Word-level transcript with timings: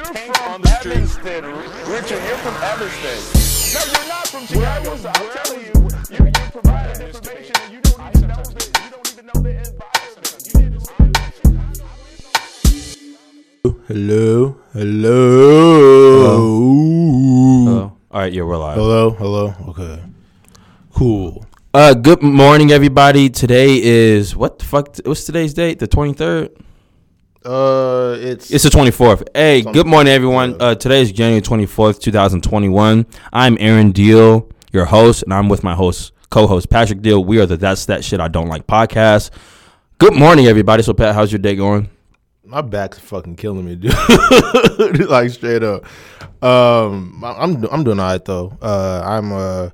you're 0.00 0.14
from 0.34 0.62
Evanston, 0.66 1.44
Richard. 1.92 2.22
You're 2.24 2.40
from 2.40 2.56
Evanston. 2.62 3.20
No, 3.74 3.80
you're 3.92 4.08
not 4.08 4.26
from 4.28 4.46
Chicago. 4.46 4.96
So 4.96 5.08
I'm 5.14 5.28
telling 5.44 5.60
you, 5.60 5.72
you 6.10 6.24
you 6.26 6.32
provided 6.50 7.00
information 7.06 7.54
and 7.62 7.72
you 7.72 7.80
don't 7.82 8.16
even 8.16 8.28
know 8.28 8.42
the, 8.42 8.60
you 8.82 8.90
don't 8.90 9.12
even 9.12 9.26
know 9.26 9.38
the 9.42 9.50
environment. 9.50 10.42
You 10.46 10.54
need 10.60 10.72
to 10.72 10.80
Hello, 13.88 14.56
hello, 14.72 15.10
Hello. 17.64 17.92
All 18.12 18.20
right, 18.20 18.32
yeah, 18.32 18.42
we're 18.42 18.56
live. 18.56 18.76
hello, 18.76 19.10
hello. 19.10 19.54
Okay, 19.68 20.02
cool. 20.94 21.44
Uh, 21.74 21.94
good 21.94 22.22
morning, 22.22 22.72
everybody. 22.72 23.28
Today 23.30 23.80
is 23.82 24.34
what 24.34 24.58
the 24.60 24.64
fuck? 24.64 24.96
What's 25.04 25.24
today's 25.24 25.52
date? 25.54 25.78
The 25.78 25.86
twenty 25.86 26.14
third. 26.14 26.50
Uh, 27.44 28.16
it's 28.18 28.50
It's 28.50 28.64
the 28.64 28.70
twenty 28.70 28.90
fourth. 28.90 29.22
Hey, 29.34 29.62
on 29.62 29.72
good 29.72 29.86
morning, 29.86 30.12
everyone. 30.12 30.60
Uh, 30.60 30.74
today 30.74 31.00
is 31.00 31.10
January 31.10 31.40
twenty 31.40 31.66
fourth, 31.66 32.00
two 32.00 32.12
thousand 32.12 32.42
twenty 32.42 32.68
one. 32.68 33.06
I'm 33.32 33.56
Aaron 33.60 33.92
Deal, 33.92 34.48
your 34.72 34.84
host, 34.84 35.22
and 35.22 35.32
I'm 35.32 35.48
with 35.48 35.64
my 35.64 35.74
host, 35.74 36.12
co-host 36.28 36.68
Patrick 36.68 37.00
Deal. 37.00 37.24
We 37.24 37.40
are 37.40 37.46
the 37.46 37.56
That's 37.56 37.86
That 37.86 38.04
Shit 38.04 38.20
I 38.20 38.28
Don't 38.28 38.48
Like 38.48 38.66
podcast. 38.66 39.30
Good 39.98 40.14
morning, 40.14 40.46
everybody. 40.46 40.82
So, 40.82 40.92
Pat, 40.92 41.14
how's 41.14 41.32
your 41.32 41.38
day 41.38 41.56
going? 41.56 41.88
my 42.50 42.60
back's 42.60 42.98
fucking 42.98 43.36
killing 43.36 43.64
me, 43.64 43.76
dude. 43.76 45.08
like 45.08 45.30
straight 45.30 45.62
up. 45.62 45.84
Um, 46.42 47.22
I'm 47.24 47.64
I'm 47.66 47.84
doing 47.84 48.00
alright 48.00 48.24
though. 48.24 48.58
Uh, 48.60 49.02
I'm 49.04 49.32
uh, 49.32 49.70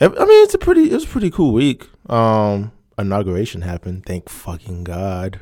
I 0.00 0.06
mean 0.08 0.44
it's 0.44 0.54
a 0.54 0.58
pretty 0.58 0.90
it 0.90 0.94
was 0.94 1.04
a 1.04 1.08
pretty 1.08 1.30
cool 1.30 1.52
week. 1.52 1.88
Um, 2.08 2.72
inauguration 2.98 3.62
happened. 3.62 4.04
Thank 4.04 4.28
fucking 4.28 4.84
god. 4.84 5.40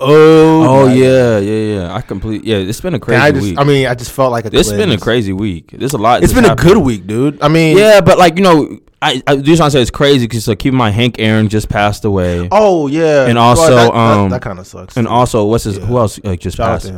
Oh, 0.00 0.84
Oh 0.84 0.86
yeah, 0.92 1.38
yeah, 1.38 1.74
yeah. 1.80 1.94
I 1.94 2.00
complete. 2.02 2.44
Yeah, 2.44 2.56
it's 2.56 2.80
been 2.80 2.94
a 2.94 3.00
crazy 3.00 3.20
I 3.20 3.32
just 3.32 3.42
week. 3.42 3.58
I 3.58 3.64
mean 3.64 3.86
I 3.86 3.94
just 3.94 4.12
felt 4.12 4.30
like 4.30 4.44
a 4.44 4.56
it's 4.56 4.70
been 4.70 4.90
a 4.90 4.98
crazy 4.98 5.32
week. 5.32 5.72
There's 5.72 5.92
a 5.94 5.98
lot. 5.98 6.22
It's 6.22 6.32
been 6.32 6.44
a 6.44 6.54
good 6.54 6.78
week, 6.78 7.06
dude. 7.06 7.42
I 7.42 7.48
mean, 7.48 7.76
Yeah, 7.76 8.00
but 8.00 8.16
like 8.18 8.36
you 8.36 8.44
know, 8.44 8.78
I, 9.02 9.20
I 9.26 9.36
just 9.36 9.60
want 9.60 9.72
to 9.72 9.78
say 9.78 9.82
it's 9.82 9.90
crazy 9.90 10.26
because 10.26 10.44
so 10.44 10.54
keep 10.54 10.72
in 10.72 10.76
mind 10.78 10.94
Hank 10.94 11.16
Aaron 11.18 11.48
just 11.48 11.68
passed 11.68 12.04
away, 12.04 12.48
Oh 12.52 12.86
yeah, 12.86 13.26
And 13.26 13.36
Well, 13.36 13.44
also, 13.48 13.74
that, 13.74 13.92
um, 13.94 14.30
that, 14.30 14.42
kind 14.42 14.58
of 14.58 14.66
sucks. 14.66 14.96
and 14.96 15.06
too. 15.06 15.12
also 15.12 15.44
what's 15.46 15.64
his 15.64 15.78
Yeah. 15.78 15.86
who 15.86 15.98
else 15.98 16.20
like 16.22 16.40
just 16.40 16.56
shout 16.58 16.80
passed? 16.82 16.92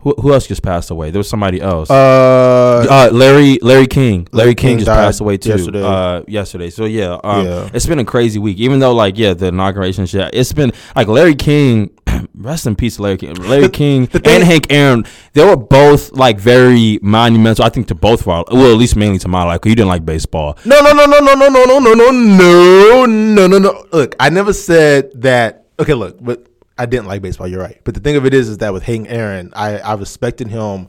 Who, 0.00 0.14
who 0.20 0.32
else 0.32 0.46
just 0.46 0.62
passed 0.62 0.90
away? 0.92 1.10
There 1.10 1.18
was 1.18 1.28
somebody 1.28 1.60
else. 1.60 1.90
Uh, 1.90 2.86
Uh, 2.88 3.08
Larry 3.12 3.58
Larry 3.60 3.88
King. 3.88 4.28
Larry, 4.30 4.46
Larry 4.50 4.54
King, 4.54 4.68
King 4.70 4.78
just 4.78 4.88
passed 4.88 5.20
away 5.20 5.36
too. 5.36 5.48
yesterday. 5.50 5.82
Uh, 5.82 6.22
yesterday. 6.28 6.70
So 6.70 6.84
yeah, 6.84 7.18
um, 7.24 7.44
Yeah. 7.44 7.68
it's 7.74 7.86
been 7.86 7.98
a 7.98 8.04
crazy 8.04 8.38
week. 8.38 8.58
Even 8.58 8.78
though 8.78 8.92
like 8.94 9.18
yeah, 9.18 9.34
the 9.34 9.46
inauguration 9.48 10.06
shit. 10.06 10.30
It's 10.32 10.52
been 10.52 10.70
like 10.94 11.08
Larry 11.08 11.34
King. 11.34 11.90
Rest 12.34 12.66
in 12.66 12.76
peace, 12.76 12.98
Larry 12.98 13.16
King. 13.16 13.34
Larry 13.34 13.68
King 13.68 14.06
the 14.06 14.18
thing- 14.20 14.36
and 14.36 14.44
Hank 14.44 14.66
Aaron. 14.70 15.04
They 15.32 15.44
were 15.44 15.56
both 15.56 16.12
like 16.12 16.38
very 16.38 16.98
monumental. 17.02 17.64
I 17.64 17.68
think 17.68 17.88
to 17.88 17.94
both 17.94 18.22
of 18.22 18.28
our 18.28 18.44
well, 18.50 18.72
at 18.72 18.78
least 18.78 18.96
mainly 18.96 19.18
to 19.20 19.28
my 19.28 19.42
life. 19.44 19.60
'cause 19.60 19.70
you 19.70 19.76
didn't 19.76 19.88
like 19.88 20.04
baseball. 20.04 20.56
no, 20.64 20.80
no, 20.80 20.92
no, 20.92 21.04
no, 21.06 21.18
no, 21.20 21.34
no, 21.34 21.48
no, 21.48 21.64
no, 21.64 21.78
no, 21.78 21.94
no, 21.94 22.10
no, 22.10 23.06
no, 23.06 23.46
no, 23.46 23.58
no. 23.58 23.84
Look, 23.92 24.14
I 24.20 24.30
never 24.30 24.52
said 24.52 25.10
that. 25.22 25.66
Okay, 25.78 25.94
look, 25.94 26.16
but 26.22 26.46
I 26.78 26.86
didn't 26.86 27.06
like 27.06 27.22
baseball. 27.22 27.48
You're 27.48 27.60
right. 27.62 27.80
But 27.84 27.94
the 27.94 28.00
thing 28.00 28.16
of 28.16 28.26
it 28.26 28.34
is, 28.34 28.48
is 28.48 28.58
that 28.58 28.72
with 28.72 28.82
Hank 28.82 29.06
Aaron, 29.10 29.52
I 29.54 29.78
I 29.78 29.94
respected 29.94 30.48
him 30.48 30.88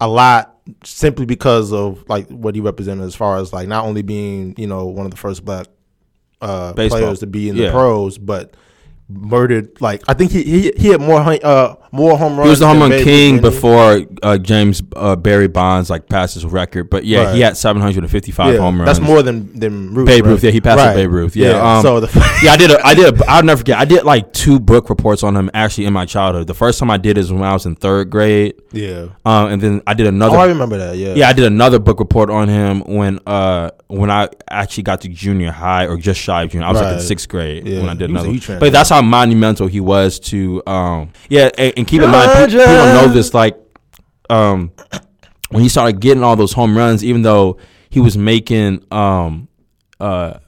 a 0.00 0.08
lot 0.08 0.54
simply 0.82 1.26
because 1.26 1.72
of 1.72 2.04
like 2.08 2.26
what 2.28 2.54
he 2.54 2.60
represented 2.60 3.04
as 3.06 3.14
far 3.14 3.36
as 3.38 3.52
like 3.52 3.68
not 3.68 3.84
only 3.84 4.02
being 4.02 4.54
you 4.56 4.66
know 4.66 4.86
one 4.86 5.04
of 5.06 5.10
the 5.10 5.16
first 5.18 5.44
black 5.44 5.66
uh, 6.40 6.72
players 6.74 7.20
to 7.20 7.26
be 7.26 7.48
in 7.48 7.56
the 7.56 7.70
pros, 7.70 8.18
but 8.18 8.54
murdered 9.08 9.80
like 9.80 10.02
I 10.08 10.14
think 10.14 10.32
he 10.32 10.42
he, 10.42 10.72
he 10.76 10.88
had 10.88 11.00
more 11.00 11.22
uh 11.44 11.76
more 11.94 12.18
home 12.18 12.36
runs. 12.36 12.46
He 12.46 12.50
was 12.50 12.58
the 12.58 12.66
home 12.66 12.80
run 12.80 12.90
king 12.90 13.40
before 13.40 14.02
uh, 14.22 14.36
James 14.36 14.82
uh, 14.96 15.14
Barry 15.16 15.46
Bonds 15.48 15.88
like 15.90 16.08
passed 16.08 16.34
his 16.34 16.44
record. 16.44 16.90
But 16.90 17.04
yeah, 17.04 17.32
he 17.32 17.40
had 17.40 17.56
755 17.56 18.54
Yeah, 18.54 18.60
home 18.60 18.78
runs. 18.80 18.86
That's 18.86 19.00
more 19.00 19.22
than 19.22 19.58
than 19.58 19.94
Ruth, 19.94 20.06
Babe 20.06 20.24
right? 20.24 20.30
Ruth. 20.32 20.42
Yeah, 20.44 20.50
he 20.50 20.60
passed 20.60 20.78
Right. 20.78 20.94
Babe 20.96 21.10
Ruth. 21.10 21.36
Yeah. 21.36 21.76
um, 21.76 21.82
so 21.82 22.00
the 22.00 22.08
yeah, 22.42 22.52
I 22.52 22.56
did. 22.56 22.70
A, 22.72 22.84
I 22.86 22.94
did. 22.94 23.20
A, 23.20 23.24
I'll 23.30 23.42
never 23.44 23.58
forget. 23.58 23.78
I 23.78 23.84
did 23.84 24.04
like 24.04 24.32
two 24.32 24.58
book 24.58 24.90
reports 24.90 25.22
on 25.22 25.36
him 25.36 25.50
actually 25.54 25.86
in 25.86 25.92
my 25.92 26.04
childhood. 26.04 26.46
The 26.48 26.54
first 26.54 26.78
time 26.80 26.90
I 26.90 26.96
did 26.96 27.16
is 27.16 27.32
when 27.32 27.42
I 27.42 27.52
was 27.52 27.64
in 27.64 27.76
third 27.76 28.10
grade, 28.10 28.54
yeah. 28.72 29.08
um, 29.24 29.52
and 29.52 29.62
then 29.62 29.82
I 29.86 29.94
did 29.94 30.06
Oh, 30.06 30.08
another. 30.08 30.36
I 30.36 30.46
remember 30.46 30.76
that. 30.78 30.96
Yeah. 30.96 31.14
yeah, 31.14 31.28
I 31.28 31.32
did 31.32 31.44
another 31.44 31.78
book 31.78 32.00
report 32.00 32.28
on 32.30 32.48
him 32.48 32.80
when 32.80 33.20
uh 33.26 33.70
when 33.86 34.10
I 34.10 34.28
actually 34.50 34.82
got 34.82 35.00
to 35.02 35.08
junior 35.08 35.52
high 35.52 35.86
or 35.86 35.96
just 35.96 36.20
shy 36.20 36.42
of 36.42 36.50
junior. 36.50 36.66
I 36.66 36.72
was 36.72 36.80
like 36.80 36.94
in 36.94 37.00
sixth 37.00 37.28
grade 37.28 37.66
Yeah, 37.66 37.80
when 37.80 37.88
I 37.88 37.94
did 37.94 38.10
he 38.10 38.16
another. 38.16 38.58
But 38.58 38.72
that's 38.72 38.90
how 38.90 39.00
monumental 39.02 39.66
he 39.68 39.80
was 39.80 40.18
to 40.20 40.62
um 40.66 41.12
yeah, 41.28 41.50
and, 41.56 41.72
and 41.76 41.83
keep 41.86 42.02
in 42.02 42.10
mind 42.10 42.30
pe- 42.32 42.46
people 42.46 42.64
don't 42.66 42.94
know 42.94 43.08
this 43.12 43.34
like 43.34 43.56
um 44.30 44.72
when 45.50 45.62
he 45.62 45.68
started 45.68 46.00
getting 46.00 46.22
all 46.22 46.36
those 46.36 46.52
home 46.52 46.76
runs, 46.76 47.04
even 47.04 47.22
though 47.22 47.58
he 47.90 48.00
was 48.00 48.16
making 48.16 48.84
um 48.90 49.48
uh 50.00 50.38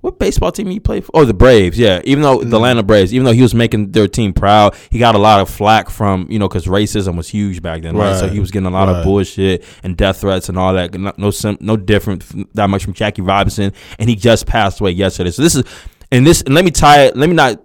what 0.00 0.18
baseball 0.18 0.52
team 0.52 0.66
he 0.68 0.78
played 0.78 1.02
for? 1.02 1.12
Oh, 1.14 1.24
the 1.24 1.32
Braves. 1.32 1.78
Yeah, 1.78 2.02
even 2.04 2.22
though 2.22 2.38
Mm. 2.40 2.50
the 2.50 2.56
Atlanta 2.56 2.82
Braves, 2.82 3.14
even 3.14 3.24
though 3.24 3.32
he 3.32 3.40
was 3.40 3.54
making 3.54 3.92
their 3.92 4.06
team 4.06 4.34
proud, 4.34 4.74
he 4.90 4.98
got 4.98 5.14
a 5.14 5.18
lot 5.18 5.40
of 5.40 5.48
flack 5.48 5.88
from 5.88 6.26
you 6.28 6.38
know 6.38 6.46
because 6.46 6.66
racism 6.66 7.16
was 7.16 7.26
huge 7.30 7.62
back 7.62 7.80
then, 7.80 7.96
right? 7.96 8.14
So 8.14 8.28
he 8.28 8.38
was 8.38 8.50
getting 8.50 8.66
a 8.66 8.70
lot 8.70 8.90
of 8.90 9.02
bullshit 9.02 9.64
and 9.82 9.96
death 9.96 10.20
threats 10.20 10.50
and 10.50 10.58
all 10.58 10.74
that. 10.74 10.92
No, 10.92 11.10
no, 11.16 11.56
no 11.60 11.76
different 11.78 12.54
that 12.54 12.68
much 12.68 12.84
from 12.84 12.92
Jackie 12.92 13.22
Robinson, 13.22 13.72
and 13.98 14.10
he 14.10 14.14
just 14.14 14.46
passed 14.46 14.78
away 14.80 14.90
yesterday. 14.90 15.30
So 15.30 15.40
this 15.40 15.54
is 15.54 15.64
and 16.12 16.26
this 16.26 16.42
and 16.42 16.54
let 16.54 16.66
me 16.66 16.70
tie 16.70 17.04
it. 17.06 17.16
Let 17.16 17.30
me 17.30 17.34
not 17.34 17.62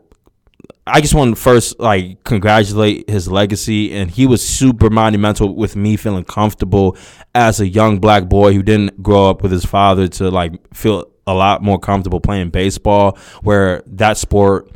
I 0.91 1.01
just 1.01 1.13
want 1.13 1.35
to 1.35 1.41
first 1.41 1.79
like 1.79 2.23
congratulate 2.23 3.09
his 3.09 3.27
legacy, 3.27 3.93
and 3.93 4.09
he 4.09 4.25
was 4.25 4.47
super 4.47 4.89
monumental 4.89 5.55
with 5.55 5.75
me 5.75 5.95
feeling 5.97 6.23
comfortable 6.23 6.97
as 7.33 7.59
a 7.59 7.67
young 7.67 7.99
black 7.99 8.27
boy 8.27 8.53
who 8.53 8.63
didn't 8.63 9.01
grow 9.01 9.29
up 9.29 9.41
with 9.41 9.51
his 9.51 9.65
father 9.65 10.07
to 10.07 10.29
like 10.29 10.53
feel 10.73 11.05
a 11.27 11.33
lot 11.33 11.61
more 11.61 11.79
comfortable 11.79 12.19
playing 12.19 12.49
baseball, 12.49 13.17
where 13.43 13.83
that 13.85 14.17
sport 14.17 14.69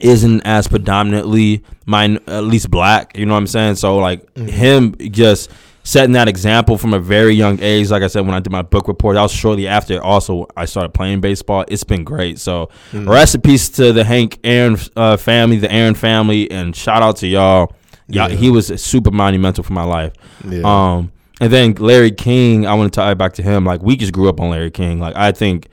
isn't 0.00 0.42
as 0.42 0.66
predominantly 0.66 1.62
mine 1.86 2.18
at 2.26 2.42
least 2.42 2.68
black 2.68 3.16
you 3.16 3.24
know 3.24 3.32
what 3.32 3.38
i'm 3.38 3.46
saying? 3.46 3.76
So 3.76 3.96
like 3.98 4.22
mm-hmm. 4.34 4.48
him 4.48 4.96
just 5.12 5.50
setting 5.86 6.12
that 6.12 6.26
example 6.28 6.76
from 6.78 6.92
a 6.94 6.98
very 6.98 7.34
young 7.34 7.60
age 7.60 7.90
like 7.90 8.02
i 8.02 8.06
said 8.06 8.24
when 8.26 8.34
i 8.34 8.40
did 8.40 8.50
my 8.50 8.62
book 8.62 8.88
report 8.88 9.14
that 9.14 9.22
was 9.22 9.30
shortly 9.32 9.68
after 9.68 10.02
also 10.02 10.46
i 10.56 10.64
started 10.64 10.88
playing 10.94 11.20
baseball 11.20 11.64
it's 11.68 11.84
been 11.84 12.02
great 12.02 12.38
so 12.38 12.68
rest 12.94 13.34
in 13.34 13.40
peace 13.42 13.68
to 13.68 13.92
the 13.92 14.02
hank 14.02 14.38
aaron 14.44 14.76
uh, 14.96 15.16
family 15.16 15.58
the 15.58 15.70
aaron 15.70 15.94
family 15.94 16.50
and 16.50 16.74
shout 16.74 17.02
out 17.02 17.16
to 17.16 17.26
y'all 17.26 17.70
yeah, 18.08 18.26
Yeah. 18.28 18.34
he 18.34 18.50
was 18.50 18.66
super 18.82 19.10
monumental 19.10 19.62
for 19.62 19.74
my 19.74 19.84
life 19.84 20.12
Yeah. 20.48 20.62
um 20.64 21.12
and 21.40 21.52
then 21.52 21.74
larry 21.74 22.10
king 22.10 22.66
i 22.66 22.72
want 22.74 22.92
to 22.92 22.98
tie 22.98 23.12
back 23.14 23.34
to 23.34 23.42
him 23.42 23.64
like 23.66 23.82
we 23.82 23.94
just 23.96 24.12
grew 24.12 24.28
up 24.30 24.40
on 24.40 24.48
larry 24.50 24.70
king 24.70 25.00
like 25.00 25.14
i 25.16 25.32
think 25.32 25.68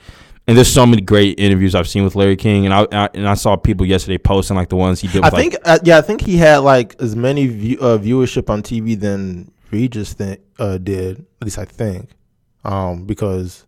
and 0.48 0.58
there's 0.58 0.74
so 0.74 0.86
many 0.86 1.02
great 1.04 1.40
interviews 1.40 1.76
I've 1.76 1.88
seen 1.88 2.04
with 2.04 2.16
Larry 2.16 2.36
King, 2.36 2.66
and 2.66 2.74
I, 2.74 2.88
I 2.92 3.10
and 3.14 3.30
I 3.30 3.36
saw 3.36 3.56
people 3.56 3.86
yesterday 3.86 4.18
posting 4.18 4.58
like 4.58 4.70
the 4.70 4.76
ones 4.76 5.00
he 5.00 5.08
did. 5.08 5.24
With 5.24 5.26
I 5.34 5.38
like, 5.38 5.52
think 5.52 5.56
uh, 5.64 5.78
yeah, 5.84 6.00
I 6.00 6.02
think 6.02 6.20
he 6.22 6.36
had 6.36 6.58
like 6.58 6.96
as 7.00 7.16
many 7.16 7.46
view, 7.46 7.78
uh, 7.80 8.00
viewership 8.00 8.50
on 8.50 8.64
TV 8.64 9.00
than 9.00 9.52
Regis 9.72 10.16
th- 10.16 10.42
uh, 10.60 10.78
did. 10.78 11.26
At 11.42 11.46
least 11.46 11.58
I 11.58 11.66
think, 11.66 12.10
um, 12.64 13.06
because 13.06 13.66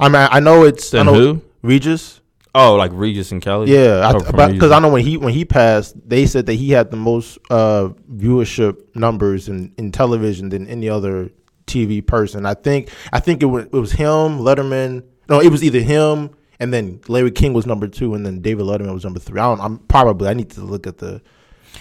I 0.00 0.08
mean 0.08 0.28
I 0.30 0.40
know 0.40 0.64
it's 0.64 0.92
I 0.94 1.02
know 1.02 1.14
who? 1.14 1.42
Regis. 1.62 2.20
Oh, 2.56 2.76
like 2.76 2.92
Regis 2.94 3.32
and 3.32 3.42
Kelly. 3.42 3.72
Yeah, 3.72 4.12
Oh, 4.14 4.20
from 4.20 4.36
because 4.36 4.52
Regis. 4.52 4.70
I 4.70 4.78
know 4.78 4.88
when 4.90 5.02
he 5.04 5.16
when 5.16 5.32
he 5.34 5.44
passed, 5.44 5.96
they 6.08 6.26
said 6.26 6.46
that 6.46 6.54
he 6.54 6.70
had 6.70 6.90
the 6.90 6.96
most 6.96 7.38
uh, 7.50 7.88
viewership 8.12 8.94
numbers 8.94 9.48
in, 9.48 9.72
in 9.76 9.90
television 9.90 10.50
than 10.50 10.68
any 10.68 10.88
other 10.88 11.30
TV 11.66 12.06
person. 12.06 12.46
I 12.46 12.54
think 12.54 12.90
I 13.12 13.18
think 13.20 13.42
it 13.42 13.46
was, 13.46 13.64
it 13.64 13.72
was 13.72 13.92
him, 13.92 14.38
Letterman. 14.38 15.04
No, 15.28 15.40
it 15.40 15.48
was 15.48 15.64
either 15.64 15.80
him 15.80 16.30
and 16.60 16.72
then 16.72 17.00
Larry 17.08 17.30
King 17.30 17.52
was 17.52 17.66
number 17.66 17.88
two, 17.88 18.14
and 18.14 18.24
then 18.24 18.40
David 18.40 18.64
Letterman 18.66 18.94
was 18.94 19.04
number 19.04 19.20
three. 19.20 19.40
I 19.40 19.44
don't. 19.44 19.60
I'm 19.60 19.78
probably. 19.78 20.28
I 20.28 20.34
need 20.34 20.50
to 20.50 20.60
look 20.62 20.86
at 20.86 20.98
the. 20.98 21.20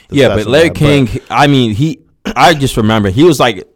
the 0.10 0.16
yeah, 0.16 0.30
stats 0.30 0.36
but 0.36 0.46
on 0.48 0.52
Larry 0.52 0.70
that, 0.70 0.76
King. 0.76 1.10
I 1.30 1.48
mean, 1.48 1.74
he. 1.76 2.00
I 2.26 2.54
just 2.54 2.78
remember 2.78 3.10
he 3.10 3.24
was 3.24 3.40
like. 3.40 3.68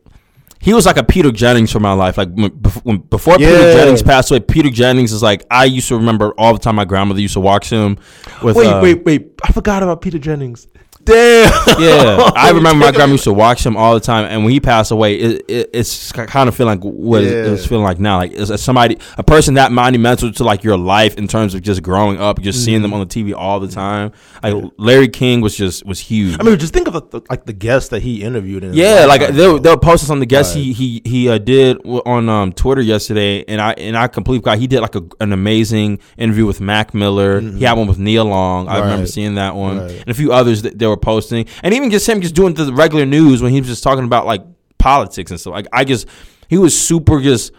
He 0.60 0.74
was 0.74 0.86
like 0.86 0.98
a 0.98 1.04
Peter 1.04 1.32
Jennings 1.32 1.72
for 1.72 1.80
my 1.80 1.94
life. 1.94 2.18
Like 2.18 2.30
when, 2.34 2.50
bef- 2.50 2.84
when, 2.84 2.98
before 2.98 3.38
Peter 3.38 3.74
Jennings 3.74 4.02
passed 4.04 4.32
away, 4.32 4.40
Peter 4.40 4.70
Jennings 4.70 5.12
is 5.14 5.24
like 5.24 5.46
I 5.52 5.66
used 5.66 5.88
to 5.90 5.96
remember 5.96 6.32
all 6.38 6.54
the 6.54 6.60
time. 6.60 6.76
My 6.76 6.86
grandmother 6.86 7.22
used 7.22 7.36
to 7.36 7.40
watch 7.40 7.70
him. 7.70 7.98
With 8.42 8.56
Wait, 8.56 8.68
uh, 8.68 8.82
wait, 8.82 9.04
wait! 9.06 9.32
I 9.44 9.52
forgot 9.52 9.84
about 9.84 10.02
Peter 10.02 10.20
Jennings. 10.20 10.68
Damn. 11.08 11.82
Yeah, 11.82 12.32
I 12.36 12.52
remember 12.54 12.86
my 12.86 12.92
grandma 12.92 13.14
used 13.14 13.24
to 13.24 13.34
watch 13.34 13.66
him 13.66 13.76
all 13.78 13.94
the 13.94 14.00
time, 14.00 14.26
and 14.26 14.44
when 14.44 14.52
he 14.52 14.60
passed 14.60 14.92
away, 14.92 15.16
it, 15.16 15.46
it, 15.48 15.70
it's 15.74 16.12
kind 16.12 16.48
of 16.50 16.56
feeling 16.56 16.80
like 16.80 16.84
what 16.94 17.24
it- 17.24 17.32
Yeah. 17.32 17.54
it's 17.54 17.66
feeling 17.66 17.84
like 17.84 18.00
now, 18.00 18.18
like 18.18 18.34
as 18.34 18.62
somebody, 18.62 18.98
a 19.18 19.24
person 19.24 19.56
that 19.56 19.72
monumental 19.72 20.32
to 20.34 20.44
like 20.44 20.64
your 20.64 20.78
life 20.78 21.16
in 21.18 21.28
terms 21.28 21.54
of 21.56 21.62
just 21.62 21.82
growing 21.82 22.20
up, 22.20 22.42
just 22.42 22.64
seeing 22.64 22.82
them 22.82 22.94
on 22.94 23.00
the 23.00 23.06
TV 23.06 23.34
all 23.36 23.60
the 23.60 23.68
time. 23.68 24.12
Like 24.44 24.56
Larry 24.78 25.08
King 25.08 25.42
was 25.42 25.56
just 25.56 25.86
was 25.86 26.00
huge. 26.00 26.38
I 26.40 26.44
mean, 26.44 26.58
just 26.60 26.74
think 26.74 26.88
of 26.88 27.10
the, 27.10 27.22
like 27.30 27.46
the 27.46 27.54
guests 27.54 27.90
that 27.90 28.02
he 28.02 28.22
interviewed. 28.24 28.64
In 28.64 28.74
Yeah, 28.74 29.06
like 29.08 29.28
they 29.34 29.48
were, 29.48 29.60
they 29.60 29.70
were 29.70 29.78
posting 29.78 30.08
some 30.08 30.18
of 30.18 30.22
the 30.22 30.26
guests 30.26 30.56
Right. 30.56 30.64
he 30.66 30.74
he 30.74 31.02
he 31.06 31.30
uh, 31.30 31.38
did 31.38 31.78
on 31.86 32.28
um, 32.30 32.52
Twitter 32.54 32.82
yesterday, 32.82 33.44
and 33.48 33.62
I 33.62 33.72
and 33.74 33.98
I 33.98 34.08
completely 34.08 34.40
forgot 34.42 34.60
he 34.60 34.68
did 34.68 34.82
like 34.82 34.96
a, 34.96 35.04
an 35.22 35.32
amazing 35.34 36.00
interview 36.18 36.46
with 36.46 36.60
Mac 36.62 36.94
Miller. 36.94 37.40
He 37.40 37.64
had 37.64 37.74
one 37.78 37.88
with 37.88 37.98
Neil 38.00 38.26
Long. 38.26 38.68
I 38.68 38.76
remember 38.80 38.98
Mm-hmm. 38.98 39.06
Seeing 39.08 39.36
that 39.36 39.56
one, 39.56 39.78
Right. 39.80 39.92
and 39.92 40.10
a 40.10 40.14
few 40.14 40.34
others 40.34 40.64
that 40.64 40.78
there 40.80 40.90
were 40.90 40.97
were 40.98 41.02
posting, 41.02 41.46
and 41.64 41.74
even 41.74 41.90
just 41.92 42.08
him 42.10 42.22
just 42.22 42.36
doing 42.36 42.54
the 42.54 42.74
regular 42.74 43.06
news 43.06 43.42
when 43.42 43.52
he 43.52 43.60
was 43.62 43.70
just 43.70 43.84
talking 43.84 44.04
about 44.06 44.26
like 44.26 44.44
politics 44.78 45.32
and 45.32 45.40
stuff. 45.40 45.54
Like 45.54 45.68
I 45.72 45.84
just 45.84 46.08
he 46.50 46.58
was 46.58 46.80
super 46.80 47.20
just 47.22 47.52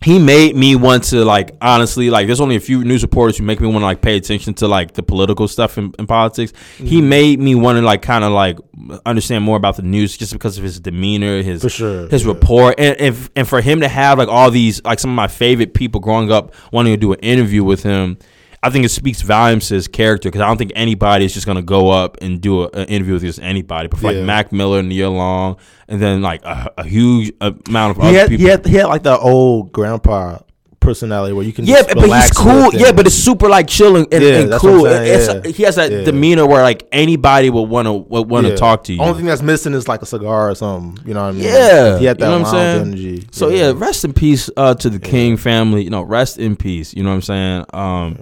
he 0.00 0.20
made 0.20 0.54
me 0.54 0.76
want 0.76 1.02
to 1.02 1.24
like 1.24 1.56
honestly 1.60 2.08
like 2.08 2.28
there's 2.28 2.40
only 2.40 2.54
a 2.54 2.60
few 2.60 2.84
news 2.84 3.02
reporters 3.02 3.36
who 3.36 3.42
make 3.42 3.60
me 3.60 3.66
want 3.66 3.78
to 3.80 3.84
like 3.86 4.00
pay 4.00 4.16
attention 4.16 4.54
to 4.54 4.68
like 4.68 4.92
the 4.92 5.02
political 5.02 5.48
stuff 5.48 5.76
in, 5.76 5.92
in 5.98 6.06
politics 6.06 6.52
he 6.76 6.98
Mm-hmm. 7.00 7.08
made 7.08 7.40
me 7.40 7.56
want 7.56 7.78
to 7.78 7.82
like 7.82 8.00
kind 8.00 8.22
of 8.22 8.30
like 8.32 8.58
understand 9.04 9.42
more 9.42 9.56
about 9.56 9.74
the 9.74 9.82
news 9.82 10.16
just 10.16 10.32
because 10.32 10.56
of 10.56 10.62
his 10.62 10.78
demeanor 10.78 11.42
his 11.42 11.62
For 11.62 11.68
sure, 11.68 12.08
his 12.08 12.24
yeah. 12.24 12.32
rapport 12.32 12.76
and, 12.78 12.96
and 13.00 13.30
and 13.34 13.48
for 13.48 13.60
him 13.60 13.80
to 13.80 13.88
have 13.88 14.18
like 14.18 14.28
all 14.28 14.52
these 14.52 14.80
like 14.84 15.00
some 15.00 15.10
of 15.10 15.16
my 15.16 15.26
favorite 15.26 15.74
people 15.74 16.00
growing 16.00 16.30
up 16.30 16.54
wanting 16.72 16.92
to 16.92 16.96
do 16.96 17.12
an 17.12 17.18
interview 17.18 17.64
with 17.64 17.82
him 17.82 18.18
I 18.62 18.70
think 18.70 18.84
it 18.84 18.88
speaks 18.88 19.22
volumes 19.22 19.68
to 19.68 19.74
his 19.74 19.86
character 19.88 20.28
because 20.28 20.40
I 20.40 20.46
don't 20.48 20.56
think 20.56 20.72
anybody 20.74 21.24
is 21.24 21.32
just 21.34 21.46
gonna 21.46 21.62
go 21.62 21.90
up 21.90 22.18
and 22.20 22.40
do 22.40 22.62
a, 22.64 22.68
an 22.70 22.88
interview 22.88 23.14
with 23.14 23.22
just 23.22 23.40
anybody. 23.40 23.88
But 23.88 24.00
for 24.00 24.10
Yeah. 24.10 24.18
like 24.18 24.26
Mac 24.26 24.52
Miller, 24.52 24.82
Neil 24.82 25.12
Long, 25.12 25.56
and 25.88 26.00
then 26.02 26.22
like 26.22 26.44
a, 26.44 26.72
a 26.78 26.84
huge 26.84 27.32
amount 27.40 27.96
of 27.96 28.02
He 28.02 28.08
other 28.08 28.18
had, 28.18 28.28
people. 28.30 28.44
he 28.44 28.50
had 28.50 28.66
he 28.66 28.74
had 28.74 28.86
like 28.86 29.02
the 29.04 29.16
old 29.18 29.70
grandpa 29.72 30.38
personality 30.80 31.34
where 31.34 31.44
you 31.44 31.52
can 31.52 31.66
Yeah, 31.66 31.82
just 31.82 31.94
but 31.94 32.08
he's 32.08 32.30
cool. 32.30 32.72
Yeah, 32.72 32.92
but 32.92 33.06
it's 33.06 33.14
super 33.14 33.48
like 33.48 33.66
chilling 33.66 34.06
and, 34.10 34.22
Yeah, 34.24 34.30
and 34.38 34.52
that's 34.52 34.62
what 34.62 34.72
I'm 34.72 34.78
cool. 34.78 35.44
yeah. 35.44 35.52
He 35.52 35.62
has 35.64 35.76
that 35.76 35.90
Yeah. 35.92 36.02
demeanor 36.04 36.46
where 36.46 36.62
like 36.62 36.86
anybody 36.92 37.50
would 37.50 37.62
want 37.68 37.86
to 37.86 37.92
want 37.92 38.46
to 38.46 38.56
talk 38.56 38.84
to 38.84 38.94
you. 38.94 39.00
Only 39.00 39.14
thing 39.18 39.26
that's 39.26 39.42
missing 39.42 39.74
is 39.74 39.86
like 39.86 40.02
a 40.02 40.06
cigar 40.06 40.50
or 40.50 40.54
something. 40.54 41.06
You 41.06 41.14
know 41.14 41.22
what 41.22 41.28
I 41.28 41.32
mean? 41.32 41.42
yeah, 41.44 41.98
he 41.98 42.06
had 42.06 42.18
that 42.18 42.24
you 42.26 42.30
know 42.30 42.38
what 42.42 42.46
I'm 42.48 42.52
saying? 42.54 42.86
energy. 42.88 43.28
So 43.32 43.48
yeah. 43.50 43.72
rest 43.74 44.04
in 44.04 44.12
peace 44.12 44.48
uh, 44.56 44.74
to 44.76 44.88
the 44.90 44.98
King 44.98 45.36
family. 45.36 45.82
You 45.84 45.90
know, 45.90 46.02
rest 46.02 46.38
in 46.38 46.56
peace. 46.56 46.94
You 46.94 47.02
know 47.02 47.10
what 47.10 47.16
I'm 47.16 47.22
saying? 47.22 47.64
Um, 47.72 48.18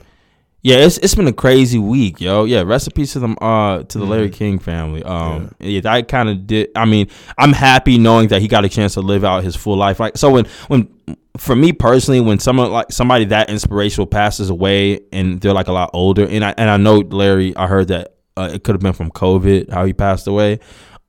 yeah, 0.66 0.78
it's 0.78 0.98
it's 0.98 1.14
been 1.14 1.28
a 1.28 1.32
crazy 1.32 1.78
week, 1.78 2.20
yo. 2.20 2.42
Yeah, 2.42 2.62
recipes 2.62 3.12
to 3.12 3.20
them 3.20 3.36
uh 3.40 3.84
to 3.84 3.98
the 3.98 4.04
Larry 4.04 4.30
King 4.30 4.58
family. 4.58 5.00
Um, 5.04 5.54
yeah, 5.60 5.80
I 5.84 6.02
kind 6.02 6.28
of 6.28 6.44
did. 6.44 6.70
I 6.74 6.86
mean, 6.86 7.08
I'm 7.38 7.52
happy 7.52 7.98
knowing 7.98 8.26
that 8.28 8.42
he 8.42 8.48
got 8.48 8.64
a 8.64 8.68
chance 8.68 8.94
to 8.94 9.00
live 9.00 9.22
out 9.24 9.44
his 9.44 9.54
full 9.54 9.76
life. 9.76 10.00
Like 10.00 10.16
so, 10.16 10.28
when 10.32 10.46
when 10.66 10.88
for 11.36 11.54
me 11.54 11.72
personally, 11.72 12.20
when 12.20 12.40
someone 12.40 12.72
like 12.72 12.90
somebody 12.90 13.26
that 13.26 13.48
inspirational 13.48 14.08
passes 14.08 14.50
away 14.50 15.02
and 15.12 15.40
they're 15.40 15.54
like 15.54 15.68
a 15.68 15.72
lot 15.72 15.90
older, 15.92 16.26
and 16.26 16.44
I 16.44 16.52
and 16.58 16.68
I 16.68 16.78
know 16.78 16.98
Larry, 16.98 17.56
I 17.56 17.68
heard 17.68 17.86
that 17.88 18.16
uh, 18.36 18.50
it 18.52 18.64
could 18.64 18.74
have 18.74 18.82
been 18.82 18.92
from 18.92 19.12
COVID 19.12 19.70
how 19.70 19.84
he 19.84 19.92
passed 19.92 20.26
away. 20.26 20.58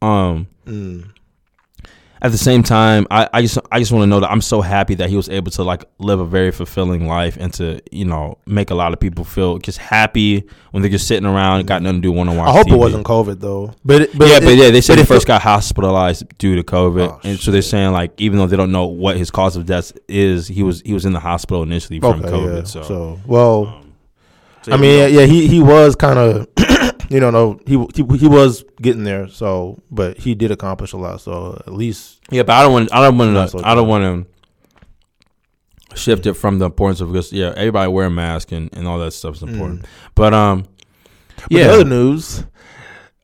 Um, 0.04 0.48
Mm. 0.68 1.10
At 2.22 2.32
the 2.32 2.38
same 2.38 2.64
time, 2.64 3.06
I, 3.12 3.30
I 3.34 3.42
just 3.42 3.58
I 3.72 3.80
just 3.80 3.92
want 3.92 4.04
to 4.04 4.08
know 4.08 4.20
that 4.20 4.32
I'm 4.32 4.42
so 4.42 4.62
happy 4.62 4.96
that 4.96 5.10
he 5.10 5.16
was 5.16 5.30
able 5.30 5.52
to 5.52 5.64
like 5.64 5.86
live 6.00 6.20
a 6.20 6.26
very 6.26 6.52
fulfilling 6.52 7.08
life 7.08 7.38
and 7.40 7.54
to 7.56 7.82
you 7.92 8.06
know 8.06 8.38
make 8.46 8.70
a 8.72 8.76
lot 8.76 8.94
of 8.94 9.00
people 9.00 9.24
feel 9.24 9.58
just 9.60 9.78
happy 9.78 10.48
when 10.72 10.82
they're 10.82 10.92
just 10.92 11.08
sitting 11.08 11.26
around 11.26 11.60
and 11.60 11.68
got 11.68 11.82
nothing 11.82 12.02
to 12.02 12.08
do 12.08 12.12
want 12.12 12.30
to 12.30 12.36
watch. 12.36 12.50
I 12.50 12.52
hope 12.54 12.68
TV. 12.68 12.74
it 12.74 12.78
wasn't 12.78 13.06
COVID 13.06 13.40
though. 13.40 13.74
But, 13.86 14.02
it, 14.04 14.18
but 14.18 14.28
yeah, 14.28 14.38
it- 14.38 14.44
but 14.44 14.56
yeah, 14.56 14.70
they 14.72 14.82
said 14.82 14.94
but 14.94 15.00
he 15.00 15.06
first 15.06 15.28
feel- 15.28 15.36
got 15.36 15.42
hospitalized 15.44 16.38
due 16.38 16.56
to 16.56 16.64
COVID, 16.64 17.08
Oh, 17.10 17.20
and 17.24 17.40
so 17.40 17.52
they're 17.52 17.62
saying 17.62 17.92
like 17.92 18.20
even 18.20 18.40
though 18.40 18.48
they 18.48 18.58
don't 18.58 18.72
know 18.72 18.88
what 18.88 19.18
his 19.18 19.30
cause 19.32 19.56
of 19.56 19.66
death 19.66 19.92
is, 20.08 20.48
he 20.48 20.64
was 20.64 20.82
he 20.82 20.94
was 20.94 21.06
in 21.06 21.14
the 21.14 21.20
hospital 21.20 21.64
initially 21.64 22.00
from 22.00 22.20
Okay, 22.22 22.30
COVID. 22.30 22.58
yeah. 22.58 22.64
So, 22.64 22.82
So, 22.84 23.20
well, 23.26 23.68
um, 23.68 23.94
so 24.64 24.74
I 24.74 24.78
mean, 24.78 24.92
we 24.92 24.98
yeah, 24.98 25.08
yeah, 25.22 25.26
he 25.26 25.48
he 25.48 25.62
was 25.62 25.96
kind 25.96 26.18
of, 26.20 26.48
you 27.10 27.20
know, 27.20 27.30
no, 27.32 27.60
he, 27.66 27.74
he 27.96 28.18
he 28.18 28.28
was 28.28 28.64
getting 28.82 29.04
there. 29.04 29.28
So, 29.28 29.82
but 29.90 30.18
he 30.18 30.36
did 30.36 30.52
accomplish 30.52 30.94
a 30.94 30.98
lot. 30.98 31.22
So 31.22 31.62
at 31.66 31.74
least, 31.74 32.20
Yeah, 32.32 32.44
but 32.44 32.54
I 32.54 32.64
don't 32.64 32.74
want. 32.74 32.94
I 32.94 33.02
don't 33.02 33.18
want 33.18 33.52
to. 33.52 33.68
I 33.68 33.76
don't 33.76 33.88
want 33.88 34.26
to 34.26 35.98
shift 35.98 36.26
it 36.26 36.34
from 36.34 36.60
the 36.60 36.66
importance 36.66 37.02
of 37.02 37.12
because 37.12 37.32
yeah, 37.32 37.54
everybody 37.56 37.92
wear 37.92 38.08
a 38.08 38.10
mask 38.12 38.52
and, 38.52 38.70
and 38.74 38.88
all 38.88 39.00
that 39.00 39.12
stuff 39.12 39.36
is 39.36 39.44
important. 39.44 39.86
But 40.16 40.34
um, 40.34 40.66
But 41.38 41.52
yeah, 41.52 41.68
the 41.68 41.74
other 41.74 41.86
news, 41.86 42.44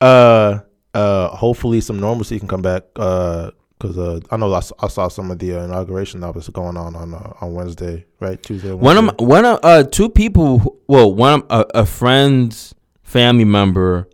uh, 0.01 0.59
uh, 0.94 1.27
hopefully 1.30 1.81
some 1.81 2.00
normalcy 2.00 2.39
can 2.39 2.47
come 2.47 2.62
back. 2.62 2.83
Uh, 2.95 3.51
because 3.80 3.97
uh, 3.97 4.21
I 4.31 4.38
know 4.38 4.53
I 4.53 4.88
saw 4.88 5.09
some 5.09 5.30
of 5.30 5.39
the 5.39 5.59
uh, 5.59 5.65
inauguration 5.65 6.21
that 6.21 6.33
was 6.33 6.47
going 6.47 6.77
on 6.77 6.95
on 6.95 7.13
uh, 7.13 7.33
on 7.41 7.53
Wednesday, 7.53 8.06
right? 8.21 8.41
Tuesday. 8.41 8.69
or 8.69 8.77
one 8.77 8.95
of 8.97 9.03
Wednesday. 9.03 9.25
my, 9.25 9.30
one 9.30 9.45
of 9.45 9.59
uh 9.62 9.83
two 9.83 10.09
people. 10.09 10.80
Well, 10.88 11.13
one 11.13 11.41
of 11.50 11.65
a, 11.75 11.80
a 11.80 11.85
friend's 11.85 12.74
family 13.13 13.45
member. 13.45 14.10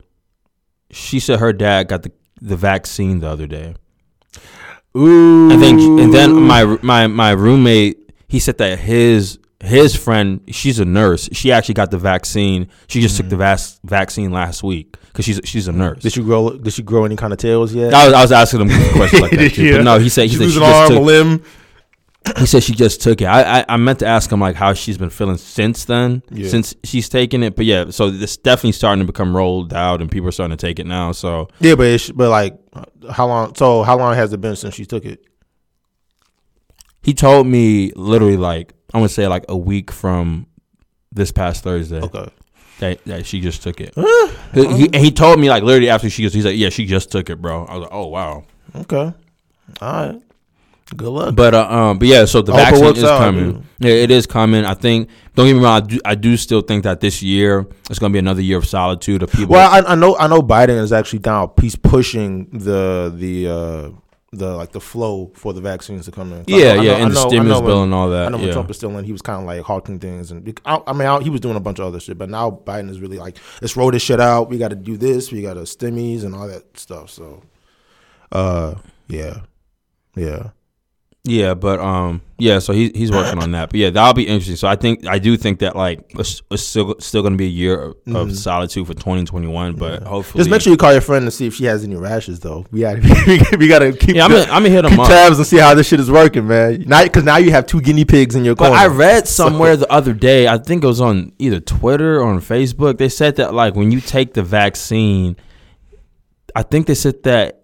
She 0.91 1.19
said 1.19 1.39
her 1.39 1.53
dad 1.53 1.87
got 1.87 2.03
the 2.03 2.11
the 2.41 2.55
vaccine 2.57 3.19
the 3.19 3.27
other 3.29 3.47
day. 3.47 3.75
Ooh, 4.97 5.49
and 5.51 5.61
then 5.61 5.79
and 5.99 6.13
then 6.13 6.33
my 6.41 6.63
my 6.81 7.07
my 7.07 7.31
roommate 7.31 8.11
he 8.27 8.39
said 8.39 8.57
that 8.57 8.79
his 8.79 9.39
his 9.61 9.95
friend 9.95 10.41
she's 10.49 10.79
a 10.79 10.85
nurse 10.85 11.27
she 11.33 11.51
actually 11.51 11.73
got 11.73 11.91
the 11.91 11.97
vaccine 11.97 12.69
she 12.87 13.01
just 13.01 13.17
took 13.17 13.27
the 13.27 13.35
vac- 13.35 13.59
vaccine 13.83 14.31
last 14.31 14.63
week 14.63 14.95
because 15.07 15.25
she's 15.25 15.41
she's 15.43 15.67
a 15.67 15.71
nurse. 15.71 15.99
Mm. 15.99 16.01
did 16.01 16.13
she 16.13 16.21
grow? 16.21 16.49
Did 16.51 16.73
she 16.73 16.81
grow 16.81 17.05
any 17.05 17.15
kind 17.17 17.33
of 17.33 17.39
tails 17.39 17.73
yet? 17.73 17.93
I 17.93 18.05
was, 18.05 18.13
I 18.13 18.21
was 18.21 18.31
asking 18.31 18.61
him 18.61 18.91
questions 18.93 19.21
like 19.21 19.31
that 19.31 19.51
too, 19.53 19.63
you? 19.63 19.77
but 19.77 19.83
no 19.83 19.99
he 19.99 20.09
said 20.09 20.23
he 20.23 20.29
she 20.29 20.35
said 20.37 20.49
she 20.49 20.57
an 20.57 20.63
just 20.63 20.91
arm, 20.91 20.97
a 20.97 21.01
limb. 21.01 21.43
He 22.37 22.45
said 22.45 22.63
she 22.63 22.73
just 22.73 23.01
took 23.01 23.21
it. 23.21 23.25
I, 23.25 23.59
I 23.59 23.65
I 23.69 23.77
meant 23.77 23.99
to 23.99 24.05
ask 24.07 24.31
him 24.31 24.39
like 24.39 24.55
how 24.55 24.73
she's 24.73 24.97
been 24.97 25.09
feeling 25.09 25.37
since 25.37 25.85
then 25.85 26.23
Yeah. 26.29 26.49
since 26.49 26.75
she's 26.83 27.09
taken 27.09 27.43
it 27.43 27.55
but 27.55 27.65
yeah 27.65 27.89
so 27.89 28.07
it's 28.07 28.37
definitely 28.37 28.73
starting 28.73 29.05
to 29.05 29.11
become 29.11 29.35
rolled 29.35 29.73
out 29.73 30.01
and 30.01 30.11
people 30.11 30.27
are 30.29 30.31
starting 30.31 30.55
to 30.55 30.67
take 30.67 30.79
it 30.79 30.85
now 30.85 31.11
so 31.11 31.47
Yeah, 31.59 31.75
but 31.75 31.87
it's, 31.87 32.11
but 32.11 32.29
like, 32.29 32.59
how 33.11 33.27
long? 33.27 33.55
So 33.55 33.83
how 33.83 33.97
long 33.97 34.15
has 34.15 34.33
it 34.33 34.41
been 34.41 34.55
since 34.55 34.75
she 34.75 34.85
took 34.85 35.05
it? 35.05 35.25
he 37.01 37.13
told 37.13 37.47
me 37.47 37.91
literally 37.95 38.37
like 38.37 38.73
I 38.93 38.99
would 38.99 39.11
say 39.11 39.27
like 39.27 39.45
a 39.49 39.57
week 39.57 39.91
from 39.91 40.47
this 41.11 41.31
past 41.31 41.63
Thursday. 41.63 42.01
Okay. 42.01 42.29
that, 42.79 43.03
that 43.05 43.25
she 43.25 43.41
just 43.41 43.63
took 43.63 43.81
it. 43.81 43.93
he, 43.95 44.01
uh-huh. 44.01 44.87
he, 44.93 45.11
told 45.11 45.39
me 45.39 45.49
like 45.49 45.63
literally 45.63 45.89
after 45.89 46.09
she 46.09 46.23
just 46.23 46.35
he's 46.35 46.45
like, 46.45 46.57
yeah, 46.57 46.69
she 46.69 46.85
just 46.85 47.11
took 47.11 47.29
it, 47.29 47.41
bro. 47.41 47.65
I 47.65 47.73
was 47.75 47.81
like, 47.81 47.93
oh 47.93 48.07
wow. 48.07 48.43
Okay. 48.75 49.13
All 49.81 50.07
right. 50.07 50.21
Good 50.95 51.09
luck. 51.09 51.35
But 51.35 51.53
uh, 51.53 51.67
um, 51.69 51.99
but 51.99 52.07
yeah, 52.07 52.25
so 52.25 52.41
the 52.41 52.51
I 52.53 52.71
vaccine 52.71 52.95
is 52.95 53.03
out, 53.03 53.19
coming. 53.19 53.51
dude. 53.53 53.63
Yeah, 53.79 53.91
it 53.93 54.09
is 54.11 54.25
coming. 54.25 54.65
I 54.65 54.73
think. 54.73 55.09
Don't 55.35 55.45
get 55.47 55.53
me 55.55 55.63
wrong. 55.63 55.75
I 55.77 55.79
do, 55.81 55.99
I 56.03 56.15
do 56.15 56.35
still 56.35 56.61
think 56.61 56.83
that 56.83 56.99
this 56.99 57.21
year 57.21 57.65
it's 57.89 57.99
going 57.99 58.11
to 58.11 58.13
be 58.13 58.19
another 58.19 58.41
year 58.41 58.57
of 58.57 58.65
solitude 58.65 59.21
of 59.23 59.31
people. 59.31 59.53
Well, 59.53 59.69
I, 59.71 59.91
I 59.91 59.95
know 59.95 60.17
I 60.17 60.27
know 60.27 60.41
Biden 60.41 60.81
is 60.81 60.91
actually 60.91 61.19
down. 61.19 61.51
He's 61.61 61.75
pushing 61.75 62.45
the 62.51 63.13
the 63.15 63.47
uh 63.47 63.89
the 64.31 64.55
like 64.55 64.71
the 64.71 64.81
flow 64.81 65.31
for 65.35 65.53
the 65.53 65.61
vaccines 65.61 66.05
to 66.05 66.11
come 66.11 66.33
in. 66.33 66.43
Yeah, 66.47 66.73
know- 66.75 66.81
yeah, 66.81 66.91
know- 66.97 67.03
and 67.05 67.11
the 67.11 67.15
know- 67.15 67.25
I 67.25 67.27
stimulus 67.29 67.59
bill 67.61 67.75
when- 67.75 67.83
and 67.85 67.93
all 67.93 68.09
that. 68.09 68.25
I 68.25 68.29
know 68.29 68.37
when 68.37 68.47
yeah. 68.47 68.53
Trump 68.53 68.67
was 68.67 68.77
still 68.77 68.97
in, 68.97 69.05
he 69.05 69.11
was 69.11 69.21
kind 69.21 69.39
of 69.41 69.45
like 69.45 69.61
hawking 69.61 69.99
things, 69.99 70.31
and 70.31 70.59
I, 70.65 70.81
I 70.87 70.93
mean, 70.93 71.07
I, 71.07 71.19
he 71.21 71.29
was 71.29 71.39
doing 71.41 71.55
a 71.55 71.59
bunch 71.59 71.79
of 71.79 71.85
other 71.85 71.99
shit. 71.99 72.17
But 72.17 72.29
now 72.29 72.49
Biden 72.51 72.89
is 72.89 72.99
really 72.99 73.17
like, 73.17 73.37
let's 73.61 73.77
roll 73.77 73.91
this 73.91 74.01
shit 74.01 74.19
out. 74.19 74.49
We 74.49 74.57
got 74.57 74.69
to 74.69 74.75
do 74.75 74.97
this. 74.97 75.31
We 75.31 75.41
got 75.43 75.53
to 75.53 75.61
stimmies 75.61 76.23
and 76.23 76.35
all 76.35 76.47
that 76.47 76.77
stuff. 76.77 77.09
So, 77.11 77.43
uh, 78.31 78.75
yeah, 79.07 79.41
yeah. 80.15 80.49
Yeah, 81.25 81.53
but 81.53 81.79
um, 81.81 82.21
yeah. 82.37 82.59
So 82.59 82.71
he's 82.71 82.91
he's 82.95 83.11
working 83.11 83.43
on 83.43 83.51
that. 83.51 83.69
But 83.71 83.79
yeah, 83.79 83.89
that'll 83.89 84.13
be 84.13 84.25
interesting. 84.25 84.55
So 84.55 84.69
I 84.69 84.77
think 84.77 85.05
I 85.05 85.19
do 85.19 85.35
think 85.35 85.59
that 85.59 85.75
like 85.75 86.11
it's, 86.17 86.41
it's 86.49 86.63
still 86.63 86.95
still 86.99 87.21
going 87.21 87.33
to 87.33 87.37
be 87.37 87.45
a 87.45 87.49
year 87.49 87.93
of, 88.07 88.15
of 88.15 88.37
solitude 88.37 88.87
for 88.87 88.93
2021. 88.93 89.75
But 89.75 90.03
hopefully, 90.03 90.21
Mm-hmm. 90.23 90.37
Just 90.37 90.49
make 90.49 90.61
sure 90.61 90.71
you 90.71 90.77
call 90.77 90.93
your 90.93 91.01
friend 91.01 91.25
to 91.25 91.31
see 91.31 91.45
if 91.45 91.55
she 91.55 91.65
has 91.65 91.83
any 91.83 91.95
rashes, 91.97 92.39
though. 92.39 92.65
We 92.71 92.79
got 92.81 92.95
we 93.59 93.67
got 93.67 93.79
to 93.79 93.91
keep 93.91 94.15
Yeah, 94.15 94.23
I'm 94.25 94.31
gonna, 94.31 94.43
I'm 94.43 94.63
gonna 94.63 94.69
hit 94.69 94.83
them 94.83 94.91
keep 94.91 94.99
up. 95.01 95.07
tabs 95.09 95.37
and 95.37 95.45
see 95.45 95.57
how 95.57 95.75
this 95.75 95.87
shit 95.87 95.99
is 95.99 96.09
working, 96.09 96.47
man. 96.47 96.85
Now, 96.87 97.03
because 97.03 97.25
now 97.25 97.35
you 97.37 97.51
have 97.51 97.65
two 97.65 97.81
guinea 97.81 98.05
pigs 98.05 98.35
in 98.35 98.45
your 98.45 98.55
But 98.55 98.69
corner. 98.69 98.81
I 98.81 98.87
read 98.87 99.27
somewhere 99.27 99.75
the 99.75 99.91
other 99.91 100.13
day, 100.13 100.47
I 100.47 100.57
think 100.57 100.85
it 100.85 100.87
was 100.87 101.01
on 101.01 101.33
either 101.37 101.59
Twitter 101.59 102.21
or 102.21 102.27
on 102.27 102.39
Facebook, 102.39 102.97
they 102.97 103.09
said 103.09 103.35
that 103.35 103.53
like 103.53 103.75
when 103.75 103.91
you 103.91 103.99
take 103.99 104.33
the 104.35 104.41
vaccine, 104.43 105.35
I 106.55 106.63
think 106.63 106.87
they 106.87 106.95
said 106.95 107.23
that 107.23 107.58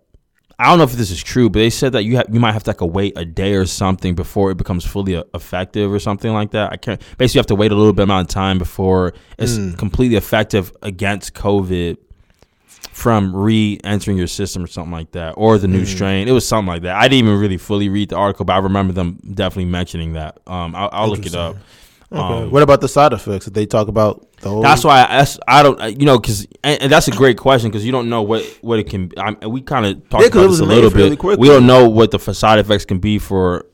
I 0.57 0.69
don't 0.69 0.77
know 0.77 0.85
if 0.85 0.93
this 0.93 1.11
is 1.11 1.21
true, 1.21 1.49
but 1.49 1.59
they 1.59 1.69
said 1.69 1.91
that 1.93 2.03
you 2.03 2.15
have 2.17 2.27
you 2.31 2.39
might 2.39 2.53
have 2.53 2.63
to 2.63 2.71
like 2.71 2.81
wait 2.81 3.13
a 3.17 3.25
day 3.25 3.53
or 3.55 3.65
something 3.65 4.15
before 4.15 4.51
it 4.51 4.57
becomes 4.57 4.85
fully 4.85 5.15
uh, 5.15 5.23
effective 5.33 5.91
or 5.91 5.99
something 5.99 6.31
like 6.31 6.51
that. 6.51 6.71
I 6.71 6.77
can't 6.77 7.01
basically 7.17 7.37
you 7.37 7.39
have 7.39 7.47
to 7.47 7.55
wait 7.55 7.71
a 7.71 7.75
little 7.75 7.93
bit 7.93 8.03
amount 8.03 8.29
of 8.29 8.33
time 8.33 8.57
before 8.57 9.13
it's 9.37 9.57
completely 9.75 10.15
effective 10.15 10.71
against 10.81 11.33
COVID 11.33 11.97
from 12.91 13.35
re-entering 13.35 14.17
your 14.17 14.27
system 14.27 14.63
or 14.63 14.67
something 14.67 14.93
like 14.93 15.11
that, 15.11 15.31
or 15.31 15.57
the 15.57 15.67
new 15.67 15.85
strain. 15.85 16.29
It 16.29 16.31
was 16.31 16.47
something 16.47 16.67
like 16.67 16.83
that. 16.83 16.95
I 16.95 17.09
didn't 17.09 17.27
even 17.27 17.37
really 17.37 17.57
fully 17.57 17.89
read 17.89 18.07
the 18.09 18.15
article, 18.15 18.45
but 18.45 18.53
I 18.53 18.59
remember 18.59 18.93
them 18.93 19.19
definitely 19.33 19.65
mentioning 19.65 20.13
that. 20.13 20.39
Um, 20.47 20.73
I'll, 20.73 20.89
I'll 20.93 21.09
look 21.09 21.25
it 21.25 21.35
up. 21.35 21.57
Okay. 22.11 22.43
Um, 22.43 22.51
what 22.51 22.61
about 22.61 22.81
the 22.81 22.87
side 22.87 23.13
effects? 23.13 23.45
Did 23.45 23.55
they 23.55 23.65
talk 23.65 23.87
about 23.87 24.27
the? 24.41 24.61
That's 24.61 24.83
why 24.83 25.03
I, 25.03 25.17
that's, 25.17 25.39
I 25.47 25.63
don't, 25.63 25.81
uh, 25.81 25.85
you 25.85 26.05
know, 26.05 26.19
because 26.19 26.45
and, 26.63 26.83
and 26.83 26.91
that's 26.91 27.07
a 27.07 27.11
great 27.11 27.37
question 27.37 27.69
because 27.71 27.85
you 27.85 27.91
don't 27.91 28.09
know 28.09 28.21
what 28.21 28.43
what 28.61 28.77
it 28.79 28.89
can. 28.89 29.11
I, 29.17 29.47
we 29.47 29.61
kind 29.61 29.85
of 29.85 30.07
talked 30.09 30.21
Yeah, 30.23 30.27
about 30.27 30.45
it 30.45 30.47
this 30.49 30.59
a 30.59 30.65
little 30.65 30.91
bit. 30.91 31.17
quickly. 31.17 31.41
We 31.41 31.47
don't 31.47 31.65
know 31.65 31.89
what 31.89 32.11
the 32.11 32.19
side 32.19 32.59
effects 32.59 32.85
can 32.85 32.99
be 32.99 33.17
for 33.19 33.65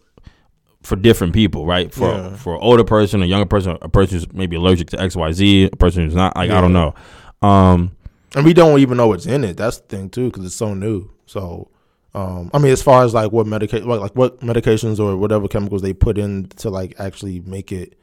for 0.81 0.95
different 0.95 1.33
people, 1.33 1.65
right? 1.65 1.93
For 1.93 2.07
Yeah. 2.07 2.35
for 2.37 2.55
an 2.55 2.61
older 2.61 2.83
person, 2.85 3.21
a 3.21 3.25
younger 3.25 3.45
person, 3.45 3.77
a 3.81 3.89
person 3.89 4.17
who's 4.17 4.31
maybe 4.33 4.55
allergic 4.55 4.89
to 4.91 4.99
X, 5.01 5.15
Y, 5.15 5.31
Z, 5.33 5.63
a 5.65 5.75
person 5.75 6.05
who's 6.05 6.15
not. 6.15 6.35
Like 6.35 6.51
I 6.51 6.61
don't 6.61 6.73
know. 6.73 6.95
Um, 7.41 7.91
and 8.35 8.45
we 8.45 8.53
don't 8.53 8.79
even 8.79 8.95
know 8.97 9.07
what's 9.07 9.25
in 9.25 9.43
it. 9.43 9.57
That's 9.57 9.79
the 9.79 9.87
thing 9.87 10.09
too, 10.09 10.27
because 10.31 10.45
it's 10.45 10.55
so 10.55 10.73
new. 10.73 11.11
So, 11.25 11.69
um, 12.15 12.49
I 12.53 12.59
mean, 12.59 12.71
as 12.71 12.81
far 12.81 13.03
as 13.03 13.13
like 13.13 13.31
what 13.33 13.45
medica- 13.45 13.79
like, 13.85 13.99
like 13.99 14.15
what 14.15 14.39
medications 14.39 14.99
or 14.99 15.17
whatever 15.17 15.47
chemicals 15.49 15.81
they 15.81 15.93
put 15.93 16.17
in 16.17 16.47
to 16.57 16.69
like 16.69 16.95
actually 16.97 17.41
make 17.41 17.71
it 17.73 17.97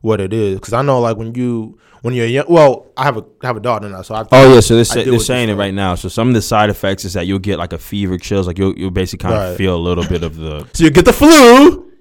what 0.00 0.20
it 0.20 0.32
is 0.32 0.56
because 0.56 0.72
I 0.72 0.82
know 0.82 1.00
like 1.00 1.16
when 1.16 1.34
you 1.34 1.78
when 2.02 2.14
you're 2.14 2.26
young. 2.26 2.46
Well, 2.48 2.86
I 2.96 3.04
have 3.04 3.16
a 3.16 3.24
I 3.42 3.46
have 3.48 3.56
a 3.56 3.60
daughter 3.60 3.88
now, 3.88 4.02
so 4.02 4.14
I. 4.14 4.24
Oh 4.30 4.54
yeah, 4.54 4.60
so 4.60 4.74
they're, 4.74 4.80
I 4.80 4.84
sa- 4.84 4.94
deal 5.02 5.10
they're 5.12 5.18
saying 5.20 5.48
it 5.48 5.54
right 5.54 5.74
now. 5.74 5.94
So 5.96 6.08
some 6.08 6.28
of 6.28 6.34
the 6.34 6.42
side 6.42 6.70
effects 6.70 7.04
is 7.04 7.14
that 7.14 7.26
you'll 7.26 7.38
get 7.40 7.58
like 7.58 7.72
a 7.72 7.78
fever, 7.78 8.16
chills, 8.18 8.46
like 8.46 8.58
you'll 8.58 8.76
you'll 8.78 8.90
basically 8.90 9.28
kind 9.30 9.34
of 9.50 9.56
feel 9.56 9.74
a 9.74 9.78
little 9.78 10.04
bit 10.06 10.22
of 10.22 10.36
the 10.36 10.66
So 10.74 10.84
you 10.84 10.90
get 10.90 11.04
the 11.04 11.12
flu. 11.12 11.28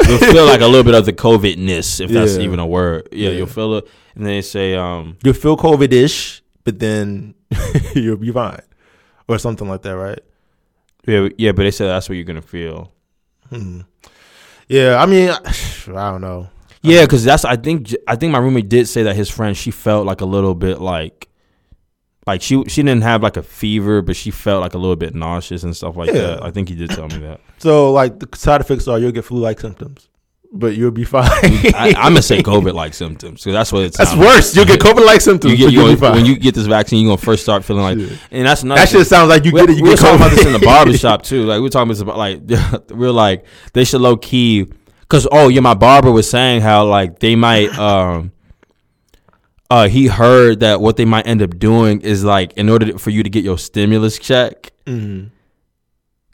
you'll 0.07 0.17
feel 0.19 0.45
like 0.45 0.61
a 0.61 0.67
little 0.67 0.83
bit 0.83 0.93
of 0.93 1.05
the 1.05 1.13
COVIDness, 1.13 1.99
if 2.01 2.11
that's 2.11 2.37
Yeah. 2.37 2.43
even 2.43 2.59
a 2.59 2.67
word. 2.67 3.09
Yeah, 3.11 3.29
Yeah. 3.29 3.37
you'll 3.37 3.47
feel 3.47 3.73
it, 3.75 3.87
and 4.15 4.25
they 4.25 4.41
say 4.41 4.75
um 4.75 5.17
you 5.23 5.33
feel 5.33 5.57
COVIDish, 5.57 6.41
but 6.63 6.77
then 6.79 7.33
you'll 7.95 8.17
be 8.17 8.31
fine, 8.31 8.61
or 9.27 9.39
something 9.39 9.67
like 9.67 9.81
that, 9.81 9.95
right? 9.97 10.19
yeah 11.07 11.29
yeah, 11.37 11.51
but 11.53 11.63
they 11.63 11.71
said 11.71 11.87
that's 11.87 12.07
what 12.09 12.15
you're 12.15 12.25
gonna 12.25 12.41
feel. 12.41 12.91
Hmm. 13.49 13.81
Yeah, 14.67 15.01
I 15.01 15.05
mean, 15.07 15.29
I 15.95 16.11
don't 16.11 16.21
know. 16.21 16.49
Yeah, 16.87 17.01
because 17.03 17.23
that's 17.23 17.45
I 17.45 17.55
think 17.55 17.93
I 18.07 18.15
think 18.15 18.31
my 18.31 18.39
roommate 18.39 18.69
did 18.69 18.87
say 18.87 19.03
that 19.03 19.15
his 19.15 19.29
friend 19.29 19.55
she 19.55 19.71
felt 19.71 20.05
like 20.05 20.21
a 20.21 20.25
little 20.25 20.55
bit 20.55 20.79
like 20.81 21.27
like 22.25 22.41
she 22.41 22.63
she 22.67 22.83
didn't 22.83 23.03
have 23.03 23.23
like 23.23 23.37
a 23.37 23.43
fever, 23.43 24.01
but 24.01 24.15
she 24.15 24.31
felt 24.31 24.61
like 24.61 24.73
a 24.73 24.77
little 24.77 24.95
bit 24.97 25.15
nauseous 25.15 25.63
and 25.63 25.75
stuff 25.75 25.95
like 25.95 26.07
Yeah. 26.09 26.21
that. 26.21 26.43
I 26.43 26.51
think 26.51 26.69
he 26.69 26.75
did 26.75 26.89
tell 26.89 27.07
me 27.07 27.17
that. 27.19 27.39
So 27.59 27.91
like 27.91 28.19
the 28.19 28.27
side 28.37 28.61
effects 28.61 28.87
are 28.87 28.99
you'll 28.99 29.11
get 29.11 29.25
flu 29.25 29.39
like 29.39 29.59
symptoms, 29.59 30.09
but 30.51 30.75
you'll 30.75 30.91
be 30.91 31.05
fine. 31.05 31.27
I, 31.73 31.93
I'm 31.97 32.11
gonna 32.13 32.21
say 32.21 32.43
COVID 32.43 32.73
like 32.75 32.93
symptoms 32.93 33.41
because 33.43 33.53
that's 33.53 33.71
what 33.71 33.83
it's. 33.85 33.97
That's 33.97 34.15
worse. 34.15 34.55
You'll 34.55 34.65
get 34.65 34.79
COVID 34.79 35.03
like 35.03 35.21
symptoms. 35.21 35.53
You 35.53 35.57
get 35.57 35.71
you 35.73 35.95
gonna- 35.97 36.15
when 36.17 36.25
you 36.25 36.37
get 36.37 36.53
this 36.53 36.67
vaccine, 36.67 37.01
you're 37.01 37.09
gonna 37.15 37.25
first 37.25 37.41
start 37.41 37.63
feeling 37.65 37.81
like, 37.81 37.97
and 38.29 38.45
that's 38.45 38.61
another. 38.61 38.79
that 38.81 38.89
thing. 38.89 38.99
shit 38.99 39.07
sounds 39.07 39.29
like 39.29 39.43
you 39.43 39.51
we, 39.53 39.61
get 39.61 39.69
it. 39.71 39.77
You 39.77 39.83
we 39.83 39.89
were 39.89 39.95
get 39.95 40.01
talking 40.01 40.17
about 40.17 40.29
this 40.35 40.45
in 40.45 40.53
the 40.53 40.59
barbershop 40.59 41.23
too. 41.23 41.45
Like 41.45 41.61
we're 41.61 41.69
talking 41.69 41.99
about 41.99 42.17
like 42.17 42.41
we're 42.91 43.09
like 43.11 43.45
they 43.73 43.83
should 43.85 44.01
low 44.01 44.17
key 44.17 44.67
because 45.07 45.27
oh 45.31 45.47
yeah, 45.47 45.61
my 45.61 45.73
barber 45.73 46.11
was 46.11 46.29
saying 46.29 46.61
how 46.61 46.85
like 46.85 47.19
they 47.19 47.35
might 47.35 47.77
um 47.89 48.31
uh 49.69 49.87
he 49.87 50.07
heard 50.07 50.61
that 50.61 50.79
what 50.81 50.95
they 50.97 51.05
might 51.05 51.27
end 51.27 51.41
up 51.41 51.57
doing 51.59 52.01
is 52.01 52.23
like 52.23 52.53
in 52.53 52.69
order 52.69 52.97
for 52.97 53.09
you 53.09 53.23
to 53.23 53.29
get 53.29 53.43
your 53.43 53.57
stimulus 53.57 54.17
check, 54.19 54.71
Mhm. 54.85 55.29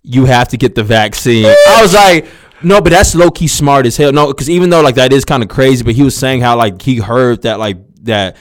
you 0.03 0.25
have 0.25 0.49
to 0.49 0.57
get 0.57 0.75
the 0.75 0.83
vaccine. 0.83 1.45
I 1.45 1.79
was 1.81 1.93
like. 1.93 2.27
No, 2.65 2.79
but 2.79 2.91
that's 2.91 3.13
low 3.13 3.29
key 3.29 3.47
smart 3.47 3.85
as 3.85 3.97
hell. 3.97 4.13
No, 4.13 4.27
because 4.27 4.49
even 4.49 4.69
though 4.69 4.79
like 4.79 4.95
that 4.95 5.11
is 5.11 5.25
kind 5.25 5.43
of 5.43 5.49
crazy, 5.49 5.83
but 5.83 5.95
he 5.95 6.01
was 6.03 6.15
saying 6.15 6.39
how 6.39 6.55
like 6.55 6.81
he 6.81 6.95
heard 6.95 7.41
that 7.41 7.59
like 7.59 7.75
that 8.03 8.37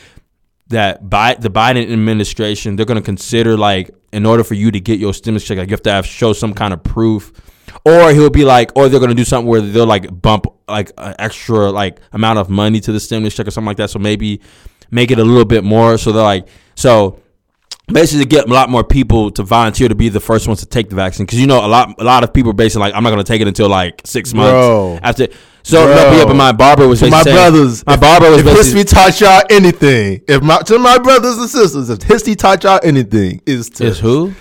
that 0.69 1.11
by 1.11 1.35
the 1.35 1.51
Biden 1.51 1.93
administration 1.93 2.77
they're 2.77 2.87
going 2.87 3.01
to 3.01 3.05
consider 3.05 3.57
like 3.57 3.91
in 4.13 4.25
order 4.25 4.45
for 4.45 4.55
you 4.55 4.71
to 4.71 4.79
get 4.79 5.01
your 5.01 5.13
stimulus 5.13 5.43
check, 5.43 5.59
like 5.59 5.67
you 5.69 5.73
have 5.73 5.83
to 5.83 5.91
have 5.91 6.07
show 6.07 6.33
some 6.33 6.55
kind 6.55 6.73
of 6.73 6.85
proof, 6.85 7.33
or 7.85 8.11
he'll 8.13 8.31
be 8.31 8.45
like, 8.45 8.71
or 8.77 8.89
they're 8.89 9.01
going 9.01 9.11
to 9.11 9.15
do 9.17 9.25
something 9.25 9.49
where 9.49 9.61
they'll 9.61 9.87
like 9.87 10.21
bump 10.23 10.47
like 10.69 10.93
an 10.99 11.15
extra 11.19 11.71
like 11.71 12.01
amount 12.13 12.39
of 12.39 12.49
money 12.49 12.81
to 12.81 12.93
the 12.93 13.01
stimulus 13.01 13.35
check 13.35 13.47
or 13.47 13.51
something 13.51 13.67
like 13.67 13.77
that. 13.79 13.91
So 13.91 13.99
maybe 13.99 14.41
make 14.91 15.11
it 15.11 15.19
a 15.19 15.25
little 15.25 15.45
bit 15.45 15.65
more. 15.65 15.99
So 15.99 16.13
they're 16.13 16.23
like, 16.23 16.49
so 16.75 17.19
basically 17.89 18.25
get 18.25 18.49
a 18.49 18.53
lot 18.53 18.71
more 18.71 18.85
people 18.85 19.31
to 19.33 19.43
volunteer 19.43 19.89
to 19.89 19.95
be 19.95 20.09
the 20.09 20.21
first 20.21 20.47
ones 20.47 20.61
to 20.61 20.67
take 20.67 20.89
the 20.89 20.95
vaccine 20.95 21.27
because 21.27 21.41
you 21.41 21.47
know 21.47 21.65
a 21.65 21.69
lot 21.69 21.95
a 22.01 22.05
lot 22.05 22.23
of 22.25 22.33
people 22.33 22.51
are 22.51 22.55
basically 22.55 22.81
like 22.87 22.95
I'm 22.95 23.03
not 23.03 23.11
going 23.11 23.23
to 23.23 23.29
take 23.31 23.41
it 23.43 23.49
until 23.49 23.69
like 23.69 24.01
six 24.05 24.33
months 24.33 24.53
Bro. 24.53 24.99
after. 25.03 25.27
So 25.65 25.79
no, 25.85 25.87
Bro. 25.87 25.95
but 26.11 26.17
yeah, 26.17 26.25
but 26.25 26.35
my 26.37 26.53
barber 26.53 26.89
was 26.89 27.03
my 27.03 27.23
saying- 27.23 27.37
brothers, 27.37 27.85
My 27.87 27.97
barber 27.97 28.31
was 28.31 28.41
if 28.41 28.47
history 28.47 28.85
taught 28.85 29.21
y'all 29.21 29.43
anything, 29.51 30.23
if 30.27 30.43
my 30.43 30.59
to 30.59 30.79
my 30.79 30.99
brothers 30.99 31.37
and 31.39 31.49
sisters, 31.51 31.91
if 31.91 32.03
history 32.03 32.35
taught 32.35 32.63
y'all 32.65 32.81
anything, 32.83 33.43
is 33.47 33.69
to 33.71 33.87
is 33.87 33.99
who 33.99 34.33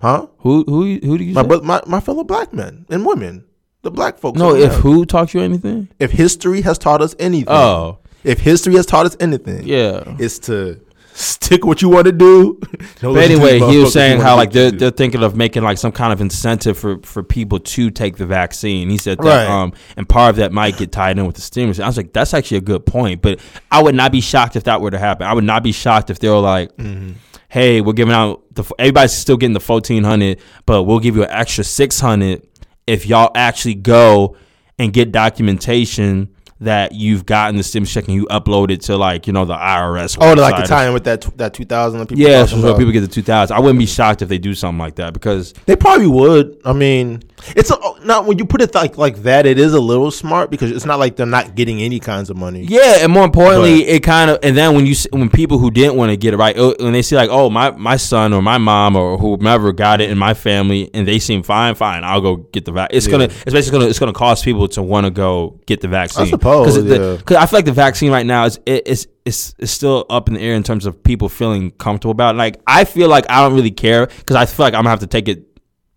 huh? 0.00 0.26
who 0.38 0.64
who 0.66 0.98
who 1.02 1.18
do 1.18 1.24
you 1.24 1.34
My 1.34 1.42
say? 1.42 1.60
my 1.62 1.80
my 1.86 2.00
fellow 2.00 2.24
black 2.24 2.52
men 2.52 2.86
and 2.90 3.04
women, 3.06 3.44
the 3.82 3.90
black 3.90 4.18
folks. 4.18 4.38
No, 4.38 4.54
if 4.54 4.72
who 4.74 5.04
taught 5.04 5.34
you 5.34 5.40
anything? 5.40 5.88
if 5.98 6.10
history 6.10 6.60
has 6.62 6.78
taught 6.78 7.02
us 7.02 7.14
anything, 7.18 7.48
Oh, 7.54 7.98
if 8.24 8.40
history 8.40 8.74
has 8.74 8.86
taught 8.86 9.06
us 9.06 9.16
anything, 9.20 9.66
yeah. 9.66 10.16
it's 10.18 10.38
to 10.40 10.80
stick 11.14 11.64
what 11.66 11.82
you 11.82 11.88
want 11.88 12.06
to 12.06 12.12
do. 12.12 12.60
Don't 13.00 13.14
But 13.14 13.24
anyway, 13.24 13.58
he 13.58 13.78
was 13.78 13.92
saying 13.92 14.20
how 14.20 14.36
like 14.36 14.52
they're 14.52 14.70
they're 14.70 14.90
thinking 14.92 15.22
of 15.24 15.34
making 15.36 15.64
like 15.64 15.76
some 15.78 15.90
kind 15.92 16.12
of 16.12 16.20
incentive 16.20 16.78
for 16.78 16.98
for 17.02 17.22
people 17.24 17.58
to 17.58 17.90
take 17.90 18.16
the 18.18 18.26
vaccine. 18.26 18.88
He 18.88 18.98
said 18.98 19.18
that 19.18 19.24
Right. 19.24 19.46
um 19.48 19.72
and 19.96 20.08
part 20.08 20.30
of 20.30 20.36
that 20.36 20.52
might 20.52 20.76
get 20.76 20.92
tied 20.92 21.18
in 21.18 21.26
with 21.26 21.34
the 21.34 21.40
stimulus. 21.42 21.80
I 21.80 21.86
was 21.88 21.96
like, 21.96 22.12
that's 22.12 22.34
actually 22.34 22.58
a 22.58 22.62
good 22.62 22.86
point. 22.86 23.20
But 23.22 23.40
I 23.70 23.82
would 23.82 23.96
not 23.96 24.12
be 24.12 24.20
shocked 24.20 24.54
if 24.54 24.64
that 24.64 24.80
were 24.80 24.92
to 24.92 24.98
happen. 24.98 25.26
I 25.26 25.32
would 25.32 25.44
not 25.44 25.62
be 25.64 25.72
shocked 25.72 26.08
if 26.10 26.18
they 26.20 26.28
were 26.28 26.38
like, 26.38 26.76
Mm-hmm. 26.76 27.12
Hey, 27.48 27.80
we're 27.80 27.92
giving 27.92 28.14
out 28.14 28.42
the 28.54 28.64
everybody's 28.78 29.12
still 29.12 29.36
getting 29.36 29.54
the 29.54 29.60
fourteen 29.60 30.04
hundred, 30.04 30.40
but 30.66 30.84
we'll 30.84 31.00
give 31.00 31.16
you 31.16 31.24
an 31.24 31.30
extra 31.30 31.64
six 31.64 32.00
hundred 32.00 32.46
if 32.86 33.06
y'all 33.06 33.30
actually 33.34 33.74
go 33.74 34.36
and 34.78 34.92
get 34.92 35.12
documentation 35.12 36.34
that 36.60 36.92
you've 36.92 37.24
gotten 37.24 37.56
the 37.56 37.62
stimulus 37.62 37.92
check 37.94 38.06
and 38.06 38.14
you 38.14 38.26
upload 38.26 38.70
it 38.70 38.80
to 38.82 38.96
like 38.96 39.26
you 39.26 39.32
know 39.32 39.44
the 39.44 39.54
IRS. 39.54 40.18
Oh, 40.20 40.32
like 40.34 40.56
the 40.56 40.66
tie 40.68 40.86
in 40.86 40.92
with 40.92 41.04
that 41.04 41.22
that 41.38 41.54
two 41.54 41.64
thousand 41.64 42.00
people. 42.06 42.18
yeah, 42.18 42.44
so, 42.46 42.60
so 42.60 42.76
people 42.76 42.92
get 42.92 43.00
the 43.00 43.08
two 43.08 43.22
thousand. 43.22 43.56
I 43.56 43.60
wouldn't 43.60 43.78
be 43.78 43.86
shocked 43.86 44.22
if 44.22 44.28
they 44.28 44.38
do 44.38 44.54
something 44.54 44.78
like 44.78 44.96
that 44.96 45.12
because 45.12 45.52
They 45.66 45.76
probably 45.76 46.08
would. 46.08 46.60
I 46.64 46.72
mean, 46.72 47.22
it's 47.54 47.70
a, 47.70 47.76
not 48.04 48.26
when 48.26 48.38
you 48.38 48.44
put 48.44 48.60
it 48.60 48.74
like 48.74 48.98
like 48.98 49.18
that. 49.22 49.46
It 49.46 49.58
is 49.58 49.72
a 49.72 49.80
little 49.80 50.10
smart 50.10 50.50
because 50.50 50.72
it's 50.72 50.84
not 50.84 50.98
like 50.98 51.14
they're 51.16 51.26
not 51.26 51.54
getting 51.54 51.80
any 51.80 52.00
kinds 52.00 52.28
of 52.28 52.36
money. 52.36 52.62
yeah, 52.68 52.96
and 53.02 53.12
more 53.12 53.24
importantly, 53.24 53.80
But- 53.80 53.88
it 53.88 54.02
kind 54.02 54.30
of 54.30 54.38
and 54.42 54.56
then 54.56 54.74
when 54.74 54.84
you 54.86 54.96
when 55.12 55.30
people 55.30 55.58
who 55.58 55.70
didn't 55.70 55.94
want 55.96 56.10
to 56.10 56.16
get 56.16 56.34
it 56.34 56.38
right, 56.38 56.56
uh, 56.58 56.74
when 56.80 56.92
they 56.92 57.02
see 57.02 57.14
like, 57.14 57.30
oh 57.30 57.50
my 57.50 57.70
my 57.70 57.96
son 57.96 58.32
or 58.32 58.42
my 58.42 58.58
mom 58.58 58.96
or 58.96 59.16
whomever 59.16 59.72
got 59.72 60.00
it 60.00 60.10
in 60.10 60.18
my 60.18 60.34
family 60.34 60.90
and 60.92 61.06
they 61.06 61.20
seem 61.20 61.44
fine, 61.44 61.76
fine, 61.76 62.02
I'll 62.02 62.20
go 62.20 62.36
get 62.36 62.64
the 62.64 62.72
vaccine. 62.72 62.96
It's 62.96 63.06
gonna 63.06 63.24
it's 63.24 63.52
basically 63.52 63.78
gonna 63.78 63.90
it's 63.90 63.98
gonna 64.00 64.12
cause 64.12 64.42
people 64.42 64.66
to 64.68 64.82
want 64.82 65.04
to 65.06 65.10
go 65.12 65.60
get 65.66 65.80
the 65.80 65.88
vaccine. 65.88 66.26
Suppose, 66.48 67.18
because 67.18 67.34
yeah. 67.34 67.42
I 67.42 67.46
feel 67.46 67.58
like 67.58 67.64
the 67.64 67.72
vaccine 67.72 68.10
right 68.10 68.26
now 68.26 68.44
is 68.44 68.58
it, 68.66 68.82
it's 68.86 69.06
it's 69.24 69.54
it's 69.58 69.72
still 69.72 70.06
up 70.10 70.28
in 70.28 70.34
the 70.34 70.40
air 70.40 70.54
in 70.54 70.62
terms 70.62 70.86
of 70.86 71.02
people 71.02 71.28
feeling 71.28 71.70
comfortable 71.72 72.12
about. 72.12 72.34
it. 72.34 72.38
Like 72.38 72.60
I 72.66 72.84
feel 72.84 73.08
like 73.08 73.24
I 73.30 73.42
don't 73.42 73.54
really 73.54 73.70
care 73.70 74.06
because 74.06 74.36
I 74.36 74.46
feel 74.46 74.64
like 74.66 74.74
I'm 74.74 74.80
gonna 74.80 74.90
have 74.90 75.00
to 75.00 75.06
take 75.06 75.28
it 75.28 75.44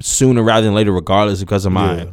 sooner 0.01 0.41
rather 0.43 0.65
than 0.65 0.74
later, 0.74 0.91
regardless 0.91 1.39
because 1.39 1.65
of 1.65 1.72
my 1.74 1.98
Yeah. 1.98 2.05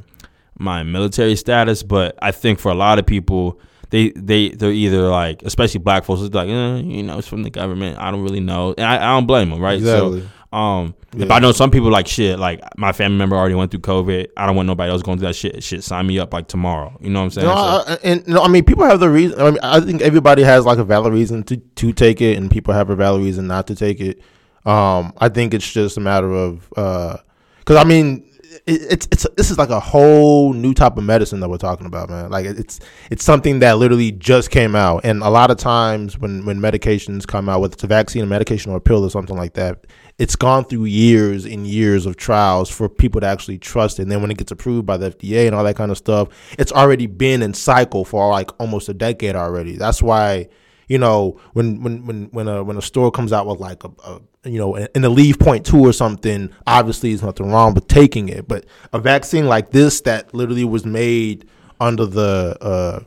my 0.59 0.83
military 0.83 1.37
status. 1.37 1.83
But 1.83 2.19
I 2.23 2.31
think 2.33 2.59
for 2.59 2.71
a 2.71 2.75
lot 2.75 2.99
of 2.99 3.07
people, 3.07 3.61
they 3.91 4.11
they 4.11 4.51
they're 4.51 4.71
either 4.71 5.09
like, 5.09 5.43
especially 5.43 5.81
black 5.81 6.05
folks, 6.05 6.21
it's 6.23 6.35
like, 6.35 6.49
eh, 6.49 6.77
you 6.77 7.03
know, 7.03 7.19
it's 7.19 7.29
from 7.29 7.43
the 7.43 7.51
government. 7.51 7.99
I 7.99 8.11
don't 8.11 8.23
really 8.23 8.41
know, 8.41 8.75
and 8.77 8.87
I, 8.87 8.97
I 8.97 9.15
don't 9.15 9.27
blame 9.27 9.51
them, 9.51 9.61
right? 9.61 9.79
Exactly. 9.79 10.21
So, 10.21 10.27
um, 10.53 10.95
if 11.17 11.29
Yeah. 11.29 11.35
I 11.35 11.39
know 11.41 11.53
some 11.53 11.71
people 11.71 11.91
like 11.91 12.07
shit, 12.07 12.39
like 12.39 12.61
my 12.79 12.93
family 12.93 13.19
member 13.19 13.37
already 13.37 13.55
went 13.55 13.71
through 13.71 13.81
COVID. 13.81 14.29
I 14.37 14.47
don't 14.47 14.57
want 14.57 14.67
nobody 14.67 14.91
else 14.91 15.03
going 15.03 15.19
through 15.19 15.29
that 15.29 15.35
shit. 15.35 15.63
Shit, 15.63 15.85
sign 15.85 16.07
me 16.07 16.19
up 16.19 16.33
like 16.33 16.49
tomorrow. 16.49 16.97
You 17.01 17.11
know 17.11 17.21
what 17.21 17.25
I'm 17.25 17.31
saying? 17.31 17.47
No, 17.49 17.55
So- 17.55 17.93
I, 17.93 17.99
and 18.05 18.27
no, 18.29 18.43
I 18.43 18.49
mean 18.49 18.65
people 18.65 18.85
have 18.85 19.01
the 19.01 19.11
reason. 19.11 19.41
I 19.41 19.51
mean, 19.51 19.59
I 19.63 19.81
think 19.81 20.01
everybody 20.03 20.43
has 20.43 20.65
like 20.65 20.79
a 20.79 20.85
valid 20.85 21.13
reason 21.13 21.43
to 21.45 21.57
to 21.57 21.93
take 21.93 22.21
it, 22.21 22.37
and 22.37 22.51
people 22.51 22.73
have 22.75 22.91
a 22.91 22.97
valid 22.97 23.23
reason 23.23 23.47
not 23.47 23.67
to 23.69 23.75
take 23.75 24.01
it. 24.01 24.21
Um, 24.67 25.13
I 25.19 25.29
think 25.29 25.55
it's 25.55 25.71
just 25.73 25.97
a 25.97 26.01
matter 26.01 26.33
of 26.35 26.69
because 26.71 27.77
I 27.77 27.85
mean, 27.85 28.25
it, 28.69 28.83
it's 28.93 29.09
it's 29.11 29.27
this 29.37 29.51
is 29.51 29.59
like 29.59 29.71
a 29.71 29.81
whole 29.81 30.53
new 30.53 30.75
type 30.75 30.97
of 30.97 31.05
medicine 31.05 31.41
that 31.41 31.49
we're 31.49 31.57
talking 31.57 31.87
about, 31.87 32.11
man. 32.11 32.31
Like 32.31 32.45
it's 32.45 32.79
it's 33.11 33.25
something 33.25 33.61
that 33.61 33.79
literally 33.79 34.13
just 34.13 34.51
came 34.51 34.77
out, 34.77 35.05
and 35.05 35.23
a 35.23 35.31
lot 35.31 35.51
of 35.51 35.57
times 35.57 36.19
when 36.19 36.45
when 36.45 36.61
medications 36.61 37.27
come 37.27 37.49
out, 37.49 37.61
whether 37.61 37.73
it's 37.73 37.83
a 37.83 37.87
vaccine, 37.87 38.23
a 38.23 38.27
medication, 38.27 38.71
or 38.71 38.77
a 38.77 38.81
pill, 38.81 39.05
or 39.05 39.11
something 39.11 39.37
like 39.37 39.55
that, 39.55 39.87
it's 40.19 40.37
gone 40.37 40.65
through 40.65 40.85
years 40.85 41.47
and 41.47 41.67
years 41.67 42.05
of 42.05 42.17
trials 42.17 42.69
for 42.69 42.89
people 42.89 43.21
to 43.23 43.27
actually 43.27 43.59
trust 43.59 43.99
it. 43.99 44.03
And 44.03 44.13
then 44.13 44.21
when 44.21 44.31
it 44.31 44.37
gets 44.37 44.53
approved 44.53 44.85
by 44.85 44.99
the 44.99 45.11
FDA 45.11 45.47
and 45.47 45.55
all 45.55 45.65
that 45.65 45.77
kind 45.77 45.91
of 45.91 45.97
stuff, 45.97 46.29
it's 46.59 46.73
already 46.73 47.07
been 47.07 47.43
in 47.43 47.55
cycle 47.55 48.05
for 48.05 48.29
like 48.31 48.51
almost 48.61 48.89
a 48.91 48.95
decade 48.95 49.35
already. 49.35 49.77
That's 49.77 50.03
why 50.03 50.49
you 50.89 50.99
know 50.99 51.41
when 51.53 51.83
when 51.83 52.07
when 52.07 52.25
when 52.27 52.49
a 52.49 52.65
when 52.65 52.77
a 52.77 52.83
store 52.83 53.11
comes 53.11 53.33
out 53.33 53.47
with 53.47 53.61
like 53.61 53.85
a, 53.85 53.91
a 54.05 54.21
you 54.45 54.59
know 54.59 54.75
an 54.75 55.15
leave 55.15 55.39
point 55.39 55.65
two 55.65 55.81
or 55.81 55.93
something, 55.93 56.51
obviously 56.67 57.11
there's 57.11 57.23
nothing 57.23 57.51
wrong 57.51 57.75
with 57.75 57.87
taking 57.89 58.29
it. 58.29 58.49
But 58.49 58.67
a 58.93 58.99
vaccine 58.99 59.47
like 59.47 59.71
this 59.71 60.01
that 60.03 60.35
literally 60.35 60.65
was 60.65 60.85
made 60.85 61.49
under 61.81 62.07
the 62.07 62.57
uh 62.61 63.01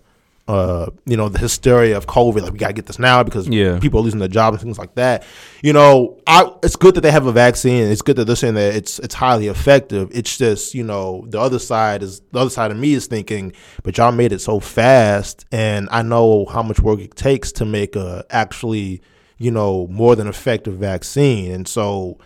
uh, 0.47 0.87
you 1.05 1.15
know, 1.15 1.29
the 1.29 1.39
hysteria 1.39 1.95
of 1.95 2.07
COVID, 2.07 2.41
like 2.41 2.51
we 2.51 2.57
gotta 2.59 2.73
get 2.73 2.85
this 2.87 2.99
now 2.99 3.23
because 3.23 3.47
Yeah. 3.47 3.79
people 3.79 3.99
are 3.99 4.03
losing 4.03 4.19
their 4.19 4.27
jobs 4.27 4.55
and 4.55 4.61
things 4.63 4.77
like 4.79 4.95
that. 4.95 5.23
You 5.61 5.71
know, 5.71 6.17
I 6.27 6.49
it's 6.63 6.75
good 6.75 6.95
that 6.95 7.01
they 7.01 7.11
have 7.11 7.25
a 7.27 7.31
vaccine. 7.31 7.83
It's 7.89 8.01
good 8.01 8.15
that 8.17 8.25
they're 8.25 8.35
saying 8.35 8.55
that 8.55 8.75
it's 8.75 8.99
it's 8.99 9.15
highly 9.15 9.47
effective. 9.47 10.09
It's 10.11 10.37
just 10.37 10.73
you 10.73 10.83
know 10.83 11.25
the 11.29 11.39
other 11.39 11.59
side 11.59 12.03
is 12.03 12.21
the 12.31 12.39
other 12.39 12.49
side 12.49 12.71
of 12.71 12.77
me 12.77 12.93
is 12.93 13.07
thinking, 13.07 13.53
but 13.83 13.97
y'all 13.97 14.11
made 14.11 14.33
it 14.33 14.41
so 14.41 14.59
fast, 14.59 15.45
and 15.51 15.87
I 15.91 16.01
know 16.01 16.45
how 16.51 16.63
much 16.63 16.79
work 16.79 16.99
it 16.99 17.15
takes 17.15 17.51
to 17.53 17.65
make 17.65 17.95
a 17.95 18.25
actually 18.29 19.01
you 19.37 19.51
know 19.51 19.87
more 19.87 20.15
than 20.15 20.27
effective 20.27 20.73
vaccine, 20.75 21.51
and 21.51 21.67
so 21.67 22.17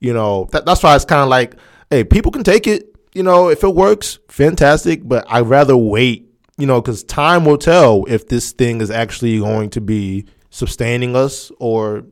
you 0.00 0.14
know 0.14 0.48
that, 0.52 0.64
that's 0.64 0.82
why 0.82 0.94
it's 0.96 1.04
kind 1.04 1.22
of 1.22 1.28
like, 1.28 1.54
hey, 1.90 2.04
people 2.04 2.30
can 2.32 2.44
take 2.44 2.66
it. 2.66 2.94
You 3.14 3.22
know, 3.22 3.48
if 3.48 3.62
it 3.62 3.74
works, 3.74 4.18
fantastic. 4.28 5.00
But 5.06 5.24
I'd 5.28 5.46
rather 5.46 5.76
wait 5.76 6.30
you 6.56 6.66
know, 6.66 6.80
because 6.80 7.02
time 7.04 7.44
will 7.44 7.58
tell 7.58 8.04
if 8.08 8.28
this 8.28 8.52
thing 8.52 8.80
is 8.80 8.90
actually 8.90 9.38
going 9.38 9.70
to 9.70 9.80
be 9.80 10.26
sustaining 10.50 11.16
us 11.16 11.50
or 11.58 12.04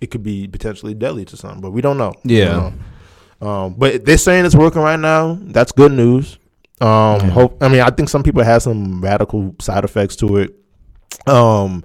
it 0.00 0.10
could 0.10 0.22
be 0.22 0.48
potentially 0.48 0.94
deadly 0.94 1.24
to 1.26 1.36
something. 1.36 1.60
But 1.60 1.72
we 1.72 1.80
don't 1.80 1.98
know. 1.98 2.14
Yeah. 2.24 2.72
know. 3.40 3.48
Um, 3.48 3.74
but 3.74 4.04
they're 4.04 4.18
saying 4.18 4.44
it's 4.44 4.54
working 4.54 4.82
right 4.82 4.98
now. 4.98 5.38
That's 5.40 5.72
good 5.72 5.92
news. 5.92 6.38
Um, 6.80 7.20
hope. 7.30 7.62
I 7.62 7.68
mean, 7.68 7.80
I 7.80 7.90
think 7.90 8.08
some 8.08 8.22
people 8.22 8.42
have 8.42 8.62
some 8.62 9.00
radical 9.00 9.54
side 9.60 9.84
effects 9.84 10.16
to 10.16 10.38
it. 10.38 10.54
um, 11.26 11.84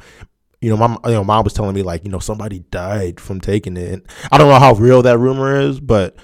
you 0.62 0.70
know, 0.70 0.78
my 0.78 0.98
you 1.06 1.14
know, 1.14 1.24
mom 1.24 1.44
was 1.44 1.54
telling 1.54 1.76
me 1.76 1.84
like, 1.84 2.04
you 2.04 2.10
know, 2.10 2.20
somebody 2.20 2.60
died 2.72 3.20
from 3.20 3.40
taking 3.40 3.78
it. 3.78 4.04
I 4.32 4.38
don't 4.38 4.50
know 4.50 4.60
how 4.60 4.74
real 4.74 5.04
that 5.04 5.20
rumor 5.20 5.60
is, 5.60 5.80
but 5.80 6.16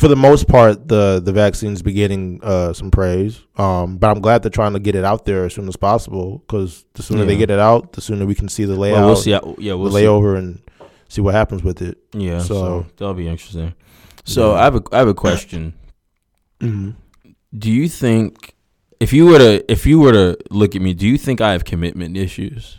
for 0.00 0.08
the 0.08 0.16
most 0.16 0.48
part, 0.48 0.88
the 0.88 1.20
the 1.22 1.32
vaccine's 1.32 1.82
be 1.82 1.92
getting 1.92 2.40
uh, 2.42 2.72
some 2.72 2.90
praise. 2.90 3.44
Um, 3.56 3.98
but 3.98 4.10
I'm 4.10 4.20
glad 4.20 4.42
they're 4.42 4.50
trying 4.50 4.72
to 4.72 4.78
get 4.80 4.94
it 4.94 5.04
out 5.04 5.24
there 5.26 5.44
as 5.44 5.54
soon 5.54 5.68
as 5.68 5.76
possible 5.76 6.38
because 6.38 6.84
the 6.94 7.02
sooner 7.02 7.24
they 7.24 7.36
get 7.36 7.50
it 7.50 7.58
out, 7.58 7.92
the 7.92 8.00
sooner 8.00 8.24
we 8.26 8.34
can 8.34 8.48
see 8.48 8.64
the 8.64 8.74
layout, 8.76 8.96
Well, 8.98 9.06
we'll 9.08 9.16
see. 9.16 9.32
How, 9.32 9.54
yeah, 9.58 9.74
we'll 9.74 9.90
the 9.90 9.98
see. 9.98 10.04
layover, 10.04 10.36
and 10.38 10.60
see 11.08 11.20
what 11.20 11.34
happens 11.34 11.62
with 11.62 11.82
it. 11.82 11.98
Yeah, 12.12 12.38
so, 12.40 12.54
So- 12.54 12.86
that'll 12.96 13.14
be 13.14 13.28
interesting. 13.28 13.74
So 14.24 14.52
Yeah. 14.52 14.60
I 14.60 14.64
have 14.64 14.76
a 14.76 14.82
I 14.92 14.98
have 14.98 15.08
a 15.08 15.14
question. 15.14 15.74
Mm-hmm. 16.60 16.90
Do 17.58 17.70
you 17.72 17.88
think 17.88 18.54
if 19.00 19.12
you 19.14 19.24
were 19.26 19.38
to 19.38 19.72
if 19.72 19.86
you 19.86 19.98
were 19.98 20.12
to 20.12 20.36
look 20.50 20.76
at 20.76 20.82
me, 20.82 20.92
do 20.92 21.06
you 21.08 21.16
think 21.16 21.40
I 21.40 21.52
have 21.52 21.64
commitment 21.64 22.16
issues? 22.18 22.78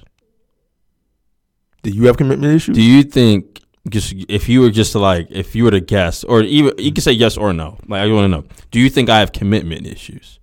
Do 1.84 1.90
you 1.90 2.06
have 2.06 2.18
commitment 2.18 2.54
issues? 2.54 2.75
Do 2.75 2.82
you 2.84 3.01
think 3.04 3.61
just 3.90 4.14
if 4.30 4.48
you 4.48 4.62
were 4.62 4.70
just 4.70 4.92
to 4.92 5.00
like 5.00 5.28
if 5.32 5.56
you 5.56 5.64
were 5.64 5.72
to 5.72 5.80
guess 5.80 6.24
or 6.24 6.42
even 6.42 6.74
you 6.78 6.92
can 6.94 7.02
say 7.02 7.12
yes 7.12 7.38
or 7.38 7.54
no. 7.54 7.78
Like 7.88 8.02
I 8.02 8.12
want 8.12 8.26
to 8.26 8.28
know. 8.28 8.46
Do 8.72 8.80
you 8.80 8.90
think 8.90 9.10
I 9.10 9.20
have 9.20 9.32
commitment 9.32 9.88
issues? 9.88 10.40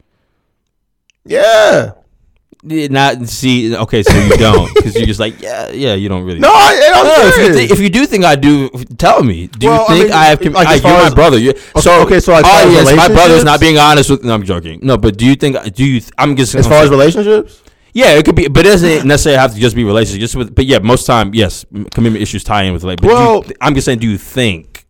yeah. 1.24 1.92
Not 2.64 3.28
see. 3.28 3.74
Okay, 3.76 4.02
so 4.02 4.12
you 4.18 4.36
don't 4.36 4.74
because 4.74 4.96
you're 4.96 5.06
just 5.06 5.20
like 5.20 5.40
yeah, 5.40 5.70
yeah. 5.70 5.94
You 5.94 6.08
don't 6.08 6.24
really. 6.24 6.40
No, 6.40 6.48
I, 6.50 6.90
I'm 6.92 7.04
No, 7.04 7.28
if, 7.28 7.36
you 7.38 7.54
think, 7.54 7.70
if 7.70 7.78
you 7.78 7.88
do 7.88 8.04
think 8.04 8.24
I 8.24 8.34
do, 8.34 8.68
tell 8.98 9.22
me. 9.22 9.46
Do 9.46 9.68
Well, 9.68 9.82
you 9.82 9.86
think 9.94 10.04
mean, 10.06 10.12
I 10.12 10.24
have? 10.24 10.40
Com- 10.40 10.54
like, 10.54 10.66
I, 10.66 10.74
you're 10.74 11.08
my 11.08 11.14
brother. 11.14 11.38
You 11.38 11.56
so 11.80 12.02
okay, 12.02 12.18
so 12.18 12.34
oh, 12.34 12.42
far 12.42 12.62
oh 12.64 12.70
yes, 12.70 12.96
my 12.96 13.06
brother's 13.06 13.44
not 13.44 13.60
being 13.60 13.78
honest 13.78 14.10
with. 14.10 14.24
No, 14.24 14.34
I'm 14.34 14.42
joking. 14.42 14.80
No, 14.82 14.98
but 14.98 15.16
do 15.16 15.24
you 15.24 15.36
think? 15.36 15.56
Do 15.72 15.84
you? 15.84 16.00
I'm 16.18 16.34
just 16.34 16.56
as 16.56 16.66
far 16.66 16.82
as 16.82 16.90
relationships, 16.90 17.62
yeah, 17.98 18.12
it 18.18 18.24
could 18.24 18.36
be, 18.36 18.46
but 18.48 18.60
it 18.64 18.70
doesn't 18.70 19.06
necessarily 19.08 19.38
have 19.40 19.52
to 19.54 19.60
just 19.60 19.74
be 19.74 19.82
relationship. 19.82 20.20
Just 20.20 20.36
with, 20.36 20.54
but 20.54 20.66
yeah, 20.66 20.78
most 20.78 21.04
time, 21.04 21.34
yes, 21.34 21.64
commitment 21.92 22.22
issues 22.22 22.44
tie 22.44 22.62
in 22.62 22.72
with 22.72 22.84
like. 22.84 23.00
But 23.00 23.08
do 23.08 23.12
you 23.14 23.18
Well- 23.18 23.44
I'm 23.60 23.74
just 23.74 23.84
saying, 23.86 23.98
do 23.98 24.08
you 24.08 24.16
think? 24.18 24.86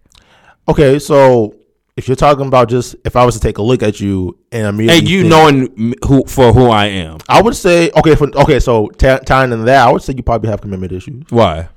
okay. 0.69 0.99
So 0.99 1.55
if 1.97 2.07
you're 2.07 2.17
talking 2.17 2.47
about 2.47 2.69
just 2.69 2.95
if 3.05 3.17
I 3.17 3.25
was 3.25 3.35
to 3.35 3.41
take 3.41 3.59
a 3.59 3.63
look 3.63 3.83
at 3.83 3.99
you 4.01 4.37
and 4.53 4.67
immediately, 4.67 4.99
And 4.99 5.09
you 5.09 5.21
think- 5.23 5.31
knowing 5.31 5.95
who 6.07 6.25
for 6.27 6.53
who 6.53 6.67
I 6.69 6.87
am? 6.87 7.17
I 7.29 7.41
would 7.43 7.57
say 7.57 7.91
okay. 7.97 8.15
For, 8.15 8.29
okay, 8.43 8.61
so 8.61 8.89
t- 8.89 9.19
tying 9.25 9.53
into 9.53 9.65
that, 9.65 9.89
I 9.89 9.91
would 9.91 10.03
say 10.03 10.13
you 10.17 10.23
probably 10.23 10.51
have 10.51 10.61
commitment 10.61 10.93
issues. 10.93 11.25
Why? 11.31 11.69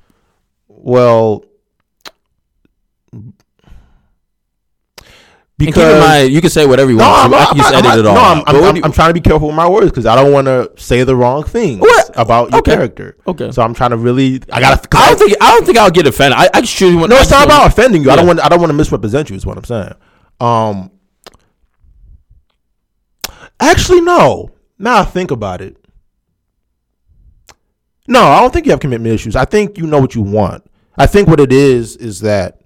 Well, 0.68 1.44
And 3.12 3.32
keep 4.94 5.02
because 5.58 5.94
in 5.94 6.00
mind, 6.00 6.32
you 6.32 6.40
can 6.40 6.50
say 6.50 6.66
whatever 6.66 6.90
you 6.90 6.96
no, 6.96 7.04
want. 7.08 7.24
I'm, 7.26 7.34
I 7.34 7.44
I'm, 7.50 7.60
I'm, 7.60 7.84
edit 7.86 8.00
it 8.00 8.06
all. 8.06 8.14
no. 8.14 8.20
I'm, 8.20 8.42
I'm, 8.46 8.76
you- 8.76 8.82
I'm 8.84 8.90
trying 8.92 9.10
to 9.10 9.14
be 9.14 9.20
careful 9.20 9.48
with 9.48 9.56
my 9.56 9.68
words 9.68 9.90
because 9.90 10.06
I 10.06 10.16
don't 10.16 10.32
want 10.32 10.46
to 10.46 10.72
say 10.76 11.04
the 11.04 11.14
wrong 11.14 11.44
things 11.44 11.80
What? 11.80 12.10
about 12.16 12.50
your 12.50 12.58
Okay. 12.60 12.74
character. 12.74 13.16
Okay. 13.26 13.50
So 13.52 13.62
I'm 13.62 13.74
trying 13.74 13.90
to 13.90 13.96
really. 13.96 14.40
I 14.52 14.60
gotta. 14.60 14.88
I 14.96 15.08
don't 15.10 15.18
think 15.18 15.36
I 15.40 15.50
don't 15.52 15.64
think 15.64 15.78
I'll 15.78 15.90
get 15.90 16.06
offended. 16.06 16.38
I, 16.38 16.48
I 16.52 16.60
just 16.62 16.80
want. 16.82 17.10
No, 17.10 17.16
it's 17.16 17.30
not 17.30 17.44
about 17.46 17.66
offending 17.68 18.02
you. 18.02 18.10
I 18.10 18.16
don't 18.16 18.26
want. 18.26 18.40
I 18.40 18.48
don't 18.48 18.60
want 18.60 18.70
to 18.70 18.74
misrepresent 18.76 19.30
you. 19.30 19.36
Is 19.36 19.46
what 19.46 19.56
I'm 19.56 19.64
saying. 19.64 19.94
Um. 20.40 20.90
Actually, 23.60 24.00
no. 24.00 24.50
Now 24.78 25.00
I 25.00 25.04
think 25.04 25.30
about 25.30 25.60
it. 25.60 25.76
No, 28.08 28.20
I 28.24 28.40
don't 28.40 28.52
think 28.52 28.66
you 28.66 28.72
have 28.72 28.80
commitment 28.80 29.14
issues. 29.14 29.36
I 29.36 29.44
think 29.44 29.78
you 29.78 29.86
know 29.86 30.00
what 30.00 30.14
you 30.16 30.22
want. 30.22 30.64
I 30.98 31.06
think 31.06 31.28
what 31.28 31.38
it 31.40 31.52
is 31.52 31.96
is 31.96 32.20
that, 32.20 32.60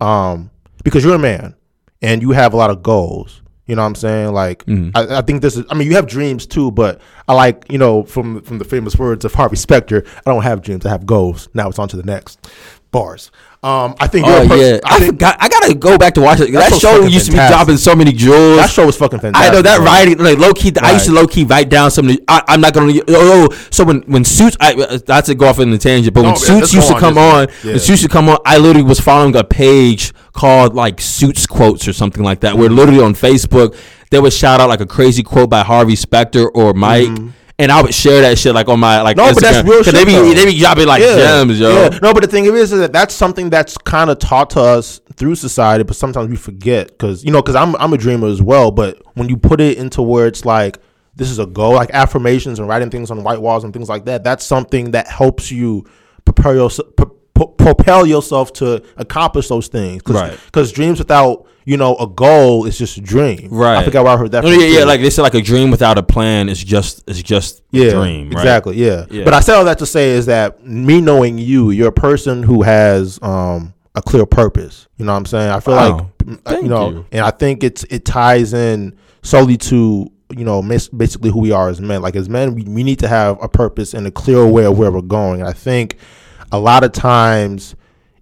um, 0.00 0.50
because 0.84 1.02
you're 1.02 1.14
a 1.14 1.18
man 1.18 1.54
and 2.02 2.20
you 2.22 2.32
have 2.32 2.52
a 2.52 2.56
lot 2.56 2.70
of 2.70 2.82
goals. 2.82 3.40
You 3.66 3.76
know 3.76 3.82
what 3.82 3.86
I'm 3.86 3.94
saying? 3.94 4.32
Like, 4.32 4.66
Mhm. 4.66 4.90
I, 4.94 5.18
I 5.18 5.20
think 5.22 5.40
this 5.40 5.56
is. 5.56 5.64
I 5.70 5.74
mean, 5.74 5.88
you 5.88 5.94
have 5.94 6.06
dreams 6.08 6.46
too, 6.46 6.72
but 6.72 7.00
I 7.28 7.34
like 7.34 7.64
you 7.70 7.78
know 7.78 8.02
from 8.02 8.42
from 8.42 8.58
the 8.58 8.64
famous 8.64 8.96
words 8.98 9.24
of 9.24 9.32
Harvey 9.34 9.56
Specter. 9.56 10.04
I 10.26 10.30
don't 10.30 10.42
have 10.42 10.62
dreams. 10.62 10.84
I 10.84 10.90
have 10.90 11.06
goals. 11.06 11.48
Now 11.54 11.68
it's 11.68 11.78
on 11.78 11.88
to 11.88 11.96
the 11.96 12.02
next 12.02 12.50
bars. 12.90 13.30
Um, 13.64 13.94
I 14.00 14.08
think 14.08 14.26
Oh 14.26 14.42
yeah, 14.56 14.80
I, 14.84 14.96
I 14.96 14.98
think 14.98 15.12
forgot. 15.12 15.36
I 15.38 15.48
gotta 15.48 15.74
go 15.74 15.96
back 15.96 16.14
to 16.14 16.20
watch 16.20 16.40
it. 16.40 16.50
That 16.52 16.70
show's 16.70 16.80
show 16.80 17.04
used 17.04 17.26
to 17.26 17.30
be 17.32 17.36
dropping 17.36 17.76
so 17.76 17.94
many 17.94 18.12
jewels. 18.12 18.56
that 18.56 18.68
show 18.68 18.84
was 18.86 18.96
fucking 18.96 19.20
fantastic. 19.20 19.50
I 19.50 19.54
know 19.54 19.62
that 19.62 19.76
bro. 19.76 19.86
writing, 19.86 20.18
like 20.18 20.36
low 20.38 20.52
key. 20.52 20.72
I 20.82 20.94
used 20.94 21.06
to 21.06 21.12
low 21.12 21.28
key 21.28 21.44
write 21.44 21.68
down 21.68 21.92
some. 21.92 22.08
of 22.08 22.16
the- 22.16 22.24
I, 22.26 22.42
I'm 22.48 22.60
not 22.60 22.74
gonna. 22.74 22.92
Oh, 23.08 23.48
oh, 23.52 23.56
so 23.70 23.84
when 23.84 24.02
when 24.02 24.24
suits, 24.24 24.56
I 24.60 24.74
uh, 24.74 24.98
that's 25.06 25.28
a 25.28 25.36
go 25.36 25.46
off 25.46 25.60
in 25.60 25.70
the 25.70 25.78
tangent. 25.78 26.12
But 26.12 26.22
when 26.24 26.32
No, 26.32 26.36
suits 26.38 26.60
let's 26.60 26.74
used 26.74 26.88
to 26.88 26.94
on, 26.94 27.00
come 27.00 27.18
on, 27.18 27.46
yeah. 27.62 27.70
when 27.70 27.78
suits 27.78 27.88
used 27.88 28.02
to 28.02 28.08
come 28.08 28.28
on, 28.28 28.38
I 28.44 28.58
literally 28.58 28.82
was 28.88 28.98
following 28.98 29.36
a 29.36 29.44
page 29.44 30.12
called 30.32 30.74
like 30.74 31.00
Suits 31.00 31.46
quotes 31.46 31.86
or 31.86 31.92
something 31.92 32.24
like 32.24 32.40
that. 32.40 32.56
Where 32.58 32.68
literally 32.68 33.00
on 33.00 33.14
Facebook 33.14 33.76
they 34.10 34.18
would 34.18 34.32
shout 34.32 34.60
out 34.60 34.68
like 34.70 34.80
a 34.80 34.86
crazy 34.86 35.22
quote 35.22 35.48
by 35.50 35.62
Harvey 35.62 35.94
Specter 35.94 36.48
or 36.48 36.74
Mike. 36.74 37.16
And 37.62 37.70
I 37.70 37.80
would 37.80 37.94
share 37.94 38.20
that 38.22 38.38
shit 38.38 38.54
like 38.54 38.68
on 38.68 38.80
my 38.80 39.00
like. 39.02 39.16
No, 39.16 39.24
Instagram. 39.24 39.34
but 39.34 39.40
that's 39.42 39.68
real 39.68 39.82
shit, 39.82 39.94
They 39.94 40.04
be 40.04 40.12
though. 40.12 40.34
they 40.34 40.44
be 40.46 40.58
dropping 40.58 40.86
like 40.88 41.00
gems, 41.02 41.60
yo. 41.60 41.70
Yeah. 41.70 41.98
No, 42.02 42.12
but 42.12 42.20
the 42.22 42.26
thing 42.26 42.44
is, 42.46 42.72
is 42.72 42.80
that 42.80 42.92
that's 42.92 43.14
something 43.14 43.50
that's 43.50 43.78
kind 43.78 44.10
of 44.10 44.18
taught 44.18 44.50
to 44.50 44.60
us 44.60 45.00
through 45.16 45.36
society, 45.36 45.84
but 45.84 45.94
sometimes 45.96 46.28
we 46.28 46.36
forget 46.36 46.88
because 46.88 47.24
you 47.24 47.30
know, 47.30 47.40
because 47.40 47.54
I'm 47.54 47.76
I'm 47.76 47.92
a 47.92 47.96
dreamer 47.98 48.26
as 48.28 48.42
well. 48.42 48.70
But 48.70 49.00
when 49.14 49.28
you 49.28 49.36
put 49.36 49.60
it 49.60 49.78
into 49.78 50.02
where 50.02 50.26
it's 50.26 50.44
like 50.44 50.78
this 51.14 51.30
is 51.30 51.38
a 51.38 51.46
goal, 51.46 51.74
like 51.74 51.90
affirmations 51.92 52.58
and 52.58 52.66
writing 52.68 52.90
things 52.90 53.10
on 53.10 53.22
white 53.22 53.40
walls 53.40 53.64
and 53.64 53.72
things 53.72 53.88
like 53.88 54.06
that, 54.06 54.24
that's 54.24 54.44
something 54.44 54.90
that 54.92 55.06
helps 55.06 55.50
you 55.52 55.84
prepare 56.24 56.54
yourself. 56.54 56.88
Propel 57.34 58.06
yourself 58.06 58.52
to 58.54 58.82
accomplish 58.96 59.48
those 59.48 59.66
things, 59.68 60.02
Cause, 60.02 60.14
Right. 60.16 60.38
'cause 60.52 60.70
dreams 60.70 60.98
without 60.98 61.46
you 61.64 61.76
know 61.76 61.96
a 61.96 62.06
goal 62.06 62.66
is 62.66 62.76
just 62.78 62.96
a 62.96 63.00
dream. 63.00 63.48
Right. 63.50 63.78
I 63.78 63.84
forgot 63.84 64.04
where 64.04 64.14
I 64.14 64.16
heard 64.16 64.32
that. 64.32 64.42
From 64.42 64.52
yeah, 64.52 64.66
yeah. 64.66 64.84
Like 64.84 65.00
they 65.00 65.10
said, 65.10 65.22
like 65.22 65.34
a 65.34 65.40
dream 65.42 65.70
without 65.70 65.98
a 65.98 66.02
plan 66.02 66.48
is 66.48 66.62
just 66.62 67.08
is 67.08 67.22
just 67.22 67.62
yeah, 67.70 67.86
a 67.86 67.90
dream. 67.92 68.30
Right? 68.30 68.40
Exactly. 68.40 68.76
Yeah. 68.76 69.06
Yeah. 69.10 69.24
But 69.24 69.34
I 69.34 69.40
say 69.40 69.54
all 69.54 69.64
that 69.64 69.78
to 69.78 69.86
say 69.86 70.10
is 70.10 70.26
that 70.26 70.64
me 70.66 71.00
knowing 71.00 71.38
you, 71.38 71.70
you're 71.70 71.88
a 71.88 71.92
person 71.92 72.42
who 72.42 72.62
has 72.62 73.18
um 73.22 73.74
a 73.94 74.02
clear 74.02 74.26
purpose. 74.26 74.88
You 74.96 75.04
know 75.04 75.12
what 75.12 75.18
I'm 75.18 75.26
saying? 75.26 75.50
I 75.50 75.60
feel 75.60 75.74
Wow. 75.74 76.10
like 76.24 76.38
uh, 76.46 76.56
you 76.62 76.68
know, 76.68 76.90
you. 76.90 77.06
and 77.12 77.24
I 77.24 77.30
think 77.30 77.62
it's 77.64 77.84
it 77.84 78.04
ties 78.04 78.54
in 78.54 78.96
solely 79.22 79.56
to 79.58 80.10
you 80.34 80.44
know 80.44 80.62
mis- 80.62 80.88
basically 80.88 81.30
who 81.30 81.40
we 81.40 81.52
are 81.52 81.68
as 81.68 81.80
men. 81.80 82.00
Like 82.02 82.16
as 82.16 82.28
men, 82.28 82.54
we, 82.54 82.62
we 82.62 82.82
need 82.84 82.98
to 83.00 83.08
have 83.08 83.42
a 83.42 83.48
purpose 83.48 83.92
and 83.94 84.06
a 84.06 84.10
clear 84.10 84.46
way 84.46 84.64
of 84.64 84.78
where 84.78 84.90
we're 84.90 85.00
going. 85.02 85.40
And 85.40 85.48
I 85.48 85.52
think 85.52 85.96
a 86.50 86.58
lot 86.58 86.84
of 86.84 86.92
times, 86.92 87.74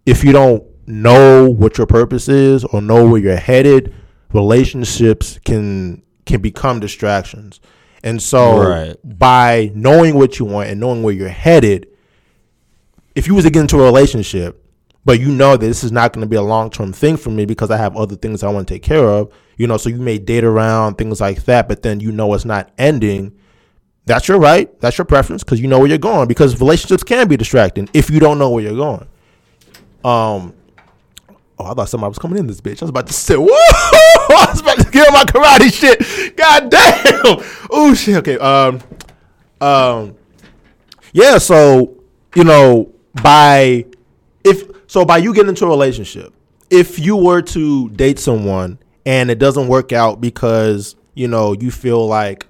if 0.06 0.24
you 0.24 0.32
don't 0.32 0.64
know 0.90 1.48
what 1.48 1.78
your 1.78 1.86
purpose 1.86 2.28
is 2.28 2.64
or 2.64 2.80
know 2.82 3.08
where 3.08 3.20
you're 3.20 3.36
headed, 3.36 3.94
relationships 4.32 5.38
can 5.44 6.02
can 6.26 6.40
become 6.40 6.80
distractions. 6.80 7.60
And 8.02 8.22
so 8.22 8.68
Right. 8.68 8.96
by 9.04 9.70
knowing 9.74 10.14
what 10.14 10.38
you 10.38 10.44
want 10.44 10.68
and 10.70 10.78
knowing 10.80 11.02
where 11.02 11.14
you're 11.14 11.28
headed, 11.28 11.88
if 13.14 13.26
you 13.26 13.34
was 13.34 13.44
to 13.44 13.50
get 13.50 13.60
into 13.60 13.80
a 13.80 13.84
relationship, 13.84 14.64
but 15.04 15.18
you 15.18 15.28
know 15.28 15.56
that 15.56 15.66
this 15.66 15.82
is 15.82 15.90
not 15.92 16.12
going 16.12 16.22
to 16.22 16.28
be 16.28 16.36
a 16.36 16.42
long 16.42 16.70
term 16.70 16.92
thing 16.92 17.16
for 17.16 17.30
me 17.30 17.44
because 17.46 17.70
I 17.70 17.76
have 17.78 17.96
other 17.96 18.16
things 18.16 18.42
I 18.42 18.50
want 18.50 18.68
to 18.68 18.74
take 18.74 18.82
care 18.82 19.04
of, 19.04 19.32
you 19.56 19.66
know, 19.66 19.76
so 19.76 19.88
you 19.88 19.96
may 19.96 20.18
date 20.18 20.44
around 20.44 20.96
things 20.96 21.20
like 21.20 21.44
that, 21.44 21.68
but 21.68 21.82
then 21.82 22.00
you 22.00 22.12
know 22.12 22.32
it's 22.34 22.44
not 22.44 22.70
ending. 22.78 23.32
That's 24.06 24.28
your 24.28 24.38
right. 24.38 24.78
That's 24.80 24.96
your 24.98 25.04
preference 25.04 25.42
because 25.42 25.60
you 25.60 25.68
know 25.68 25.78
where 25.78 25.88
you're 25.88 25.98
going. 25.98 26.28
Because 26.28 26.58
relationships 26.60 27.02
can 27.02 27.28
be 27.28 27.36
distracting 27.36 27.88
if 27.92 28.10
you 28.10 28.20
don't 28.20 28.38
know 28.38 28.50
where 28.50 28.62
you're 28.62 28.76
going. 28.76 29.06
Um. 30.04 30.54
Oh, 31.60 31.66
I 31.66 31.74
thought 31.74 31.90
somebody 31.90 32.08
was 32.08 32.18
coming 32.18 32.38
in 32.38 32.46
this 32.46 32.58
bitch. 32.62 32.80
I 32.80 32.86
was 32.86 32.90
about 32.90 33.06
to 33.08 33.12
say, 33.12 33.34
whoa! 33.38 33.46
I 33.50 34.46
was 34.48 34.60
about 34.62 34.78
to 34.78 34.90
get 34.90 35.12
my 35.12 35.24
karate 35.24 35.70
shit. 35.70 36.34
God 36.34 36.70
damn! 36.70 37.68
Oh 37.70 37.92
shit. 37.94 38.16
Okay. 38.16 38.38
Um. 38.38 38.80
Um. 39.60 40.16
Yeah. 41.12 41.36
So 41.36 42.02
you 42.34 42.44
know, 42.44 42.94
by 43.22 43.84
if 44.42 44.70
so, 44.86 45.04
by 45.04 45.18
you 45.18 45.34
getting 45.34 45.50
into 45.50 45.66
a 45.66 45.68
relationship, 45.68 46.32
if 46.70 46.98
you 46.98 47.16
were 47.16 47.42
to 47.42 47.90
date 47.90 48.18
someone 48.18 48.78
and 49.04 49.30
it 49.30 49.38
doesn't 49.38 49.68
work 49.68 49.92
out 49.92 50.18
because 50.18 50.96
you 51.14 51.28
know 51.28 51.52
you 51.52 51.70
feel 51.70 52.06
like 52.06 52.46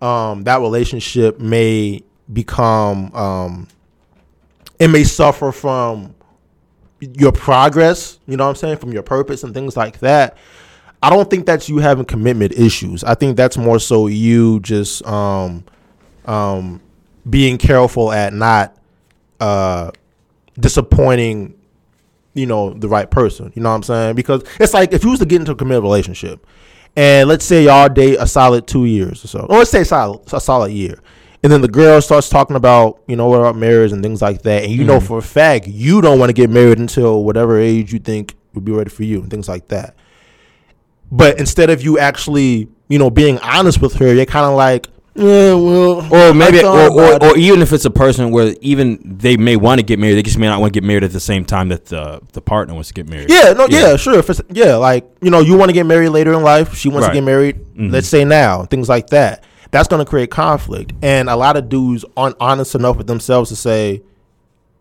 um 0.00 0.44
that 0.44 0.60
relationship 0.60 1.40
may 1.40 2.02
become 2.32 3.12
um 3.16 3.66
it 4.78 4.88
may 4.88 5.02
suffer 5.02 5.50
from 5.50 6.14
your 7.00 7.32
progress, 7.32 8.18
you 8.26 8.36
know 8.36 8.44
what 8.44 8.50
I'm 8.50 8.56
saying, 8.56 8.78
from 8.78 8.92
your 8.92 9.02
purpose 9.02 9.44
and 9.44 9.54
things 9.54 9.76
like 9.76 10.00
that. 10.00 10.36
I 11.02 11.10
don't 11.10 11.30
think 11.30 11.46
that's 11.46 11.68
you 11.68 11.78
having 11.78 12.04
commitment 12.04 12.52
issues. 12.52 13.04
I 13.04 13.14
think 13.14 13.36
that's 13.36 13.56
more 13.56 13.78
so 13.78 14.08
you 14.08 14.60
just 14.60 15.06
um 15.06 15.64
um 16.24 16.80
being 17.28 17.58
careful 17.58 18.12
at 18.12 18.32
not 18.32 18.76
uh 19.40 19.90
disappointing 20.58 21.54
you 22.34 22.46
know 22.46 22.70
the 22.74 22.88
right 22.88 23.10
person 23.10 23.52
you 23.54 23.62
know 23.62 23.70
what 23.70 23.76
i'm 23.76 23.82
saying 23.82 24.14
because 24.14 24.42
it's 24.60 24.74
like 24.74 24.92
if 24.92 25.04
you 25.04 25.10
was 25.10 25.18
to 25.18 25.26
get 25.26 25.40
into 25.40 25.52
a 25.52 25.56
committed 25.56 25.82
relationship 25.82 26.44
and 26.96 27.28
let's 27.28 27.44
say 27.44 27.64
y'all 27.64 27.88
date 27.88 28.16
a 28.18 28.26
solid 28.26 28.66
two 28.66 28.84
years 28.84 29.24
or 29.24 29.28
so 29.28 29.40
or 29.48 29.58
let's 29.58 29.70
say 29.70 29.84
solid, 29.84 30.20
a 30.32 30.40
solid 30.40 30.72
year 30.72 31.00
and 31.42 31.52
then 31.52 31.60
the 31.60 31.68
girl 31.68 32.00
starts 32.00 32.28
talking 32.28 32.56
about 32.56 33.00
you 33.06 33.16
know 33.16 33.28
what 33.28 33.40
about 33.40 33.56
marriage 33.56 33.92
and 33.92 34.02
things 34.02 34.20
like 34.20 34.42
that 34.42 34.64
and 34.64 34.72
you 34.72 34.84
know 34.84 34.98
mm-hmm. 34.98 35.06
for 35.06 35.18
a 35.18 35.22
fact 35.22 35.66
you 35.66 36.00
don't 36.00 36.18
want 36.18 36.28
to 36.30 36.34
get 36.34 36.50
married 36.50 36.78
until 36.78 37.24
whatever 37.24 37.58
age 37.58 37.92
you 37.92 37.98
think 37.98 38.34
would 38.54 38.64
be 38.64 38.72
ready 38.72 38.90
for 38.90 39.04
you 39.04 39.20
and 39.20 39.30
things 39.30 39.48
like 39.48 39.68
that 39.68 39.94
but 41.10 41.38
instead 41.38 41.70
of 41.70 41.82
you 41.82 41.98
actually 41.98 42.68
you 42.88 42.98
know 42.98 43.10
being 43.10 43.38
honest 43.38 43.80
with 43.80 43.94
her 43.94 44.12
you're 44.12 44.26
kind 44.26 44.46
of 44.46 44.54
like 44.56 44.86
Yeah, 45.14 45.54
well, 45.54 46.06
or 46.14 46.32
maybe, 46.32 46.62
or, 46.62 46.92
or, 46.92 47.18
or 47.24 47.36
even 47.36 47.60
if 47.60 47.72
it's 47.72 47.84
a 47.84 47.90
person 47.90 48.30
where 48.30 48.54
even 48.60 49.00
they 49.18 49.36
may 49.36 49.56
want 49.56 49.80
to 49.80 49.84
get 49.84 49.98
married, 49.98 50.14
they 50.14 50.22
just 50.22 50.38
may 50.38 50.46
not 50.46 50.60
want 50.60 50.72
to 50.72 50.80
get 50.80 50.86
married 50.86 51.02
at 51.02 51.10
the 51.10 51.18
same 51.18 51.44
time 51.44 51.70
that 51.70 51.86
the 51.86 52.20
the 52.34 52.40
partner 52.40 52.72
wants 52.74 52.86
to 52.90 52.94
get 52.94 53.08
married. 53.08 53.28
Yeah, 53.28 53.52
no, 53.52 53.66
yeah, 53.68 53.90
Yeah. 53.90 53.96
sure. 53.96 54.16
If 54.20 54.30
it's, 54.30 54.40
yeah, 54.50 54.76
like 54.76 55.10
you 55.20 55.30
know, 55.32 55.40
you 55.40 55.56
want 55.58 55.70
to 55.70 55.72
get 55.72 55.86
married 55.86 56.10
later 56.10 56.32
in 56.34 56.42
life. 56.44 56.76
She 56.76 56.88
wants 56.88 57.08
Right. 57.08 57.14
to 57.14 57.18
get 57.20 57.24
married. 57.24 57.56
Mm-hmm. 57.56 57.90
Let's 57.90 58.06
say 58.06 58.24
now, 58.24 58.64
things 58.66 58.88
like 58.88 59.08
that. 59.08 59.42
That's 59.70 59.88
going 59.88 60.04
to 60.04 60.08
create 60.08 60.30
conflict, 60.30 60.92
and 61.02 61.28
a 61.28 61.36
lot 61.36 61.56
of 61.56 61.68
dudes 61.68 62.04
aren't 62.16 62.36
honest 62.40 62.74
enough 62.74 62.96
with 62.96 63.06
themselves 63.06 63.50
to 63.50 63.56
say, 63.56 64.02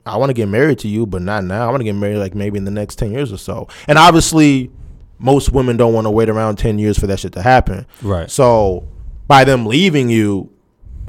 "I 0.06 0.18
want 0.18 0.30
to 0.30 0.34
get 0.34 0.48
married 0.48 0.80
to 0.80 0.88
you, 0.88 1.06
but 1.06 1.22
not 1.22 1.44
now. 1.44 1.68
I 1.68 1.70
want 1.70 1.82
to 1.82 1.84
get 1.86 1.96
married 1.96 2.18
like 2.18 2.36
maybe 2.36 2.58
in 2.58 2.66
the 2.66 2.72
next 2.72 2.96
ten 2.96 3.12
years 3.12 3.34
or 3.34 3.38
so." 3.38 3.68
And 3.88 3.98
obviously, 3.98 4.72
most 5.20 5.52
women 5.52 5.78
don't 5.78 5.94
want 5.94 6.06
to 6.06 6.12
wait 6.12 6.30
around 6.30 6.58
ten 6.58 6.80
years 6.80 6.98
for 6.98 7.08
that 7.08 7.20
shit 7.20 7.34
to 7.34 7.42
happen. 7.42 7.86
Right. 8.02 8.32
So, 8.32 8.88
by 9.28 9.44
them 9.44 9.66
leaving 9.66 10.10
you, 10.10 10.50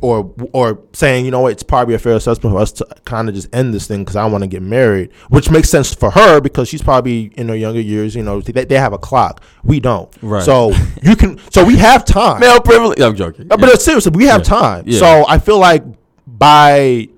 or 0.00 0.32
or 0.52 0.80
saying, 0.92 1.24
you 1.24 1.30
know 1.30 1.46
it's 1.48 1.62
probably 1.62 1.94
a 1.94 1.98
fair 1.98 2.14
assessment 2.14 2.54
for 2.54 2.60
us 2.60 2.72
to 2.72 2.86
kind 3.04 3.28
of 3.28 3.34
just 3.34 3.48
end 3.54 3.74
this 3.74 3.86
thing 3.86 4.00
because 4.04 4.16
I 4.16 4.24
want 4.26 4.42
to 4.44 4.48
get 4.48 4.62
married, 4.62 5.12
which 5.28 5.50
makes 5.50 5.68
sense 5.68 5.92
for 5.94 6.10
her 6.10 6.40
because 6.40 6.68
she's 6.68 6.82
probably 6.82 7.32
in 7.36 7.48
her 7.48 7.56
younger 7.56 7.80
years. 7.80 8.14
You 8.14 8.22
know, 8.22 8.40
they, 8.40 8.64
they 8.64 8.76
have 8.78 8.92
a 8.92 8.98
clock, 8.98 9.42
we 9.64 9.80
don't. 9.80 10.08
Right. 10.22 10.42
So 10.42 10.72
you 11.02 11.16
can, 11.16 11.38
so 11.50 11.64
we 11.64 11.76
have 11.76 12.04
time. 12.04 12.40
Male 12.40 12.60
privilege. 12.60 13.00
I'm 13.00 13.16
joking. 13.16 13.48
But 13.48 13.62
it's 13.64 13.84
seriously, 13.84 14.12
we 14.14 14.26
have 14.26 14.40
Yeah. 14.42 14.44
time. 14.44 14.84
Yeah. 14.86 14.98
So 15.00 15.24
I 15.28 15.38
feel 15.38 15.58
like 15.58 15.82
by 16.26 17.08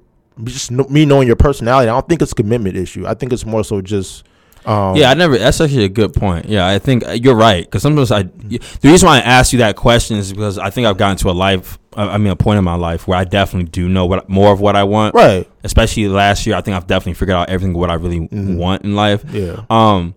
just 0.44 0.70
me 0.70 1.04
knowing 1.04 1.26
your 1.26 1.36
personality, 1.36 1.88
I 1.88 1.92
don't 1.92 2.08
think 2.08 2.22
it's 2.22 2.32
a 2.32 2.34
commitment 2.34 2.76
issue. 2.76 3.06
I 3.06 3.14
think 3.14 3.32
it's 3.32 3.44
more 3.44 3.62
so 3.64 3.80
just. 3.82 4.24
Um, 4.66 4.96
Yeah, 4.96 5.10
I 5.10 5.14
never. 5.14 5.38
That's 5.38 5.60
actually 5.60 5.84
a 5.84 5.88
good 5.88 6.12
point. 6.14 6.46
Yeah, 6.46 6.66
I 6.66 6.78
think 6.78 7.06
uh, 7.06 7.12
you're 7.12 7.34
right. 7.34 7.64
Because 7.64 7.82
sometimes 7.82 8.10
I, 8.12 8.22
the 8.22 8.60
reason 8.84 9.06
why 9.06 9.16
I 9.16 9.20
ask 9.20 9.52
you 9.52 9.58
that 9.60 9.76
question 9.76 10.18
is 10.18 10.32
because 10.32 10.58
I 10.58 10.70
think 10.70 10.86
I've 10.86 10.98
gotten 10.98 11.16
to 11.18 11.30
a 11.30 11.32
life. 11.32 11.78
I 11.96 12.18
mean, 12.18 12.28
a 12.28 12.36
point 12.36 12.58
in 12.58 12.64
my 12.64 12.76
life 12.76 13.08
where 13.08 13.18
I 13.18 13.24
definitely 13.24 13.68
do 13.68 13.88
know 13.88 14.06
what 14.06 14.28
more 14.28 14.52
of 14.52 14.60
what 14.60 14.76
I 14.76 14.84
want. 14.84 15.14
Right. 15.14 15.48
Especially 15.64 16.06
last 16.08 16.46
year, 16.46 16.54
I 16.54 16.60
think 16.60 16.76
I've 16.76 16.86
definitely 16.86 17.14
figured 17.14 17.36
out 17.36 17.48
everything 17.48 17.74
what 17.74 17.90
I 17.90 17.94
really 17.94 18.28
want 18.30 18.84
in 18.84 18.94
life. 18.94 19.24
Yeah. 19.32 19.64
Um, 19.68 20.14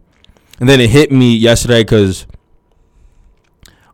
and 0.59 0.69
then 0.69 0.79
it 0.79 0.89
hit 0.89 1.11
me 1.11 1.35
yesterday 1.35 1.83
because 1.83 2.27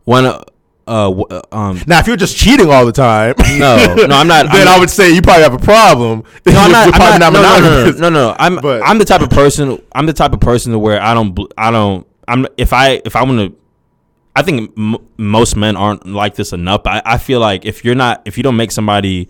one. 0.04 0.42
Uh, 0.90 1.10
uh, 1.30 1.42
um, 1.52 1.80
Now, 1.86 2.00
if 2.00 2.06
you're 2.08 2.16
just 2.16 2.36
cheating 2.36 2.68
all 2.70 2.84
the 2.84 2.92
time, 2.92 3.34
no, 3.58 3.94
no, 3.94 4.16
I'm 4.16 4.26
not. 4.26 4.46
then 4.52 4.66
I'm 4.66 4.74
I 4.76 4.78
would 4.80 4.90
say 4.90 5.10
you 5.14 5.22
probably 5.22 5.44
have 5.44 5.54
a 5.54 5.58
problem. 5.58 6.24
No, 6.46 6.52
I'm 6.58 6.72
not. 6.72 6.86
You're 6.86 6.94
I'm 6.94 7.00
probably 7.00 7.18
not, 7.20 7.32
no, 7.32 7.42
no, 7.42 7.60
no, 7.60 7.90
no, 7.92 7.98
no, 7.98 8.08
no. 8.10 8.36
I'm 8.38 8.56
But- 8.56 8.82
I'm 8.84 8.98
the 8.98 9.04
type 9.04 9.20
of 9.22 9.30
person. 9.30 9.80
I'm 9.92 10.06
the 10.06 10.12
type 10.12 10.32
of 10.32 10.40
person 10.40 10.72
to 10.72 10.78
where 10.78 11.00
I 11.00 11.14
don't. 11.14 11.38
I 11.56 11.70
don't. 11.70 12.06
I'm 12.26 12.46
if 12.56 12.72
I 12.72 13.00
if 13.04 13.14
I 13.14 13.22
want 13.22 13.38
to. 13.38 13.56
I 14.34 14.42
think 14.42 14.72
m- 14.78 14.96
most 15.16 15.56
men 15.56 15.76
aren't 15.76 16.06
like 16.06 16.34
this 16.34 16.52
enough. 16.52 16.82
I, 16.86 17.02
I 17.04 17.18
feel 17.18 17.40
like 17.40 17.64
if 17.66 17.84
you're 17.84 17.94
not, 17.96 18.22
if 18.24 18.36
you 18.36 18.42
don't 18.42 18.56
make 18.56 18.70
somebody 18.72 19.28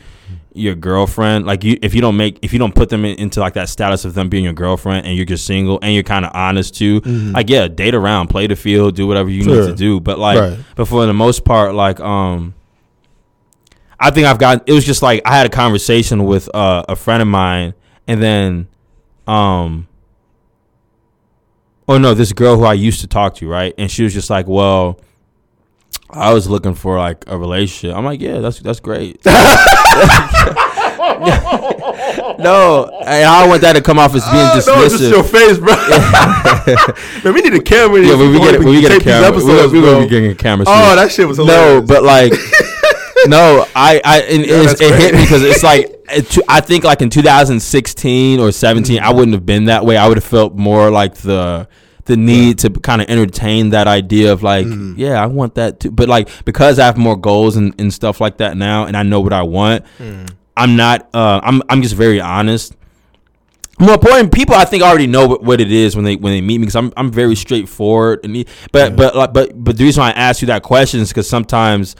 your 0.52 0.74
girlfriend, 0.74 1.46
like 1.46 1.62
you, 1.62 1.78
if 1.80 1.94
you 1.94 2.00
don't 2.00 2.16
make, 2.16 2.38
if 2.42 2.52
you 2.52 2.58
don't 2.58 2.74
put 2.74 2.88
them 2.88 3.04
in, 3.04 3.16
into 3.18 3.40
like 3.40 3.54
that 3.54 3.68
status 3.68 4.04
of 4.04 4.14
them 4.14 4.28
being 4.28 4.44
your 4.44 4.52
girlfriend, 4.52 5.06
and 5.06 5.16
you're 5.16 5.24
just 5.24 5.46
single, 5.46 5.78
and 5.82 5.94
you're 5.94 6.02
kind 6.02 6.24
of 6.24 6.32
honest 6.34 6.74
too, 6.74 7.00
like 7.32 7.48
yeah, 7.48 7.68
date 7.68 7.94
around, 7.94 8.28
play 8.28 8.46
the 8.46 8.56
field, 8.56 8.96
do 8.96 9.06
whatever 9.06 9.28
you 9.30 9.44
need 9.44 9.54
to 9.68 9.74
do. 9.74 10.00
But 10.00 10.18
like, 10.18 10.38
Right. 10.40 10.58
but 10.76 10.86
for 10.86 11.06
the 11.06 11.12
most 11.14 11.44
part, 11.44 11.74
like, 11.74 12.00
um, 12.00 12.54
I 13.98 14.10
think 14.10 14.26
I've 14.26 14.38
got. 14.38 14.68
It 14.68 14.72
was 14.72 14.84
just 14.84 15.02
like 15.02 15.22
I 15.24 15.36
had 15.36 15.46
a 15.46 15.50
conversation 15.50 16.24
with 16.24 16.48
uh, 16.54 16.84
a 16.88 16.96
friend 16.96 17.20
of 17.22 17.28
mine, 17.28 17.74
and 18.08 18.20
then, 18.22 18.66
um, 19.26 19.86
oh 21.88 21.98
no, 21.98 22.14
this 22.14 22.32
girl 22.32 22.56
who 22.56 22.64
I 22.64 22.72
used 22.74 23.00
to 23.02 23.06
talk 23.06 23.34
to, 23.36 23.48
right? 23.48 23.74
And 23.78 23.90
she 23.90 24.02
was 24.02 24.14
just 24.14 24.30
like, 24.30 24.46
"Well, 24.46 24.98
I 26.12 26.32
was 26.32 26.48
looking 26.48 26.74
for 26.74 26.98
like 26.98 27.24
a 27.26 27.36
relationship." 27.38 27.96
I'm 27.96 28.04
like, 28.04 28.20
"Yeah, 28.20 28.38
that's 28.40 28.60
that's 28.60 28.80
great." 28.80 29.24
no, 32.38 32.88
and 33.04 33.24
I 33.24 33.40
don't 33.40 33.48
want 33.50 33.62
that 33.62 33.74
to 33.74 33.82
come 33.82 33.98
off 33.98 34.14
as 34.14 34.24
being 34.24 34.36
Oh, 34.36 34.62
no, 34.66 34.88
dismissive. 34.88 35.10
your 35.10 35.24
face, 35.24 35.58
bro. 35.58 35.74
Man, 37.24 37.34
we 37.34 37.40
need 37.42 37.54
a 37.54 37.62
camera. 37.62 38.00
yeah, 38.00 38.14
when 38.14 38.32
we 38.32 38.38
get 38.38 38.58
when 38.58 38.68
we 38.68 38.80
get 38.80 38.92
a 38.92 39.00
camera, 39.00 39.30
we're, 39.30 39.36
episodes, 39.36 39.72
we're 39.72 39.82
gonna 39.82 40.04
be 40.04 40.08
getting 40.10 40.30
a 40.30 40.34
camera. 40.34 40.66
soon. 40.66 40.74
Oh, 40.76 40.96
that 40.96 41.10
shit 41.12 41.26
was 41.28 41.38
no, 41.38 41.82
but 41.86 42.02
like, 42.02 42.32
no, 43.26 43.66
I, 43.74 44.00
I, 44.04 44.20
and 44.22 44.42
it's- 44.42 44.66
that's 44.66 44.80
it 44.80 44.94
hit 45.00 45.14
me 45.14 45.22
because 45.22 45.42
it's 45.42 45.62
like, 45.62 45.86
it, 46.12 46.38
I 46.48 46.60
think 46.60 46.84
like 46.84 47.02
in 47.02 47.10
2016 47.10 48.40
or 48.40 48.50
17, 48.52 48.98
Mm. 48.98 49.02
I 49.02 49.12
wouldn't 49.12 49.34
have 49.34 49.46
been 49.46 49.66
that 49.66 49.84
way. 49.84 49.96
I 49.96 50.08
would 50.08 50.16
have 50.16 50.24
felt 50.24 50.54
more 50.56 50.90
like 50.90 51.14
the, 51.16 51.68
the 52.10 52.16
need 52.16 52.58
to 52.58 52.68
kind 52.70 53.00
of 53.00 53.08
entertain 53.08 53.70
that 53.70 53.86
idea 53.86 54.32
of 54.32 54.42
like, 54.42 54.66
Mm. 54.66 54.94
yeah, 54.98 55.22
I 55.22 55.26
want 55.26 55.54
that 55.54 55.80
too. 55.80 55.90
But 55.90 56.08
like, 56.08 56.28
because 56.44 56.78
I 56.78 56.84
have 56.84 56.98
more 56.98 57.16
goals 57.16 57.56
and, 57.56 57.74
and 57.80 57.92
stuff 57.92 58.20
like 58.20 58.36
that 58.38 58.56
now, 58.56 58.84
and 58.84 58.96
I 58.96 59.02
know 59.02 59.20
what 59.20 59.32
I 59.32 59.42
want, 59.42 59.84
Mm. 59.98 60.28
I'm 60.56 60.76
not, 60.76 61.08
uh, 61.14 61.40
I'm, 61.42 61.62
I'm 61.70 61.80
just 61.80 61.94
very 61.94 62.20
honest. 62.20 62.74
More 63.78 63.94
important, 63.94 64.30
people 64.30 64.54
I 64.54 64.66
think 64.66 64.82
already 64.82 65.06
know 65.06 65.26
what, 65.26 65.42
what 65.42 65.60
it 65.60 65.72
is 65.72 65.96
when 65.96 66.04
they 66.04 66.16
when 66.16 66.34
they 66.34 66.42
meet 66.42 66.58
me 66.58 66.66
because 66.66 66.76
I'm 66.76 66.92
I'm 66.98 67.10
very 67.10 67.34
straightforward 67.34 68.20
and 68.24 68.44
but 68.72 68.94
but 68.94 69.16
like 69.16 69.32
but 69.32 69.52
but 69.64 69.78
the 69.78 69.84
reason 69.84 70.02
why 70.02 70.08
I 70.10 70.12
ask 70.12 70.42
you 70.42 70.46
that 70.48 70.62
question 70.62 71.00
is 71.00 71.08
because 71.08 71.26
sometimes 71.30 71.96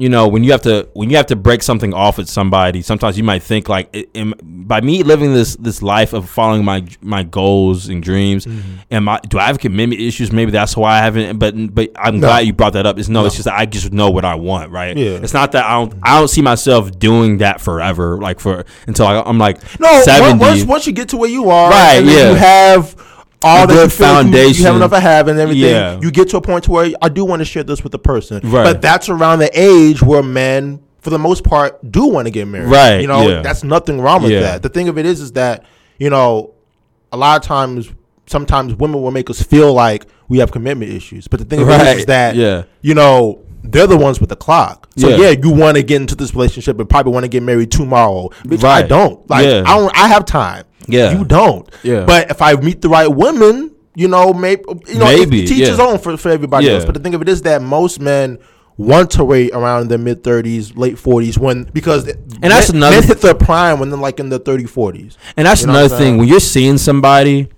you 0.00 0.08
know 0.08 0.26
when 0.28 0.42
you 0.44 0.50
have 0.52 0.62
to 0.62 0.88
when 0.94 1.10
you 1.10 1.16
have 1.16 1.26
to 1.26 1.36
break 1.36 1.62
something 1.62 1.92
off 1.94 2.16
with 2.18 2.28
somebody 2.28 2.80
sometimes 2.82 3.18
you 3.18 3.24
might 3.24 3.42
think 3.42 3.68
like 3.68 3.88
it, 3.92 4.08
am- 4.14 4.34
by 4.42 4.80
me 4.80 5.02
living 5.02 5.32
this 5.34 5.56
this 5.56 5.82
life 5.82 6.12
of 6.12 6.28
following 6.28 6.64
my 6.64 6.84
my 7.02 7.22
goals 7.22 7.88
and 7.88 8.02
dreams 8.02 8.46
Mm-hmm. 8.46 8.76
am 8.92 9.08
I 9.08 9.20
do 9.28 9.38
I 9.38 9.46
have 9.46 9.58
commitment 9.58 10.00
issues 10.00 10.32
maybe 10.32 10.50
that's 10.52 10.76
why 10.76 10.98
I 10.98 11.02
haven't 11.02 11.38
but 11.38 11.54
but 11.74 11.90
I'm 11.96 12.18
glad 12.20 12.40
you 12.46 12.52
brought 12.52 12.72
that 12.74 12.86
up 12.86 12.98
it's 12.98 13.08
no, 13.08 13.26
it's 13.26 13.34
just 13.36 13.44
that 13.44 13.58
I 13.58 13.66
just 13.66 13.92
know 13.92 14.10
what 14.10 14.24
I 14.24 14.34
want 14.36 14.70
right 14.72 14.96
Yeah. 14.96 15.18
it's 15.22 15.34
not 15.34 15.52
that 15.52 15.64
I 15.66 15.72
don't 15.78 15.94
I 16.02 16.18
don't 16.18 16.28
see 16.28 16.42
myself 16.42 16.98
doing 16.98 17.38
that 17.38 17.60
forever 17.60 18.16
like 18.18 18.40
for 18.40 18.64
until 18.86 19.06
I, 19.06 19.20
I'm 19.20 19.38
like 19.38 19.58
no, 19.80 20.02
70 20.02 20.38
once, 20.38 20.64
once 20.64 20.86
you 20.86 20.92
get 20.92 21.10
to 21.10 21.16
where 21.18 21.30
you 21.30 21.50
are, 21.50 21.70
Right, 21.70 21.96
and 21.98 22.06
yeah. 22.06 22.30
you 22.30 22.34
have 22.36 22.94
all 23.42 23.64
A 23.64 23.66
that 23.66 23.72
you 23.74 24.04
like 24.04 24.26
you- 24.26 24.48
you, 24.58 24.64
have 24.66 24.76
enough 24.76 24.90
to 24.90 25.00
have 25.00 25.28
and 25.28 25.38
everything. 25.38 25.70
Yeah. 25.70 25.98
You 26.00 26.10
get 26.10 26.28
to 26.30 26.36
a 26.36 26.40
point 26.40 26.64
to 26.64 26.70
where 26.70 26.92
I 27.00 27.08
do 27.08 27.24
want 27.24 27.40
to 27.40 27.44
share 27.44 27.62
this 27.62 27.82
with 27.82 27.92
the 27.92 27.98
person, 27.98 28.40
Right. 28.44 28.64
but 28.64 28.82
that's 28.82 29.08
around 29.08 29.38
the 29.38 29.50
age 29.58 30.02
where 30.02 30.22
men, 30.22 30.80
for 31.00 31.10
the 31.10 31.18
most 31.18 31.44
part, 31.44 31.90
do 31.90 32.06
want 32.06 32.26
to 32.26 32.30
get 32.30 32.46
married. 32.48 32.68
Right, 32.68 33.00
You 33.00 33.06
know, 33.06 33.26
yeah. 33.28 33.42
that's 33.42 33.64
nothing 33.64 34.00
wrong 34.00 34.22
with 34.22 34.32
Yeah. 34.32 34.40
that. 34.42 34.62
The 34.62 34.68
thing 34.68 34.88
of 34.88 34.98
it 34.98 35.06
is, 35.06 35.20
is 35.20 35.32
that 35.32 35.64
you 35.98 36.08
know, 36.10 36.50
a 37.12 37.16
lot 37.16 37.36
of 37.40 37.46
times, 37.46 37.90
sometimes 38.26 38.74
women 38.74 39.02
will 39.02 39.10
make 39.10 39.28
us 39.30 39.42
feel 39.42 39.72
like 39.74 40.06
we 40.28 40.38
have 40.38 40.50
commitment 40.52 40.90
issues, 40.92 41.26
but 41.28 41.40
the 41.40 41.44
thing 41.44 41.60
of 41.60 41.68
it 41.68 41.80
is, 41.80 41.98
is 42.00 42.06
that 42.06 42.36
yeah. 42.36 42.62
you 42.82 42.94
know. 42.94 43.40
They're 43.62 43.86
the 43.86 43.94
ones 43.98 44.20
with 44.20 44.30
the 44.30 44.36
clock. 44.36 44.88
So 44.96 45.08
Yeah. 45.10 45.16
yeah, 45.16 45.30
you 45.42 45.50
want 45.50 45.76
to 45.76 45.82
get 45.82 46.00
into 46.00 46.14
this 46.14 46.34
relationship 46.34 46.80
and 46.80 46.88
probably 46.88 47.12
want 47.12 47.24
to 47.24 47.28
get 47.28 47.42
married 47.42 47.70
tomorrow. 47.70 48.30
Bitch, 48.46 48.64
I 48.64 48.80
Right. 48.80 48.88
don't. 48.88 49.28
Like 49.28 49.44
Yeah. 49.44 49.64
I 49.66 49.76
don't 49.76 49.92
I 49.94 50.08
have 50.08 50.24
time. 50.24 50.64
Yeah. 50.86 51.16
You 51.18 51.24
don't. 51.24 51.68
Yeah. 51.82 52.04
But 52.04 52.30
if 52.30 52.40
I 52.42 52.54
meet 52.54 52.80
the 52.82 52.88
right 52.88 53.08
women, 53.08 53.74
you 53.94 54.08
know, 54.08 54.32
maybe 54.32 54.62
you 54.88 54.98
know, 54.98 55.04
Maybe, 55.06 55.44
it 55.44 55.48
teach 55.48 55.68
yeah. 55.68 55.76
own 55.80 55.98
for, 55.98 56.16
for 56.16 56.30
everybody 56.30 56.66
Yeah. 56.66 56.72
else. 56.74 56.84
But 56.84 56.94
the 56.94 57.00
thing 57.00 57.14
of 57.14 57.22
it 57.22 57.28
is 57.28 57.42
that 57.42 57.62
most 57.62 58.00
men 58.00 58.38
want 58.76 59.10
to 59.10 59.24
wait 59.24 59.52
around 59.52 59.88
their 59.88 59.98
mid 59.98 60.24
thirties, 60.24 60.74
late 60.76 60.98
forties 60.98 61.38
when 61.38 61.64
because 61.64 62.06
and 62.08 62.16
that's 62.50 62.72
men, 62.72 62.78
another- 62.82 62.96
men 62.96 63.02
hit 63.08 63.20
their 63.20 63.34
prime 63.34 63.78
when 63.78 63.90
they're 63.90 63.98
like 63.98 64.18
in 64.20 64.30
their 64.30 64.38
30, 64.38 64.64
40s. 64.64 65.16
And 65.36 65.46
that's 65.46 65.60
You 65.62 65.66
know 65.66 65.74
another 65.74 65.96
thing 65.96 66.16
when 66.18 66.28
you're 66.28 66.40
seeing 66.40 66.78
somebody, 66.78 67.48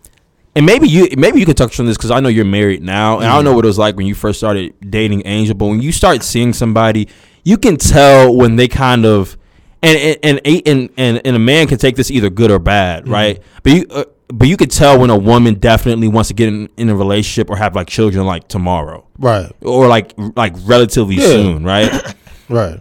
and 0.57 0.67
maybe 0.67 0.89
you 0.89 1.09
maybe 1.17 1.39
you 1.39 1.47
can 1.47 1.55
touch 1.55 1.79
on 1.79 1.87
this 1.87 1.97
because 1.97 2.11
I 2.11 2.21
know 2.21 2.29
you're 2.29 2.45
married 2.45 2.83
now, 2.83 3.19
and 3.21 3.27
I 3.29 3.37
don't 3.37 3.45
know 3.45 3.53
what 3.55 3.65
it 3.65 3.69
was 3.69 3.79
like 3.79 3.97
when 3.97 4.07
you 4.07 4.15
first 4.15 4.39
started 4.39 4.75
dating 4.91 5.23
Angel, 5.27 5.55
but 5.55 5.67
when 5.67 5.81
you 5.81 5.93
start 5.93 6.23
seeing 6.25 6.53
somebody, 6.53 7.09
you 7.45 7.57
can 7.57 7.77
tell 7.77 8.35
when 8.35 8.57
they 8.57 8.67
kind 8.69 9.05
of, 9.07 9.37
and 9.83 10.18
and 10.23 10.40
and 10.47 10.90
and, 10.97 11.21
and, 11.25 11.37
a 11.37 11.38
man 11.38 11.66
can 11.66 11.79
take 11.79 11.97
this 11.97 12.11
either 12.11 12.31
good 12.31 12.51
or 12.51 12.59
bad, 12.59 13.05
Mm. 13.05 13.12
right? 13.12 13.42
But 13.62 13.73
you. 13.73 13.87
Uh, 13.90 14.05
but 14.35 14.49
you 14.49 14.57
could 14.57 14.71
tell 14.71 14.99
when 14.99 15.11
a 15.11 15.18
woman 15.18 15.57
definitely 15.57 16.09
wants 16.09 16.29
to 16.29 16.35
get 16.35 16.49
in, 16.49 16.66
in 16.79 16.88
a 16.88 16.97
relationship 16.97 17.51
or 17.51 17.57
have 17.57 17.77
like 17.77 17.87
children 17.87 18.25
like 18.25 18.49
tomorrow 18.49 19.07
Right. 19.18 19.53
or 19.61 19.88
like 19.88 20.14
like 20.37 20.55
relatively 20.64 21.16
Yeah. 21.16 21.27
soon, 21.27 21.64
right? 21.64 22.14
Right. 22.49 22.81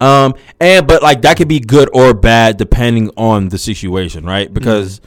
Um, 0.00 0.34
and 0.58 0.86
but 0.86 1.02
like 1.02 1.20
that 1.22 1.36
could 1.36 1.48
be 1.48 1.60
good 1.60 1.90
or 1.92 2.14
bad 2.14 2.56
depending 2.56 3.10
on 3.18 3.50
the 3.50 3.58
situation, 3.58 4.24
right? 4.24 4.52
Because 4.52 5.02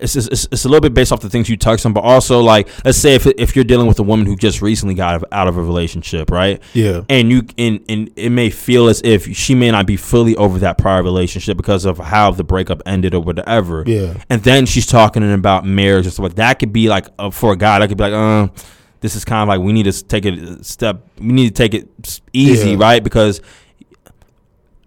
it's, 0.00 0.16
it's 0.16 0.46
it's 0.50 0.64
a 0.64 0.68
little 0.68 0.80
bit 0.80 0.94
based 0.94 1.12
off 1.12 1.20
the 1.20 1.30
things 1.30 1.48
you 1.48 1.56
touched 1.56 1.84
on, 1.86 1.92
but 1.92 2.00
also 2.00 2.40
like 2.40 2.68
let's 2.84 2.98
say 2.98 3.14
if 3.14 3.26
if 3.26 3.54
you're 3.56 3.64
dealing 3.64 3.86
with 3.86 3.98
a 3.98 4.02
woman 4.02 4.26
who 4.26 4.36
just 4.36 4.62
recently 4.62 4.94
got 4.94 5.14
out 5.14 5.22
of, 5.22 5.24
out 5.32 5.48
of 5.48 5.56
a 5.56 5.62
relationship, 5.62 6.30
right? 6.30 6.62
Yeah. 6.74 7.02
And 7.08 7.30
you 7.30 7.42
and 7.58 7.84
and 7.88 8.10
it 8.16 8.30
may 8.30 8.50
feel 8.50 8.88
as 8.88 9.00
if 9.04 9.26
she 9.36 9.54
may 9.54 9.70
not 9.70 9.86
be 9.86 9.96
fully 9.96 10.36
over 10.36 10.58
that 10.60 10.78
prior 10.78 11.02
relationship 11.02 11.56
because 11.56 11.84
of 11.84 11.98
how 11.98 12.30
the 12.30 12.44
breakup 12.44 12.82
ended 12.86 13.14
or 13.14 13.20
whatever. 13.20 13.84
Yeah. 13.86 14.14
And 14.30 14.42
then 14.42 14.66
she's 14.66 14.86
talking 14.86 15.30
about 15.32 15.64
marriage 15.66 16.06
and 16.06 16.12
stuff 16.12 16.24
like 16.24 16.34
that. 16.36 16.58
Could 16.58 16.72
be 16.72 16.88
like 16.88 17.06
uh, 17.18 17.30
for 17.30 17.52
a 17.52 17.56
guy 17.56 17.78
that 17.78 17.88
could 17.88 17.98
be 17.98 18.04
like, 18.04 18.12
um. 18.14 18.52
This 19.00 19.14
is 19.14 19.24
kind 19.24 19.42
of 19.42 19.48
like 19.48 19.64
we 19.64 19.72
need 19.72 19.84
to 19.84 19.92
take 20.04 20.24
it 20.26 20.34
a 20.40 20.64
step. 20.64 21.06
We 21.20 21.26
need 21.28 21.46
to 21.50 21.54
take 21.54 21.72
it 21.72 22.20
easy, 22.32 22.70
Yeah. 22.70 22.78
right? 22.80 23.04
Because 23.04 23.40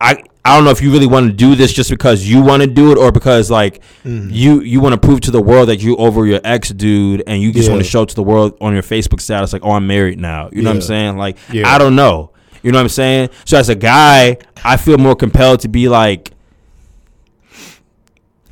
I 0.02 0.24
I 0.44 0.56
don't 0.56 0.66
know 0.66 0.72
if 0.72 0.82
you 0.82 0.92
really 0.92 1.06
want 1.06 1.28
to 1.28 1.34
do 1.34 1.54
this 1.56 1.72
just 1.72 1.92
because 1.92 2.28
you 2.28 2.42
want 2.42 2.64
to 2.64 2.68
do 2.68 2.92
it 2.92 2.98
or 2.98 3.12
because 3.12 3.52
like 3.52 3.82
Mm-hmm. 4.04 4.30
you 4.32 4.62
you 4.62 4.80
want 4.82 4.94
to 4.94 5.00
prove 5.00 5.22
to 5.22 5.32
the 5.32 5.42
world 5.42 5.70
that 5.70 5.78
you 5.78 5.96
over 5.98 6.26
your 6.26 6.42
ex 6.44 6.70
dude 6.70 7.24
and 7.28 7.40
you 7.42 7.54
just 7.54 7.70
want 7.70 7.82
to 7.84 7.88
show 7.88 8.04
to 8.04 8.16
the 8.16 8.24
world 8.24 8.58
on 8.60 8.74
your 8.74 8.82
Facebook 8.82 9.22
status 9.22 9.54
like 9.54 9.64
oh 9.64 9.72
I'm 9.74 9.86
married 9.86 10.20
now. 10.20 10.50
You 10.52 10.64
know 10.64 10.72
what 10.72 10.78
I'm 10.78 10.82
saying? 10.82 11.18
Like 11.18 11.38
Yeah. 11.52 11.70
I 11.70 11.78
don't 11.78 11.96
know. 11.96 12.32
You 12.64 12.72
know 12.72 12.80
what 12.80 12.84
I'm 12.84 12.90
saying? 12.90 13.30
So 13.46 13.58
as 13.58 13.70
a 13.70 13.76
guy, 13.76 14.38
I 14.64 14.78
feel 14.78 14.98
more 14.98 15.16
compelled 15.16 15.60
to 15.62 15.68
be 15.68 15.88
like, 15.90 16.32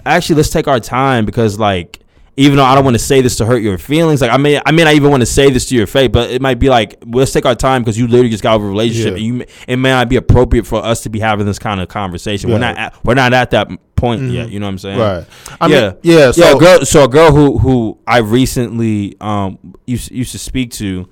actually, 0.05 0.35
let's 0.37 0.49
take 0.49 0.67
our 0.67 0.79
time 0.79 1.25
because 1.25 1.59
like. 1.59 1.99
Even 2.39 2.55
though 2.55 2.63
I 2.63 2.73
don't 2.73 2.85
want 2.85 2.95
to 2.95 3.03
say 3.03 3.21
this 3.21 3.35
to 3.37 3.45
hurt 3.45 3.61
your 3.61 3.77
feelings, 3.77 4.21
like 4.21 4.31
I 4.31 4.37
may, 4.37 4.61
I 4.65 4.71
may 4.71 4.85
not 4.85 4.93
even 4.93 5.09
want 5.11 5.21
to 5.21 5.25
say 5.25 5.49
this 5.51 5.67
to 5.69 5.75
your 5.75 5.87
face, 5.87 6.07
but 6.07 6.31
it 6.31 6.41
might 6.41 6.57
be 6.57 6.69
like, 6.69 6.95
let's 7.05 7.33
take 7.33 7.45
our 7.45 7.53
time 7.53 7.81
because 7.81 7.97
you 7.97 8.07
literally 8.07 8.29
just 8.29 8.43
got 8.43 8.55
over 8.55 8.65
a 8.65 8.69
relationship, 8.69 9.17
Yeah. 9.17 9.25
and 9.25 9.39
you, 9.41 9.45
it 9.67 9.75
may 9.75 9.89
not 9.89 10.07
be 10.07 10.15
appropriate 10.15 10.65
for 10.65 10.83
us 10.83 11.01
to 11.03 11.09
be 11.09 11.19
having 11.19 11.45
this 11.45 11.59
kind 11.59 11.81
of 11.81 11.89
conversation. 11.89 12.49
We're 12.49 12.59
not, 12.59 12.77
at, 12.77 13.05
we're 13.05 13.15
not 13.15 13.33
at 13.33 13.51
that 13.51 13.69
point 13.97 14.31
yet. 14.31 14.49
You 14.49 14.61
know 14.61 14.67
what 14.67 14.71
I'm 14.71 14.77
saying? 14.77 14.99
Right. 14.99 15.25
I 15.59 15.67
yeah, 15.67 15.81
mean, 15.89 15.97
yeah. 16.03 16.31
So 16.31 16.45
yeah. 16.45 16.55
A 16.55 16.57
girl, 16.57 16.85
so 16.85 17.03
a 17.03 17.09
girl 17.09 17.31
who 17.33 17.57
who 17.57 17.99
I 18.07 18.19
recently 18.19 19.17
um 19.19 19.75
used 19.85 20.09
used 20.09 20.31
to 20.31 20.39
speak 20.39 20.71
to, 20.75 21.09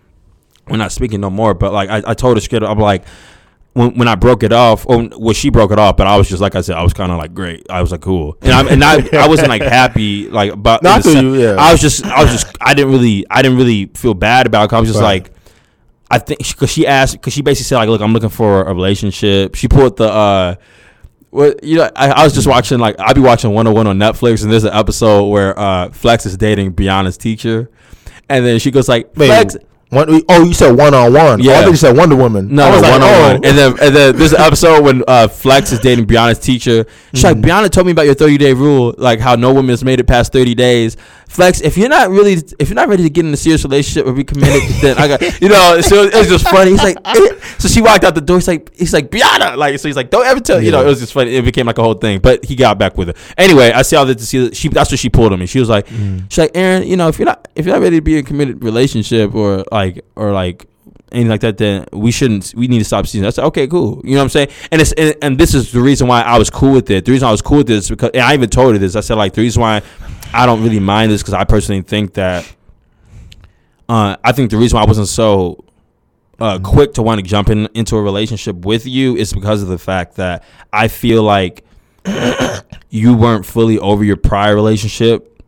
we're 0.70 0.78
not 0.78 0.94
speaking 0.94 1.20
no 1.20 1.30
more. 1.30 1.54
But 1.54 1.74
like 1.74 1.90
I, 1.90 2.02
I 2.08 2.13
told 2.13 2.38
her 2.38 2.42
straight 2.42 2.63
I'm 2.63 2.80
like. 2.80 3.04
When, 3.78 3.96
when 3.98 4.08
I 4.08 4.16
broke 4.16 4.44
it 4.44 4.52
off, 4.52 4.86
or 4.88 5.08
well, 5.18 5.34
she 5.34 5.50
broke 5.50 5.72
it 5.72 5.80
off, 5.80 5.98
but 5.98 6.08
I 6.08 6.18
was 6.18 6.28
just 6.28 6.42
like 6.42 6.56
I 6.56 6.62
said, 6.62 6.76
I 6.78 6.84
was 6.84 6.94
kind 6.94 7.12
of 7.12 7.18
like 7.18 7.34
great. 7.34 7.66
I 7.70 7.82
was 7.82 7.92
like 7.92 8.02
cool, 8.02 8.38
and 8.42 8.52
I 8.52 8.63
and 8.74 8.84
I, 8.84 9.24
I 9.24 9.28
wasn't 9.28 9.50
like 9.50 9.62
happy 9.62 10.30
like 10.30 10.52
about. 10.52 10.84
No, 10.84 10.90
I 10.92 10.96
in 10.96 11.02
the 11.02 11.04
feel 11.04 11.13
sen- 11.13 11.26
you, 11.26 11.42
yeah. 11.44 11.56
I 11.60 11.72
was 11.72 11.82
just 11.82 12.04
I 12.06 12.22
was 12.24 12.32
just 12.32 12.48
I 12.60 12.74
didn't 12.74 12.92
really 12.92 13.26
I 13.30 13.42
didn't 13.42 13.58
really 13.58 13.86
feel 13.94 14.13
bad 14.13 14.48
about 14.48 14.63
it. 14.66 14.70
'cause 14.70 14.78
I 14.78 14.80
was 14.80 14.90
just 14.90 15.02
Right. 15.02 15.24
like 15.24 15.32
I 16.10 16.20
think 16.20 16.40
because 16.40 16.72
she 16.72 16.88
asked 16.88 17.13
because 17.13 17.34
she 17.34 17.42
basically 17.42 17.66
said 17.66 17.78
like, 17.78 17.90
look, 17.90 18.02
I'm 18.02 18.13
looking 18.13 18.30
for 18.30 18.63
a 18.63 18.74
relationship. 18.74 19.56
She 19.56 19.68
pulled 19.68 19.98
the 19.98 20.10
uh, 20.12 20.56
what 21.30 21.63
you 21.63 21.78
know, 21.78 21.90
I, 21.96 22.10
I 22.10 22.24
was 22.24 22.34
just 22.34 22.48
watching 22.48 22.80
like 22.80 22.96
I'd 23.00 23.13
be 23.16 23.22
watching 23.22 23.52
One 23.54 23.68
on 23.68 23.74
One 23.74 23.88
on 23.88 23.98
Netflix, 24.00 24.42
and 24.44 24.52
there's 24.52 24.63
an 24.63 24.74
episode 24.74 25.26
where 25.28 25.58
uh 25.60 25.90
Flex 25.92 26.26
is 26.26 26.38
dating 26.38 26.74
Breanna's 26.74 27.18
teacher, 27.18 27.70
and 28.30 28.46
then 28.46 28.60
she 28.60 28.72
goes 28.72 28.88
like, 28.90 29.12
wait, 29.18 29.28
Flex. 29.28 29.58
One, 29.89 30.21
oh, 30.28 30.43
you 30.43 30.54
said 30.54 30.71
one 30.71 30.93
on 30.93 31.13
one. 31.13 31.39
Yeah. 31.39 31.60
I 31.60 31.63
thought 31.63 31.69
you 31.69 31.76
said 31.78 31.95
Wonder 31.95 32.17
Woman. 32.17 32.54
No, 32.54 32.69
no, 32.69 32.82
like, 32.82 32.91
one 32.91 33.02
on 33.02 33.10
oh. 33.10 33.21
one. 33.21 33.36
And 33.36 33.58
then, 33.58 33.71
and 33.82 33.95
then 33.95 34.15
there's 34.17 34.34
an 34.34 34.41
episode 34.41 34.84
when 34.84 35.02
uh, 35.08 35.30
Flex 35.30 35.71
is 35.71 35.80
dating 35.80 36.08
Breanna's 36.08 36.39
teacher. 36.39 36.86
She's 37.13 37.23
like, 37.23 37.38
Breanna 37.38 37.69
told 37.69 37.86
me 37.86 37.93
about 37.93 38.06
your 38.06 38.15
30 38.15 38.38
day 38.38 38.54
rule, 38.54 38.93
like 38.97 39.21
how 39.21 39.36
no 39.36 39.54
woman 39.54 39.69
has 39.69 39.86
made 39.86 40.02
it 40.02 40.04
past 40.06 40.34
30 40.34 40.56
days. 40.56 40.97
Flex, 41.30 41.62
if 41.62 41.78
you're 41.78 41.89
not 41.89 42.10
really, 42.10 42.34
if 42.60 42.69
you're 42.69 42.76
not 42.76 42.88
ready 42.89 43.04
to 43.04 43.10
get 43.10 43.26
in 43.26 43.34
a 43.34 43.38
serious 43.38 43.63
relationship 43.63 44.06
or 44.06 44.13
be 44.13 44.23
committed, 44.23 44.62
then 44.82 44.97
I 44.97 45.08
got, 45.08 45.41
you 45.41 45.50
know. 45.50 45.80
So 45.82 46.04
it 46.04 46.13
was 46.13 46.28
just 46.28 46.47
funny. 46.50 46.71
He's 46.71 46.84
like, 46.84 46.97
eh. 47.06 47.39
so 47.58 47.67
she 47.67 47.82
walked 47.82 48.04
out 48.04 48.15
the 48.15 48.21
door. 48.21 48.38
He's 48.38 48.47
like, 48.47 48.73
he's 48.76 48.93
like 48.93 49.10
Breanna, 49.10 49.56
like, 49.56 49.78
so 49.80 49.88
he's 49.88 49.95
like, 49.95 50.10
don't 50.10 50.26
ever 50.26 50.39
tell, 50.39 50.62
you 50.62 50.71
know. 50.71 50.82
It 50.82 50.88
was 50.88 51.00
just 51.00 51.13
funny. 51.13 51.36
It 51.36 51.43
became 51.43 51.65
like 51.65 51.78
a 51.78 51.84
whole 51.84 51.93
thing. 51.93 52.19
But 52.19 52.43
he 52.45 52.56
got 52.56 52.78
back 52.78 52.97
with 52.97 53.10
her. 53.10 53.13
Anyway, 53.38 53.71
I 53.71 53.82
see 53.84 53.95
all 53.95 54.06
that 54.06 54.17
to 54.17 54.26
see. 54.26 54.54
She 54.54 54.67
that's 54.69 54.91
what 54.91 55.00
she 55.00 55.10
pulled 55.10 55.32
on 55.32 55.39
me. 55.39 55.45
She 55.45 55.60
was 55.60 55.69
like, 55.69 55.88
she's 55.88 56.38
like, 56.38 56.52
Aaron, 56.56 56.88
you 56.88 56.97
know, 56.97 57.08
if 57.08 57.19
you're 57.19 57.26
not, 57.26 57.47
if 57.56 57.65
you're 57.65 57.76
not 57.76 57.82
ready 57.82 57.97
to 57.97 58.02
be 58.02 58.17
in 58.17 58.26
a 58.26 58.28
committed 58.28 58.63
relationship 58.63 59.34
or 59.36 59.65
like, 59.78 60.06
or 60.16 60.32
like 60.32 60.66
anything 61.12 61.30
like 61.30 61.42
that, 61.42 61.58
then 61.58 61.86
we 61.94 62.12
shouldn't. 62.12 62.54
We 62.56 62.68
need 62.68 62.80
to 62.80 62.86
stop 62.86 63.08
seeing. 63.08 63.26
I 63.26 63.30
said, 63.30 63.46
okay, 63.46 63.68
cool. 63.68 64.02
You 64.04 64.12
know 64.12 64.18
what 64.18 64.24
I'm 64.24 64.30
saying? 64.30 64.50
And 64.72 64.82
it's 64.82 64.92
and, 64.94 65.16
and 65.22 65.38
this 65.38 65.54
is 65.54 65.72
the 65.72 65.82
reason 65.82 66.08
why 66.08 66.22
I 66.22 66.38
was 66.38 66.50
cool 66.50 66.74
with 66.74 66.90
it. 66.90 67.06
The 67.06 67.12
reason 67.12 67.28
I 67.28 67.32
was 67.32 67.42
cool 67.42 67.60
with 67.60 67.68
this 67.68 67.86
is 67.86 67.90
because 67.90 68.12
and 68.13 68.24
I 68.24 68.34
even 68.34 68.50
told 68.50 68.74
her 68.74 68.80
this. 68.80 68.96
I 68.96 69.02
said 69.02 69.16
like 69.16 69.34
the 69.34 69.42
reason 69.42 69.62
why 69.62 69.82
I 70.34 70.46
don't 70.46 70.63
really 70.63 70.80
mind 70.80 71.12
this 71.12 71.22
because 71.22 71.34
I 71.34 71.44
personally 71.44 71.82
think 71.82 72.13
that. 72.13 72.52
Uh, 73.90 74.18
I 74.22 74.34
think 74.34 74.52
the 74.52 74.58
reason 74.58 74.76
why 74.76 74.84
I 74.84 74.86
wasn't 74.86 75.08
so 75.08 75.63
uh, 76.40 76.60
quick 76.62 76.94
to 76.96 77.02
want 77.02 77.20
to 77.20 77.26
jump 77.26 77.50
in 77.50 77.68
into 77.74 77.96
a 77.96 78.02
relationship 78.02 78.66
with 78.66 78.86
you 78.86 79.16
is 79.16 79.32
because 79.32 79.62
of 79.62 79.70
the 79.70 79.78
fact 79.78 80.18
that 80.18 80.44
I 80.74 80.90
feel 80.90 81.24
like 81.24 81.63
you 82.90 83.16
weren't 83.16 83.46
fully 83.46 83.80
over 83.80 84.04
your 84.04 84.18
prior 84.18 84.56
relationship, 84.56 85.42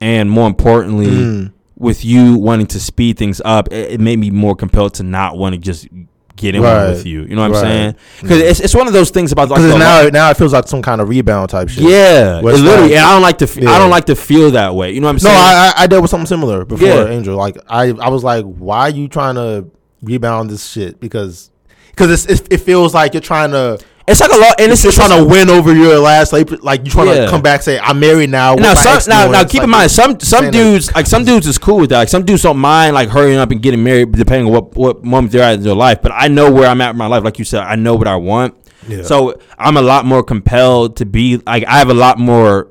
and 0.00 0.30
more 0.30 0.46
importantly, 0.46 1.06
Mm. 1.06 1.52
With 1.76 2.04
you 2.04 2.34
wanting 2.36 2.66
to 2.68 2.80
speed 2.80 3.18
things 3.18 3.40
up, 3.44 3.72
it, 3.72 3.92
it 3.94 4.00
made 4.00 4.18
me 4.18 4.30
more 4.30 4.54
compelled 4.54 4.94
to 4.94 5.02
not 5.02 5.36
want 5.36 5.54
to 5.54 5.60
just 5.60 5.88
get 6.36 6.54
in 6.54 6.62
Right. 6.62 6.88
with 6.90 7.06
you. 7.06 7.22
You 7.22 7.36
know 7.36 7.42
what 7.42 7.52
Right. 7.52 7.58
I'm 7.58 7.64
saying? 7.64 7.94
Because 8.22 8.38
it's, 8.40 8.60
it's 8.60 8.74
one 8.74 8.86
of 8.88 8.92
those 8.92 9.10
things 9.10 9.30
about 9.32 9.48
like 9.50 9.58
Because 9.58 9.72
the- 9.72 9.78
now, 9.78 10.08
now 10.08 10.30
it 10.30 10.36
feels 10.36 10.52
like 10.52 10.66
some 10.66 10.82
kind 10.82 11.00
of 11.00 11.08
rebound 11.08 11.50
type 11.50 11.68
shit. 11.68 11.84
yeah, 11.84 12.40
Where 12.40 12.54
it 12.54 12.60
literally. 12.60 12.94
like- 12.94 13.02
I 13.04 13.12
don't 13.12 13.22
like 13.22 13.38
to. 13.38 13.44
F- 13.44 13.58
I 13.58 13.60
Yeah. 13.62 13.78
don't 13.78 13.90
like 13.90 14.06
to 14.06 14.16
feel 14.16 14.50
that 14.52 14.74
way. 14.74 14.90
You 14.92 15.00
know 15.00 15.06
what 15.06 15.12
I'm 15.14 15.18
saying? 15.20 15.36
I, 15.36 15.72
I 15.76 15.82
I 15.82 15.86
dealt 15.86 16.02
with 16.02 16.10
something 16.10 16.26
similar 16.26 16.64
before 16.64 16.88
Yeah. 16.88 17.06
Angel. 17.06 17.36
Like 17.36 17.56
I, 17.68 17.90
I 18.00 18.08
was 18.08 18.24
like, 18.24 18.44
why 18.44 18.80
are 18.80 18.90
you 18.90 19.06
trying 19.08 19.36
to 19.36 19.66
rebound 20.02 20.50
this 20.50 20.66
shit? 20.68 20.98
Because, 21.00 21.50
because 21.90 22.26
it, 22.26 22.52
it 22.52 22.58
feels 22.58 22.94
like 22.94 23.14
you're 23.14 23.20
trying 23.20 23.52
to. 23.52 23.78
It's 24.06 24.20
like 24.20 24.30
a 24.32 24.36
lot, 24.36 24.60
and 24.60 24.70
it's 24.70 24.82
just 24.82 24.96
trying 24.98 25.18
to 25.18 25.24
win 25.24 25.48
over 25.48 25.72
your 25.74 25.98
last, 25.98 26.32
like, 26.32 26.50
like 26.62 26.80
you're 26.84 26.92
trying 26.92 27.06
Yeah. 27.08 27.24
to 27.24 27.30
come 27.30 27.40
back, 27.40 27.62
say, 27.62 27.78
"I'm 27.78 27.98
married 28.00 28.28
now." 28.30 28.54
now, 28.54 28.74
some, 28.74 28.98
now, 29.08 29.30
now, 29.30 29.44
keep 29.44 29.60
like 29.60 29.64
in 29.64 29.70
mind, 29.70 29.90
some 29.90 30.20
some 30.20 30.50
dudes 30.50 30.94
like 30.94 31.06
some 31.06 31.24
dudes 31.24 31.46
is 31.46 31.56
cool 31.58 31.78
with 31.78 31.90
that. 31.90 31.98
Like 32.00 32.08
some 32.08 32.24
dudes 32.24 32.42
don't 32.42 32.58
mind 32.58 32.94
like 32.94 33.08
hurrying 33.08 33.38
up 33.38 33.50
and 33.50 33.62
getting 33.62 33.82
married, 33.82 34.12
depending 34.12 34.46
on 34.48 34.52
what 34.52 34.76
what 34.76 35.04
moment 35.04 35.32
they're 35.32 35.42
at 35.42 35.54
in 35.54 35.62
their 35.62 35.74
life. 35.74 36.02
But 36.02 36.12
I 36.14 36.28
know 36.28 36.50
where 36.52 36.68
I'm 36.68 36.80
at 36.82 36.90
in 36.90 36.96
my 36.96 37.06
life. 37.06 37.24
Like 37.24 37.38
you 37.38 37.44
said, 37.46 37.60
I 37.62 37.76
know 37.76 37.94
what 37.94 38.06
I 38.06 38.16
want. 38.16 38.54
Yeah. 38.86 39.02
So 39.02 39.38
I'm 39.58 39.78
a 39.78 39.82
lot 39.82 40.04
more 40.04 40.22
compelled 40.22 40.96
to 40.96 41.06
be 41.06 41.38
like 41.46 41.64
I 41.66 41.78
have 41.78 41.88
a 41.88 41.94
lot 41.94 42.18
more. 42.18 42.68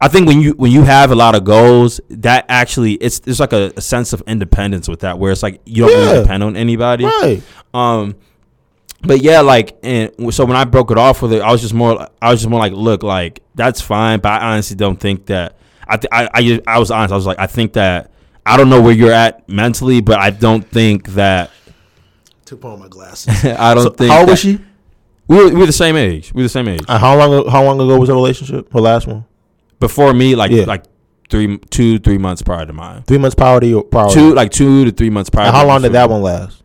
I 0.00 0.08
think 0.08 0.26
when 0.28 0.40
you 0.40 0.52
when 0.52 0.70
you 0.72 0.82
have 0.82 1.10
a 1.12 1.14
lot 1.16 1.34
of 1.36 1.44
goals, 1.44 2.00
that 2.10 2.46
actually 2.48 2.94
it's 2.94 3.20
there's 3.20 3.38
like 3.40 3.52
a, 3.52 3.72
a 3.76 3.80
sense 3.80 4.12
of 4.12 4.22
independence 4.26 4.88
with 4.88 5.00
that, 5.00 5.18
where 5.20 5.30
it's 5.30 5.42
like 5.42 5.60
you 5.64 5.86
don't 5.86 5.92
Yeah. 5.96 6.04
really 6.10 6.22
depend 6.22 6.42
on 6.42 6.56
anybody. 6.56 7.04
right. 7.04 7.42
Um, 7.74 8.16
but 9.02 9.22
yeah, 9.22 9.40
like, 9.40 9.78
and 9.82 10.10
so 10.34 10.44
when 10.44 10.56
I 10.56 10.64
broke 10.64 10.90
it 10.90 10.98
off 10.98 11.22
with 11.22 11.32
it, 11.32 11.40
I 11.42 11.52
was 11.52 11.60
just 11.60 11.74
more, 11.74 12.08
I 12.20 12.30
was 12.30 12.40
just 12.40 12.50
more 12.50 12.58
like, 12.60 12.72
look, 12.72 13.02
like 13.02 13.40
that's 13.54 13.80
fine, 13.80 14.20
but 14.20 14.32
I 14.42 14.52
honestly 14.52 14.76
don't 14.76 14.98
think 14.98 15.26
that. 15.26 15.56
I, 15.86 15.96
th- 15.96 16.08
I, 16.12 16.28
I, 16.34 16.60
I 16.74 16.78
was 16.78 16.90
honest. 16.90 17.12
I 17.12 17.16
was 17.16 17.24
like, 17.26 17.38
I 17.38 17.46
think 17.46 17.72
that 17.74 18.10
I 18.44 18.56
don't 18.56 18.68
know 18.68 18.80
where 18.82 18.92
you're 18.92 19.12
at 19.12 19.48
mentally, 19.48 20.00
but 20.02 20.18
I 20.18 20.30
don't 20.30 20.62
think 20.68 21.08
that. 21.10 21.50
Took 22.44 22.64
on 22.64 22.80
my 22.80 22.88
glasses. 22.88 23.44
I 23.44 23.74
don't 23.74 23.84
So, 23.84 23.90
think. 23.90 24.10
how 24.10 24.18
old 24.20 24.28
that- 24.28 24.32
was 24.32 24.40
she? 24.40 24.58
We 25.28 25.36
were, 25.36 25.48
we 25.50 25.54
were 25.60 25.66
the 25.66 25.72
same 25.72 25.94
age. 25.96 26.32
We 26.32 26.38
were 26.40 26.44
the 26.44 26.48
same 26.48 26.68
age. 26.68 26.80
Uh, 26.88 26.98
how 26.98 27.14
long? 27.16 27.46
How 27.48 27.62
long 27.62 27.78
ago 27.80 27.98
was 27.98 28.08
her 28.08 28.14
relationship? 28.14 28.72
Her 28.72 28.80
last 28.80 29.06
one? 29.06 29.26
Before 29.78 30.14
me, 30.14 30.34
like 30.34 30.50
Yeah. 30.50 30.64
like 30.64 30.84
three, 31.28 31.58
two, 31.70 31.98
three 31.98 32.16
months 32.16 32.40
prior 32.40 32.64
to 32.64 32.72
mine. 32.72 33.02
Three 33.02 33.18
months 33.18 33.34
prior 33.34 33.60
to 33.60 33.66
your 33.66 33.82
prior. 33.84 34.08
Two, 34.08 34.32
like 34.34 34.50
two 34.50 34.86
to 34.86 34.90
three 34.90 35.10
months 35.10 35.28
prior. 35.28 35.46
And 35.48 35.54
how 35.54 35.64
me 35.64 35.68
long 35.68 35.82
did 35.82 35.92
that 35.92 36.08
one 36.08 36.22
last? 36.22 36.57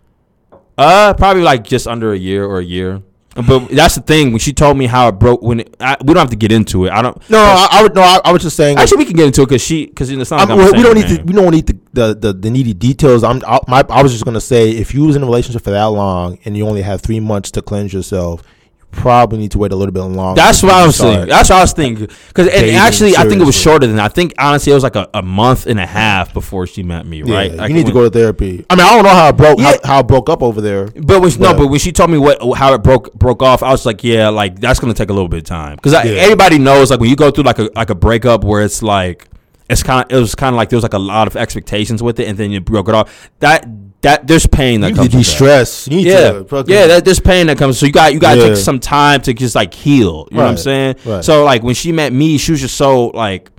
Uh, 0.78 1.14
probably 1.14 1.44
like 1.44 1.64
just 1.64 1.88
under 1.88 2.14
a 2.14 2.18
year 2.18 2.46
or 2.46 2.60
a 2.60 2.64
year. 2.64 3.02
But 3.36 3.68
that's 3.72 3.96
the 3.96 4.02
thing. 4.02 4.32
When 4.32 4.40
she 4.40 4.54
told 4.54 4.78
me 4.78 4.86
how 4.86 5.08
it 5.08 5.14
broke, 5.14 5.42
when 5.42 5.62
it, 5.62 5.76
I, 5.80 5.98
we 6.02 6.08
don't 6.08 6.18
have 6.18 6.30
to 6.30 6.36
get 6.36 6.52
into 6.52 6.86
it. 6.86 6.92
I 6.92 7.02
don't. 7.02 7.30
No, 7.30 7.40
I, 7.40 7.68
I 7.72 7.84
would. 7.84 7.96
No, 7.96 8.02
I, 8.02 8.20
I 8.26 8.32
was 8.32 8.42
just 8.42 8.56
saying. 8.56 8.78
Actually, 8.78 9.00
we 9.00 9.06
can 9.06 9.16
get 9.16 9.26
into 9.26 9.42
it 9.42 9.50
because 9.50 9.62
she 9.62 9.88
because 9.88 10.10
it's 10.10 10.32
not. 10.32 10.42
Like 10.42 10.50
I'm, 10.50 10.60
I'm 10.60 10.72
we 10.78 10.84
don't 10.84 10.96
need 10.96 11.08
to. 11.08 11.24
We 11.24 11.34
don't 11.34 11.52
need 11.52 11.68
the 11.68 11.80
the, 11.94 12.16
the, 12.16 12.34
the 12.34 12.50
needy 12.50 12.74
details. 12.74 13.24
I'm. 13.24 13.42
I, 13.46 13.60
my, 13.68 13.86
I 13.90 14.04
was 14.04 14.12
just 14.12 14.26
gonna 14.26 14.42
say, 14.42 14.72
if 14.72 14.94
you 14.94 15.06
was 15.06 15.16
in 15.16 15.24
a 15.24 15.26
relationship 15.26 15.64
for 15.64 15.72
that 15.72 15.86
long 15.86 16.40
and 16.46 16.56
you 16.58 16.68
only 16.68 16.82
have 16.82 17.02
three 17.02 17.20
months 17.20 17.52
to 17.52 17.62
cleanse 17.62 17.94
yourself, 17.94 18.42
you 18.42 18.63
probably 18.94 19.40
need 19.40 19.52
to 19.52 19.58
wait 19.58 19.72
a 19.72 19.76
little 19.76 19.92
bit 19.92 20.02
longer. 20.02 20.40
That's 20.40 20.64
what 20.64 20.72
I 20.72 20.86
was 20.86 20.98
thinking. 20.98 21.28
That's 21.28 21.50
what 21.50 21.58
I 21.58 21.62
was 21.62 21.74
thinking. 21.74 22.08
Because 22.28 22.48
and 22.48 22.72
actually, 22.78 23.18
I 23.18 23.28
think 23.28 23.42
it 23.42 23.46
was 23.46 23.60
shorter 23.60 23.86
than 23.88 23.98
that. 23.98 24.06
I 24.06 24.08
think 24.10 24.34
honestly, 24.40 24.72
it 24.72 24.76
was 24.76 24.84
like 24.84 24.96
a, 24.96 25.10
a 25.14 25.22
month 25.22 25.66
and 25.66 25.80
a 25.80 25.86
half 25.86 26.34
before 26.34 26.66
she 26.68 26.84
met 26.84 27.06
me. 27.06 27.24
Yeah, 27.24 27.34
Right? 27.36 27.52
you 27.52 27.58
Like, 27.58 27.72
need 27.72 27.86
to 27.88 27.92
go 27.92 28.04
to 28.04 28.10
therapy. 28.10 28.66
I 28.70 28.76
mean, 28.76 28.86
I 28.86 28.90
don't 28.92 29.04
know 29.04 29.10
how 29.10 29.28
it 29.30 29.38
broke. 29.38 29.60
Yeah. 29.60 29.74
How, 29.84 29.88
how 29.96 30.00
it 30.00 30.08
broke 30.08 30.30
up 30.30 30.42
over 30.42 30.62
there. 30.62 30.88
But 30.96 31.22
when 31.22 31.32
she, 31.32 31.40
no, 31.40 31.54
But- 31.54 31.60
but 31.60 31.68
when 31.68 31.80
she 31.80 31.92
told 31.92 32.10
me 32.12 32.18
what 32.18 32.40
how 32.58 32.74
it 32.74 32.84
broke 32.84 33.14
broke 33.14 33.42
off, 33.42 33.64
I 33.64 33.72
was 33.72 33.86
like, 33.86 34.04
yeah, 34.04 34.30
like 34.30 34.60
that's 34.60 34.80
gonna 34.80 34.94
take 34.94 35.10
a 35.10 35.14
little 35.14 35.28
bit 35.30 35.40
of 35.40 35.44
time 35.46 35.76
because 35.76 35.94
Yeah. 35.94 36.12
everybody 36.22 36.58
knows 36.60 36.92
like 36.92 37.00
when 37.00 37.10
you 37.10 37.16
go 37.16 37.32
through 37.32 37.44
like 37.46 37.60
a 37.60 37.70
like 37.76 37.90
a 37.90 37.96
breakup 37.96 38.44
where 38.44 38.62
it's 38.62 38.82
like 38.84 39.28
it's 39.70 39.82
kind 39.84 40.06
of 40.12 40.16
it 40.18 40.20
was 40.20 40.36
kind 40.36 40.54
of 40.54 40.58
like 40.58 40.70
there 40.70 40.78
was 40.78 40.84
like 40.84 40.94
a 40.94 41.00
lot 41.00 41.28
of 41.28 41.36
expectations 41.36 42.02
with 42.04 42.20
it, 42.20 42.28
and 42.28 42.38
then 42.38 42.52
you 42.52 42.60
broke 42.62 42.90
it 42.90 42.96
off. 42.96 43.30
That 43.40 43.68
that 44.02 44.28
there's 44.28 44.46
pain 44.46 44.82
that 44.82 44.90
You 44.90 44.96
comes. 44.96 45.14
need 45.14 45.18
with 45.18 45.26
that. 45.26 45.32
de-stress. 45.32 45.88
You 45.88 45.98
need 45.98 46.08
Yeah, 46.08 46.32
to 46.44 46.64
yeah. 46.68 46.88
That, 46.88 47.06
there's 47.06 47.22
pain 47.22 47.48
that 47.48 47.58
comes. 47.58 47.80
So 47.80 47.86
you 47.86 47.92
got 47.94 48.14
you 48.14 48.20
got 48.20 48.36
to 48.36 48.42
Yeah. 48.42 48.48
take 48.50 48.58
some 48.58 48.80
time 48.80 49.22
to 49.22 49.34
just 49.34 49.56
like 49.56 49.74
heal. 49.74 50.28
You 50.30 50.38
know 50.38 50.44
what 50.44 50.50
I'm 50.50 50.58
saying? 50.58 50.96
right. 51.06 51.24
So 51.24 51.46
like 51.46 51.64
when 51.64 51.76
she 51.76 51.92
met 51.94 52.12
me, 52.12 52.38
she 52.38 52.52
was 52.52 52.60
just 52.62 52.76
so 52.76 53.08
like, 53.08 53.50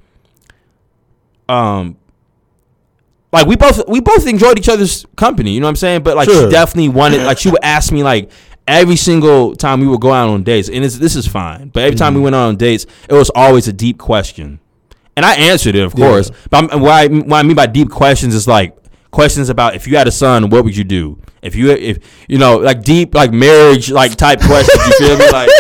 um, 1.48 1.96
like 3.32 3.46
we 3.46 3.56
both 3.56 3.86
we 3.88 4.00
both 4.00 4.26
enjoyed 4.26 4.58
each 4.58 4.68
other's 4.68 5.06
company. 5.16 5.52
You 5.52 5.60
know 5.60 5.66
what 5.66 5.70
I'm 5.70 5.76
saying? 5.76 6.02
But 6.02 6.16
like 6.16 6.28
Sure. 6.28 6.44
she 6.44 6.50
definitely 6.50 6.90
wanted 6.90 7.22
like 7.22 7.38
she 7.38 7.50
would 7.50 7.64
ask 7.64 7.90
me 7.92 8.02
like 8.02 8.30
every 8.66 8.96
single 8.96 9.54
time 9.56 9.80
we 9.80 9.86
would 9.86 10.00
go 10.00 10.12
out 10.12 10.28
on 10.28 10.42
dates, 10.42 10.68
and 10.68 10.84
it's, 10.84 10.98
this 10.98 11.16
is 11.16 11.26
fine. 11.26 11.68
But 11.68 11.82
every 11.84 11.96
time 11.96 12.14
we 12.14 12.18
Mm-hmm. 12.18 12.24
went 12.24 12.36
out 12.36 12.48
on 12.48 12.56
dates, 12.56 12.86
it 13.08 13.14
was 13.14 13.30
always 13.34 13.66
a 13.68 13.72
deep 13.72 13.98
question, 13.98 14.58
and 15.16 15.24
I 15.24 15.34
answered 15.34 15.74
it, 15.74 15.82
of 15.84 15.94
Yeah. 15.96 16.06
course. 16.08 16.30
But 16.50 16.72
I'm, 16.72 16.80
what 16.80 16.90
I 16.92 17.06
what 17.08 17.36
I 17.38 17.42
mean 17.42 17.56
by 17.56 17.66
deep 17.66 17.90
questions 17.90 18.34
is 18.34 18.46
like 18.48 18.76
questions 19.10 19.48
about 19.48 19.74
if 19.76 19.86
you 19.86 19.96
had 19.96 20.08
a 20.08 20.12
son, 20.12 20.50
what 20.50 20.64
would 20.64 20.76
you 20.76 20.84
do? 20.84 21.18
If 21.42 21.54
you 21.54 21.70
if 21.70 21.98
you 22.28 22.38
know 22.38 22.56
like 22.56 22.82
deep 22.82 23.14
like 23.14 23.32
marriage 23.32 23.90
like 23.90 24.16
type 24.16 24.40
questions. 24.50 24.86
You 24.86 24.92
feel 25.08 25.18
me? 25.18 25.30
Like 25.30 25.50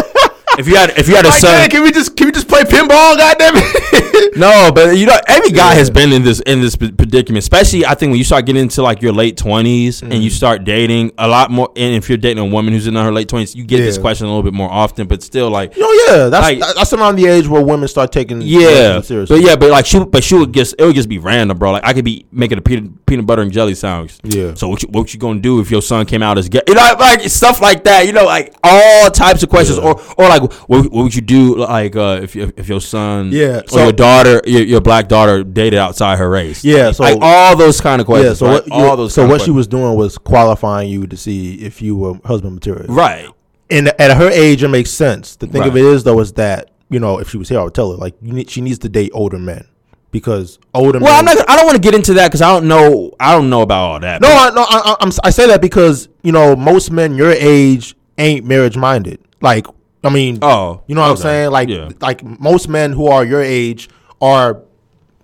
if 0.58 0.68
you 0.68 0.76
had 0.76 0.90
if 0.98 1.08
you 1.08 1.16
had 1.16 1.24
a 1.24 1.28
Like, 1.28 1.38
son. 1.38 1.52
man, 1.52 1.70
can 1.70 1.82
we 1.82 1.90
just 1.92 2.16
can 2.16 2.26
we 2.26 2.32
just 2.32 2.48
play 2.48 2.62
pinball, 2.62 3.16
goddamn 3.16 3.54
it. 3.56 3.80
No, 4.36 4.72
but 4.74 4.96
you 4.96 5.06
know, 5.06 5.16
every 5.28 5.50
guy 5.50 5.74
has 5.74 5.90
been 5.90 6.12
in 6.12 6.22
this 6.24 6.40
in 6.40 6.60
this 6.60 6.74
predicament. 6.76 7.38
Especially, 7.42 7.86
I 7.86 7.94
think 7.94 8.10
when 8.10 8.18
you 8.18 8.24
start 8.24 8.46
getting 8.46 8.62
into 8.62 8.82
like 8.82 9.00
your 9.02 9.12
late 9.12 9.36
20s 9.36 10.02
and 10.02 10.12
Mm. 10.12 10.22
you 10.22 10.30
start 10.30 10.64
dating 10.64 11.12
a 11.18 11.28
lot 11.28 11.50
more. 11.50 11.70
And 11.76 11.94
if 11.94 12.08
you're 12.08 12.18
dating 12.18 12.38
a 12.38 12.46
woman 12.46 12.72
who's 12.72 12.86
in 12.86 12.94
her 12.96 13.12
late 13.12 13.28
twenties, 13.28 13.54
you 13.54 13.64
get 13.64 13.78
this 13.78 13.96
question 13.98 14.26
a 14.26 14.30
little 14.30 14.42
bit 14.42 14.52
more 14.54 14.70
often. 14.70 15.06
But 15.06 15.22
still, 15.22 15.50
like, 15.50 15.74
Oh 15.80 16.06
yeah, 16.08 16.28
that's 16.28 16.42
Like- 16.42 16.74
that's 16.74 16.92
around 16.92 17.16
the 17.16 17.26
age 17.26 17.46
where 17.46 17.62
women 17.62 17.86
start 17.88 18.10
taking 18.12 18.40
yeah, 18.42 19.00
seriously. 19.02 19.36
but 19.40 19.46
yeah, 19.46 19.56
but 19.56 19.70
like 19.70 19.86
she, 19.86 20.02
but 20.04 20.24
she 20.24 20.34
would 20.36 20.52
just 20.52 20.74
it 20.78 20.84
would 20.84 20.94
just 20.96 21.08
be 21.08 21.18
random, 21.18 21.58
bro. 21.58 21.72
Like 21.72 21.84
I 21.84 21.92
could 21.92 22.04
be 22.04 22.24
making 22.32 22.58
a 22.58 22.62
peanut 22.62 23.06
peanut 23.06 23.26
butter 23.26 23.42
and 23.42 23.52
jelly 23.52 23.74
sandwich. 23.74 24.16
Yeah. 24.24 24.54
So 24.54 24.68
what 24.68 24.82
you, 24.82 24.88
what 24.90 25.12
you 25.14 25.20
gonna 25.20 25.40
do 25.40 25.60
if 25.60 25.70
your 25.70 25.82
son 25.82 26.06
came 26.06 26.22
out 26.22 26.38
as 26.38 26.48
gay? 26.48 26.62
You 26.66 26.74
know, 26.74 26.94
like 26.98 27.20
stuff 27.28 27.60
like 27.60 27.84
that. 27.84 28.06
You 28.06 28.12
know, 28.12 28.24
like 28.24 28.54
all 28.64 29.10
types 29.10 29.42
of 29.42 29.48
questions, 29.48 29.78
Yeah. 29.78 29.84
or 29.84 30.00
or 30.18 30.28
like 30.28 30.42
what, 30.46 30.90
what 30.92 31.02
would 31.04 31.14
you 31.14 31.20
do 31.20 31.56
like 31.56 31.96
uh, 31.96 32.20
if 32.22 32.34
if 32.36 32.68
your 32.68 32.80
son 32.80 33.30
Yeah, 33.32 33.62
or 33.72 33.80
your 33.84 33.92
daughter 33.92 34.40
your, 34.46 34.62
your 34.62 34.80
black 34.80 35.08
daughter 35.08 35.44
dated 35.44 35.78
outside 35.78 36.18
her 36.18 36.28
race? 36.30 36.64
Yeah, 36.64 36.92
so- 36.92 37.02
like 37.04 37.18
all 37.20 37.56
those 37.56 37.80
kind 37.80 38.00
of 38.00 38.06
questions. 38.06 38.40
yeah, 38.40 38.46
so 38.46 38.52
right? 38.54 38.68
what, 38.68 38.72
all 38.72 38.96
those. 38.96 39.14
so 39.14 39.26
what 39.26 39.40
of 39.40 39.44
she 39.44 39.50
was 39.50 39.66
doing 39.66 39.94
was 39.96 40.18
qualifying 40.18 40.88
you 40.90 41.06
to 41.06 41.16
see 41.16 41.54
if 41.56 41.80
you 41.82 41.96
were 41.96 42.14
husband 42.24 42.54
material. 42.54 42.86
right. 42.94 43.28
And 43.70 43.88
at 43.98 44.16
her 44.18 44.28
age, 44.30 44.62
it 44.62 44.68
makes 44.68 44.90
sense. 44.90 45.36
The 45.36 45.46
thing 45.46 45.62
of 45.62 45.68
Right. 45.74 45.78
it 45.82 45.84
is 45.86 46.04
though 46.04 46.20
is 46.20 46.34
that 46.34 46.70
you 46.90 47.00
know 47.00 47.18
if 47.18 47.30
she 47.30 47.38
was 47.38 47.48
here, 47.48 47.58
I 47.60 47.62
would 47.64 47.74
tell 47.74 47.90
her 47.92 47.96
like 47.96 48.14
you 48.20 48.32
need, 48.34 48.50
she 48.50 48.60
needs 48.60 48.78
to 48.80 48.88
date 48.90 49.10
older 49.14 49.38
men 49.38 49.66
because 50.10 50.58
older 50.74 50.98
Well, 51.00 51.18
I'm 51.18 51.24
not. 51.24 51.48
I 51.48 51.56
don't 51.56 51.64
want 51.64 51.76
to 51.76 51.80
get 51.82 51.94
into 51.94 52.12
that 52.14 52.28
because 52.28 52.42
I 52.42 52.48
don't 52.52 52.68
know. 52.68 53.12
I 53.18 53.32
don't 53.32 53.48
know 53.50 53.62
about 53.62 53.82
all 53.90 54.00
that. 54.00 54.20
no, 54.20 54.28
I, 54.28 54.50
no, 54.54 54.62
I, 54.62 54.92
I- 54.92 54.96
I'm, 55.00 55.10
I 55.24 55.30
say 55.30 55.46
that 55.48 55.60
because 55.62 56.08
you 56.22 56.30
know 56.30 56.54
most 56.54 56.90
men 56.90 57.14
your 57.16 57.30
age 57.32 57.96
ain't 58.18 58.44
marriage 58.44 58.76
minded. 58.76 59.18
Like 59.40 59.66
I 60.04 60.10
mean, 60.10 60.38
Oh, 60.42 60.82
you 60.86 60.94
know 60.94 61.00
what 61.00 61.10
I'm 61.10 61.16
saying? 61.16 61.50
Like 61.50 61.68
Yeah. 61.68 61.88
like 62.00 62.22
most 62.40 62.68
men 62.68 62.92
who 62.92 63.06
are 63.08 63.24
your 63.24 63.42
age 63.42 63.88
are 64.20 64.60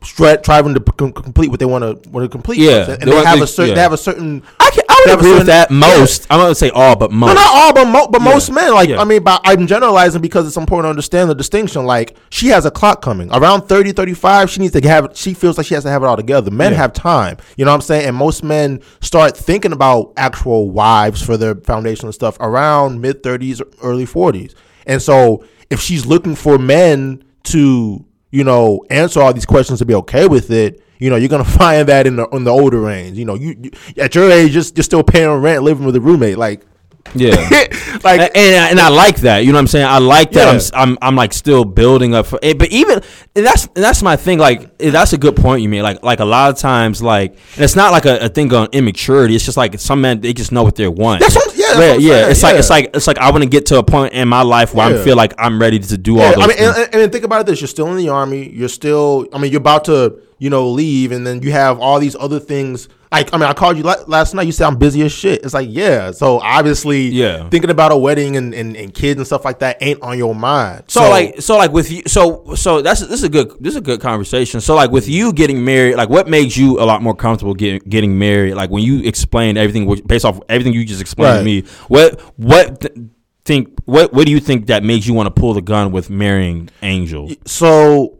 stre- 0.03 0.41
striving 0.43 0.73
to 0.75 0.81
com- 0.81 1.13
complete 1.13 1.51
what 1.51 1.61
they 1.61 1.67
want 1.67 1.83
to 1.83 2.09
want 2.11 2.25
to 2.25 2.29
complete. 2.29 2.59
you 2.59 2.67
know 2.71 2.73
what 2.73 2.77
I'm 2.77 2.81
Yeah. 2.81 2.87
saying? 2.87 2.99
They 3.01 3.03
and 3.05 3.13
they, 3.13 3.25
have 3.29 3.39
they- 3.39 3.45
a 3.45 3.47
certain 3.47 3.69
yeah. 3.69 3.75
they 3.75 3.81
have 3.83 3.93
a 3.93 3.97
certain. 3.99 4.43
I 4.59 4.71
can. 4.71 4.83
I 4.89 4.95
would 4.95 5.05
They 5.07 5.11
have 5.11 5.19
a 5.19 5.21
agree 5.21 5.31
with 5.31 5.47
certain- 5.47 5.47
that. 5.47 5.71
yeah. 5.71 5.99
Most. 5.99 6.27
I'm 6.31 6.39
not 6.39 6.45
gonna 6.45 6.55
say 6.55 6.71
all, 6.71 6.97
but 6.97 7.11
most. 7.13 7.29
No, 7.29 7.35
not 7.35 7.47
all, 7.55 7.73
but 7.75 7.85
mo- 7.87 8.09
but 8.11 8.23
Yeah. 8.23 8.29
most 8.33 8.51
men. 8.51 8.73
Like 8.75 8.89
Yeah. 8.89 9.01
I 9.01 9.05
mean, 9.05 9.23
but 9.23 9.41
I'm 9.45 9.67
generalizing 9.67 10.21
because 10.23 10.47
it's 10.47 10.57
important 10.57 10.87
to 10.87 10.91
understand 10.91 11.29
the 11.31 11.35
distinction. 11.35 11.85
Like 11.87 12.17
she 12.31 12.49
has 12.49 12.65
a 12.67 12.71
clock 12.71 13.03
coming 13.03 13.29
around 13.33 13.63
30, 13.69 13.93
35. 13.93 14.51
She 14.51 14.61
needs 14.61 14.73
to 14.79 14.87
have. 14.89 15.09
She 15.15 15.35
feels 15.35 15.57
like 15.59 15.67
she 15.67 15.75
has 15.75 15.85
to 15.85 15.91
have 15.91 16.03
it 16.03 16.07
all 16.07 16.17
together. 16.17 16.51
Men 16.51 16.73
Yeah. 16.73 16.79
have 16.79 16.93
time. 16.95 17.37
You 17.57 17.65
know 17.67 17.71
what 17.71 17.77
I'm 17.77 17.81
saying? 17.83 18.07
And 18.09 18.17
most 18.17 18.43
men 18.43 18.81
start 19.01 19.37
thinking 19.37 19.73
about 19.73 20.13
actual 20.17 20.71
wives 20.71 21.21
for 21.23 21.37
their 21.37 21.55
foundational 21.55 22.13
stuff 22.13 22.37
around 22.41 23.01
mid 23.03 23.23
30s, 23.23 23.61
early 23.83 24.07
40s. 24.07 24.55
And 24.87 25.01
so 25.01 25.45
if 25.71 25.81
she's 25.81 26.07
looking 26.07 26.35
for 26.35 26.59
men 26.59 27.25
to 27.45 28.05
you 28.31 28.45
know 28.45 28.85
answer 28.91 29.21
all 29.21 29.33
these 29.33 29.47
questions 29.47 29.79
to 29.81 29.85
be 29.85 29.95
okay 29.95 30.27
with 30.27 30.51
it. 30.51 30.83
You 30.99 31.09
know, 31.11 31.17
you're 31.17 31.29
gonna 31.29 31.45
find 31.59 31.89
that 31.89 32.07
in 32.07 32.17
the 32.17 32.29
in 32.29 32.45
the 32.45 32.51
older 32.51 32.81
range. 32.81 33.19
You 33.19 33.25
know, 33.25 33.35
you, 33.35 33.57
you 33.61 33.71
at 33.97 34.15
your 34.15 34.31
age, 34.31 34.53
just 34.53 34.77
you're 34.77 34.85
still 34.85 35.03
paying 35.03 35.31
rent, 35.31 35.63
living 35.63 35.87
with 35.87 35.97
a 35.97 36.01
roommate. 36.01 36.39
Like, 36.39 36.67
Yeah. 37.15 37.31
like 38.05 38.21
and, 38.21 38.37
and 38.37 38.81
I 38.81 38.89
like 38.89 39.17
that. 39.19 39.39
You 39.41 39.53
know 39.53 39.57
what 39.57 39.61
I'm 39.63 39.67
saying? 39.67 39.87
I 39.87 39.99
like 39.99 40.31
that. 40.33 40.49
I'm 40.49 40.55
Yeah. 40.55 40.57
s- 40.57 40.71
I'm 40.75 40.99
I'm 41.03 41.17
like 41.17 41.33
still 41.33 41.65
building 41.65 42.15
up 42.15 42.27
for 42.27 42.39
it. 42.43 42.59
But 42.59 42.69
even 42.71 43.03
and 43.35 43.45
that's 43.47 43.65
and 43.67 43.77
that's 43.83 44.03
my 44.03 44.17
thing. 44.17 44.39
Like 44.39 44.71
eh, 44.81 44.91
that's 44.91 45.13
a 45.13 45.19
good 45.19 45.35
point 45.37 45.63
you 45.63 45.69
made. 45.69 45.83
Like 45.83 46.03
like 46.03 46.21
a 46.21 46.25
lot 46.25 46.51
of 46.51 46.59
times 46.59 47.03
like 47.03 47.33
and 47.55 47.65
it's 47.65 47.75
not 47.77 47.91
like 47.93 48.05
a, 48.07 48.19
a 48.27 48.29
thing 48.29 48.53
on 48.55 48.69
immaturity. 48.73 49.35
It's 49.35 49.45
just 49.45 49.57
like 49.57 49.79
some 49.81 50.01
men 50.03 50.21
they 50.21 50.33
just 50.33 50.53
know 50.53 50.63
what 50.63 50.77
they 50.77 50.87
want. 50.89 51.21
That's 51.21 51.35
what- 51.35 51.57
yeah, 51.57 51.67
that's 51.75 51.81
yeah. 51.81 51.89
what 51.89 51.95
I'm 51.97 52.01
yeah. 52.03 52.29
It's 52.31 52.43
like 52.43 52.57
it's 52.57 52.71
like 52.71 52.91
it's 52.95 53.07
like 53.07 53.19
I 53.19 53.31
want 53.31 53.43
to 53.45 53.49
get 53.51 53.67
to 53.67 53.79
a 53.79 53.83
point 53.83 54.13
in 54.13 54.29
my 54.29 54.43
life 54.43 54.75
where 54.75 54.87
I 54.87 55.03
feel 55.05 55.17
like 55.17 55.35
I'm 55.39 55.61
ready 55.61 55.79
to 55.79 55.99
do 55.99 56.19
all 56.19 56.31
Yeah, 56.31 56.35
those 56.37 56.45
I 56.45 56.47
mean, 56.47 56.57
and, 56.59 56.77
and, 56.77 56.95
and 57.03 57.13
think 57.13 57.25
about 57.25 57.47
this: 57.47 57.61
you're 57.61 57.69
still 57.69 57.89
in 57.89 57.97
the 57.97 58.09
army. 58.09 58.49
You're 58.51 58.69
still, 58.69 59.27
I 59.33 59.39
mean, 59.39 59.51
you're 59.53 59.61
about 59.61 59.85
to, 59.87 60.21
you 60.39 60.51
know, 60.51 60.69
leave, 60.71 61.13
and 61.13 61.27
then 61.27 61.43
you 61.43 61.51
have 61.53 61.81
all 61.81 61.99
these 61.99 62.15
other 62.17 62.39
things. 62.41 62.89
Like, 63.13 63.35
I 63.35 63.39
mean, 63.39 63.49
I 63.49 63.55
called 63.55 63.77
you 63.77 63.83
la- 63.83 64.05
last 64.07 64.35
night. 64.35 64.47
You 64.47 64.53
said 64.53 64.67
I'm 64.69 64.77
busy 64.79 65.03
as 65.03 65.11
shit. 65.11 65.43
It's 65.45 65.53
like, 65.53 65.67
yeah. 65.71 66.13
So 66.13 66.39
obviously, 66.39 67.09
Yeah. 67.09 67.49
thinking 67.49 67.69
about 67.71 67.91
a 67.91 67.97
wedding 67.97 68.37
and, 68.37 68.55
and, 68.55 68.77
and 68.77 68.95
kids 68.95 69.19
and 69.19 69.27
stuff 69.27 69.45
like 69.45 69.59
that 69.59 69.79
ain't 69.81 70.01
on 70.01 70.17
your 70.17 70.33
mind. 70.35 70.85
So, 70.87 71.11
like 71.11 71.41
so 71.41 71.57
like 71.59 71.73
with 71.73 71.91
you 71.91 72.03
so 72.07 72.55
so 72.55 72.81
that's 72.83 73.01
this 73.01 73.11
is 73.11 73.25
a 73.25 73.29
good 73.29 73.53
this 73.59 73.73
is 73.73 73.79
a 73.79 73.81
good 73.81 74.01
conversation. 74.01 74.61
So 74.61 74.77
like 74.77 74.93
with 74.93 75.09
you 75.09 75.33
getting 75.33 75.65
married, 75.65 75.97
like 75.97 76.09
what 76.09 76.29
makes 76.29 76.57
you 76.57 76.79
a 76.81 76.85
lot 76.85 77.03
more 77.03 77.15
comfortable 77.17 77.53
getting 77.55 77.81
getting 77.89 78.17
married? 78.17 78.55
Like 78.55 78.71
when 78.71 78.85
you 78.85 79.01
explain 79.03 79.57
everything 79.57 79.93
based 80.07 80.25
off 80.25 80.39
everything 80.49 80.73
you 80.73 80.85
just 80.85 81.01
explained 81.01 81.39
to 81.41 81.45
me, 81.45 81.63
what 81.89 82.21
what 82.39 82.81
th- 82.81 82.95
think 83.45 83.77
what 83.87 84.13
what 84.13 84.25
do 84.27 84.31
you 84.31 84.39
think 84.39 84.67
that 84.67 84.85
makes 84.85 85.07
you 85.09 85.15
want 85.15 85.27
to 85.27 85.33
pull 85.41 85.53
the 85.55 85.63
gun 85.63 85.91
with 85.91 86.11
marrying 86.11 86.69
Angel? 86.83 87.29
so 87.45 88.19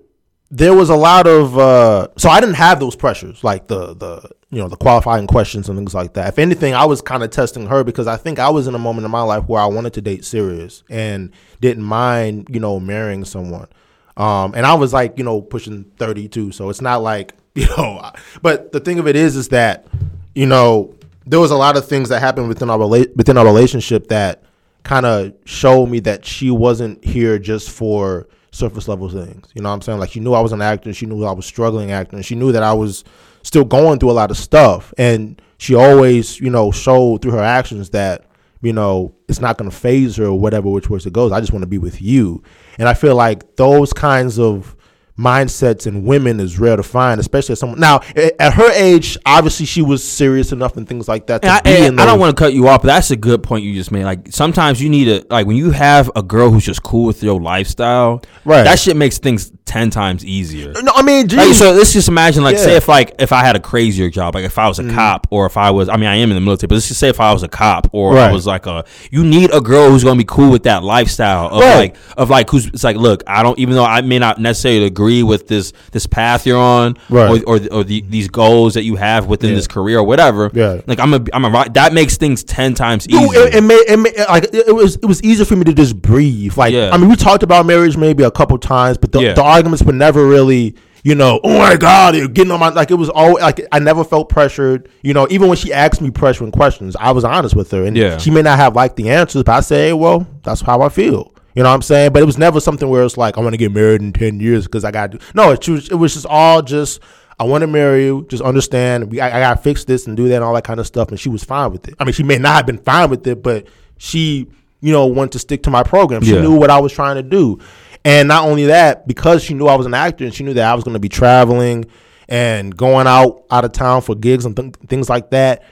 there 0.51 0.75
was 0.75 0.91
a 0.91 0.97
lot 0.97 1.29
of 1.29 1.57
uh 1.57 2.09
so 2.17 2.29
I 2.29 2.41
didn't 2.41 2.57
have 2.57 2.81
those 2.81 2.97
pressures 2.97 3.45
like 3.45 3.69
the 3.69 3.95
the 3.95 4.31
you 4.51 4.61
know 4.61 4.69
the 4.69 4.77
qualifying 4.77 5.27
questions 5.27 5.69
and 5.69 5.79
things 5.79 5.95
like 5.95 6.15
that. 6.15 6.29
If 6.29 6.39
anything, 6.39 6.75
I 6.75 6.85
was 6.85 7.01
kind 7.01 7.23
of 7.23 7.31
testing 7.31 7.67
her 7.67 7.85
because 7.85 8.07
I 8.07 8.17
think 8.17 8.39
I 8.39 8.51
was 8.51 8.67
in 8.67 8.75
a 8.75 8.79
moment 8.79 9.05
in 9.05 9.11
my 9.11 9.23
life 9.23 9.45
where 9.49 9.63
I 9.63 9.67
wanted 9.67 9.93
to 9.95 10.01
date 10.01 10.25
serious 10.25 10.83
and 10.91 11.31
didn't 11.61 11.85
mind 11.85 12.49
you 12.51 12.61
know 12.61 12.81
marrying 12.81 13.25
someone. 13.25 13.69
Um, 14.17 14.55
and 14.55 14.67
I 14.67 14.75
was 14.75 14.93
like 14.93 15.17
you 15.19 15.25
know 15.25 15.41
pushing 15.41 15.85
thirty 15.99 16.29
two, 16.29 16.53
so 16.53 16.69
it's 16.69 16.81
not 16.81 17.03
like 17.03 17.35
you 17.55 17.67
know. 17.77 18.11
But 18.43 18.73
the 18.73 18.81
thing 18.81 18.99
of 18.99 19.07
it 19.07 19.17
is, 19.17 19.37
is 19.37 19.49
that 19.49 19.87
you 20.35 20.47
know 20.47 20.95
there 21.27 21.41
was 21.41 21.53
a 21.53 21.57
lot 21.57 21.77
of 21.77 21.87
things 21.87 22.09
that 22.09 22.21
happened 22.21 22.49
within 22.49 22.71
our 22.71 22.79
rela- 22.79 23.15
within 23.17 23.37
our 23.39 23.45
relationship 23.45 24.09
that 24.09 24.43
kind 24.83 25.07
of 25.07 25.33
showed 25.45 25.87
me 25.87 26.01
that 26.01 26.25
she 26.25 26.51
wasn't 26.51 27.05
here 27.05 27.39
just 27.39 27.71
for 27.71 28.27
surface 28.51 28.89
level 28.89 29.09
things. 29.09 29.49
You 29.55 29.63
know 29.63 29.69
what 29.69 29.77
I'm 29.77 29.83
saying? 29.83 30.01
Like 30.01 30.11
she 30.11 30.21
knew 30.21 30.33
I 30.33 30.41
was 30.41 30.53
an 30.53 30.63
actor, 30.63 30.93
she 30.93 31.07
knew 31.07 31.25
I 31.25 31.33
was 31.33 31.47
struggling 31.47 31.93
and 31.93 32.25
she 32.25 32.35
knew 32.35 32.51
that 32.53 32.65
I 32.65 32.73
was 32.73 33.05
still 33.43 33.65
going 33.65 33.99
through 33.99 34.11
a 34.11 34.13
lot 34.13 34.31
of 34.31 34.37
stuff. 34.37 34.93
And 34.99 35.41
she 35.59 35.75
always, 35.75 36.41
you 36.41 36.51
know, 36.51 36.71
showed 36.71 37.23
through 37.23 37.33
her 37.33 37.43
actions 37.43 37.91
that, 37.91 38.27
you 38.63 38.73
know, 38.73 39.15
it's 39.29 39.41
not 39.41 39.59
gonna 39.59 39.71
phase 39.71 40.17
her 40.17 40.27
or 40.27 40.39
whatever 40.39 40.69
which 40.69 40.91
way 40.91 40.99
it 40.99 41.13
goes. 41.13 41.33
I 41.33 41.41
just 41.41 41.53
want 41.53 41.63
to 41.63 41.69
be 41.69 41.79
with 41.79 42.01
you. 42.03 42.43
And 42.79 42.89
I 42.89 42.95
feel 42.95 43.15
like 43.15 43.57
those 43.57 43.93
kinds 43.93 44.39
of 44.39 44.77
mindsets 45.21 45.87
in 45.87 46.05
women 46.05 46.41
is 46.41 46.59
rare 46.59 46.77
to 46.77 46.83
find, 46.83 47.21
especially 47.21 47.53
as 47.53 47.61
someone 47.61 47.79
now 47.79 48.01
at 48.17 48.55
her 48.55 48.73
age. 48.73 49.19
Obviously, 49.27 49.67
she 49.67 49.83
was 49.83 50.03
serious 50.03 50.51
enough 50.53 50.77
and 50.77 50.89
things 50.89 51.09
like 51.09 51.27
that. 51.27 51.43
To 51.43 51.49
And 51.49 51.69
I, 51.69 51.87
in 51.87 51.99
I 51.99 52.07
don't 52.07 52.19
want 52.19 52.37
to 52.37 52.43
cut 52.43 52.55
you 52.55 52.69
off, 52.69 52.83
but 52.83 52.89
that's 52.89 53.11
a 53.11 53.17
good 53.17 53.43
point 53.43 53.65
you 53.65 53.75
just 53.75 53.93
made. 53.93 54.05
Like 54.05 54.29
sometimes 54.31 54.83
you 54.83 54.89
need 54.89 55.05
to 55.05 55.27
like 55.29 55.47
when 55.47 55.57
you 55.57 55.71
have 55.71 56.11
a 56.17 56.23
girl 56.23 56.51
who's 56.51 56.65
just 56.65 56.83
cool 56.83 57.05
with 57.05 57.23
your 57.23 57.41
lifestyle, 57.41 58.23
Right. 58.45 58.65
That 58.65 58.79
shit 58.79 58.97
makes 58.97 59.19
things 59.19 59.53
ten 59.71 59.89
times 59.89 60.25
easier. 60.25 60.73
No, 60.83 60.91
I 60.97 61.03
mean, 61.03 61.29
Like, 61.29 61.55
so 61.55 61.71
let's 61.71 61.93
just 61.93 62.09
imagine, 62.09 62.43
like, 62.43 62.59
say 62.59 62.75
if 62.77 62.89
like 62.89 63.15
if 63.21 63.33
I 63.33 63.43
had 63.45 63.55
a 63.55 63.61
crazier 63.61 64.11
job, 64.11 64.35
like 64.35 64.45
if 64.45 64.59
I 64.59 64.67
was 64.67 64.81
a 64.81 64.83
mm. 64.83 64.93
cop 64.95 65.29
or 65.31 65.47
if 65.47 65.57
I 65.57 65.71
was, 65.71 65.89
I 65.89 65.97
mean, 65.97 66.09
I 66.09 66.17
am 66.17 66.31
in 66.31 66.35
the 66.35 66.41
military, 66.41 66.67
but 66.67 66.75
let's 66.75 66.89
just 66.89 66.99
say 66.99 67.09
if 67.09 67.21
I 67.21 67.33
was 67.33 67.45
a 67.45 67.49
cop 67.49 67.89
or 67.93 68.19
I 68.19 68.33
was 68.33 68.47
like 68.47 68.67
a, 68.67 68.85
you 69.13 69.23
need 69.25 69.55
a 69.55 69.61
girl 69.61 69.89
who's 69.91 70.03
gonna 70.03 70.19
be 70.19 70.25
cool 70.25 70.51
with 70.51 70.65
that 70.65 70.83
lifestyle 70.83 71.47
of 71.51 71.61
Right. 71.61 71.77
like 71.77 71.97
of 72.17 72.31
like 72.31 72.51
who's 72.51 72.67
it's 72.67 72.83
like, 72.83 72.97
look, 72.97 73.23
I 73.29 73.45
don't 73.45 73.59
even 73.61 73.75
though 73.77 73.85
I 73.85 74.01
may 74.01 74.19
not 74.19 74.41
necessarily 74.41 74.87
agree 74.87 75.23
with 75.23 75.47
this 75.47 75.73
this 75.93 76.07
path 76.07 76.47
you're 76.47 76.59
on 76.59 76.97
Right. 77.09 77.43
or 77.47 77.57
or, 77.57 77.61
or 77.71 77.85
the, 77.85 78.01
these 78.09 78.27
goals 78.29 78.75
that 78.75 78.83
you 78.83 78.97
have 78.97 79.27
within 79.27 79.51
Yeah. 79.51 79.57
this 79.57 79.69
career 79.69 79.99
or 79.99 80.05
whatever. 80.05 80.51
Yeah. 80.53 80.81
like 80.89 80.99
I'm 80.99 81.15
a 81.15 81.25
I'm 81.33 81.45
a 81.45 81.49
right 81.51 81.73
that 81.75 81.93
makes 81.93 82.17
things 82.17 82.43
ten 82.43 82.75
times 82.75 83.09
easier. 83.09 83.47
it, 83.47 83.55
it 83.55 83.61
made, 83.63 83.85
it 83.89 83.97
made 83.99 84.19
like 84.29 84.53
it, 84.53 84.75
was 84.75 84.97
it 84.97 85.07
was 85.07 85.23
easier 85.23 85.45
for 85.45 85.55
me 85.55 85.65
to 85.65 85.73
just 85.75 85.95
breathe. 86.01 86.57
Like 86.57 86.73
Yeah. 86.75 86.91
I 86.93 86.97
mean, 86.99 87.09
we 87.09 87.15
talked 87.17 87.45
about 87.45 87.67
marriage 87.67 87.97
maybe 87.97 88.25
a 88.25 88.31
couple 88.33 88.59
times, 88.59 88.99
but 88.99 89.13
the, 89.13 89.21
Yeah. 89.21 89.33
the 89.35 89.43
arguments 89.61 89.83
were 89.85 89.93
never 89.93 90.27
really, 90.27 90.75
you 91.05 91.15
know, 91.15 91.39
oh 91.45 91.59
my 91.59 91.77
god, 91.77 92.17
you're 92.17 92.29
getting 92.29 92.51
on 92.51 92.61
my 92.61 92.71
like 92.71 92.91
it 92.91 92.95
was 92.95 93.11
always 93.11 93.43
like 93.43 93.67
I 93.73 93.79
never 93.79 94.03
felt 94.05 94.29
pressured. 94.31 94.89
You 95.03 95.13
know, 95.15 95.27
even 95.31 95.49
when 95.49 95.57
she 95.59 95.73
asked 95.73 96.01
me 96.01 96.11
pressuring 96.11 96.53
questions, 96.53 96.97
I 96.99 97.11
was 97.13 97.25
honest 97.25 97.55
with 97.55 97.71
her, 97.73 97.85
and 97.85 97.97
Yeah. 97.97 98.17
she 98.19 98.31
may 98.31 98.43
not 98.43 98.59
have 98.59 98.75
liked 98.75 98.97
the 98.97 99.11
answers, 99.11 99.43
but 99.43 99.53
I 99.53 99.61
say, 99.61 99.89
hey, 99.89 99.93
well, 99.93 100.27
that's 100.43 100.63
how 100.63 100.81
I 100.83 100.89
feel. 100.89 101.35
You 101.55 101.63
know 101.65 101.69
what 101.69 101.75
I'm 101.75 101.83
saying? 101.83 102.13
But 102.13 102.23
it 102.23 102.27
was 102.27 102.39
never 102.39 102.61
something 102.61 102.89
where 102.89 103.05
it's 103.05 103.17
like 103.17 103.37
I 103.37 103.41
want 103.41 103.53
to 103.55 103.59
get 103.59 103.73
married 103.73 104.01
in 104.01 104.13
ten 104.13 104.41
years 104.41 104.65
because 104.67 104.85
I 104.85 104.91
got 104.93 105.13
to. 105.13 105.19
No, 105.35 105.51
it 105.51 105.69
was 105.69 105.89
it 105.91 105.97
was 105.97 106.15
just 106.15 106.27
all 106.27 106.63
just. 106.63 107.01
I 107.39 107.45
want 107.45 107.63
to 107.63 107.67
marry 107.67 108.05
you. 108.05 108.27
Just 108.29 108.43
understand, 108.43 109.11
we, 109.11 109.19
I, 109.19 109.39
I 109.39 109.41
got 109.41 109.55
to 109.57 109.63
fix 109.63 109.85
this 109.85 110.07
and 110.07 110.15
do 110.15 110.29
that 110.29 110.35
and 110.37 110.45
all 110.45 110.53
that 110.55 110.65
kind 110.65 110.79
of 110.79 110.87
stuff. 110.87 111.09
And 111.09 111.19
she 111.19 111.31
was 111.31 111.43
fine 111.43 111.73
with 111.73 111.89
it. 111.89 111.95
I 111.99 112.05
mean, 112.05 112.13
she 112.13 112.23
may 112.23 112.37
not 112.37 112.55
have 112.55 112.67
been 112.67 112.77
fine 112.77 113.09
with 113.09 113.27
it, 113.27 113.43
but 113.43 113.67
she, 113.97 114.47
you 114.83 114.93
know, 114.93 115.07
wanted 115.07 115.33
to 115.33 115.39
stick 115.39 115.63
to 115.63 115.71
my 115.71 115.83
program. 115.83 116.23
She 116.23 116.35
Yeah. 116.35 116.43
knew 116.43 116.55
what 116.55 116.69
I 116.69 116.79
was 116.79 116.93
trying 116.93 117.17
to 117.17 117.23
do. 117.23 117.59
And 118.05 118.29
not 118.29 118.49
only 118.49 118.67
that, 118.67 119.07
because 119.07 119.43
she 119.43 119.55
knew 119.55 119.67
I 119.67 119.75
was 119.75 119.87
an 119.87 119.95
actor 119.95 120.25
and 120.25 120.35
she 120.35 120.45
knew 120.45 120.55
that 120.55 120.71
I 120.71 120.75
was 120.75 120.85
going 120.85 120.95
to 120.95 121.01
be 121.01 121.09
traveling 121.09 121.85
and 122.29 122.75
going 122.75 123.07
out 123.07 123.45
out 123.51 123.65
of 123.65 123.73
town 123.73 124.03
for 124.03 124.15
gigs 124.15 124.45
and 124.45 124.57
th- 124.57 124.75
things 124.87 125.11
like 125.11 125.31
that, 125.31 125.65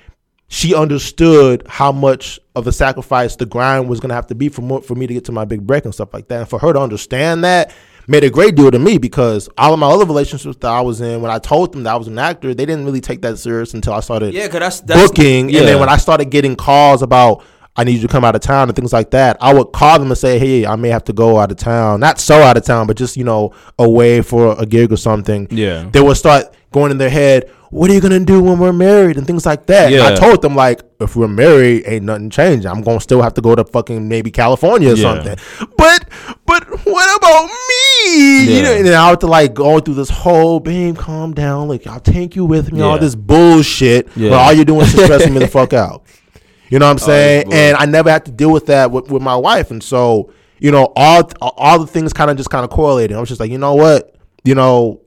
she 0.48 0.74
understood 0.74 1.62
how 1.68 1.92
much 1.92 2.40
of 2.54 2.66
a 2.66 2.72
sacrifice 2.72 3.36
the 3.36 3.46
grind 3.46 3.88
was 3.88 4.00
going 4.00 4.08
to 4.08 4.14
have 4.14 4.26
to 4.26 4.34
be 4.34 4.48
for 4.48 4.62
mo- 4.62 4.80
for 4.80 4.94
me 4.94 5.06
to 5.06 5.14
get 5.14 5.24
to 5.26 5.32
my 5.32 5.44
big 5.44 5.66
break 5.66 5.84
and 5.84 5.94
stuff 5.94 6.12
like 6.12 6.28
that. 6.28 6.40
And 6.40 6.48
for 6.48 6.58
her 6.58 6.72
to 6.72 6.80
understand 6.80 7.44
that 7.44 7.72
made 8.08 8.24
a 8.24 8.30
great 8.30 8.54
deal 8.54 8.70
to 8.70 8.78
me 8.78 8.96
because 8.98 9.48
all 9.58 9.74
of 9.74 9.78
my 9.78 9.86
other 9.86 10.06
relationships 10.06 10.56
that 10.60 10.68
I 10.68 10.80
was 10.80 11.00
in, 11.02 11.20
when 11.20 11.30
I 11.30 11.38
told 11.38 11.72
them 11.72 11.82
that 11.82 11.92
I 11.92 11.96
was 11.96 12.08
an 12.08 12.18
actor, 12.18 12.54
they 12.54 12.64
didn't 12.64 12.86
really 12.86 13.02
take 13.02 13.20
that 13.22 13.38
serious 13.38 13.74
until 13.74 13.92
I 13.92 14.00
started 14.00 14.32
yeah, 14.34 14.48
cause 14.48 14.60
that's, 14.60 14.80
that's 14.80 15.10
booking. 15.10 15.50
yeah. 15.50 15.60
And 15.60 15.68
then 15.68 15.80
when 15.80 15.90
I 15.90 15.98
started 15.98 16.30
getting 16.30 16.56
calls 16.56 17.02
about 17.02 17.44
I 17.76 17.84
need 17.84 17.92
you 17.92 18.00
to 18.02 18.08
come 18.08 18.24
out 18.24 18.34
of 18.34 18.40
town 18.40 18.68
and 18.68 18.74
things 18.74 18.92
like 18.92 19.10
that, 19.12 19.36
I 19.40 19.54
would 19.54 19.66
call 19.72 19.98
them 20.00 20.08
and 20.10 20.18
say, 20.18 20.38
hey, 20.38 20.66
I 20.66 20.74
may 20.74 20.88
have 20.88 21.04
to 21.04 21.12
go 21.12 21.38
out 21.38 21.52
of 21.52 21.58
town. 21.58 22.00
Not 22.00 22.18
so 22.18 22.36
out 22.42 22.56
of 22.56 22.64
town, 22.64 22.88
but 22.88 22.96
just, 22.96 23.16
you 23.16 23.22
know, 23.24 23.54
away 23.78 24.20
for 24.20 24.56
a 24.60 24.66
gig 24.66 24.92
or 24.92 24.96
something. 24.96 25.46
Yeah. 25.50 25.88
They 25.92 26.00
would 26.00 26.16
start 26.16 26.52
going 26.72 26.90
in 26.90 26.98
their 26.98 27.08
head, 27.10 27.48
what 27.70 27.88
are 27.90 27.94
you 27.94 28.00
going 28.00 28.18
to 28.18 28.24
do 28.24 28.42
when 28.42 28.58
we're 28.58 28.72
married 28.72 29.16
and 29.18 29.26
things 29.26 29.44
like 29.46 29.66
that. 29.66 29.92
Yeah. 29.92 30.06
I 30.08 30.14
told 30.16 30.42
them, 30.42 30.56
like, 30.56 30.80
if 31.00 31.14
we're 31.14 31.28
married, 31.28 31.84
ain't 31.86 32.04
nothing 32.06 32.30
changed. 32.30 32.66
I'm 32.66 32.80
going 32.80 32.96
to 32.98 33.02
still 33.02 33.22
have 33.22 33.34
to 33.34 33.40
go 33.42 33.54
to 33.54 33.62
fucking 33.64 34.08
maybe 34.08 34.30
California 34.32 34.90
or 34.92 34.96
Yeah. 34.96 35.02
something. 35.14 35.36
But, 35.76 36.08
but 36.46 36.64
what 36.86 37.16
about 37.18 37.44
me? 37.44 38.44
You 38.44 38.50
Yeah. 38.56 38.62
know, 38.62 38.72
and 38.74 38.86
then 38.86 38.94
I 38.94 39.08
have 39.08 39.18
to 39.20 39.26
like 39.26 39.54
go 39.54 39.78
through 39.80 39.94
this 39.94 40.08
whole, 40.10 40.60
babe, 40.60 40.96
calm 40.96 41.32
down. 41.34 41.68
Like, 41.68 41.86
I'll 41.86 42.00
take 42.00 42.34
you 42.34 42.44
with 42.44 42.72
me, 42.72 42.80
all 42.80 42.98
this 42.98 43.14
bullshit. 43.14 44.08
Yeah. 44.16 44.30
But 44.30 44.38
all 44.40 44.52
you're 44.52 44.64
doing 44.64 44.80
is 44.82 44.92
stressing 44.92 45.32
me 45.32 45.38
the 45.40 45.48
fuck 45.58 45.72
out. 45.72 46.02
You 46.70 46.78
know 46.78 46.86
what 46.86 46.92
I'm 46.92 46.98
saying? 46.98 47.44
bull- 47.46 47.54
and 47.54 47.76
I 47.76 47.86
never 47.86 48.10
had 48.10 48.24
to 48.26 48.32
deal 48.32 48.52
with 48.52 48.66
that 48.66 48.90
with, 48.90 49.10
with 49.10 49.22
my 49.22 49.36
wife. 49.36 49.70
And 49.70 49.82
so, 49.82 50.32
you 50.58 50.70
know, 50.70 50.92
all 50.96 51.30
all 51.40 51.78
the 51.78 51.86
things 51.86 52.12
kind 52.12 52.30
of 52.30 52.36
just 52.36 52.50
kind 52.50 52.64
of 52.64 52.70
correlated. 52.70 53.16
I 53.16 53.20
was 53.20 53.28
just 53.28 53.40
like, 53.40 53.50
you 53.50 53.58
know 53.58 53.74
what? 53.74 54.14
You 54.44 54.54
know, 54.54 55.00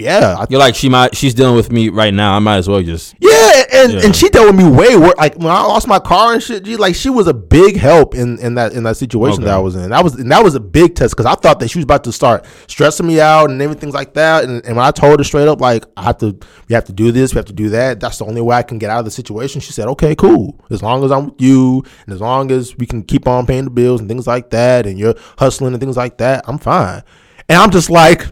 yeah, 0.00 0.36
I, 0.38 0.46
You're 0.48 0.58
like 0.60 0.74
she 0.74 0.88
might 0.88 1.16
she's 1.16 1.34
dealing 1.34 1.56
with 1.56 1.70
me 1.70 1.88
right 1.88 2.12
now. 2.12 2.34
I 2.34 2.38
might 2.38 2.56
as 2.58 2.68
well 2.68 2.82
just 2.82 3.14
yeah, 3.20 3.62
and, 3.72 3.92
Yeah. 3.92 4.00
and 4.04 4.16
she 4.16 4.28
dealt 4.28 4.46
with 4.46 4.56
me 4.56 4.68
way 4.68 4.96
worse. 4.96 5.14
Like 5.18 5.36
when 5.36 5.48
I 5.48 5.62
lost 5.62 5.86
my 5.86 5.98
car 5.98 6.32
and 6.34 6.42
shit, 6.42 6.66
like 6.78 6.94
she 6.94 7.10
was 7.10 7.26
a 7.26 7.34
big 7.34 7.76
help 7.76 8.14
in, 8.14 8.38
in 8.38 8.54
that 8.54 8.72
in 8.72 8.82
that 8.84 8.96
situation 8.96 9.42
that 9.44 9.54
I 9.54 9.58
was 9.58 9.76
in. 9.76 9.90
That 9.90 10.02
was 10.04 10.14
and 10.14 10.30
that 10.32 10.42
was 10.42 10.54
a 10.54 10.60
big 10.60 10.94
test 10.94 11.14
because 11.16 11.26
I 11.26 11.34
thought 11.34 11.60
that 11.60 11.68
she 11.68 11.78
was 11.78 11.84
about 11.84 12.04
to 12.04 12.12
start 12.12 12.46
stressing 12.66 13.06
me 13.06 13.20
out 13.20 13.50
and 13.50 13.60
everything 13.62 13.90
like 13.92 14.14
that. 14.14 14.44
And, 14.44 14.64
and 14.64 14.76
when 14.76 14.84
I 14.84 14.90
told 14.90 15.20
her 15.20 15.24
straight 15.24 15.48
up, 15.48 15.60
like 15.60 15.84
I 15.96 16.02
have 16.02 16.18
to, 16.18 16.38
we 16.68 16.74
have 16.74 16.84
to 16.86 16.92
do 16.92 17.12
this, 17.12 17.34
we 17.34 17.38
have 17.38 17.46
to 17.46 17.52
do 17.52 17.68
that. 17.70 18.00
That's 18.00 18.18
the 18.18 18.24
only 18.26 18.40
way 18.40 18.56
I 18.56 18.62
can 18.62 18.78
get 18.78 18.90
out 18.90 19.00
of 19.00 19.04
the 19.04 19.10
situation. 19.10 19.60
She 19.60 19.72
said, 19.72 19.86
okay, 19.88 20.14
cool. 20.14 20.58
As 20.70 20.82
long 20.82 21.04
as 21.04 21.10
I'm 21.12 21.26
with 21.26 21.40
you, 21.40 21.82
and 22.06 22.14
as 22.14 22.20
long 22.20 22.50
as 22.50 22.76
we 22.76 22.86
can 22.86 23.02
keep 23.02 23.26
on 23.28 23.46
paying 23.46 23.64
the 23.64 23.70
bills 23.70 24.00
and 24.00 24.08
things 24.08 24.26
like 24.26 24.50
that, 24.50 24.86
and 24.86 24.98
you're 24.98 25.14
hustling 25.38 25.72
and 25.74 25.80
things 25.80 25.96
like 25.96 26.18
that, 26.18 26.44
I'm 26.46 26.58
fine. 26.58 27.02
And 27.48 27.58
I'm 27.58 27.70
just 27.70 27.90
like 27.90 28.26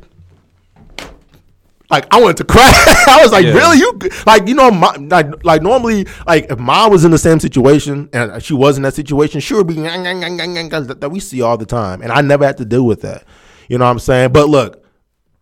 like 1.90 2.06
I 2.12 2.20
wanted 2.20 2.36
to 2.38 2.44
cry. 2.44 2.70
I 3.08 3.20
was 3.22 3.32
like, 3.32 3.44
Yeah. 3.44 3.54
really? 3.54 3.78
You 3.78 3.98
like 4.26 4.46
you 4.48 4.54
know, 4.54 4.70
my, 4.70 4.94
like 4.96 5.44
like 5.44 5.62
normally, 5.62 6.06
like 6.26 6.50
if 6.50 6.58
mom 6.58 6.90
was 6.90 7.04
in 7.04 7.10
the 7.10 7.18
same 7.18 7.40
situation 7.40 8.08
and 8.12 8.42
she 8.42 8.54
was 8.54 8.76
in 8.76 8.82
that 8.82 8.94
situation, 8.94 9.40
she 9.40 9.54
would 9.54 9.66
be 9.66 9.74
that 9.74 11.08
we 11.10 11.20
see 11.20 11.42
all 11.42 11.56
the 11.56 11.66
time, 11.66 12.02
and 12.02 12.12
I 12.12 12.20
never 12.20 12.44
had 12.44 12.56
to 12.58 12.64
deal 12.64 12.84
with 12.86 13.02
that. 13.02 13.24
You 13.68 13.78
know 13.78 13.84
what 13.84 13.90
I'm 13.92 13.98
saying? 13.98 14.32
But 14.32 14.48
look, 14.48 14.84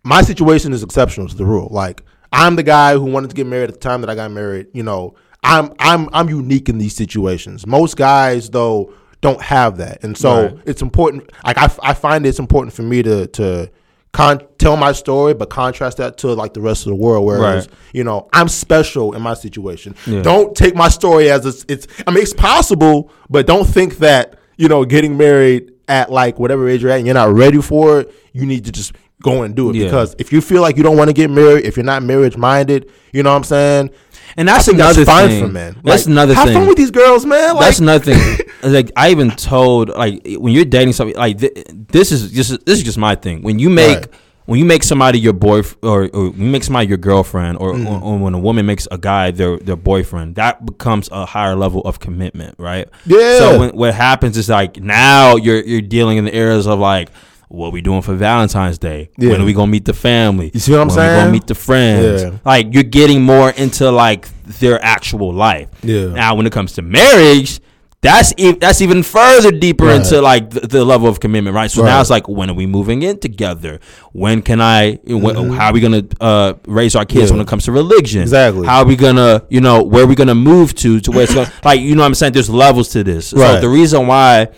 my 0.05 0.22
situation 0.22 0.72
is 0.72 0.82
exceptional 0.82 1.28
to 1.28 1.36
the 1.36 1.44
rule. 1.44 1.68
Like 1.70 2.03
I'm 2.32 2.57
the 2.57 2.62
guy 2.62 2.94
who 2.94 3.05
wanted 3.05 3.30
to 3.30 3.36
get 3.36 3.47
married 3.47 3.68
at 3.70 3.74
the 3.74 3.80
time 3.80 4.01
that 4.03 4.11
I 4.11 4.14
got 4.14 4.30
married. 4.30 4.68
You 4.72 4.82
know, 4.82 5.14
I'm 5.42 5.72
I'm 5.78 6.09
I'm 6.12 6.28
unique 6.28 6.68
in 6.68 6.78
these 6.78 6.94
situations. 6.94 7.66
Most 7.66 7.97
guys 7.97 8.51
though 8.51 8.92
don't 9.20 9.40
have 9.40 9.78
that, 9.78 10.05
and 10.05 10.16
so 10.16 10.42
Right. 10.49 10.59
it's 10.66 10.82
important. 10.82 11.30
Like 11.44 11.59
I, 11.59 11.70
I 11.82 11.94
find 11.94 12.24
it's 12.26 12.38
important 12.38 12.72
for 12.74 12.82
me 12.82 13.03
to 13.03 13.26
to 13.28 13.70
con- 14.16 14.40
tell 14.58 14.76
my 14.76 14.92
story, 14.92 15.34
but 15.34 15.50
contrast 15.50 15.98
that 15.98 16.16
to 16.18 16.32
like 16.32 16.54
the 16.54 16.60
rest 16.60 16.86
of 16.86 16.90
the 16.90 16.96
world. 16.96 17.24
Whereas 17.26 17.66
Right. 17.68 17.76
you 17.92 18.02
know 18.04 18.28
I'm 18.32 18.48
special 18.48 19.14
in 19.14 19.20
my 19.22 19.34
situation. 19.34 19.94
Yeah. 20.06 20.22
Don't 20.22 20.56
take 20.56 20.74
my 20.74 20.88
story 20.88 21.30
as 21.30 21.44
it's, 21.46 21.64
it's. 21.68 21.86
I 22.06 22.10
mean, 22.10 22.22
it's 22.22 22.32
possible, 22.32 23.10
but 23.28 23.46
don't 23.46 23.66
think 23.66 23.98
that 23.98 24.38
you 24.56 24.68
know 24.68 24.84
getting 24.84 25.16
married 25.16 25.72
at 25.88 26.10
like 26.10 26.38
whatever 26.38 26.68
age 26.68 26.82
you're 26.82 26.90
at 26.90 26.96
and 26.98 27.06
you're 27.06 27.14
not 27.14 27.32
ready 27.32 27.60
for 27.60 28.00
it. 28.00 28.14
You 28.32 28.44
need 28.46 28.64
to 28.64 28.72
just 28.72 28.92
go 29.22 29.42
and 29.44 29.54
do 29.54 29.70
it 29.70 29.76
Yeah. 29.76 29.84
because 29.84 30.14
if 30.18 30.32
you 30.32 30.40
feel 30.40 30.60
like 30.60 30.76
you 30.76 30.82
don't 30.82 30.96
want 30.96 31.08
to 31.08 31.14
get 31.14 31.30
married, 31.30 31.64
if 31.64 31.76
you're 31.76 31.84
not 31.84 32.02
marriage 32.02 32.36
minded, 32.36 32.90
you 33.12 33.22
know 33.22 33.30
what 33.30 33.36
I'm 33.36 33.44
saying. 33.44 33.90
And 34.36 34.48
that's 34.48 34.66
think 34.66 34.76
another 34.78 35.04
fine 35.04 35.28
thing. 35.28 35.42
for 35.44 35.48
men. 35.52 35.74
That's 35.84 36.04
Like, 36.06 36.12
another 36.12 36.34
have 36.34 36.48
thing. 36.48 36.54
fun 36.58 36.66
with 36.68 36.76
these 36.76 36.90
girls, 36.90 37.24
man. 37.26 37.54
Like, 37.54 37.64
That's 37.66 37.78
another 37.80 38.04
thing. 38.14 38.38
like 38.62 38.90
I 38.96 39.10
even 39.10 39.30
told 39.30 39.90
like 39.90 40.26
when 40.38 40.52
you're 40.52 40.64
dating 40.64 40.92
somebody 40.94 41.16
like 41.18 41.38
th- 41.38 41.66
this 41.70 42.12
is 42.12 42.30
just 42.32 42.64
this 42.66 42.78
is 42.78 42.84
just 42.84 42.98
my 42.98 43.14
thing. 43.14 43.42
When 43.42 43.58
you 43.58 43.70
make 43.70 43.96
Right. 43.98 44.08
when 44.46 44.58
you 44.58 44.64
make 44.64 44.82
somebody 44.84 45.18
your 45.18 45.32
boy 45.32 45.62
or, 45.82 46.08
or 46.12 46.26
you 46.26 46.32
make 46.32 46.64
somebody 46.64 46.86
your 46.88 46.98
girlfriend 46.98 47.58
or, 47.58 47.72
Mm-hmm. 47.74 47.86
or, 47.88 48.00
or 48.00 48.18
when 48.18 48.34
a 48.34 48.38
woman 48.38 48.64
makes 48.66 48.86
a 48.90 48.98
guy 48.98 49.30
their 49.30 49.58
their 49.58 49.76
boyfriend, 49.76 50.36
that 50.36 50.64
becomes 50.64 51.08
a 51.12 51.24
higher 51.26 51.54
level 51.56 51.80
of 51.82 51.98
commitment, 52.00 52.54
right? 52.58 52.88
Yeah. 53.04 53.38
So 53.38 53.58
when, 53.60 53.70
what 53.70 53.94
happens 53.94 54.36
is 54.36 54.48
like 54.48 54.80
now 54.80 55.36
you're 55.36 55.60
you're 55.64 55.80
dealing 55.82 56.16
in 56.18 56.24
the 56.24 56.34
areas 56.34 56.66
of 56.66 56.78
like 56.78 57.10
what 57.49 57.72
we 57.72 57.80
doing 57.80 58.03
for 58.03 58.14
Valentine's 58.14 58.78
Day? 58.78 59.11
Yeah. 59.18 59.30
When 59.30 59.40
are 59.40 59.44
we 59.44 59.53
gonna 59.53 59.70
meet 59.70 59.84
the 59.84 59.92
family? 59.94 60.51
You 60.53 60.61
see 60.61 60.72
what 60.72 60.80
I'm 60.80 60.88
when 60.88 60.97
We 60.97 61.03
saying? 61.03 61.20
gonna 61.20 61.32
meet 61.32 61.47
the 61.47 61.55
friends. 61.55 62.22
Yeah. 62.22 62.30
Like 62.44 62.72
you're 62.74 62.82
getting 62.82 63.22
more 63.22 63.51
into 63.51 63.90
like 63.90 64.28
their 64.61 64.82
actual 64.84 65.32
life. 65.32 65.68
Yeah. 65.82 66.07
Now 66.09 66.34
when 66.34 66.47
it 66.47 66.53
comes 66.53 66.72
to 66.74 66.82
marriage, 66.82 67.61
that's 68.03 68.32
e- 68.36 68.53
that's 68.53 68.80
even 68.82 69.03
further 69.03 69.51
deeper 69.51 69.86
Right. 69.86 69.97
into 69.97 70.20
like 70.20 70.51
the, 70.51 70.61
the 70.61 70.84
level 70.84 71.09
of 71.09 71.18
commitment, 71.18 71.57
right? 71.57 71.70
So 71.70 71.82
Right. 71.82 71.88
now 71.88 72.01
it's 72.01 72.11
like, 72.11 72.28
when 72.28 72.51
are 72.51 72.55
we 72.55 72.66
moving 72.66 73.03
in 73.03 73.18
together? 73.18 73.80
When 74.12 74.42
can 74.42 74.61
I? 74.61 74.99
When, 75.07 75.51
How 75.53 75.68
are 75.68 75.72
we 75.72 75.80
gonna 75.80 76.03
uh, 76.20 76.55
raise 76.66 76.94
our 76.94 77.05
kids 77.05 77.16
Mm-hmm. 77.16 77.26
Yeah. 77.26 77.38
when 77.38 77.47
it 77.47 77.49
comes 77.49 77.64
to 77.64 77.72
religion? 77.72 78.22
Exactly. 78.22 78.66
How 78.66 78.80
are 78.80 78.84
we 78.86 78.97
gonna, 78.97 79.42
you 79.49 79.61
know, 79.61 79.82
where 79.82 80.05
are 80.05 80.07
we 80.07 80.14
gonna 80.14 80.34
move 80.34 80.74
to? 80.76 81.01
To 81.01 81.11
where 81.11 81.22
it's 81.24 81.34
gonna, 81.34 81.51
like, 81.64 81.80
you 81.80 81.94
know, 81.97 82.03
what 82.03 82.07
I'm 82.07 82.14
saying 82.14 82.32
there's 82.34 82.51
levels 82.51 82.90
to 82.90 83.03
this. 83.03 83.28
So 83.28 83.38
Right. 83.38 83.61
the 83.61 83.68
reason 83.68 84.07
why. 84.07 84.49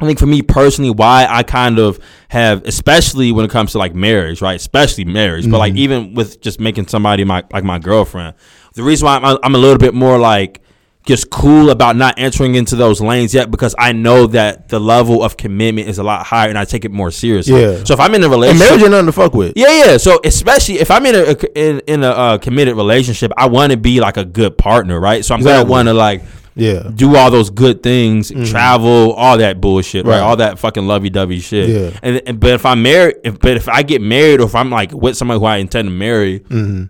I 0.00 0.06
think 0.06 0.18
for 0.18 0.26
me 0.26 0.42
personally, 0.42 0.90
why 0.90 1.26
I 1.28 1.42
kind 1.42 1.78
of 1.78 1.98
have, 2.28 2.64
especially 2.66 3.32
when 3.32 3.44
it 3.46 3.50
comes 3.50 3.72
to 3.72 3.78
like 3.78 3.94
marriage, 3.94 4.42
right? 4.42 4.56
Especially 4.56 5.04
marriage, 5.06 5.50
but 5.50 5.58
like 5.58 5.72
Mm-hmm. 5.72 5.78
even 5.78 6.14
with 6.14 6.40
just 6.40 6.60
making 6.60 6.86
somebody 6.88 7.24
my 7.24 7.44
like 7.52 7.64
my 7.64 7.78
girlfriend, 7.78 8.34
the 8.74 8.82
reason 8.82 9.06
why 9.06 9.16
I'm, 9.16 9.38
I'm 9.42 9.54
a 9.54 9.58
little 9.58 9.78
bit 9.78 9.94
more 9.94 10.18
like 10.18 10.60
just 11.06 11.30
cool 11.30 11.70
about 11.70 11.94
not 11.94 12.14
entering 12.18 12.56
into 12.56 12.74
those 12.74 13.00
lanes 13.00 13.32
yet 13.32 13.48
because 13.48 13.76
I 13.78 13.92
know 13.92 14.26
that 14.26 14.68
the 14.68 14.80
level 14.80 15.22
of 15.22 15.36
commitment 15.36 15.88
is 15.88 15.98
a 15.98 16.02
lot 16.02 16.26
higher 16.26 16.48
and 16.48 16.58
I 16.58 16.64
take 16.64 16.84
it 16.84 16.90
more 16.90 17.12
seriously. 17.12 17.62
Yeah. 17.62 17.84
So 17.84 17.94
if 17.94 18.00
I'm 18.00 18.12
in 18.16 18.22
a 18.22 18.24
and 18.24 18.32
relationship, 18.32 18.66
marriage 18.68 18.82
ain't 18.82 18.90
nothing 18.90 19.06
to 19.06 19.12
fuck 19.12 19.32
with. 19.32 19.52
yeah, 19.56 19.84
yeah. 19.84 19.96
So 19.98 20.18
especially 20.24 20.80
if 20.80 20.90
I'm 20.90 21.06
in 21.06 21.14
a 21.14 21.58
in, 21.58 21.78
in 21.86 22.02
a 22.02 22.08
uh, 22.10 22.38
committed 22.38 22.74
relationship, 22.74 23.30
I 23.36 23.46
want 23.46 23.70
to 23.70 23.76
be 23.78 24.00
like 24.00 24.16
a 24.16 24.24
good 24.24 24.58
partner, 24.58 24.98
right? 24.98 25.24
So 25.24 25.32
I'm 25.34 25.40
Exactly. 25.40 25.62
gonna 25.62 25.70
want 25.70 25.86
to 25.88 25.94
like 25.94 26.22
Yeah. 26.56 26.90
do 26.94 27.14
all 27.16 27.30
those 27.30 27.50
good 27.50 27.82
things, 27.82 28.32
travel, 28.50 29.12
all 29.12 29.36
that 29.38 29.60
bullshit, 29.60 30.06
right? 30.06 30.14
Mm-hmm. 30.14 30.20
Right. 30.22 30.26
All 30.28 30.36
that 30.38 30.58
fucking 30.58 30.86
lovey 30.86 31.10
dovey 31.10 31.38
shit. 31.40 31.68
Yeah. 31.68 31.98
And, 32.02 32.22
and 32.26 32.40
but 32.40 32.50
if 32.54 32.64
I'm 32.64 32.82
married, 32.82 33.16
if, 33.24 33.38
but 33.38 33.56
if 33.58 33.68
I 33.68 33.82
get 33.82 34.00
married, 34.00 34.40
or 34.40 34.44
if 34.46 34.54
I'm 34.54 34.70
like 34.70 34.90
with 34.92 35.16
somebody 35.16 35.38
who 35.38 35.44
I 35.46 35.58
intend 35.58 35.86
to 35.86 35.92
marry, 35.92 36.40
Mm-hmm. 36.40 36.84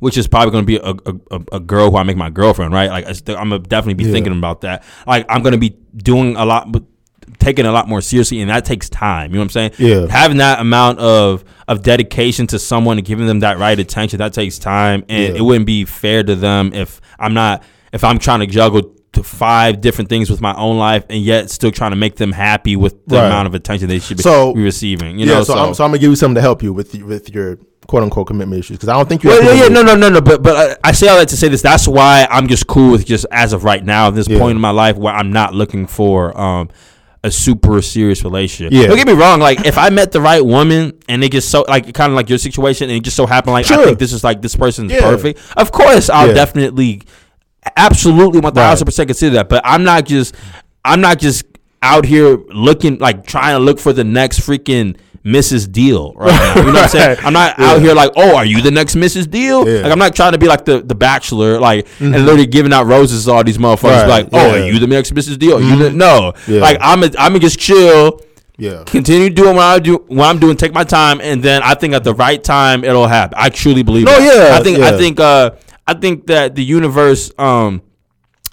which 0.00 0.16
is 0.18 0.28
probably 0.28 0.50
going 0.52 0.64
to 0.64 0.66
be 0.66 0.76
a, 0.76 1.36
a, 1.36 1.56
a, 1.56 1.60
girl 1.60 1.90
who 1.90 1.96
I 1.96 2.02
make 2.02 2.16
my 2.16 2.30
girlfriend, 2.30 2.72
right? 2.74 2.90
Like 2.90 3.06
I'm 3.28 3.48
gonna 3.48 3.58
definitely 3.60 3.94
be 3.94 4.04
Yeah. 4.04 4.12
thinking 4.12 4.36
about 4.36 4.60
that. 4.62 4.84
Like 5.06 5.24
I'm 5.28 5.42
gonna 5.42 5.58
be 5.58 5.76
doing 5.96 6.36
a 6.36 6.44
lot, 6.44 6.70
but 6.70 6.82
taking 7.38 7.64
a 7.64 7.72
lot 7.72 7.88
more 7.88 8.02
seriously, 8.02 8.40
and 8.40 8.50
that 8.50 8.64
takes 8.66 8.90
time. 8.90 9.30
You 9.30 9.36
know 9.36 9.40
what 9.40 9.56
I'm 9.56 9.72
saying? 9.72 9.72
Yeah. 9.78 10.06
Having 10.10 10.38
that 10.38 10.60
amount 10.60 10.98
of 10.98 11.44
of 11.68 11.82
dedication 11.82 12.46
to 12.48 12.58
someone 12.58 12.98
and 12.98 13.06
giving 13.06 13.26
them 13.26 13.40
that 13.40 13.58
right 13.58 13.78
attention, 13.78 14.18
that 14.18 14.32
takes 14.34 14.58
time, 14.58 15.04
and 15.08 15.32
Yeah. 15.34 15.38
it 15.40 15.42
wouldn't 15.42 15.66
be 15.66 15.84
fair 15.86 16.22
to 16.22 16.34
them 16.34 16.72
if 16.74 17.00
I'm 17.18 17.32
not 17.34 17.62
if 17.92 18.04
I'm 18.04 18.18
trying 18.18 18.40
to 18.40 18.46
juggle. 18.46 18.94
To 19.14 19.24
five 19.24 19.80
different 19.80 20.08
things 20.08 20.30
with 20.30 20.40
my 20.40 20.54
own 20.54 20.78
life, 20.78 21.04
and 21.10 21.20
yet 21.20 21.50
still 21.50 21.72
trying 21.72 21.90
to 21.90 21.96
make 21.96 22.14
them 22.14 22.30
happy 22.30 22.76
with 22.76 22.94
the 23.08 23.16
Right. 23.16 23.26
amount 23.26 23.48
of 23.48 23.54
attention 23.56 23.88
they 23.88 23.98
should 23.98 24.18
be, 24.18 24.22
So- 24.22 24.54
be 24.54 24.62
receiving. 24.62 25.18
You 25.18 25.26
yeah. 25.26 25.34
know, 25.34 25.42
so, 25.42 25.54
I'm, 25.58 25.74
so 25.74 25.82
I'm 25.82 25.90
gonna 25.90 25.98
give 25.98 26.10
you 26.10 26.14
something 26.16 26.36
to 26.36 26.40
help 26.40 26.62
you 26.62 26.72
with 26.72 26.94
with 27.02 27.28
your 27.34 27.58
quote 27.88 28.04
unquote 28.04 28.28
commitment 28.28 28.60
issues 28.60 28.76
because 28.76 28.88
I 28.88 28.92
don't 28.92 29.08
think 29.08 29.24
you. 29.24 29.30
Well, 29.30 29.42
yeah, 29.42 29.64
yeah, 29.64 29.68
no, 29.68 29.82
no, 29.82 29.96
no, 29.96 30.10
no. 30.10 30.20
But 30.20 30.44
but 30.44 30.78
I, 30.84 30.90
I 30.90 30.92
say 30.92 31.08
all 31.08 31.18
that 31.18 31.26
to 31.30 31.36
say 31.36 31.48
this. 31.48 31.60
That's 31.60 31.88
why 31.88 32.28
I'm 32.30 32.46
just 32.46 32.68
cool 32.68 32.92
with 32.92 33.04
just 33.04 33.26
as 33.32 33.52
of 33.52 33.64
right 33.64 33.84
now, 33.84 34.10
this 34.12 34.28
Yeah. 34.28 34.38
point 34.38 34.54
in 34.54 34.60
my 34.60 34.70
life 34.70 34.96
where 34.96 35.12
I'm 35.12 35.32
not 35.32 35.56
looking 35.56 35.88
for 35.88 36.40
um 36.40 36.68
a 37.24 37.32
super 37.32 37.82
serious 37.82 38.22
relationship. 38.22 38.72
Yeah. 38.72 38.86
Don't 38.86 38.96
get 38.96 39.08
me 39.08 39.14
wrong. 39.14 39.40
Like 39.40 39.66
if 39.66 39.76
I 39.76 39.90
met 39.90 40.12
the 40.12 40.20
right 40.20 40.46
woman 40.46 40.92
and 41.08 41.24
it 41.24 41.32
just 41.32 41.48
so 41.50 41.64
like 41.68 41.92
kind 41.94 42.12
of 42.12 42.16
like 42.16 42.28
your 42.28 42.38
situation 42.38 42.90
and 42.90 42.96
it 42.98 43.02
just 43.02 43.16
so 43.16 43.26
happened 43.26 43.54
like 43.54 43.68
I 43.68 43.84
think 43.84 43.98
this 43.98 44.12
is 44.12 44.22
like 44.22 44.40
this 44.40 44.54
person's 44.54 44.92
Yeah. 44.92 45.00
perfect. 45.00 45.40
Of 45.56 45.72
course, 45.72 46.08
I'll 46.08 46.28
Yeah. 46.28 46.34
definitely, 46.34 47.02
absolutely, 47.76 48.40
one 48.40 48.54
thousand 48.54 48.84
percent 48.86 49.08
consider 49.08 49.34
that. 49.36 49.48
But 49.48 49.62
I'm 49.64 49.84
not 49.84 50.04
just 50.06 50.34
I'm 50.84 51.00
not 51.00 51.18
just 51.18 51.44
out 51.82 52.04
here 52.04 52.36
looking 52.48 52.98
like 52.98 53.26
trying 53.26 53.56
to 53.56 53.60
look 53.64 53.78
for 53.78 53.92
the 53.92 54.04
next 54.04 54.40
freaking. 54.40 54.96
Mrs. 55.22 55.70
Deal, 55.70 56.14
right? 56.14 56.28
Now. 56.30 56.54
You 56.62 56.66
know 56.68 56.72
what 56.72 56.82
I'm 56.84 56.88
saying? 56.88 57.18
I'm 57.22 57.34
not 57.34 57.58
out 57.58 57.82
here 57.82 57.92
like, 57.92 58.10
oh, 58.16 58.36
are 58.36 58.44
you 58.46 58.62
the 58.62 58.70
next 58.70 58.94
Mrs. 58.94 59.30
Deal? 59.30 59.68
Yeah. 59.68 59.82
Like, 59.82 59.92
I'm 59.92 59.98
not 59.98 60.16
trying 60.16 60.32
to 60.32 60.38
be 60.38 60.46
like 60.46 60.64
the, 60.64 60.80
the 60.80 60.94
Bachelor, 60.94 61.60
like, 61.60 61.86
and 62.00 62.12
literally 62.12 62.46
giving 62.46 62.72
out 62.72 62.86
roses 62.86 63.26
to 63.26 63.32
all 63.32 63.44
these 63.44 63.58
motherfuckers. 63.58 64.06
Right, 64.08 64.24
Like, 64.24 64.28
oh, 64.32 64.38
yeah. 64.56 64.62
are 64.62 64.66
you 64.66 64.78
the 64.78 64.86
next 64.86 65.12
Mrs. 65.12 65.38
Deal? 65.38 65.58
Are 65.58 65.60
You 65.60 65.76
the, 65.76 65.90
no, 65.90 66.32
Yeah. 66.48 66.62
like 66.62 66.78
I'm 66.80 67.02
a, 67.02 67.08
I'm 67.18 67.32
gonna 67.32 67.38
just 67.40 67.58
chill, 67.58 68.22
Yeah. 68.56 68.82
continue 68.86 69.28
doing 69.28 69.56
what 69.56 69.64
I 69.64 69.78
do, 69.78 69.96
what 70.08 70.24
I'm 70.24 70.38
doing, 70.38 70.56
take 70.56 70.72
my 70.72 70.84
time, 70.84 71.20
and 71.20 71.42
then 71.42 71.60
I 71.62 71.74
think 71.74 71.92
at 71.92 72.02
the 72.02 72.14
right 72.14 72.42
time 72.42 72.82
it'll 72.82 73.06
happen. 73.06 73.36
I 73.38 73.50
truly 73.50 73.82
believe. 73.82 74.06
No, 74.06 74.18
that. 74.18 74.50
yeah, 74.52 74.56
I 74.58 74.62
think 74.62 74.78
I 74.78 74.96
think 74.96 75.20
uh 75.20 75.50
I 75.86 75.94
think 75.94 76.26
that 76.28 76.54
the 76.54 76.64
universe 76.64 77.32
um 77.38 77.82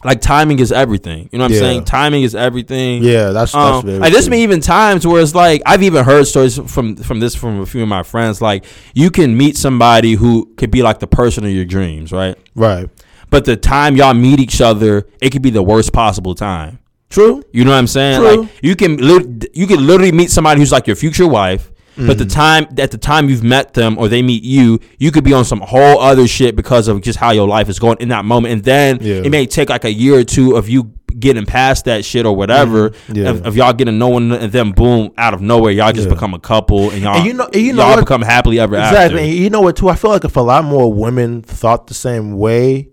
like 0.03 0.21
timing 0.21 0.59
is 0.59 0.71
everything. 0.71 1.27
You 1.31 1.39
know 1.39 1.45
what 1.45 1.51
I'm 1.53 1.57
saying? 1.57 1.85
Timing 1.85 2.21
is 2.23 2.35
everything. 2.35 3.03
Yeah, 3.03 3.31
that's 3.31 3.51
that's 3.51 3.55
Um, 3.55 3.85
very 3.85 3.99
like 3.99 4.13
there's 4.13 4.29
been 4.29 4.39
even 4.39 4.61
times 4.61 5.07
where 5.07 5.21
it's 5.21 5.33
like 5.33 5.61
I've 5.65 5.81
even 5.83 6.05
heard 6.05 6.25
stories 6.27 6.57
from 6.57 6.95
from 6.95 7.19
this 7.19 7.35
from 7.35 7.59
a 7.61 7.65
few 7.65 7.81
of 7.81 7.87
my 7.87 8.03
friends. 8.03 8.41
Like 8.41 8.65
you 8.93 9.09
can 9.09 9.35
meet 9.35 9.57
somebody 9.57 10.13
who 10.13 10.53
could 10.57 10.71
be 10.71 10.83
like 10.83 10.99
the 10.99 11.07
person 11.07 11.45
of 11.45 11.51
your 11.51 11.65
dreams, 11.65 12.11
right? 12.11 12.37
right. 12.55 12.89
but 13.29 13.45
the 13.45 13.57
time 13.57 13.95
y'all 13.95 14.13
meet 14.13 14.39
each 14.39 14.61
other, 14.61 15.07
it 15.19 15.31
could 15.31 15.41
be 15.41 15.49
the 15.49 15.63
worst 15.63 15.91
possible 15.93 16.35
time. 16.35 16.79
True. 17.09 17.41
You 17.51 17.63
know 17.65 17.71
what 17.71 17.77
I'm 17.77 17.87
saying? 17.87 18.19
True. 18.19 18.41
Like 18.41 18.49
you 18.61 18.75
can 18.75 18.97
lit- 18.97 19.55
you 19.55 19.65
can 19.65 19.85
literally 19.85 20.11
meet 20.11 20.29
somebody 20.29 20.59
who's 20.59 20.71
like 20.71 20.85
your 20.85 20.95
future 20.95 21.27
wife, 21.27 21.71
but 21.97 22.17
the 22.17 22.23
Mm-hmm. 22.25 22.27
time 22.29 22.67
at 22.77 22.91
the 22.91 22.97
time 22.97 23.27
you've 23.29 23.43
met 23.43 23.73
them 23.73 23.97
or 23.97 24.07
they 24.07 24.21
meet 24.21 24.43
you, 24.43 24.79
you 24.99 25.11
could 25.11 25.23
be 25.23 25.33
on 25.33 25.43
some 25.45 25.59
whole 25.61 25.99
other 25.99 26.27
shit 26.27 26.55
because 26.55 26.87
of 26.87 27.01
just 27.01 27.17
how 27.19 27.31
your 27.31 27.47
life 27.47 27.67
is 27.69 27.79
going 27.79 27.97
in 27.99 28.09
that 28.09 28.23
moment, 28.25 28.53
and 28.53 28.63
then 28.63 28.99
Yeah. 29.01 29.15
it 29.25 29.29
may 29.31 29.45
take 29.47 29.69
like 29.69 29.83
a 29.85 29.91
year 29.91 30.19
or 30.19 30.23
two 30.23 30.55
of 30.55 30.69
you 30.69 30.91
getting 31.19 31.45
past 31.47 31.85
that 31.85 32.05
shit 32.05 32.25
or 32.27 32.35
whatever. 32.35 32.91
Mm-hmm. 32.91 33.15
Yeah. 33.15 33.29
Of, 33.29 33.45
of 33.47 33.55
y'all 33.57 33.73
getting 33.73 33.93
to 33.95 33.97
know 33.97 34.09
one 34.09 34.23
another, 34.23 34.43
and 34.43 34.51
then 34.51 34.71
boom, 34.73 35.11
out 35.17 35.33
of 35.33 35.41
nowhere, 35.41 35.71
y'all 35.71 35.91
just 35.91 36.07
Yeah. 36.07 36.13
become 36.13 36.33
a 36.35 36.39
couple, 36.39 36.91
and 36.91 37.01
y'all 37.01 37.15
And 37.17 37.25
you 37.25 37.33
know- 37.33 37.49
and 37.51 37.61
you 37.61 37.73
know 37.73 37.81
y'all 37.83 37.95
what? 37.95 38.01
become 38.01 38.21
happily 38.21 38.59
ever 38.59 38.75
Exactly. 38.75 38.97
after. 39.05 39.17
And 39.17 39.33
you 39.33 39.49
know 39.49 39.61
what? 39.61 39.75
Too. 39.77 39.89
I 39.89 39.95
feel 39.95 40.11
like 40.11 40.25
if 40.25 40.35
a 40.37 40.41
lot 40.41 40.63
more 40.65 40.93
women 40.93 41.41
thought 41.41 41.87
the 41.87 41.95
same 41.95 42.37
way, 42.37 42.89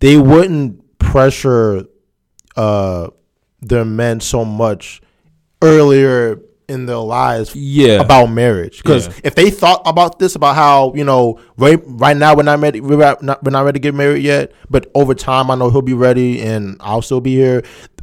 they 0.00 0.16
wouldn't 0.16 0.98
pressure 0.98 1.84
uh, 2.56 3.08
their 3.62 3.84
men 3.84 4.18
so 4.20 4.44
much 4.44 5.00
earlier 5.62 6.40
in 6.68 6.86
their 6.86 6.96
lives 6.96 7.54
Yeah. 7.54 8.00
about 8.00 8.26
marriage. 8.26 8.82
Because 8.82 9.06
Yeah. 9.08 9.12
if 9.24 9.34
they 9.34 9.50
thought 9.50 9.82
about 9.86 10.18
this, 10.18 10.34
about 10.34 10.54
how 10.54 10.92
you 10.94 11.04
know, 11.04 11.38
right 11.58 11.80
right 11.86 12.16
now 12.16 12.34
we're 12.34 12.42
not 12.42 12.60
ready, 12.60 12.80
we're 12.80 12.96
not, 13.20 13.42
we're 13.44 13.50
not 13.50 13.64
ready 13.64 13.78
to 13.78 13.82
get 13.82 13.94
married 13.94 14.22
yet, 14.22 14.52
but 14.70 14.90
over 14.94 15.14
time 15.14 15.50
I 15.50 15.54
know 15.56 15.70
he'll 15.70 15.82
be 15.82 15.94
ready 15.94 16.40
and 16.42 16.76
I'll 16.80 17.02
still 17.02 17.20
be 17.20 17.34
here. 17.34 17.62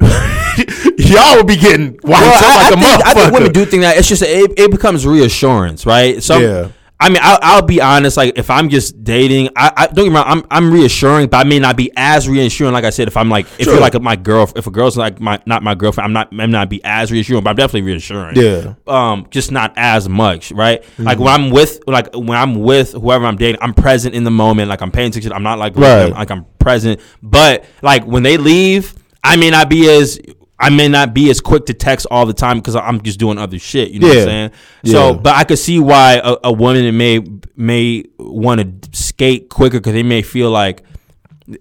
Y'all 0.98 1.36
will 1.36 1.44
be 1.44 1.56
getting 1.56 1.98
Well, 2.02 2.14
I, 2.22 2.26
like 2.26 2.44
I 2.44 2.68
a 2.68 2.70
think, 2.96 3.06
I 3.06 3.14
think 3.14 3.32
women 3.34 3.52
do 3.52 3.64
think 3.64 3.82
that 3.82 3.96
it's 3.98 4.08
just 4.08 4.22
it, 4.22 4.52
it 4.58 4.70
becomes 4.70 5.06
reassurance, 5.06 5.84
right? 5.86 6.22
So, 6.22 6.38
Yeah. 6.38 6.68
I 7.02 7.08
mean, 7.08 7.18
I'll, 7.20 7.38
I'll 7.42 7.62
be 7.62 7.80
honest. 7.80 8.16
Like, 8.16 8.38
if 8.38 8.48
I'm 8.48 8.68
just 8.68 9.02
dating, 9.02 9.48
I, 9.56 9.72
I 9.76 9.86
don't 9.88 10.04
get 10.04 10.10
me 10.10 10.14
wrong. 10.16 10.24
I'm 10.26 10.44
I'm 10.50 10.72
reassuring, 10.72 11.26
but 11.28 11.38
I 11.38 11.48
may 11.48 11.58
not 11.58 11.76
be 11.76 11.90
as 11.96 12.28
reassuring. 12.28 12.72
Like 12.72 12.84
I 12.84 12.90
said, 12.90 13.08
if 13.08 13.16
I'm 13.16 13.28
like, 13.28 13.46
if 13.58 13.64
Sure. 13.64 13.72
you're 13.74 13.80
like 13.80 14.00
my 14.00 14.14
girl, 14.16 14.48
if 14.54 14.66
a 14.66 14.70
girl's 14.70 14.96
like 14.96 15.20
my 15.20 15.40
not 15.44 15.62
my 15.62 15.74
girlfriend, 15.74 16.04
I'm 16.06 16.12
not 16.12 16.28
I'm 16.38 16.50
not 16.50 16.68
be 16.70 16.80
as 16.84 17.10
reassuring, 17.10 17.42
but 17.42 17.50
I'm 17.50 17.56
definitely 17.56 17.82
reassuring. 17.90 18.36
Yeah. 18.36 18.74
Um, 18.86 19.26
just 19.30 19.50
not 19.50 19.72
as 19.76 20.08
much, 20.08 20.52
right? 20.52 20.84
Like 20.98 21.18
when 21.18 21.28
I'm 21.28 21.50
with 21.50 21.80
like 21.86 22.14
when 22.14 22.38
I'm 22.38 22.60
with 22.62 22.92
whoever 22.92 23.26
I'm 23.26 23.36
dating, 23.36 23.60
I'm 23.60 23.74
present 23.74 24.14
in 24.14 24.24
the 24.24 24.30
moment. 24.30 24.68
Like 24.68 24.80
I'm 24.80 24.92
paying 24.92 25.08
attention. 25.08 25.32
I'm 25.32 25.42
not 25.42 25.58
like 25.58 25.76
Right. 25.76 26.10
like 26.12 26.30
I'm 26.30 26.46
present. 26.60 27.00
But 27.22 27.64
like 27.82 28.04
when 28.06 28.22
they 28.22 28.36
leave, 28.36 28.94
I 29.24 29.36
may 29.36 29.50
not 29.50 29.68
be 29.68 29.90
as 29.90 30.20
I 30.62 30.70
may 30.70 30.88
not 30.88 31.12
be 31.12 31.28
as 31.28 31.40
quick 31.40 31.66
to 31.66 31.74
text 31.74 32.06
all 32.10 32.24
the 32.24 32.32
time 32.32 32.58
because 32.58 32.76
I'm 32.76 33.00
just 33.02 33.18
doing 33.18 33.36
other 33.36 33.58
shit. 33.58 33.90
You 33.90 33.98
know 33.98 34.08
what 34.08 34.18
I'm 34.18 34.24
saying? 34.24 34.50
So, 34.86 35.08
Yeah. 35.10 35.18
but 35.18 35.34
I 35.34 35.44
could 35.44 35.58
see 35.58 35.78
why 35.80 36.20
a, 36.22 36.36
a 36.44 36.52
woman 36.52 36.96
may 36.96 37.20
may 37.56 38.04
want 38.18 38.60
to 38.82 38.96
skate 38.98 39.48
quicker 39.50 39.78
because 39.80 39.92
they 39.92 40.04
may 40.04 40.22
feel 40.22 40.50
like 40.50 40.84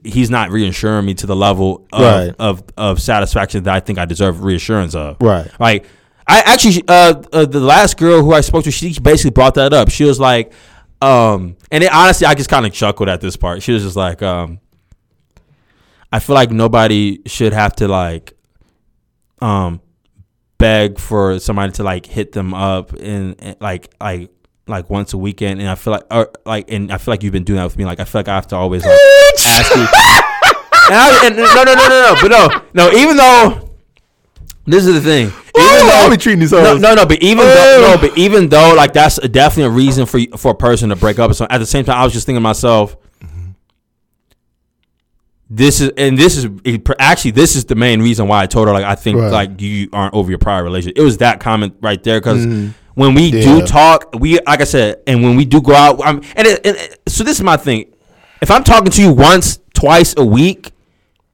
he's 0.04 0.30
not 0.30 0.52
reassuring 0.52 1.06
me 1.06 1.16
to 1.16 1.26
the 1.26 1.36
level 1.36 1.88
of, 1.92 2.02
Right. 2.02 2.36
of 2.38 2.64
of 2.78 3.02
satisfaction 3.02 3.64
that 3.64 3.74
I 3.74 3.80
think 3.80 3.98
I 3.98 4.06
deserve 4.06 4.44
reassurance 4.44 4.94
of. 4.94 5.18
Right. 5.20 5.50
Like 5.60 5.86
I 6.28 6.40
actually 6.42 6.84
uh, 6.88 7.24
uh 7.34 7.46
the 7.46 7.60
last 7.60 7.98
girl 7.98 8.22
who 8.22 8.34
I 8.34 8.42
spoke 8.42 8.64
to, 8.66 8.72
she 8.72 8.98
basically 9.00 9.32
brought 9.32 9.56
that 9.56 9.74
up. 9.74 9.90
She 9.90 10.04
was 10.04 10.20
like, 10.20 10.54
um, 11.02 11.58
and 11.72 11.84
it, 11.84 11.92
honestly, 11.92 12.28
I 12.28 12.36
just 12.36 12.50
kind 12.52 12.66
of 12.68 12.72
chuckled 12.72 13.10
at 13.10 13.20
this 13.20 13.36
part. 13.36 13.64
She 13.64 13.72
was 13.72 13.82
just 13.82 13.96
like, 13.96 14.22
um, 14.22 14.60
I 16.12 16.20
feel 16.20 16.36
like 16.36 16.52
nobody 16.52 17.22
should 17.26 17.54
have 17.54 17.76
to 17.78 17.88
like, 17.88 18.34
um, 19.42 19.82
beg 20.58 21.00
for 21.00 21.40
somebody 21.40 21.72
to 21.74 21.84
like 21.84 22.06
hit 22.06 22.32
them 22.34 22.54
up 22.54 22.94
and, 22.94 23.36
and, 23.40 23.58
like 23.60 23.94
like 24.00 24.30
like 24.68 24.90
once 24.90 25.14
a 25.14 25.18
weekend, 25.18 25.60
and 25.60 25.70
I 25.70 25.76
feel 25.76 25.94
like 25.94 26.04
or 26.12 26.32
like 26.46 26.72
and 26.72 26.92
I 26.92 26.98
feel 26.98 27.12
like 27.12 27.24
you've 27.24 27.34
been 27.34 27.44
doing 27.44 27.58
that 27.58 27.66
with 27.66 27.78
me. 27.78 27.86
Like 27.86 28.00
I 28.00 28.04
feel 28.06 28.20
like 28.20 28.28
I 28.28 28.36
have 28.36 28.48
to 28.48 28.56
always 28.56 28.86
like 28.86 29.00
ask 29.46 29.76
you. 29.76 29.86
And, 30.90 31.00
I, 31.00 31.26
and 31.28 31.36
no, 31.38 31.44
no, 31.46 31.64
no, 31.64 31.74
no, 31.74 31.88
no, 31.88 32.16
but 32.22 32.28
no, 32.28 32.90
no. 32.90 32.98
Even 32.98 33.16
though 33.16 33.70
this 34.66 34.86
is 34.86 34.94
the 34.96 35.02
thing, 35.02 35.28
even 35.28 35.88
though, 35.88 36.02
I'll 36.04 36.10
be 36.10 36.18
treating 36.18 36.40
these 36.40 36.52
no, 36.52 36.60
hoes. 36.62 36.82
no, 36.82 36.94
no, 36.96 37.06
but 37.06 37.22
even 37.22 37.46
though, 37.46 37.96
no, 37.96 37.98
but 38.02 38.18
even 38.18 38.50
though, 38.50 38.74
like 38.76 38.92
that's 38.94 39.18
definitely 39.30 39.64
a 39.66 39.70
reason 39.70 40.06
for 40.06 40.18
you- 40.18 40.32
for 40.38 40.52
a 40.52 40.56
person 40.56 40.90
to 40.90 40.96
break 40.96 41.18
up. 41.18 41.34
So 41.34 41.48
at 41.50 41.60
the 41.60 41.66
same 41.66 41.86
time, 41.86 41.98
I 41.98 42.04
was 42.04 42.12
just 42.14 42.26
thinking 42.26 42.38
to 42.38 42.42
myself, 42.42 42.98
this 45.54 45.82
is 45.82 45.92
and 45.98 46.18
this 46.18 46.38
is 46.38 46.48
actually 46.98 47.32
this 47.32 47.58
is 47.58 47.66
the 47.66 47.76
main 47.76 48.02
reason 48.02 48.26
why 48.28 48.42
I 48.42 48.46
told 48.46 48.70
her 48.70 48.74
like 48.74 48.86
I 48.86 48.96
think 48.96 49.18
Right. 49.20 49.32
like 49.32 49.60
you 49.62 49.90
aren't 49.92 50.14
over 50.14 50.30
your 50.30 50.38
prior 50.40 50.64
relationship. 50.64 50.98
It 50.98 51.04
was 51.04 51.18
that 51.18 51.42
comment 51.42 51.76
right 51.82 52.02
there 52.02 52.20
because 52.22 52.46
when 52.46 53.14
we 53.14 53.32
Mm-hmm. 53.32 53.38
Yeah. 53.38 53.60
do 53.60 53.68
talk, 53.68 54.16
we 54.18 54.40
like 54.48 54.62
I 54.62 54.64
said, 54.64 55.02
and 55.08 55.22
when 55.22 55.36
we 55.36 55.44
do 55.44 55.62
go 55.62 55.74
out, 55.74 56.00
I'm, 56.06 56.22
and, 56.38 56.48
it, 56.48 56.66
and 56.66 56.78
it- 56.78 57.02
so 57.08 57.24
this 57.26 57.38
is 57.38 57.44
my 57.44 57.58
thing. 57.58 57.92
If 58.42 58.50
I'm 58.50 58.64
talking 58.64 58.92
to 58.92 59.02
you 59.02 59.12
once, 59.12 59.60
twice 59.74 60.14
a 60.18 60.26
week, 60.26 60.72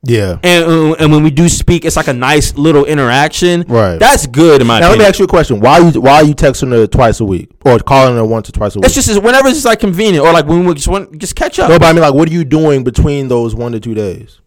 Yeah. 0.04 0.38
and 0.43 0.64
uh, 0.66 0.93
and 1.00 1.12
when 1.12 1.24
we 1.24 1.32
do 1.32 1.50
speak, 1.50 1.84
it's 1.84 1.95
like 1.98 2.08
a 2.08 2.14
nice 2.14 2.56
little 2.56 2.86
interaction. 2.86 3.64
Right. 3.68 3.98
That's 4.00 4.26
good 4.28 4.62
in 4.62 4.68
my 4.68 4.80
Now 4.80 4.89
let 4.89 5.00
me 5.00 5.06
ask 5.06 5.20
you 5.20 5.26
a 5.26 5.28
question. 5.28 5.60
Why 5.60 5.80
are 5.80 5.89
you 5.91 6.02
why 6.02 6.14
are 6.18 6.24
you 6.24 6.36
texting 6.36 6.72
her 6.72 6.88
twice 6.88 7.20
a 7.20 7.26
week 7.26 7.50
or 7.66 7.80
calling 7.80 8.16
her 8.16 8.24
once 8.26 8.48
or 8.48 8.52
twice 8.54 8.76
a 8.76 8.80
week? 8.80 8.86
It's 8.86 8.95
just 8.95 9.22
whenever 9.22 9.48
it's 9.50 9.66
like 9.66 9.80
convenient, 9.80 10.26
or 10.26 10.32
like 10.32 10.45
when 10.45 10.66
we 10.66 10.74
just 10.76 10.88
want 10.88 11.18
just 11.18 11.36
catch 11.36 11.60
up. 11.60 11.70
no, 11.70 11.80
but 11.80 11.88
I 11.88 11.93
mean, 11.93 12.02
like, 12.04 12.14
what 12.14 12.30
are 12.30 12.32
you 12.32 12.45
doing 12.45 12.84
between 12.84 13.28
those 13.28 13.56
one 13.56 13.72
to 13.74 13.80
two 13.80 13.95
days? 13.95 14.39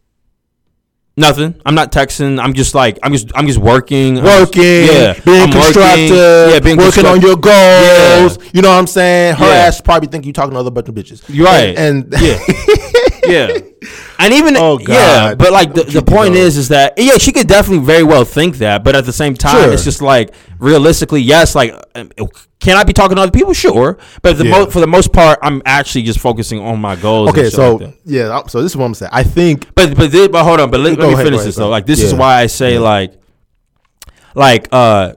Nothing. 1.17 1.61
I'm 1.67 1.75
not 1.75 1.93
texting. 1.93 2.41
I'm 2.43 2.55
just 2.55 2.75
like 2.75 2.99
I'm 3.03 3.13
just 3.13 3.31
I'm 3.35 3.47
just 3.47 3.59
working. 3.59 4.23
Working, 4.23 4.63
yeah, 4.63 5.13
being 5.25 5.43
I'm 5.43 5.51
working. 5.51 5.63
constructive, 5.63 6.11
Yeah, 6.53 6.61
being 6.61 6.77
working 6.79 7.05
on 7.05 7.21
your 7.21 7.37
goals. 7.37 8.39
Yeah. 8.39 8.51
You 8.55 8.63
know 8.63 8.71
what 8.71 8.79
I'm 8.79 8.87
saying? 8.87 9.35
Her 9.35 9.45
Yeah. 9.47 9.67
ass 9.67 9.81
probably 9.83 10.09
think 10.09 10.25
you 10.25 10.33
talking 10.33 10.53
to 10.53 10.59
other 10.61 10.71
bunch 10.71 10.89
of 10.89 10.95
bitches. 10.95 11.23
You're 11.29 11.45
right. 11.47 11.77
And, 11.77 12.15
and 12.15 12.23
Yeah. 12.23 12.39
yeah. 13.31 13.59
And 14.19 14.35
even 14.35 14.55
Oh, 14.59 14.79
yeah, 14.79 15.35
but 15.35 15.51
like 15.53 15.73
the, 15.73 15.85
the 15.85 16.03
point 16.03 16.35
is 16.35 16.59
is 16.59 16.69
that 16.69 16.93
yeah, 16.99 17.17
she 17.17 17.33
could 17.33 17.47
definitely 17.49 17.85
very 17.87 18.03
well 18.03 18.25
think 18.27 18.59
that, 18.59 18.85
but 18.85 18.95
at 18.95 19.07
the 19.07 19.13
same 19.15 19.33
time, 19.35 19.65
Sure. 19.65 19.73
it's 19.73 19.83
just 19.85 20.03
like 20.03 20.35
realistically, 20.59 21.23
yes, 21.23 21.55
like 21.55 21.73
um, 21.95 22.11
can 22.59 22.77
I 22.77 22.85
be 22.85 22.93
talking 22.93 23.17
to 23.17 23.23
other 23.23 23.33
people? 23.33 23.55
Sure, 23.55 23.97
but 24.21 24.37
the 24.37 24.45
Yeah. 24.45 24.51
mo- 24.51 24.67
for 24.67 24.81
the 24.81 24.87
most 24.87 25.15
part, 25.15 25.39
I'm 25.43 25.63
actually 25.65 26.03
just 26.03 26.19
focusing 26.19 26.61
on 26.61 26.79
my 26.79 26.97
goals. 26.97 27.31
okay, 27.31 27.49
so 27.49 27.77
like 27.77 27.99
yeah, 28.05 28.43
so 28.47 28.61
this 28.61 28.73
is 28.73 28.77
what 28.77 28.85
I'm 28.85 28.93
saying. 28.93 29.11
I 29.15 29.23
think 29.23 29.75
But 29.75 29.97
but 29.97 30.13
this, 30.13 30.29
but 30.29 30.45
hold 30.45 30.61
on, 30.61 30.71
but 30.71 30.81
let, 30.81 30.99
let 30.99 31.07
me 31.09 31.15
ahead, 31.15 31.25
finish 31.25 31.41
go 31.41 31.45
this 31.47 31.57
though. 31.57 31.71
Like 31.71 31.87
this 31.87 32.03
is 32.03 32.13
why 32.13 32.43
I 32.43 32.47
say 32.47 32.75
Yeah. 32.75 32.81
like 32.81 33.15
like 34.35 34.69
uh 34.73 35.15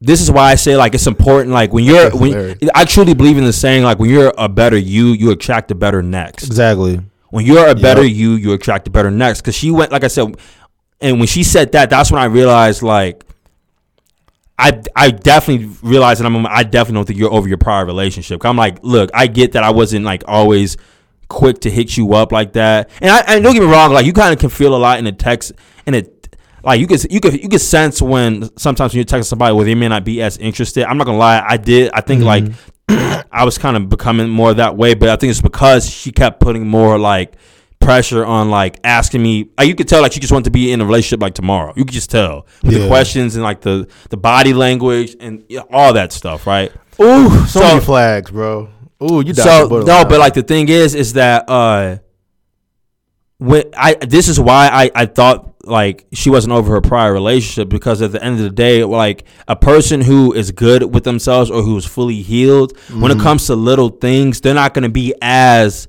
this 0.00 0.20
is 0.20 0.30
why 0.30 0.50
I 0.50 0.54
say 0.54 0.76
like 0.76 0.94
it's 0.94 1.06
important 1.06 1.52
like 1.52 1.72
when 1.72 1.84
you're 1.84 2.10
when. 2.10 2.58
I 2.74 2.84
truly 2.84 3.14
believe 3.14 3.36
in 3.36 3.44
the 3.44 3.52
saying 3.52 3.84
like 3.84 3.98
when 3.98 4.08
you're 4.10 4.32
a 4.38 4.48
better 4.48 4.78
you, 4.78 5.08
you 5.08 5.30
attract 5.30 5.70
a 5.70 5.74
better 5.74 6.02
next. 6.02 6.44
exactly. 6.44 7.00
When 7.28 7.44
you're 7.44 7.68
a 7.68 7.74
better 7.74 8.02
Yep. 8.02 8.16
you, 8.16 8.32
you 8.32 8.52
attract 8.54 8.88
a 8.88 8.90
better 8.90 9.10
next. 9.10 9.42
Cause 9.42 9.54
she 9.54 9.70
went 9.70 9.92
like 9.92 10.02
I 10.02 10.08
said, 10.08 10.34
and 11.00 11.18
when 11.18 11.28
she 11.28 11.42
said 11.44 11.72
that, 11.72 11.90
that's 11.90 12.10
when 12.10 12.20
I 12.20 12.24
realized 12.26 12.82
like 12.82 13.24
I 14.58 14.82
I 14.96 15.10
definitely 15.10 15.70
realized 15.82 16.20
that 16.20 16.26
I'm 16.26 16.46
I 16.46 16.62
definitely 16.62 16.94
don't 16.98 17.06
think 17.06 17.18
you're 17.18 17.32
over 17.32 17.48
your 17.48 17.58
prior 17.58 17.84
relationship. 17.86 18.44
I'm 18.44 18.56
like, 18.56 18.78
look, 18.82 19.10
I 19.14 19.26
get 19.26 19.52
that 19.52 19.62
I 19.62 19.70
wasn't 19.70 20.04
like 20.04 20.22
always 20.26 20.76
quick 21.28 21.60
to 21.60 21.70
hit 21.70 21.96
you 21.96 22.14
up 22.14 22.32
like 22.32 22.54
that. 22.54 22.90
And 23.00 23.10
I 23.10 23.20
and 23.20 23.44
don't 23.44 23.54
get 23.54 23.62
me 23.62 23.68
wrong, 23.70 23.92
like 23.92 24.04
you 24.06 24.12
kind 24.12 24.32
of 24.32 24.38
can 24.38 24.50
feel 24.50 24.74
a 24.74 24.78
lot 24.78 24.98
in 24.98 25.04
the 25.04 25.12
text 25.12 25.52
in 25.86 25.94
it. 25.94 26.19
Like 26.62 26.80
you 26.80 26.86
could 26.86 27.12
you 27.12 27.20
could 27.20 27.42
you 27.42 27.48
could 27.48 27.60
sense 27.60 28.00
when 28.02 28.54
sometimes 28.58 28.92
when 28.92 28.98
you're 28.98 29.04
texting 29.04 29.24
somebody 29.24 29.54
where 29.54 29.64
they 29.64 29.74
may 29.74 29.88
not 29.88 30.04
be 30.04 30.22
as 30.22 30.36
interested. 30.38 30.84
I'm 30.84 30.98
not 30.98 31.04
gonna 31.06 31.18
lie, 31.18 31.44
I 31.46 31.56
did. 31.56 31.90
I 31.92 32.00
think 32.00 32.22
like 32.22 32.44
I 32.88 33.44
was 33.44 33.58
kind 33.58 33.76
of 33.76 33.88
becoming 33.88 34.28
more 34.28 34.52
that 34.54 34.76
way, 34.76 34.94
but 34.94 35.08
I 35.08 35.16
think 35.16 35.30
it's 35.30 35.40
because 35.40 35.88
she 35.88 36.12
kept 36.12 36.40
putting 36.40 36.66
more 36.66 36.98
like 36.98 37.34
pressure 37.78 38.24
on 38.24 38.50
like 38.50 38.78
asking 38.84 39.22
me. 39.22 39.48
Like, 39.56 39.68
you 39.68 39.74
could 39.74 39.88
tell 39.88 40.02
like 40.02 40.12
she 40.12 40.20
just 40.20 40.32
wanted 40.32 40.44
to 40.44 40.50
be 40.50 40.72
in 40.72 40.80
a 40.80 40.84
relationship 40.84 41.20
like 41.22 41.34
tomorrow. 41.34 41.72
You 41.76 41.84
could 41.84 41.94
just 41.94 42.10
tell 42.10 42.46
with 42.62 42.74
the 42.74 42.86
questions 42.88 43.36
and 43.36 43.42
like 43.44 43.60
the 43.62 43.88
the 44.10 44.16
body 44.16 44.52
language 44.52 45.16
and 45.20 45.44
yeah, 45.48 45.62
all 45.70 45.94
that 45.94 46.12
stuff, 46.12 46.46
right? 46.46 46.72
Ooh, 47.00 47.30
so, 47.46 47.46
So- 47.46 47.60
many 47.60 47.80
flags, 47.80 48.30
bro. 48.30 48.68
Ooh, 49.02 49.22
you 49.24 49.32
so 49.32 49.66
no, 49.86 50.04
but 50.04 50.18
like 50.20 50.34
the 50.34 50.42
thing 50.42 50.68
is, 50.68 50.94
is 50.94 51.14
that 51.14 51.48
uh, 51.48 51.96
when 53.38 53.64
I 53.74 53.94
this 53.94 54.28
is 54.28 54.38
why 54.38 54.68
I 54.70 54.90
I 54.94 55.06
thought 55.06 55.49
like 55.64 56.06
she 56.12 56.30
wasn't 56.30 56.52
over 56.54 56.72
her 56.72 56.80
prior 56.80 57.12
relationship 57.12 57.68
because 57.68 58.00
at 58.02 58.12
the 58.12 58.22
end 58.22 58.36
of 58.38 58.42
the 58.42 58.50
day, 58.50 58.82
like 58.84 59.24
a 59.46 59.56
person 59.56 60.00
who 60.00 60.32
is 60.32 60.50
good 60.52 60.94
with 60.94 61.04
themselves 61.04 61.50
or 61.50 61.62
who's 61.62 61.84
fully 61.84 62.22
healed, 62.22 62.76
when 62.88 63.10
Mm-hmm. 63.10 63.20
it 63.20 63.22
comes 63.22 63.46
to 63.46 63.54
little 63.56 63.90
things, 63.90 64.40
they're 64.40 64.54
not 64.54 64.72
going 64.74 64.84
to 64.84 64.88
be 64.88 65.14
as 65.20 65.86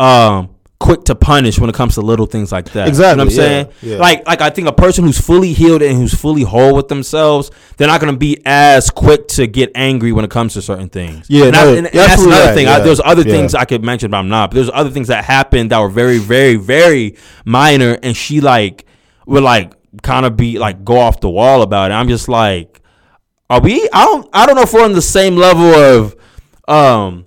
um 0.00 0.53
quick 0.84 1.04
to 1.04 1.14
punish 1.14 1.58
when 1.58 1.70
it 1.70 1.74
comes 1.74 1.94
to 1.94 2.02
little 2.02 2.26
things 2.26 2.52
like 2.52 2.66
that. 2.72 2.86
Exactly, 2.88 3.12
You 3.12 3.16
know 3.16 3.24
what 3.24 3.32
I'm 3.32 3.38
yeah, 3.38 3.70
saying? 3.72 3.92
yeah. 3.92 3.96
Like 3.96 4.26
like 4.26 4.40
I 4.42 4.50
think 4.50 4.68
a 4.68 4.72
person 4.72 5.02
who's 5.04 5.18
fully 5.18 5.54
healed 5.54 5.80
and 5.80 5.96
who's 5.96 6.12
fully 6.12 6.42
whole 6.42 6.76
with 6.76 6.88
themselves, 6.88 7.50
they're 7.78 7.88
not 7.88 8.02
going 8.02 8.12
to 8.12 8.18
be 8.18 8.42
as 8.44 8.90
quick 8.90 9.26
to 9.28 9.46
get 9.46 9.72
angry 9.74 10.12
when 10.12 10.26
it 10.26 10.30
comes 10.30 10.52
to 10.54 10.60
certain 10.62 10.90
things. 10.90 11.24
Yeah, 11.30 11.46
and, 11.46 11.56
I- 11.56 11.64
no, 11.64 11.74
and 11.76 11.86
that's 11.86 12.22
another 12.22 12.44
right, 12.48 12.54
thing. 12.54 12.66
I, 12.68 12.80
there's 12.80 13.00
other 13.02 13.22
yeah. 13.22 13.32
things 13.32 13.54
I 13.54 13.64
could 13.64 13.82
mention, 13.82 14.10
but 14.10 14.18
I'm 14.18 14.28
not. 14.28 14.50
But 14.50 14.56
there's 14.56 14.70
other 14.74 14.90
things 14.90 15.08
that 15.08 15.24
happened 15.24 15.70
that 15.70 15.78
were 15.78 15.88
very, 15.88 16.18
very, 16.18 16.56
very 16.56 17.16
minor, 17.46 17.98
and 18.02 18.14
she 18.14 18.42
like 18.42 18.84
would 19.26 19.42
like 19.42 19.72
kind 20.02 20.26
of 20.26 20.36
be 20.36 20.58
like 20.58 20.84
go 20.84 20.98
off 20.98 21.18
the 21.20 21.30
wall 21.30 21.62
about 21.62 21.92
it. 21.92 21.94
I'm 21.94 22.08
just 22.08 22.28
like, 22.28 22.82
are 23.48 23.60
we? 23.60 23.88
I 23.90 24.04
don't. 24.04 24.28
I 24.34 24.44
don't 24.44 24.54
know 24.56 24.62
if 24.62 24.72
we're 24.74 24.84
on 24.84 24.92
the 24.92 25.00
same 25.02 25.36
level 25.36 25.64
of, 25.74 26.14
um, 26.68 27.24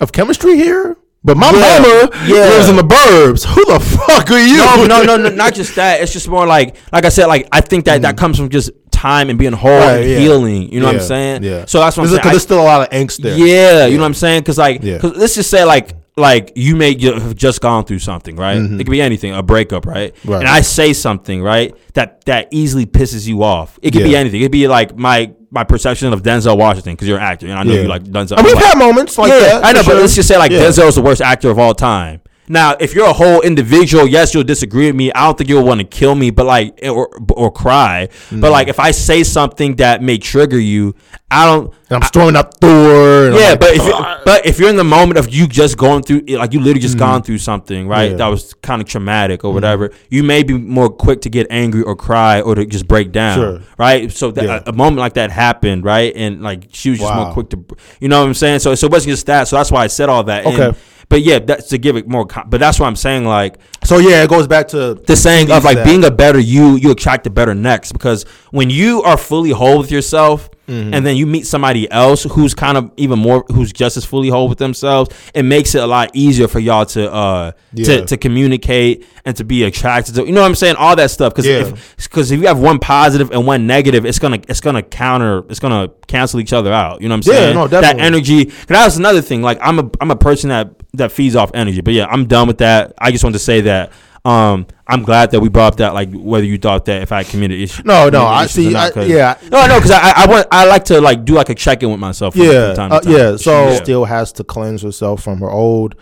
of 0.00 0.12
chemistry 0.12 0.56
here. 0.56 0.96
But 1.24 1.36
my 1.36 1.50
Yeah, 1.52 1.78
mama 1.78 2.10
yeah. 2.26 2.34
lives 2.48 2.68
in 2.68 2.76
the 2.76 2.82
burbs. 2.82 3.44
Who 3.46 3.64
the 3.66 3.78
fuck 3.78 4.30
are 4.30 4.38
you? 4.40 4.56
no, 4.56 4.84
no, 4.86 5.02
no, 5.04 5.16
no, 5.16 5.28
not 5.34 5.54
just 5.54 5.76
that. 5.76 6.00
It's 6.00 6.12
just 6.12 6.28
more 6.28 6.46
like, 6.46 6.74
like 6.92 7.04
I 7.04 7.10
said, 7.10 7.26
like 7.26 7.46
I 7.52 7.60
think 7.60 7.84
that 7.84 8.02
that 8.02 8.16
comes 8.16 8.36
from 8.38 8.48
just 8.48 8.70
time 8.90 9.30
and 9.30 9.38
being 9.38 9.52
whole 9.52 9.70
Mm. 9.70 9.80
Right, 9.86 10.00
and 10.02 10.10
yeah. 10.10 10.18
healing. 10.18 10.72
You 10.72 10.80
know 10.80 10.86
what 10.86 10.96
I'm 10.96 11.00
saying? 11.02 11.42
Yeah. 11.44 11.64
So 11.66 11.78
that's 11.78 11.96
what 11.96 12.04
I'm 12.04 12.10
There's 12.10 12.20
saying. 12.22 12.26
I- 12.28 12.30
there's 12.32 12.42
still 12.42 12.60
a 12.60 12.64
lot 12.64 12.80
of 12.82 12.88
angst 12.90 13.18
there. 13.22 13.36
Yeah, 13.36 13.86
you 13.86 13.96
know 13.98 14.02
what 14.02 14.06
I'm 14.08 14.14
saying? 14.14 14.40
Because 14.42 14.58
like. 14.58 14.80
'cause 14.82 15.12
let's 15.16 15.34
just 15.36 15.48
say 15.50 15.64
like, 15.64 15.94
like 16.16 16.52
you 16.56 16.76
may 16.76 16.98
have 16.98 17.34
just 17.34 17.60
gone 17.60 17.84
through 17.84 18.00
something, 18.00 18.36
right? 18.36 18.56
It 18.58 18.78
could 18.84 18.90
be 18.90 19.00
anything, 19.00 19.34
a 19.34 19.42
breakup, 19.42 19.86
right? 19.86 20.14
Mm-hmm. 20.14 20.30
Right. 20.30 20.40
And 20.40 20.48
I 20.48 20.60
say 20.60 20.92
something, 20.92 21.42
right, 21.42 21.74
that 21.94 22.24
that 22.26 22.48
easily 22.50 22.86
pisses 22.86 23.26
you 23.26 23.42
off. 23.42 23.78
It 23.82 23.92
could 23.92 24.04
be 24.04 24.16
anything. 24.16 24.40
It 24.40 24.44
could 24.44 24.52
be 24.52 24.68
like 24.68 24.96
my 24.96 25.32
my 25.50 25.64
perception 25.64 26.12
of 26.12 26.22
Denzel 26.22 26.56
Washington 26.56 26.94
because 26.94 27.08
you're 27.08 27.18
an 27.18 27.24
actor, 27.24 27.46
and 27.46 27.58
I 27.58 27.62
know 27.62 27.74
Yeah. 27.74 27.82
you 27.82 27.88
like 27.88 28.04
Denzel. 28.04 28.38
I 28.38 28.42
mean, 28.42 28.54
we've 28.54 28.64
had 28.64 28.78
moments 28.78 29.18
like 29.18 29.30
yeah, 29.30 29.38
that. 29.40 29.64
I 29.64 29.72
know, 29.72 29.80
but 29.80 29.92
sure. 29.92 30.00
let's 30.00 30.14
just 30.14 30.28
say 30.28 30.38
like 30.38 30.50
Yeah. 30.50 30.60
Denzel's 30.60 30.94
the 30.94 31.02
worst 31.02 31.20
actor 31.20 31.50
of 31.50 31.58
all 31.58 31.74
time. 31.74 32.20
Now, 32.52 32.76
if 32.78 32.94
you're 32.94 33.08
a 33.08 33.14
whole 33.14 33.40
individual, 33.40 34.06
yes, 34.06 34.34
you'll 34.34 34.44
disagree 34.44 34.86
with 34.88 34.94
me. 34.96 35.10
I 35.12 35.24
don't 35.24 35.38
think 35.38 35.48
you'll 35.48 35.64
want 35.64 35.80
to 35.80 35.86
kill 35.86 36.14
me, 36.14 36.30
but 36.30 36.44
like 36.44 36.78
or 36.82 37.08
or 37.34 37.50
cry. 37.50 38.08
Mm. 38.28 38.42
But 38.42 38.50
like 38.52 38.68
if 38.68 38.78
I 38.78 38.90
say 38.90 39.24
something 39.24 39.76
that 39.76 40.02
may 40.02 40.18
trigger 40.18 40.58
you, 40.58 40.94
I 41.30 41.46
don't. 41.46 41.72
And 41.88 41.96
I'm 41.96 42.02
storming 42.02 42.36
up 42.36 42.58
Thor. 42.60 43.30
Yeah, 43.30 43.50
like, 43.50 43.60
but 43.60 43.70
if 43.70 43.82
you, 43.86 43.92
but 44.26 44.46
if 44.46 44.58
you're 44.58 44.68
in 44.68 44.76
the 44.76 44.84
moment 44.84 45.18
of 45.18 45.32
you 45.32 45.46
just 45.46 45.78
going 45.78 46.02
through 46.02 46.20
like 46.28 46.52
you 46.52 46.60
literally 46.60 46.80
just 46.80 46.98
gone 46.98 47.22
through 47.22 47.38
something 47.38 47.88
right 47.88 48.02
Mm. 48.08 48.10
Yeah. 48.12 48.16
That 48.18 48.28
was 48.28 48.52
kind 48.54 48.82
of 48.82 48.88
traumatic 48.88 49.44
or 49.44 49.52
whatever, 49.54 49.90
you 50.10 50.22
may 50.22 50.42
be 50.42 50.54
more 50.54 50.90
quick 50.90 51.20
to 51.22 51.30
get 51.30 51.46
angry 51.50 51.82
or 51.82 51.94
cry 51.96 52.40
or 52.42 52.54
to 52.54 52.66
just 52.66 52.86
break 52.86 53.12
down, 53.12 53.38
Sure. 53.38 53.60
right? 53.78 54.10
So 54.12 54.30
that 54.30 54.44
Yeah. 54.44 54.62
a, 54.66 54.70
a 54.70 54.72
moment 54.72 54.98
like 54.98 55.14
that 55.14 55.30
happened, 55.30 55.84
right? 55.84 56.12
And 56.14 56.42
like 56.42 56.64
she 56.72 56.90
was 56.90 56.98
just 56.98 57.14
more 57.14 57.32
quick 57.32 57.48
to, 57.50 57.64
you 58.00 58.08
know 58.08 58.20
what 58.20 58.26
I'm 58.28 58.34
saying? 58.34 58.58
So 58.60 58.74
so 58.74 58.86
it 58.88 58.92
wasn't 58.92 59.10
just 59.12 59.26
that. 59.26 59.48
So 59.48 59.56
that's 59.56 59.70
why 59.72 59.84
I 59.84 59.86
said 59.88 60.08
all 60.10 60.24
that. 60.24 60.44
And- 60.44 60.52
Okay. 60.60 60.78
But 61.12 61.20
yeah, 61.22 61.38
that's 61.38 61.68
to 61.68 61.78
give 61.78 61.96
it 61.96 62.08
more. 62.08 62.24
But 62.24 62.58
that's 62.58 62.80
what 62.80 62.86
I'm 62.86 62.96
saying. 62.96 63.24
Like 63.26 63.58
so 63.84 63.98
yeah, 63.98 64.22
it 64.24 64.30
goes 64.30 64.46
back 64.46 64.68
to 64.68 64.94
the 64.94 65.14
saying 65.16 65.50
of 65.50 65.62
like 65.64 65.76
that. 65.76 65.84
being 65.86 66.04
a 66.04 66.10
better 66.10 66.38
you, 66.38 66.76
you 66.76 66.90
attract 66.90 67.26
a 67.26 67.30
better 67.30 67.54
next. 67.54 67.92
Because 67.92 68.24
when 68.50 68.70
you 68.70 69.02
are 69.02 69.16
fully 69.18 69.50
whole 69.50 69.78
with 69.78 69.90
yourself, 69.92 70.48
Mm-hmm. 70.68 70.94
and 70.94 71.04
then 71.04 71.16
you 71.16 71.26
meet 71.26 71.44
somebody 71.44 71.90
else 71.90 72.22
who's 72.22 72.54
kind 72.54 72.78
of 72.78 72.92
even 72.96 73.18
more, 73.18 73.44
who's 73.48 73.72
just 73.72 73.96
as 73.96 74.04
fully 74.04 74.28
whole 74.28 74.48
with 74.48 74.58
themselves, 74.58 75.10
it 75.34 75.42
makes 75.42 75.74
it 75.74 75.82
a 75.82 75.86
lot 75.86 76.10
easier 76.14 76.46
for 76.46 76.60
y'all 76.60 76.86
to 76.86 77.12
uh 77.12 77.50
Yeah. 77.74 77.84
to, 77.84 78.06
to 78.06 78.16
communicate 78.16 79.04
and 79.24 79.36
to 79.38 79.44
be 79.44 79.64
attracted 79.64 80.14
to. 80.14 80.24
You 80.24 80.30
know 80.32 80.40
what 80.40 80.46
I'm 80.46 80.54
saying? 80.54 80.76
All 80.76 80.94
that 80.94 81.10
stuff. 81.10 81.32
Because 81.34 81.46
Yeah. 81.46 81.58
if 81.66 81.96
because 82.08 82.30
if 82.30 82.40
you 82.40 82.46
have 82.46 82.60
one 82.60 82.78
positive 82.78 83.32
and 83.32 83.44
one 83.44 83.66
negative, 83.66 84.06
it's 84.06 84.20
gonna 84.20 84.38
it's 84.48 84.60
gonna 84.60 84.82
counter, 84.84 85.42
it's 85.50 85.58
gonna 85.58 85.88
cancel 86.06 86.38
each 86.38 86.52
other 86.52 86.72
out. 86.72 87.02
You 87.02 87.08
know 87.08 87.14
what 87.14 87.26
I'm 87.26 87.32
saying 87.34 87.48
Yeah, 87.56 87.60
no, 87.60 87.66
That 87.66 87.98
energy 87.98 88.02
energy. 88.42 88.44
'cause 88.46 88.66
that 88.68 88.84
was 88.84 88.96
another 88.98 89.20
thing. 89.20 89.42
Like 89.42 89.58
I'm 89.60 89.80
a 89.80 89.90
I'm 90.00 90.12
a 90.12 90.16
person 90.16 90.50
that 90.50 90.70
that 90.94 91.12
feeds 91.12 91.36
off 91.36 91.50
energy. 91.54 91.80
But 91.80 91.94
yeah, 91.94 92.06
I'm 92.06 92.26
done 92.26 92.46
with 92.48 92.58
that. 92.58 92.92
I 92.98 93.10
just 93.10 93.24
wanted 93.24 93.34
to 93.34 93.44
say 93.44 93.62
that. 93.62 93.92
Um, 94.24 94.66
I'm 94.86 95.02
glad 95.02 95.32
that 95.32 95.40
we 95.40 95.48
brought 95.48 95.72
up 95.72 95.76
that, 95.78 95.94
like, 95.94 96.12
whether 96.12 96.44
you 96.46 96.56
thought 96.56 96.84
that 96.84 97.02
if 97.02 97.10
I 97.10 97.24
committed 97.24 97.58
issues. 97.58 97.84
No, 97.84 98.08
no, 98.08 98.24
I 98.24 98.46
see, 98.46 98.70
not, 98.70 98.96
I- 98.96 99.02
yeah. 99.04 99.36
No, 99.50 99.66
no, 99.66 99.78
because 99.78 99.90
I, 99.90 100.12
I, 100.14 100.26
want, 100.28 100.46
I 100.52 100.64
like 100.66 100.84
to 100.86 101.00
like 101.00 101.24
do 101.24 101.34
like 101.34 101.48
a 101.48 101.56
check 101.56 101.82
in 101.82 101.90
with 101.90 101.98
myself. 101.98 102.34
From, 102.34 102.44
yeah, 102.44 102.74
from 102.74 102.76
time 102.76 102.90
to 102.90 102.96
uh, 102.96 103.00
time. 103.00 103.12
yeah. 103.12 103.36
So 103.36 103.70
Yeah. 103.70 103.82
still 103.82 104.04
has 104.04 104.30
to 104.34 104.44
cleanse 104.44 104.82
herself 104.82 105.24
from 105.24 105.38
her 105.40 105.50
old 105.50 105.96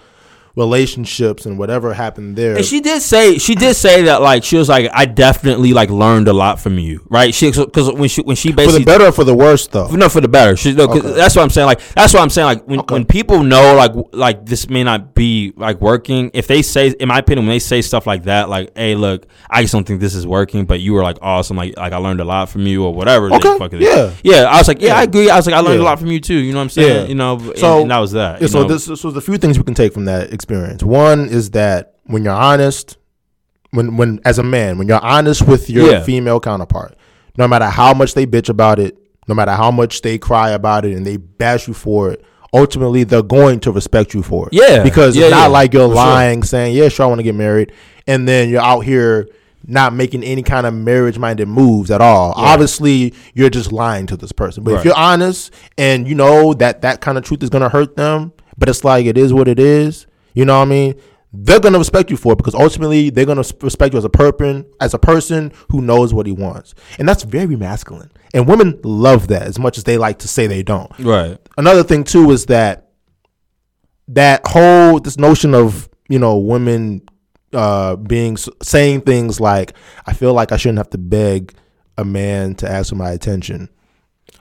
relationships 0.56 1.46
and 1.46 1.58
whatever 1.58 1.92
happened 1.94 2.36
there. 2.36 2.56
And 2.56 2.64
she 2.64 2.80
did 2.80 3.02
say 3.02 3.38
she 3.38 3.54
did 3.54 3.74
say 3.74 4.02
that 4.02 4.22
like 4.22 4.44
she 4.44 4.56
was 4.56 4.68
like 4.68 4.90
I 4.92 5.04
definitely 5.06 5.72
like 5.72 5.90
learned 5.90 6.28
a 6.28 6.32
lot 6.32 6.60
from 6.60 6.78
you, 6.78 7.04
right? 7.08 7.34
She 7.34 7.50
because 7.50 7.92
when 7.92 8.08
she 8.08 8.22
when 8.22 8.36
she 8.36 8.52
basically 8.52 8.80
for 8.80 8.84
the 8.84 8.84
better 8.84 9.06
or 9.06 9.12
for 9.12 9.24
the 9.24 9.34
worse 9.34 9.66
though. 9.66 9.88
No, 9.88 10.08
for 10.08 10.20
the 10.20 10.28
better. 10.28 10.56
She, 10.56 10.72
no, 10.72 10.84
Okay. 10.90 11.00
That's 11.00 11.36
what 11.36 11.42
I'm 11.42 11.50
saying. 11.50 11.66
Like 11.66 11.80
that's 11.94 12.12
what 12.14 12.22
I'm 12.22 12.30
saying. 12.30 12.46
Like 12.46 12.64
when, 12.66 12.80
Okay. 12.80 12.94
when 12.94 13.04
people 13.04 13.42
know 13.42 13.74
like 13.74 13.92
like 14.12 14.46
this 14.46 14.68
may 14.68 14.82
not 14.84 15.14
be 15.14 15.52
like 15.56 15.80
working. 15.80 16.30
If 16.34 16.46
they 16.46 16.62
say, 16.62 16.88
in 16.90 17.08
my 17.08 17.18
opinion, 17.18 17.46
when 17.46 17.54
they 17.54 17.58
say 17.58 17.82
stuff 17.82 18.06
like 18.06 18.24
that, 18.24 18.48
like, 18.48 18.76
"Hey, 18.76 18.94
look, 18.94 19.26
I 19.48 19.62
just 19.62 19.72
don't 19.72 19.86
think 19.86 20.00
this 20.00 20.14
is 20.14 20.26
working," 20.26 20.64
but 20.64 20.80
you 20.80 20.92
were 20.94 21.02
like 21.02 21.18
awesome. 21.22 21.56
Like 21.56 21.76
like 21.76 21.92
I 21.92 21.96
learned 21.98 22.20
a 22.20 22.24
lot 22.24 22.48
from 22.48 22.66
you 22.66 22.84
or 22.84 22.92
whatever. 22.94 23.32
Okay, 23.32 23.58
fuck 23.58 23.72
it 23.72 23.82
is. 23.82 23.88
yeah. 23.88 24.12
yeah. 24.22 24.44
I 24.44 24.58
was 24.58 24.68
like, 24.68 24.80
yeah, 24.80 24.96
I 24.98 25.02
agree. 25.04 25.30
I 25.30 25.36
was 25.36 25.46
like, 25.46 25.54
I 25.54 25.60
learned 25.60 25.76
Yeah. 25.80 25.84
a 25.84 25.90
lot 25.90 25.98
from 25.98 26.08
you 26.10 26.20
too. 26.20 26.34
You 26.34 26.52
know 26.52 26.58
what 26.58 26.64
I'm 26.64 26.70
saying? 26.70 27.02
Yeah. 27.02 27.08
You 27.08 27.14
know. 27.14 27.38
and- 27.38 27.58
So- 27.58 27.82
and 27.82 27.90
that 27.90 27.98
was 27.98 28.12
that. 28.12 28.40
Yeah, 28.40 28.46
so 28.48 28.62
know? 28.62 28.68
this 28.68 28.84
so 28.84 28.94
there's 28.94 29.16
a 29.16 29.20
few 29.20 29.36
things 29.38 29.58
we 29.58 29.64
can 29.64 29.74
take 29.74 29.92
from 29.92 30.06
that 30.06 30.32
experience. 30.44 30.82
One 30.82 31.28
is 31.28 31.50
that 31.50 31.94
when 32.04 32.24
you're 32.24 32.32
honest, 32.32 32.96
when 33.72 33.96
when 33.96 34.20
as 34.24 34.38
a 34.38 34.42
man, 34.42 34.78
when 34.78 34.88
you're 34.88 35.04
honest 35.04 35.42
with 35.46 35.68
your 35.70 35.90
Yeah. 35.92 36.02
female 36.02 36.40
counterpart, 36.40 36.96
no 37.36 37.46
matter 37.46 37.66
how 37.66 37.92
much 37.94 38.14
they 38.14 38.26
bitch 38.26 38.48
about 38.48 38.78
it, 38.78 38.96
no 39.28 39.34
matter 39.34 39.52
how 39.52 39.70
much 39.70 40.02
they 40.02 40.18
cry 40.18 40.50
about 40.50 40.84
it 40.84 40.96
and 40.96 41.06
they 41.06 41.16
bash 41.18 41.68
you 41.68 41.74
for 41.74 42.10
it, 42.10 42.24
ultimately 42.54 43.04
they're 43.04 43.22
going 43.22 43.60
to 43.60 43.70
respect 43.70 44.14
you 44.14 44.22
for 44.22 44.46
it. 44.48 44.54
Yeah. 44.54 44.82
Because 44.82 45.14
Yeah, 45.14 45.26
it's 45.26 45.30
not 45.32 45.42
yeah. 45.42 45.46
like 45.58 45.72
you're 45.74 45.88
For 45.88 45.94
sure. 45.94 46.04
lying, 46.06 46.42
saying, 46.42 46.74
Yeah, 46.74 46.88
sure 46.88 47.04
I 47.04 47.08
want 47.08 47.18
to 47.20 47.22
get 47.24 47.34
married, 47.34 47.72
and 48.06 48.26
then 48.26 48.48
you're 48.48 48.62
out 48.62 48.80
here 48.80 49.28
not 49.66 49.92
making 49.94 50.24
any 50.24 50.42
kind 50.42 50.66
of 50.66 50.72
marriage 50.72 51.18
minded 51.18 51.46
moves 51.46 51.90
at 51.90 52.00
all. 52.00 52.32
Obviously, 52.34 53.12
you're 53.34 53.50
just 53.50 53.70
lying 53.72 54.06
to 54.06 54.16
this 54.16 54.32
person. 54.32 54.64
But 54.64 54.72
if 54.74 54.84
you're 54.86 54.96
honest 54.96 55.52
and 55.76 56.08
you 56.08 56.14
know 56.14 56.54
that 56.54 56.80
that 56.80 57.02
kind 57.02 57.18
of 57.18 57.24
truth 57.24 57.42
is 57.42 57.50
going 57.50 57.62
to 57.62 57.68
hurt 57.68 57.94
them, 57.94 58.32
but 58.56 58.70
it's 58.70 58.84
like 58.84 59.04
it 59.04 59.18
is 59.18 59.34
what 59.34 59.48
it 59.48 59.60
is, 59.60 60.06
you 60.34 60.44
know 60.44 60.58
what 60.58 60.66
I 60.66 60.70
mean? 60.70 61.00
They're 61.32 61.60
going 61.60 61.74
to 61.74 61.78
respect 61.78 62.10
you 62.10 62.16
for 62.16 62.32
it 62.32 62.36
because 62.36 62.56
ultimately 62.56 63.10
they're 63.10 63.24
going 63.24 63.40
to 63.40 63.56
respect 63.60 63.94
you 63.94 63.98
as 63.98 64.04
a 64.04 64.10
person, 64.10 64.66
as 64.80 64.94
a 64.94 64.98
person 64.98 65.52
who 65.70 65.80
knows 65.80 66.12
what 66.12 66.26
he 66.26 66.32
wants. 66.32 66.74
And 66.98 67.08
that's 67.08 67.22
very 67.22 67.54
masculine. 67.54 68.10
And 68.34 68.48
women 68.48 68.80
love 68.82 69.28
that 69.28 69.42
as 69.42 69.58
much 69.58 69.78
as 69.78 69.84
they 69.84 69.96
like 69.96 70.18
to 70.20 70.28
say 70.28 70.46
they 70.46 70.62
don't 70.62 70.90
right. 71.00 71.38
another 71.58 71.82
thing 71.82 72.04
too 72.04 72.30
is 72.30 72.46
that 72.46 72.90
that 74.08 74.46
whole 74.46 75.00
this 75.00 75.18
notion 75.18 75.54
of 75.54 75.88
you 76.08 76.18
know 76.18 76.36
women 76.38 77.02
uh 77.52 77.96
being 77.96 78.36
saying 78.62 79.00
things 79.00 79.40
like 79.40 79.74
i 80.06 80.12
feel 80.12 80.32
like 80.32 80.52
i 80.52 80.56
shouldn't 80.56 80.78
have 80.78 80.90
to 80.90 80.98
beg 80.98 81.54
a 81.98 82.04
man 82.04 82.54
to 82.54 82.68
ask 82.68 82.90
for 82.90 82.96
my 82.96 83.10
attention 83.10 83.68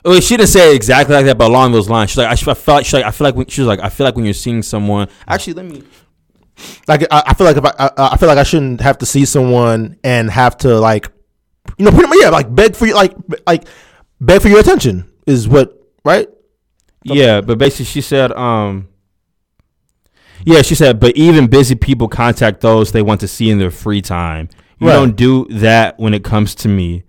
Well, 0.06 0.20
she 0.22 0.38
didn't 0.38 0.50
say 0.50 0.72
it 0.72 0.76
exactly 0.76 1.14
like 1.16 1.26
that, 1.26 1.38
but 1.38 1.50
along 1.50 1.72
those 1.74 1.89
lines, 1.89 2.12
she's 2.12 2.18
like, 2.18 2.28
I, 2.28 2.32
I 2.52 2.54
felt 2.54 2.68
like, 2.68 2.86
she's 2.86 2.93
like, 2.93 3.06
I 3.06 3.12
feel 3.12 3.26
like 3.26 3.36
when, 3.36 3.47
she 3.47 3.62
was 3.62 3.68
like, 3.68 3.80
I 3.82 3.89
feel 3.89 4.06
like 4.06 4.16
when 4.16 4.26
you're 4.26 4.34
seeing 4.34 4.62
someone, 4.64 5.10
actually, 5.28 5.54
let 5.54 5.66
me. 5.66 5.84
like 6.88 7.04
i, 7.12 7.24
I 7.28 7.34
feel 7.34 7.47
like 7.47 7.56
if 7.56 7.64
I, 7.66 7.72
I 7.80 7.91
i 8.14 8.18
feel 8.18 8.28
like 8.28 8.38
i 8.38 8.43
shouldn't 8.43 8.82
have 8.82 8.97
to 8.97 9.06
see 9.06 9.24
someone 9.24 9.95
and 10.04 10.30
have 10.30 10.58
to 10.58 10.78
like 10.78 11.08
you 11.78 11.86
know 11.86 11.91
pretty 11.91 12.10
much 12.10 12.18
yeah 12.22 12.28
like 12.30 12.54
beg 12.54 12.76
for 12.76 12.86
you 12.86 12.93
like 12.93 13.14
like 13.47 13.64
beg 14.20 14.41
for 14.41 14.50
your 14.50 14.60
attention 14.60 15.10
is 15.26 15.47
what 15.47 15.82
right 16.04 16.28
Yeah, 17.06 17.39
but 17.39 17.58
basically 17.58 17.86
she 17.86 18.02
said, 18.02 18.34
um, 18.34 18.89
yeah, 20.45 20.62
she 20.62 20.76
said, 20.76 21.00
but 21.00 21.16
even 21.16 21.47
busy 21.47 21.76
people 21.76 22.08
contact 22.10 22.62
those 22.62 22.91
they 22.91 23.02
want 23.02 23.22
to 23.22 23.28
see 23.28 23.50
in 23.50 23.58
their 23.60 23.72
free 23.72 24.02
time. 24.02 24.50
You 24.80 24.88
Right. 24.88 24.93
don't 24.93 25.16
do 25.16 25.45
that 25.52 25.97
when 26.00 26.14
it 26.14 26.24
comes 26.26 26.56
to 26.56 26.68
me. 26.68 27.04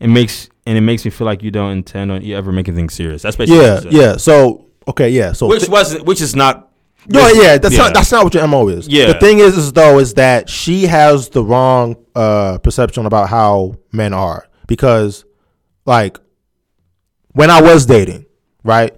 It 0.00 0.08
makes 0.08 0.48
and 0.66 0.76
it 0.76 0.80
makes 0.82 1.04
me 1.04 1.10
feel 1.10 1.24
like 1.26 1.42
you 1.42 1.50
don't 1.50 1.70
intend 1.72 2.10
on 2.12 2.22
you 2.22 2.36
ever 2.36 2.52
making 2.52 2.74
things 2.74 2.94
serious. 2.94 3.22
That's 3.22 3.36
basically 3.36 3.62
yeah 3.64 3.74
what 3.74 3.82
she 3.84 3.90
said. 3.90 3.98
yeah 3.98 4.16
so 4.16 4.66
okay 4.88 5.08
yeah 5.10 5.32
so 5.32 5.46
Which 5.48 5.68
wasn't, 5.68 6.04
which 6.04 6.20
is 6.20 6.34
not. 6.36 6.64
No, 7.08 7.28
yeah, 7.28 7.56
that's 7.56 7.76
yeah. 7.76 7.82
not 7.84 7.94
that's 7.94 8.10
not 8.10 8.24
what 8.24 8.34
your 8.34 8.48
mo 8.48 8.66
is. 8.68 8.88
Yeah. 8.88 9.06
the 9.12 9.14
thing 9.20 9.38
is, 9.38 9.56
is 9.56 9.72
though, 9.72 10.00
is 10.00 10.14
that 10.14 10.50
she 10.50 10.86
has 10.86 11.28
the 11.28 11.42
wrong 11.44 11.96
uh, 12.16 12.58
perception 12.58 13.06
about 13.06 13.28
how 13.28 13.76
men 13.92 14.12
are 14.12 14.48
because, 14.66 15.24
like, 15.84 16.18
when 17.28 17.48
I 17.48 17.60
was 17.62 17.86
dating, 17.86 18.26
right, 18.64 18.92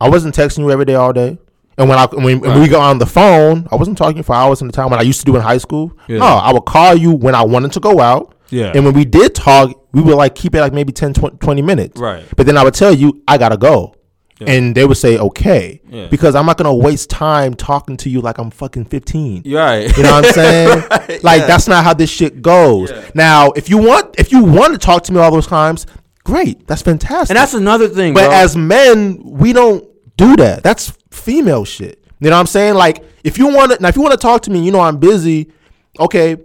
I 0.00 0.10
wasn't 0.10 0.34
texting 0.34 0.58
you 0.58 0.70
every 0.70 0.84
day 0.84 0.96
all 0.96 1.14
day, 1.14 1.38
and 1.78 1.88
when 1.88 1.98
I 1.98 2.04
when, 2.12 2.40
when 2.40 2.60
we 2.60 2.68
got 2.68 2.82
on 2.90 2.98
the 2.98 3.06
phone, 3.06 3.66
I 3.72 3.76
wasn't 3.76 3.96
talking 3.96 4.22
for 4.22 4.34
hours 4.34 4.60
at 4.60 4.68
a 4.68 4.72
time. 4.72 4.90
When 4.90 4.98
I 5.00 5.02
used 5.04 5.20
to 5.20 5.24
do 5.26 5.34
in 5.36 5.40
high 5.40 5.56
school, 5.58 5.92
Yeah. 6.08 6.18
no, 6.18 6.26
I 6.26 6.52
would 6.52 6.66
call 6.66 6.94
you 6.94 7.12
when 7.12 7.34
I 7.34 7.42
wanted 7.42 7.72
to 7.72 7.80
go 7.80 8.00
out. 8.00 8.34
Yeah. 8.50 8.72
and 8.74 8.84
when 8.84 8.94
we 8.94 9.04
did 9.04 9.34
talk, 9.34 9.70
we 9.92 10.02
would 10.02 10.16
like 10.16 10.34
keep 10.34 10.54
it 10.54 10.60
like 10.60 10.72
maybe 10.72 10.92
10, 10.92 11.14
20, 11.14 11.36
20 11.38 11.62
minutes. 11.62 12.00
Right. 12.00 12.24
But 12.36 12.46
then 12.46 12.56
I 12.56 12.64
would 12.64 12.74
tell 12.74 12.92
you, 12.94 13.22
I 13.26 13.38
gotta 13.38 13.56
go. 13.56 13.94
Yeah. 14.40 14.50
And 14.52 14.74
they 14.74 14.86
would 14.86 14.96
say, 14.96 15.18
okay. 15.18 15.82
Yeah. 15.88 16.06
Because 16.08 16.34
I'm 16.34 16.46
not 16.46 16.56
gonna 16.56 16.74
waste 16.74 17.10
time 17.10 17.52
talking 17.54 17.96
to 17.98 18.08
you 18.08 18.20
like 18.22 18.38
I'm 18.38 18.50
fucking 18.50 18.86
15. 18.86 19.42
You're 19.44 19.60
right. 19.60 19.94
You 19.96 20.02
know 20.02 20.12
what 20.12 20.26
I'm 20.26 20.32
saying? 20.32 20.82
Like 21.22 21.40
yeah. 21.42 21.46
that's 21.46 21.68
not 21.68 21.84
how 21.84 21.92
this 21.94 22.08
shit 22.10 22.40
goes. 22.40 22.90
Yeah. 22.90 23.10
Now, 23.14 23.50
if 23.52 23.68
you 23.68 23.76
want 23.78 24.14
if 24.18 24.32
you 24.32 24.42
want 24.42 24.72
to 24.72 24.78
talk 24.78 25.02
to 25.04 25.12
me 25.12 25.18
all 25.20 25.30
those 25.30 25.46
times, 25.46 25.86
great. 26.24 26.66
That's 26.66 26.82
fantastic. 26.82 27.30
and 27.30 27.36
that's 27.36 27.54
another 27.54 27.88
thing. 27.88 28.14
but 28.14 28.28
bro. 28.28 28.34
as 28.36 28.56
men, 28.56 29.20
we 29.22 29.52
don't 29.52 29.86
do 30.16 30.36
that. 30.36 30.62
That's 30.62 30.92
female 31.10 31.64
shit. 31.66 32.02
You 32.20 32.30
know 32.30 32.36
what 32.36 32.40
I'm 32.40 32.46
saying? 32.46 32.74
Like 32.74 33.04
if 33.24 33.36
you 33.36 33.46
want 33.48 33.72
to 33.72 33.82
now 33.82 33.88
if 33.88 33.96
you 33.96 34.02
want 34.02 34.12
to 34.12 34.18
talk 34.18 34.42
to 34.42 34.50
me, 34.50 34.64
you 34.64 34.72
know 34.72 34.80
I'm 34.80 34.96
busy. 34.98 35.52
Okay, 35.98 36.36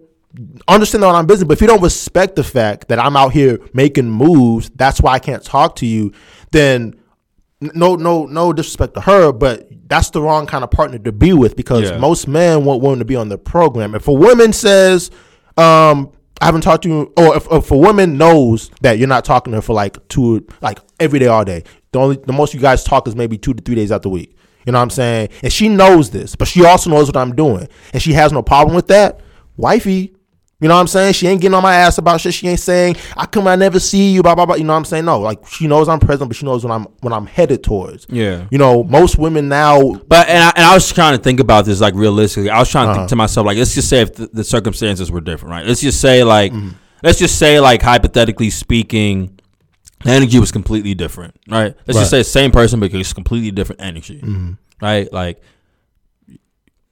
understand 0.68 1.04
that 1.04 1.16
I'm 1.16 1.26
busy. 1.26 1.46
But 1.46 1.54
if 1.54 1.62
you 1.62 1.68
don't 1.68 1.82
respect 1.82 2.36
the 2.36 2.44
fact 2.44 2.88
that 2.90 3.00
I'm 3.00 3.16
out 3.16 3.32
here 3.34 3.60
making 3.74 4.10
moves, 4.10 4.70
that's 4.76 5.02
why 5.02 5.14
I 5.14 5.20
can't 5.20 5.44
talk 5.44 5.76
to 5.78 5.86
you. 5.86 6.12
Then 6.52 6.96
no, 7.62 7.96
no, 7.96 8.26
no 8.26 8.54
disrespect 8.54 8.94
to 8.96 9.02
her, 9.02 9.32
but 9.32 9.68
that's 9.88 10.10
the 10.10 10.22
wrong 10.22 10.46
kind 10.46 10.64
of 10.64 10.72
partner 10.72 11.00
to 11.00 11.12
be 11.12 11.34
with 11.34 11.56
because 11.56 11.90
Yeah. 11.90 11.98
most 11.98 12.28
men 12.28 12.66
want 12.66 12.82
women 12.82 13.00
to 13.00 13.06
be 13.06 13.16
on 13.16 13.30
the 13.30 13.38
program. 13.38 13.96
If 13.96 14.08
a 14.08 14.14
woman 14.14 14.52
says, 14.54 15.10
um, 15.58 16.12
I 16.42 16.46
haven't 16.46 16.62
talked 16.62 16.84
to 16.84 16.90
you, 16.90 17.14
or 17.18 17.38
if, 17.38 17.48
if 17.50 17.72
a 17.72 17.78
woman 17.78 18.18
knows 18.18 18.70
that 18.82 18.98
you're 19.00 19.08
not 19.08 19.24
talking 19.24 19.52
to 19.52 19.58
her 19.58 19.62
for 19.62 19.74
like 19.74 20.06
two, 20.10 20.46
like 20.62 20.80
every 21.00 21.18
day, 21.20 21.28
all 21.28 21.46
day, 21.46 21.64
the 21.94 22.00
only, 22.00 22.18
the 22.18 22.34
most 22.34 22.54
you 22.54 22.60
guys 22.60 22.84
talk 22.84 23.08
is 23.08 23.16
maybe 23.16 23.38
two 23.38 23.54
to 23.54 23.64
three 23.64 23.76
days 23.76 23.92
out 23.92 24.02
the 24.02 24.10
week. 24.10 24.36
You 24.66 24.74
know 24.74 24.80
what 24.80 24.84
I'm 24.84 24.90
saying? 24.90 25.30
And 25.44 25.54
she 25.54 25.70
knows 25.70 26.10
this, 26.10 26.36
but 26.36 26.48
she 26.48 26.66
also 26.66 26.90
knows 26.90 27.08
what 27.08 27.16
I'm 27.16 27.36
doing. 27.36 27.68
And 27.94 28.02
she 28.02 28.14
has 28.14 28.34
no 28.34 28.42
problem 28.42 28.76
with 28.76 28.88
that. 28.88 29.22
Wifey, 29.56 30.14
you 30.62 30.68
know 30.70 30.76
what 30.76 30.82
I'm 30.82 30.88
saying? 30.88 31.14
She 31.14 31.28
ain't 31.28 31.42
getting 31.42 31.54
on 31.54 31.62
my 31.64 31.76
ass 31.76 31.98
about 31.98 32.22
shit. 32.22 32.34
She 32.34 32.48
ain't 32.48 32.60
saying, 32.62 32.96
I 33.18 33.26
come, 33.26 33.46
I 33.48 33.56
never 33.56 33.80
see 33.80 34.12
you, 34.14 34.24
blah, 34.24 34.36
blah, 34.36 34.46
blah. 34.46 34.56
You 34.56 34.64
know 34.64 34.72
what 34.74 34.78
I'm 34.80 34.86
saying? 34.86 35.04
No, 35.06 35.20
like 35.20 35.46
she 35.48 35.68
knows 35.68 35.90
I'm 35.90 36.00
present, 36.00 36.30
but 36.30 36.38
she 36.38 36.46
knows 36.46 36.64
what 36.64 36.72
I'm 36.74 36.84
what 37.02 37.12
I'm 37.14 37.26
headed 37.26 37.64
towards. 37.64 38.08
Yeah. 38.10 38.48
You 38.52 38.58
know, 38.58 38.84
most 38.84 39.18
women 39.18 39.50
now 39.50 39.82
But 40.08 40.30
and 40.30 40.44
I, 40.44 40.54
and 40.56 40.66
I 40.66 40.74
was 40.74 40.92
trying 40.92 41.18
to 41.18 41.22
think 41.24 41.40
about 41.42 41.66
this 41.66 41.82
like 41.82 41.94
realistically. 41.94 42.50
I 42.50 42.60
was 42.60 42.70
trying 42.70 42.86
to 42.88 42.92
Uh-huh. 42.92 43.00
think 43.02 43.10
to 43.10 43.16
myself 43.18 43.46
like, 43.46 43.58
let's 43.58 43.76
just 43.76 43.90
say 43.90 44.02
if 44.02 44.16
the, 44.16 44.28
the 44.28 44.44
circumstances 44.44 45.12
were 45.12 45.22
different, 45.22 45.52
right? 45.52 45.66
Let's 45.66 45.82
just 45.82 46.00
say 46.00 46.24
like, 46.24 46.52
Mm-hmm. 46.54 46.70
let's 47.04 47.20
just 47.20 47.38
say 47.38 47.60
like 47.60 47.82
hypothetically 47.82 48.50
speaking, 48.50 49.38
the 50.06 50.12
energy 50.12 50.40
was 50.40 50.52
completely 50.54 50.94
different, 50.94 51.36
right? 51.50 51.76
Let's 51.86 52.00
just 52.00 52.12
say 52.12 52.24
same 52.24 52.52
person 52.52 52.80
but 52.80 52.94
it's 52.94 53.12
completely 53.14 53.52
different 53.52 53.82
energy, 53.82 54.20
Mm-hmm. 54.22 54.52
right? 54.82 55.12
Like, 55.12 55.42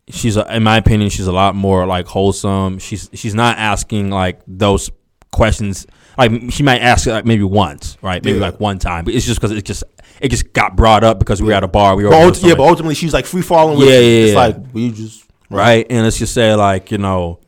she's 0.10 0.38
a, 0.38 0.56
in 0.56 0.64
my 0.64 0.78
opinion, 0.78 1.10
she's 1.10 1.28
a 1.28 1.32
lot 1.32 1.56
more 1.56 1.86
like 1.86 2.08
wholesome. 2.08 2.80
She's 2.80 3.10
she's 3.14 3.36
not 3.36 3.58
asking 3.58 4.10
like 4.10 4.42
those 4.48 4.90
questions. 5.32 5.86
Like 6.18 6.32
she 6.50 6.62
might 6.64 6.80
ask 6.82 7.08
it 7.08 7.12
like 7.12 7.26
maybe 7.26 7.44
once, 7.44 7.98
right? 8.02 8.24
Maybe 8.24 8.38
Yeah. 8.38 8.46
like 8.46 8.60
one 8.60 8.80
time, 8.80 9.06
but 9.06 9.14
it's 9.14 9.26
just 9.26 9.40
because 9.42 9.52
it 9.56 9.66
just 9.66 9.84
it 10.22 10.30
just 10.30 10.54
got 10.54 10.76
brought 10.76 11.04
up 11.04 11.20
because 11.20 11.42
we 11.42 11.48
were 11.48 11.54
at 11.54 11.64
a 11.64 11.68
bar. 11.68 11.96
We 11.96 12.04
were 12.04 12.12
but 12.12 12.18
over 12.18 12.26
ult- 12.26 12.36
with 12.36 12.44
yeah, 12.44 12.56
but 12.56 12.68
ultimately 12.68 12.96
she's 12.96 13.14
like 13.14 13.26
free 13.26 13.42
falling 13.42 13.80
with 13.80 13.88
Yeah, 13.90 13.96
yeah, 13.96 14.24
It's 14.24 14.34
yeah. 14.34 14.40
like 14.40 14.58
we 14.74 14.92
just 14.92 15.26
right? 15.50 15.86
And 15.90 16.04
let's 16.04 16.20
just 16.20 16.34
say 16.34 16.54
like 16.54 16.92
you 16.92 16.98
know, 17.00 17.40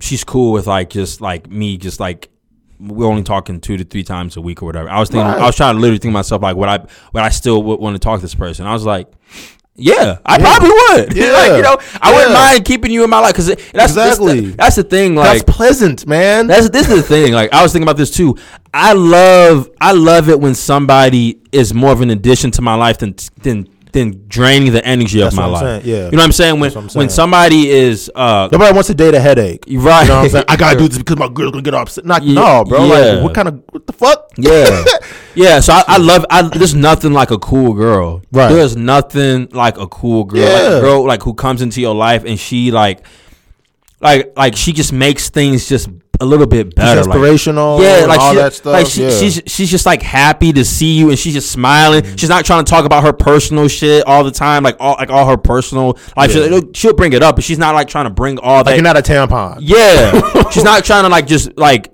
she's 0.00 0.24
cool 0.24 0.52
with 0.52 0.66
like 0.66 0.90
just 0.90 1.20
like 1.20 1.48
me, 1.50 1.76
just 1.76 2.00
like 2.00 2.30
we're 2.78 3.06
only 3.06 3.22
talking 3.22 3.58
two 3.60 3.76
to 3.78 3.84
three 3.84 4.02
times 4.04 4.36
a 4.36 4.40
week 4.40 4.62
or 4.62 4.66
whatever. 4.66 4.88
I 4.90 5.00
was 5.00 5.08
thinking, 5.08 5.26
Right. 5.26 5.40
I 5.40 5.46
was 5.46 5.56
trying 5.56 5.76
to 5.76 5.80
literally 5.80 5.98
think 5.98 6.10
to 6.10 6.14
myself 6.14 6.42
like, 6.42 6.56
what 6.56 6.68
I, 6.68 6.78
what 7.12 7.24
I 7.24 7.30
still 7.30 7.62
would 7.62 7.80
want 7.80 7.94
to 7.94 7.98
talk 7.98 8.18
to 8.18 8.22
this 8.22 8.34
person? 8.34 8.66
I 8.66 8.72
was 8.74 8.84
like. 8.84 9.08
Yeah, 9.78 10.18
I 10.24 10.38
probably 10.38 10.70
would. 10.70 11.16
Yeah. 11.16 11.32
like, 11.32 11.56
you 11.56 11.62
know, 11.62 11.76
I 12.00 12.12
wouldn't 12.14 12.32
mind 12.32 12.64
keeping 12.64 12.90
you 12.90 13.04
in 13.04 13.10
my 13.10 13.20
life 13.20 13.32
because 13.32 13.46
that's 13.72 13.94
that's 13.94 14.18
the, 14.18 14.54
that's 14.56 14.76
the 14.76 14.82
thing. 14.84 15.14
Like, 15.14 15.44
That's 15.44 15.56
pleasant, 15.56 16.06
man. 16.06 16.46
that's 16.46 16.68
this 16.70 16.88
is 16.88 16.96
the 16.96 17.02
thing. 17.02 17.32
Like 17.32 17.52
I 17.52 17.62
was 17.62 17.72
thinking 17.72 17.84
about 17.86 17.96
this 17.98 18.10
too. 18.10 18.36
I 18.72 18.92
love 18.94 19.68
I 19.80 19.92
love 19.92 20.28
it 20.28 20.40
when 20.40 20.54
somebody 20.54 21.40
is 21.52 21.74
more 21.74 21.92
of 21.92 22.00
an 22.00 22.10
addition 22.10 22.50
to 22.52 22.62
my 22.62 22.74
life 22.74 22.98
than 22.98 23.14
than 23.42 23.68
than 23.96 24.24
draining 24.28 24.72
the 24.72 24.84
energy 24.86 25.18
That's 25.18 25.34
of 25.34 25.40
my 25.40 25.46
life. 25.46 25.62
saying, 25.62 25.82
yeah. 25.84 26.04
You 26.04 26.10
know 26.12 26.18
what 26.18 26.24
I'm 26.24 26.32
saying? 26.32 26.60
When 26.60 26.76
I'm 26.76 26.88
when 26.90 27.08
somebody 27.10 27.68
is 27.70 28.10
uh 28.14 28.48
Nobody 28.52 28.72
wants 28.72 28.86
to 28.88 28.94
date 28.94 29.14
a 29.14 29.20
headache. 29.20 29.64
Right. 29.66 30.02
You 30.02 30.08
know 30.08 30.16
what 30.16 30.24
I'm 30.24 30.28
saying? 30.30 30.44
I 30.48 30.56
gotta 30.56 30.78
do 30.78 30.86
this 30.88 30.98
because 30.98 31.16
my 31.16 31.28
girl's 31.28 31.52
gonna 31.52 31.62
get 31.62 31.74
upset. 31.74 32.04
Not, 32.04 32.22
Yeah, 32.22 32.34
no, 32.34 32.64
bro. 32.64 32.84
yeah. 32.86 32.94
Like, 32.94 33.24
what 33.24 33.34
kind 33.34 33.48
of 33.48 33.62
what 33.70 33.86
the 33.86 33.92
fuck? 33.92 34.30
Yeah, 34.36 34.84
yeah. 35.34 35.60
So 35.60 35.72
I, 35.72 35.84
I 35.88 35.96
love. 35.98 36.24
I 36.30 36.42
there's 36.42 36.74
nothing 36.74 37.12
like 37.12 37.30
a 37.30 37.38
cool 37.38 37.72
girl. 37.74 38.22
Right. 38.30 38.48
There's 38.52 38.76
nothing 38.76 39.48
like 39.50 39.78
a 39.78 39.86
cool 39.88 40.24
girl. 40.24 40.42
Like 40.42 40.52
Yeah. 40.52 40.78
a 40.78 40.80
girl 40.80 41.06
like 41.06 41.22
who 41.22 41.34
comes 41.34 41.62
into 41.62 41.80
your 41.80 41.94
life 41.94 42.24
and 42.24 42.38
she 42.38 42.70
like, 42.70 43.00
like 44.00 44.32
like 44.36 44.56
she 44.56 44.72
just 44.72 44.92
makes 44.92 45.30
things 45.30 45.68
just 45.68 45.88
a 46.20 46.24
little 46.24 46.46
bit 46.46 46.74
better. 46.74 47.00
like- 47.00 47.06
inspirational. 47.06 47.82
yeah, 47.82 47.98
and 47.98 48.08
like 48.08 48.20
all 48.20 48.32
she, 48.32 48.36
that 48.38 48.52
stuff. 48.54 48.72
Like 48.72 48.86
she, 48.86 49.02
yeah. 49.02 49.10
she's 49.10 49.42
she's 49.46 49.70
just 49.70 49.86
like 49.86 50.02
happy 50.02 50.52
to 50.52 50.64
see 50.64 50.98
you, 50.98 51.10
and 51.10 51.18
she's 51.18 51.34
just 51.34 51.50
smiling. 51.50 52.02
Mm-hmm. 52.02 52.16
She's 52.16 52.28
not 52.28 52.44
trying 52.44 52.64
to 52.64 52.70
talk 52.70 52.84
about 52.84 53.02
her 53.04 53.12
personal 53.12 53.68
shit 53.68 54.06
all 54.06 54.24
the 54.24 54.30
time, 54.30 54.62
like 54.62 54.76
all 54.80 54.96
like 54.98 55.10
all 55.10 55.28
her 55.28 55.36
personal 55.36 55.98
life. 56.16 56.34
Yeah. 56.34 56.48
She'll, 56.48 56.72
she'll 56.72 56.94
bring 56.94 57.12
it 57.12 57.22
up, 57.22 57.36
but 57.36 57.44
she's 57.44 57.58
not 57.58 57.74
like 57.74 57.88
trying 57.88 58.04
to 58.04 58.10
bring 58.10 58.38
all 58.38 58.64
that. 58.64 58.70
like 58.70 58.76
you're 58.76 58.84
not 58.84 58.96
a 58.96 59.02
tampon. 59.02 59.58
Yeah, 59.60 60.48
she's 60.50 60.64
not 60.64 60.84
trying 60.84 61.04
to 61.04 61.08
like 61.08 61.26
just 61.26 61.56
like 61.56 61.92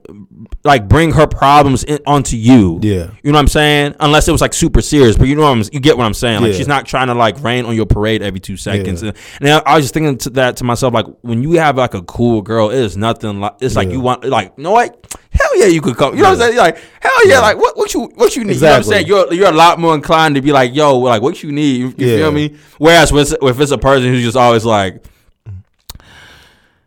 like 0.64 0.88
bring 0.88 1.10
her 1.12 1.26
problems 1.26 1.82
in, 1.84 1.98
onto 2.06 2.36
you. 2.36 2.78
Yeah. 2.82 3.10
you 3.22 3.32
know 3.32 3.36
what 3.36 3.40
I'm 3.40 3.48
saying? 3.48 3.96
Unless 3.98 4.28
it 4.28 4.32
was 4.32 4.40
like 4.40 4.54
super 4.54 4.80
serious, 4.80 5.16
but 5.18 5.26
you 5.26 5.34
know 5.34 5.42
what 5.42 5.50
I'm, 5.56 5.62
you 5.72 5.80
get 5.80 5.96
what 5.98 6.04
I'm 6.04 6.14
saying. 6.14 6.40
Like 6.40 6.52
Yeah. 6.52 6.58
she's 6.58 6.68
not 6.68 6.86
trying 6.86 7.08
to 7.08 7.14
like 7.14 7.42
rain 7.42 7.64
on 7.64 7.74
your 7.74 7.86
parade 7.86 8.22
every 8.22 8.38
two 8.38 8.56
seconds. 8.56 9.02
Yeah. 9.02 9.08
And, 9.08 9.18
and 9.40 9.50
I, 9.50 9.58
I 9.72 9.76
was 9.76 9.84
just 9.84 9.94
thinking 9.94 10.18
to 10.18 10.30
that 10.30 10.58
to 10.58 10.64
myself, 10.64 10.94
like 10.94 11.06
when 11.22 11.42
you 11.42 11.52
have 11.52 11.76
like 11.76 11.94
a 11.94 12.02
cool 12.02 12.42
girl, 12.42 12.70
it 12.70 12.78
is 12.78 12.96
nothing 12.96 13.40
like 13.40 13.56
it's 13.60 13.74
like 13.74 13.88
you 13.90 14.00
want 14.00 14.24
like 14.24 14.52
you 14.56 14.62
know 14.62 14.70
what? 14.70 14.98
Hell 15.32 15.58
yeah, 15.58 15.66
you 15.66 15.80
could 15.80 15.96
come. 15.96 16.14
You 16.14 16.22
know 16.22 16.28
what 16.30 16.40
I'm 16.42 16.48
saying? 16.52 16.56
Like 16.58 16.78
hell 17.00 17.28
yeah, 17.28 17.40
like 17.40 17.56
what 17.56 17.76
what 17.76 17.92
you 17.92 18.02
what 18.14 18.36
you 18.36 18.44
need? 18.44 18.52
Exactly. 18.52 18.66
You 18.96 19.12
know 19.12 19.16
what 19.16 19.26
I'm 19.26 19.30
saying? 19.30 19.38
You're 19.40 19.46
you're 19.46 19.52
a 19.52 19.56
lot 19.56 19.80
more 19.80 19.94
inclined 19.96 20.36
to 20.36 20.42
be 20.42 20.52
like 20.52 20.74
yo, 20.74 20.96
like 20.98 21.22
what 21.22 21.42
you 21.42 21.50
need. 21.50 21.76
You, 21.80 21.88
you 21.96 22.06
Yeah. 22.06 22.16
feel 22.18 22.30
me? 22.32 22.56
Whereas 22.78 23.10
with 23.12 23.34
if 23.42 23.58
it's 23.58 23.72
a 23.72 23.78
person 23.78 24.04
who's 24.10 24.22
just 24.22 24.36
always 24.36 24.64
like. 24.64 25.02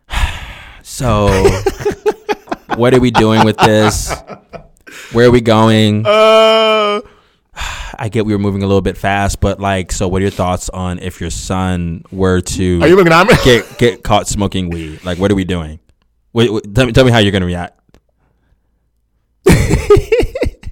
So, 0.82 1.26
what 2.76 2.94
are 2.94 3.00
we 3.00 3.10
doing 3.10 3.44
with 3.44 3.56
this? 3.58 4.14
Where 5.12 5.28
are 5.28 5.30
we 5.30 5.40
going? 5.40 6.04
Uh, 6.16 7.00
I 7.98 8.10
get 8.10 8.26
we 8.26 8.34
were 8.34 8.38
moving 8.38 8.62
a 8.62 8.66
little 8.66 8.82
bit 8.82 8.98
fast, 8.98 9.40
but 9.40 9.58
like, 9.58 9.90
so 9.90 10.08
what 10.08 10.20
are 10.20 10.24
your 10.24 10.30
thoughts 10.30 10.68
on 10.68 10.98
if 10.98 11.20
your 11.20 11.30
son 11.30 12.04
were 12.10 12.42
to 12.42 12.80
are 12.82 12.88
you 12.88 12.96
looking 12.96 13.12
at 13.12 13.26
me? 13.26 13.34
get 13.44 13.78
get 13.78 14.02
caught 14.04 14.28
smoking 14.28 14.68
weed? 14.68 15.02
Like, 15.04 15.18
what 15.18 15.30
are 15.30 15.34
we 15.34 15.44
doing? 15.44 15.80
Wait, 16.34 16.52
wait, 16.52 16.74
tell, 16.74 16.84
me, 16.84 16.92
tell 16.92 17.04
me 17.06 17.10
how 17.10 17.18
you're 17.18 17.32
gonna 17.32 17.46
react. 17.46 17.80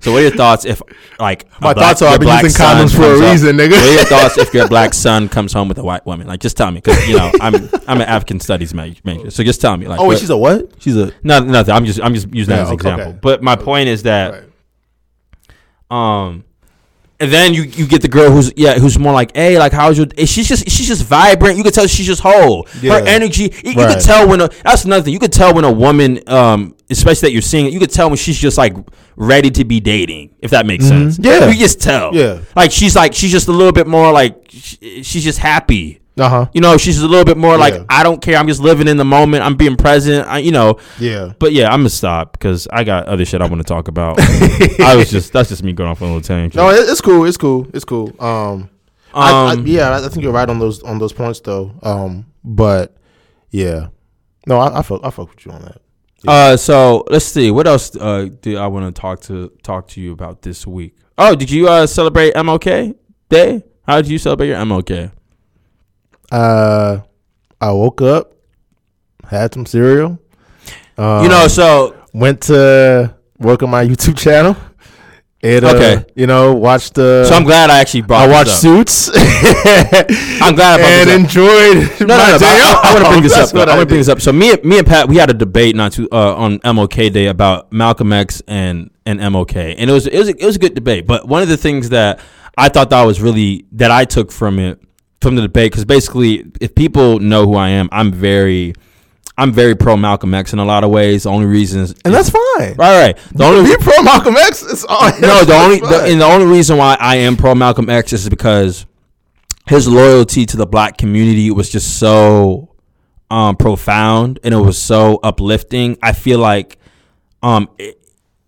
so, 0.05 0.13
what 0.13 0.19
are 0.19 0.23
your 0.29 0.31
thoughts 0.37 0.65
if, 0.65 0.81
like, 1.19 1.47
My 1.61 1.73
black- 1.75 1.87
thoughts 1.97 2.03
are 2.03 2.09
I've 2.13 2.21
been 2.21 2.27
black 2.29 2.43
using 2.45 2.57
son 2.59 2.77
condoms 2.87 2.95
for 2.95 3.03
a 3.03 3.07
comes 3.07 3.21
up- 3.23 3.31
reason, 3.33 3.57
nigga. 3.57 3.71
What 3.73 3.89
are 3.89 3.93
your 3.95 4.05
thoughts 4.05 4.39
if 4.39 4.55
your 4.55 4.69
black 4.69 4.95
son 5.07 5.29
comes 5.29 5.53
home 5.53 5.69
with 5.69 5.79
a 5.79 5.83
white 5.83 6.05
woman? 6.07 6.27
Like, 6.27 6.41
just 6.41 6.57
tell 6.57 6.71
me, 6.71 6.81
because 6.81 7.09
you 7.09 7.17
know, 7.17 7.33
I'm 7.41 7.55
I'm 7.89 8.01
an 8.01 8.09
African 8.09 8.39
studies 8.41 8.75
major, 8.75 9.31
so 9.31 9.43
just 9.43 9.61
tell 9.61 9.77
me. 9.77 9.89
Like, 9.89 9.99
Oh, 9.99 10.05
wait, 10.05 10.09
what- 10.09 10.19
she's 10.21 10.31
a 10.31 10.37
what? 10.37 10.71
She's 10.79 10.97
a 10.97 11.13
no, 11.23 11.41
nothing. 11.41 11.75
I'm 11.75 11.85
just 11.85 12.01
I'm 12.01 12.15
just 12.15 12.33
using 12.33 12.55
that 12.55 12.63
as 12.63 12.69
an 12.71 12.75
okay, 12.75 12.91
example. 12.93 13.19
But 13.21 13.43
my 13.43 13.57
point 13.57 13.89
is 13.89 14.03
that 14.05 14.33
Right. 14.33 14.45
um 16.27 16.45
and 17.21 17.33
then 17.33 17.55
you, 17.55 17.63
you 17.63 17.87
get 17.87 18.03
the 18.03 18.09
girl 18.09 18.31
who's 18.31 18.53
yeah 18.57 18.79
who's 18.79 18.99
more 18.99 19.13
like 19.13 19.35
hey 19.37 19.59
like 19.59 19.73
how's 19.73 19.97
your 19.97 20.07
she's 20.19 20.49
just 20.49 20.69
she's 20.69 20.89
just 20.89 21.05
vibrant 21.05 21.57
you 21.57 21.63
can 21.63 21.73
tell 21.73 21.87
she's 21.87 22.07
just 22.07 22.21
whole 22.21 22.67
Yeah. 22.81 22.99
her 23.01 23.07
energy 23.07 23.45
you, 23.63 23.71
you 23.71 23.75
Right. 23.77 23.93
can 23.95 24.01
tell 24.03 24.29
when 24.29 24.41
a 24.41 24.49
that's 24.65 24.85
another 24.85 25.05
thing 25.05 25.13
you 25.13 25.21
can 25.21 25.31
tell 25.31 25.55
when 25.55 25.65
a 25.65 25.73
woman 25.73 26.21
um 26.29 26.75
especially 26.91 27.28
that 27.28 27.32
you're 27.32 27.43
seeing 27.43 27.66
it 27.66 27.72
you 27.72 27.78
could 27.80 27.91
tell 27.91 28.09
when 28.11 28.16
she's 28.16 28.39
just 28.39 28.59
like 28.59 28.74
ready 29.16 29.51
to 29.51 29.64
be 29.64 29.80
dating 29.80 30.35
if 30.41 30.51
that 30.51 30.66
makes 30.66 30.87
sense 30.87 31.18
Mm-hmm. 31.18 31.24
Yeah. 31.43 31.49
you 31.49 31.59
just 31.59 31.80
tell 31.80 32.14
Yeah. 32.14 32.41
like 32.55 32.70
she's 32.72 32.95
like 32.95 33.14
she's 33.14 33.30
just 33.32 33.49
a 33.49 33.53
little 33.53 33.72
bit 33.72 33.87
more 33.87 34.12
like 34.12 34.47
she's 34.51 35.24
just 35.24 35.39
happy 35.39 36.01
Uh 36.18 36.28
huh. 36.28 36.47
you 36.53 36.61
know 36.61 36.76
she's 36.76 37.01
a 37.01 37.09
little 37.09 37.24
bit 37.24 37.37
more 37.39 37.57
like 37.57 37.74
Yeah. 37.74 37.85
I 37.89 38.03
don't 38.03 38.20
care 38.20 38.37
I'm 38.37 38.47
just 38.49 38.61
living 38.61 38.87
in 38.89 38.97
the 38.99 39.05
moment 39.05 39.45
I'm 39.45 39.57
being 39.57 39.76
present 39.76 40.28
I, 40.28 40.39
you 40.39 40.53
know 40.53 40.78
Yeah. 41.01 41.32
but 41.39 41.53
yeah, 41.53 41.72
I'm 41.72 41.80
gonna 41.80 41.89
stop 41.91 42.32
because 42.32 42.68
I 42.72 42.85
got 42.85 43.07
other 43.09 43.24
shit 43.24 43.41
I 43.41 43.47
want 43.47 43.61
to 43.61 43.64
talk 43.74 43.89
about. 43.89 44.20
I 44.80 44.95
was 44.97 45.11
just 45.11 45.32
that's 45.32 45.49
just 45.49 45.62
me 45.62 45.72
going 45.72 45.89
off 45.91 46.03
on 46.03 46.09
a 46.09 46.14
little 46.14 46.26
tangent. 46.26 46.55
No, 46.57 46.68
it's 46.70 47.01
cool. 47.01 47.24
It's 47.24 47.37
cool. 47.39 47.66
It's 47.72 47.85
cool. 47.85 48.12
Um, 48.22 48.68
I, 49.14 49.30
I, 49.30 49.53
Um, 49.53 49.66
yeah, 49.66 49.97
I 49.97 50.09
think 50.09 50.22
you're 50.24 50.32
right 50.32 50.49
on 50.51 50.59
those 50.59 50.82
on 50.82 50.99
those 50.99 51.12
points 51.12 51.41
though. 51.41 51.72
Um, 51.82 52.26
but 52.45 52.97
yeah, 53.51 53.89
no, 54.47 54.59
I, 54.59 54.80
I 54.80 54.82
fuck 54.82 55.01
I 55.05 55.11
fuck 55.11 55.30
with 55.30 55.47
you 55.47 55.53
on 55.53 55.62
that. 55.62 55.80
Uh, 56.27 56.57
so 56.57 57.05
let's 57.11 57.25
see 57.27 57.51
what 57.51 57.66
else 57.66 57.95
uh 57.97 58.29
do 58.41 58.57
I 58.57 58.66
want 58.66 58.95
to 58.95 59.01
talk 59.01 59.20
to 59.22 59.53
talk 59.62 59.89
to 59.89 60.01
you 60.01 60.12
about 60.12 60.43
this 60.43 60.66
week. 60.66 60.97
Oh, 61.18 61.35
did 61.35 61.51
you 61.51 61.68
uh 61.68 61.87
celebrate 61.87 62.35
MLK 62.35 62.95
Day? 63.29 63.62
How 63.87 64.01
did 64.01 64.11
you 64.11 64.18
celebrate 64.18 64.49
your 64.49 64.57
MLK? 64.57 65.12
Uh, 66.33 67.01
I 67.61 67.72
woke 67.72 68.01
up, 68.03 68.33
had 69.29 69.53
some 69.55 69.66
cereal. 69.66 70.18
Um, 70.97 71.22
you 71.22 71.29
know, 71.29 71.47
so 71.49 71.95
went 72.12 72.41
to 72.43 73.14
work 73.39 73.62
on 73.62 73.70
my 73.70 73.85
YouTube 73.85 74.16
channel. 74.16 74.57
It, 75.45 75.63
uh, 75.63 75.75
Okay. 75.75 76.05
you 76.15 76.27
know, 76.27 76.55
watch 76.55 76.91
the. 76.93 77.27
so 77.29 77.35
I'm 77.35 77.45
glad 77.45 77.69
I 77.69 77.79
actually 77.79 78.01
brought. 78.01 78.31
I 78.31 78.33
watched. 78.33 78.57
Suits. 78.59 79.11
I'm 79.15 80.55
glad 80.55 80.75
I 80.75 80.77
brought 80.79 80.91
and 80.91 81.11
enjoyed. 81.25 81.91
No, 82.01 82.17
no, 82.17 82.33
no. 82.33 82.39
day 82.39 82.47
I, 82.47 82.81
I, 82.83 82.93
want 82.95 83.05
to 83.05 83.11
bring 83.11 83.23
this 83.23 83.37
up. 83.37 83.55
what 83.55 83.69
I 83.69 83.77
want 83.77 83.83
to 83.83 83.93
bring 83.93 84.01
this 84.01 84.09
up. 84.09 84.23
So 84.23 84.33
me, 84.33 84.55
me 84.65 84.79
and 84.79 84.87
Pat, 84.87 85.07
we 85.07 85.17
had 85.17 85.29
a 85.29 85.35
debate 85.35 85.77
not 85.77 85.93
too 85.93 86.09
uh, 86.11 86.35
on 86.35 86.61
MLK 86.61 87.13
Day 87.13 87.27
about 87.27 87.71
Malcolm 87.73 88.11
X 88.13 88.43
and 88.49 88.91
and 89.05 89.21
MLK, 89.21 89.75
and 89.77 89.91
it 89.91 89.93
was 89.93 90.07
it 90.07 90.19
was 90.19 90.29
a, 90.29 90.43
it 90.43 90.47
was 90.47 90.57
a 90.57 90.59
good 90.59 90.75
debate. 90.75 91.07
But 91.07 91.29
one 91.29 91.43
of 91.43 91.49
the 91.49 91.59
things 91.59 91.91
that 91.91 92.21
I 92.57 92.71
thought 92.71 92.89
that 92.91 93.03
was 93.03 93.21
really 93.21 93.67
that 93.73 93.91
I 93.91 94.07
took 94.07 94.33
from 94.33 94.59
it 94.59 94.81
from 95.21 95.37
the 95.37 95.43
debate 95.43 95.73
because 95.73 95.85
basically, 95.85 96.45
if 96.61 96.75
people 96.75 97.19
know 97.19 97.45
who 97.47 97.55
I 97.55 97.69
am, 97.69 97.91
I'm 97.93 98.13
very 98.13 98.73
I'm 99.37 99.53
very 99.53 99.74
pro 99.74 99.97
Malcolm 99.97 100.32
X 100.32 100.53
in 100.53 100.61
a 100.61 100.64
lot 100.64 100.85
of 100.85 100.91
ways. 100.91 101.24
The 101.24 101.30
only 101.30 101.47
reasons, 101.47 101.95
and 102.05 102.14
that's 102.14 102.30
fine. 102.30 102.74
right, 102.74 102.76
right. 102.78 103.18
The 103.32 103.45
only 103.45 103.70
Be 103.70 103.76
pro 103.82 104.03
Malcolm 104.03 104.37
X. 104.37 104.62
It's 104.62 104.85
all. 104.85 105.11
no, 105.20 105.45
the 105.45 105.55
only 105.55 105.80
the, 105.80 106.05
and 106.05 106.20
the 106.20 106.24
only 106.24 106.47
reason 106.47 106.76
why 106.76 106.97
I 107.01 107.16
am 107.16 107.37
pro 107.37 107.55
Malcolm 107.55 107.91
X 107.91 108.12
is 108.12 108.28
because 108.28 108.87
his 109.66 109.89
loyalty 109.89 110.47
to 110.47 110.57
the 110.57 110.66
black 110.66 110.99
community 110.99 111.51
was 111.51 111.68
just 111.68 111.99
so 111.99 112.74
um, 113.30 113.57
profound 113.57 114.39
and 114.45 114.55
it 114.55 114.59
was 114.59 114.78
so 114.78 115.18
uplifting. 115.22 115.99
I 116.01 116.12
feel 116.12 116.39
like 116.39 116.78
um, 117.43 117.68
it, 117.78 117.99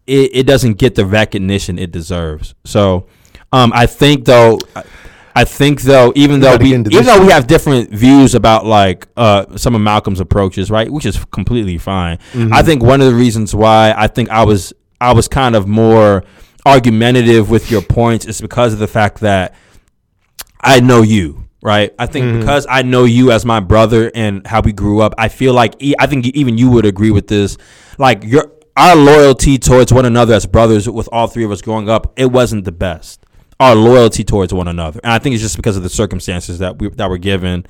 it, 0.06 0.30
it 0.34 0.46
doesn't 0.46 0.74
get 0.74 0.94
the 0.94 1.04
recognition 1.04 1.80
it 1.80 1.90
deserves. 1.90 2.54
So 2.64 3.06
um, 3.52 3.72
I 3.74 3.86
think 3.86 4.24
though. 4.24 4.58
I 5.36 5.44
think 5.44 5.82
though, 5.82 6.12
even 6.16 6.40
though 6.40 6.56
we, 6.56 6.70
even 6.96 7.04
though 7.06 7.20
we 7.26 7.30
have 7.30 7.46
different 7.46 7.90
views 7.90 8.34
about 8.34 8.64
like 8.64 9.06
uh, 9.16 9.56
some 9.56 9.74
of 9.74 9.80
Malcolm's 9.82 10.18
approaches, 10.20 10.70
right, 10.70 10.90
which 10.90 11.04
is 11.06 11.22
completely 11.26 11.76
fine. 11.78 12.16
Mm-hmm. 12.32 12.52
I 12.54 12.62
think 12.62 12.82
one 12.82 13.00
of 13.02 13.06
the 13.08 13.14
reasons 13.14 13.54
why 13.54 13.92
I 13.96 14.06
think 14.06 14.30
I 14.30 14.44
was 14.44 14.72
I 15.00 15.12
was 15.12 15.28
kind 15.28 15.54
of 15.54 15.68
more 15.68 16.24
argumentative 16.64 17.50
with 17.50 17.70
your 17.70 17.82
points 17.82 18.26
is 18.26 18.40
because 18.40 18.72
of 18.72 18.78
the 18.78 18.88
fact 18.88 19.20
that 19.20 19.54
I 20.60 20.80
know 20.80 21.02
you, 21.02 21.48
right? 21.62 21.94
I 21.98 22.06
think 22.06 22.26
Mm-hmm. 22.26 22.40
because 22.40 22.66
I 22.68 22.82
know 22.82 23.04
you 23.04 23.30
as 23.30 23.44
my 23.44 23.60
brother 23.60 24.10
and 24.14 24.46
how 24.46 24.62
we 24.62 24.72
grew 24.72 25.00
up, 25.00 25.14
I 25.18 25.28
feel 25.28 25.54
like 25.54 25.74
e- 25.82 25.94
I 25.98 26.06
think 26.06 26.26
even 26.28 26.58
you 26.58 26.70
would 26.70 26.86
agree 26.86 27.10
with 27.10 27.28
this. 27.28 27.56
Like 27.98 28.24
your 28.24 28.52
our 28.76 28.96
loyalty 28.96 29.58
towards 29.58 29.92
one 29.92 30.04
another 30.04 30.34
as 30.34 30.44
brothers, 30.46 30.88
with 30.88 31.08
all 31.12 31.26
three 31.28 31.44
of 31.44 31.50
us 31.50 31.62
growing 31.62 31.88
up, 31.88 32.12
it 32.18 32.26
wasn't 32.32 32.64
the 32.64 32.72
best. 32.72 33.24
Our 33.58 33.74
loyalty 33.74 34.22
towards 34.22 34.52
one 34.52 34.68
another, 34.68 35.00
and 35.02 35.12
I 35.12 35.18
think 35.18 35.34
it's 35.34 35.42
just 35.42 35.56
because 35.56 35.76
of 35.76 35.82
the 35.82 35.88
circumstances 35.88 36.58
that 36.58 36.78
we 36.78 36.90
that 36.90 37.08
were 37.08 37.18
given 37.18 37.66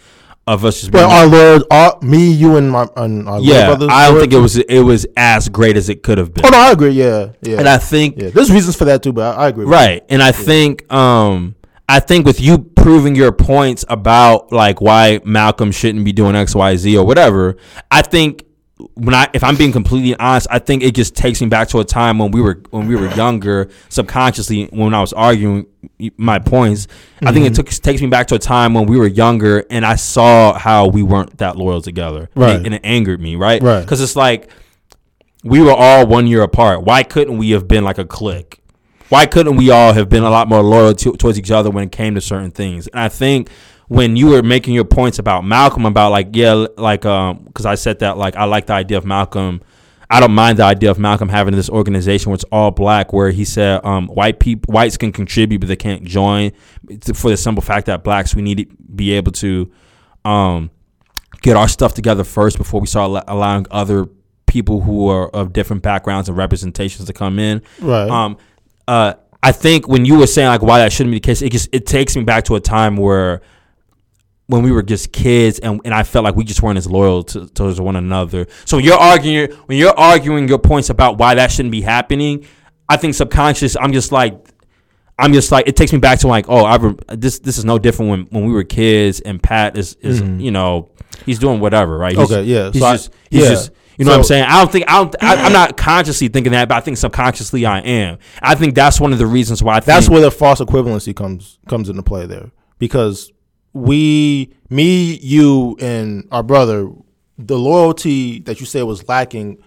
of 0.47 0.64
us 0.64 0.80
just 0.80 0.93
being. 0.93 1.05
Well, 1.05 1.11
our 1.11 1.26
Lord, 1.26 1.62
our, 1.70 1.99
me, 2.03 2.30
you, 2.30 2.57
and 2.57 2.70
my 2.70 2.89
and 2.97 3.28
our 3.28 3.41
yeah, 3.41 3.66
brothers. 3.66 3.89
I 3.91 4.09
don't 4.09 4.20
think 4.20 4.32
it 4.32 4.39
was 4.39 4.57
it 4.57 4.80
was 4.80 5.07
as 5.16 5.49
great 5.49 5.76
as 5.76 5.89
it 5.89 6.03
could 6.03 6.18
have 6.18 6.32
been. 6.32 6.47
Oh 6.47 6.51
no, 6.51 6.59
I 6.59 6.70
agree. 6.70 6.91
Yeah, 6.91 7.32
yeah. 7.43 7.59
And 7.59 7.68
I 7.68 7.78
think 7.78 8.16
yeah, 8.16 8.30
there's 8.30 8.51
reasons 8.51 8.76
for 8.76 8.84
that 8.87 9.03
too, 9.03 9.12
but 9.12 9.37
I, 9.37 9.45
I 9.45 9.49
agree. 9.49 9.64
Right. 9.64 10.05
And 10.09 10.22
I 10.22 10.32
think 10.32 10.91
um 10.93 11.57
I 11.89 12.01
think 12.01 12.26
with 12.26 12.41
you 12.41 12.59
proving 12.59 13.14
your 13.14 13.32
points 13.32 13.84
about 13.89 14.53
like 14.53 14.80
why 14.80 15.20
Malcolm 15.24 15.72
shouldn't 15.72 16.05
be 16.05 16.12
doing 16.12 16.37
X, 16.37 16.55
Y, 16.55 16.76
Z 16.76 16.97
or 16.97 17.05
whatever, 17.05 17.57
I 17.91 18.03
think 18.03 18.45
when 18.95 19.14
I 19.14 19.29
if 19.33 19.43
I'm 19.43 19.57
being 19.57 19.72
completely 19.72 20.14
honest, 20.16 20.49
I 20.51 20.59
think 20.59 20.83
it 20.83 20.95
just 20.95 21.16
takes 21.16 21.41
me 21.41 21.49
back 21.49 21.68
to 21.68 21.79
a 21.81 21.85
time 21.85 22.18
when 22.18 22.31
we 22.31 22.43
were 22.43 22.61
when 22.70 22.87
we 22.87 22.95
were 22.95 23.09
younger, 23.14 23.70
subconsciously 23.89 24.66
when 24.66 24.93
I 24.93 25.01
was 25.01 25.12
arguing 25.14 25.66
my 26.16 26.39
points. 26.39 26.87
I 27.22 27.33
think 27.33 27.47
it 27.47 27.53
mhm. 27.53 27.57
took 27.57 27.68
takes 27.68 28.03
me 28.03 28.09
back 28.09 28.27
to 28.29 28.35
a 28.35 28.39
time 28.39 28.74
when 28.74 28.87
we 28.87 28.99
were 28.99 29.07
younger 29.07 29.64
and 29.70 29.87
I 29.87 29.97
saw 29.97 30.53
how 30.59 30.89
we 30.89 31.03
weren't 31.03 31.39
that 31.39 31.57
loyal 31.57 31.81
together. 31.81 32.29
Right. 32.35 32.57
And, 32.57 32.66
and 32.66 32.74
it 32.74 32.83
angered 32.85 33.20
me, 33.20 33.37
right? 33.37 33.62
Right. 33.62 33.81
Because 33.81 34.03
it's 34.03 34.16
like 34.16 34.51
we 35.43 35.61
were 35.62 35.72
all 35.72 36.07
one 36.07 36.27
year 36.27 36.43
apart. 36.43 36.83
Why 36.83 37.03
couldn't 37.03 37.39
we 37.39 37.51
have 37.51 37.66
been 37.66 37.85
like 37.85 37.99
a 37.99 38.05
clique? 38.05 38.61
Why 39.09 39.24
couldn't 39.24 39.57
we 39.57 39.70
all 39.70 39.93
have 39.93 40.09
been 40.09 40.24
a 40.24 40.31
lot 40.31 40.49
more 40.49 40.62
loyal 40.62 40.93
to, 40.93 41.12
towards 41.16 41.39
each 41.39 41.53
other 41.53 41.70
when 41.70 41.85
it 41.85 41.93
came 41.93 42.16
to 42.16 42.20
certain 42.20 42.51
things? 42.51 42.89
And 42.89 43.01
I 43.01 43.09
think 43.09 43.49
when 43.89 44.16
you 44.16 44.28
were 44.28 44.43
making 44.43 44.74
your 44.74 44.84
points 44.84 45.18
about 45.18 45.45
Malcolm, 45.45 45.87
about 45.87 46.11
like 46.11 46.28
yeah, 46.32 46.66
like 46.76 47.05
um, 47.05 47.45
because 47.45 47.66
I 47.66 47.76
said 47.76 48.01
that 48.01 48.18
like 48.18 48.37
I 48.37 48.45
like 48.45 48.66
the 48.66 48.74
idea 48.74 48.99
of 48.99 49.05
Malcolm. 49.05 49.62
I 50.09 50.20
don't 50.20 50.32
mind 50.32 50.59
the 50.59 50.64
idea 50.64 50.91
of 50.91 51.01
Malcolm 51.01 51.28
having 51.28 51.57
this 51.57 51.68
organization 51.68 52.30
where 52.30 52.37
it's 52.37 52.45
all 52.53 52.70
black, 52.70 53.12
where 53.12 53.30
he 53.30 53.45
said 53.45 53.84
um, 53.84 54.07
white 54.07 54.39
people, 54.39 54.72
whites 54.72 54.97
can 54.97 55.11
contribute, 55.11 55.59
but 55.59 55.66
they 55.68 55.76
can't 55.76 56.05
join, 56.05 56.53
for 57.12 57.30
the 57.30 57.37
simple 57.37 57.61
fact 57.61 57.87
that 57.87 58.05
blacks 58.05 58.34
we 58.34 58.43
need 58.43 58.59
to 58.59 58.76
be 58.95 59.12
able 59.12 59.32
to 59.32 59.70
um, 60.24 60.70
get 61.43 61.57
our 61.57 61.66
stuff 61.66 61.95
together 61.95 62.22
first 62.22 62.57
before 62.57 62.80
we 62.80 62.87
start 62.87 63.24
allowing 63.26 63.66
other 63.70 64.07
people 64.47 64.80
who 64.80 65.09
are 65.09 65.28
of 65.30 65.53
different 65.53 65.82
backgrounds 65.82 66.28
and 66.28 66.39
representations 66.39 67.07
to 67.07 67.12
come 67.12 67.39
in. 67.39 67.61
Right. 67.80 68.09
Um, 68.09 68.37
uh, 68.87 69.14
I 69.43 69.53
think 69.53 69.89
when 69.89 70.05
you 70.05 70.18
were 70.18 70.26
saying 70.26 70.49
like 70.49 70.62
why 70.62 70.78
that 70.78 70.93
shouldn't 70.93 71.12
be 71.12 71.16
the 71.16 71.20
case, 71.20 71.43
it 71.43 71.51
just 71.51 71.68
it 71.72 71.87
takes 71.87 72.16
me 72.16 72.22
back 72.22 72.45
to 72.45 72.55
a 72.55 72.61
time 72.61 72.97
where 72.97 73.43
when 74.49 74.62
we 74.62 74.70
were 74.70 74.82
just 74.82 75.12
kids 75.12 75.59
and, 75.59 75.80
and 75.84 75.92
I 75.92 76.05
felt 76.05 76.24
like 76.24 76.36
we 76.36 76.44
just 76.44 76.62
weren't 76.62 76.78
as 76.78 76.86
loyal 76.86 77.24
to, 77.24 77.49
towards 77.49 77.80
one 77.80 77.97
another. 77.97 78.47
So 78.64 78.76
when 78.76 78.84
you're 78.86 78.94
arguing 78.94 79.51
when 79.66 79.76
you're 79.78 79.99
arguing 79.99 80.47
your 80.49 80.59
points 80.59 80.88
about 80.90 81.18
why 81.18 81.34
that 81.34 81.51
shouldn't 81.51 81.72
be 81.72 81.80
happening, 81.82 82.47
I 82.88 82.97
think 82.97 83.14
subconscious 83.14 83.76
I'm 83.76 83.92
just 83.92 84.12
like 84.12 84.34
I'm 85.18 85.32
just 85.32 85.51
like 85.51 85.66
it 85.66 85.74
takes 85.76 85.92
me 85.92 85.99
back 85.99 86.20
to 86.20 86.28
like 86.28 86.47
oh 86.49 86.64
I 86.64 86.76
rem- 86.76 86.99
this 87.09 87.38
this 87.40 87.59
is 87.59 87.64
no 87.64 87.78
different 87.78 88.11
when, 88.11 88.20
when 88.26 88.44
we 88.47 88.53
were 88.53 88.62
kids 88.64 89.20
and 89.20 89.42
Pat 89.42 89.76
is 89.76 89.94
is 90.01 90.20
you 90.20 90.51
know 90.53 90.90
he's 91.24 91.38
doing 91.40 91.59
whatever 91.59 91.97
right 91.99 92.14
He's- 92.14 92.28
Mm-hmm. 92.28 92.34
Okay, 92.40 92.44
yeah. 92.49 92.70
he's 92.70 92.80
So 92.80 92.86
I- 92.86 92.92
just 92.94 93.12
he's 93.30 93.42
yeah. 93.42 93.49
just 93.49 93.70
you 93.99 94.05
know 94.05 94.11
what 94.12 94.18
I'm 94.18 94.24
saying 94.24 94.44
I 94.44 94.61
don't 94.61 94.70
think 94.70 94.84
I 94.88 94.92
don't 95.03 95.16
I, 95.20 95.34
I'm 95.47 95.53
not 95.61 95.76
consciously 95.76 96.28
thinking 96.28 96.53
that 96.53 96.68
but 96.68 96.76
I 96.76 96.80
think 96.80 96.99
subconsciously 96.99 97.64
I 97.66 97.80
am 97.80 98.18
I 98.42 98.55
think 98.55 98.74
that's 98.76 99.01
one 99.01 99.12
of 99.12 99.18
the 99.18 99.26
reasons 99.26 99.61
why 99.62 99.72
I 99.72 99.80
think 99.80 99.86
That's 99.86 100.09
where 100.09 100.20
the 100.20 100.30
false 100.30 100.61
equivalency 100.61 101.16
comes 101.16 101.59
comes 101.68 101.88
into 101.88 102.03
play 102.05 102.26
there 102.26 102.51
because 102.78 103.32
we, 103.77 104.51
me, 104.70 105.16
you, 105.16 105.77
and 105.81 106.27
our 106.33 106.43
brother, 106.43 106.91
the 107.39 107.59
loyalty 107.59 108.41
that 108.41 108.61
you 108.61 108.66
say 108.66 108.83
was 108.83 109.07
lacking. 109.09 109.59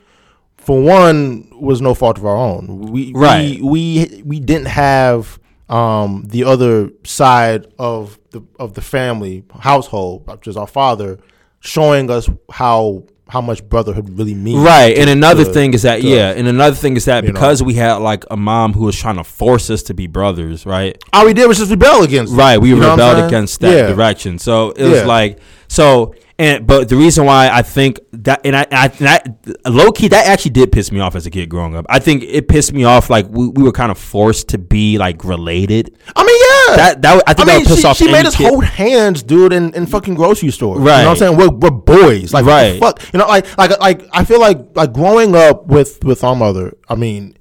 For 0.57 0.81
one, 0.81 1.49
was 1.59 1.81
no 1.81 1.93
fault 1.93 2.17
of 2.17 2.25
our 2.25 2.35
own. 2.35 2.91
We 2.91 3.13
Right. 3.13 3.61
we 3.61 4.05
we, 4.07 4.23
we 4.23 4.39
didn't 4.39 4.67
have 4.67 5.39
um, 5.69 6.25
the 6.27 6.43
other 6.43 6.89
side 7.03 7.67
of 7.77 8.19
the 8.31 8.41
of 8.59 8.73
the 8.73 8.81
family 8.81 9.43
household, 9.59 10.27
which 10.27 10.47
is 10.47 10.57
our 10.57 10.67
father, 10.67 11.19
showing 11.59 12.09
us 12.09 12.29
how 12.51 13.03
how 13.29 13.41
much 13.41 13.63
brotherhood 13.69 14.17
really 14.17 14.33
means. 14.33 14.59
Right, 14.59 14.97
and 14.97 15.09
another 15.09 15.45
to- 15.45 15.53
thing 15.53 15.73
is 15.73 15.83
that 15.83 16.01
to 16.01 16.07
yeah, 16.07 16.31
and 16.31 16.47
another 16.47 16.75
thing 16.75 16.97
is 16.97 17.05
that 17.05 17.23
You 17.23 17.29
know. 17.29 17.33
because 17.33 17.61
we 17.63 17.75
had 17.75 17.95
like 17.97 18.25
a 18.31 18.35
mom 18.35 18.73
who 18.73 18.83
was 18.85 18.95
trying 18.97 19.17
to 19.17 19.23
force 19.23 19.69
us 19.69 19.83
to 19.83 19.93
be 19.93 20.07
brothers, 20.07 20.65
right? 20.65 20.97
all 21.13 21.25
we 21.25 21.33
did 21.33 21.47
was 21.47 21.59
just 21.59 21.69
rebel 21.71 22.01
against. 22.03 22.33
Right, 22.33 22.57
we 22.57 22.69
You 22.69 22.75
know 22.75 22.89
what 22.89 22.99
I'm 22.99 23.09
rebelled 23.13 23.27
against 23.27 23.59
that 23.61 23.71
Yeah. 23.75 23.87
direction. 23.93 24.39
So 24.39 24.71
it 24.71 24.83
was 24.89 25.03
like 25.05 25.39
so, 25.67 26.15
and 26.39 26.65
but 26.65 26.89
the 26.89 26.95
reason 26.95 27.25
why 27.25 27.49
I 27.51 27.61
think 27.61 27.99
that 28.13 28.41
and 28.45 28.55
I, 28.55 28.65
I, 28.71 28.91
and 28.99 29.07
I 29.65 29.69
low 29.69 29.91
key 29.91 30.07
that 30.07 30.25
actually 30.27 30.51
did 30.51 30.71
piss 30.71 30.91
me 30.91 30.99
off 31.01 31.15
as 31.15 31.25
a 31.25 31.29
kid 31.29 31.49
growing 31.49 31.75
up. 31.75 31.85
I 31.89 31.99
think 31.99 32.23
it 32.23 32.47
pissed 32.47 32.73
me 32.73 32.85
off 32.85 33.09
like 33.09 33.27
we, 33.29 33.49
we 33.49 33.61
were 33.63 33.71
kind 33.71 33.91
of 33.91 33.97
forced 33.99 34.49
to 34.49 34.57
be 34.57 34.97
like 34.97 35.23
related. 35.23 35.95
I 36.15 36.23
mean, 36.23 36.39
yeah. 36.39 36.75
That 36.77 37.01
that 37.01 37.23
I 37.27 37.31
I 37.31 37.33
think 37.33 37.47
that 37.47 37.53
mean, 37.53 37.57
would 37.59 37.67
piss 37.67 37.81
she, 37.81 37.87
off. 37.87 37.97
she 37.97 38.11
made 38.11 38.25
us 38.25 38.35
kid. 38.35 38.47
hold 38.49 38.63
hands, 38.63 39.21
dude, 39.23 39.53
in, 39.53 39.73
in 39.73 39.85
fucking 39.85 40.15
grocery 40.15 40.51
stores. 40.51 40.79
You 40.79 40.85
know 40.85 40.91
what 40.91 41.07
I'm 41.07 41.15
saying? 41.17 41.37
We're, 41.37 41.49
we're 41.49 41.71
boys. 41.71 42.33
Like, 42.33 42.45
Right. 42.45 42.71
right. 42.71 42.79
fuck. 42.79 43.01
You 43.13 43.19
know, 43.19 43.27
like, 43.27 43.57
like, 43.57 43.79
like, 43.79 44.07
I 44.13 44.23
feel 44.23 44.39
like, 44.39 44.75
like 44.75 44.93
growing 44.93 45.35
up 45.35 45.67
with, 45.67 46.03
with 46.03 46.23
our 46.23 46.35
mother, 46.35 46.75
I 46.87 46.95
mean, 46.95 47.35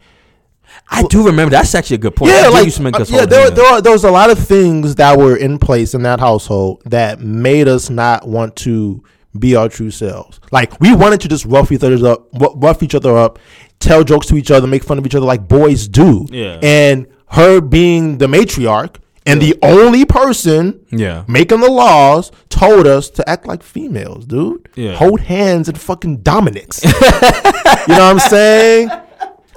I 0.91 1.03
do 1.03 1.27
remember 1.27 1.51
that's 1.51 1.75
actually 1.75 1.97
a 1.97 1.99
good 1.99 2.17
point. 2.17 2.33
yeah, 2.33 2.49
like, 2.49 2.65
used 2.65 2.79
to 2.79 2.83
make 2.83 2.95
uh, 2.95 3.05
yeah, 3.09 3.27
there, 3.27 3.51
there, 3.51 3.67
are, 3.67 3.81
there 3.83 3.93
was 3.93 4.05
a 4.05 4.11
lot 4.11 4.31
of 4.31 4.39
things 4.39 4.95
that 4.97 5.19
were 5.19 5.37
in 5.37 5.59
place 5.59 5.95
in 5.95 6.03
that 6.05 6.19
household 6.21 6.83
that 6.87 7.21
made 7.21 7.69
us 7.69 7.91
not 7.91 8.27
want 8.27 8.57
to 8.57 9.03
be 9.39 9.55
our 9.55 9.69
true 9.69 9.91
selves. 9.91 10.41
Like, 10.51 10.81
we 10.81 10.95
wanted 10.95 11.21
to 11.21 11.29
just 11.29 11.45
rough 11.45 11.71
each 11.71 11.85
other 11.85 12.05
up, 12.09 12.29
rough 12.33 12.83
each 12.83 12.95
other 12.95 13.17
up, 13.17 13.39
tell 13.81 14.03
jokes 14.03 14.27
to 14.29 14.37
each 14.37 14.51
other, 14.51 14.67
make 14.67 14.83
fun 14.83 14.99
of 14.99 15.07
each 15.07 15.15
other 15.15 15.27
like 15.27 15.47
boys 15.47 15.87
do. 15.89 16.27
Yeah. 16.31 16.59
And 16.63 17.07
her 17.29 17.61
being 17.61 18.19
the 18.19 18.27
matriarch 18.27 18.97
and 19.27 19.43
the 19.43 19.57
only 19.61 20.07
person 20.07 20.81
Yeah. 20.91 21.25
making 21.29 21.61
the 21.61 21.71
laws 21.71 22.33
told 22.49 22.87
us 22.87 23.11
to 23.11 23.29
act 23.29 23.47
like 23.47 23.63
females, 23.63 24.25
dude. 24.25 24.69
Yeah. 24.75 24.95
Hold 24.97 25.21
hands 25.21 25.69
and 25.69 25.79
fucking 25.79 26.19
dominance. 26.23 26.83
you 26.85 26.91
know 26.91 26.99
what 27.87 28.01
I'm 28.01 28.19
saying? 28.19 28.91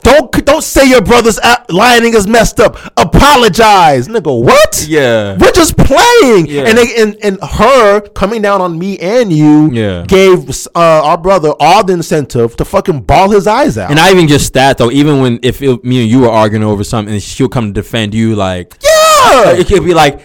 Don't 0.03 0.31
don't 0.45 0.63
say 0.63 0.89
your 0.89 1.01
brother's 1.01 1.39
lining 1.69 2.13
is 2.13 2.27
messed 2.27 2.59
up. 2.59 2.75
Apologize, 2.97 4.07
nigga. 4.07 4.43
What? 4.43 4.85
Yeah. 4.87 5.37
we're 5.37 5.51
just 5.51 5.77
playing. 5.77 6.47
Yeah. 6.47 6.63
And 6.67 6.77
they, 6.77 6.95
and 6.97 7.15
and 7.23 7.39
her 7.43 8.01
coming 8.09 8.41
down 8.41 8.61
on 8.61 8.77
me 8.79 8.97
and 8.99 9.31
you 9.31 9.69
Yeah. 9.71 10.03
gave 10.07 10.49
uh, 10.75 10.79
our 11.03 11.17
brother 11.17 11.53
all 11.59 11.83
the 11.83 11.93
incentive 11.93 12.55
to 12.57 12.65
fucking 12.65 13.01
ball 13.01 13.29
his 13.29 13.45
eyes 13.47 13.77
out. 13.77 13.91
And 13.91 13.97
not 13.97 14.11
even 14.11 14.27
just 14.27 14.53
that 14.53 14.77
though. 14.77 14.91
Even 14.91 15.21
when 15.21 15.39
if 15.43 15.61
it, 15.61 15.83
me 15.83 16.01
and 16.01 16.09
you 16.09 16.21
were 16.21 16.29
arguing 16.29 16.63
over 16.63 16.83
something, 16.83 17.13
and 17.13 17.21
she'll 17.21 17.49
come 17.49 17.67
to 17.67 17.73
defend 17.81 18.13
you, 18.13 18.35
like 18.35 18.77
yeah, 18.83 19.51
it 19.51 19.67
could 19.67 19.85
be 19.85 19.93
like, 19.93 20.19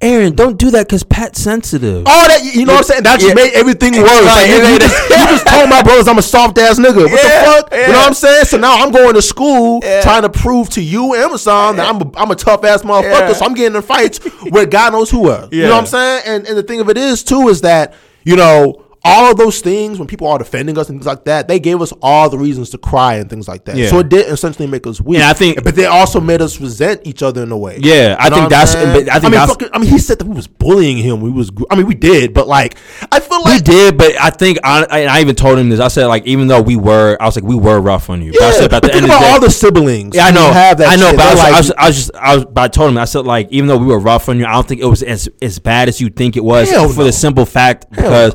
Aaron, 0.00 0.34
don't 0.34 0.58
do 0.58 0.70
that 0.72 0.86
because 0.86 1.02
Pat's 1.02 1.40
sensitive. 1.40 2.06
all 2.06 2.28
that 2.28 2.44
you 2.44 2.66
know 2.66 2.72
what 2.74 2.78
I'm 2.80 2.84
saying. 2.84 3.02
That 3.04 3.20
just 3.20 3.28
Yeah. 3.28 3.34
made 3.42 3.52
everything 3.54 3.92
worse. 3.94 4.10
Right, 4.10 4.24
Like, 4.26 4.48
you, 4.48 4.56
it 4.56 4.72
you 4.72 4.78
just, 4.80 5.08
you 5.10 5.16
just 5.16 5.46
told 5.54 5.70
my 5.70 5.82
brothers 5.82 6.08
I'm 6.08 6.18
a 6.18 6.22
soft 6.22 6.58
ass 6.58 6.78
nigga. 6.78 6.96
What 7.10 7.10
Yeah, 7.10 7.44
the 7.44 7.46
fuck? 7.62 7.72
You 7.72 7.78
know 7.86 7.98
what 8.00 8.06
I'm 8.08 8.14
saying? 8.14 8.44
So 8.46 8.58
now 8.58 8.74
I'm 8.84 8.90
going 8.92 9.14
to 9.14 9.22
school 9.22 9.80
Yeah. 9.82 10.02
trying 10.02 10.22
to 10.22 10.28
prove 10.28 10.68
to 10.70 10.82
you, 10.82 11.14
Amazon, 11.14 11.76
that 11.76 11.88
I'm 11.88 12.02
a, 12.02 12.10
I'm 12.16 12.30
a 12.30 12.34
tough 12.36 12.64
ass 12.64 12.82
motherfucker. 12.82 13.28
Yeah. 13.28 13.32
So 13.32 13.46
I'm 13.46 13.54
getting 13.54 13.76
in 13.76 13.82
fights 13.82 14.20
with 14.42 14.70
God 14.70 14.92
knows 14.92 15.10
who 15.10 15.30
else. 15.30 15.48
You 15.52 15.62
know 15.62 15.70
what 15.70 15.80
I'm 15.80 15.86
saying? 15.86 16.22
And 16.26 16.46
and 16.48 16.58
the 16.58 16.62
thing 16.62 16.80
of 16.80 16.90
it 16.90 16.98
is 16.98 17.24
too 17.24 17.48
is 17.48 17.62
that 17.62 17.94
you 18.24 18.36
know. 18.36 18.83
All 19.06 19.30
of 19.30 19.36
those 19.36 19.60
things, 19.60 19.98
when 19.98 20.08
people 20.08 20.26
are 20.28 20.38
defending 20.38 20.78
us 20.78 20.88
and 20.88 20.98
things 20.98 21.06
like 21.06 21.24
that, 21.26 21.46
they 21.46 21.60
gave 21.60 21.82
us 21.82 21.92
all 22.00 22.30
the 22.30 22.38
reasons 22.38 22.70
to 22.70 22.78
cry 22.78 23.16
and 23.16 23.28
things 23.28 23.46
like 23.46 23.66
that. 23.66 23.76
Yeah. 23.76 23.88
So 23.90 23.98
it 23.98 24.08
did 24.08 24.26
essentially 24.32 24.66
make 24.66 24.86
us 24.86 24.98
weak. 24.98 25.16
And 25.18 25.24
I 25.24 25.34
think- 25.34 25.62
but 25.62 25.76
they 25.76 25.84
also 25.84 26.20
made 26.22 26.40
us 26.40 26.58
resent 26.58 27.02
each 27.04 27.22
other 27.22 27.42
in 27.42 27.52
a 27.52 27.56
way. 27.58 27.78
Yeah, 27.82 28.16
I 28.18 28.28
You 28.28 28.34
think 28.34 28.48
that's-? 28.48 28.74
I 28.74 28.80
think 28.94 28.94
mean, 28.96 29.04
that's- 29.32 29.48
fucking- 29.50 29.68
I 29.74 29.78
mean, 29.78 29.90
he 29.90 29.98
said 29.98 30.18
that 30.20 30.26
we 30.26 30.34
was 30.34 30.46
bullying 30.46 30.96
him. 30.96 31.20
We 31.20 31.28
was. 31.30 31.50
I 31.70 31.74
mean, 31.76 31.86
we 31.86 31.94
did, 31.94 32.32
but 32.32 32.48
like, 32.48 32.76
I 33.12 33.20
feel 33.20 33.42
like 33.42 33.54
We 33.56 33.60
did, 33.60 33.98
but 33.98 34.18
I 34.18 34.30
think 34.30 34.58
I, 34.64 34.86
I, 34.90 35.04
I 35.04 35.20
even 35.20 35.34
told 35.34 35.58
him 35.58 35.68
this. 35.68 35.80
I 35.80 35.88
said 35.88 36.06
like, 36.06 36.24
even 36.26 36.46
though 36.48 36.62
we 36.62 36.76
were, 36.76 37.18
I 37.20 37.26
was 37.26 37.36
like, 37.36 37.44
we 37.44 37.56
were 37.56 37.78
rough 37.82 38.08
on 38.08 38.22
you. 38.22 38.32
But 38.32 38.42
I 38.42 38.46
Yeah, 38.46 38.52
said, 38.52 38.70
but 38.70 38.82
think 38.84 38.94
end 38.94 39.04
of 39.04 39.10
about 39.10 39.18
the 39.20 39.24
day, 39.26 39.32
all 39.32 39.40
the 39.40 39.50
siblings. 39.50 40.16
Yeah, 40.16 40.26
I 40.26 40.30
know. 40.30 40.50
Have 40.50 40.78
that 40.78 40.88
I 40.88 40.96
know, 40.96 41.08
shit. 41.10 41.16
but 41.18 41.26
I 41.26 41.30
was, 41.30 41.38
like, 41.40 41.52
I 41.52 41.58
was, 41.58 41.70
I 41.72 41.86
was 41.88 41.96
just, 41.96 42.10
I 42.14 42.36
was, 42.36 42.44
but 42.46 42.60
I 42.62 42.68
told 42.68 42.90
him, 42.90 42.96
I 42.96 43.04
said, 43.04 43.26
like, 43.26 43.48
even 43.50 43.68
though 43.68 43.76
we 43.76 43.86
were 43.86 43.98
rough 43.98 44.30
on 44.30 44.38
you, 44.38 44.46
I 44.46 44.52
don't 44.52 44.66
think 44.66 44.80
it 44.80 44.86
was 44.86 45.02
as 45.02 45.28
as 45.42 45.58
bad 45.58 45.88
as 45.90 46.00
you 46.00 46.08
think 46.08 46.38
it 46.38 46.44
was 46.44 46.70
Hell 46.70 46.88
for 46.88 47.00
no. 47.00 47.04
the 47.04 47.12
simple 47.12 47.44
fact 47.44 47.90
because 47.90 48.32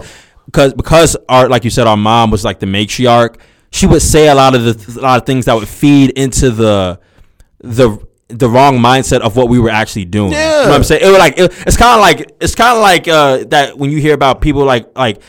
because 0.49 0.73
because 0.73 1.15
our 1.27 1.47
like 1.47 1.63
you 1.63 1.69
said, 1.69 1.85
our 1.85 1.97
mom 1.97 2.31
was 2.31 2.43
like 2.43 2.59
the 2.59 2.65
matriarch. 2.65 3.39
She 3.71 3.85
would 3.85 4.01
say 4.01 4.29
a 4.29 4.35
lot 4.35 4.55
of 4.55 4.63
the 4.63 4.99
a 4.99 5.01
lot 5.01 5.19
of 5.21 5.25
things 5.25 5.45
that 5.45 5.53
would 5.53 5.67
feed 5.67 6.11
into 6.11 6.49
the 6.49 6.99
the 7.59 7.99
the 8.29 8.49
wrong 8.49 8.79
mindset 8.79 9.21
of 9.21 9.35
what 9.35 9.47
we 9.49 9.59
were 9.59 9.69
actually 9.69 10.05
doing. 10.05 10.31
Yeah. 10.31 10.59
You 10.59 10.63
know 10.63 10.69
what. 10.69 10.75
I'm 10.77 10.83
saying? 10.83 11.01
It 11.03 11.09
was 11.09 11.19
like 11.19 11.37
it, 11.37 11.67
it's 11.67 11.77
kind 11.77 11.95
of 11.95 12.01
like 12.01 12.35
it's 12.41 12.55
kind 12.55 12.75
of 12.75 12.81
like 12.81 13.07
uh 13.07 13.43
that 13.49 13.77
when 13.77 13.91
you 13.91 13.99
hear 13.99 14.13
about 14.13 14.41
people 14.41 14.65
like 14.65 14.97
like 14.97 15.21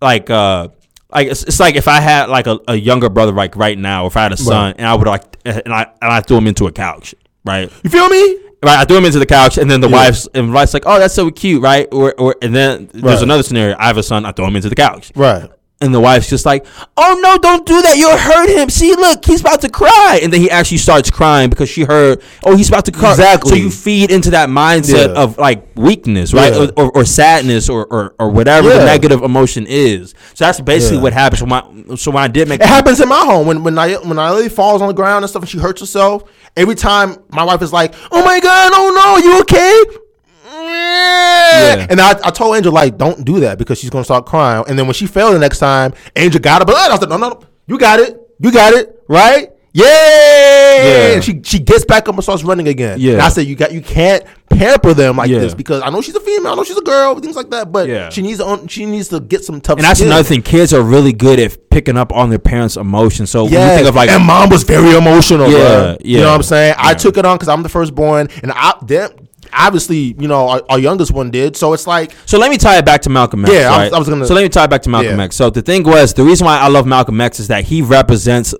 like 0.00 0.30
uh 0.30 0.68
like 1.12 1.28
it's, 1.28 1.42
it's 1.44 1.60
like 1.60 1.74
if 1.74 1.88
I 1.88 2.00
had 2.00 2.30
like 2.30 2.46
a, 2.46 2.58
a 2.68 2.74
younger 2.74 3.10
brother 3.10 3.32
like 3.32 3.56
right 3.56 3.76
now, 3.76 4.06
if 4.06 4.16
I 4.16 4.22
had 4.22 4.32
a 4.32 4.36
son 4.38 4.74
and 4.78 4.86
I 4.86 4.94
would 4.94 5.06
like 5.06 5.24
and 5.44 5.72
I 5.72 5.82
and 6.00 6.12
I 6.12 6.20
threw 6.20 6.38
him 6.38 6.46
into 6.46 6.66
a 6.66 6.72
couch, 6.72 7.14
right? 7.44 7.70
you 7.84 7.90
feel 7.90 8.08
me? 8.08 8.38
Right, 8.64 8.78
I 8.78 8.84
threw 8.84 8.96
him 8.98 9.04
into 9.04 9.18
the 9.18 9.26
couch, 9.26 9.58
and 9.58 9.68
then 9.70 9.80
the 9.80 9.88
Yeah. 9.88 9.96
wife's 9.96 10.28
and 10.34 10.52
wife's 10.54 10.72
like, 10.72 10.84
"Oh, 10.86 10.98
that's 10.98 11.14
so 11.14 11.30
cute, 11.30 11.60
right?" 11.62 11.88
Or, 11.90 12.14
or 12.16 12.36
and 12.42 12.54
then 12.54 12.88
there's 12.92 13.14
Right. 13.16 13.22
another 13.24 13.42
scenario. 13.42 13.74
I 13.78 13.86
have 13.88 13.96
a 13.98 14.02
son. 14.04 14.24
I 14.24 14.30
throw 14.30 14.46
him 14.46 14.54
into 14.54 14.68
the 14.68 14.76
couch, 14.76 15.10
Right. 15.16 15.50
and 15.80 15.92
the 15.92 15.98
wife's 15.98 16.30
just 16.30 16.46
like, 16.46 16.64
"Oh 16.96 17.18
no, 17.20 17.38
don't 17.38 17.66
do 17.66 17.82
that! 17.82 17.96
You'll 17.96 18.16
hurt 18.16 18.48
him. 18.48 18.70
See, 18.70 18.94
look, 18.94 19.24
he's 19.24 19.40
about 19.40 19.62
to 19.62 19.68
cry." 19.68 20.20
And 20.22 20.32
then 20.32 20.40
he 20.40 20.48
actually 20.48 20.78
starts 20.78 21.10
crying 21.10 21.50
because 21.50 21.68
she 21.70 21.82
heard, 21.82 22.20
"Oh, 22.44 22.54
he's 22.54 22.68
about 22.68 22.84
to 22.84 22.92
cry." 22.92 23.10
Exactly. 23.10 23.50
So 23.50 23.56
you 23.56 23.68
feed 23.68 24.12
into 24.12 24.30
that 24.30 24.48
mindset 24.48 25.08
Yeah. 25.12 25.20
of 25.22 25.38
like 25.38 25.66
weakness, 25.74 26.32
right, 26.32 26.52
Yeah. 26.54 26.68
or, 26.76 26.84
or, 26.84 26.90
or 26.98 27.04
sadness, 27.04 27.68
or, 27.68 27.84
or 27.86 28.14
or 28.20 28.28
whatever 28.28 28.68
the 28.68 28.84
negative 28.84 29.22
emotion 29.24 29.66
is. 29.68 30.14
So 30.34 30.44
that's 30.44 30.60
basically 30.60 30.98
Yeah. 30.98 31.02
what 31.02 31.12
happens. 31.14 31.40
So, 31.40 31.46
my, 31.46 31.62
so 31.96 32.12
when 32.12 32.22
I 32.22 32.28
did 32.28 32.48
make 32.48 32.60
It 32.60 32.66
happens 32.68 33.00
in 33.00 33.08
my 33.08 33.24
home 33.24 33.48
when 33.48 33.64
when 33.64 33.76
I 33.76 33.94
when 33.94 34.14
Naomi 34.16 34.48
falls 34.48 34.80
on 34.82 34.86
the 34.86 34.94
ground 34.94 35.24
and 35.24 35.30
stuff 35.30 35.42
and 35.42 35.50
she 35.50 35.58
hurts 35.58 35.80
herself. 35.80 36.22
Every 36.56 36.74
time 36.74 37.16
my 37.30 37.44
wife 37.44 37.62
is 37.62 37.72
like, 37.72 37.94
"Oh 38.10 38.24
my 38.24 38.40
god, 38.40 38.72
oh 38.74 38.90
no, 38.94 39.16
you 39.24 39.40
okay?" 39.40 39.98
Yeah. 40.44 41.86
And 41.88 42.00
I, 42.00 42.10
I 42.24 42.30
told 42.30 42.56
Angel 42.56 42.72
like, 42.72 42.98
"Don't 42.98 43.24
do 43.24 43.40
that 43.40 43.58
because 43.58 43.78
she's 43.78 43.90
gonna 43.90 44.04
start 44.04 44.26
crying." 44.26 44.64
And 44.68 44.78
then 44.78 44.86
when 44.86 44.94
she 44.94 45.06
failed 45.06 45.34
the 45.34 45.38
next 45.38 45.58
time, 45.58 45.94
Angel 46.16 46.40
got 46.40 46.60
her 46.60 46.64
blood. 46.66 46.90
I 46.90 46.94
was 46.94 47.00
like, 47.00 47.10
"No, 47.10 47.16
no, 47.16 47.28
no, 47.30 47.40
you 47.66 47.78
got 47.78 48.00
it, 48.00 48.18
you 48.38 48.52
got 48.52 48.74
it, 48.74 49.02
right?" 49.08 49.51
Yay! 49.74 49.84
Yeah. 49.84 51.14
And 51.14 51.24
she 51.24 51.40
she 51.44 51.58
gets 51.58 51.84
back 51.84 52.08
up 52.08 52.14
and 52.14 52.22
starts 52.22 52.44
running 52.44 52.68
again. 52.68 52.98
Yeah. 53.00 53.14
And 53.14 53.22
I 53.22 53.28
said, 53.30 53.46
"You 53.46 53.56
got 53.56 53.72
you 53.72 53.80
can't 53.80 54.22
pamper 54.50 54.92
them 54.92 55.16
like 55.16 55.30
Yeah. 55.30 55.38
this 55.38 55.54
because 55.54 55.82
I 55.82 55.88
know 55.90 56.02
she's 56.02 56.14
a 56.14 56.20
female, 56.20 56.52
I 56.52 56.54
know 56.56 56.64
she's 56.64 56.76
a 56.76 56.82
girl, 56.82 57.18
things 57.20 57.36
like 57.36 57.50
that, 57.50 57.72
but 57.72 57.88
Yeah. 57.88 58.10
she 58.10 58.20
needs 58.20 58.38
to 58.38 58.44
own- 58.44 58.68
she 58.68 58.84
needs 58.84 59.08
to 59.08 59.20
get 59.20 59.44
some 59.44 59.60
tough." 59.60 59.78
and 59.78 59.84
that's 59.86 60.00
skin. 60.00 60.08
another 60.08 60.24
thing. 60.24 60.42
Kids 60.42 60.74
are 60.74 60.82
really 60.82 61.12
good 61.14 61.40
at 61.40 61.70
picking 61.70 61.96
up 61.96 62.12
on 62.12 62.28
their 62.28 62.38
parents' 62.38 62.76
emotions. 62.76 63.30
So 63.30 63.44
when 63.44 63.52
you 63.54 63.58
Yeah, 63.58 63.76
think 63.76 63.88
of 63.88 63.94
like 63.94 64.10
and 64.10 64.24
mom 64.24 64.50
was 64.50 64.62
very 64.62 64.94
emotional. 64.94 65.50
Yeah, 65.50 65.58
Yeah, 65.58 65.96
you 66.04 66.18
know 66.18 66.28
what 66.28 66.34
I'm 66.36 66.42
saying. 66.42 66.74
I 66.76 66.92
took 66.94 67.16
it 67.16 67.24
on 67.24 67.36
because 67.36 67.48
I'm 67.48 67.62
the 67.62 67.68
firstborn, 67.70 68.28
and 68.42 68.52
I 68.54 68.74
them 68.86 69.10
obviously, 69.54 70.14
you 70.18 70.28
know, 70.28 70.48
our, 70.48 70.62
our 70.70 70.78
youngest 70.78 71.12
one 71.12 71.30
did. 71.30 71.56
So 71.58 71.74
it's 71.74 71.86
like, 71.86 72.12
So 72.24 72.38
let 72.38 72.50
me 72.50 72.56
tie 72.56 72.78
it 72.78 72.86
back 72.86 73.02
to 73.02 73.10
Malcolm 73.10 73.44
X. 73.44 73.52
Yeah, 73.52 73.70
I 73.70 73.84
was- 73.84 73.92
I 73.92 73.98
was 73.98 74.08
gonna- 74.08 74.26
So 74.26 74.32
let 74.32 74.42
me 74.42 74.48
tie 74.48 74.64
it 74.64 74.70
back 74.70 74.80
to 74.82 74.88
Malcolm 74.88 75.18
Yeah. 75.18 75.24
X. 75.24 75.36
So 75.36 75.50
the 75.50 75.60
thing 75.60 75.82
was, 75.82 76.14
the 76.14 76.24
reason 76.24 76.46
why 76.46 76.58
I 76.58 76.68
love 76.68 76.86
Malcolm 76.86 77.20
X 77.20 77.38
is 77.38 77.48
that 77.48 77.64
he 77.64 77.82
represents. 77.82 78.54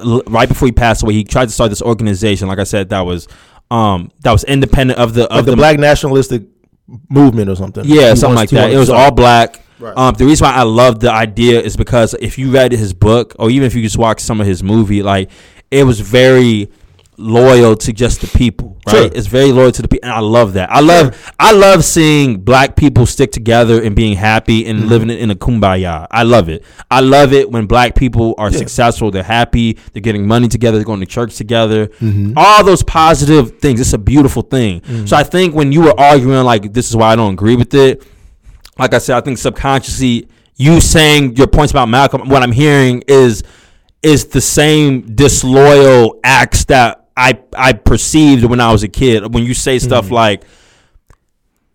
L- 0.00 0.22
Right 0.26 0.48
before 0.48 0.66
he 0.66 0.72
passed 0.72 1.02
away, 1.02 1.14
he 1.14 1.24
tried 1.24 1.46
to 1.46 1.52
start 1.52 1.70
this 1.70 1.82
organization. 1.82 2.48
Like 2.48 2.58
I 2.58 2.64
said, 2.64 2.88
that 2.90 3.00
was 3.00 3.28
um 3.70 4.10
that 4.20 4.32
was 4.32 4.44
independent 4.44 4.98
of 4.98 5.14
the 5.14 5.24
of 5.24 5.36
like 5.36 5.44
the, 5.46 5.56
black 5.56 5.78
nationalistic 5.78 6.42
movement 7.10 7.50
or 7.50 7.56
something. 7.56 7.84
Yeah, 7.86 8.10
He 8.10 8.16
something 8.16 8.36
wants- 8.36 8.52
like 8.52 8.62
that. 8.62 8.72
It 8.72 8.78
was 8.78 8.88
to 8.88 8.94
all 8.94 9.10
black. 9.10 9.62
Right. 9.78 9.96
Um, 9.96 10.14
the 10.14 10.24
reason 10.26 10.44
why 10.46 10.54
I 10.54 10.62
love 10.62 10.98
the 10.98 11.12
idea 11.12 11.60
is 11.60 11.76
because 11.76 12.12
if 12.14 12.36
you 12.36 12.50
read 12.50 12.72
his 12.72 12.92
book, 12.92 13.36
or 13.38 13.48
even 13.48 13.64
if 13.66 13.76
you 13.76 13.82
just 13.82 13.96
watch 13.96 14.18
some 14.20 14.40
of 14.40 14.46
his 14.46 14.60
movie, 14.62 15.02
like 15.04 15.30
it 15.70 15.84
was 15.84 16.00
very 16.00 16.68
loyal 17.18 17.76
to 17.76 17.92
just 17.92 18.20
the 18.20 18.26
people, 18.28 18.78
right? 18.86 18.92
Sure. 18.94 19.04
It's 19.12 19.26
very 19.26 19.52
loyal 19.52 19.72
to 19.72 19.82
the 19.82 19.88
people, 19.88 20.08
and 20.08 20.14
I 20.16 20.20
love 20.20 20.54
that. 20.54 20.70
I 20.70 20.80
love, 20.80 21.32
I 21.38 21.52
love 21.52 21.84
seeing 21.84 22.40
black 22.40 22.76
people 22.76 23.06
stick 23.06 23.32
together 23.32 23.82
and 23.82 23.94
being 23.94 24.16
happy 24.16 24.66
and 24.66 24.78
Mm-hmm. 24.78 24.88
living 24.88 25.10
in 25.10 25.30
a 25.30 25.34
kumbaya. 25.34 26.06
I 26.10 26.22
love 26.22 26.48
it. 26.48 26.64
I 26.90 27.00
love 27.00 27.32
it 27.32 27.50
when 27.50 27.66
black 27.66 27.94
people 27.96 28.34
are 28.38 28.50
successful. 28.52 29.10
They're 29.10 29.22
happy. 29.22 29.78
They're 29.92 30.00
getting 30.02 30.26
money 30.26 30.48
together. 30.48 30.78
They're 30.78 30.84
going 30.84 31.00
to 31.00 31.06
church 31.06 31.36
together. 31.36 31.88
Mm-hmm. 31.88 32.34
All 32.36 32.64
those 32.64 32.82
positive 32.82 33.58
things. 33.58 33.80
It's 33.80 33.92
a 33.92 33.98
beautiful 33.98 34.42
thing. 34.42 35.06
So 35.06 35.16
I 35.16 35.24
think 35.24 35.54
when 35.54 35.72
you 35.72 35.82
were 35.82 35.98
arguing 35.98 36.44
like 36.44 36.72
this 36.72 36.88
is 36.88 36.96
why 36.96 37.12
I 37.12 37.16
don't 37.16 37.32
agree 37.34 37.56
with 37.56 37.74
it 37.74 38.02
like 38.78 38.94
I 38.94 38.98
said, 38.98 39.16
I 39.16 39.20
think 39.20 39.38
subconsciously 39.38 40.28
you 40.56 40.80
saying 40.80 41.36
your 41.36 41.48
points 41.48 41.72
about 41.72 41.88
Malcolm, 41.88 42.28
what 42.28 42.42
I'm 42.42 42.52
hearing 42.52 43.02
is 43.08 43.42
is 44.02 44.26
the 44.26 44.40
same 44.40 45.16
disloyal 45.16 46.20
acts 46.22 46.64
that 46.66 46.97
I 47.18 47.40
I 47.56 47.72
perceived 47.72 48.44
when 48.44 48.60
I 48.60 48.70
was 48.70 48.84
a 48.84 48.88
kid. 48.88 49.34
When 49.34 49.42
you 49.42 49.52
say 49.52 49.78
stuff 49.78 50.06
mm-hmm. 50.06 50.14
like 50.14 50.44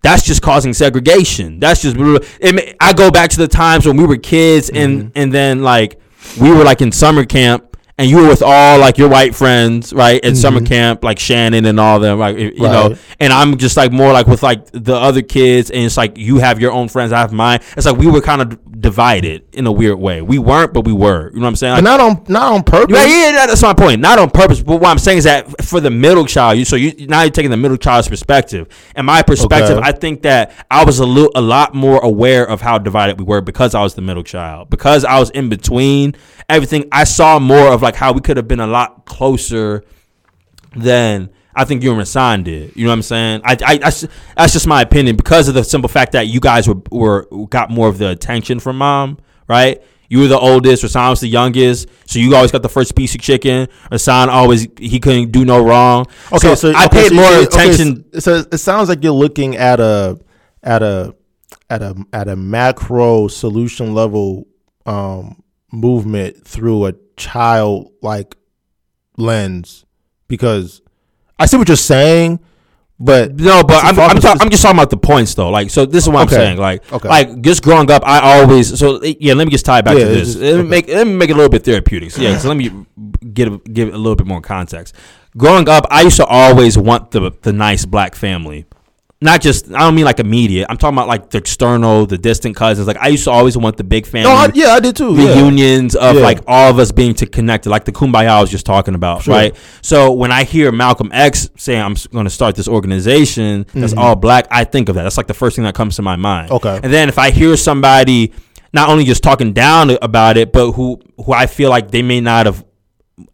that's 0.01 0.23
just 0.23 0.41
causing 0.41 0.73
segregation. 0.73 1.59
That's 1.59 1.81
just 1.81 1.95
it, 1.97 2.75
I 2.79 2.93
go 2.93 3.11
back 3.11 3.29
to 3.31 3.37
the 3.37 3.47
times 3.47 3.85
when 3.85 3.97
we 3.97 4.05
were 4.05 4.17
kids 4.17 4.69
and 4.69 4.99
mm-hmm. 4.99 5.09
and 5.15 5.33
then 5.33 5.61
like 5.61 5.99
we 6.39 6.49
were 6.51 6.63
like 6.63 6.81
in 6.81 6.91
summer 6.91 7.25
camp 7.25 7.72
and 7.97 8.09
you 8.09 8.17
were 8.17 8.27
with 8.27 8.41
all 8.41 8.79
like 8.79 8.97
your 8.97 9.09
white 9.09 9.35
friends, 9.35 9.93
right? 9.93 10.23
At 10.25 10.35
summer 10.35 10.59
mm-hmm. 10.59 10.67
camp, 10.67 11.03
like 11.03 11.19
Shannon 11.19 11.65
and 11.65 11.79
all 11.79 11.99
them, 11.99 12.17
like 12.17 12.37
you 12.37 12.51
know. 12.57 12.95
And 13.19 13.31
I'm 13.31 13.57
just 13.57 13.77
like 13.77 13.91
more 13.91 14.11
like 14.11 14.25
with 14.25 14.41
like 14.41 14.65
the 14.71 14.95
other 14.95 15.21
kids, 15.21 15.69
and 15.69 15.83
it's 15.83 15.95
like 15.95 16.17
you 16.17 16.37
have 16.37 16.59
your 16.59 16.71
own 16.71 16.89
friends, 16.89 17.11
I 17.11 17.19
have 17.19 17.31
mine. 17.31 17.59
It's 17.77 17.85
like 17.85 17.97
we 17.97 18.07
were 18.09 18.21
kind 18.21 18.41
of 18.41 18.81
divided 18.81 19.43
in 19.53 19.67
a 19.67 19.71
weird 19.71 19.99
way. 19.99 20.21
We 20.21 20.39
weren't, 20.39 20.73
but 20.73 20.85
we 20.85 20.91
were. 20.91 21.29
You 21.29 21.37
know 21.37 21.43
what 21.43 21.49
I'm 21.49 21.55
saying? 21.55 21.75
but 21.77 21.83
not 21.83 21.99
on 21.99 22.23
not 22.27 22.51
on 22.53 22.63
purpose. 22.63 22.95
Yeah, 22.95 23.05
yeah, 23.05 23.31
yeah, 23.31 23.45
that's 23.45 23.61
my 23.61 23.73
point. 23.73 24.01
Not 24.01 24.17
on 24.17 24.31
purpose, 24.31 24.61
but 24.63 24.81
what 24.81 24.89
I'm 24.89 24.97
saying 24.97 25.19
is 25.19 25.23
that 25.25 25.63
for 25.63 25.79
the 25.79 25.91
middle 25.91 26.25
child, 26.25 26.57
you 26.57 26.65
so 26.65 26.75
you 26.75 27.07
now 27.07 27.21
you're 27.21 27.31
taking 27.31 27.51
the 27.51 27.57
middle 27.57 27.77
child's 27.77 28.07
perspective. 28.07 28.67
And 28.95 29.05
my 29.05 29.21
perspective, 29.21 29.77
Okay. 29.77 29.87
I 29.87 29.91
think 29.91 30.23
that 30.23 30.51
I 30.71 30.83
was 30.83 30.99
a 30.99 31.05
little, 31.05 31.31
a 31.35 31.41
lot 31.41 31.75
more 31.75 31.99
aware 31.99 32.47
of 32.47 32.61
how 32.61 32.79
divided 32.79 33.19
we 33.19 33.25
were 33.25 33.41
because 33.41 33.75
I 33.75 33.83
was 33.83 33.93
the 33.93 34.01
middle 34.01 34.23
child, 34.23 34.71
because 34.71 35.05
I 35.05 35.19
was 35.19 35.29
in 35.29 35.49
between 35.49 36.15
everything. 36.49 36.87
I 36.91 37.03
saw 37.03 37.39
more 37.39 37.67
of 37.67 37.82
like 37.83 37.95
how 37.95 38.13
we 38.13 38.21
could 38.21 38.37
have 38.37 38.47
been 38.47 38.59
a 38.59 38.67
lot 38.67 39.05
closer 39.05 39.83
than 40.75 41.29
I 41.55 41.65
think 41.65 41.83
you 41.83 41.91
and 41.91 42.01
Rasan 42.01 42.43
did. 42.43 42.75
You 42.75 42.85
know 42.85 42.89
what 42.89 42.95
I'm 42.95 43.01
saying? 43.03 43.41
I, 43.43 43.51
I, 43.53 43.73
I 43.75 43.91
that's 44.35 44.53
just 44.53 44.65
my 44.67 44.81
opinion 44.81 45.15
because 45.15 45.47
of 45.47 45.53
the 45.53 45.63
simple 45.63 45.87
fact 45.87 46.13
that 46.13 46.27
you 46.27 46.39
guys 46.39 46.67
were, 46.67 46.81
were 46.91 47.27
got 47.47 47.69
more 47.69 47.87
of 47.87 47.97
the 47.99 48.09
attention 48.09 48.59
from 48.59 48.77
mom, 48.79 49.19
right? 49.47 49.81
You 50.09 50.19
were 50.19 50.27
the 50.27 50.37
oldest, 50.39 50.83
Rasan 50.83 51.09
was 51.11 51.21
the 51.21 51.27
youngest, 51.27 51.87
so 52.05 52.19
you 52.19 52.35
always 52.35 52.51
got 52.51 52.61
the 52.61 52.69
first 52.69 52.95
piece 52.95 53.15
of 53.15 53.21
chicken. 53.21 53.67
Rasan 53.91 54.27
always 54.27 54.67
he 54.77 54.99
couldn't 54.99 55.31
do 55.31 55.45
no 55.45 55.63
wrong. 55.63 56.05
Okay, 56.31 56.55
so, 56.55 56.71
I 56.75 56.85
okay, 56.85 57.03
paid 57.03 57.09
so 57.09 57.15
more 57.15 57.25
you- 57.31 57.37
okay, 57.37 57.45
attention. 57.45 58.19
so 58.21 58.43
it 58.51 58.57
sounds 58.57 58.89
like 58.89 59.03
you're 59.03 59.11
looking 59.13 59.55
at 59.55 59.79
a 59.79 60.19
at 60.63 60.81
a 60.83 61.15
at 61.69 61.81
a 61.81 61.95
at 62.13 62.27
a 62.27 62.35
macro 62.35 63.27
solution 63.27 63.93
level 63.93 64.47
um, 64.85 65.41
movement 65.73 66.45
through 66.45 66.85
a 66.85 66.93
child 67.17 67.91
like 68.01 68.35
lens 69.17 69.85
because 70.27 70.81
I 71.39 71.45
see 71.47 71.57
what 71.57 71.67
you're 71.67 71.75
saying, 71.77 72.39
but 72.99 73.35
No, 73.35 73.63
but 73.63 73.83
I'm 73.83 73.99
I'm, 73.99 74.21
spec- 74.21 74.37
I'm 74.41 74.49
just 74.49 74.63
talking 74.63 74.77
about 74.77 74.89
the 74.91 74.97
points 74.97 75.33
though. 75.35 75.49
Like, 75.49 75.69
so 75.71 75.85
this 75.85 76.03
is 76.03 76.09
what 76.09 76.27
Okay. 76.27 76.35
I'm 76.35 76.41
saying. 76.41 76.57
Like, 76.57 76.93
Okay. 76.93 77.09
like 77.09 77.41
just 77.41 77.63
growing 77.63 77.89
up, 77.91 78.03
I 78.05 78.39
always 78.39 78.77
so 78.79 79.03
yeah. 79.03 79.33
Let 79.33 79.45
me 79.45 79.51
just 79.51 79.65
tie 79.65 79.79
it 79.79 79.85
back 79.85 79.97
Yeah, 79.97 80.05
to 80.05 80.09
this. 80.09 80.27
just- 80.35 80.39
let 80.39 80.53
me 80.55 80.59
okay. 80.61 80.67
make 80.69 80.87
let 80.87 81.07
me 81.07 81.13
make 81.15 81.29
it 81.29 81.33
a 81.33 81.35
little 81.35 81.49
bit 81.49 81.65
therapeutic. 81.65 82.11
So, 82.11 82.21
yeah, 82.21 82.37
so 82.37 82.47
let 82.47 82.57
me 82.57 82.85
get 83.33 83.47
a, 83.47 83.57
give 83.57 83.93
a 83.93 83.97
little 83.97 84.15
bit 84.15 84.27
more 84.27 84.41
context. 84.41 84.95
Growing 85.35 85.67
up, 85.67 85.85
I 85.89 86.01
used 86.03 86.17
to 86.17 86.25
always 86.25 86.77
want 86.77 87.11
the 87.11 87.31
the 87.41 87.51
nice 87.51 87.85
black 87.85 88.15
family. 88.15 88.65
Not 89.23 89.41
just 89.41 89.71
I 89.73 89.79
don't 89.79 89.95
mean 89.95 90.05
like 90.05 90.19
immediate. 90.19 90.67
I'm 90.69 90.77
talking 90.77 90.95
about 90.97 91.07
like 91.07 91.29
the 91.29 91.37
external, 91.37 92.05
the 92.05 92.17
distant 92.17 92.55
cousins. 92.55 92.87
Like 92.87 92.97
I 92.97 93.07
used 93.07 93.23
to 93.23 93.31
always 93.31 93.57
want 93.57 93.77
the 93.77 93.83
big 93.83 94.05
family 94.05 94.29
no, 94.29 94.35
I, 94.35 94.51
yeah, 94.53 94.73
I 94.73 94.79
did 94.79 94.95
too. 94.95 95.15
yeah. 95.15 95.35
reunions 95.35 95.95
of 95.95 96.15
Yeah. 96.17 96.21
like 96.21 96.39
all 96.45 96.69
of 96.69 96.77
us 96.77 96.91
being 96.91 97.13
to 97.15 97.25
connected, 97.25 97.69
like 97.69 97.85
the 97.85 97.91
kumbaya 97.91 98.27
I 98.27 98.41
was 98.41 98.51
just 98.51 98.65
talking 98.65 98.95
about, 98.95 99.23
Sure. 99.23 99.33
right? 99.33 99.55
So 99.81 100.11
when 100.11 100.31
I 100.31 100.43
hear 100.43 100.71
Malcolm 100.71 101.09
X 101.13 101.49
saying 101.57 101.81
I'm 101.81 101.95
going 102.11 102.25
to 102.25 102.29
start 102.29 102.55
this 102.55 102.67
organization 102.67 103.65
that's 103.73 103.93
all 103.93 104.15
black, 104.15 104.47
I 104.51 104.63
think 104.63 104.89
of 104.89 104.95
that. 104.95 105.03
That's 105.03 105.17
like 105.17 105.27
the 105.27 105.33
first 105.33 105.55
thing 105.55 105.65
that 105.65 105.75
comes 105.75 105.95
to 105.97 106.01
my 106.01 106.15
mind. 106.15 106.49
Mm-hmm. 106.49 106.67
Okay. 106.67 106.79
And 106.83 106.91
then 106.93 107.09
if 107.09 107.17
I 107.17 107.31
hear 107.31 107.55
somebody 107.57 108.33
not 108.73 108.89
only 108.89 109.03
just 109.03 109.23
talking 109.23 109.53
down 109.53 109.91
about 110.01 110.35
it, 110.37 110.51
but 110.51 110.71
who 110.73 110.99
who 111.23 111.31
I 111.31 111.45
feel 111.45 111.69
like 111.69 111.91
they 111.91 112.01
may 112.01 112.19
not 112.21 112.45
have 112.47 112.65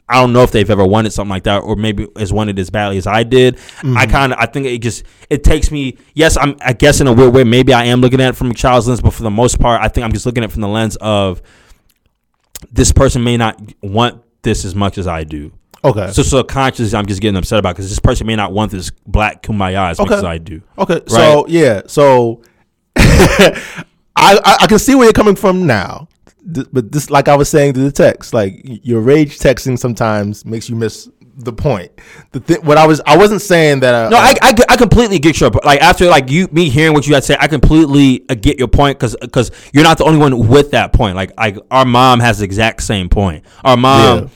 I 0.10 0.16
don't 0.16 0.34
know 0.34 0.44
if 0.44 0.52
they've 0.52 0.70
ever 0.70 0.86
wanted 0.86 1.14
something 1.14 1.30
like 1.30 1.44
that, 1.44 1.60
or 1.60 1.76
maybe 1.76 2.08
has 2.18 2.34
wanted 2.34 2.60
as 2.60 2.70
badly 2.70 2.98
as 2.98 3.08
I 3.08 3.24
did. 3.24 3.56
Mm-hmm. 3.56 3.98
I 3.98 4.06
kind 4.08 4.34
of, 4.34 4.40
I 4.40 4.46
think 4.46 4.66
it 4.66 4.80
just, 4.80 5.04
it 5.30 5.44
takes 5.44 5.72
me. 5.72 5.98
Yes, 6.14 6.36
I'm. 6.38 6.58
I 6.60 6.74
guess 6.74 7.00
in 7.00 7.08
a 7.08 7.14
weird 7.14 7.34
way, 7.34 7.44
maybe 7.46 7.74
I 7.74 7.86
am 7.86 8.02
looking 8.02 8.20
at 8.20 8.30
it 8.30 8.36
from 8.36 8.52
a 8.52 8.54
child's 8.54 8.88
lens, 8.88 9.00
but 9.02 9.14
for 9.14 9.24
the 9.24 9.30
most 9.30 9.60
part, 9.60 9.82
I 9.82 9.88
think 9.88 10.04
I'm 10.04 10.12
just 10.12 10.26
looking 10.26 10.44
at 10.44 10.50
it 10.50 10.54
from 10.54 10.62
the 10.62 10.68
lens 10.68 10.98
of 10.98 11.42
this 12.72 12.92
person 12.92 13.24
may 13.24 13.38
not 13.38 13.62
want 13.82 14.22
this 14.42 14.66
as 14.66 14.76
much 14.76 14.98
as 14.98 15.08
I 15.08 15.24
do. 15.24 15.52
Okay, 15.82 16.12
So 16.12 16.24
subconsciously, 16.24 16.98
I'm 16.98 17.06
just 17.06 17.22
getting 17.22 17.38
upset 17.38 17.58
about 17.60 17.76
because 17.76 17.88
this 17.88 18.00
person 18.00 18.28
may 18.28 18.36
not 18.36 18.52
want 18.52 18.72
this 18.72 18.90
black 19.08 19.42
kumbaya 19.42 19.92
as 19.92 19.98
much 20.00 20.08
Okay. 20.08 20.16
as 20.18 20.24
I 20.26 20.38
do. 20.38 20.62
Okay, 20.78 21.00
so 21.08 21.46
yeah, 21.48 21.84
so 21.88 22.42
I, 22.98 23.54
I 24.16 24.58
I 24.62 24.68
can 24.68 24.78
see 24.80 24.94
where 24.96 25.06
you're 25.06 25.14
coming 25.14 25.36
from 25.38 25.66
now, 25.66 26.10
Th- 26.54 26.68
but 26.72 26.92
this, 26.92 27.10
like 27.10 27.28
I 27.28 27.36
was 27.36 27.50
saying 27.50 27.74
to 27.74 27.80
the 27.80 27.92
text, 27.92 28.34
like 28.34 28.62
your 28.64 29.02
rage 29.02 29.38
texting 29.40 29.78
sometimes 29.78 30.46
makes 30.46 30.70
you 30.70 30.76
miss 30.76 31.10
the 31.42 31.54
point. 31.54 31.92
The 32.32 32.40
th- 32.42 32.62
what 32.64 32.78
I 32.78 32.86
was 32.86 33.02
I 33.06 33.16
wasn't 33.18 33.42
saying 33.42 33.80
that. 33.82 33.94
Uh, 33.96 34.10
No, 34.10 34.18
I, 34.18 34.34
I, 34.42 34.54
I 34.70 34.76
completely 34.76 35.20
get 35.20 35.40
your 35.40 35.50
like 35.64 35.82
after 35.82 36.08
like 36.08 36.30
you 36.30 36.48
me 36.52 36.70
hearing 36.70 36.94
what 36.94 37.08
you 37.08 37.14
had 37.14 37.22
to 37.22 37.28
say, 37.28 37.38
I 37.40 37.48
completely 37.48 38.26
uh, 38.30 38.34
get 38.36 38.60
your 38.60 38.68
point 38.68 39.00
because 39.00 39.16
you're 39.74 39.84
not 39.84 39.98
the 39.98 40.04
only 40.06 40.20
one 40.20 40.48
with 40.50 40.72
that 40.72 40.92
point. 40.94 41.16
Like 41.16 41.32
like 41.38 41.58
our 41.72 41.86
mom 41.86 42.20
has 42.20 42.40
the 42.40 42.46
exact 42.46 42.84
same 42.84 43.08
point. 43.10 43.46
Our 43.64 43.78
mom. 43.78 44.20
Yeah. 44.24 44.28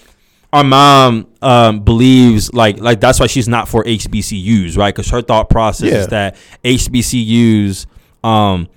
Our 0.53 0.63
mom 0.63 1.27
um, 1.41 1.79
believes 1.83 2.53
like 2.53 2.77
like 2.79 2.99
that's 2.99 3.19
why 3.19 3.25
she's 3.25 3.47
not 3.47 3.67
for 3.67 3.83
HBCUs, 3.83 4.77
right? 4.77 4.93
Because 4.93 5.09
her 5.09 5.23
thought 5.23 5.49
process 5.49 5.89
Yeah. 5.91 5.97
is 6.01 6.07
that 6.09 6.35
HBCUs, 6.63 7.85
um, 8.23 8.67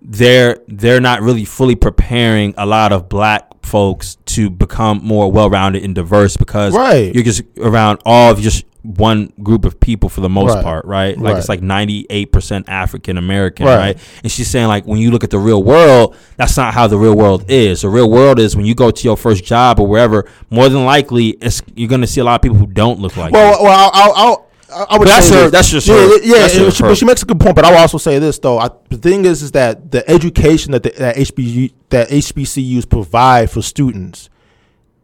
they're 0.00 0.58
they're 0.68 1.00
not 1.00 1.22
really 1.22 1.44
fully 1.44 1.74
preparing 1.74 2.54
a 2.56 2.64
lot 2.66 2.92
of 2.92 3.08
black 3.08 3.44
folks 3.64 4.16
to 4.24 4.48
become 4.48 5.00
more 5.02 5.30
well-rounded 5.30 5.82
and 5.84 5.94
diverse 5.94 6.36
because 6.36 6.72
Right. 6.74 7.14
you're 7.14 7.24
just 7.24 7.42
around 7.60 7.98
all 8.06 8.30
of 8.32 8.40
just 8.40 8.64
one 8.82 9.32
group 9.42 9.64
of 9.66 9.78
people 9.80 10.08
for 10.08 10.20
the 10.22 10.28
most 10.28 10.54
Right. 10.54 10.64
part, 10.64 10.84
right? 10.86 11.18
Like 11.18 11.36
it's 11.36 11.48
like 11.48 11.60
98% 11.60 12.64
African 12.68 13.18
American, 13.18 13.66
Right. 13.66 13.76
right. 13.76 13.98
And 14.22 14.32
she's 14.32 14.48
saying 14.48 14.68
like 14.68 14.86
when 14.86 14.98
you 14.98 15.10
look 15.10 15.24
at 15.24 15.30
the 15.30 15.38
real 15.38 15.62
world, 15.62 16.14
that's 16.36 16.56
not 16.56 16.72
how 16.72 16.86
the 16.86 16.96
real 16.96 17.14
world 17.14 17.44
is. 17.48 17.82
The 17.82 17.88
real 17.90 18.08
world 18.08 18.38
is 18.38 18.56
when 18.56 18.64
you 18.64 18.74
go 18.74 18.90
to 18.90 19.04
your 19.04 19.16
first 19.16 19.44
job 19.44 19.78
or 19.80 19.86
wherever, 19.86 20.24
more 20.48 20.68
than 20.70 20.84
likely 20.86 21.30
it's, 21.42 21.60
you're 21.74 21.88
going 21.88 22.00
to 22.00 22.06
see 22.06 22.20
a 22.20 22.24
lot 22.24 22.36
of 22.36 22.40
people 22.42 22.56
who 22.56 22.66
don't 22.68 23.00
look 23.00 23.16
like 23.16 23.32
you. 23.34 23.38
Well, 23.38 23.62
well, 23.64 23.90
I'll, 23.92 24.12
I'll, 24.12 24.12
I'll 24.28 24.47
I 24.70 24.98
would 24.98 25.08
that's 25.08 25.28
say 25.28 25.44
her- 25.44 25.50
that's 25.50 25.70
just 25.70 25.86
yeah, 25.86 25.94
her- 25.94 26.22
yeah. 26.22 26.38
that's 26.40 26.54
and 26.56 26.64
just 26.66 26.76
she, 26.76 26.82
her. 26.82 26.90
but 26.90 26.98
she 26.98 27.04
makes 27.06 27.22
a 27.22 27.26
good 27.26 27.40
point. 27.40 27.56
But 27.56 27.64
I 27.64 27.70
will 27.70 27.78
also 27.78 27.96
say 27.98 28.18
this 28.18 28.38
though. 28.38 28.58
I, 28.58 28.68
the 28.90 28.98
thing 28.98 29.24
is, 29.24 29.42
is 29.42 29.52
that 29.52 29.90
the 29.90 30.08
education 30.10 30.72
that 30.72 30.82
the, 30.82 30.90
that 30.90 31.16
HBU 31.16 31.72
that 31.88 32.08
HBCUs 32.10 32.88
provide 32.88 33.50
for 33.50 33.62
students 33.62 34.28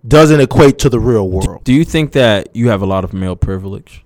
doesn't 0.06 0.38
equate 0.40 0.78
to 0.80 0.90
the 0.90 1.00
real 1.00 1.28
world. 1.30 1.64
Do 1.64 1.72
you 1.72 1.84
think 1.84 2.12
that 2.12 2.54
you 2.54 2.68
have 2.68 2.82
a 2.82 2.86
lot 2.86 3.04
of 3.04 3.14
male 3.14 3.36
privilege 3.36 4.04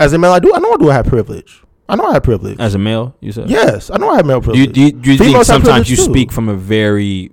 As 0.00 0.12
a 0.12 0.18
male, 0.18 0.32
I 0.32 0.40
do. 0.40 0.52
I 0.52 0.58
know 0.58 0.72
I 0.72 0.76
do 0.78 0.88
have 0.88 1.06
privilege. 1.06 1.62
I 1.88 1.94
know 1.94 2.06
I 2.06 2.14
have 2.14 2.22
privilege. 2.24 2.58
as 2.58 2.74
a 2.74 2.78
male? 2.78 3.14
You 3.20 3.30
said 3.32 3.48
yes, 3.50 3.88
I 3.90 3.98
know 3.98 4.10
I 4.10 4.16
have 4.16 4.26
male 4.26 4.40
Do 4.40 4.46
privilege. 4.50 4.66
you, 4.66 4.72
do 4.72 4.80
you, 4.80 4.92
do 4.92 5.12
you 5.12 5.18
think 5.32 5.44
sometimes 5.44 5.88
you 5.90 5.96
too. 5.96 6.02
speak 6.02 6.32
from 6.32 6.48
a 6.48 6.54
very 6.54 7.30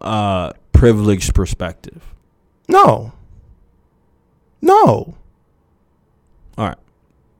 uh, 0.00 0.52
privileged 0.72 1.34
perspective? 1.34 2.02
No. 2.68 3.12
No. 4.62 5.14
All 6.58 6.66
right. 6.66 6.76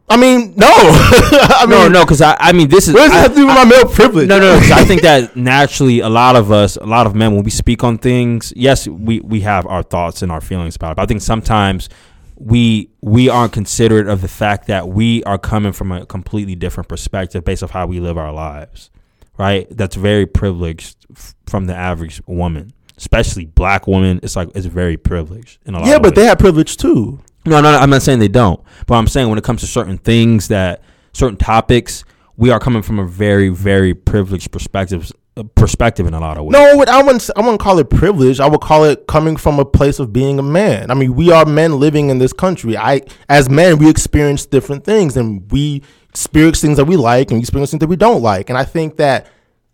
I 0.09 0.17
mean, 0.17 0.55
no. 0.57 0.67
I 0.71 1.67
mean, 1.69 1.79
No, 1.79 1.89
no, 1.89 2.05
because 2.05 2.21
I, 2.21 2.37
I 2.41 2.53
mean, 2.53 2.69
this 2.69 2.89
is. 2.89 2.95
What 2.95 3.03
does 3.09 3.13
I- 3.13 3.15
that 3.15 3.23
have 3.23 3.31
to 3.33 3.37
do 3.37 3.47
with 3.47 3.55
my 3.55 3.65
male 3.65 3.87
privilege? 3.87 4.29
No, 4.29 4.41
no, 4.41 4.55
no. 4.55 4.59
'cause 4.61 4.73
I 4.73 4.85
think 4.85 5.03
that 5.11 5.37
naturally, 5.37 6.01
a 6.01 6.09
lot 6.09 6.35
of 6.35 6.51
us, 6.51 6.77
a 6.77 6.85
lot 6.87 7.07
of 7.07 7.15
men, 7.15 7.35
when 7.35 7.45
we 7.45 7.51
speak 7.51 7.85
on 7.85 7.97
things, 7.99 8.53
yes, 8.57 8.89
we 8.89 9.21
we 9.21 9.41
have 9.43 9.67
our 9.67 9.83
thoughts 9.85 10.23
and 10.23 10.33
our 10.33 10.41
feelings 10.41 10.75
about 10.77 10.93
it. 10.93 10.97
But 10.97 11.03
I 11.03 11.07
think 11.07 11.23
sometimes 11.23 11.89
we 12.37 12.91
we 13.03 13.29
aren't 13.29 13.53
considerate 13.53 14.09
of 14.09 14.21
the 14.21 14.29
fact 14.29 14.67
that 14.67 14.89
we 14.89 15.23
are 15.25 15.39
coming 15.39 15.73
from 15.73 15.93
a 15.93 16.05
completely 16.07 16.57
different 16.57 16.89
perspective 16.89 17.45
based 17.45 17.63
off 17.63 17.71
how 17.71 17.87
we 17.87 18.01
live 18.01 18.19
our 18.19 18.33
lives, 18.33 18.91
right? 19.39 19.67
That's 19.71 19.95
very 19.95 20.27
privileged 20.27 20.97
f- 21.15 21.35
from 21.47 21.67
the 21.67 21.77
average 21.77 22.21
woman, 22.27 22.73
especially 22.97 23.45
black 23.45 23.87
woman. 23.87 24.19
It's 24.25 24.35
like 24.35 24.49
it's 24.57 24.67
very 24.67 24.97
privileged 24.97 25.59
in 25.67 25.75
a 25.75 25.79
lot. 25.79 25.87
Yeah, 25.87 25.99
but 25.99 26.13
ways. 26.13 26.13
they 26.17 26.25
have 26.25 26.39
privilege 26.41 26.77
too. 26.79 27.21
No, 27.47 27.61
no, 27.61 27.71
I'm 27.71 27.91
not 27.91 28.03
saying 28.03 28.19
they 28.19 28.29
don't. 28.29 28.61
But 28.87 28.97
I'm 28.97 29.07
saying 29.07 29.29
when 29.29 29.39
it 29.39 29.45
comes 29.45 29.61
to 29.61 29.67
certain 29.67 29.99
things 29.99 30.49
that 30.49 30.83
certain 31.13 31.37
topics, 31.37 32.05
we 32.37 32.51
are 32.51 32.59
coming 32.61 32.83
from 32.83 32.99
a 32.99 33.07
very, 33.07 33.49
very 33.49 33.95
privileged 33.95 34.51
perspective 34.53 35.11
perspective 35.55 36.07
in 36.07 36.13
a 36.13 36.21
lot 36.21 36.37
of 36.37 36.45
ways. 36.45 36.53
No, 36.53 36.83
I 36.83 37.03
wouldn't- 37.03 37.31
I 37.35 37.41
wouldn't 37.41 37.61
call 37.61 37.79
it 37.79 37.89
privilege. 37.89 38.41
I 38.41 38.47
would 38.49 38.61
call 38.61 38.85
it 38.85 39.07
coming 39.07 39.37
from 39.37 39.59
a 39.59 39.65
place 39.65 39.99
of 39.99 40.13
being 40.13 40.39
a 40.39 40.43
man. 40.43 40.91
I 40.91 40.95
mean, 40.95 41.15
we 41.15 41.31
are 41.31 41.47
men 41.47 41.79
living 41.81 42.11
in 42.11 42.19
this 42.19 42.33
country. 42.33 42.77
I, 42.77 43.03
as 43.29 43.49
men, 43.49 43.79
we 43.79 43.89
experience 43.89 44.45
different 44.45 44.85
things, 44.85 45.17
and 45.17 45.51
we 45.51 45.83
experience 46.11 46.61
things 46.61 46.77
that 46.77 46.85
we 46.85 46.97
like, 46.97 47.31
and 47.31 47.39
we 47.39 47.41
experience 47.41 47.71
things 47.71 47.81
that 47.81 47.87
we 47.89 47.97
don't 47.97 48.21
like. 48.21 48.51
And 48.51 48.59
I 48.59 48.65
think 48.65 48.97
that 48.99 49.29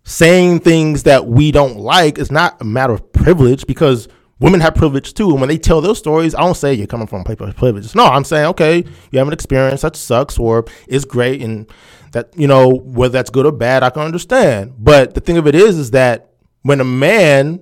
saying 0.05 0.61
things 0.61 1.03
that 1.03 1.27
we 1.27 1.51
don't 1.51 1.79
like 1.79 2.17
is 2.19 2.31
not 2.31 2.61
a 2.61 2.64
matter 2.64 2.93
of 2.93 3.12
privilege 3.12 3.67
because 3.67 4.07
women 4.39 4.61
have 4.61 4.74
privilege 4.74 5.14
too. 5.14 5.30
And 5.30 5.41
when 5.41 5.49
they 5.49 5.59
tell 5.59 5.80
their 5.80 5.95
stories, 5.95 6.34
I 6.34 6.41
don't 6.41 6.57
say 6.57 6.74
you're 6.74 6.87
coming 6.87 7.07
from 7.07 7.22
a 7.22 7.24
place 7.24 7.41
of 7.41 7.57
privilege. 7.57 7.95
No, 7.95 8.05
I'm 8.05 8.24
saying 8.24 8.47
okay, 8.47 8.84
you 9.11 9.18
have 9.18 9.26
an 9.26 9.34
experience 9.34 9.82
that 9.82 9.97
sucks 9.97 10.39
or 10.39 10.64
is 10.87 11.05
great, 11.05 11.43
and 11.43 11.70
that 12.12 12.37
you 12.37 12.47
know 12.47 12.68
whether 12.68 13.12
that's 13.12 13.30
good 13.30 13.47
or 13.47 13.53
bad, 13.53 13.82
I 13.82 13.91
can 13.91 14.03
understand. 14.03 14.74
But 14.78 15.14
the 15.14 15.20
thing 15.20 15.39
of 15.39 15.47
it 15.47 15.55
is, 15.55 15.78
is 15.78 15.91
that 15.93 16.30
when 16.62 16.80
a 16.80 16.84
man 16.84 17.61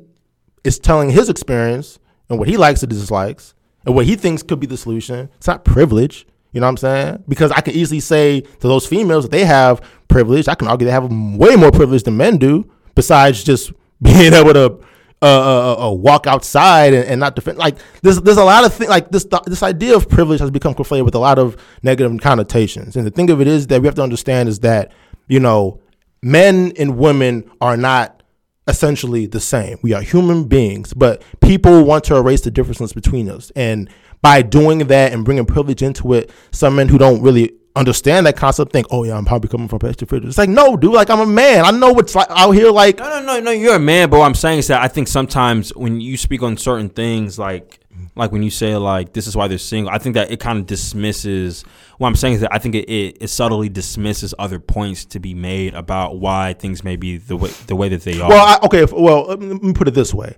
is 0.63 0.79
telling 0.79 1.11
his 1.11 1.29
experience 1.29 1.99
and 2.29 2.39
what 2.39 2.49
he 2.49 2.57
likes 2.57 2.83
and 2.83 2.91
dislikes 2.91 3.55
and 3.85 3.95
what 3.95 4.07
he 4.07 4.17
thinks 4.17 4.43
could 4.43 4.61
be 4.61 4.67
the 4.67 4.77
solution, 4.77 5.29
it's 5.37 5.47
not 5.47 5.65
privilege. 5.65 6.27
You 6.53 6.61
know 6.61 6.67
what 6.67 6.71
I'm 6.71 6.77
saying? 6.77 7.25
Because 7.29 7.51
I 7.51 7.61
can 7.61 7.75
easily 7.75 7.99
say 7.99 8.41
to 8.41 8.69
those 8.69 8.87
females 8.87 9.25
that 9.25 9.33
they 9.33 9.45
have 9.45 9.83
privilege. 10.07 10.47
I 10.47 10.55
can 10.55 10.69
argue 10.69 10.87
they 10.87 10.93
have 10.93 11.11
way 11.11 11.57
more 11.57 11.73
privilege 11.73 12.05
than 12.05 12.17
men 12.17 12.39
do. 12.39 12.71
Besides 12.95 13.43
just 13.43 13.73
being 14.03 14.33
able 14.33 14.55
to 14.55 14.79
uh, 15.25 15.27
uh, 15.27 15.87
uh, 15.87 15.91
walk 15.91 16.27
outside 16.27 16.93
and, 16.93 17.07
and 17.07 17.19
not 17.19 17.35
defend. 17.35 17.57
Like 17.57 17.79
there's 18.03 18.21
there's 18.21 18.37
a 18.37 18.45
lot 18.45 18.65
of 18.65 18.75
things 18.75 18.91
like 18.91 19.11
this. 19.11 19.27
This 19.47 19.63
idea 19.63 19.97
of 19.97 20.07
privilege 20.07 20.41
has 20.41 20.51
become 20.51 20.75
conflated 20.75 21.07
with 21.07 21.15
a 21.15 21.19
lot 21.19 21.39
of 21.39 21.57
negative 21.83 22.21
connotations. 22.21 22.95
And 22.95 23.07
the 23.07 23.11
thing 23.11 23.31
of 23.31 23.41
it 23.41 23.47
is 23.47 23.69
that 23.69 23.81
we 23.81 23.87
have 23.87 23.95
to 23.95 24.03
understand 24.03 24.51
is 24.51 24.61
that 24.61 24.93
you 25.27 25.41
know 25.41 25.81
men 26.23 26.73
and 26.79 26.99
women 26.99 27.51
are 27.63 27.79
not 27.79 28.23
essentially 28.69 29.25
the 29.25 29.41
same. 29.41 29.79
We 29.81 29.95
are 29.95 30.03
human 30.03 30.45
beings, 30.45 30.93
but 30.93 31.23
people 31.41 31.85
want 31.85 32.05
to 32.05 32.17
erase 32.17 32.43
the 32.43 32.51
differences 32.51 32.93
between 32.93 33.31
us. 33.31 33.51
And 33.57 33.89
by 34.21 34.43
doing 34.43 34.79
that 34.89 35.13
and 35.15 35.25
bringing 35.25 35.47
privilege 35.47 35.83
into 35.83 36.13
it, 36.13 36.31
some 36.51 36.77
men 36.77 36.89
who 36.89 36.99
don't 36.99 37.23
really 37.23 37.55
understand 37.77 38.27
that 38.27 38.37
concept 38.37 38.73
think, 38.73 38.87
"Oh 38.91 39.05
yeah, 39.05 39.17
I'm 39.17 39.25
probably 39.25 39.49
coming 39.49 39.69
from 39.69 39.79
privilege." 39.79 40.03
It's 40.03 40.39
like, 40.39 40.49
no, 40.49 40.77
dude. 40.77 40.93
Like 40.93 41.11
I'm 41.11 41.21
a 41.21 41.27
man. 41.27 41.65
I 41.65 41.71
know 41.71 41.93
what's 41.93 42.15
like 42.15 42.29
out 42.31 42.53
here. 42.53 42.71
Like 42.71 42.99
No, 42.99 43.09
no, 43.09 43.23
no, 43.23 43.41
no. 43.41 43.51
You're 43.51 43.77
a 43.77 43.81
man, 43.81 44.11
but 44.11 44.19
what 44.19 44.27
I'm 44.27 44.35
saying 44.35 44.61
is 44.61 44.69
that 44.69 44.83
I 44.83 44.89
think 44.89 45.09
sometimes 45.09 45.75
when 45.75 46.01
you 46.01 46.17
speak 46.17 46.43
on 46.43 46.57
certain 46.57 46.89
things, 46.89 47.39
like 47.39 47.81
like 48.17 48.31
when 48.33 48.43
you 48.43 48.51
say 48.51 48.77
like 48.77 49.13
this 49.13 49.27
is 49.27 49.37
why 49.37 49.49
they're 49.49 49.59
single, 49.59 49.93
I 49.93 49.99
think 49.99 50.15
that 50.15 50.31
it 50.31 50.41
kind 50.41 50.59
of 50.59 50.67
dismisses. 50.67 51.65
What 51.99 52.09
I'm 52.09 52.17
saying 52.17 52.35
is 52.35 52.41
that 52.41 52.53
I 52.53 52.59
think 52.59 52.75
it, 52.75 52.89
it, 52.89 53.19
it 53.21 53.29
subtly 53.29 53.69
dismisses 53.69 54.35
other 54.39 54.59
points 54.59 55.05
to 55.07 55.21
be 55.21 55.33
made 55.35 55.75
about 55.75 56.19
why 56.19 56.55
things 56.55 56.83
may 56.83 56.97
be 56.97 57.17
the 57.19 57.37
way 57.37 57.51
the 57.67 57.77
way 57.77 57.89
that 57.89 58.03
they 58.03 58.21
are. 58.21 58.29
Well, 58.29 58.47
I, 58.47 58.67
okay. 58.67 58.83
if- 58.83 58.93
Well, 58.93 59.27
let 59.27 59.41
me 59.41 59.73
put 59.73 59.89
it 59.89 59.95
this 59.95 60.13
way. 60.15 60.37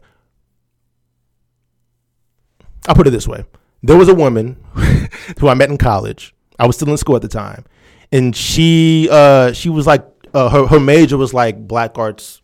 I'll 2.88 2.94
put 2.94 3.06
it 3.06 3.10
this 3.10 3.26
way. 3.26 3.44
There 3.82 3.96
was 3.96 4.08
a 4.08 4.14
woman 4.14 4.56
who 5.40 5.48
I 5.48 5.54
met 5.54 5.70
in 5.70 5.76
college. 5.78 6.34
I 6.58 6.66
was 6.66 6.76
still 6.76 6.88
in 6.90 6.96
school 6.96 7.16
at 7.16 7.22
the 7.22 7.28
time, 7.28 7.64
and 8.12 8.34
she 8.34 9.08
uh, 9.10 9.52
she 9.52 9.68
was 9.68 9.86
like 9.86 10.04
uh, 10.34 10.48
her 10.48 10.66
her 10.66 10.80
major 10.80 11.16
was 11.16 11.32
like 11.34 11.66
black 11.66 11.98
arts, 11.98 12.42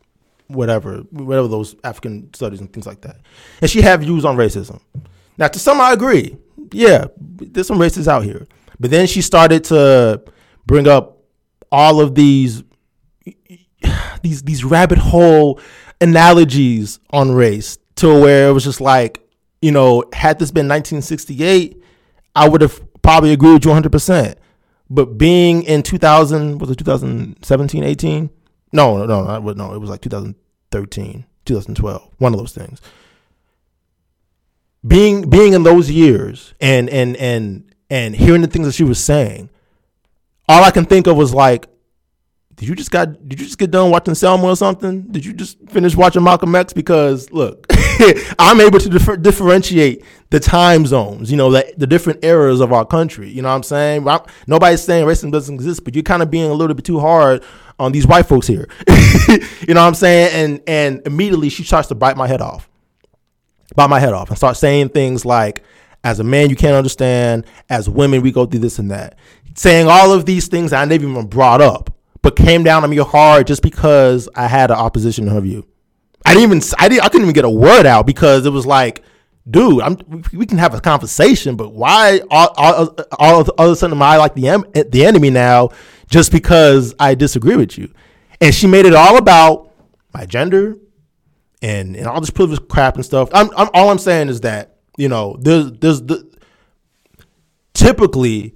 whatever, 0.49 0.99
whatever 1.11 1.49
those 1.49 1.75
African 1.85 2.33
studies 2.35 2.61
and 2.61 2.73
things 2.73 2.87
like 2.87 3.03
that. 3.03 3.17
And 3.61 3.71
she 3.71 3.83
had 3.83 4.01
views 4.01 4.25
on 4.25 4.37
racism. 4.37 4.81
Now, 5.39 5.49
to 5.49 5.59
some, 5.59 5.81
I 5.81 5.93
agree. 5.93 6.37
Yeah, 6.73 7.07
there's 7.19 7.67
some 7.67 7.79
racists 7.79 8.09
out 8.09 8.25
here. 8.25 8.47
But 8.79 8.91
then 8.91 9.07
she 9.07 9.23
started 9.23 9.65
to 9.65 10.23
bring 10.67 10.89
up 10.89 11.19
all 11.71 12.01
of 12.01 12.15
these 12.15 12.63
these 14.23 14.43
these 14.43 14.65
rabbit 14.65 14.99
hole 14.99 15.61
analogies 16.01 16.99
on 17.11 17.31
race 17.31 17.79
to 17.97 18.09
where 18.09 18.49
it 18.49 18.53
was 18.53 18.65
just 18.65 18.81
like, 18.81 19.27
you 19.61 19.71
know, 19.71 20.05
had 20.13 20.39
this 20.39 20.51
been 20.51 20.67
1968, 20.67 21.81
I 22.35 22.49
would 22.49 22.61
have 22.61 22.81
probably 23.03 23.33
agreed 23.33 23.53
with 23.53 23.65
you 23.65 23.71
100%. 23.73 24.37
But 24.89 25.19
being 25.19 25.63
in 25.63 25.83
2000, 25.83 26.59
was 26.59 26.71
it 26.71 26.77
2017, 26.77 27.83
18? 27.85 28.31
No, 28.73 28.99
no, 28.99 29.07
no, 29.07 29.39
no, 29.39 29.53
no, 29.53 29.75
it 29.75 29.79
was 29.79 29.91
like 29.91 30.01
2013, 30.01 31.25
2012, 31.45 32.11
one 32.19 32.33
of 32.33 32.39
those 32.39 32.53
things. 32.53 32.81
Being 34.87 35.31
being 35.31 35.53
in 35.53 35.63
those 35.63 35.91
years 35.91 36.55
and 36.61 36.91
and 36.91 37.17
and 37.17 37.73
and 37.89 38.17
hearing 38.17 38.43
the 38.43 38.49
things 38.49 38.67
that 38.67 38.75
she 38.75 38.83
was 38.83 39.03
saying, 39.03 39.49
all 40.49 40.65
I 40.65 40.73
can 40.73 40.85
think 40.85 41.07
of 41.07 41.17
was 41.17 41.33
like, 41.33 41.69
did 42.63 42.69
you 42.69 42.77
just 42.77 42.93
got 42.93 43.29
did 43.29 43.41
you 43.41 43.47
just 43.47 43.59
get 43.59 43.73
done 43.73 43.91
watching 43.91 44.15
Selma 44.15 44.45
or 44.45 44.55
something? 44.55 45.03
Did 45.11 45.25
you 45.25 45.33
just 45.33 45.59
finish 45.69 45.97
watching 45.97 46.23
Malcolm 46.23 46.55
X? 46.55 46.73
Because 46.73 47.29
look, 47.33 47.67
I'm 48.39 48.61
able 48.61 48.79
to 48.79 48.89
differ, 48.89 49.17
differentiate 49.17 50.05
the 50.31 50.39
time 50.39 50.87
zones, 50.87 51.29
you 51.29 51.37
know, 51.37 51.51
the, 51.51 51.75
the 51.77 51.89
different 51.89 52.25
eras 52.25 52.61
of 52.61 52.73
our 52.73 52.87
country. 52.87 53.29
You 53.29 53.43
know 53.43 53.49
what 53.49 53.57
I'm 53.57 53.63
saying? 53.65 54.07
I'm, 54.07 54.21
nobody's 54.47 54.81
saying 54.81 55.05
racism 55.07 55.33
doesn't 55.33 55.57
exist, 55.57 55.83
but 55.83 55.97
you're 55.97 56.05
kind 56.05 56.23
of 56.23 56.31
being 56.31 56.49
a 56.49 56.55
little 56.55 56.77
bit 56.77 56.85
too 56.85 57.01
hard 57.01 57.43
on 57.81 57.91
these 57.91 58.07
white 58.07 58.27
folks 58.27 58.47
here. 58.47 58.69
you 59.29 59.75
know 59.75 59.83
what 59.83 59.89
I'm 59.89 59.95
saying? 59.95 60.31
And 60.33 60.63
and 60.69 61.03
immediately 61.05 61.49
she 61.49 61.65
starts 61.65 61.89
to 61.89 61.97
bite 61.97 62.17
my 62.17 62.29
head 62.29 62.41
off, 62.41 62.71
bite 63.75 63.91
my 63.91 63.99
head 63.99 64.13
off, 64.13 64.29
and 64.29 64.39
start 64.39 64.57
saying 64.57 64.91
things 64.91 65.25
like, 65.25 65.65
"As 66.05 66.21
a 66.21 66.25
man, 66.25 66.49
you 66.49 66.55
can't 66.55 66.77
understand. 66.77 67.45
As 67.69 67.89
women, 67.89 68.23
we 68.23 68.31
go 68.31 68.47
through 68.47 68.61
this 68.61 68.79
and 68.79 68.93
that." 68.93 69.19
Saying 69.57 69.89
all 69.89 70.13
of 70.13 70.27
these 70.27 70.47
things 70.47 70.73
I 70.73 70.85
never 70.85 71.05
even 71.05 71.27
brought 71.27 71.61
up 71.61 71.93
but 72.23 72.37
came 72.37 72.63
down 72.63 72.85
on 72.85 72.91
me 72.91 72.97
hard 72.97 73.47
just 73.47 73.63
because 73.63 74.29
I 74.35 74.47
had 74.47 74.71
an 74.71 74.79
opposition 74.79 75.27
to 75.27 75.33
her 75.33 75.41
view. 75.41 75.67
I 76.25 76.35
didn't 76.35 76.45
even 76.45 76.63
I 76.79 76.89
didn't 76.89 77.05
I 77.05 77.09
couldn't 77.09 77.23
even 77.23 77.35
get 77.35 77.45
a 77.45 77.51
word 77.51 77.85
out 77.85 78.07
because 78.07 78.47
it 78.47 78.51
was 78.51 78.65
like, 78.65 79.03
dude, 79.51 79.83
I'm 79.83 79.99
we 80.33 80.47
can 80.47 80.59
have 80.59 80.73
a 80.73 80.81
conversation, 80.81 81.57
but 81.57 81.73
why 81.73 82.21
all 82.31 82.55
all, 82.57 82.97
all 83.19 83.41
of, 83.41 83.51
all 83.59 83.67
of 83.67 83.73
a 83.73 83.77
sudden 83.77 83.97
am 83.97 84.03
I 84.03 84.17
like 84.17 84.35
the 84.35 84.49
em, 84.49 84.65
the 84.73 85.05
enemy 85.05 85.31
now 85.31 85.71
just 86.09 86.31
because 86.31 86.95
I 86.99 87.15
disagree 87.15 87.57
with 87.57 87.77
you? 87.77 87.93
And 88.41 88.55
she 88.55 88.67
made 88.67 88.87
it 88.87 88.95
all 88.95 89.17
about 89.17 89.73
my 90.15 90.27
gender 90.27 90.77
and 91.61 91.97
and 91.97 92.07
all 92.07 92.21
this 92.21 92.31
privilege 92.31 92.61
crap 92.69 92.95
and 92.95 93.05
stuff. 93.05 93.29
I'm, 93.35 93.51
I'm 93.57 93.69
all 93.75 93.91
I'm 93.91 93.99
saying 93.99 94.29
is 94.29 94.43
that 94.43 94.77
you 94.97 95.09
know 95.09 95.37
there's 95.41 95.73
there's 95.73 96.03
the 96.03 96.31
typically 97.75 98.55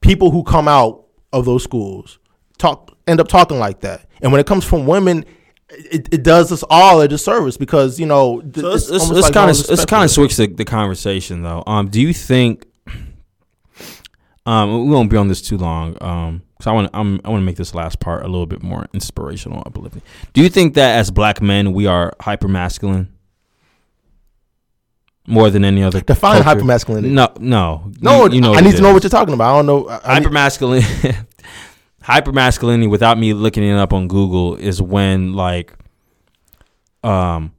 people 0.00 0.30
who 0.30 0.42
come 0.42 0.68
out 0.68 1.06
of 1.32 1.46
those 1.46 1.64
schools 1.64 2.18
talk 2.58 2.97
end 3.08 3.20
up 3.20 3.28
talking 3.28 3.58
like 3.58 3.80
that. 3.80 4.06
And 4.20 4.32
when 4.32 4.40
it 4.40 4.46
comes 4.46 4.64
from 4.64 4.86
women, 4.86 5.24
it, 5.70 6.08
it 6.12 6.22
does 6.22 6.50
us 6.52 6.64
all 6.70 7.00
a 7.00 7.08
disservice 7.08 7.56
because 7.56 7.98
you 8.00 8.06
know 8.06 8.40
th- 8.40 8.54
So 8.54 8.62
almost 8.64 8.90
let's 8.90 9.10
like 9.22 9.32
kind 9.34 9.50
of 9.50 9.68
let's 9.68 9.84
kind 9.84 10.02
of 10.04 10.10
it. 10.10 10.14
switch 10.14 10.36
the, 10.36 10.46
the 10.46 10.64
conversation 10.64 11.42
though. 11.42 11.62
Um, 11.66 11.88
do 11.88 12.00
you 12.00 12.12
think? 12.12 12.64
Um, 14.46 14.86
we 14.88 14.94
won't 14.94 15.10
be 15.10 15.16
on 15.18 15.28
this 15.28 15.42
too 15.42 15.58
long. 15.58 15.96
Um, 16.00 16.42
because 16.56 16.66
I 16.68 16.72
want 16.72 16.90
I'm 16.94 17.20
I 17.24 17.28
want 17.30 17.42
to 17.42 17.44
make 17.44 17.56
this 17.56 17.74
last 17.74 18.00
part 18.00 18.24
a 18.24 18.28
little 18.28 18.46
bit 18.46 18.62
more 18.62 18.86
inspirational, 18.92 19.62
uplifting. 19.66 20.02
Do 20.32 20.42
you 20.42 20.48
think 20.48 20.74
that 20.74 20.98
as 20.98 21.10
black 21.10 21.40
men 21.40 21.72
we 21.72 21.86
are 21.86 22.14
hyper 22.20 22.48
masculine 22.48 23.12
more 25.26 25.50
than 25.50 25.64
any 25.64 25.82
other? 25.82 26.00
Define 26.00 26.42
culture? 26.42 26.60
hypermasculinity. 26.60 27.10
No, 27.10 27.28
no, 27.38 27.92
No, 28.00 28.26
You, 28.26 28.36
you 28.36 28.40
know 28.40 28.54
I 28.54 28.60
need 28.60 28.74
to 28.76 28.82
know 28.82 28.92
what 28.92 29.02
you're 29.04 29.10
talking 29.10 29.34
about. 29.34 29.52
I 29.54 29.56
don't 29.58 29.66
know. 29.66 29.88
I, 29.88 30.16
I 30.16 30.20
need- 32.08 32.14
hyper 32.14 32.32
masculinity 32.32 32.86
without 32.86 33.18
me 33.18 33.32
looking 33.32 33.62
it 33.62 33.74
up 33.76 33.92
on 33.92 34.08
Google 34.08 34.56
is 34.56 34.80
when 34.80 35.34
like 35.34 35.72
um 37.04 37.52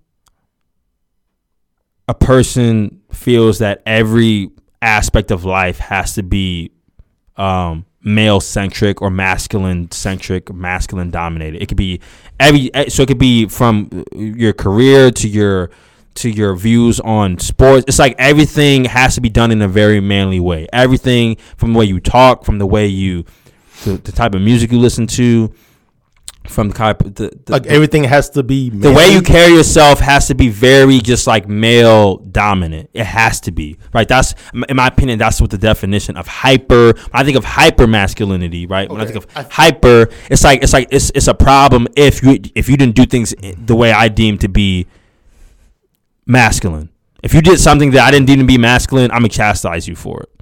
a 2.07 2.13
person 2.13 3.01
feels 3.11 3.59
that 3.59 3.81
every 3.85 4.49
aspect 4.81 5.31
of 5.31 5.45
life 5.45 5.80
has 5.80 6.15
to 6.15 6.23
be 6.23 6.71
um 7.38 7.85
male 8.01 8.39
centric 8.39 9.01
or 9.01 9.09
masculine 9.09 9.91
centric 9.91 10.53
masculine 10.53 11.11
dominated 11.11 11.61
it 11.61 11.67
could 11.67 11.77
be 11.77 11.99
every 12.39 12.73
eh, 12.73 12.88
so 12.88 13.03
it 13.03 13.07
could 13.07 13.17
be 13.17 13.45
from 13.47 14.05
your 14.15 14.53
career 14.53 15.11
to 15.11 15.27
your 15.27 15.69
to 16.15 16.30
your 16.30 16.55
views 16.55 16.99
on 16.99 17.38
sports. 17.39 17.85
It's 17.88 17.99
like 17.99 18.15
everything 18.19 18.85
has 18.85 19.15
to 19.15 19.21
be 19.21 19.30
done 19.30 19.51
in 19.51 19.61
a 19.61 19.67
very 19.67 20.01
manly 20.01 20.39
way. 20.39 20.67
Everything 20.73 21.38
from 21.55 21.73
the 21.73 21.80
way 21.80 21.85
you 21.85 21.99
talk 21.99 22.43
from 22.43 22.57
the 22.59 22.65
way 22.65 22.88
you 22.88 23.26
the, 23.84 23.97
the 23.97 24.11
type 24.11 24.35
of 24.35 24.41
music 24.41 24.72
you 24.72 24.80
listen 24.80 25.07
to 25.07 25.53
from 26.47 26.69
the 26.69 26.73
type 26.73 26.99
the, 26.99 27.11
the, 27.45 27.51
like 27.51 27.68
everything 27.68 28.03
has 28.03 28.30
to 28.31 28.41
be 28.41 28.69
the 28.69 28.91
way 28.91 29.11
you 29.11 29.22
carry 29.22 29.53
yourself 29.53 29.99
has 29.99 30.27
to 30.27 30.34
be 30.34 30.49
very 30.49 30.99
just 30.99 31.27
like 31.27 31.47
male 31.47 32.18
dominant. 32.18 32.89
It 32.93 33.06
has 33.06 33.39
to 33.41 33.51
be 33.51 33.77
right. 33.93 34.07
That's 34.07 34.34
in 34.68 34.76
my 34.76 34.88
opinion. 34.88 35.19
That's 35.19 35.39
what 35.39 35.51
the 35.51 35.57
definition 35.57 36.18
of 36.18 36.27
hyper. 36.27 36.93
When 36.93 37.10
I 37.14 37.23
think 37.23 37.38
of 37.38 37.45
hyper 37.45 37.88
masculinity, 37.88 38.65
right? 38.65 38.89
When 38.89 38.99
I 38.99 39.06
think 39.06 39.18
of 39.18 39.27
hyper, 39.51 40.10
it's 40.30 40.43
like 40.43 40.64
it's 40.64 40.73
like 40.73 40.88
it's 40.91 41.11
it's 41.14 41.27
a 41.27 41.35
problem 41.35 41.88
if 41.95 42.23
you 42.23 42.39
if 42.56 42.68
you 42.68 42.77
didn't 42.77 42.95
do 42.95 43.06
things 43.06 43.35
the 43.57 43.76
way 43.76 43.91
I 43.91 44.07
deem 44.07 44.38
to 44.39 44.49
be 44.49 44.88
masculine. 46.26 46.89
If 47.22 47.34
you 47.34 47.41
did 47.41 47.60
something 47.60 47.91
that 47.91 48.07
I 48.07 48.11
didn't 48.11 48.27
deem 48.27 48.39
to 48.39 48.45
be 48.45 48.57
masculine, 48.57 49.11
I'm 49.11 49.19
gonna 49.19 49.30
chastise 49.30 49.88
you 49.88 49.95
for 49.95 50.22
it. 50.22 50.38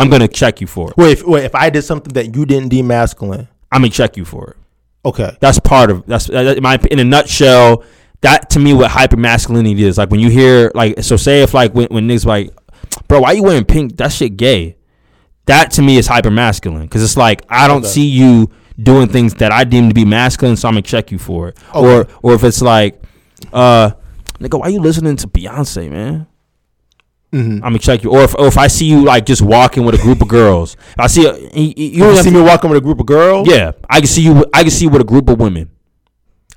I'm 0.00 0.10
gonna 0.10 0.28
check 0.28 0.60
you 0.60 0.66
for 0.66 0.90
it. 0.90 0.96
Wait, 0.96 1.12
if, 1.18 1.26
wait, 1.26 1.44
if 1.44 1.54
I 1.54 1.70
did 1.70 1.82
something 1.82 2.12
that 2.14 2.34
you 2.34 2.44
didn't 2.46 2.68
deem 2.68 2.86
masculine, 2.86 3.48
I'm 3.72 3.82
gonna 3.82 3.90
check 3.90 4.16
you 4.16 4.24
for 4.24 4.50
it. 4.50 4.56
okay, 5.04 5.36
That's 5.40 5.58
part 5.58 5.90
of 5.90 6.04
that's 6.06 6.26
that- 6.26 6.56
in 6.56 6.62
my 6.62 6.78
in 6.90 6.98
a 6.98 7.04
nutshell. 7.04 7.84
That 8.20 8.50
to 8.50 8.58
me, 8.58 8.72
what 8.74 8.90
hyper 8.90 9.16
masculinity 9.16 9.84
is 9.84 9.96
like 9.96 10.10
when 10.10 10.18
you 10.20 10.28
hear 10.28 10.72
like 10.74 11.02
so. 11.04 11.16
Say 11.16 11.42
if 11.42 11.54
like 11.54 11.72
when 11.74 11.86
when 11.90 12.08
niggas 12.08 12.26
like, 12.26 12.50
bro, 13.06 13.20
why 13.20 13.32
you 13.32 13.42
wearing 13.44 13.64
pink? 13.64 13.96
That 13.98 14.10
shit 14.12 14.36
gay. 14.36 14.76
That 15.46 15.70
to 15.72 15.82
me 15.82 15.98
is 15.98 16.06
hyper 16.08 16.30
masculine 16.30 16.82
because 16.82 17.02
it's 17.04 17.16
like 17.16 17.42
I 17.48 17.68
don't 17.68 17.78
Okay. 17.84 17.88
see 17.88 18.06
you 18.06 18.50
doing 18.82 19.08
things 19.08 19.34
that 19.34 19.52
I 19.52 19.62
deem 19.64 19.88
to 19.88 19.94
be 19.94 20.04
masculine, 20.04 20.56
so 20.56 20.66
I'm 20.68 20.74
gonna 20.74 20.82
check 20.82 21.12
you 21.12 21.18
for 21.18 21.48
it. 21.48 21.58
Or 21.74 22.08
or 22.22 22.34
if 22.34 22.42
it's 22.42 22.60
like, 22.60 23.00
uh, 23.52 23.92
nigga, 24.40 24.58
why 24.58 24.68
you 24.68 24.80
listening 24.80 25.14
to 25.16 25.28
Beyonce, 25.28 25.88
man? 25.90 26.26
Mhm. 27.32 27.56
I'm 27.56 27.60
gonna 27.60 27.78
check 27.78 28.02
you. 28.02 28.10
Or 28.10 28.22
if 28.22 28.34
or 28.36 28.46
if 28.46 28.56
I 28.56 28.68
see 28.68 28.86
you 28.86 29.04
like 29.04 29.26
just 29.26 29.42
walking 29.42 29.84
with 29.84 29.94
a 29.94 29.98
group 29.98 30.22
of 30.22 30.28
girls, 30.28 30.74
if 30.92 30.98
I 30.98 31.06
see 31.08 31.26
a, 31.26 31.36
you, 31.36 31.74
you, 31.76 32.06
you, 32.10 32.16
see 32.22 32.30
to- 32.30 32.36
me 32.36 32.40
walking 32.42 32.70
with 32.70 32.78
a 32.78 32.80
group 32.80 33.00
of 33.00 33.06
girls. 33.06 33.46
yeah, 33.48 33.72
I 33.88 33.98
can 33.98 34.06
see 34.06 34.22
you. 34.22 34.46
I 34.54 34.62
can 34.62 34.70
see 34.70 34.84
you 34.86 34.90
with 34.90 35.02
a 35.02 35.04
group 35.04 35.28
of 35.28 35.38
women. 35.38 35.68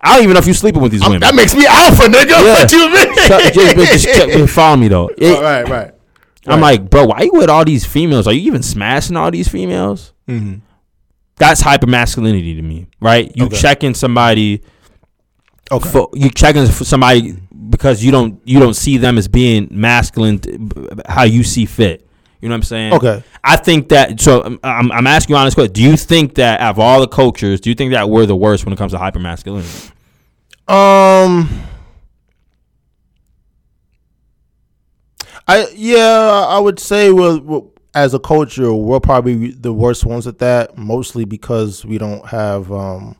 I 0.03 0.15
don't 0.15 0.23
even 0.23 0.33
know 0.33 0.39
if 0.39 0.45
you're 0.45 0.53
sleeping 0.55 0.81
with 0.81 0.91
these 0.93 1.01
I'm- 1.01 1.11
women. 1.11 1.21
that 1.21 1.35
makes 1.35 1.53
me 1.53 1.65
alpha, 1.67 2.03
nigga. 2.03 2.29
Yeah. 2.29 2.53
What 2.53 2.71
you 2.71 2.89
mean? 2.89 3.85
Just, 3.85 4.05
just 4.05 4.17
check, 4.17 4.49
follow 4.49 4.77
me 4.77 4.87
though. 4.87 5.09
It- 5.17 5.35
All 5.35 5.41
right, 5.43 5.67
right. 5.67 5.91
I'm 6.47 6.59
like, 6.61 6.89
bro, 6.89 7.05
why 7.05 7.21
you 7.21 7.31
with 7.33 7.49
all 7.49 7.63
these 7.65 7.85
females? 7.85 8.25
Are 8.25 8.33
you 8.33 8.41
even 8.47 8.63
smashing 8.63 9.15
all 9.17 9.29
these 9.29 9.47
females? 9.47 10.13
Mhm. 10.27 10.61
That's 11.37 11.61
hyper 11.61 11.85
masculinity 11.87 12.55
to 12.55 12.61
me, 12.61 12.87
right? 12.99 13.31
You 13.35 13.45
Okay. 13.45 13.57
checking 13.57 13.93
somebody, 13.93 14.61
Okay. 15.71 15.89
for, 15.89 16.09
you 16.13 16.29
checking 16.31 16.65
for 16.67 16.83
somebody 16.85 17.35
because 17.71 18.03
you 18.03 18.11
don't 18.11 18.39
you 18.45 18.59
don't 18.59 18.75
see 18.75 18.97
them 18.97 19.17
as 19.17 19.27
being 19.27 19.67
masculine 19.71 20.39
t- 20.39 20.59
how 21.07 21.23
you 21.23 21.43
see 21.43 21.65
fit. 21.65 22.07
You 22.41 22.49
know 22.49 22.53
what 22.53 22.57
I'm 22.57 22.63
saying? 22.63 22.93
Okay. 22.93 23.23
I 23.43 23.55
think 23.55 23.89
that. 23.89 24.19
So 24.19 24.43
um, 24.43 24.59
I'm, 24.63 24.91
I'm 24.91 25.07
asking 25.07 25.35
you 25.35 25.39
honest 25.39 25.55
question. 25.55 25.73
Do 25.73 25.83
you 25.83 25.95
think 25.95 26.35
that 26.35 26.59
out 26.59 26.71
of 26.71 26.79
all 26.79 26.99
the 26.99 27.07
cultures, 27.07 27.61
do 27.61 27.69
you 27.69 27.75
think 27.75 27.93
that 27.93 28.09
we're 28.09 28.25
the 28.25 28.35
worst 28.35 28.65
when 28.65 28.73
it 28.73 28.77
comes 28.77 28.91
to 28.93 28.97
hyper 28.97 29.19
masculinity? 29.19 29.91
Um. 30.67 31.67
I 35.47 35.67
yeah, 35.75 36.45
I 36.47 36.59
would 36.59 36.79
say 36.79 37.11
we're, 37.11 37.39
we're 37.39 37.61
as 37.93 38.13
a 38.13 38.19
culture 38.19 38.73
we're 38.73 38.99
probably 38.99 39.51
the 39.51 39.73
worst 39.73 40.05
ones 40.05 40.25
at 40.25 40.39
that. 40.39 40.77
Mostly 40.77 41.25
because 41.25 41.85
we 41.85 41.99
don't 41.99 42.25
have 42.27 42.71
um, 42.71 43.17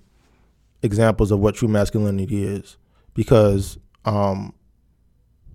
examples 0.81 1.29
of 1.31 1.39
what 1.39 1.55
true 1.55 1.67
masculinity 1.67 2.43
is. 2.43 2.77
Because 3.13 3.77
um, 4.05 4.53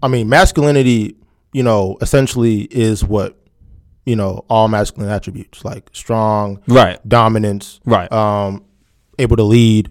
I 0.02 0.09
mean, 0.09 0.28
masculinity, 0.28 1.16
you 1.52 1.62
know, 1.62 1.97
essentially 2.01 2.62
is 2.62 3.05
what 3.05 3.36
you 4.05 4.14
know 4.16 4.44
all 4.48 4.68
masculine 4.68 5.10
attributes 5.10 5.64
like 5.64 5.89
strong, 5.93 6.60
Right. 6.68 6.98
dominance, 7.09 7.81
Right. 7.85 8.10
um, 8.12 8.64
able 9.18 9.36
to 9.36 9.43
lead, 9.43 9.90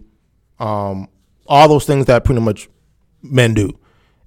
um, 0.60 1.08
all 1.48 1.68
those 1.68 1.86
things 1.86 2.06
that 2.06 2.24
pretty 2.24 2.42
much 2.42 2.70
men 3.22 3.54
do, 3.54 3.72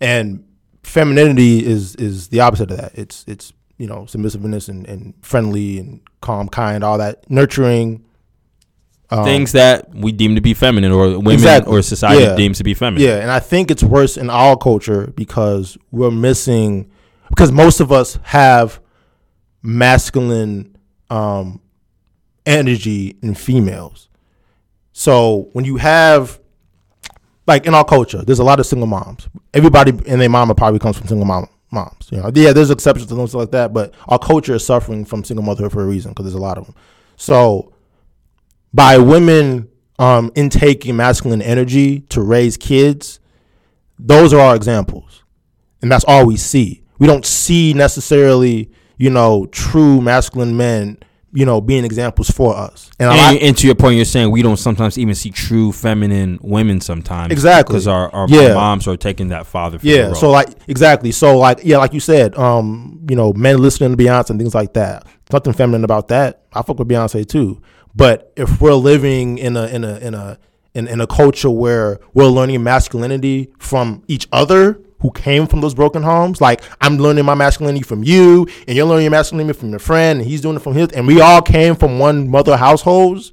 and 0.01 0.45
femininity 0.83 1.65
is 1.65 1.95
is 1.97 2.29
the 2.29 2.41
opposite 2.41 2.71
of 2.71 2.77
that. 2.79 2.93
It's 2.97 3.25
it's 3.27 3.53
you 3.79 3.87
know 3.87 4.05
submissiveness 4.07 4.69
and, 4.69 4.87
and 4.87 5.15
friendly 5.23 5.79
and 5.79 6.01
calm, 6.21 6.49
kind, 6.49 6.83
all 6.85 6.99
that 6.99 7.31
nurturing. 7.31 8.05
Um, 9.10 9.24
Things 9.24 9.52
that 9.52 9.89
we 9.94 10.12
deem 10.12 10.35
to 10.35 10.40
be 10.43 10.52
feminine, 10.52 10.93
or 10.93 11.09
women 11.16 11.32
Exactly. 11.32 11.72
or 11.72 11.80
society 11.80 12.22
Yeah. 12.24 12.35
deems 12.36 12.59
to 12.59 12.64
be 12.64 12.74
feminine. 12.74 13.09
Yeah, 13.09 13.16
and 13.20 13.30
I 13.30 13.39
think 13.39 13.70
it's 13.70 13.82
worse 13.82 14.16
in 14.18 14.28
our 14.28 14.55
culture 14.56 15.12
because 15.16 15.78
we're 15.90 16.10
missing 16.10 16.90
because 17.30 17.51
most 17.51 17.80
of 17.80 17.90
us 17.90 18.18
have 18.22 18.80
masculine 19.62 20.76
um, 21.10 21.60
energy 22.47 23.16
in 23.22 23.35
females. 23.35 24.09
So 24.93 25.48
when 25.52 25.64
you 25.64 25.76
have 25.76 26.39
like 27.47 27.66
in 27.66 27.74
our 27.74 27.85
culture, 27.85 28.22
there's 28.22 28.40
a 28.40 28.44
lot 28.44 28.60
of 28.60 28.66
single 28.66 28.86
moms. 28.86 29.26
Everybody 29.55 29.93
and 30.06 30.20
their 30.20 30.28
mama 30.28 30.55
probably 30.55 30.78
comes 30.80 30.98
from 30.98 31.06
single 31.09 31.26
mom 31.26 31.48
moms. 31.70 32.09
You 32.10 32.18
know, 32.18 32.30
yeah, 32.35 32.52
there's 32.52 32.70
exceptions 32.70 33.09
to 33.09 33.14
things 33.16 33.35
like 33.35 33.52
that, 33.52 33.72
but 33.72 33.94
our 34.06 34.18
culture 34.18 34.55
is 34.55 34.64
suffering 34.66 35.05
from 35.06 35.24
single 35.24 35.44
motherhood 35.44 35.72
for 35.72 35.82
a 35.82 35.86
reason 35.86 36.10
because 36.12 36.26
there's 36.26 36.35
a 36.35 36.39
lot 36.39 36.59
of 36.59 36.66
them. 36.66 36.74
So 37.16 37.72
by 38.73 38.99
women 38.99 39.69
um, 39.99 40.31
intaking 40.35 40.97
masculine 40.97 41.43
energy 41.43 42.01
to 42.11 42.20
raise 42.23 42.57
kids, 42.57 43.20
those 43.99 44.32
are 44.32 44.40
our 44.40 44.57
examples, 44.57 45.24
and 45.82 45.90
that's 45.90 46.05
all 46.07 46.27
we 46.27 46.36
see. 46.36 46.82
We 46.99 47.07
don't 47.07 47.24
see 47.27 47.73
necessarily, 47.74 48.70
you 48.97 49.11
know, 49.11 49.47
true 49.47 50.01
masculine 50.01 50.57
men, 50.57 50.99
you 51.32 51.45
know, 51.45 51.61
being 51.61 51.85
examples 51.85 52.31
for 52.31 52.57
us. 52.57 52.90
And, 52.99 53.09
a 53.09 53.12
lot- 53.12 53.19
And, 53.35 53.39
and 53.43 53.57
to 53.59 53.66
your 53.66 53.74
point, 53.77 53.97
you're 53.97 54.05
saying 54.05 54.31
we 54.31 54.43
don't 54.43 54.57
sometimes 54.57 54.99
even 54.99 55.15
see 55.15 55.31
true 55.31 55.73
feminine 55.73 56.39
women 56.43 56.81
sometimes. 56.81 57.31
Exactly. 57.32 57.73
Because 57.74 57.86
our, 57.86 58.12
our 58.15 58.27
Yeah. 58.28 58.55
moms 58.55 58.89
are 58.89 58.97
taking 58.97 59.28
that 59.28 59.47
father 59.47 59.78
figure 59.78 59.97
Yeah. 59.97 60.05
role. 60.07 60.15
So 60.15 60.31
like 60.31 60.49
exactly. 60.69 61.12
So 61.12 61.39
like 61.39 61.61
yeah, 61.62 61.78
like 61.78 61.93
you 61.93 62.01
said, 62.01 62.36
um, 62.39 63.05
you 63.09 63.15
know, 63.16 63.32
men 63.32 63.59
listening 63.59 63.97
to 63.97 64.03
Beyonce 64.03 64.31
and 64.31 64.40
things 64.40 64.55
like 64.55 64.74
that. 64.74 65.07
Nothing 65.32 65.53
feminine 65.53 65.85
about 65.85 66.09
that. 66.09 66.43
I 66.53 66.62
fuck 66.62 66.78
with 66.78 66.89
Beyonce 66.89 67.27
too. 67.28 67.61
But 67.99 68.33
if 68.37 68.61
we're 68.61 68.75
living 68.75 69.39
in 69.39 69.57
a 69.57 69.66
in 69.66 69.85
a 69.85 69.99
in 69.99 70.15
a 70.15 70.39
in, 70.75 70.87
in 70.87 71.01
a 71.01 71.07
culture 71.07 71.51
where 71.51 71.99
we're 72.15 72.27
learning 72.27 72.62
masculinity 72.62 73.51
from 73.59 74.05
each 74.07 74.29
other 74.33 74.81
who 75.01 75.11
came 75.11 75.47
from 75.47 75.61
those 75.61 75.75
broken 75.75 76.03
homes, 76.03 76.41
like 76.41 76.62
I'm 76.81 76.97
learning 76.97 77.25
my 77.25 77.35
masculinity 77.35 77.83
from 77.83 78.03
you, 78.05 78.47
and 78.66 78.77
you're 78.77 78.87
learning 78.87 79.05
your 79.05 79.11
masculinity 79.11 79.59
from 79.59 79.70
your 79.70 79.81
friend, 79.81 80.20
and 80.20 80.29
he's 80.29 80.41
doing 80.41 80.57
it 80.57 80.62
from 80.62 80.75
his, 80.75 80.91
and 80.93 81.07
we 81.07 81.20
all 81.20 81.43
came 81.43 81.75
from 81.75 81.99
one 81.99 82.29
mother 82.29 82.57
households 82.57 83.33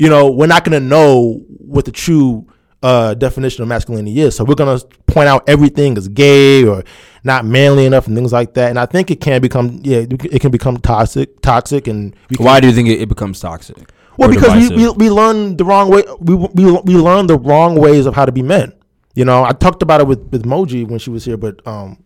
you 0.00 0.08
know, 0.08 0.30
we're 0.30 0.46
not 0.46 0.64
gonna 0.64 0.80
know 0.80 1.44
what 1.58 1.84
the 1.84 1.92
true 1.92 2.46
uh, 2.82 3.14
definition 3.14 3.62
of 3.62 3.68
masculinity 3.68 4.20
is. 4.20 4.36
So 4.36 4.44
we're 4.44 4.54
gonna 4.54 4.80
point 5.06 5.28
out 5.28 5.48
everything 5.48 5.96
as 5.98 6.08
gay 6.08 6.64
or 6.64 6.84
not 7.24 7.44
manly 7.44 7.84
enough 7.86 8.06
and 8.06 8.16
things 8.16 8.32
like 8.32 8.54
that. 8.54 8.70
And 8.70 8.78
I 8.78 8.86
think 8.86 9.10
it 9.10 9.20
can 9.20 9.40
become 9.40 9.80
yeah, 9.82 9.98
it 10.08 10.40
can 10.40 10.50
become 10.50 10.78
toxic, 10.78 11.40
toxic, 11.42 11.86
and 11.86 12.14
can, 12.28 12.44
Why 12.44 12.60
do 12.60 12.68
you 12.68 12.72
think 12.72 12.88
it, 12.88 13.00
it 13.00 13.08
becomes 13.08 13.40
toxic? 13.40 13.76
well 14.16 14.28
because 14.28 14.70
we, 14.70 14.76
we 14.76 14.90
we 14.90 15.10
learn 15.10 15.56
the 15.56 15.64
wrong 15.64 15.90
way. 15.90 16.02
We 16.20 16.34
we 16.34 16.64
we 16.64 16.96
learn 16.96 17.26
the 17.26 17.38
wrong 17.38 17.76
ways 17.76 18.06
of 18.06 18.14
how 18.14 18.24
to 18.24 18.32
be 18.32 18.42
men. 18.42 18.72
You 19.14 19.24
know, 19.24 19.44
I 19.44 19.52
talked 19.52 19.82
about 19.82 20.00
it 20.00 20.06
with 20.06 20.20
with 20.30 20.44
Moji 20.44 20.86
when 20.86 20.98
she 20.98 21.10
was 21.10 21.24
here, 21.24 21.36
but 21.36 21.66
um, 21.66 22.02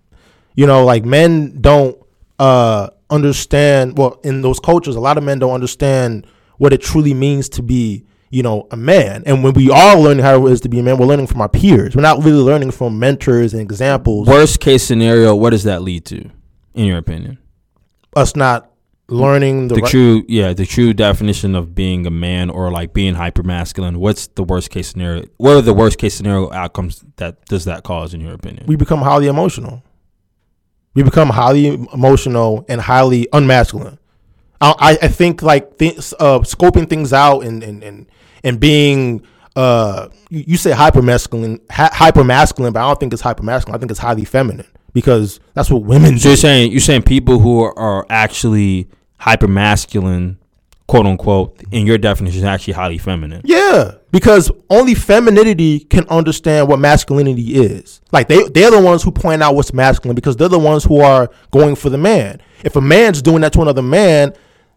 you 0.55 0.67
know, 0.67 0.85
like 0.85 1.05
men 1.05 1.61
don't 1.61 1.99
uh 2.39 2.89
understand. 3.11 3.97
Well, 3.99 4.21
in 4.25 4.43
those 4.43 4.59
cultures, 4.59 4.97
a 4.97 5.01
lot 5.01 5.19
of 5.19 5.25
men 5.25 5.39
don't 5.39 5.53
understand 5.53 6.27
what 6.59 6.73
it 6.73 6.81
truly 6.81 7.15
means 7.15 7.49
to 7.51 7.63
be, 7.63 8.05
you 8.35 8.43
know, 8.43 8.66
a 8.73 8.77
man. 8.77 9.23
And 9.27 9.44
when 9.44 9.55
we 9.55 9.70
are 9.70 9.97
learning 9.97 10.24
how 10.24 10.47
it 10.47 10.52
is 10.52 10.61
to 10.62 10.69
be 10.69 10.81
a 10.81 10.82
man, 10.82 10.98
we're 10.98 11.06
learning 11.06 11.28
from 11.28 11.40
our 11.40 11.48
peers. 11.48 11.94
We're 11.94 12.02
not 12.02 12.24
really 12.24 12.43
learning 12.43 12.73
from 12.73 12.98
mentors 12.98 13.52
and 13.52 13.62
examples. 13.62 14.27
Worst 14.27 14.59
case 14.59 14.82
scenario, 14.82 15.36
what 15.36 15.51
does 15.51 15.62
that 15.65 15.82
lead 15.82 16.05
to, 16.06 16.31
in 16.74 16.86
your 16.86 16.98
opinion? 16.98 17.39
Us 18.16 18.35
not 18.35 18.70
learning 19.09 19.69
the, 19.69 19.77
The 19.77 19.81
right- 19.82 19.90
true, 19.90 20.24
yeah, 20.28 20.52
the 20.52 20.66
true 20.66 20.93
definition 20.93 21.55
of 21.55 21.77
being 21.77 22.06
a 22.06 22.11
man 22.11 22.51
or 22.51 22.73
like 22.73 22.93
being 22.93 23.15
hyper 23.15 23.44
masculine. 23.44 24.01
What's 24.01 24.27
the 24.27 24.43
worst 24.43 24.70
case 24.70 24.89
scenario? 24.89 25.27
What 25.36 25.56
are 25.56 25.62
the 25.62 25.74
worst 25.74 25.98
case 25.98 26.15
scenario 26.15 26.51
outcomes 26.52 27.05
that 27.16 27.44
does 27.47 27.66
that 27.66 27.85
cause, 27.85 28.15
in 28.15 28.20
your 28.20 28.35
opinion? 28.35 28.66
we 28.66 28.74
become 28.74 29.01
highly 29.01 29.28
emotional. 29.28 29.82
We 30.94 31.02
become 31.05 31.31
highly 31.31 31.66
emotional 31.93 32.65
and 32.69 32.81
highly 32.81 33.28
unmasculine. 33.32 33.98
I, 34.61 34.97
I 35.02 35.09
think 35.09 35.43
like 35.43 35.78
th- 35.78 35.98
uh, 36.19 36.39
scoping 36.40 36.89
things 36.89 37.12
out 37.12 37.40
and 37.44 37.62
and 37.62 37.82
and, 37.85 38.06
and 38.45 38.61
being 38.61 39.23
uh 39.57 40.09
you, 40.31 40.45
you 40.49 40.57
say 40.57 40.71
hyper 40.71 41.03
masculine 41.03 41.61
hyper 41.71 42.23
masculine, 42.23 42.73
but 42.73 42.81
I 42.81 42.87
don't 42.87 43.01
think 43.01 43.12
it's 43.12 43.23
hyper 43.23 43.43
masculine. 43.43 43.75
I 43.77 43.79
think 43.79 43.91
it's 43.91 44.01
highly 44.01 44.25
feminine 44.25 44.66
because 44.93 45.41
that's 45.55 45.71
what 45.71 45.83
women 45.83 46.19
So 46.19 46.25
do. 46.25 46.29
you're 46.31 46.37
saying 46.37 46.71
you're 46.73 46.81
saying 46.81 47.03
people 47.03 47.39
who 47.41 47.62
are, 47.62 47.77
are 47.79 48.07
actually 48.11 48.89
hyper 49.19 49.49
masculine, 49.49 50.39
quote 50.87 51.07
unquote, 51.07 51.62
in 51.73 51.87
your 51.87 51.99
definition, 51.99 52.39
is 52.39 52.45
actually 52.45 52.75
highly 52.75 52.99
feminine. 52.99 53.41
Yeah, 53.45 53.93
because 54.11 54.51
only 54.71 54.95
femininity 54.95 55.81
can 55.81 56.07
understand 56.09 56.69
what 56.69 56.79
masculinity 56.81 57.55
is. 57.55 58.01
Like 58.12 58.29
they 58.29 58.43
they're 58.49 58.71
the 58.73 58.81
ones 58.83 59.03
who 59.03 59.11
point 59.12 59.43
out 59.43 59.55
what's 59.55 59.73
masculine 59.73 60.15
because 60.16 60.37
they're 60.37 60.49
the 60.49 60.59
ones 60.59 60.85
who 60.85 61.01
are 61.01 61.31
going 61.53 61.75
for 61.77 61.91
the 61.91 61.99
man. 61.99 62.43
If 62.65 62.77
a 62.77 62.81
man's 62.81 63.23
doing 63.23 63.43
that 63.43 63.53
to 63.55 63.62
another 63.62 63.83
man, 63.83 64.35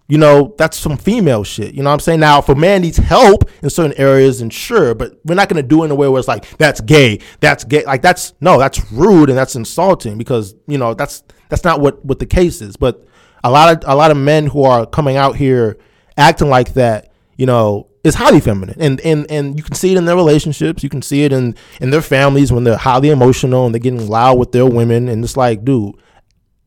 you 0.08 0.18
know, 0.18 0.56
that's 0.58 0.78
some 0.78 0.98
female 0.98 1.44
shit. 1.44 1.74
You 1.74 1.84
know 1.84 1.90
what 1.90 1.96
I'm 1.96 2.00
saying? 2.00 2.22
Now, 2.22 2.40
if 2.40 2.48
a 2.48 2.56
man 2.56 2.82
needs 2.82 2.98
help 2.98 3.50
in 3.62 3.70
certain 3.70 3.98
areas, 3.98 4.40
then 4.40 4.50
sure, 4.50 4.96
but 4.96 5.20
we're 5.26 5.36
not 5.36 5.50
gonna 5.50 5.64
do 5.64 5.82
it 5.82 5.86
in 5.86 5.92
a 5.92 5.96
way 5.96 6.08
where 6.08 6.20
it's 6.20 6.28
like, 6.28 6.58
that's 6.58 6.80
gay, 6.82 7.20
that's 7.42 7.66
gay. 7.66 7.84
Like 7.84 8.02
that's 8.02 8.34
no, 8.40 8.58
that's 8.58 8.92
rude 8.92 9.30
and 9.30 9.38
that's 9.38 9.56
insulting 9.56 10.18
because, 10.18 10.56
you 10.68 10.78
know, 10.78 10.94
that's 10.94 11.24
that's 11.50 11.64
not 11.64 11.82
what, 11.82 12.04
what 12.06 12.20
the 12.20 12.26
case 12.26 12.62
is. 12.62 12.78
But 12.78 13.06
a 13.44 13.52
lot 13.52 13.84
of 13.84 13.90
a 13.90 13.96
lot 13.96 14.12
of 14.12 14.18
men 14.18 14.48
who 14.48 14.64
are 14.64 14.86
coming 14.86 15.18
out 15.18 15.36
here 15.36 15.78
acting 16.16 16.50
like 16.50 16.74
that, 16.74 17.12
you 17.36 17.46
know, 17.46 17.90
is 18.04 18.16
highly 18.16 18.40
feminine. 18.40 18.80
And 18.80 19.02
and 19.02 19.30
and 19.30 19.58
you 19.58 19.64
can 19.64 19.76
see 19.76 19.92
it 19.92 19.98
in 19.98 20.06
their 20.06 20.16
relationships. 20.16 20.84
You 20.84 20.90
can 20.90 21.02
see 21.02 21.24
it 21.24 21.34
in 21.34 21.56
in 21.82 21.90
their 21.90 22.02
families 22.02 22.52
when 22.52 22.64
they're 22.64 22.78
highly 22.78 23.10
emotional 23.10 23.66
and 23.66 23.76
they're 23.76 23.80
getting 23.80 24.08
loud 24.08 24.38
with 24.38 24.54
their 24.54 24.66
women. 24.66 25.10
And 25.10 25.24
it's 25.24 25.38
like, 25.38 25.66
dude, 25.66 25.96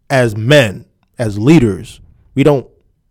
as 0.09 0.37
men, 0.37 0.85
as 1.19 1.39
leaders, 1.39 2.01
we 2.35 2.43
don't 2.43 2.70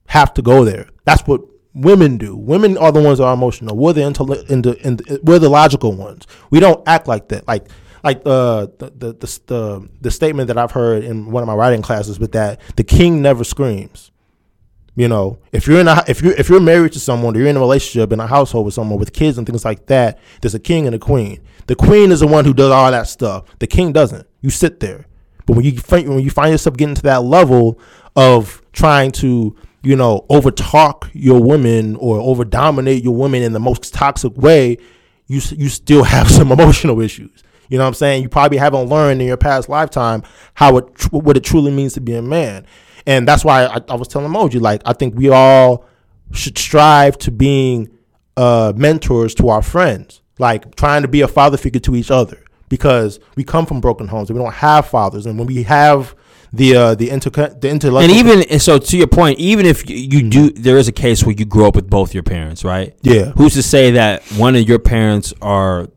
have 0.10 0.34
to 0.34 0.42
go 0.42 0.66
there. 0.66 0.90
That's 1.06 1.22
what 1.24 1.42
women 1.74 2.18
do. 2.18 2.36
Women 2.36 2.78
are 2.78 2.92
the 2.92 3.02
ones 3.02 3.20
that 3.20 3.26
are 3.26 3.34
emotional. 3.34 3.78
We're 3.78 3.94
the 3.94 4.02
intell- 4.02 4.50
in 4.50 4.64
the, 4.64 4.76
in 4.86 4.98
the 4.98 5.20
we're 5.24 5.40
the 5.40 5.50
logical 5.50 5.94
ones. 5.96 6.26
We 6.50 6.60
don't 6.60 6.86
act 6.88 7.08
like 7.08 7.30
that. 7.30 7.48
Like 7.48 7.68
like 8.04 8.22
uh, 8.26 8.68
the, 8.80 8.92
the 8.96 9.14
the 9.14 9.40
the 9.46 9.90
the 10.02 10.12
statement 10.12 10.48
that 10.48 10.58
I've 10.58 10.72
heard 10.72 11.04
in 11.04 11.32
one 11.32 11.44
of 11.44 11.48
my 11.48 11.54
writing 11.54 11.82
classes 11.82 12.20
with 12.20 12.32
that 12.32 12.60
the 12.76 12.84
king 12.84 13.22
never 13.22 13.44
screams. 13.44 14.12
You 14.96 15.08
know, 15.08 15.40
if 15.52 15.68
you're 15.68 15.80
in 15.80 15.88
a 15.88 16.04
if 16.08 16.22
you're 16.24 16.34
if 16.34 16.50
you're 16.50 16.60
married 16.60 16.94
to 16.94 17.00
someone 17.00 17.36
or 17.36 17.40
you're 17.40 17.48
in 17.48 17.56
a 17.56 17.60
relationship 17.60 18.12
in 18.12 18.20
a 18.20 18.28
household 18.28 18.66
with 18.66 18.74
someone 18.74 19.00
with 19.00 19.14
kids 19.14 19.38
and 19.38 19.46
things 19.46 19.64
like 19.64 19.86
that, 19.86 20.18
there's 20.42 20.56
a 20.56 20.60
king 20.60 20.88
and 20.88 20.96
a 20.96 21.00
queen. 21.00 21.40
The 21.68 21.76
queen 21.76 22.12
is 22.12 22.22
the 22.22 22.28
one 22.28 22.46
who 22.46 22.54
does 22.54 22.72
all 22.72 22.90
that 22.90 23.08
stuff. 23.08 23.46
The 23.60 23.68
king 23.68 23.94
doesn't. 23.94 24.28
You 24.42 24.50
sit 24.50 24.80
there. 24.80 25.06
But 25.46 25.56
when 25.56 25.66
you 25.66 25.78
find 25.78 26.10
when 26.10 26.20
you 26.20 26.32
find 26.32 26.52
yourself 26.52 26.78
getting 26.78 26.96
to 26.96 27.02
that 27.04 27.24
level 27.24 27.80
of 28.16 28.62
trying 28.74 29.12
to 29.12 29.56
you 29.82 29.96
know 29.96 30.26
overtalk 30.30 31.10
your 31.14 31.42
women 31.42 31.96
or 31.98 32.20
over 32.20 32.44
dominate 32.46 33.04
your 33.04 33.16
women 33.16 33.42
in 33.42 33.54
the 33.54 33.60
most 33.60 33.94
toxic 33.94 34.36
way, 34.38 34.78
you 35.28 35.42
you 35.56 35.70
still 35.70 36.04
have 36.16 36.30
some 36.30 36.52
emotional 36.52 37.00
issues. 37.02 37.44
You 37.70 37.78
know 37.78 37.84
what 37.84 37.90
I'm 37.90 37.94
saying? 37.94 38.24
You 38.24 38.30
probably 38.30 38.58
haven't 38.58 38.90
learned 38.90 39.22
in 39.22 39.28
your 39.28 39.38
past 39.38 39.70
lifetime 39.70 40.24
how 40.56 40.78
it 40.78 41.14
what 41.14 41.38
it 41.38 41.44
truly 41.44 41.72
means 41.72 41.94
to 41.94 42.02
be 42.02 42.16
a 42.16 42.22
man, 42.22 42.66
and 43.06 43.28
that's 43.28 43.46
why 43.46 43.66
I, 43.66 43.80
I 43.90 43.96
was 43.96 44.08
telling 44.08 44.32
Moji 44.32 44.60
like 44.60 44.82
I 44.86 44.94
think 44.94 45.16
we 45.16 45.30
all 45.30 45.86
should 46.32 46.58
strive 46.58 47.18
to 47.20 47.32
being 47.32 47.90
uh, 48.38 48.74
mentors 48.76 49.36
to 49.36 49.50
our 49.50 49.62
friends, 49.62 50.22
like 50.40 50.76
trying 50.76 51.04
to 51.04 51.08
be 51.08 51.22
a 51.22 51.28
father 51.28 51.58
figure 51.58 51.80
to 51.82 51.96
each 51.96 52.12
other 52.12 52.44
because 52.70 53.20
we 53.36 53.44
come 53.44 53.66
from 53.66 53.82
broken 53.82 54.08
homes 54.08 54.30
and 54.30 54.38
we 54.38 54.44
don't 54.44 54.54
have 54.54 54.88
fathers, 54.88 55.26
and 55.26 55.38
when 55.38 55.48
we 55.48 55.64
have 55.64 56.16
the 56.54 56.76
uh, 56.76 56.96
the 56.96 57.10
inter 57.10 57.30
the 57.30 57.70
intellectual 57.70 58.10
And 58.10 58.12
even 58.12 58.44
and 58.50 58.62
so, 58.62 58.78
to 58.80 58.98
your 58.98 59.08
point, 59.08 59.40
even 59.40 59.66
if 59.66 59.88
you, 59.90 60.30
do, 60.30 60.50
there 60.50 60.78
is 60.78 60.88
a 60.88 60.92
case 60.92 61.24
where 61.24 61.36
you 61.36 61.46
grow 61.46 61.68
up 61.68 61.76
with 61.76 61.90
both 61.90 62.14
your 62.14 62.24
parents, 62.24 62.64
right? 62.64 62.96
Yeah. 63.02 63.32
Who's 63.38 63.54
to 63.54 63.64
say 63.64 63.92
that 63.92 64.24
one 64.38 64.56
of 64.56 64.68
your 64.68 64.80
parents 64.80 65.34
are? 65.42 65.88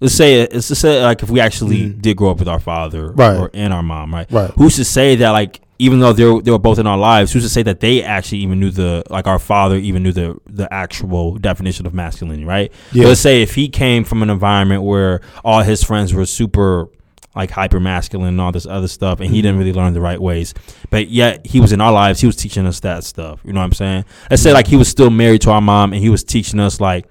Let's 0.00 0.14
say 0.14 0.46
let's 0.46 0.68
just 0.68 0.80
say 0.80 1.02
like 1.02 1.22
if 1.24 1.28
we 1.30 1.40
actually 1.40 1.88
did 1.90 2.16
grow 2.16 2.30
up 2.30 2.38
with 2.38 2.48
our 2.48 2.60
father, 2.60 3.10
Right. 3.12 3.36
or 3.36 3.50
and 3.52 3.72
our 3.72 3.82
mom, 3.82 4.14
right? 4.14 4.30
Right. 4.30 4.50
Who's 4.52 4.76
to 4.76 4.84
say 4.84 5.16
that 5.16 5.30
like 5.30 5.60
even 5.80 6.00
though 6.00 6.12
they 6.12 6.24
were, 6.24 6.40
they 6.42 6.50
were 6.50 6.58
both 6.58 6.78
in 6.78 6.86
our 6.86 6.98
lives, 6.98 7.32
who's 7.32 7.42
to 7.44 7.48
say 7.48 7.62
that 7.64 7.80
they 7.80 8.02
actually 8.02 8.38
even 8.38 8.58
knew 8.60 8.70
the 8.70 9.02
like 9.10 9.26
our 9.26 9.38
father 9.40 9.76
even 9.76 10.02
knew 10.04 10.12
the 10.12 10.36
the 10.46 10.72
actual 10.72 11.36
definition 11.38 11.84
of 11.84 11.94
masculinity, 11.94 12.44
right? 12.44 12.72
Yeah. 12.92 13.06
Let's 13.06 13.20
say 13.20 13.42
if 13.42 13.56
he 13.56 13.68
came 13.68 14.04
from 14.04 14.22
an 14.22 14.30
environment 14.30 14.84
where 14.84 15.20
all 15.44 15.62
his 15.62 15.82
friends 15.84 16.14
were 16.14 16.26
super 16.26 16.88
like 17.34 17.50
hyper 17.50 17.78
masculine 17.78 18.30
and 18.30 18.40
all 18.40 18.52
this 18.52 18.66
other 18.66 18.88
stuff, 18.88 19.20
and 19.20 19.30
he 19.30 19.36
didn't 19.36 19.52
mm-hmm. 19.52 19.58
really 19.60 19.72
learn 19.72 19.92
the 19.92 20.00
right 20.00 20.20
ways. 20.20 20.54
But 20.90 21.08
yet 21.08 21.46
he 21.46 21.60
was 21.60 21.72
in 21.72 21.80
our 21.80 21.92
lives. 21.92 22.20
He 22.20 22.26
was 22.26 22.36
teaching 22.36 22.66
us 22.66 22.80
that 22.80 23.04
stuff. 23.04 23.40
You 23.44 23.52
know 23.52 23.60
what 23.60 23.66
I'm 23.66 23.72
saying? 23.72 24.04
Let's 24.30 24.42
say 24.42 24.52
like 24.52 24.66
he 24.66 24.76
was 24.76 24.88
still 24.88 25.10
married 25.10 25.42
to 25.42 25.50
our 25.50 25.60
mom, 25.60 25.92
and 25.92 26.02
he 26.02 26.10
was 26.10 26.24
teaching 26.24 26.60
us 26.60 26.80
like. 26.80 27.06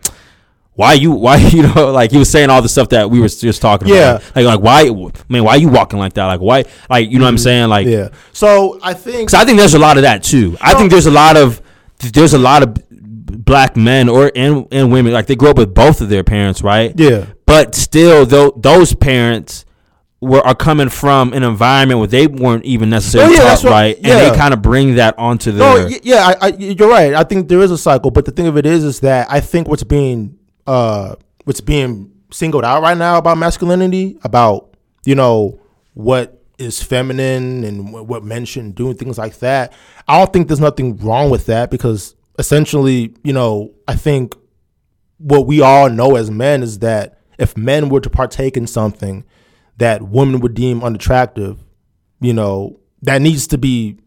Why 0.73 0.93
you? 0.93 1.09
Why 1.09 1.37
you 1.53 1.63
know? 1.63 1.91
Like 1.91 2.11
he 2.11 2.19
was 2.19 2.29
saying 2.29 2.51
all 2.51 2.61
the 2.61 2.69
stuff 2.69 2.89
that 2.89 3.09
we 3.09 3.19
were 3.19 3.27
just 3.27 3.63
talking 3.63 3.87
Yeah. 3.87 4.17
about. 4.17 4.35
Like, 4.35 4.45
like 4.45 4.59
why? 4.59 5.11
Man, 5.27 5.43
why 5.43 5.55
you 5.55 5.69
walking 5.69 5.97
like 5.97 6.13
that? 6.13 6.25
Like 6.27 6.39
why? 6.39 6.65
Like 6.87 7.09
you 7.09 7.17
know 7.17 7.25
what 7.25 7.29
I'm 7.29 7.35
mm-hmm. 7.37 7.41
saying? 7.41 7.69
Like 7.69 7.87
yeah. 7.87 8.09
So 8.31 8.79
I 8.83 8.93
think 8.93 9.33
I 9.33 9.43
think 9.43 9.57
there's 9.57 9.73
a 9.73 9.79
lot 9.79 9.97
of 9.97 10.03
that 10.03 10.21
too. 10.21 10.55
I 10.61 10.75
think 10.75 10.91
there's 10.91 11.07
a 11.07 11.11
lot 11.11 11.35
of 11.35 11.63
there's 12.13 12.33
a 12.33 12.37
lot 12.37 12.61
of 12.61 12.77
black 12.89 13.75
men 13.75 14.07
or 14.07 14.31
and, 14.35 14.67
and 14.71 14.91
women 14.91 15.13
like 15.13 15.25
they 15.25 15.35
grow 15.35 15.49
up 15.49 15.57
with 15.57 15.73
both 15.73 15.99
of 15.99 16.09
their 16.09 16.23
parents, 16.23 16.61
right? 16.61 16.93
yeah. 16.95 17.25
But 17.47 17.73
still, 17.73 18.27
though 18.27 18.51
those 18.51 18.93
parents 18.93 19.65
were 20.19 20.41
are 20.41 20.55
coming 20.55 20.89
from 20.89 21.31
an 21.33 21.43
environment 21.43 21.99
where 21.99 22.07
they 22.07 22.25
weren't 22.27 22.65
even 22.65 22.89
necessarily 22.89 23.35
Oh, 23.35 23.37
yeah, 23.43 23.49
taught 23.55 23.63
what- 23.65 23.71
right, 23.71 23.95
and 23.97 24.05
they 24.05 24.35
kind 24.35 24.53
of 24.53 24.61
bring 24.63 24.95
that 24.95 25.17
onto 25.19 25.51
No, 25.51 25.77
their. 25.77 25.87
y- 25.89 25.99
yeah, 26.03 26.33
I, 26.41 26.47
I, 26.47 26.47
you're 26.57 26.89
right. 26.89 27.13
I 27.13 27.23
think 27.23 27.47
there 27.49 27.59
is 27.61 27.69
a 27.71 27.77
cycle, 27.77 28.09
but 28.09 28.25
the 28.25 28.31
thing 28.31 28.47
of 28.47 28.57
it 28.57 28.65
is, 28.65 28.83
is 28.83 28.99
that 29.01 29.27
I 29.29 29.39
think 29.41 29.67
what's 29.67 29.83
being, 29.83 30.37
uh, 30.65 31.15
what's 31.45 31.61
being 31.61 32.11
singled 32.31 32.65
out 32.65 32.81
right 32.81 32.97
now 32.97 33.17
about 33.19 33.37
masculinity, 33.37 34.17
about 34.23 34.75
you 35.05 35.13
know 35.15 35.59
what 35.93 36.43
is 36.57 36.81
feminine 36.81 37.63
and 37.63 37.93
what, 37.93 38.07
what 38.07 38.23
men 38.23 38.43
shouldn't 38.43 38.73
do 38.73 38.89
and 38.89 38.97
things 38.97 39.19
like 39.19 39.37
that. 39.39 39.71
I 40.07 40.17
don't 40.17 40.33
think 40.33 40.47
there's 40.47 40.59
nothing 40.59 40.97
wrong 40.97 41.29
with 41.29 41.45
that 41.45 41.69
because 41.69 42.15
essentially, 42.39 43.13
you 43.23 43.33
know, 43.33 43.71
I 43.87 43.95
think 43.95 44.35
what 45.19 45.45
we 45.45 45.61
all 45.61 45.89
know 45.91 46.15
as 46.15 46.31
men 46.31 46.63
is 46.63 46.79
that 46.79 47.19
if 47.37 47.55
men 47.55 47.89
were 47.89 47.99
to 48.01 48.09
partake 48.09 48.57
in 48.57 48.65
something 48.65 49.23
that 49.77 50.01
women 50.01 50.39
would 50.41 50.53
deem 50.53 50.83
unattractive, 50.83 51.57
you 52.19 52.33
know, 52.33 52.79
that 53.03 53.21
needs 53.21 53.47
to 53.47 53.57
be 53.57 53.97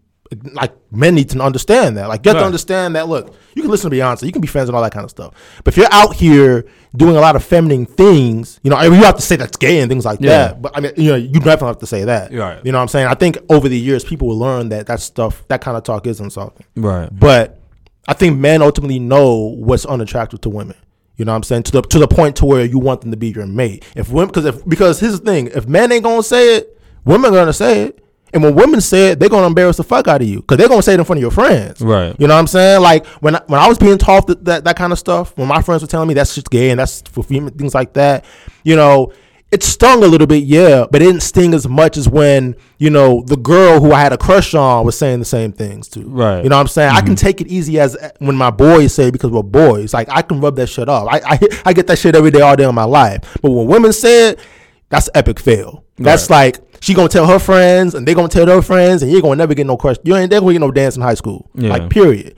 like 0.53 0.73
men 0.93 1.17
need 1.17 1.29
to 1.29 1.41
understand 1.41 1.97
that. 1.97 2.09
Like, 2.09 2.25
you 2.25 2.29
have 2.31 2.37
Right. 2.37 2.43
to 2.43 2.47
understand 2.47 2.95
that. 2.95 3.09
Look, 3.09 3.35
you 3.57 3.63
can 3.63 3.71
listen 3.71 3.91
to 3.91 3.97
Beyonce, 3.97 4.23
you 4.23 4.31
can 4.33 4.41
be 4.41 4.47
friends 4.47 4.69
and 4.69 4.77
all 4.77 4.83
that 4.83 4.93
kind 4.93 5.03
of 5.03 5.11
stuff. 5.11 5.35
But 5.65 5.75
if 5.75 5.77
you're 5.77 5.89
out 5.93 6.15
here 6.15 6.67
doing 6.97 7.17
a 7.17 7.21
lot 7.21 7.35
of 7.35 7.43
feminine 7.43 7.85
things, 7.85 8.61
you 8.63 8.71
know, 8.71 8.77
I 8.77 8.89
mean, 8.89 9.01
you 9.01 9.05
have 9.07 9.17
to 9.17 9.23
say 9.23 9.35
that's 9.35 9.57
gay 9.57 9.81
and 9.81 9.91
things 9.91 10.05
like 10.05 10.21
Yeah. 10.21 10.29
that. 10.49 10.63
But 10.63 10.73
I 10.77 10.81
mean, 10.81 10.93
you 10.97 11.11
know, 11.11 11.17
you 11.17 11.33
definitely 11.41 11.67
have 11.69 11.79
to 11.79 11.87
say 11.87 12.05
that. 12.05 12.33
Right. 12.33 12.65
You 12.65 12.71
know 12.71 12.79
what 12.79 12.83
I'm 12.83 12.89
saying? 12.89 13.09
I 13.09 13.15
think 13.15 13.39
over 13.49 13.69
the 13.69 13.79
years, 13.79 14.05
people 14.05 14.29
will 14.29 14.39
learn 14.39 14.69
that 14.69 14.87
that 14.87 15.01
stuff, 15.01 15.43
that 15.49 15.61
kind 15.63 15.77
of 15.77 15.83
talk 15.83 16.07
is 16.07 16.21
insulting. 16.21 16.65
Right. 16.77 17.09
But 17.13 17.59
I 18.07 18.13
think 18.15 18.39
men 18.39 18.63
ultimately 18.63 19.01
know 19.01 19.57
what's 19.59 19.85
unattractive 19.85 20.41
to 20.43 20.49
women. 20.49 20.77
You 21.21 21.27
know 21.27 21.33
what 21.33 21.37
I'm 21.37 21.43
saying? 21.43 21.65
To 21.65 21.73
the 21.73 21.83
to 21.83 21.99
the 21.99 22.09
point 22.09 22.37
to 22.37 22.47
where 22.47 22.65
you 22.65 22.79
want 22.79 23.03
them 23.03 23.11
to 23.11 23.17
be 23.19 23.29
your 23.29 23.45
mate. 23.45 23.85
If 23.95 24.09
women 24.09 24.29
because 24.29 24.47
if 24.47 24.67
because 24.67 25.01
here's 25.01 25.21
the 25.21 25.31
thing, 25.31 25.49
if 25.49 25.69
men 25.69 25.93
ain't 25.93 26.03
gonna 26.03 26.23
say 26.23 26.57
it, 26.57 26.81
women 27.05 27.31
are 27.31 27.37
gonna 27.37 27.53
say 27.53 27.83
it. 27.83 28.03
And 28.33 28.43
when 28.43 28.55
women 28.55 28.81
say 28.81 29.09
it, 29.09 29.21
they're 29.21 29.29
gonna 29.29 29.47
embarrass 29.47 29.77
the 29.77 29.85
fuck 29.85 30.09
out 30.09 30.23
of 30.23 30.27
you 30.27 30.41
because 30.41 30.57
they're 30.57 30.69
gonna 30.71 30.81
say 30.81 30.95
it 30.95 30.99
in 30.99 31.05
front 31.05 31.19
of 31.19 31.21
your 31.21 31.31
friends. 31.31 31.83
Right. 31.83 32.17
You 32.19 32.27
know 32.27 32.33
what 32.33 32.41
I'm 32.41 32.47
saying? 32.47 32.81
Like 32.81 33.05
when 33.21 33.37
I, 33.37 33.43
when 33.49 33.61
I 33.61 33.69
was 33.69 33.77
being 33.77 33.99
taught 33.99 34.29
that, 34.29 34.47
that 34.47 34.65
that 34.65 34.77
kind 34.77 34.95
of 34.95 34.99
stuff, 34.99 35.37
when 35.37 35.47
my 35.47 35.61
friends 35.61 35.83
were 35.83 35.89
telling 35.89 36.09
me 36.09 36.15
that's 36.15 36.35
just 36.35 36.49
gay 36.49 36.71
and 36.71 36.81
that's 36.81 37.03
for 37.03 37.23
female 37.23 37.51
things 37.51 37.75
like 37.75 37.93
that, 37.93 38.25
you 38.65 38.75
know, 38.75 39.13
it 39.53 39.65
stung 39.65 40.05
a 40.05 40.07
little 40.07 40.29
bit, 40.29 40.45
yeah, 40.45 40.87
but 40.91 41.03
it 41.03 41.07
didn't 41.07 41.23
sting 41.23 41.55
as 41.55 41.67
much 41.67 41.97
as 41.97 42.09
when 42.09 42.55
you 42.79 42.89
know 42.89 43.23
the 43.23 43.37
girl 43.37 43.81
who 43.81 43.93
I 43.93 44.01
had 44.01 44.13
a 44.13 44.19
crush 44.19 44.55
on 44.55 44.87
was 44.87 44.97
saying 44.97 45.19
the 45.19 45.25
same 45.25 45.53
things 45.53 45.89
too. 45.89 46.09
Right. 46.09 46.43
You 46.43 46.49
know 46.49 46.57
what 46.57 46.63
I'm 46.63 46.69
saying? 46.69 46.91
I 46.91 47.01
can 47.01 47.11
mm-hmm. 47.11 47.15
take 47.15 47.41
it 47.41 47.49
easy 47.49 47.81
as 47.81 47.97
when 48.19 48.37
my 48.37 48.51
boys 48.51 48.95
say 48.95 49.11
because 49.11 49.31
we're 49.31 49.43
boys. 49.43 49.93
Like 49.93 50.09
I 50.09 50.23
can 50.23 50.41
rub 50.41 50.57
that 50.57 50.69
shit 50.69 50.89
off. 50.89 51.09
I, 51.11 51.21
I 51.25 51.39
I 51.67 51.73
get 51.73 51.89
that 51.89 51.99
shit 51.99 52.15
every 52.15 52.31
day 52.31 52.41
all 52.41 52.55
day 52.55 52.69
in 52.69 52.75
my 52.75 52.85
life. 52.85 53.39
But 53.43 53.51
when 53.51 53.67
women 53.67 53.93
say 53.93 54.31
it, 54.31 54.41
that's 54.89 55.11
epic 55.15 55.41
fail. 55.41 55.85
That's 55.99 56.31
like 56.31 56.59
she 56.81 56.95
gonna 56.95 57.09
tell 57.09 57.27
her 57.27 57.39
friends 57.39 57.95
and 57.95 58.07
they 58.07 58.15
gonna 58.15 58.29
tell 58.29 58.47
their 58.47 58.63
friends 58.63 59.03
and 59.03 59.11
you're 59.11 59.21
gonna 59.21 59.37
never 59.37 59.55
get 59.55 59.67
no 59.67 59.77
crush. 59.77 59.97
You 60.05 60.17
ain't 60.17 60.31
never 60.31 60.45
gonna 60.45 60.55
get 60.55 60.61
no 60.61 60.71
dance 60.71 60.97
in 60.97 61.03
high 61.03 61.15
school. 61.15 61.51
Yeah. 61.55 61.71
Like 61.71 61.91
period. 61.91 62.37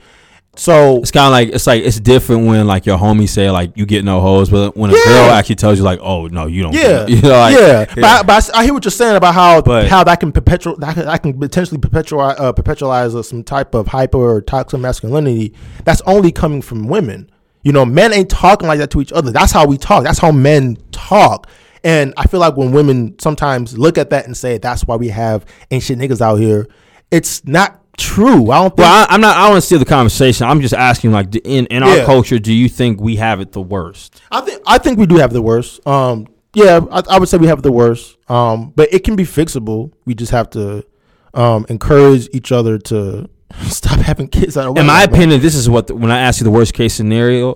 So 0.55 0.97
It's 0.97 1.09
kind 1.09 1.25
of 1.25 1.31
like 1.31 1.49
it's 1.49 1.65
like 1.65 1.83
it's 1.83 1.99
different 1.99 2.45
when 2.45 2.67
like 2.67 2.85
your 2.85 2.97
homie 2.99 3.27
say 3.27 3.49
like 3.49 3.71
you 3.75 3.87
get 3.87 4.05
no 4.05 4.21
hoes, 4.21 4.49
but 4.51 4.77
when 4.77 4.91
a 4.91 4.93
Yeah. 4.93 5.03
girl 5.05 5.29
actually 5.31 5.55
tells 5.55 5.79
you 5.79 5.83
like, 5.83 5.99
oh 6.01 6.27
no, 6.27 6.45
you 6.45 6.61
don't. 6.61 6.73
Yeah, 6.73 7.07
you 7.07 7.21
know, 7.21 7.29
like, 7.29 7.55
yeah. 7.57 7.85
But, 7.95 8.03
I, 8.03 8.23
but 8.23 8.49
I 8.53 8.59
I, 8.59 8.63
hear 8.65 8.73
what 8.73 8.85
you're 8.85 8.91
saying 8.91 9.15
about 9.15 9.33
how 9.33 9.61
But- 9.61 9.87
how 9.87 10.03
that 10.03 10.19
can 10.19 10.31
perpetual 10.31 10.75
that 10.77 10.93
can, 10.93 11.05
that 11.05 11.23
can 11.23 11.39
potentially 11.39 11.79
perpetualize 11.81 12.39
uh, 12.39 12.53
perpetualize 12.53 13.15
uh, 13.15 13.23
some 13.23 13.43
type 13.43 13.73
of 13.73 13.87
hyper 13.87 14.17
or 14.19 14.41
toxic 14.41 14.79
masculinity 14.79 15.53
that's 15.85 16.01
only 16.05 16.31
coming 16.31 16.61
from 16.61 16.87
women. 16.87 17.31
You 17.63 17.71
know, 17.71 17.83
men 17.85 18.13
ain't 18.13 18.29
talking 18.29 18.67
like 18.67 18.77
that 18.79 18.91
to 18.91 19.01
each 19.01 19.11
other. 19.13 19.31
That's 19.31 19.51
how 19.53 19.65
we 19.65 19.77
talk. 19.77 20.03
That's 20.03 20.19
how 20.19 20.31
men 20.31 20.77
talk. 20.91 21.47
And 21.83 22.13
I 22.15 22.27
feel 22.27 22.39
like 22.39 22.55
when 22.57 22.71
women 22.73 23.17
sometimes 23.19 23.77
look 23.77 23.97
at 23.97 24.11
that 24.11 24.25
and 24.25 24.37
say 24.37 24.57
that's 24.59 24.85
why 24.85 24.97
we 24.97 25.07
have 25.09 25.45
ancient 25.71 25.99
niggas 26.01 26.21
out 26.21 26.35
here, 26.35 26.67
it's 27.09 27.43
not 27.47 27.82
true. 28.03 28.51
I 28.51 28.57
don't 28.61 28.69
think. 28.69 28.77
Well, 28.79 29.05
I, 29.09 29.13
I'm 29.13 29.21
not. 29.21 29.35
I 29.37 29.41
don't 29.43 29.51
want 29.51 29.61
to 29.61 29.65
steal 29.65 29.79
the 29.79 29.85
conversation. 29.85 30.45
I'm 30.47 30.61
just 30.61 30.73
asking, 30.73 31.11
like, 31.11 31.35
in 31.35 31.65
in 31.67 31.83
our 31.83 31.97
Yeah. 31.97 32.05
culture, 32.05 32.39
do 32.39 32.53
you 32.53 32.69
think 32.69 32.99
we 33.01 33.15
have 33.17 33.39
it 33.41 33.51
the 33.51 33.61
worst? 33.61 34.21
I 34.31 34.41
think 34.41 34.61
I 34.65 34.77
think 34.77 34.99
we 34.99 35.05
do 35.05 35.17
have 35.17 35.33
the 35.33 35.41
worst. 35.41 35.85
Um, 35.87 36.27
yeah, 36.53 36.81
I, 36.91 37.01
I 37.09 37.19
would 37.19 37.29
say 37.29 37.37
we 37.37 37.47
have 37.47 37.61
the 37.63 37.71
worst. 37.71 38.17
Um, 38.29 38.71
but 38.75 38.93
it 38.93 39.03
can 39.03 39.15
be 39.15 39.23
fixable. 39.23 39.91
We 40.05 40.13
just 40.15 40.31
have 40.31 40.49
to 40.51 40.85
um, 41.33 41.65
encourage 41.69 42.29
each 42.33 42.51
other 42.51 42.77
to 42.77 43.27
stop 43.63 43.99
having 43.99 44.27
kids 44.27 44.55
out 44.57 44.69
of 44.69 44.77
In 44.77 44.85
my 44.85 44.99
wedlock, 45.01 45.15
opinion, 45.15 45.41
this 45.41 45.55
is 45.55 45.69
what 45.69 45.87
the, 45.87 45.95
when 45.95 46.11
I 46.11 46.19
ask 46.19 46.39
you 46.39 46.43
the 46.43 46.51
worst 46.51 46.73
case 46.73 46.93
scenario. 46.93 47.55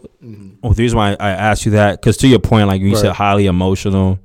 Well, 0.62 0.74
the 0.74 0.84
reason 0.84 0.98
why 0.98 1.16
I, 1.20 1.30
asked 1.32 1.66
you 1.66 1.72
that 1.74 2.02
because 2.02 2.18
to 2.18 2.28
your 2.28 2.40
point, 2.40 2.68
like 2.68 2.82
you 2.82 2.96
said 2.96 3.14
highly 3.14 3.46
emotional, 3.46 4.20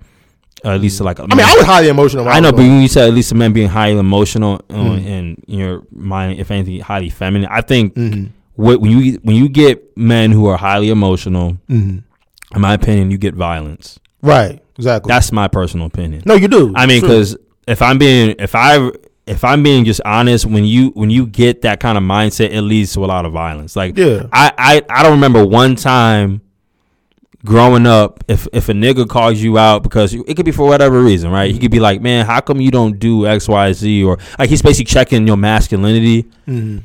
at 0.64 0.80
least 0.80 1.00
like 1.00 1.18
I 1.20 1.24
mean, 1.26 1.40
I 1.40 1.54
was 1.56 1.64
highly 1.66 1.88
emotional. 1.88 2.28
I 2.28 2.40
know, 2.40 2.50
but 2.52 2.58
when 2.58 2.82
you 2.82 2.88
said 2.88 3.08
at 3.08 3.14
least 3.14 3.32
a 3.32 3.34
man 3.34 3.52
being 3.52 3.68
highly 3.68 3.98
emotional 3.98 4.60
uh, 4.70 4.74
Mm. 4.74 5.06
and 5.06 5.44
in 5.48 5.58
your 5.58 5.82
mind, 5.90 6.38
if 6.38 6.50
anything, 6.50 6.80
highly 6.80 7.10
feminine. 7.10 7.48
I 7.50 7.60
think 7.62 7.94
Mhm. 7.94 8.28
what, 8.56 8.80
when 8.80 8.90
you 8.96 9.18
when 9.22 9.36
you 9.36 9.48
get 9.48 9.96
men 9.96 10.30
who 10.30 10.46
are 10.46 10.56
highly 10.56 10.90
emotional, 10.90 11.56
Mhm. 11.70 12.02
in 12.54 12.60
my 12.60 12.74
opinion, 12.74 13.10
you 13.10 13.18
get 13.18 13.34
violence. 13.34 13.98
right, 14.22 14.60
exactly. 14.78 15.08
That's 15.08 15.32
my 15.32 15.48
personal 15.48 15.86
opinion. 15.86 16.22
no, 16.26 16.34
you 16.34 16.48
do. 16.48 16.72
I 16.76 16.86
mean, 16.86 17.00
because 17.00 17.36
if 17.66 17.82
I'm 17.82 17.98
being 17.98 18.34
if 18.38 18.54
I 18.54 18.90
if 19.26 19.44
I'm 19.44 19.62
being 19.62 19.84
just 19.84 20.00
honest, 20.04 20.46
when 20.46 20.64
you 20.64 20.90
when 20.94 21.08
you 21.10 21.26
get 21.26 21.62
that 21.62 21.80
kind 21.80 21.96
of 21.96 22.04
mindset, 22.04 22.50
it 22.50 22.62
leads 22.62 22.92
to 22.94 23.04
a 23.04 23.06
lot 23.06 23.24
of 23.24 23.32
violence. 23.32 23.74
Like, 23.76 23.96
Yeah. 23.98 24.24
I 24.32 24.52
I, 24.58 24.82
I 24.90 25.02
don't 25.02 25.12
remember 25.12 25.44
one 25.46 25.74
time 25.76 26.40
growing 27.44 27.86
up 27.86 28.22
if 28.28 28.46
if 28.52 28.68
a 28.68 28.72
nigga 28.72 29.08
calls 29.08 29.38
you 29.40 29.58
out 29.58 29.82
because 29.82 30.14
it 30.14 30.34
could 30.36 30.44
be 30.44 30.52
for 30.52 30.66
whatever 30.66 31.00
reason, 31.02 31.30
right? 31.30 31.52
He 31.52 31.58
could 31.58 31.70
be 31.70 31.80
like, 31.80 32.00
man, 32.00 32.24
how 32.26 32.40
come 32.40 32.60
you 32.60 32.70
don't 32.70 32.98
do 32.98 33.26
X 33.26 33.48
Y 33.48 33.72
Z 33.72 34.04
or 34.04 34.18
like 34.38 34.48
he's 34.50 34.62
basically 34.62 34.86
checking 34.86 35.26
your 35.26 35.36
masculinity. 35.36 36.26
Mhm. 36.48 36.82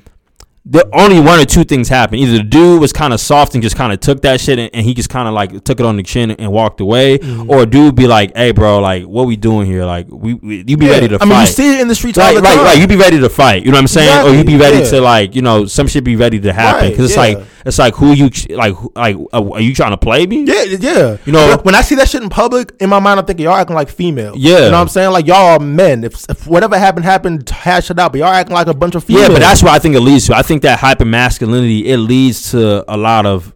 The 0.69 0.85
only 0.93 1.21
one 1.21 1.39
or 1.39 1.45
two 1.45 1.63
things 1.63 1.87
happened. 1.87 2.19
Either 2.21 2.39
the 2.39 2.43
dude 2.43 2.81
was 2.81 2.91
kind 2.91 3.13
of 3.13 3.21
soft 3.21 3.53
and 3.53 3.63
just 3.63 3.77
kind 3.77 3.93
of 3.93 4.01
took 4.01 4.21
that 4.23 4.41
shit 4.41 4.59
and, 4.59 4.69
and 4.73 4.85
he 4.85 4.93
just 4.93 5.09
kind 5.09 5.25
of 5.27 5.33
like 5.33 5.63
took 5.63 5.79
it 5.79 5.85
on 5.85 5.95
the 5.95 6.03
chin 6.03 6.31
and 6.31 6.51
walked 6.51 6.81
away, 6.81 7.19
Mm-hmm. 7.19 7.49
or 7.49 7.61
a 7.61 7.65
dude 7.65 7.95
be 7.95 8.05
like, 8.05 8.35
"Hey, 8.35 8.51
bro, 8.51 8.79
like, 8.79 9.03
what 9.03 9.27
we 9.27 9.37
doing 9.37 9.65
here? 9.65 9.85
Like, 9.85 10.07
we, 10.09 10.33
we 10.33 10.65
you 10.67 10.75
be 10.75 10.87
Yeah. 10.87 10.91
ready 10.91 11.07
to 11.07 11.15
I 11.15 11.17
fight." 11.19 11.25
I 11.25 11.29
mean, 11.29 11.39
you 11.41 11.45
see 11.47 11.75
it 11.75 11.81
in 11.81 11.87
the 11.87 11.95
streets 11.95 12.17
all 12.17 12.25
Right, 12.25 12.35
the 12.35 12.41
right, 12.41 12.55
time. 12.55 12.65
right. 12.65 12.77
You 12.79 12.87
be 12.87 12.97
ready 12.97 13.17
to 13.19 13.29
fight. 13.29 13.63
You 13.63 13.71
know 13.71 13.77
what 13.77 13.81
I'm 13.83 13.87
saying? 13.87 14.27
or 14.27 14.35
you 14.35 14.43
be 14.43 14.57
ready 14.57 14.79
yeah. 14.79 14.89
to 14.91 15.01
like, 15.01 15.35
you 15.35 15.41
know, 15.41 15.65
some 15.67 15.87
shit 15.87 16.03
be 16.03 16.15
ready 16.17 16.39
to 16.41 16.51
happen 16.51 16.81
Right, 16.81 16.89
because 16.91 17.05
it's 17.05 17.15
yeah. 17.15 17.21
like, 17.39 17.47
it's 17.65 17.79
like 17.79 17.95
who 17.95 18.11
you 18.13 18.29
like, 18.55 18.73
like, 18.95 19.15
uh, 19.33 19.49
are 19.51 19.61
you 19.61 19.73
trying 19.73 19.91
to 19.91 19.97
play 19.97 20.25
me? 20.27 20.43
Yeah, 20.43 20.63
yeah. 20.63 21.17
You 21.25 21.31
know- 21.31 21.57
when, 21.63 21.75
I 21.75 21.81
see 21.81 21.95
that 21.95 22.09
shit 22.09 22.21
in 22.23 22.29
public, 22.29 22.73
in 22.79 22.89
my 22.89 22.99
mind, 22.99 23.19
I'm 23.19 23.25
thinking 23.25 23.45
y'all 23.45 23.55
acting 23.55 23.75
like 23.75 23.89
female. 23.89 24.33
Yeah. 24.35 24.55
you 24.55 24.59
know 24.65 24.71
what 24.71 24.77
I'm 24.79 24.87
saying? 24.89 25.11
Like 25.11 25.27
y'all 25.27 25.53
are 25.55 25.59
men. 25.59 26.03
If, 26.03 26.25
if 26.29 26.45
whatever 26.47 26.77
happened 26.77 27.05
happened, 27.05 27.49
hash 27.49 27.89
it 27.89 27.99
out. 27.99 28.11
But 28.11 28.19
y'all 28.19 28.27
acting 28.33 28.53
like 28.55 28.67
a 28.67 28.73
bunch 28.73 28.95
of 28.95 29.03
females. 29.05 29.27
Yeah, 29.29 29.33
but 29.33 29.39
that's 29.39 29.63
what 29.63 29.71
I 29.71 29.79
think 29.79 29.95
it 29.95 30.01
leads 30.01 30.27
to. 30.27 30.35
I 30.35 30.41
think 30.41 30.56
that 30.61 30.79
hyper 30.79 31.05
masculinity 31.05 31.87
it 31.87 31.97
leads 31.97 32.51
to 32.51 32.83
a 32.91 32.97
lot 32.97 33.25
of 33.25 33.53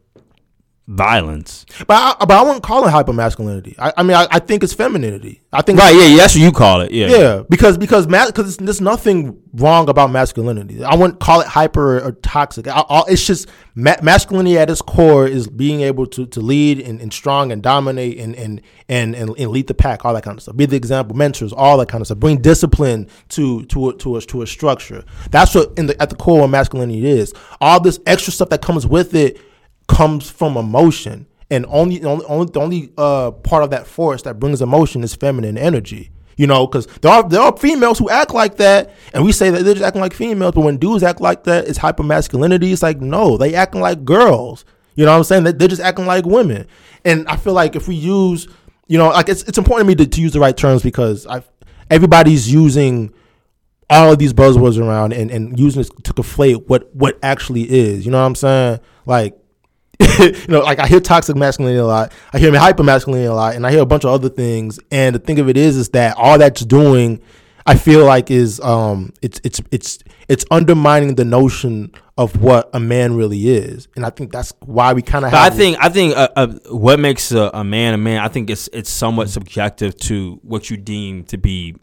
violence. 0.91 1.65
But 1.87 1.93
I, 1.95 2.25
but 2.25 2.31
I 2.31 2.41
wouldn't 2.41 2.63
call 2.63 2.85
it 2.85 2.91
hypermasculinity. 2.91 3.75
I, 3.79 3.93
I 3.95 4.03
mean, 4.03 4.17
I, 4.17 4.27
I 4.29 4.39
think 4.39 4.61
it's 4.61 4.73
femininity. 4.73 5.41
I 5.53 5.61
think 5.61 5.79
Right? 5.79 5.95
Yeah, 5.95 6.05
yeah, 6.05 6.17
that's 6.17 6.35
what 6.35 6.41
you 6.41 6.51
call 6.51 6.81
it. 6.81 6.91
Yeah. 6.91 7.07
Yeah, 7.07 7.43
because 7.49 7.77
because 7.77 8.07
because 8.07 8.57
there's 8.57 8.81
nothing 8.81 9.41
wrong 9.53 9.87
about 9.89 10.11
masculinity. 10.11 10.83
I 10.83 10.95
wouldn't 10.95 11.19
call 11.19 11.41
it 11.41 11.47
hyper 11.47 11.99
or 11.99 12.11
toxic. 12.11 12.67
I, 12.67 12.81
I, 12.81 13.03
it's 13.07 13.25
just 13.25 13.47
ma- 13.73 13.95
masculinity 14.03 14.57
at 14.57 14.69
its 14.69 14.81
core 14.81 15.27
is 15.27 15.47
being 15.47 15.81
able 15.81 16.07
to 16.07 16.25
to 16.27 16.41
lead 16.41 16.79
and, 16.81 16.99
and 16.99 17.13
strong 17.13 17.51
and 17.51 17.63
dominate 17.63 18.17
and 18.17 18.35
and, 18.35 18.61
and 18.89 19.15
and 19.15 19.29
and 19.29 19.51
lead 19.51 19.67
the 19.67 19.73
pack, 19.73 20.03
all 20.03 20.13
that 20.13 20.23
kind 20.23 20.37
of 20.37 20.43
stuff. 20.43 20.57
Be 20.57 20.65
the 20.65 20.75
example, 20.75 21.15
mentors, 21.15 21.53
all 21.53 21.77
that 21.77 21.87
kind 21.87 22.01
of 22.01 22.07
stuff. 22.07 22.17
Bring 22.17 22.41
discipline 22.41 23.07
to 23.29 23.63
to 23.65 23.89
a, 23.89 23.97
to 23.97 24.17
a, 24.17 24.21
to 24.21 24.41
a 24.41 24.47
structure. 24.47 25.05
That's 25.29 25.55
what 25.55 25.71
in 25.77 25.87
the 25.87 26.01
at 26.01 26.09
the 26.09 26.17
core 26.17 26.43
of 26.43 26.49
masculinity 26.49 27.05
is. 27.05 27.33
All 27.61 27.79
this 27.79 27.99
extra 28.05 28.33
stuff 28.33 28.49
that 28.49 28.61
comes 28.61 28.85
with 28.85 29.15
it 29.15 29.39
comes 29.87 30.29
from 30.29 30.57
emotion. 30.57 31.27
And 31.49 31.65
only, 31.67 32.03
only, 32.03 32.25
only 32.25 32.45
the 32.51 32.59
only 32.61 32.93
uh, 32.97 33.31
part 33.31 33.63
of 33.63 33.71
that 33.71 33.85
force 33.85 34.21
that 34.21 34.39
brings 34.39 34.61
emotion 34.61 35.03
is 35.03 35.13
feminine 35.15 35.57
energy. 35.57 36.11
You 36.37 36.47
know, 36.47 36.65
because 36.65 36.87
there 37.01 37.11
are 37.11 37.27
there 37.27 37.41
are 37.41 37.55
females 37.55 37.99
who 37.99 38.09
act 38.09 38.33
like 38.33 38.55
that, 38.57 38.95
and 39.13 39.23
we 39.23 39.31
say 39.31 39.49
that 39.49 39.63
they're 39.63 39.75
just 39.75 39.85
acting 39.85 40.01
like 40.01 40.13
females. 40.13 40.53
But 40.55 40.61
when 40.61 40.77
dudes 40.77 41.03
act 41.03 41.19
like 41.21 41.43
that, 41.43 41.67
it's 41.67 41.77
hyper 41.77 42.03
masculinity. 42.03 42.71
It's 42.71 42.81
like 42.81 43.01
no, 43.01 43.37
they 43.37 43.53
acting 43.53 43.81
like 43.81 44.05
girls. 44.05 44.65
You 44.95 45.05
know 45.05 45.11
what 45.11 45.17
I'm 45.17 45.23
saying? 45.25 45.43
They, 45.43 45.51
they're 45.51 45.67
just 45.67 45.81
acting 45.81 46.05
like 46.05 46.25
women. 46.25 46.67
And 47.05 47.27
I 47.27 47.35
feel 47.35 47.53
like 47.53 47.75
if 47.75 47.87
we 47.87 47.95
use, 47.95 48.47
you 48.87 48.97
know, 48.97 49.09
like 49.09 49.29
it's 49.29 49.43
it's 49.43 49.57
important 49.57 49.87
to 49.87 49.87
me 49.89 49.95
to, 50.03 50.09
to 50.09 50.21
use 50.21 50.33
the 50.33 50.39
right 50.39 50.55
terms 50.55 50.81
because 50.83 51.27
I 51.27 51.43
everybody's 51.89 52.51
using 52.51 53.13
all 53.89 54.11
of 54.11 54.17
these 54.17 54.33
buzzwords 54.33 54.79
around 54.79 55.13
and, 55.13 55.29
and 55.29 55.59
using 55.59 55.81
this 55.81 55.89
to 55.89 56.13
conflate 56.13 56.67
what 56.67 56.93
what 56.95 57.19
actually 57.21 57.69
is. 57.69 58.05
You 58.05 58.11
know 58.11 58.19
what 58.19 58.27
I'm 58.27 58.35
saying? 58.35 58.79
Like 59.05 59.37
you 60.19 60.47
know, 60.47 60.59
like 60.61 60.79
I 60.79 60.87
hear 60.87 60.99
toxic 60.99 61.35
masculinity 61.35 61.79
a 61.79 61.85
lot. 61.85 62.11
I 62.33 62.39
hear 62.39 62.55
hyper 62.57 62.83
masculinity 62.83 63.27
a 63.27 63.33
lot, 63.33 63.55
and 63.55 63.65
I 63.65 63.71
hear 63.71 63.81
a 63.81 63.85
bunch 63.85 64.03
of 64.03 64.11
other 64.11 64.29
things. 64.29 64.79
And 64.91 65.15
the 65.15 65.19
thing 65.19 65.39
of 65.39 65.49
it 65.49 65.57
is, 65.57 65.77
is 65.77 65.89
that 65.89 66.17
all 66.17 66.37
that's 66.37 66.65
doing, 66.65 67.21
I 67.65 67.75
feel 67.75 68.05
like, 68.05 68.31
is 68.31 68.59
um, 68.61 69.13
it's 69.21 69.39
it's 69.43 69.61
it's 69.71 69.99
it's 70.27 70.45
undermining 70.49 71.15
the 71.15 71.25
notion 71.25 71.91
of 72.17 72.41
what 72.41 72.69
a 72.73 72.79
man 72.79 73.15
really 73.15 73.49
is. 73.49 73.87
And 73.95 74.05
I 74.05 74.09
think 74.09 74.31
that's 74.31 74.53
why 74.61 74.93
we 74.93 75.01
kind 75.01 75.25
of. 75.25 75.33
I 75.33 75.49
think 75.49 75.77
I 75.79 75.89
think 75.89 76.15
uh, 76.15 76.29
uh, 76.35 76.47
what 76.69 76.99
makes 76.99 77.31
a, 77.31 77.51
a 77.53 77.63
man 77.63 77.93
a 77.93 77.97
man, 77.97 78.19
I 78.19 78.27
think 78.27 78.49
it's 78.49 78.69
it's 78.73 78.89
somewhat 78.89 79.29
subjective 79.29 79.95
to 79.97 80.39
what 80.43 80.69
you 80.69 80.77
deem 80.77 81.25
to 81.25 81.37
be 81.37 81.75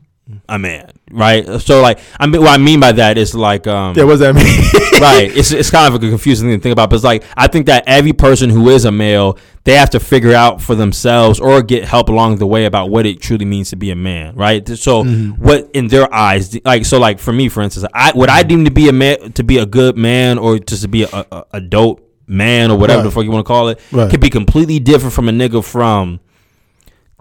a 0.48 0.58
man, 0.58 0.90
right? 1.10 1.60
So 1.60 1.80
like, 1.80 1.98
I 2.20 2.26
mean, 2.26 2.40
what 2.42 2.50
I 2.50 2.58
mean 2.58 2.80
by 2.80 2.92
that 2.92 3.16
is 3.16 3.34
like, 3.34 3.66
um, 3.66 3.96
yeah, 3.96 4.04
what 4.04 4.18
does 4.18 4.20
that 4.20 4.34
mean? 4.34 4.44
right? 5.00 5.34
It's 5.34 5.52
it's 5.52 5.70
kind 5.70 5.92
of 5.92 6.02
a 6.02 6.06
confusing 6.10 6.48
thing 6.48 6.58
to 6.58 6.62
think 6.62 6.72
about, 6.72 6.90
but 6.90 6.96
it's 6.96 7.04
like 7.04 7.24
I 7.36 7.46
think 7.46 7.66
that 7.66 7.84
every 7.86 8.12
person 8.12 8.50
who 8.50 8.68
is 8.68 8.84
a 8.84 8.92
male, 8.92 9.38
they 9.64 9.74
have 9.74 9.90
to 9.90 10.00
figure 10.00 10.34
out 10.34 10.60
for 10.60 10.74
themselves 10.74 11.40
or 11.40 11.62
get 11.62 11.84
help 11.84 12.08
along 12.10 12.36
the 12.36 12.46
way 12.46 12.66
about 12.66 12.90
what 12.90 13.06
it 13.06 13.20
truly 13.20 13.44
means 13.44 13.70
to 13.70 13.76
be 13.76 13.90
a 13.90 13.96
man, 13.96 14.34
right? 14.34 14.66
So 14.68 15.04
what 15.04 15.70
in 15.72 15.88
their 15.88 16.12
eyes, 16.12 16.58
like 16.64 16.84
so, 16.84 16.98
like 16.98 17.18
for 17.18 17.32
me, 17.32 17.48
for 17.48 17.62
instance, 17.62 17.86
I 17.94 18.12
what 18.12 18.28
I 18.28 18.42
deem 18.42 18.64
to 18.66 18.70
be 18.70 18.88
a 18.88 18.92
man, 18.92 19.32
to 19.32 19.42
be 19.44 19.58
a 19.58 19.66
good 19.66 19.96
man, 19.96 20.38
or 20.38 20.58
just 20.58 20.82
to 20.82 20.88
be 20.88 21.04
a, 21.04 21.08
a, 21.32 21.44
a 21.54 21.60
dope 21.60 22.04
man, 22.26 22.70
or 22.70 22.76
whatever 22.76 23.02
the 23.02 23.10
fuck 23.10 23.24
you 23.24 23.30
want 23.30 23.46
to 23.46 23.48
call 23.48 23.68
it, 23.68 23.80
Right. 23.90 24.10
could 24.10 24.20
be 24.20 24.28
completely 24.28 24.78
different 24.78 25.14
from 25.14 25.30
a 25.30 25.32
nigga 25.32 25.64
from 25.64 26.20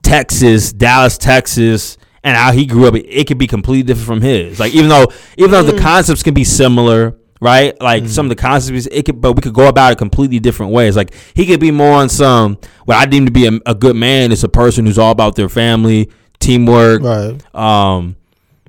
Texas, 0.03 0.71
Dallas, 0.73 1.17
Texas, 1.17 1.97
and 2.27 2.35
how 2.35 2.51
he 2.51 2.65
grew 2.65 2.87
up, 2.87 2.95
it, 2.95 3.05
it 3.05 3.25
could 3.25 3.37
be 3.37 3.47
completely 3.47 3.83
different 3.83 4.05
from 4.05 4.21
his. 4.21 4.59
Like 4.59 4.73
even 4.73 4.89
though 4.89 5.07
even 5.37 5.51
though 5.51 5.63
the 5.63 5.79
concepts 5.79 6.23
can 6.23 6.33
be 6.33 6.43
similar, 6.43 7.17
right? 7.39 7.79
Like 7.81 8.09
some 8.09 8.25
of 8.25 8.29
the 8.29 8.35
concepts, 8.35 8.85
it 8.87 9.05
could, 9.05 9.21
but 9.21 9.31
we 9.33 9.41
could 9.41 9.53
go 9.53 9.69
about 9.69 9.93
it 9.93 9.97
completely 9.97 10.39
different 10.39 10.73
ways. 10.73 10.97
Like 10.97 11.13
he 11.33 11.45
could 11.45 11.61
be 11.61 11.71
more 11.71 11.93
on 11.93 12.09
some 12.09 12.57
what 12.83 12.97
I 12.97 13.05
deem 13.05 13.27
to 13.27 13.31
be 13.31 13.47
a, 13.47 13.51
a 13.65 13.73
good 13.73 13.95
man 13.95 14.33
is 14.33 14.43
a 14.43 14.49
person 14.49 14.85
who's 14.85 14.97
all 14.97 15.11
about 15.11 15.37
their 15.37 15.47
family, 15.47 16.09
teamwork, 16.39 17.01
right. 17.01 17.55
um, 17.55 18.17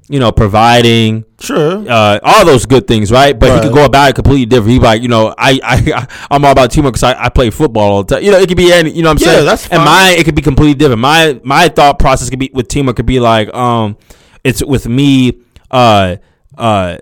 you 0.09 0.19
know, 0.19 0.33
providing, 0.33 1.25
Sure. 1.39 1.85
uh, 1.89 2.19
all 2.23 2.45
those 2.47 2.65
good 2.67 2.87
things, 2.87 3.13
right? 3.13 3.39
But 3.39 3.55
he 3.55 3.61
could 3.69 3.75
go 3.75 3.85
about 3.85 4.11
it 4.11 4.15
completely 4.15 4.47
different. 4.47 4.73
He 4.73 4.79
be 4.79 4.85
like, 4.85 5.03
you 5.03 5.09
know, 5.09 5.35
I, 5.37 5.61
I, 5.63 6.07
I'm 6.31 6.45
all 6.45 6.53
about 6.53 6.71
teamwork 6.71 6.95
because 6.95 7.03
I, 7.03 7.25
I 7.25 7.29
play 7.29 7.51
football 7.51 7.93
all 7.93 8.03
the 8.05 8.15
time. 8.17 8.25
You 8.25 8.31
know, 8.33 8.39
it 8.39 8.49
could 8.49 8.57
be 8.57 8.73
any, 8.73 8.91
you 8.91 9.03
know 9.03 9.11
what 9.11 9.21
I'm 9.23 9.27
Yeah, 9.27 9.35
saying? 9.35 9.47
that's 9.47 9.63
And 9.69 9.77
fine. 9.79 9.85
mine, 9.85 10.19
it 10.19 10.25
could 10.25 10.35
be 10.35 10.43
completely 10.43 10.75
different. 10.75 11.01
My, 11.01 11.39
my 11.45 11.69
thought 11.69 11.99
process 11.99 12.31
could 12.31 12.39
be 12.39 12.51
with 12.55 12.69
teamwork 12.69 12.97
could 12.97 13.07
be 13.07 13.21
like, 13.21 13.53
um, 13.55 13.97
it's 14.45 14.65
with 14.65 14.89
me, 14.89 15.43
uh, 15.71 16.17
uh, 16.57 16.97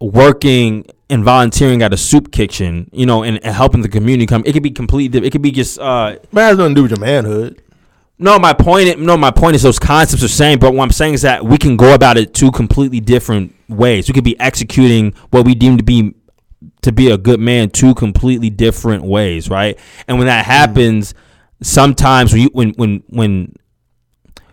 working 0.00 0.84
and 1.10 1.24
volunteering 1.24 1.82
at 1.82 1.92
a 1.92 1.96
soup 1.96 2.30
kitchen, 2.32 2.90
you 2.92 3.06
know, 3.06 3.22
and, 3.22 3.42
and 3.44 3.54
helping 3.54 3.82
the 3.82 3.88
community 3.88 4.26
come. 4.26 4.42
It 4.44 4.52
could 4.52 4.62
be 4.62 4.70
completely 4.70 5.08
different. 5.08 5.26
It 5.26 5.30
could 5.30 5.42
be 5.42 5.50
just, 5.50 5.78
uh, 5.78 6.16
Man 6.32 6.48
has 6.48 6.58
nothing 6.58 6.74
to 6.74 6.78
do 6.78 6.82
with 6.82 6.90
your 6.92 7.00
manhood. 7.00 7.62
No, 8.18 8.38
my 8.38 8.52
point. 8.52 8.98
No, 8.98 9.16
my 9.16 9.30
point 9.30 9.54
is 9.54 9.62
those 9.62 9.78
concepts 9.78 10.24
are 10.24 10.28
same, 10.28 10.58
but 10.58 10.74
what 10.74 10.82
I'm 10.82 10.90
saying 10.90 11.14
is 11.14 11.22
that 11.22 11.44
we 11.44 11.56
can 11.56 11.76
go 11.76 11.94
about 11.94 12.16
it 12.16 12.34
two 12.34 12.50
completely 12.50 13.00
different 13.00 13.54
ways. 13.68 14.08
We 14.08 14.14
could 14.14 14.24
be 14.24 14.38
executing 14.40 15.12
what 15.30 15.44
we 15.44 15.54
deem 15.54 15.76
to 15.76 15.84
be 15.84 16.14
to 16.82 16.92
be 16.92 17.10
a 17.10 17.18
good 17.18 17.38
man 17.38 17.70
two 17.70 17.94
completely 17.94 18.50
different 18.50 19.04
ways, 19.04 19.48
right? 19.48 19.78
And 20.08 20.18
when 20.18 20.26
that 20.26 20.44
mm. 20.44 20.48
happens, 20.48 21.14
sometimes 21.62 22.32
when 22.32 22.42
you 22.42 22.50
when 22.52 22.70
when 22.70 23.04
when 23.08 23.54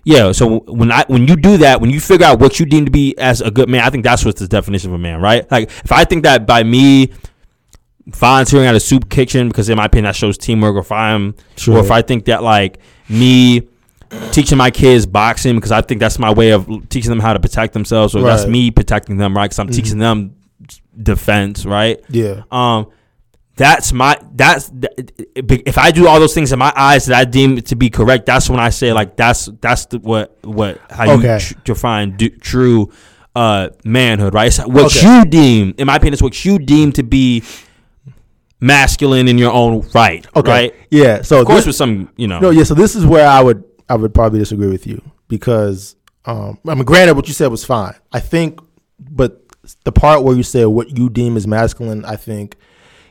yeah, 0.04 0.32
so 0.32 0.60
when 0.60 0.92
I 0.92 1.04
when 1.08 1.28
you 1.28 1.36
do 1.36 1.58
that, 1.58 1.82
when 1.82 1.90
you 1.90 2.00
figure 2.00 2.28
out 2.28 2.40
what 2.40 2.60
you 2.60 2.68
deem 2.68 2.86
to 2.86 2.92
be 2.92 3.18
as 3.18 3.42
a 3.42 3.50
good 3.50 3.68
man, 3.68 3.82
I 3.82 3.90
think 3.90 4.04
that's 4.04 4.24
what's 4.24 4.40
the 4.40 4.48
definition 4.48 4.92
of 4.92 4.94
a 4.94 5.00
man, 5.00 5.20
right? 5.20 5.50
Like 5.50 5.70
if 5.70 5.92
I 5.92 6.04
think 6.04 6.24
that 6.24 6.46
by 6.46 6.62
me 6.62 7.12
volunteering 8.07 8.68
at 8.68 8.76
a 8.76 8.80
soup 8.80 9.10
kitchen 9.10 9.48
because 9.48 9.68
in 9.69 9.77
my 9.77 9.86
opinion 9.86 10.06
that 10.06 10.15
shows 10.15 10.38
teamwork. 10.38 10.76
Or 10.76 10.80
if 10.80 10.91
I'm, 10.91 11.36
Sure. 11.57 11.77
or 11.77 11.80
if 11.80 11.91
I 11.91 12.02
think 12.02 12.26
that 12.26 12.44
like 12.44 12.80
me 13.10 13.68
teaching 14.32 14.57
my 14.57 14.69
kids 14.72 15.06
boxing 15.06 15.56
because 15.56 15.72
I 15.72 15.82
think 15.82 15.99
that's 15.99 16.19
my 16.19 16.32
way 16.32 16.52
of 16.52 16.68
teaching 16.90 17.10
them 17.10 17.19
how 17.19 17.34
to 17.34 17.40
protect 17.40 17.73
themselves, 17.73 18.15
or 18.15 18.22
that's 18.22 18.45
me 18.45 18.72
protecting 18.72 19.18
them, 19.18 19.36
right? 19.36 19.45
Because 19.45 19.60
I'm 19.60 19.69
teaching 19.69 19.98
them 19.98 20.36
defense, 21.02 21.65
right? 21.65 21.99
Yeah. 22.10 22.44
Um, 22.52 22.88
that's 23.57 23.94
my 23.94 24.19
that's 24.34 24.69
if 25.36 25.77
I 25.77 25.91
do 25.91 26.07
all 26.07 26.19
those 26.19 26.34
things 26.34 26.52
in 26.52 26.60
my 26.60 26.73
eyes 26.76 27.06
that 27.06 27.18
I 27.18 27.23
deem 27.26 27.61
to 27.61 27.76
be 27.76 27.90
correct. 27.90 28.26
That's 28.26 28.49
when 28.49 28.60
I 28.60 28.69
say 28.69 28.91
like 28.94 29.15
that's 29.15 29.49
that's 29.61 29.86
the, 29.88 29.99
what 29.99 30.38
what 30.44 30.80
how 30.91 31.06
you 31.06 31.11
Okay. 31.19 31.40
tr- 31.40 31.53
define 31.64 32.18
do, 32.18 32.30
true 32.30 32.91
uh 33.36 33.69
manhood, 33.86 34.34
right? 34.34 34.48
It's 34.48 34.60
what 34.60 34.95
Okay. 34.98 35.07
you 35.19 35.26
deem, 35.26 35.73
in 35.77 35.88
my 35.88 35.95
opinion, 35.95 36.14
it's 36.14 36.22
what 36.22 36.44
you 36.45 36.60
deem 36.60 36.91
to 36.94 37.03
be 37.03 37.44
masculine 38.60 39.27
in 39.27 39.38
your 39.38 39.52
own 39.52 39.88
right, 39.94 40.26
Okay. 40.36 40.52
right? 40.52 40.73
Yeah. 40.90 41.22
So 41.22 41.41
Of 41.41 41.48
course, 41.48 41.60
this- 41.60 41.68
with 41.68 41.76
some 41.76 42.10
you 42.18 42.27
know, 42.27 42.40
No, 42.40 42.49
yeah. 42.49 42.64
So 42.64 42.73
this 42.73 42.95
is 42.95 43.06
where 43.06 43.27
I 43.27 43.41
would 43.41 43.64
I 43.90 43.95
would 43.95 44.14
probably 44.14 44.40
disagree 44.40 44.69
with 44.69 44.88
you 44.88 45.02
because 45.27 45.95
um, 46.26 46.57
I 46.68 46.73
mean, 46.73 46.86
granted, 46.86 47.15
what 47.15 47.27
you 47.27 47.34
said 47.34 47.48
was 47.48 47.64
fine. 47.64 47.94
I 48.11 48.19
think, 48.19 48.60
but 48.99 49.44
the 49.84 49.91
part 49.91 50.23
where 50.23 50.36
you 50.36 50.41
said 50.44 50.65
what 50.65 50.98
you 50.98 51.10
deem 51.10 51.38
as 51.38 51.45
masculine, 51.45 52.03
I 52.06 52.15
think, 52.15 52.56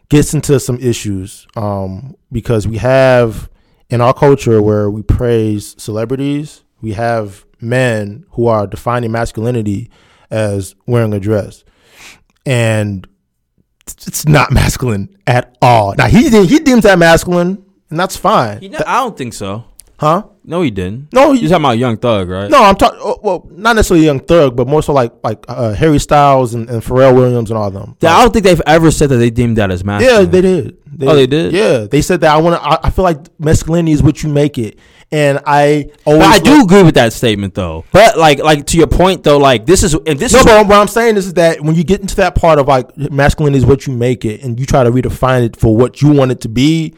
gets 0.08 0.34
into 0.34 0.58
some 0.58 0.78
issues 0.80 1.46
um, 1.56 2.16
because 2.32 2.66
we 2.66 2.78
have 2.78 3.48
in 3.88 4.00
our 4.00 4.12
culture 4.14 4.60
where 4.60 4.90
we 4.90 5.02
praise 5.02 5.76
celebrities, 5.80 6.64
we 6.80 6.92
have 6.94 7.44
men 7.60 8.24
who 8.30 8.46
are 8.48 8.66
defining 8.66 9.12
masculinity 9.12 9.90
as 10.30 10.74
wearing 10.86 11.12
a 11.14 11.20
dress, 11.20 11.62
and 12.44 13.06
it's- 13.86 14.26
not 14.26 14.50
masculine 14.50 15.08
at 15.26 15.56
all. 15.62 15.94
Now 15.96 16.06
he 16.06 16.28
he 16.46 16.58
deems 16.58 16.82
that 16.84 16.98
masculine, 16.98 17.62
and 17.90 17.98
that's 18.00 18.16
fine, 18.16 18.58
I 18.86 19.00
don't 19.00 19.16
think 19.16 19.34
so. 19.34 19.64
huh? 19.98 20.24
No, 20.46 20.60
he 20.60 20.70
didn't. 20.70 21.12
No, 21.12 21.32
You're 21.32 21.48
talking 21.48 21.64
about 21.64 21.78
Young 21.78 21.96
Thug, 21.96 22.28
right? 22.28 22.50
no, 22.50 22.62
I'm 22.62 22.76
talking. 22.76 22.98
Well, 23.22 23.48
not 23.50 23.76
necessarily 23.76 24.04
Young 24.04 24.20
Thug, 24.20 24.54
but 24.54 24.68
more 24.68 24.82
so 24.82 24.92
like 24.92 25.12
like 25.24 25.44
uh, 25.48 25.72
Harry 25.72 25.98
Styles 25.98 26.52
and, 26.54 26.68
and 26.68 26.82
Pharrell 26.82 27.14
Williams 27.14 27.50
and 27.50 27.56
all 27.58 27.68
of 27.68 27.72
them. 27.74 27.96
Yeah, 28.00 28.14
I 28.14 28.22
don't 28.22 28.32
think 28.32 28.44
they've 28.44 28.60
ever 28.66 28.90
said 28.90 29.08
that 29.08 29.16
they 29.16 29.30
deemed 29.30 29.56
that 29.56 29.70
as 29.70 29.82
masculine. 29.84 30.24
yeah, 30.26 30.30
they 30.30 30.40
did. 30.42 30.76
Oh, 31.02 31.14
they 31.16 31.26
did? 31.26 31.52
Yeah, 31.52 31.86
they 31.90 32.02
said 32.02 32.20
that. 32.20 32.34
I 32.34 32.40
want 32.40 32.56
to. 32.56 32.62
I, 32.62 32.78
I 32.88 32.90
feel 32.90 33.04
like 33.04 33.18
masculinity 33.40 33.92
is 33.92 34.02
what 34.02 34.22
you 34.22 34.28
make 34.28 34.58
it, 34.58 34.78
and 35.10 35.40
I 35.46 35.90
always. 36.04 36.20
But 36.22 36.28
I 36.34 36.38
do 36.40 36.62
agree 36.62 36.82
with 36.82 36.94
that 36.96 37.12
statement 37.14 37.54
though. 37.54 37.84
But 37.90 38.18
like 38.18 38.38
like 38.40 38.66
to 38.66 38.76
your 38.76 38.86
point 38.86 39.22
though, 39.24 39.38
like 39.38 39.64
this 39.66 39.82
is 39.82 39.94
and 39.94 40.18
this 40.18 40.34
No, 40.34 40.40
is 40.40 40.44
but 40.44 40.66
what 40.68 40.76
I'm 40.76 40.88
saying 40.88 41.16
is 41.16 41.32
that 41.34 41.62
when 41.62 41.74
you 41.74 41.84
get 41.84 42.00
into 42.02 42.16
that 42.16 42.34
part 42.34 42.58
of 42.58 42.68
like 42.68 42.94
masculinity 42.96 43.58
is 43.58 43.66
what 43.66 43.86
you 43.86 43.94
make 43.94 44.24
it, 44.26 44.42
and 44.44 44.60
you 44.60 44.66
try 44.66 44.84
to 44.84 44.90
redefine 44.90 45.44
it 45.46 45.56
for 45.56 45.74
what 45.74 46.02
you 46.02 46.12
want 46.12 46.30
it 46.32 46.42
to 46.42 46.48
be, 46.50 46.94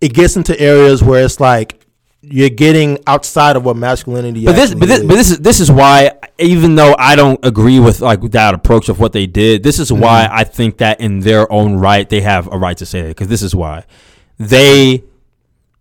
it 0.00 0.14
gets 0.14 0.36
into 0.36 0.58
areas 0.58 1.04
where 1.04 1.22
it's 1.24 1.38
like 1.38 1.75
you're 2.28 2.48
getting 2.50 2.98
outside 3.06 3.56
of 3.56 3.64
what 3.64 3.76
masculinity. 3.76 4.44
but 4.44 4.56
this 4.56 4.74
but 4.74 4.88
this 4.88 5.00
is. 5.00 5.06
but 5.06 5.14
this 5.14 5.30
is 5.30 5.38
this 5.38 5.60
is 5.60 5.70
why 5.70 6.10
even 6.38 6.74
though 6.74 6.94
I 6.98 7.14
don't 7.16 7.38
agree 7.44 7.78
with 7.78 8.00
like 8.00 8.20
that 8.32 8.54
approach 8.54 8.88
of 8.88 8.98
what 8.98 9.12
they 9.12 9.26
did, 9.26 9.62
this 9.62 9.78
is 9.78 9.92
why 9.92 10.24
Mm-hmm. 10.26 10.36
I 10.36 10.44
think 10.44 10.78
that 10.78 11.00
in 11.00 11.20
their 11.20 11.50
own 11.52 11.76
right 11.76 12.08
they 12.08 12.20
have 12.22 12.46
a 12.52 12.58
right 12.58 12.76
to 12.78 12.86
say 12.86 13.02
that 13.02 13.08
because 13.08 13.28
this 13.28 13.42
is 13.42 13.54
why 13.54 13.84
they 14.38 15.04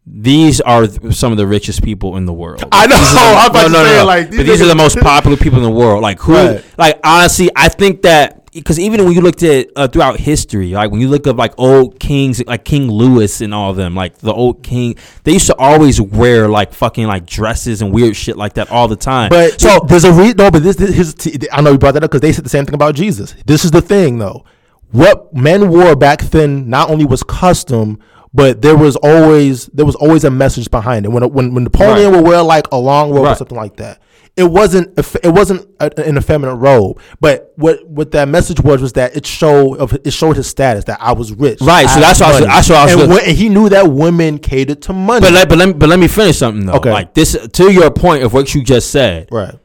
these 0.07 0.61
are 0.61 0.85
some 1.11 1.31
of 1.31 1.37
the 1.37 1.47
richest 1.47 1.83
people 1.83 2.15
in 2.17 2.25
the 2.25 2.33
world. 2.33 2.63
I 2.71 2.85
know. 2.85 2.95
I'm 2.99 3.49
about 3.49 3.61
no, 3.63 3.67
to 3.67 3.73
no, 3.73 3.85
say 3.85 3.97
no. 3.97 4.05
like 4.05 4.29
but 4.29 4.45
these 4.45 4.61
are 4.61 4.67
the 4.67 4.75
most 4.75 4.99
popular 4.99 5.35
people 5.35 5.57
in 5.57 5.63
the 5.63 5.69
world. 5.71 6.01
Like 6.03 6.19
who? 6.19 6.33
Right. 6.33 6.65
Like 6.77 6.99
honestly, 7.03 7.49
I 7.55 7.69
think 7.69 8.03
that 8.03 8.44
because 8.55 8.79
even 8.79 9.03
when 9.05 9.13
you 9.13 9.21
looked 9.21 9.43
at 9.43 9.67
uh, 9.75 9.87
throughout 9.87 10.19
history, 10.19 10.71
like 10.71 10.89
when 10.89 11.01
you 11.01 11.07
look 11.07 11.27
up 11.27 11.37
like 11.37 11.53
old 11.57 11.99
kings, 11.99 12.43
like 12.47 12.65
King 12.65 12.89
Louis 12.89 13.41
and 13.41 13.53
all 13.53 13.69
of 13.69 13.75
them, 13.77 13.93
like 13.93 14.17
the 14.17 14.33
old 14.33 14.63
king, 14.63 14.95
they 15.23 15.33
used 15.33 15.45
to 15.47 15.55
always 15.57 16.01
wear 16.01 16.47
like 16.47 16.73
fucking 16.73 17.05
like 17.05 17.25
dresses 17.27 17.81
and 17.81 17.93
weird 17.93 18.15
shit 18.15 18.37
like 18.37 18.53
that 18.53 18.71
all 18.71 18.87
the 18.87 18.95
time. 18.95 19.29
But 19.29 19.61
so 19.61 19.79
there's 19.87 20.05
a 20.05 20.11
re- 20.13 20.33
no, 20.33 20.49
but 20.49 20.63
this, 20.63 20.77
this 20.77 20.95
his 20.95 21.47
I 21.51 21.61
know 21.61 21.73
you 21.73 21.77
brought 21.77 21.93
that 21.93 22.03
up 22.03 22.09
because 22.09 22.21
they 22.21 22.31
said 22.33 22.45
the 22.45 22.49
same 22.49 22.65
thing 22.65 22.73
about 22.75 22.95
Jesus. 22.95 23.35
This 23.45 23.63
is 23.65 23.71
the 23.71 23.81
thing 23.81 24.17
though. 24.17 24.45
What 24.91 25.33
men 25.35 25.69
wore 25.69 25.95
back 25.95 26.21
then 26.21 26.69
not 26.69 26.89
only 26.89 27.05
was 27.05 27.21
custom, 27.23 27.99
but 28.33 28.61
there 28.61 28.77
was 28.77 28.95
always 28.97 29.65
there 29.67 29.85
was 29.85 29.95
always 29.95 30.23
a 30.23 30.31
message 30.31 30.71
behind 30.71 31.05
it. 31.05 31.09
When 31.09 31.23
when, 31.29 31.53
when 31.53 31.63
Napoleon 31.65 32.11
Right. 32.11 32.21
would 32.21 32.27
wear 32.27 32.41
like 32.41 32.67
a 32.71 32.77
long 32.77 33.11
robe 33.11 33.25
or 33.27 33.35
something 33.35 33.57
like 33.57 33.75
that, 33.77 33.99
it 34.37 34.43
wasn't 34.43 34.97
it 34.97 35.29
wasn't 35.33 35.65
an 35.79 36.17
effeminate 36.17 36.55
robe. 36.55 36.99
But 37.21 37.53
what 37.55 37.87
what 37.87 38.11
that 38.11 38.27
message 38.27 38.59
was 38.59 38.81
was 38.81 38.93
that 38.93 39.15
it 39.15 39.25
showed 39.25 39.75
of 39.77 39.93
it 39.93 40.11
showed 40.11 40.35
his 40.35 40.47
status 40.47 40.83
that 40.85 41.01
I 41.01 41.13
was 41.13 41.31
rich. 41.33 41.61
Right, 41.61 41.87
so 41.89 41.99
that's 42.01 42.19
what 42.19 42.43
I 42.43 42.45
that's 42.45 42.69
what 42.69 42.77
I 42.77 42.83
was 42.85 42.93
and, 43.03 43.11
when- 43.11 43.25
and 43.25 43.37
he 43.37 43.47
knew 43.49 43.69
that 43.69 43.87
women 43.91 44.37
catered 44.39 44.81
to 44.83 44.93
money. 44.93 45.21
but 45.21 45.31
let, 45.31 45.47
but 45.47 45.57
let 45.57 45.67
me 45.69 45.73
but 45.73 45.87
let 45.89 45.99
me 45.99 46.07
finish 46.09 46.37
something 46.37 46.65
though. 46.65 46.73
Okay. 46.73 46.91
Like 46.91 47.13
this 47.13 47.37
to 47.53 47.71
your 47.71 47.91
point 47.91 48.23
of 48.23 48.33
what 48.33 48.53
you 48.53 48.61
just 48.63 48.91
said. 48.91 49.29
right. 49.31 49.55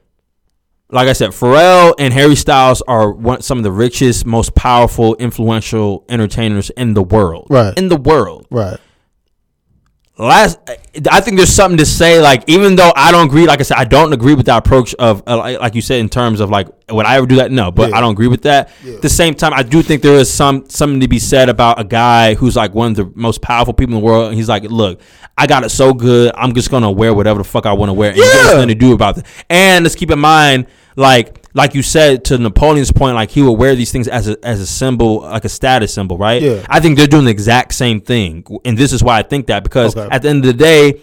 like 0.91 1.09
I 1.09 1.15
said, 1.15 1.31
Pharrell 1.31 1.95
and 1.99 2.13
Harry 2.15 2.37
Styles 2.37 2.81
are 2.83 3.11
one, 3.11 3.43
some 3.43 3.59
of 3.59 3.65
the 3.65 3.73
richest, 3.73 4.25
most 4.25 4.55
powerful, 4.55 5.17
influential 5.17 6.05
entertainers 6.09 6.71
in 6.71 6.95
the 6.95 7.03
world. 7.03 7.47
Right. 7.51 7.77
In 7.77 7.89
the 7.89 7.97
world. 7.97 8.47
Right. 8.51 8.79
Last, 10.21 10.59
I 11.11 11.21
think 11.21 11.39
there's 11.39 11.53
something 11.53 11.79
to 11.79 11.87
say. 11.87 12.21
Like, 12.21 12.45
even 12.47 12.77
though 12.77 12.93
I 12.95 13.11
don't 13.11 13.27
agree, 13.27 13.47
like 13.47 13.61
I 13.61 13.63
said, 13.63 13.79
I 13.79 13.85
don't 13.85 14.13
agree 14.13 14.35
with 14.35 14.47
the 14.47 14.57
approach 14.57 14.95
of, 14.95 15.23
uh, 15.27 15.57
like 15.61 15.75
you 15.75 15.81
said, 15.81 16.01
in 16.01 16.09
terms 16.11 16.41
of 16.41 16.51
like, 16.51 16.69
would 16.91 17.07
I 17.07 17.17
ever 17.17 17.27
do 17.27 17.37
that? 17.37 17.51
No, 17.51 17.71
but 17.71 17.91
Yeah. 17.91 17.97
I 17.97 18.01
don't 18.01 18.13
agree 18.13 18.27
with 18.29 18.43
that. 18.43 18.69
At 18.87 19.01
the 19.01 19.09
same 19.09 19.35
time, 19.35 19.53
I 19.55 19.63
do 19.63 19.81
think 19.83 20.03
there 20.03 20.15
is 20.17 20.31
some 20.31 20.69
something 20.69 21.01
to 21.01 21.09
be 21.09 21.19
said 21.19 21.49
about 21.49 21.81
a 21.81 21.85
guy 21.85 22.35
who's 22.35 22.55
like 22.57 22.75
one 22.75 22.91
of 22.91 22.97
the 22.97 23.11
most 23.15 23.41
powerful 23.41 23.73
people 23.73 23.95
in 23.95 24.01
the 24.01 24.05
world, 24.07 24.27
and 24.29 24.35
he's 24.37 24.49
like, 24.49 24.65
look, 24.65 25.01
I 25.39 25.47
got 25.47 25.65
it 25.65 25.71
so 25.71 25.95
good, 25.95 26.33
I'm 26.35 26.53
just 26.55 26.71
gonna 26.71 26.91
wear 26.91 27.15
whatever 27.15 27.39
the 27.39 27.45
fuck 27.45 27.65
I 27.65 27.73
want 27.73 27.89
to 27.89 27.95
wear, 27.95 28.11
and 28.11 28.19
there's 28.19 28.47
nothing 28.53 28.69
to 28.69 28.75
do 28.75 28.93
about 28.93 29.19
it. 29.19 29.27
And 29.49 29.85
let's 29.85 29.95
keep 29.95 30.11
in 30.11 30.19
mind, 30.19 30.67
like 30.97 31.40
like 31.55 31.74
you 31.74 31.82
said 31.82 32.24
to 32.27 32.39
Napoleon's 32.39 32.93
point, 32.93 33.14
like 33.14 33.31
he 33.31 33.43
would 33.43 33.52
wear 33.59 33.74
these 33.74 33.90
things 33.93 34.06
as 34.09 34.28
a 34.28 34.36
as 34.44 34.60
a 34.60 34.66
symbol, 34.66 35.20
like 35.22 35.44
a 35.44 35.48
status 35.48 35.93
symbol, 35.93 36.16
right? 36.18 36.40
Yeah. 36.40 36.64
I 36.68 36.81
think 36.81 36.97
they're 36.97 37.06
doing 37.06 37.24
the 37.24 37.31
exact 37.31 37.74
same 37.74 38.01
thing, 38.01 38.44
and 38.64 38.77
this 38.78 38.93
is 38.93 39.02
why 39.02 39.18
I 39.18 39.22
think 39.22 39.47
that 39.48 39.62
because 39.64 39.97
Okay. 39.97 40.09
at 40.14 40.22
the 40.22 40.28
end 40.28 40.44
of 40.44 40.56
the 40.56 40.64
day, 40.64 41.01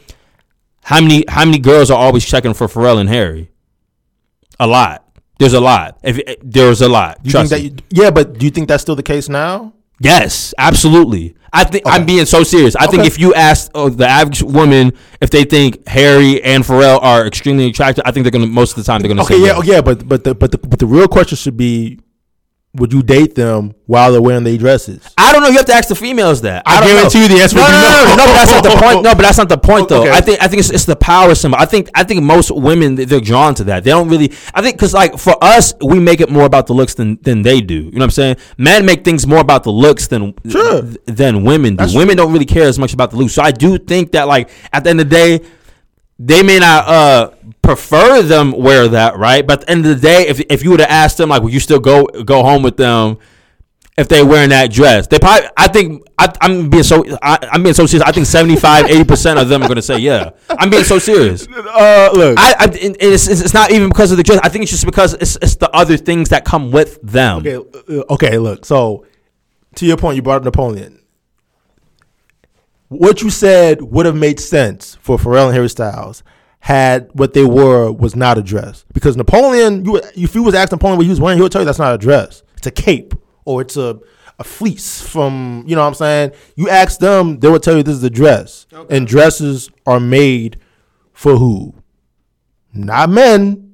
how 0.84 1.02
many 1.02 1.26
how 1.28 1.44
many 1.46 1.60
girls 1.60 1.92
are 1.92 1.98
always 1.98 2.26
checking 2.26 2.54
for 2.54 2.68
Pharrell 2.68 3.00
and 3.00 3.10
Harry? 3.10 3.50
A 4.60 4.68
lot. 4.68 5.04
There's 5.40 5.54
a 5.54 5.60
lot. 5.60 6.00
If 6.02 6.20
eh, 6.26 6.36
there's 6.42 6.82
a 6.82 6.90
lot. 6.90 7.20
You 7.24 7.32
Trust 7.32 7.52
think 7.52 7.64
me. 7.64 7.70
that 7.70 7.84
you, 7.96 8.04
yeah, 8.04 8.12
but 8.12 8.40
do 8.40 8.46
you 8.46 8.52
think 8.52 8.68
that's 8.68 8.82
still 8.82 8.96
the 8.96 9.04
case 9.04 9.30
now? 9.30 9.74
Yes, 10.00 10.54
absolutely. 10.58 11.36
I 11.52 11.64
think 11.64 11.84
I'm 11.88 12.06
being 12.06 12.26
so 12.26 12.44
serious. 12.44 12.76
I 12.76 12.88
think 12.88 13.06
if 13.06 13.18
you 13.18 13.34
ask 13.34 13.72
uh, 13.74 13.90
the 13.90 14.08
average 14.08 14.44
woman 14.44 14.94
if 15.22 15.30
they 15.32 15.44
think 15.44 15.88
Harry 15.88 16.44
and 16.44 16.64
Pharrell 16.64 17.02
are 17.02 17.26
extremely 17.26 17.68
attractive, 17.68 18.04
I 18.06 18.12
think 18.12 18.24
they're 18.26 18.32
gonna 18.32 18.46
most 18.48 18.78
of 18.78 18.84
the 18.84 18.84
time 18.84 19.02
they're 19.02 19.08
gonna 19.08 19.24
Okay, 19.24 19.36
say 19.40 19.46
yeah, 19.46 19.58
yes. 19.58 19.66
yeah, 19.68 19.82
but 19.82 20.08
but 20.08 20.24
the 20.24 20.36
but 20.36 20.52
the 20.52 20.58
but 20.60 20.78
the 20.78 20.86
real 20.86 21.08
question 21.08 21.36
should 21.38 21.58
be, 21.58 22.00
would 22.74 22.94
you 22.94 23.02
date 23.02 23.34
them 23.34 23.74
while 23.88 24.12
they're 24.12 24.22
wearing 24.22 24.44
their 24.44 24.58
dresses? 24.58 25.02
I 25.18 25.32
don't 25.34 25.42
know. 25.42 25.48
You 25.48 25.58
have 25.58 25.66
to 25.66 25.74
ask 25.74 25.90
the 25.90 25.96
females 25.96 26.42
that. 26.42 26.62
I 26.66 26.80
don't 26.80 26.90
guarantee 26.90 27.20
know. 27.20 27.24
you 27.24 27.36
the 27.38 27.42
answer 27.42 27.56
No, 27.56 27.64
would 27.64 27.72
no, 27.72 27.78
be 27.78 27.82
no, 27.82 27.90
no, 27.90 28.04
no. 28.06 28.16
no, 28.16 28.26
but 28.26 28.34
that's 28.34 28.52
not 28.52 28.64
the 28.64 28.70
point. 28.70 29.04
No, 29.04 29.16
but 29.16 29.22
that's 29.24 29.38
not 29.40 29.50
the 29.50 29.58
point, 29.58 29.90
though. 29.90 30.02
Okay. 30.02 30.12
I 30.12 30.22
think 30.22 30.42
I 30.44 30.48
think 30.48 30.60
it's, 30.60 30.70
it's 30.70 30.86
the 30.86 30.96
power 30.96 31.34
symbol. 31.34 31.58
I 31.58 31.66
think 31.66 31.90
I 31.96 32.04
think 32.04 32.22
most 32.24 32.52
women 32.52 32.96
they're 32.96 33.20
drawn 33.20 33.56
to 33.56 33.64
that. 33.66 33.84
They 33.84 33.90
don't 33.90 34.10
really. 34.10 34.32
I 34.54 34.62
think 34.62 34.76
because 34.76 34.94
like 34.94 35.18
for 35.18 35.36
us, 35.44 35.74
we 35.84 36.00
make 36.00 36.22
it 36.22 36.30
more 36.30 36.46
about 36.46 36.68
the 36.68 36.74
looks 36.74 36.94
than 36.94 37.18
than 37.24 37.42
they 37.42 37.62
do. 37.62 37.76
You 37.76 37.92
know 37.94 37.98
what 38.00 38.04
I'm 38.04 38.10
saying? 38.12 38.36
Men 38.58 38.86
make 38.86 39.04
things 39.04 39.26
more 39.26 39.40
about 39.40 39.64
the 39.64 39.72
looks 39.72 40.08
than 40.08 40.36
Sure. 40.48 40.82
than 41.06 41.44
women 41.44 41.74
do. 41.76 41.78
That's 41.78 41.96
women 41.96 42.16
don't 42.18 42.32
really 42.32 42.46
care 42.46 42.68
as 42.68 42.78
much 42.78 42.94
about 42.94 43.10
the 43.12 43.18
looks. 43.18 43.34
So 43.34 43.42
I 43.42 43.52
do 43.52 43.80
think 43.80 44.12
that 44.12 44.28
like 44.28 44.50
at 44.72 44.84
the 44.84 44.92
end 44.92 45.02
of 45.02 45.10
the 45.10 45.16
day. 45.16 45.42
They 46.20 46.42
may 46.42 46.60
not 46.60 46.88
uh, 46.88 47.32
prefer 47.62 48.22
them 48.24 48.52
wear 48.52 48.88
that, 48.88 49.18
right? 49.18 49.46
But 49.46 49.62
at 49.62 49.66
the 49.66 49.72
end 49.72 49.86
of 49.86 49.96
the 49.96 50.02
day, 50.02 50.28
if, 50.28 50.40
if 50.50 50.64
you 50.64 50.72
would 50.72 50.80
have 50.80 50.90
asked 50.90 51.18
them, 51.18 51.30
like, 51.30 51.44
would 51.44 51.54
you 51.54 51.60
still 51.60 51.80
go 51.80 52.06
go 52.06 52.42
home 52.44 52.64
with 52.64 52.78
them 52.78 53.18
if 53.98 54.08
they're 54.08 54.26
wearing 54.26 54.50
that 54.50 54.72
dress. 54.72 55.08
They 55.08 55.18
probably, 55.18 55.50
I 55.58 55.68
think, 55.68 56.04
I, 56.20 56.32
I'm 56.40 56.70
being 56.70 56.84
so, 56.84 57.04
I, 57.22 57.40
I'm 57.52 57.64
being 57.64 57.74
so 57.74 57.88
serious. 57.88 58.08
I 58.08 58.12
think 58.12 58.28
75, 58.28 58.86
80 58.90 59.04
percent 59.04 59.40
of 59.40 59.50
them 59.50 59.64
are 59.64 59.68
going 59.68 59.78
to 59.78 59.82
say 59.82 59.98
yeah. 59.98 60.30
I'm 60.50 60.70
being 60.70 60.84
so 60.84 61.00
serious. 61.00 61.48
Uh, 61.68 62.10
look, 62.14 62.40
I, 62.40 62.56
I 62.60 62.66
it's, 62.74 63.28
it's 63.28 63.42
it's 63.42 63.54
not 63.54 63.72
even 63.72 63.90
because 63.90 64.12
of 64.12 64.18
the 64.18 64.24
dress. 64.24 64.40
I 64.42 64.50
think 64.50 64.64
it's 64.64 64.72
just 64.72 64.86
because 64.86 65.14
it's 65.16 65.36
it's 65.42 65.56
the 65.56 65.70
other 65.72 65.98
things 65.98 66.30
that 66.30 66.44
come 66.44 66.72
with 66.72 67.00
them. 67.02 67.46
okay, 67.46 67.56
uh, 67.56 68.04
okay. 68.14 68.38
Look, 68.38 68.66
so 68.66 69.06
to 69.76 69.86
your 69.86 69.98
point, 69.98 70.16
you 70.16 70.22
brought 70.22 70.38
up 70.38 70.44
Napoleon. 70.44 71.00
What 72.90 73.22
you 73.22 73.30
said 73.30 73.82
would 73.82 74.06
have 74.06 74.16
made 74.16 74.40
sense 74.40 74.98
for 75.02 75.18
Pharrell 75.18 75.48
and 75.48 75.54
Harry 75.54 75.70
Styles 75.70 76.24
had 76.60 77.10
what 77.14 77.34
they 77.34 77.44
wore 77.44 77.92
was 77.92 78.16
not 78.16 78.38
a 78.38 78.42
dress. 78.42 78.86
Because 78.94 79.18
Napoleon, 79.18 79.86
you 79.86 79.98
if 80.16 80.36
you 80.36 80.44
was 80.44 80.56
asking 80.56 80.78
Napoleon 80.78 80.98
what 80.98 81.04
he 81.06 81.10
was 81.10 81.20
wearing, 81.22 81.38
he 81.38 81.42
would 81.42 81.52
tell 81.52 81.62
you 81.62 81.66
that's 81.66 81.80
not 81.80 81.94
a 81.94 81.98
dress. 81.98 82.44
It's 82.56 82.68
a 82.68 82.72
cape 82.72 83.14
or 83.46 83.62
it's 83.62 83.78
a 83.78 84.00
a 84.40 84.44
fleece 84.44 85.02
from 85.02 85.64
you 85.68 85.76
know 85.76 85.82
what 85.82 85.88
I'm 85.88 85.94
saying. 85.96 86.32
You 86.56 86.70
ask 86.70 87.00
them, 87.00 87.40
they 87.40 87.50
would 87.50 87.64
tell 87.64 87.76
you 87.76 87.84
this 87.84 87.96
is 87.96 88.04
a 88.04 88.10
dress. 88.10 88.68
And 88.90 89.08
dresses 89.08 89.70
are 89.86 90.00
made 90.00 90.60
for 91.12 91.36
who? 91.38 91.74
Not 92.74 93.10
men, 93.10 93.67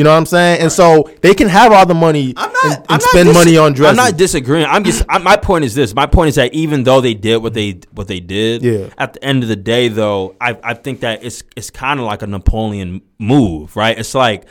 You 0.00 0.04
know 0.04 0.12
what 0.12 0.16
I'm 0.16 0.24
saying? 0.24 0.62
And 0.62 0.72
so 0.72 1.10
they 1.20 1.34
can 1.34 1.46
have 1.48 1.72
all 1.72 1.84
the 1.84 1.92
money 1.92 2.32
I'm 2.34 2.50
not, 2.50 2.64
and, 2.64 2.72
I'm 2.72 2.78
and 2.78 2.88
not 2.88 3.02
spend 3.02 3.28
dis- 3.28 3.36
money 3.36 3.58
on 3.58 3.74
dresses. 3.74 3.98
I'm 3.98 4.04
not 4.12 4.16
disagreeing. 4.16 4.64
I'm 4.64 4.82
just 4.82 5.04
I, 5.10 5.18
my 5.18 5.36
point 5.36 5.66
is 5.66 5.74
this. 5.74 5.94
My 5.94 6.06
point 6.06 6.28
is 6.30 6.36
that 6.36 6.54
even 6.54 6.84
though 6.84 7.02
they 7.02 7.12
did 7.12 7.36
what 7.42 7.52
they 7.52 7.80
what 7.92 8.08
they 8.08 8.18
did, 8.18 8.62
Yeah. 8.62 8.86
at 8.96 9.12
the 9.12 9.22
end 9.22 9.42
of 9.42 9.50
the 9.50 9.56
day, 9.56 9.88
though, 9.88 10.36
I 10.40 10.56
I 10.64 10.72
think 10.72 11.00
that 11.00 11.22
it's 11.22 11.42
it's 11.54 11.68
kind 11.68 12.00
of 12.00 12.06
like 12.06 12.22
a 12.22 12.26
Napoleon 12.26 13.02
move, 13.18 13.76
right? 13.76 13.98
It's 13.98 14.14
like 14.14 14.46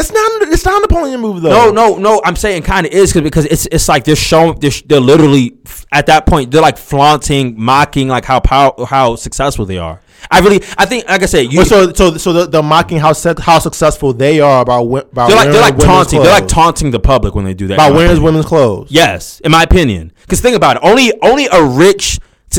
it's 0.00 0.12
not. 0.12 0.42
It's 0.52 0.64
not 0.64 0.78
a 0.78 0.80
Napoleon 0.80 1.20
move 1.20 1.42
though. 1.42 1.50
no, 1.50 1.70
no, 1.70 1.96
no. 1.96 2.20
I'm 2.24 2.36
saying 2.36 2.62
kind 2.62 2.86
of 2.86 2.92
is 2.92 3.12
because 3.12 3.22
because 3.22 3.44
it's 3.46 3.66
it's 3.70 3.88
like 3.88 4.04
they're 4.04 4.16
showing 4.16 4.58
they're, 4.58 4.70
they're 4.86 5.00
literally 5.00 5.56
at 5.92 6.06
that 6.06 6.26
point 6.26 6.50
they're 6.50 6.62
like 6.62 6.78
flaunting, 6.78 7.60
mocking 7.60 8.08
like 8.08 8.24
how 8.24 8.40
power 8.40 8.72
how 8.86 9.16
successful 9.16 9.64
they 9.66 9.78
are. 9.78 10.00
I 10.30 10.40
really 10.40 10.62
I 10.76 10.86
think 10.86 11.08
like 11.08 11.22
I 11.22 11.26
said 11.26 11.52
you. 11.52 11.58
Well, 11.60 11.66
so 11.66 11.92
so 11.92 12.16
so 12.16 12.32
the, 12.32 12.46
the 12.46 12.62
mocking 12.62 12.98
how 12.98 13.12
se- 13.12 13.34
how 13.40 13.58
successful 13.58 14.12
they 14.12 14.40
are 14.40 14.62
about 14.62 14.80
wi- 14.82 15.02
about 15.12 15.28
they're 15.28 15.36
like 15.36 15.50
they're 15.50 15.60
like 15.60 15.78
taunting. 15.78 16.22
They're 16.22 16.32
like 16.32 16.48
taunting 16.48 16.90
the 16.90 17.00
public 17.00 17.34
when 17.34 17.44
they 17.44 17.54
do 17.54 17.68
that. 17.68 17.74
about 17.74 17.92
in 17.92 17.96
wearing 17.96 18.22
women's 18.22 18.46
clothes. 18.46 18.88
Yes, 18.90 19.40
in 19.40 19.52
my 19.52 19.62
opinion. 19.62 20.12
Because 20.22 20.40
think 20.40 20.56
about 20.56 20.76
it. 20.76 20.82
Only 20.82 21.12
only 21.22 21.46
a 21.46 21.62
rich. 21.64 22.18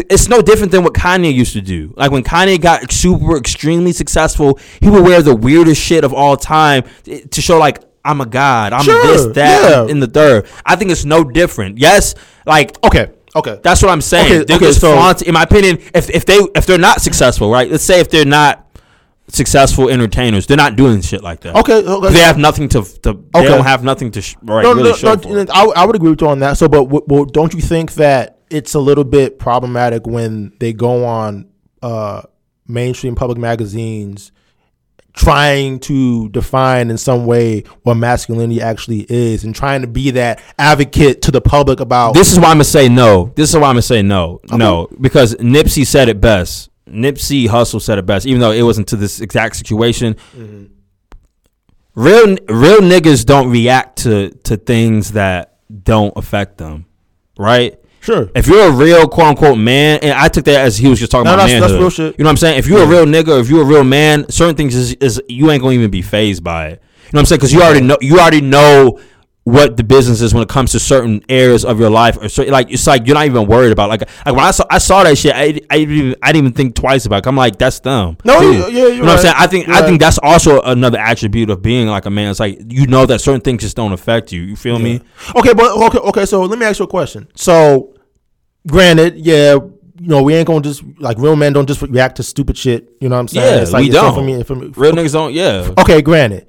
It's 0.10 0.30
no 0.30 0.42
different 0.42 0.72
than 0.72 0.84
what 0.84 0.94
Kanye 0.94 1.34
used 1.34 1.54
to 1.54 1.62
do. 1.62 1.94
Like 1.98 2.12
when 2.12 2.24
Kanye 2.24 2.62
got 2.62 2.92
super 2.92 3.36
extremely 3.38 3.92
successful, 3.92 4.58
he 4.80 4.90
would 4.90 5.04
wear 5.04 5.22
the 5.22 5.36
weirdest 5.36 5.82
shit 5.82 6.04
of 6.06 6.14
all 6.14 6.38
time 6.38 6.84
to 7.04 7.42
show 7.42 7.58
like 7.58 7.80
I'm 8.06 8.22
a 8.22 8.26
god. 8.26 8.74
I'm 8.74 8.84
Sure, 8.84 9.02
this 9.04 9.26
that 9.36 9.70
yeah. 9.70 9.92
in 9.92 10.00
the 10.00 10.08
third. 10.08 10.48
I 10.66 10.76
think 10.76 10.92
it's 10.92 11.04
no 11.06 11.24
different. 11.24 11.78
Yes, 11.78 12.16
like 12.46 12.82
Okay. 12.84 13.10
Okay. 13.36 13.60
that's 13.64 13.82
what 13.82 13.92
I'm 13.92 14.02
saying. 14.02 14.42
Okay, 14.44 14.56
okay, 14.56 14.72
so- 14.72 14.94
flaunt- 14.94 15.22
in 15.24 15.34
my 15.34 15.44
opinion, 15.44 15.78
if 15.94 16.10
if 16.10 16.26
they 16.26 16.40
if 16.56 16.66
they're 16.66 16.78
not 16.78 17.02
successful, 17.02 17.52
right? 17.52 17.70
Let's 17.70 17.84
say 17.84 18.00
if 18.00 18.10
they're 18.10 18.26
not 18.26 18.66
successful 19.28 19.90
entertainers, 19.90 20.48
they're 20.48 20.58
not 20.58 20.76
doing 20.76 21.02
shit 21.02 21.24
like 21.24 21.42
that. 21.42 21.56
Okay, 21.56 21.84
okay. 21.86 22.14
They 22.14 22.20
have 22.20 22.38
nothing 22.38 22.68
to. 22.70 22.84
to 23.04 23.14
They 23.34 23.44
don't 23.44 23.64
have 23.66 23.84
nothing 23.84 24.12
to 24.12 24.22
sh- 24.22 24.36
right, 24.42 24.64
no, 24.64 24.74
really 24.74 24.92
no, 25.04 25.16
no. 25.16 25.46
I, 25.54 25.64
I 25.82 25.86
would 25.86 25.96
agree 25.96 26.10
with 26.10 26.22
you 26.22 26.28
on 26.28 26.40
that. 26.40 26.58
So, 26.58 26.68
but 26.68 26.84
w- 26.86 27.04
well, 27.08 27.26
don't 27.26 27.54
you 27.54 27.62
think 27.62 27.94
that 27.94 28.40
it's 28.52 28.74
a 28.74 28.80
little 28.80 29.04
bit 29.04 29.40
problematic 29.40 30.06
when 30.06 30.54
they 30.60 30.74
go 30.74 31.06
on 31.06 31.50
uh, 31.82 32.22
mainstream 32.68 33.16
public 33.16 33.38
magazines 33.38 34.32
trying 35.14 35.80
to 35.80 36.30
define 36.30 36.90
in 36.90 36.98
some 36.98 37.26
way 37.26 37.62
what 37.84 37.96
masculinity 37.96 38.62
actually 38.62 39.06
is 39.10 39.44
and 39.44 39.54
trying 39.54 39.82
to 39.82 39.88
be 39.88 40.12
that 40.12 40.42
advocate 40.58 41.22
to 41.24 41.32
the 41.32 41.42
public 41.42 41.80
about 41.80 42.14
This 42.14 42.32
is 42.32 42.40
why 42.40 42.46
I'm 42.46 42.56
gonna 42.56 42.64
say 42.64 42.88
no. 42.88 43.32
This 43.36 43.50
is 43.50 43.56
why 43.56 43.68
I'm 43.68 43.74
gonna 43.74 43.82
say 43.82 44.02
no. 44.02 44.40
No, 44.52 44.88
because 45.00 45.36
Nipsey 45.36 45.86
said 45.86 46.08
it 46.08 46.22
best. 46.22 46.70
Nipsey 46.88 47.48
Hussle 47.48 47.82
said 47.82 47.98
it 47.98 48.06
best, 48.06 48.26
even 48.26 48.40
though 48.42 48.52
it 48.52 48.64
wasn't 48.64 48.88
to 48.90 48.96
this 48.96 49.20
exact 49.22 49.56
situation. 49.56 50.16
Real 51.94 52.38
real 52.48 52.80
niggas 52.80 53.26
don't 53.26 53.50
react 53.50 54.00
to 54.04 54.30
to 54.46 54.56
things 54.56 55.12
that 55.14 55.58
don't 55.84 56.14
affect 56.16 56.58
them, 56.58 56.86
right? 57.38 57.81
Sure. 58.02 58.30
If 58.36 58.48
you're 58.48 58.68
a 58.68 58.72
real 58.72 59.08
quote 59.08 59.28
unquote 59.28 59.58
man, 59.58 60.00
and 60.02 60.12
I 60.12 60.28
took 60.28 60.44
that 60.46 60.60
as 60.66 60.78
he 60.78 60.90
was 60.90 61.00
just 61.00 61.12
talking 61.12 61.26
No, 61.26 61.36
about 61.36 61.44
that's- 61.48 61.60
that's 61.62 61.72
manhood. 61.72 61.80
real 61.82 61.90
shit. 61.90 62.16
You 62.18 62.24
know 62.24 62.28
what 62.28 62.32
I'm 62.32 62.38
saying? 62.38 62.60
If 62.60 62.68
you're 62.68 62.84
a 62.84 62.86
real 62.88 63.06
nigga, 63.06 63.40
if 63.40 63.50
you're 63.50 63.62
a 63.62 63.66
real 63.66 63.84
man, 63.86 64.30
certain 64.30 64.56
things 64.56 64.76
is, 64.76 64.94
is 64.96 65.22
you 65.30 65.50
ain't 65.52 65.62
gonna 65.62 65.76
even 65.76 65.90
be 65.92 66.02
phased 66.02 66.44
by 66.44 66.68
it. 66.68 66.70
You 66.72 66.76
know 67.14 67.18
what 67.18 67.20
I'm 67.22 67.26
saying? 67.28 67.40
Because 67.40 67.54
you 67.54 67.62
already 67.62 67.82
know 67.86 67.98
you 68.02 68.20
already 68.20 68.42
know 68.42 69.00
what 69.44 69.76
the 69.76 69.84
business 69.84 70.22
is 70.22 70.36
when 70.36 70.44
it 70.44 70.50
comes 70.50 70.72
to 70.74 70.80
certain 70.80 71.24
areas 71.28 71.66
of 71.66 71.80
your 71.80 71.90
life, 71.90 72.16
or 72.22 72.30
certain, 72.30 72.54
like 72.54 72.72
it's 72.72 72.86
like 72.86 73.08
you're 73.08 73.16
not 73.16 73.26
even 73.26 73.48
worried 73.48 73.72
about. 73.72 73.90
Like, 73.90 74.02
like 74.02 74.36
when 74.36 74.40
I 74.40 74.52
saw 74.52 74.66
I 74.70 74.78
saw 74.78 75.04
that 75.04 75.18
shit, 75.18 75.34
I, 75.34 75.60
I 75.70 75.80
didn't 75.80 75.98
even, 75.98 76.16
I 76.22 76.32
didn't 76.32 76.46
even 76.46 76.54
think 76.54 76.76
twice 76.76 77.06
about. 77.08 77.26
it. 77.26 77.28
I'm 77.28 77.36
like, 77.36 77.58
that's 77.58 77.80
dumb. 77.80 78.18
No, 78.24 78.40
Dude. 78.40 78.56
yeah, 78.56 78.68
yeah, 78.68 78.88
you 78.90 79.02
know 79.02 79.08
what 79.08 79.12
I'm 79.14 79.18
saying? 79.20 79.36
I 79.38 79.48
think 79.48 79.66
You're 79.66 79.76
I 79.76 79.80
right. 79.80 79.88
think 79.88 80.00
that's 80.00 80.20
also 80.22 80.62
another 80.62 81.00
attribute 81.00 81.50
of 81.50 81.64
being 81.64 81.88
like 81.88 82.06
a 82.06 82.12
man. 82.12 82.30
It's 82.30 82.40
like 82.40 82.60
you 82.68 82.86
know 82.86 83.08
that 83.08 83.20
certain 83.20 83.42
things 83.42 83.64
just 83.64 83.76
don't 83.76 83.94
affect 83.94 84.32
you. 84.32 84.42
You 84.42 84.56
feel 84.56 84.78
me? 84.78 85.02
Okay, 85.36 85.54
but 85.54 85.76
okay, 85.88 85.98
okay. 85.98 86.26
So 86.26 86.44
let 86.44 86.60
me 86.60 86.66
ask 86.68 86.78
you 86.78 86.86
a 86.86 86.88
question. 86.88 87.28
So, 87.36 87.96
granted, 88.68 89.18
yeah, 89.18 89.54
you 89.56 90.08
know, 90.08 90.22
we 90.22 90.36
ain't 90.36 90.48
gonna 90.48 90.62
just 90.62 90.84
like 91.00 91.18
real 91.18 91.36
men 91.36 91.54
don't 91.54 91.68
just 91.68 91.82
react 91.82 92.18
to 92.18 92.24
stupid 92.24 92.58
shit. 92.58 92.90
You 93.02 93.10
know 93.10 93.16
what 93.16 93.22
I'm 93.22 93.28
saying? 93.28 93.56
Yeah, 93.56 93.62
it's 93.62 93.72
like 93.72 93.84
we 93.84 93.90
don't. 93.90 94.14
For 94.14 94.24
me, 94.24 94.44
for 94.44 94.56
me, 94.56 94.72
Real 94.76 94.94
niggas 94.94 95.14
don't. 95.14 95.34
Yeah. 95.34 95.74
okay, 95.80 96.02
granted. 96.04 96.48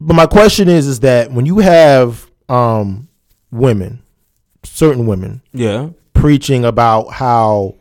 But 0.00 0.14
my 0.14 0.26
question 0.26 0.68
is, 0.68 0.86
is 0.86 1.00
that 1.00 1.30
when 1.32 1.46
you 1.46 1.58
have 1.58 2.30
um 2.48 3.08
women, 3.50 4.02
certain 4.64 5.06
women, 5.06 5.42
Yeah. 5.52 5.90
preaching 6.14 6.64
about 6.64 7.12
how 7.12 7.76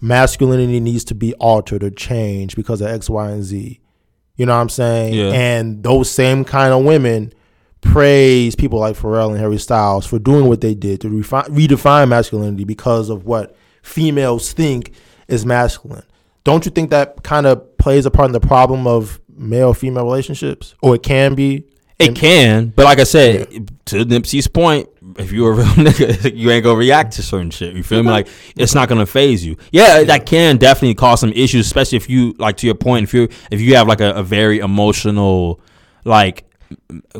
masculinity 0.00 0.80
needs 0.80 1.04
to 1.04 1.14
be 1.14 1.34
altered 1.34 1.82
or 1.82 1.90
changed 1.90 2.56
because 2.56 2.80
of 2.80 2.88
X, 2.88 3.10
Y, 3.10 3.30
and 3.30 3.42
Z. 3.44 3.80
You 4.36 4.46
know 4.46 4.54
what 4.54 4.62
I'm 4.62 4.68
saying? 4.70 5.14
Yeah. 5.14 5.30
And 5.32 5.82
those 5.82 6.10
same 6.10 6.44
kind 6.44 6.72
of 6.72 6.84
women 6.84 7.32
praise 7.82 8.54
people 8.56 8.78
like 8.78 8.96
Pharrell 8.96 9.30
and 9.30 9.38
Harry 9.38 9.58
Styles 9.58 10.06
for 10.06 10.18
doing 10.18 10.46
what 10.48 10.60
they 10.60 10.74
did 10.74 11.00
to 11.02 11.08
refi- 11.08 11.46
redefine 11.48 12.08
masculinity 12.08 12.64
because 12.64 13.10
of 13.10 13.24
what 13.26 13.54
females 13.82 14.52
think 14.52 14.92
is 15.28 15.44
masculine. 15.44 16.04
Don't 16.44 16.64
you 16.64 16.70
think 16.70 16.90
that 16.90 17.22
kind 17.22 17.46
of 17.46 17.76
plays 17.78 18.06
a 18.06 18.10
part 18.10 18.26
in 18.28 18.32
the 18.32 18.40
problem 18.40 18.86
of 18.86 19.20
male 19.40 19.74
female 19.74 20.04
relationships? 20.04 20.74
Or 20.82 20.94
it 20.94 21.02
can 21.02 21.34
be? 21.34 21.64
It 21.98 22.16
can, 22.16 22.68
but 22.70 22.86
like 22.86 22.98
I 22.98 23.04
said, 23.04 23.50
to 23.86 24.06
Nipsey's 24.06 24.48
point, 24.48 24.88
if 25.18 25.32
you're 25.32 25.52
a 25.52 25.54
real 25.56 25.66
nigga, 25.66 26.34
you 26.34 26.50
ain't 26.50 26.64
gonna 26.64 26.78
react 26.78 27.12
to 27.14 27.22
certain 27.22 27.50
shit. 27.50 27.74
You 27.74 27.82
feel 27.82 28.02
me? 28.02 28.10
Like 28.10 28.28
it's 28.56 28.74
not 28.74 28.88
gonna 28.88 29.04
phase 29.04 29.44
you. 29.44 29.58
Yeah, 29.70 30.02
that 30.04 30.24
can 30.24 30.56
definitely 30.56 30.94
cause 30.94 31.20
some 31.20 31.32
issues, 31.32 31.66
especially 31.66 31.96
if 31.96 32.08
you 32.08 32.34
like 32.38 32.56
to 32.58 32.66
your 32.66 32.74
point. 32.74 33.04
If 33.04 33.12
you 33.12 33.28
if 33.50 33.60
you 33.60 33.74
have 33.76 33.86
like 33.86 34.00
a, 34.00 34.12
a 34.12 34.22
very 34.22 34.60
emotional, 34.60 35.60
like 36.06 36.49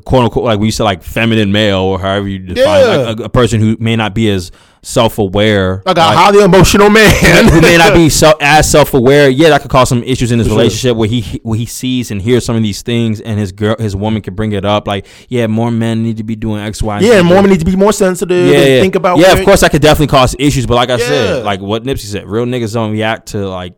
quote 0.04 0.24
unquote, 0.24 0.44
like 0.44 0.58
we 0.60 0.66
used 0.66 0.76
to 0.78 0.84
like 0.84 1.02
feminine 1.02 1.52
male 1.52 1.78
or 1.80 1.98
however 2.00 2.28
you 2.28 2.38
define 2.38 2.64
Yeah. 2.80 2.96
like 2.96 3.20
a, 3.20 3.22
a 3.24 3.28
person 3.28 3.60
who 3.60 3.76
may 3.80 3.96
not 3.96 4.14
be 4.14 4.30
as 4.30 4.50
self 4.82 5.18
aware, 5.18 5.82
Like 5.84 5.98
a 5.98 6.02
highly 6.02 6.42
emotional 6.42 6.88
man. 6.90 7.48
who 7.48 7.60
may 7.60 7.76
not 7.76 7.92
be 7.94 8.08
so, 8.20 8.32
as 8.40 8.70
self 8.70 8.94
aware, 8.94 9.28
yeah, 9.28 9.50
that 9.50 9.62
could 9.62 9.70
cause 9.70 9.88
some 9.88 10.02
issues 10.04 10.32
in 10.32 10.38
his 10.38 10.48
sure. 10.48 10.56
relationship 10.56 10.96
where 10.96 11.08
he 11.08 11.40
where 11.42 11.58
he 11.58 11.66
sees 11.66 12.10
and 12.10 12.22
hears 12.22 12.44
some 12.44 12.56
of 12.56 12.62
these 12.62 12.82
things, 12.82 13.20
and 13.20 13.38
his 13.38 13.52
girl, 13.52 13.76
his 13.78 13.94
woman 13.96 14.22
can 14.22 14.34
bring 14.34 14.52
it 14.52 14.64
up, 14.64 14.86
like, 14.86 15.06
yeah, 15.28 15.46
more 15.46 15.70
men 15.70 16.02
need 16.02 16.16
to 16.16 16.24
be 16.24 16.36
doing 16.36 16.60
X, 16.62 16.82
Y, 16.82 16.96
and 16.98 17.04
yeah, 17.06 17.18
and 17.18 17.26
more 17.26 17.42
men 17.42 17.50
need 17.50 17.58
to 17.60 17.64
be 17.66 17.76
more 17.76 17.92
sensitive 17.92 18.46
Yeah, 18.46 18.64
yeah. 18.64 18.80
think 18.80 18.94
about 18.94 19.18
yeah, 19.18 19.32
of 19.32 19.44
course, 19.44 19.60
that 19.60 19.70
could 19.70 19.82
definitely 19.82 20.06
cause 20.08 20.34
issues, 20.38 20.66
but 20.66 20.76
like 20.76 20.90
I 20.90 20.96
Yeah. 20.96 21.06
said, 21.06 21.44
like 21.44 21.60
what 21.60 21.82
Nipsey 21.84 22.06
said, 22.06 22.26
real 22.26 22.44
niggas 22.46 22.72
don't 22.72 22.92
react 22.92 23.28
to 23.28 23.48
like 23.48 23.74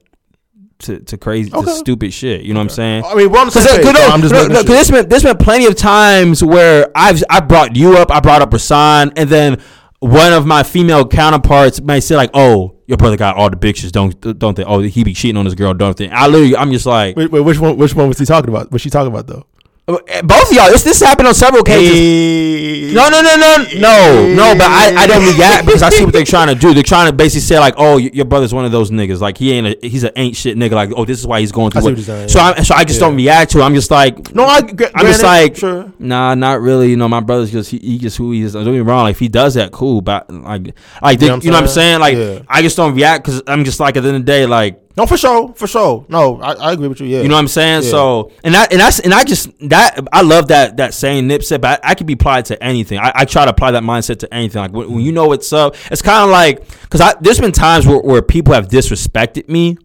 to, 0.83 1.01
to 1.01 1.19
crazy, 1.19 1.51
to 1.51 1.67
stupid 1.71 2.13
shit. 2.13 2.43
You 2.43 2.55
know 2.55 2.61
what 2.61 2.65
I'm 2.65 2.69
saying? 2.71 3.05
I 3.05 3.15
mean, 3.15 3.31
we're 3.31 3.39
on 3.41 3.47
the 3.47 3.53
same 3.53 3.79
Because 3.79 3.93
page, 3.93 4.03
so 4.03 4.13
I'm 4.13 4.21
just 4.21 4.35
making 4.35 4.55
sure. 4.55 4.63
there's 4.65 4.91
been 4.91 5.09
there's 5.09 5.23
been 5.23 5.37
plenty 5.37 5.67
of 5.67 5.75
times 5.75 6.43
where 6.43 6.91
I've 6.95 7.23
I 7.31 7.41
brought 7.41 7.77
you 7.77 7.97
up, 7.97 8.11
I 8.11 8.21
brought 8.21 8.43
up 8.43 8.51
Rasan, 8.51 9.13
and 9.17 9.29
then 9.29 9.61
one 10.01 10.33
of 10.33 10.47
my 10.47 10.65
female 10.65 11.07
counterparts 11.07 11.81
may 11.81 12.01
say 12.01 12.17
like, 12.17 12.31
"Oh, 12.35 12.77
your 12.87 12.97
brother 12.97 13.17
got 13.17 13.37
all 13.37 13.49
the 13.51 13.57
bitches, 13.57 13.93
don't 13.93 14.39
don't 14.39 14.57
they? 14.57 14.65
Oh, 14.65 14.81
he 14.81 15.05
be 15.05 15.15
cheating 15.15 15.37
on 15.37 15.45
his 15.45 15.55
girl, 15.55 15.75
don't 15.75 15.97
they?" 15.97 16.09
I 16.09 16.27
literally, 16.27 16.57
I'm 16.57 16.73
just 16.73 16.87
like, 16.87 17.17
Wait, 17.17 17.31
wait, 17.31 17.41
which 17.41 17.59
one? 17.59 17.77
Which 17.77 17.95
one 17.95 18.09
was 18.09 18.19
he 18.19 18.25
talking 18.25 18.51
about? 18.51 18.73
What's 18.73 18.83
she 18.83 18.91
talking 18.91 19.13
about 19.13 19.27
though? 19.29 19.47
Uh, 19.89 19.99
both 20.23 20.49
of 20.49 20.57
y'all. 20.57 20.71
This 20.71 20.85
this 20.85 21.01
happened 21.01 21.27
on 21.27 21.35
several 21.35 21.63
occasions. 21.63 22.95
No, 22.95 23.09
no, 23.09 23.21
no, 23.21 23.35
no, 23.35 23.57
no, 23.81 24.33
no. 24.33 24.55
But 24.55 24.69
I, 24.69 24.95
I 24.97 25.07
don't 25.09 25.25
react 25.37 25.67
because 25.67 25.83
I 25.83 25.91
see 25.91 26.05
what 26.05 26.13
they're 26.13 26.25
trying 26.25 26.47
to 26.49 26.55
do. 26.55 26.73
They're 26.73 26.85
trying 26.85 27.11
to 27.11 27.13
basically 27.13 27.41
say 27.41 27.59
like, 27.59 27.75
oh, 27.77 27.97
your 27.97 28.25
brother's 28.25 28.55
one 28.55 28.65
of 28.65 28.71
those 28.71 28.93
niggas. 28.93 29.21
Like 29.21 29.39
he 29.39 29.51
ain't 29.53 29.67
a, 29.67 29.89
he's 29.89 30.05
an 30.05 30.13
ain't 30.15 30.37
shit 30.37 30.57
nigga. 30.57 30.73
Like 30.73 30.91
oh, 30.97 31.05
this 31.05 31.19
is 31.19 31.27
why 31.27 31.41
he's 31.41 31.51
going 31.51 31.73
through. 31.73 31.83
What. 31.83 31.99
saying, 31.99 32.29
So 32.29 32.39
yeah. 32.39 32.55
I 32.57 32.63
so 32.63 32.75
I 32.77 32.85
just 32.85 33.01
don't 33.01 33.17
react 33.17 33.51
to 33.53 33.59
it. 33.59 33.63
I'm 33.63 33.75
just 33.75 33.91
like, 33.91 34.33
No, 34.33 34.45
I. 34.45 34.59
I'm 34.59 35.07
just 35.07 35.25
like, 35.25 35.57
sure. 35.57 35.93
nah, 35.99 36.37
not 36.37 36.61
really. 36.61 36.91
You 36.91 36.97
know, 36.97 37.09
my 37.09 37.21
brother's 37.21 37.51
just 37.51 37.73
he, 37.73 37.79
he 37.79 37.99
just 37.99 38.17
who 38.17 38.31
he 38.31 38.43
is. 38.43 38.53
Don't 38.53 38.65
get 38.65 38.71
me 38.71 38.79
wrong. 38.81 39.03
Like 39.03 39.17
if 39.17 39.19
he 39.19 39.29
does 39.29 39.55
that, 39.55 39.73
cool. 39.73 40.01
But 40.01 40.31
like, 40.31 40.77
like 41.03 41.21
You 41.21 41.27
you 41.27 41.29
know 41.29 41.35
what 41.37 41.45
you 41.45 41.51
know 41.51 41.57
I'm 41.57 41.63
what 41.65 41.71
I'm 41.71 41.75
saying? 41.75 41.99
Like? 41.99 42.17
Yeah. 42.17 42.43
I 42.47 42.63
just 42.63 42.77
don't 42.77 42.95
react 42.95 43.25
because 43.25 43.43
I'm 43.49 43.65
just 43.65 43.81
like 43.81 43.97
at 43.97 44.05
the 44.05 44.11
end 44.11 44.17
of 44.19 44.23
the 44.23 44.27
day, 44.27 44.47
like 44.47 44.81
No, 44.97 45.07
for 45.07 45.17
sure, 45.17 45.55
for 45.55 45.67
sure. 45.67 46.05
No, 46.11 46.39
I, 46.43 46.53
I 46.53 46.73
agree 46.73 46.89
with 46.89 47.01
you. 47.01 47.07
Yeah, 47.07 47.23
you 47.23 47.29
know 47.29 47.35
what 47.37 47.41
I'm 47.41 47.49
saying? 47.49 47.85
Yeah. 47.85 47.91
So 47.91 48.33
and 48.45 48.55
that 48.55 48.73
and 48.73 48.81
that's 48.81 49.01
and 49.01 49.15
I 49.15 49.25
just 49.25 49.49
that 49.71 49.99
I 50.13 50.21
love 50.21 50.49
that 50.49 50.77
that 50.77 50.93
saying 50.93 51.27
Nip 51.29 51.43
said, 51.43 51.63
but 51.63 51.81
I, 51.83 51.91
I 51.93 51.95
can 51.95 52.07
be 52.07 52.13
applied 52.13 52.45
to 52.47 52.63
anything. 52.63 52.99
I, 52.99 53.11
I 53.15 53.25
try 53.25 53.45
to 53.47 53.51
apply 53.53 53.71
that 53.71 53.83
mindset 53.83 54.19
to 54.19 54.35
anything. 54.35 54.61
Like 54.61 54.73
when, 54.73 54.91
when 54.93 55.01
you 55.01 55.13
know 55.13 55.29
what's 55.29 55.53
up, 55.53 55.77
it's 55.91 56.03
kind 56.03 56.25
of 56.25 56.31
like 56.31 56.69
because 56.83 57.01
I 57.01 57.15
there's 57.21 57.41
been 57.41 57.53
times 57.53 57.87
where, 57.87 58.01
where 58.01 58.21
people 58.23 58.53
have 58.55 58.69
disrespected 58.69 59.49
me, 59.49 59.79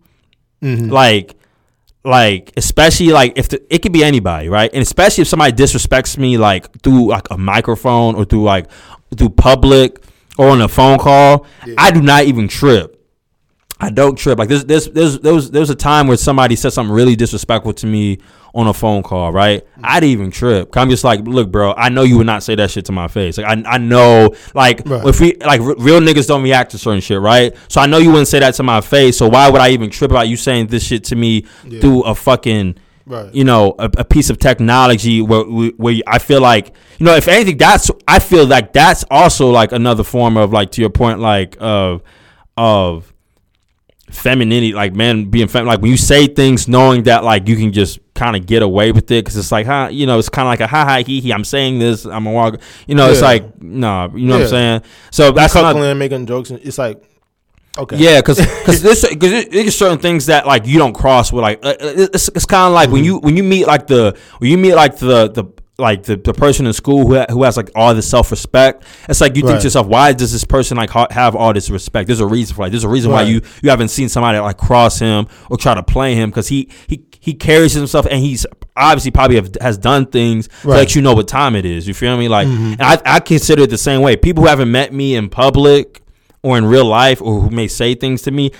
Mm-hmm. 0.61 0.89
like 0.89 1.35
like 2.03 2.51
especially 2.57 3.09
like 3.09 3.37
if 3.37 3.49
the, 3.49 3.61
it 3.73 3.81
could 3.81 3.91
be 3.93 4.03
anybody, 4.03 4.49
right? 4.49 4.69
And 4.73 4.81
especially 4.81 5.21
if 5.23 5.27
somebody 5.27 5.51
disrespects 5.53 6.17
me 6.17 6.37
like 6.37 6.81
through 6.81 7.09
like 7.09 7.29
a 7.31 7.37
microphone 7.37 8.15
or 8.15 8.25
through 8.25 8.43
like 8.43 8.67
through 9.15 9.29
public 9.29 10.01
or 10.37 10.49
on 10.49 10.61
a 10.61 10.67
phone 10.67 10.97
call, 10.99 11.45
I 11.77 11.91
do 11.91 12.01
not 12.01 12.23
even 12.25 12.47
trip. 12.47 12.95
I 13.79 13.89
don't 13.91 14.15
trip. 14.15 14.39
Like 14.39 14.49
there's 14.49 14.65
there's 14.65 14.87
there's 14.89 15.19
there 15.19 15.33
was 15.33 15.51
there 15.51 15.59
was 15.59 15.69
a 15.69 15.75
time 15.75 16.07
where 16.07 16.17
somebody 16.17 16.55
said 16.55 16.73
something 16.73 16.93
really 16.93 17.15
disrespectful 17.15 17.73
to 17.73 17.85
me 17.87 18.17
on 18.55 18.65
a 18.65 18.73
phone 18.73 19.03
call, 19.03 19.31
right? 19.31 19.63
Mm-hmm. 19.63 19.81
I 19.83 19.99
didn't 19.99 20.13
even 20.13 20.31
trip. 20.31 20.75
I'm 20.75 20.89
just 20.89 21.03
like, 21.03 21.19
look, 21.27 21.51
bro, 21.51 21.73
I 21.77 21.89
know 21.89 22.01
you 22.01 22.17
would 22.17 22.25
not 22.25 22.41
say 22.41 22.55
that 22.55 22.71
shit 22.71 22.85
to 22.85 22.91
my 22.91 23.07
face. 23.07 23.37
Like 23.37 23.45
I 23.45 23.75
I 23.75 23.77
know 23.77 24.33
like 24.55 24.81
Right. 24.85 25.05
if 25.05 25.19
we 25.19 25.35
like 25.35 25.61
r- 25.61 25.75
real 25.77 25.99
niggas 25.99 26.27
don't 26.27 26.41
react 26.41 26.71
to 26.71 26.79
certain 26.79 27.01
shit, 27.01 27.21
right? 27.21 27.55
So 27.69 27.79
I 27.79 27.85
know 27.85 27.99
you 27.99 28.09
wouldn't 28.09 28.29
say 28.29 28.39
that 28.39 28.55
to 28.55 28.63
my 28.63 28.81
face. 28.81 29.15
So 29.17 29.27
why 29.29 29.47
would 29.49 29.61
I 29.61 29.69
even 29.69 29.91
trip 29.91 30.09
about 30.09 30.27
you 30.27 30.37
saying 30.37 30.67
this 30.67 30.83
shit 30.83 31.03
to 31.05 31.15
me 31.15 31.41
through 31.81 32.01
a 32.03 32.15
fucking 32.15 32.77
Right. 33.05 33.33
you 33.33 33.45
know, 33.45 33.73
a, 33.79 33.85
a 33.99 34.03
piece 34.03 34.29
of 34.29 34.37
technology 34.37 35.21
where 35.21 35.43
where 35.43 35.95
I 36.07 36.17
feel 36.19 36.41
like, 36.41 36.73
you 36.97 37.05
know, 37.05 37.15
if 37.15 37.27
anything, 37.29 37.57
that's 37.57 37.89
I 38.07 38.19
feel 38.19 38.45
like 38.45 38.73
that's 38.73 39.05
also 39.09 39.49
like 39.51 39.71
another 39.71 40.03
form 40.03 40.35
of 40.35 40.51
like 40.51 40.71
to 40.71 40.81
your 40.81 40.89
point, 40.89 41.19
like 41.19 41.55
of 41.61 42.01
of 42.57 43.13
femininity, 44.09 44.73
like 44.73 44.95
men 44.95 45.29
being 45.29 45.47
fem, 45.47 45.65
like 45.65 45.81
when 45.81 45.91
you 45.91 45.97
say 45.97 46.27
things 46.27 46.67
knowing 46.67 47.03
that 47.03 47.23
like 47.23 47.47
you 47.47 47.55
can 47.55 47.73
just 47.73 47.99
kind 48.13 48.35
of 48.35 48.45
get 48.45 48.63
away 48.63 48.91
with 48.91 49.05
it 49.11 49.23
because 49.23 49.35
it's 49.37 49.51
like, 49.51 49.65
huh, 49.65 49.89
you 49.91 50.05
know, 50.05 50.17
it's 50.17 50.29
kind 50.29 50.47
of 50.47 50.51
like 50.51 50.61
a 50.61 50.67
ha 50.67 50.85
ha 50.85 51.03
he 51.03 51.19
he. 51.21 51.33
I'm 51.33 51.43
saying 51.43 51.79
this, 51.79 52.05
I'm 52.05 52.25
a 52.25 52.31
walk, 52.31 52.61
you 52.87 52.95
know, 52.95 53.09
it's 53.09 53.21
like 53.21 53.61
no, 53.61 54.11
you 54.15 54.27
know 54.27 54.35
what 54.35 54.43
I'm 54.43 54.47
saying. 54.49 54.81
So 55.11 55.31
that's 55.31 55.53
not 55.53 55.95
making 55.95 56.25
jokes, 56.25 56.49
and 56.49 56.59
it's 56.63 56.77
like, 56.77 57.03
okay, 57.77 57.97
yeah, 57.97 58.19
because 58.19 58.37
because 58.39 58.81
there's 58.83 59.01
because 59.07 59.45
there's 59.49 59.77
certain 59.77 59.99
things 59.99 60.27
that 60.27 60.47
like 60.47 60.65
you 60.65 60.77
don't 60.77 60.93
cross 60.93 61.31
with 61.31 61.41
like 61.41 61.63
uh, 61.63 61.69
uh, 61.69 61.75
it's, 61.79 62.29
it's 62.29 62.45
kind 62.45 62.67
of 62.67 62.73
like 62.73 62.89
when 62.89 63.03
you 63.03 63.17
when 63.17 63.35
you 63.35 63.43
meet 63.43 63.67
like 63.67 63.87
the 63.87 64.17
when 64.39 64.51
you 64.51 64.57
meet 64.57 64.75
like 64.75 64.97
the 64.97 65.29
the 65.29 65.43
like 65.79 66.03
the, 66.03 66.15
the 66.17 66.33
person 66.33 66.65
in 66.65 66.73
school 66.73 67.05
who, 67.07 67.15
ha- 67.15 67.27
who 67.29 67.43
has 67.43 67.55
like 67.55 67.69
all 67.75 67.93
this 67.93 68.09
self 68.09 68.31
respect. 68.31 68.83
It's 69.07 69.21
like 69.21 69.35
you 69.35 69.41
think 69.43 69.53
Right. 69.53 69.59
to 69.61 69.65
yourself, 69.67 69.85
why 69.87 70.11
does 70.13 70.31
this 70.31 70.43
person 70.43 70.75
like 70.77 70.89
ha- 70.89 71.07
have 71.11 71.35
all 71.35 71.53
this 71.53 71.69
respect? 71.69 72.07
There's 72.07 72.19
a 72.19 72.25
reason 72.25 72.55
for 72.55 72.65
it. 72.65 72.71
There's 72.71 72.83
a 72.83 72.89
reason 72.89 73.11
why 73.11 73.21
you 73.23 73.41
you 73.61 73.69
haven't 73.69 73.89
seen 73.89 74.09
somebody 74.09 74.39
like 74.39 74.57
cross 74.57 74.97
him 74.99 75.27
or 75.51 75.57
try 75.57 75.75
to 75.75 75.83
play 75.83 76.15
him 76.15 76.29
because 76.31 76.47
he 76.47 76.69
he 76.87 77.03
he 77.19 77.33
carries 77.35 77.73
himself 77.73 78.07
and 78.09 78.19
he's 78.21 78.45
obviously 78.75 79.11
probably 79.11 79.35
have, 79.35 79.51
has 79.61 79.77
done 79.77 80.05
things 80.07 80.47
to 80.47 80.53
Right. 80.53 80.61
Mm-hmm. 80.61 80.69
let 80.71 80.95
you 80.95 81.01
know 81.03 81.13
what 81.13 81.27
time 81.27 81.55
it 81.55 81.65
is. 81.65 81.87
You 81.87 81.93
feel 81.93 82.17
me? 82.17 82.27
Like 82.27 82.47
and 82.47 82.81
I 82.81 82.99
I 83.05 83.19
consider 83.19 83.63
it 83.63 83.69
the 83.69 83.77
same 83.77 84.01
way. 84.01 84.15
People 84.17 84.43
who 84.43 84.49
haven't 84.49 84.71
met 84.71 84.91
me 84.93 85.15
in 85.15 85.29
public 85.29 86.01
or 86.43 86.57
in 86.57 86.65
real 86.65 86.85
life 86.85 87.21
or 87.21 87.41
who 87.41 87.49
may 87.49 87.67
say 87.67 87.93
things 87.93 88.21
to 88.23 88.31
me 88.31 88.51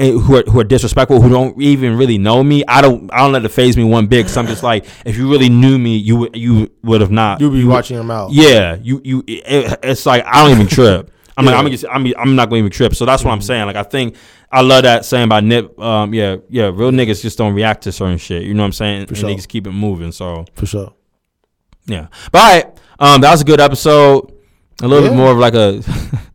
who 0.00 0.36
are, 0.36 0.42
who 0.42 0.60
are 0.60 0.64
disrespectful 0.64 1.20
who 1.20 1.28
don't 1.28 1.60
even 1.60 1.96
really 1.96 2.18
know 2.18 2.42
me 2.42 2.64
I 2.66 2.80
don't 2.80 3.12
I 3.12 3.18
don't 3.18 3.32
let 3.32 3.44
it 3.44 3.48
phase 3.50 3.76
me 3.76 3.84
one 3.84 4.06
bit 4.06 4.20
because 4.24 4.36
I'm 4.36 4.46
just 4.46 4.62
like 4.62 4.86
if 5.04 5.16
you 5.16 5.30
really 5.30 5.48
knew 5.48 5.78
me 5.78 5.96
you 5.96 6.16
would 6.16 6.36
you 6.36 6.70
would 6.82 7.00
have 7.00 7.10
not 7.10 7.40
you'll 7.40 7.50
be 7.50 7.58
you 7.58 7.66
would- 7.66 7.72
watching 7.74 7.98
him 7.98 8.10
out. 8.10 8.32
yeah 8.32 8.76
you 8.82 9.00
you 9.04 9.22
it, 9.26 9.78
it's 9.82 10.06
like 10.06 10.24
I 10.26 10.42
don't 10.42 10.52
even 10.52 10.66
trip 10.76 11.10
I'm 11.36 11.44
like 11.44 11.54
I'm 11.54 11.70
just 11.70 11.84
I'm, 11.90 12.06
I'm 12.18 12.36
not 12.36 12.48
going 12.50 12.60
to 12.60 12.66
even 12.66 12.72
trip 12.72 12.94
so 12.94 13.04
that's 13.04 13.24
what 13.24 13.32
I'm 13.32 13.40
saying 13.40 13.66
like 13.66 13.76
I 13.76 13.82
think 13.82 14.16
I 14.52 14.62
love 14.62 14.82
that 14.82 15.04
saying 15.04 15.28
by 15.28 15.40
Nip 15.40 15.78
um 15.78 16.12
yeah 16.12 16.36
yeah 16.48 16.64
real 16.64 16.90
niggas 16.90 17.22
just 17.22 17.38
don't 17.38 17.54
react 17.54 17.82
to 17.84 17.92
certain 17.92 18.18
shit 18.18 18.42
you 18.42 18.52
know 18.54 18.62
what 18.62 18.66
I'm 18.66 18.72
saying 18.72 19.08
and 19.08 19.16
sure. 19.16 19.28
they 19.28 19.36
just 19.36 19.48
keep 19.48 19.66
it 19.66 19.72
moving 19.72 20.12
so 20.12 20.44
for 20.54 20.66
sure. 20.66 20.92
yeah. 21.86 22.08
But 22.32 22.38
all 22.40 22.48
right, 22.54 22.78
um, 22.98 23.20
that 23.22 23.30
was 23.30 23.40
a 23.40 23.44
good 23.44 23.60
episode. 23.60 24.32
A 24.82 24.88
little 24.88 25.08
bit 25.08 25.16
more 25.16 25.32
of 25.32 25.38
like 25.38 25.54
a, 25.54 25.82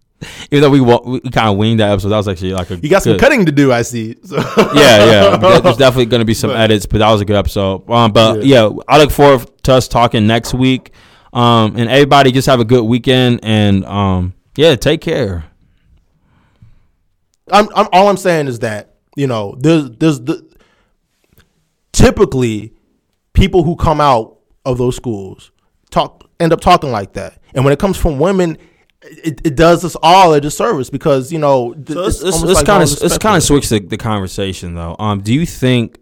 even 0.51 0.61
though 0.61 0.69
we 0.69 0.81
we 0.81 1.19
kind 1.31 1.49
of 1.49 1.57
winged 1.57 1.79
that 1.79 1.91
episode, 1.91 2.09
that 2.09 2.17
was 2.17 2.27
actually 2.27 2.53
like 2.53 2.69
a. 2.71 2.77
You 2.77 2.89
got 2.89 3.03
some 3.03 3.13
good- 3.13 3.21
cutting 3.21 3.45
to 3.45 3.51
do, 3.51 3.71
I 3.71 3.81
see. 3.81 4.15
So. 4.23 4.35
Yeah, 4.75 5.05
yeah. 5.05 5.37
There- 5.41 5.59
There's 5.61 5.77
definitely 5.77 6.05
going 6.07 6.19
to 6.21 6.25
be 6.25 6.33
some 6.33 6.49
But- 6.51 6.59
edits, 6.59 6.85
but 6.85 6.99
that 6.99 7.11
was 7.11 7.21
a 7.21 7.25
good 7.25 7.35
episode. 7.35 7.89
Um, 7.89 8.11
but 8.11 8.43
yeah. 8.45 8.69
I 8.87 8.97
look 8.97 9.11
forward 9.11 9.49
to 9.63 9.73
us 9.73 9.87
talking 9.87 10.27
next 10.27 10.53
week. 10.53 10.91
Um, 11.33 11.75
and 11.75 11.89
everybody 11.89 12.31
just 12.31 12.47
have 12.47 12.61
a 12.61 12.65
good 12.65 12.83
weekend 12.85 13.41
and 13.43 13.83
um, 13.85 14.33
yeah, 14.55 14.75
take 14.75 15.01
care. 15.01 15.43
I'm, 17.51 17.67
I'm 17.75 17.87
all 17.91 18.07
I'm 18.07 18.15
saying 18.17 18.47
is 18.47 18.59
that 18.59 18.95
you 19.17 19.27
know 19.27 19.55
there's 19.59 19.89
there's 19.91 20.19
the 20.21 20.47
typically 21.91 22.73
people 23.33 23.63
who 23.63 23.75
come 23.75 24.01
out 24.01 24.37
of 24.65 24.77
those 24.77 24.95
schools 24.95 25.51
talk 25.91 26.23
end 26.39 26.51
up 26.53 26.61
talking 26.61 26.91
like 26.91 27.13
that, 27.13 27.39
and 27.53 27.63
when 27.63 27.71
it 27.73 27.79
comes 27.79 27.97
from 27.97 28.17
women, 28.19 28.57
it, 29.09 29.45
it 29.45 29.55
does 29.55 29.83
us 29.85 29.95
all 30.01 30.33
a 30.33 30.41
disservice 30.41 30.89
because 30.89 31.31
you 31.31 31.39
know 31.39 31.73
th- 31.73 31.87
So 31.89 32.05
it's 32.05 32.21
let's, 32.21 32.33
almost 32.35 32.45
let's 32.45 32.57
like 32.57 32.65
kind 32.65 32.83
of 32.83 32.89
no 33.11 33.17
kind 33.19 33.37
of 33.37 33.43
switch 33.43 33.69
the, 33.69 33.79
the 33.79 33.97
conversation 33.97 34.75
though. 34.75 34.95
Um, 34.99 35.21
do 35.21 35.33
you 35.33 35.45
think? 35.45 35.99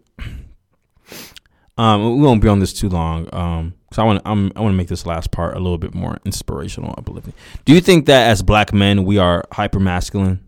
Um, 1.76 2.18
we 2.18 2.22
won't 2.22 2.40
be 2.40 2.46
on 2.48 2.60
this 2.60 2.72
too 2.72 2.88
long. 2.88 3.28
Um, 3.32 3.74
because 3.94 4.02
I 4.02 4.04
want 4.04 4.22
I'm 4.24 4.52
I 4.56 4.60
want 4.60 4.72
to 4.72 4.76
make 4.76 4.88
this 4.88 5.06
last 5.06 5.30
part 5.30 5.56
a 5.56 5.60
little 5.60 5.78
bit 5.78 5.94
more 5.94 6.18
inspirational, 6.24 6.90
I 6.90 7.00
uplifting. 7.00 7.32
Do 7.64 7.72
you 7.72 7.80
think 7.80 8.06
that 8.06 8.28
as 8.28 8.42
black 8.42 8.72
men 8.72 9.04
we 9.04 9.18
are 9.18 9.44
hyper 9.52 9.78
masculine 9.78 10.40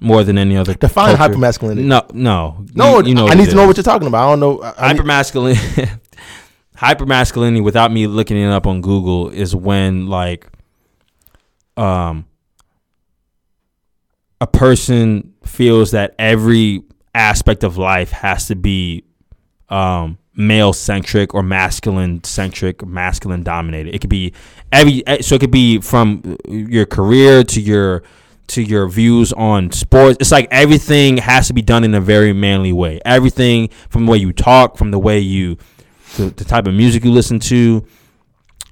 more 0.00 0.24
than 0.24 0.38
any 0.38 0.56
other? 0.56 0.74
define 0.74 1.16
hypermasculinity. 1.16 1.84
No, 1.84 2.06
no, 2.14 2.64
No, 2.74 3.00
You, 3.00 3.08
you 3.08 3.14
know 3.14 3.28
I 3.28 3.34
need 3.34 3.50
to 3.50 3.54
know 3.54 3.66
what 3.66 3.76
you're 3.76 3.84
talking 3.84 4.08
about. 4.08 4.26
I 4.26 4.30
don't 4.30 4.40
know. 4.40 4.62
I, 4.62 4.90
I 4.90 4.92
need- 6.76 6.86
hyper 6.86 7.06
masculine 7.06 7.06
hyper 7.06 7.06
masculinity 7.06 7.60
without 7.60 7.92
me 7.92 8.06
looking 8.06 8.36
it 8.36 8.50
up 8.50 8.66
on 8.66 8.80
Google 8.80 9.28
is 9.28 9.54
when 9.54 10.06
like 10.06 10.46
um 11.76 12.26
a 14.40 14.46
person 14.46 15.34
feels 15.44 15.90
that 15.92 16.14
every 16.18 16.82
aspect 17.14 17.64
of 17.64 17.78
life 17.78 18.10
has 18.10 18.46
to 18.46 18.54
be 18.54 19.04
um 19.68 20.18
male 20.34 20.72
centric 20.72 21.32
or 21.34 21.42
masculine 21.42 22.22
centric 22.22 22.84
masculine 22.86 23.42
dominated 23.42 23.94
it 23.94 24.00
could 24.00 24.10
be 24.10 24.32
every 24.70 25.06
eh, 25.06 25.22
so 25.22 25.34
it 25.34 25.40
could 25.40 25.50
be 25.50 25.80
from 25.80 26.36
your 26.46 26.84
career 26.84 27.42
to 27.42 27.60
your 27.60 28.02
to 28.48 28.62
your 28.62 28.88
views 28.88 29.32
on 29.32 29.72
sports. 29.72 30.18
It's 30.20 30.30
like 30.30 30.48
everything 30.50 31.16
has 31.18 31.48
to 31.48 31.52
be 31.52 31.62
done 31.62 31.84
in 31.84 31.94
a 31.94 32.00
very 32.00 32.32
manly 32.32 32.72
way. 32.72 33.00
Everything 33.04 33.68
from 33.88 34.06
the 34.06 34.12
way 34.12 34.18
you 34.18 34.32
talk 34.32 34.76
from 34.76 34.90
the 34.90 34.98
way 34.98 35.18
you 35.18 35.56
the, 36.16 36.30
the 36.30 36.44
type 36.44 36.66
of 36.66 36.74
music 36.74 37.04
you 37.04 37.12
listen 37.12 37.38
to 37.40 37.86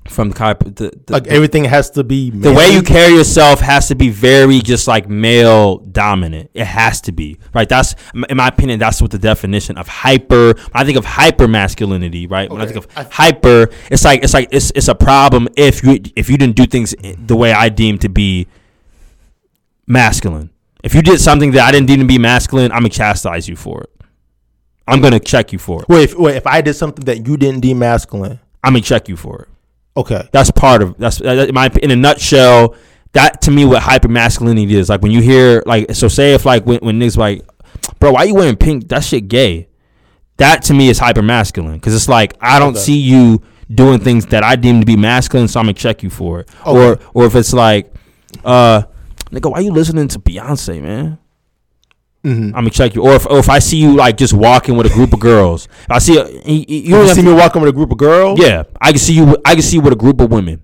from 0.08 0.28
the 0.28 0.34
type 0.34 0.58
the, 0.60 0.92
the, 1.06 1.12
like 1.12 1.26
everything 1.28 1.64
has 1.64 1.88
to 1.90 2.04
be 2.04 2.28
the 2.28 2.52
way 2.52 2.70
you 2.70 2.82
carry 2.82 3.14
yourself 3.14 3.60
has 3.60 3.88
to 3.88 3.94
be 3.94 4.10
very 4.10 4.58
just 4.60 4.86
like 4.86 5.08
male 5.08 5.78
dominant. 5.78 6.50
It 6.52 6.66
has 6.66 7.00
to 7.02 7.12
be 7.12 7.38
right. 7.54 7.66
That's 7.68 7.94
in 8.28 8.36
my 8.36 8.48
opinion. 8.48 8.78
That's 8.78 9.00
what 9.00 9.12
the 9.12 9.18
definition 9.18 9.78
of 9.78 9.88
hyper. 9.88 10.48
When 10.48 10.56
I 10.74 10.84
think 10.84 10.98
of 10.98 11.06
hyper 11.06 11.48
masculinity, 11.48 12.26
right? 12.26 12.50
When 12.50 12.60
I 12.60 12.66
think 12.66 12.76
of 12.76 12.88
I- 12.96 13.04
hyper, 13.04 13.70
it's 13.90 14.04
like 14.04 14.22
it's 14.22 14.34
like 14.34 14.48
it's 14.50 14.70
it's 14.74 14.88
a 14.88 14.94
problem 14.94 15.48
if 15.56 15.82
you 15.82 15.98
if 16.16 16.28
you 16.28 16.36
didn't 16.36 16.56
do 16.56 16.66
things 16.66 16.94
the 17.18 17.36
way 17.36 17.52
I 17.52 17.70
deem 17.70 17.98
to 18.00 18.08
be 18.10 18.46
masculine. 19.86 20.50
If 20.82 20.94
you 20.94 21.00
did 21.00 21.18
something 21.18 21.52
that 21.52 21.66
I 21.66 21.72
didn't 21.72 21.86
deem 21.86 22.00
to 22.00 22.06
be 22.06 22.18
masculine, 22.18 22.72
I'm 22.72 22.80
gonna 22.80 22.90
chastise 22.90 23.48
you 23.48 23.56
for 23.56 23.82
it. 23.84 23.90
I'm 24.86 25.00
gonna 25.00 25.20
check 25.20 25.52
you 25.52 25.58
for 25.58 25.82
it. 25.82 25.88
Wait, 25.88 26.04
if, 26.10 26.18
wait, 26.18 26.36
if 26.36 26.46
I 26.46 26.60
did 26.60 26.74
something 26.74 27.04
that 27.06 27.26
you 27.26 27.36
didn't 27.36 27.60
deem 27.60 27.78
masculine, 27.78 28.38
I'm 28.62 28.72
gonna 28.74 28.82
check 28.82 29.08
you 29.08 29.16
for 29.16 29.42
it. 29.42 29.48
okay, 29.96 30.28
That's 30.32 30.50
part 30.50 30.82
of 30.82 30.96
that's 30.98 31.18
that- 31.18 31.48
in 31.48 31.54
my 31.54 31.70
in 31.82 31.90
a 31.90 31.96
nutshell. 31.96 32.74
That 33.12 33.42
to 33.42 33.50
me, 33.52 33.64
what 33.64 33.80
hyper 33.82 34.08
masculinity 34.08 34.74
is 34.76 34.88
like 34.88 35.00
when 35.00 35.12
you 35.12 35.22
hear 35.22 35.62
like 35.66 35.94
so. 35.94 36.08
Say 36.08 36.34
if 36.34 36.44
like 36.44 36.66
when 36.66 36.80
when 36.80 36.98
niggas 36.98 37.16
like, 37.16 37.42
bro, 38.00 38.10
why 38.12 38.24
you 38.24 38.34
wearing 38.34 38.56
pink? 38.56 38.88
That 38.88 39.04
shit 39.04 39.28
gay. 39.28 39.68
That 40.38 40.62
to 40.64 40.74
me 40.74 40.88
is 40.88 40.98
hyper 40.98 41.22
masculine 41.22 41.74
because 41.74 41.94
it's 41.94 42.08
like 42.08 42.34
I 42.40 42.58
don't 42.58 42.70
Okay. 42.74 42.80
see 42.80 42.98
you 42.98 43.40
doing 43.72 44.00
things 44.00 44.26
that 44.26 44.42
I 44.42 44.56
deem 44.56 44.80
to 44.80 44.86
be 44.86 44.96
masculine, 44.96 45.46
so 45.46 45.60
I'm 45.60 45.66
gonna 45.66 45.74
check 45.74 46.02
you 46.02 46.10
for 46.10 46.40
it. 46.40 46.48
Or 46.66 46.98
or 47.14 47.24
if 47.26 47.36
it's 47.36 47.52
like, 47.52 47.94
uh, 48.44 48.82
nigga, 49.30 49.48
why 49.50 49.60
you 49.60 49.70
listening 49.72 50.08
to 50.08 50.18
Beyonce, 50.18 50.82
man? 50.82 51.18
Mhm. 52.24 52.46
I'm 52.46 52.52
gonna 52.52 52.70
check 52.70 52.94
you. 52.94 53.02
Or 53.02 53.14
if 53.14 53.26
or 53.26 53.38
if 53.38 53.48
I 53.50 53.58
see 53.58 53.76
you 53.76 53.94
like 53.94 54.16
just 54.16 54.32
walking 54.32 54.76
with 54.76 54.86
a 54.86 54.90
group 54.94 55.12
of 55.12 55.20
girls, 55.20 55.68
if 55.82 55.90
I 55.90 55.98
see 55.98 56.16
a, 56.18 56.26
you, 56.26 56.64
you 56.66 56.78
you, 56.80 56.90
don't 56.90 57.08
see 57.08 57.20
to- 57.22 57.28
me 57.28 57.32
walking 57.34 57.60
with 57.60 57.68
a 57.68 57.72
group 57.72 57.92
of 57.92 57.98
girls. 57.98 58.40
yeah, 58.40 58.62
I 58.80 58.90
can 58.92 58.98
see 58.98 59.12
you. 59.12 59.36
I 59.44 59.52
can 59.54 59.62
see 59.62 59.76
you 59.76 59.82
with 59.82 59.92
a 59.92 59.96
group 59.96 60.20
of 60.20 60.30
women. 60.30 60.62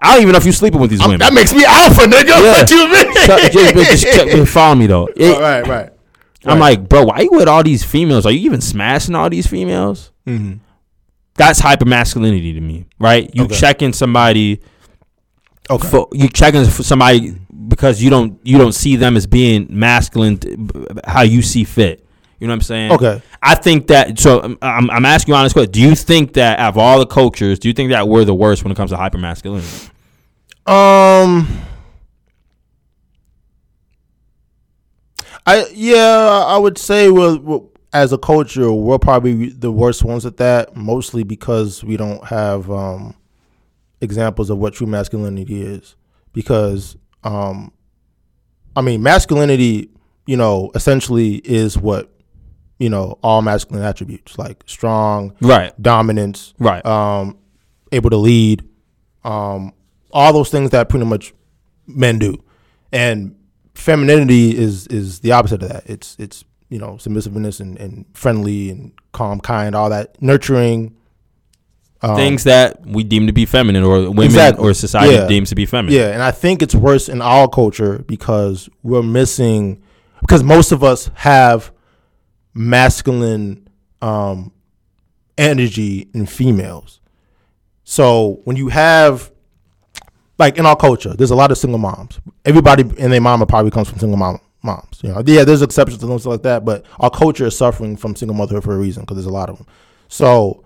I 0.00 0.14
don't 0.14 0.22
even 0.22 0.32
know 0.32 0.38
if 0.38 0.44
you're 0.44 0.52
sleeping 0.52 0.80
with 0.80 0.90
these 0.90 1.00
I'm- 1.00 1.10
women. 1.10 1.20
that 1.20 1.32
makes 1.32 1.54
me 1.54 1.64
alpha, 1.64 2.02
nigga. 2.02 2.28
Yeah. 2.28 2.52
What 2.52 2.70
you 2.70 2.88
mean? 2.88 3.14
Just, 3.14 4.02
just 4.02 4.16
check, 4.16 4.48
follow 4.48 4.74
me 4.74 4.86
though. 4.88 5.08
It- 5.16 5.34
All 5.36 5.40
right, 5.40 5.66
right. 5.66 5.90
I'm 6.46 6.58
like, 6.58 6.88
bro, 6.90 7.04
why 7.04 7.20
you 7.20 7.30
with 7.30 7.48
all 7.48 7.62
these 7.62 7.82
females? 7.84 8.26
Are 8.26 8.32
you 8.32 8.40
even 8.40 8.60
smashing 8.60 9.14
all 9.14 9.30
these 9.30 9.46
females? 9.46 10.10
Mm-hmm. 10.26 10.54
That's 11.36 11.58
hyper 11.60 11.86
masculinity 11.86 12.52
to 12.52 12.60
me, 12.60 12.84
right? 12.98 13.30
You 13.34 13.44
Okay. 13.44 13.54
checking 13.54 13.92
somebody, 13.94 14.60
Okay. 15.70 15.88
for, 15.88 16.08
you 16.12 16.28
checking 16.28 16.66
for 16.66 16.82
somebody 16.82 17.34
because 17.68 18.02
you 18.02 18.10
don't 18.10 18.38
you 18.42 18.58
don't 18.58 18.72
see 18.72 18.96
them 18.96 19.16
as 19.16 19.26
being 19.26 19.66
masculine 19.70 20.38
how 21.06 21.22
you 21.22 21.42
see 21.42 21.64
fit. 21.64 22.04
You 22.40 22.48
know 22.48 22.52
what 22.52 22.56
I'm 22.56 22.62
saying? 22.62 22.92
Okay. 22.92 23.22
I 23.42 23.54
think 23.54 23.86
that. 23.86 24.18
So 24.18 24.42
um, 24.42 24.58
I'm, 24.60 24.90
I'm 24.90 25.04
asking 25.06 25.32
you 25.32 25.36
honest 25.36 25.54
question. 25.54 25.72
Do 25.72 25.80
you 25.80 25.94
think 25.94 26.34
that 26.34 26.58
out 26.58 26.70
of 26.70 26.78
all 26.78 26.98
the 26.98 27.06
cultures, 27.06 27.58
do 27.58 27.68
you 27.68 27.74
think 27.74 27.90
that 27.90 28.08
we're 28.08 28.24
the 28.24 28.34
worst 28.34 28.64
when 28.64 28.72
it 28.72 28.74
comes 28.74 28.90
to 28.90 28.96
hyper 28.96 29.18
masculinity? 29.18 29.68
Um. 30.66 31.48
I 35.46 35.66
yeah, 35.72 36.44
I 36.46 36.56
would 36.58 36.78
say 36.78 37.10
we're, 37.10 37.36
we're 37.36 37.60
as 37.92 38.12
a 38.12 38.18
culture 38.18 38.72
we're 38.72 38.98
probably 38.98 39.50
the 39.50 39.70
worst 39.70 40.02
ones 40.04 40.26
at 40.26 40.36
that. 40.38 40.74
Mostly 40.76 41.22
because 41.22 41.84
we 41.84 41.96
don't 41.96 42.24
have 42.24 42.70
um, 42.70 43.14
examples 44.00 44.50
of 44.50 44.58
what 44.58 44.74
true 44.74 44.86
masculinity 44.86 45.62
is. 45.62 45.96
Because 46.32 46.96
um, 47.24 47.72
I 48.76 48.80
mean, 48.82 49.02
masculinity, 49.02 49.90
you 50.26 50.36
know, 50.36 50.70
essentially 50.74 51.36
is 51.36 51.76
what 51.78 52.10
you 52.78 52.88
know 52.90 53.18
all 53.22 53.40
masculine 53.42 53.84
attributes 53.84 54.36
like 54.38 54.62
strong, 54.66 55.32
Right. 55.40 55.72
dominance, 55.80 56.54
Right. 56.58 56.84
um, 56.84 57.38
able 57.92 58.10
to 58.10 58.16
lead, 58.16 58.64
um, 59.24 59.72
all 60.12 60.32
those 60.32 60.50
things 60.50 60.70
that 60.70 60.88
pretty 60.88 61.06
much 61.06 61.32
men 61.86 62.18
do, 62.18 62.42
and 62.92 63.34
femininity 63.74 64.56
is 64.56 64.86
is 64.88 65.20
the 65.20 65.32
opposite 65.32 65.62
of 65.62 65.68
that. 65.68 65.84
It's 65.86 66.16
it's 66.18 66.44
you 66.68 66.78
know 66.78 66.96
submissiveness 66.98 67.60
and, 67.60 67.78
and 67.78 68.04
friendly 68.14 68.70
and 68.70 68.92
calm, 69.12 69.40
kind, 69.40 69.74
all 69.74 69.90
that 69.90 70.20
nurturing. 70.20 70.96
Um, 72.10 72.16
Things 72.16 72.44
that 72.44 72.84
we 72.86 73.02
deem 73.04 73.26
to 73.26 73.32
be 73.32 73.46
feminine, 73.46 73.82
or 73.82 74.00
women 74.10 74.24
Exactly. 74.24 74.64
or 74.64 74.74
society 74.74 75.14
Yeah. 75.14 75.26
deems 75.26 75.48
to 75.50 75.54
be 75.54 75.66
feminine. 75.66 75.94
Yeah, 75.98 76.08
and 76.10 76.22
I 76.22 76.30
think 76.30 76.62
it's 76.62 76.74
worse 76.74 77.08
in 77.08 77.22
our 77.22 77.48
culture 77.48 77.98
because 78.06 78.68
we're 78.82 79.02
missing 79.02 79.82
because 80.20 80.42
most 80.42 80.72
of 80.72 80.82
us 80.84 81.10
have 81.14 81.70
masculine 82.54 83.68
um, 84.02 84.52
energy 85.38 86.08
in 86.14 86.26
females. 86.26 87.00
So 87.84 88.40
when 88.44 88.56
you 88.56 88.68
have 88.68 89.30
like 90.38 90.58
in 90.58 90.66
our 90.66 90.76
culture, 90.76 91.14
there's 91.14 91.30
a 91.30 91.36
lot 91.36 91.50
of 91.50 91.58
single 91.58 91.78
moms. 91.78 92.20
Everybody 92.44 92.82
and 92.98 93.12
their 93.12 93.20
mama 93.20 93.46
probably 93.46 93.70
comes 93.70 93.88
from 93.88 93.98
single 93.98 94.16
mom 94.18 94.40
moms. 94.62 95.00
You 95.02 95.10
know, 95.10 95.22
yeah, 95.26 95.44
there's 95.44 95.62
exceptions 95.62 96.00
to 96.00 96.06
things 96.06 96.26
like 96.26 96.42
that, 96.42 96.64
but 96.64 96.84
our 97.00 97.10
culture 97.10 97.46
is 97.46 97.56
suffering 97.56 97.96
from 97.96 98.16
single 98.16 98.36
motherhood 98.36 98.64
for 98.64 98.74
a 98.74 98.78
reason 98.78 99.02
because 99.02 99.16
there's 99.16 99.26
a 99.26 99.30
lot 99.32 99.50
of 99.50 99.58
them. 99.58 99.66
So 100.08 100.63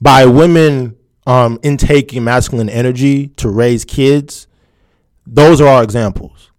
by 0.00 0.26
women 0.26 0.96
um, 1.26 1.58
intaking 1.62 2.24
masculine 2.24 2.68
energy 2.68 3.28
to 3.36 3.48
raise 3.48 3.84
kids, 3.84 4.46
those 5.26 5.60
are 5.60 5.68
our 5.68 5.82
examples, 5.82 6.50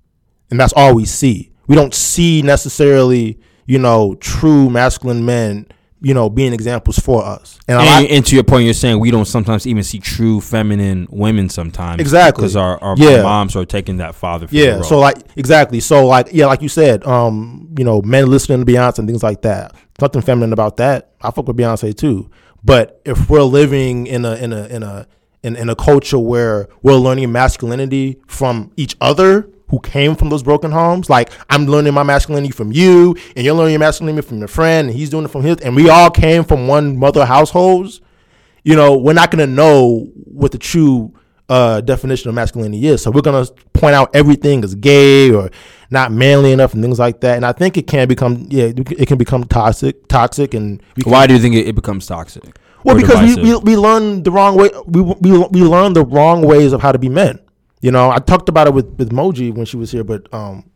and 0.49 0.59
that's 0.59 0.73
all 0.73 0.95
we 0.95 1.05
see. 1.05 1.51
We 1.67 1.75
don't 1.75 1.93
see 1.93 2.41
necessarily, 2.41 3.39
you 3.65 3.79
know, 3.79 4.15
true 4.15 4.69
masculine 4.69 5.25
men, 5.25 5.67
you 6.01 6.13
know, 6.13 6.29
being 6.29 6.51
examples 6.53 6.99
for 6.99 7.23
us. 7.23 7.59
And 7.67 7.77
a 7.77 7.79
lot, 7.83 8.01
And, 8.03 8.11
and 8.11 8.25
to 8.25 8.35
your 8.35 8.43
point, 8.43 8.65
you're 8.65 8.73
saying 8.73 8.99
we 8.99 9.11
don't 9.11 9.25
sometimes 9.25 9.65
even 9.67 9.83
see 9.83 9.99
true 9.99 10.41
feminine 10.41 11.07
women 11.11 11.47
sometimes. 11.47 12.01
Exactly. 12.01 12.41
Because 12.41 12.55
our, 12.55 12.77
our 12.83 12.95
Yeah. 12.97 13.21
moms 13.21 13.55
are 13.55 13.65
taking 13.65 13.97
that 13.97 14.15
father 14.15 14.47
figure 14.47 14.65
Yeah. 14.65 14.73
role. 14.75 14.83
So 14.83 14.99
like 14.99 15.17
exactly. 15.35 15.79
So 15.79 16.05
like 16.07 16.29
yeah, 16.33 16.47
like 16.47 16.61
you 16.61 16.69
said, 16.69 17.05
um, 17.05 17.69
you 17.77 17.85
know, 17.85 18.01
men 18.01 18.27
listening 18.29 18.65
to 18.65 18.71
Beyonce 18.71 18.99
and 18.99 19.07
things 19.07 19.23
like 19.23 19.41
that. 19.43 19.73
Nothing 20.01 20.21
feminine 20.23 20.53
about 20.53 20.77
that. 20.77 21.11
I 21.21 21.31
fuck 21.31 21.47
with 21.47 21.55
Beyonce 21.57 21.95
too. 21.95 22.29
But 22.63 23.01
if 23.05 23.29
we're 23.29 23.41
living 23.43 24.07
in 24.07 24.25
a 24.25 24.35
in 24.35 24.53
a 24.53 24.65
in 24.67 24.83
a 24.83 25.07
in, 25.43 25.55
in 25.55 25.69
a 25.69 25.75
culture 25.75 26.19
where 26.19 26.67
we're 26.83 26.95
learning 26.95 27.31
masculinity 27.31 28.19
from 28.27 28.71
each 28.77 28.95
other 29.01 29.49
who 29.69 29.79
came 29.79 30.15
from 30.15 30.29
those 30.29 30.43
broken 30.43 30.71
homes, 30.71 31.09
like 31.09 31.31
I'm 31.49 31.65
learning 31.65 31.93
my 31.93 32.03
masculinity 32.03 32.51
from 32.51 32.71
you, 32.71 33.15
and 33.35 33.45
you're 33.45 33.55
learning 33.55 33.71
your 33.71 33.79
masculinity 33.79 34.27
from 34.27 34.39
your 34.39 34.49
friend, 34.49 34.89
and 34.89 34.97
he's 34.97 35.09
doing 35.09 35.25
it 35.25 35.29
from 35.29 35.43
his, 35.43 35.57
and 35.57 35.75
we 35.75 35.89
all 35.89 36.11
came 36.11 36.43
from 36.43 36.67
one 36.67 36.97
mother 36.97 37.25
households 37.25 38.01
you 38.63 38.75
know, 38.75 38.97
we're 38.97 39.13
not 39.13 39.31
to 39.47 39.51
know 39.51 40.09
what 40.15 40.51
the 40.51 40.57
true 40.57 41.13
uh, 41.49 41.81
definition 41.81 42.29
of 42.29 42.35
masculinity 42.35 42.87
is. 42.87 43.01
So 43.01 43.11
we're 43.11 43.21
to 43.45 43.53
point 43.73 43.95
out 43.95 44.15
everything 44.15 44.63
as 44.63 44.75
gay 44.75 45.31
or 45.31 45.49
not 45.91 46.11
manly 46.11 46.53
enough 46.53 46.73
and 46.73 46.81
things 46.81 46.97
like 46.97 47.19
that. 47.19 47.35
And 47.35 47.45
I 47.45 47.51
think 47.51 47.77
it 47.77 47.85
can 47.85 48.07
become, 48.07 48.47
yeah, 48.49 48.71
it 48.75 49.07
can 49.07 49.17
become 49.17 49.43
toxic, 49.43 50.07
toxic, 50.07 50.53
and 50.53 50.81
can, 50.95 51.11
Why 51.11 51.27
do 51.27 51.33
you 51.33 51.39
think 51.39 51.55
it, 51.55 51.67
it 51.67 51.75
becomes 51.75 52.07
toxic? 52.07 52.43
well, 52.83 52.95
because 52.95 53.35
we, 53.35 53.41
we 53.43 53.55
we 53.57 53.77
learn 53.77 54.23
the 54.23 54.31
wrong 54.31 54.57
way. 54.57 54.69
We 54.87 55.01
we 55.01 55.37
we 55.37 55.61
learn 55.61 55.93
the 55.93 56.05
wrong 56.05 56.41
ways 56.41 56.73
of 56.73 56.81
how 56.81 56.91
to 56.91 56.97
be 56.97 57.09
men. 57.09 57.39
You 57.81 57.91
know, 57.91 58.09
I 58.09 58.19
talked 58.19 58.49
about 58.49 58.67
it 58.67 58.73
with 58.73 58.87
with 58.97 59.11
Moji 59.11 59.53
when 59.53 59.65
she 59.65 59.77
was 59.77 59.91
here, 59.91 60.03
but 60.03 60.33
um, 60.33 60.69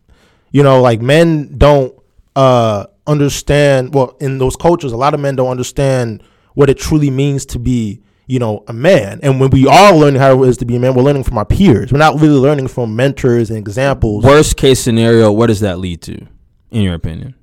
you 0.52 0.62
know, 0.62 0.82
like 0.82 1.02
men 1.02 1.58
don't 1.58 1.96
uh 2.36 2.86
understand. 3.08 3.94
Well, 3.94 4.18
in 4.20 4.38
those 4.38 4.56
cultures, 4.56 4.92
a 4.92 4.98
lot 4.98 5.14
of 5.14 5.20
men 5.20 5.36
don't 5.36 5.50
understand 5.50 6.22
what 6.54 6.70
it 6.70 6.78
truly 6.78 7.10
means 7.10 7.46
to 7.48 7.60
be. 7.60 8.02
You 8.28 8.40
know, 8.40 8.64
a 8.68 8.74
man, 8.74 9.20
and 9.22 9.40
when 9.40 9.52
we 9.52 9.68
are 9.68 9.94
learning 9.96 10.20
how 10.20 10.44
it 10.44 10.48
is 10.50 10.58
to 10.58 10.66
be 10.66 10.76
a 10.76 10.80
man, 10.80 10.96
we're 10.96 11.04
learning 11.04 11.24
from 11.26 11.38
our 11.38 11.46
peers. 11.46 11.92
We're 11.92 12.00
not 12.00 12.20
really 12.20 12.40
learning 12.40 12.70
from 12.70 12.96
mentors 12.96 13.50
and 13.52 13.60
examples. 13.60 14.24
Worst 14.24 14.58
case 14.58 14.80
scenario, 14.80 15.32
what 15.32 15.48
does 15.48 15.60
that 15.60 15.78
lead 15.78 16.02
to, 16.04 16.26
in 16.72 16.82
your 16.82 16.96
opinion? 16.96 17.36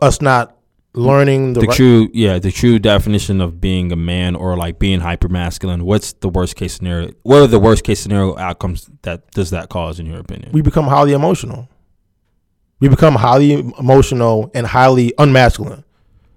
Us 0.00 0.22
not 0.22 0.56
learning 0.94 1.54
the, 1.54 1.62
The 1.62 1.66
right- 1.66 1.76
true, 1.76 2.08
yeah, 2.14 2.38
the 2.38 2.52
true 2.52 2.78
definition 2.78 3.40
of 3.40 3.60
being 3.60 3.90
a 3.90 3.96
man 3.96 4.36
or 4.36 4.56
like 4.56 4.78
being 4.78 5.00
hyper 5.00 5.28
masculine. 5.28 5.84
What's 5.84 6.12
the 6.12 6.28
worst 6.28 6.54
case 6.54 6.74
scenario? 6.74 7.10
What 7.24 7.38
are 7.42 7.48
the 7.48 7.58
worst 7.58 7.82
case 7.82 7.98
scenario 7.98 8.36
outcomes 8.38 8.88
that 9.02 9.28
does 9.32 9.50
that 9.50 9.68
cause, 9.68 9.98
in 9.98 10.06
your 10.06 10.20
opinion? 10.20 10.52
we 10.52 10.62
become 10.62 10.86
highly 10.86 11.12
emotional. 11.12 11.68
We 12.78 12.86
become 12.88 13.16
highly 13.16 13.52
emotional 13.80 14.50
and 14.54 14.64
highly 14.64 15.12
unmasculine. 15.18 15.82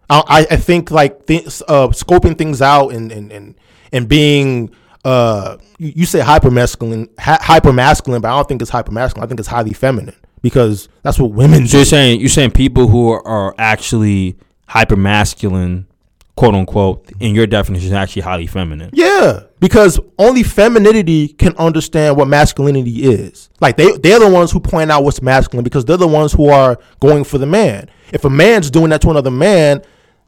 I, 0.10 0.48
I- 0.50 0.56
think 0.56 0.90
like 0.90 1.26
things, 1.26 1.62
uh, 1.68 1.90
scoping 1.90 2.38
things 2.38 2.60
out 2.62 2.90
and 2.94 3.12
and 3.12 3.32
and, 3.32 3.56
and 3.92 4.08
being 4.08 4.72
uh, 5.06 5.58
you, 5.78 6.06
say 6.06 6.20
hyper 6.20 6.52
masculine, 6.52 7.08
hyper 7.20 7.72
masculine, 7.72 8.22
but 8.22 8.30
I 8.30 8.36
don't 8.36 8.48
think 8.48 8.62
it's 8.62 8.72
hyper 8.72 8.92
masculine. 8.92 9.26
I 9.26 9.28
think 9.28 9.40
it's 9.40 9.48
highly 9.48 9.74
feminine 9.74 10.16
because 10.42 10.90
that's 11.04 11.18
what 11.20 11.32
women 11.32 11.66
So 11.68 11.72
do. 11.72 11.78
you're 11.78 11.86
saying 11.86 12.20
you're 12.20 12.30
saying 12.30 12.52
people 12.52 12.88
who 12.88 13.12
are, 13.12 13.26
are 13.26 13.56
actually 13.58 14.38
hyper 14.68 14.98
masculine, 14.98 15.88
quote 16.36 16.56
unquote, 16.56 17.10
in 17.22 17.34
your 17.36 17.48
definition, 17.48 17.88
is 17.88 17.94
actually 17.94 18.24
highly 18.24 18.48
feminine. 18.48 18.90
Yeah, 18.92 19.44
because 19.62 19.98
only 20.20 20.44
femininity 20.44 21.30
can 21.30 21.56
understand 21.58 22.18
what 22.18 22.28
masculinity 22.28 23.04
is. 23.04 23.50
Like 23.62 23.78
they 23.78 23.96
they're 23.98 24.20
the 24.20 24.30
ones 24.30 24.52
who 24.52 24.60
point 24.60 24.92
out 24.92 25.04
what's 25.06 25.22
masculine 25.22 25.64
because 25.64 25.86
they're 25.86 25.96
the 25.96 26.08
ones 26.08 26.34
who 26.34 26.50
are 26.50 26.78
going 27.00 27.24
for 27.24 27.38
the 27.38 27.46
man. 27.46 27.90
If 28.12 28.26
a 28.26 28.30
man's 28.30 28.70
doing 28.70 28.90
that 28.90 29.02
to 29.02 29.10
another 29.10 29.32
man, 29.32 29.84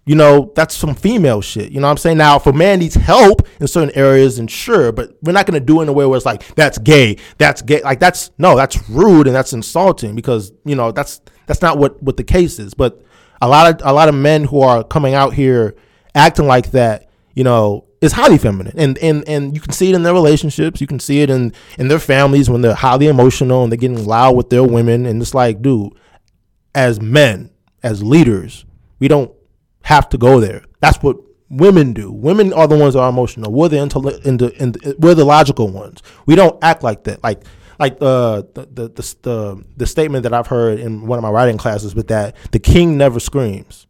you 0.10 0.16
know, 0.16 0.52
that's 0.56 0.76
some 0.76 0.96
female 0.96 1.40
shit. 1.40 1.72
You 1.72 1.80
know 1.80 1.86
what 1.86 1.92
I'm 1.92 1.98
saying? 1.98 2.18
Now, 2.18 2.38
if 2.38 2.48
a 2.48 2.52
man 2.52 2.80
needs 2.80 2.96
help 2.96 3.48
in 3.60 3.68
certain 3.68 3.96
areas, 3.96 4.40
and 4.40 4.50
sure, 4.50 4.92
but 4.92 5.16
we're 5.22 5.34
not 5.34 5.46
gonna 5.46 5.60
do 5.60 5.82
it 5.82 5.84
in 5.84 5.90
a 5.90 5.94
way 5.94 6.04
where 6.04 6.18
it's 6.18 6.26
like 6.26 6.56
that's 6.56 6.80
gay, 6.80 7.18
that's 7.38 7.62
gay. 7.62 7.84
Like 7.84 8.00
that's 8.00 8.32
no, 8.40 8.56
that's 8.56 8.90
rude 8.90 9.28
and 9.28 9.36
that's 9.36 9.54
insulting 9.54 10.16
because 10.16 10.52
you 10.66 10.76
know 10.76 10.92
that's 10.92 11.22
that's 11.46 11.62
not 11.62 11.78
what 11.78 12.02
what 12.02 12.18
the 12.18 12.24
case 12.24 12.58
is. 12.58 12.74
But 12.74 13.04
a 13.40 13.48
lot 13.48 13.72
of 13.72 13.88
a 13.88 13.94
lot 13.94 14.10
of 14.10 14.16
men 14.16 14.46
who 14.46 14.62
are 14.62 14.84
coming 14.84 15.14
out 15.14 15.36
here 15.36 15.76
acting 16.16 16.48
like 16.48 16.72
that, 16.72 17.08
you 17.36 17.44
know, 17.44 17.86
is 18.02 18.14
highly 18.14 18.40
feminine, 18.40 18.74
and 18.80 18.98
and 18.98 19.24
and 19.30 19.54
you 19.54 19.62
can 19.62 19.74
see 19.74 19.90
it 19.92 19.96
in 19.96 20.02
their 20.02 20.16
relationships. 20.16 20.82
You 20.82 20.88
can 20.88 21.00
see 21.00 21.22
it 21.22 21.30
in 21.30 21.54
in 21.78 21.88
their 21.88 22.00
families 22.00 22.50
when 22.50 22.64
they're 22.64 22.74
highly 22.74 23.06
emotional 23.06 23.62
and 23.62 23.72
they're 23.72 23.78
getting 23.78 24.08
loud 24.08 24.36
with 24.36 24.50
their 24.50 24.64
women, 24.64 25.06
and 25.06 25.22
it's 25.22 25.36
like, 25.36 25.62
dude, 25.62 25.94
as 26.74 27.00
men, 27.00 27.52
as 27.84 28.02
leaders, 28.02 28.66
we 28.98 29.08
don't 29.08 29.32
have 29.84 30.10
to 30.10 30.18
go 30.18 30.40
there. 30.40 30.64
That's 30.80 30.98
what 30.98 31.18
women 31.50 31.94
do. 31.94 32.12
Women 32.12 32.54
are 32.54 32.68
the 32.68 32.78
ones 32.78 32.94
that 32.94 33.02
are 33.02 33.10
emotional. 33.10 33.52
We're 33.52 33.70
the 33.70 33.78
intell- 33.78 34.26
in 34.26 34.38
the, 34.38 34.52
in 34.62 34.72
the 34.74 34.96
we're 35.00 35.16
the 35.16 35.26
logical 35.26 35.70
ones. 35.70 36.02
We 36.26 36.36
don't 36.36 36.62
act 36.64 36.84
like 36.84 37.04
that. 37.06 37.24
Like 37.24 37.44
like 37.80 37.94
uh, 38.02 38.44
the 38.54 38.68
the 38.72 38.90
the 38.90 39.16
the 39.22 39.66
the 39.78 39.88
statement 39.88 40.24
that 40.24 40.34
I've 40.34 40.48
heard 40.48 40.80
in 40.80 41.08
one 41.08 41.18
of 41.18 41.24
my 41.24 41.30
writing 41.30 41.58
classes 41.58 41.96
with 41.96 42.08
that 42.10 42.36
the 42.52 42.60
king 42.60 42.98
never 42.98 43.20
screams. 43.20 43.88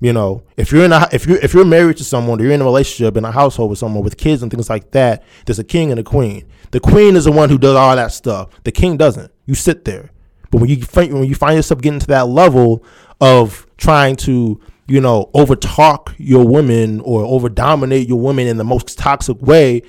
You 0.00 0.12
know, 0.12 0.44
if 0.56 0.70
you're 0.70 0.84
in 0.84 0.92
a 0.92 1.08
if 1.10 1.26
you're 1.26 1.38
if 1.38 1.54
you're 1.54 1.64
married 1.64 1.96
to 1.96 2.04
someone 2.04 2.40
or 2.40 2.44
you're 2.44 2.52
in 2.52 2.60
a 2.60 2.64
relationship 2.64 3.16
in 3.16 3.24
a 3.24 3.32
household 3.32 3.70
with 3.70 3.80
someone 3.80 4.04
with 4.04 4.16
kids 4.16 4.42
and 4.42 4.50
things 4.50 4.70
like 4.70 4.92
that, 4.92 5.24
there's 5.46 5.58
a 5.58 5.64
king 5.64 5.90
and 5.90 5.98
a 5.98 6.04
queen. 6.04 6.46
The 6.70 6.80
queen 6.80 7.16
is 7.16 7.24
the 7.24 7.32
one 7.32 7.48
who 7.48 7.58
does 7.58 7.74
all 7.74 7.96
that 7.96 8.12
stuff. 8.12 8.50
The 8.62 8.70
king 8.70 8.96
doesn't. 8.96 9.32
You 9.46 9.54
sit 9.54 9.84
there. 9.84 10.10
But 10.50 10.60
when 10.60 10.70
you 10.70 10.82
find 10.82 11.12
when 11.14 11.24
you 11.24 11.34
find 11.34 11.56
yourself 11.56 11.80
getting 11.80 12.00
to 12.00 12.06
that 12.08 12.28
level 12.28 12.84
of 13.20 13.66
trying 13.76 14.16
to 14.16 14.60
you 14.88 15.00
know 15.00 15.30
overtalk 15.34 16.14
your 16.18 16.46
woman 16.46 17.00
or 17.00 17.22
over 17.22 17.48
dominate 17.48 18.08
your 18.08 18.18
woman 18.18 18.46
in 18.46 18.56
the 18.56 18.64
most 18.64 18.98
toxic 18.98 19.40
way, 19.40 19.82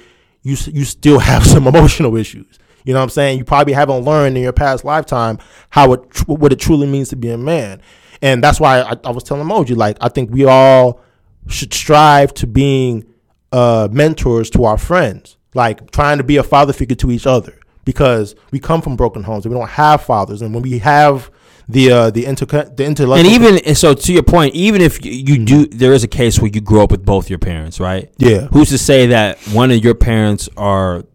you 0.43 0.55
you 0.67 0.83
still 0.85 1.19
have 1.31 1.45
some 1.45 1.67
emotional 1.67 2.15
issues. 2.15 2.59
You 2.85 2.93
know 2.93 2.99
what 2.99 3.03
I'm 3.03 3.09
saying? 3.09 3.37
You 3.37 3.45
probably 3.45 3.73
haven't 3.73 4.03
learned 4.03 4.37
in 4.37 4.43
your 4.43 4.53
past 4.53 4.85
lifetime 4.85 5.39
how 5.69 5.93
it 5.93 6.27
what 6.27 6.51
it 6.51 6.59
truly 6.59 6.87
means 6.87 7.09
to 7.09 7.15
be 7.15 7.29
a 7.29 7.37
man, 7.37 7.81
and 8.21 8.43
that's 8.43 8.59
why 8.59 8.81
I, 8.81 8.97
I 9.03 9.11
was 9.11 9.23
telling 9.23 9.47
Moji 9.47 9.75
like 9.75 9.97
I 10.01 10.09
think 10.09 10.31
we 10.31 10.45
all 10.45 11.01
should 11.47 11.73
strive 11.73 12.33
to 12.35 12.47
being 12.47 13.05
uh, 13.51 13.87
mentors 13.91 14.49
to 14.51 14.65
our 14.65 14.77
friends, 14.77 15.37
like 15.53 15.91
trying 15.91 16.17
to 16.17 16.23
be 16.23 16.37
a 16.37 16.43
father 16.43 16.73
figure 16.73 16.95
to 16.97 17.11
each 17.11 17.25
other 17.25 17.59
because 17.85 18.35
we 18.51 18.59
come 18.59 18.81
from 18.81 18.95
broken 18.95 19.23
homes 19.23 19.45
and 19.45 19.53
we 19.53 19.59
don't 19.59 19.69
have 19.69 20.01
fathers, 20.01 20.41
and 20.41 20.53
when 20.53 20.63
we 20.63 20.79
have 20.79 21.31
the 21.69 21.91
uh, 21.91 22.09
the 22.09 22.25
inter 22.25 22.45
the 22.45 22.83
intellectual 22.83 23.13
And 23.17 23.27
even 23.27 23.59
and 23.59 23.77
so, 23.77 23.93
to 23.93 24.13
your 24.13 24.23
point, 24.23 24.55
even 24.55 24.81
if 24.81 25.05
you, 25.05 25.11
you 25.11 25.45
do, 25.45 25.65
there 25.67 25.93
is 25.93 26.03
a 26.03 26.07
case 26.07 26.39
where 26.39 26.49
you 26.51 26.61
grow 26.61 26.83
up 26.83 26.91
with 26.91 27.05
both 27.05 27.29
your 27.29 27.39
parents, 27.39 27.79
right? 27.79 28.11
Yeah. 28.17 28.47
Who's 28.47 28.69
to 28.69 28.79
say 28.79 29.07
that 29.07 29.37
one 29.53 29.69
of 29.69 29.83
your 29.83 29.95
parents 29.95 30.49
are? 30.57 31.05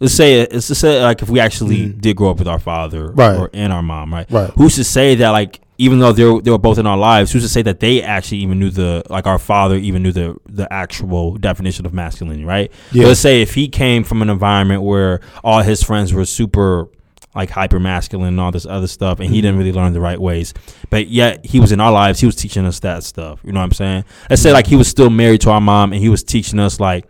Let's 0.00 0.14
say 0.14 0.40
let's 0.40 0.68
just 0.68 0.80
say 0.80 1.02
like 1.02 1.22
if 1.22 1.30
we 1.30 1.40
actually 1.40 1.88
did 1.88 2.16
grow 2.16 2.30
up 2.30 2.38
with 2.38 2.48
our 2.48 2.58
father. 2.58 3.10
Right. 3.10 3.38
or 3.38 3.50
and 3.54 3.72
our 3.72 3.82
mom, 3.82 4.12
right? 4.12 4.30
Right. 4.30 4.50
Who's 4.50 4.74
to 4.74 4.84
say 4.84 5.14
that 5.14 5.30
like 5.30 5.60
even 5.78 5.98
though 5.98 6.12
they 6.12 6.24
were, 6.24 6.42
they 6.42 6.50
were 6.50 6.58
both 6.58 6.78
in 6.78 6.86
our 6.86 6.98
lives, 6.98 7.32
who's 7.32 7.42
to 7.42 7.48
say 7.48 7.62
that 7.62 7.80
they 7.80 8.02
actually 8.02 8.38
even 8.38 8.58
knew 8.58 8.70
the 8.70 9.02
like 9.08 9.26
our 9.26 9.38
father 9.38 9.76
even 9.76 10.02
knew 10.02 10.12
the 10.12 10.36
the 10.46 10.70
actual 10.72 11.36
definition 11.38 11.86
of 11.86 11.94
masculinity, 11.94 12.44
right? 12.44 12.70
Yeah. 12.90 13.06
Let's 13.06 13.20
say 13.20 13.40
if 13.40 13.54
he 13.54 13.68
came 13.68 14.04
from 14.04 14.20
an 14.20 14.28
environment 14.28 14.82
where 14.82 15.20
all 15.42 15.62
his 15.62 15.82
friends 15.82 16.12
were 16.12 16.26
super 16.26 16.88
like 17.34 17.50
hyper 17.50 17.80
masculine 17.80 18.28
and 18.28 18.40
all 18.40 18.52
this 18.52 18.66
other 18.66 18.86
stuff, 18.86 19.20
and 19.20 19.30
he 19.30 19.40
didn't 19.40 19.52
mm-hmm. 19.52 19.58
really 19.58 19.72
learn 19.72 19.92
the 19.92 20.00
right 20.00 20.20
ways. 20.20 20.52
But 20.90 21.08
yet 21.08 21.46
he 21.46 21.60
was 21.60 21.72
in 21.72 21.80
our 21.80 21.92
lives, 21.92 22.20
he 22.20 22.26
was 22.26 22.36
teaching 22.36 22.66
us 22.66 22.80
that 22.80 23.04
stuff. 23.04 23.40
You 23.44 23.52
know 23.52 23.60
what 23.60 23.66
I'm 23.66 23.72
saying? 23.72 24.04
Let's 24.28 24.42
say 24.42 24.52
like 24.52 24.66
he 24.66 24.76
was 24.76 24.88
still 24.88 25.10
married 25.10 25.40
to 25.42 25.50
our 25.50 25.60
mom, 25.60 25.92
and 25.92 26.02
he 26.02 26.08
was 26.08 26.22
teaching 26.22 26.58
us 26.58 26.78
like 26.78 27.06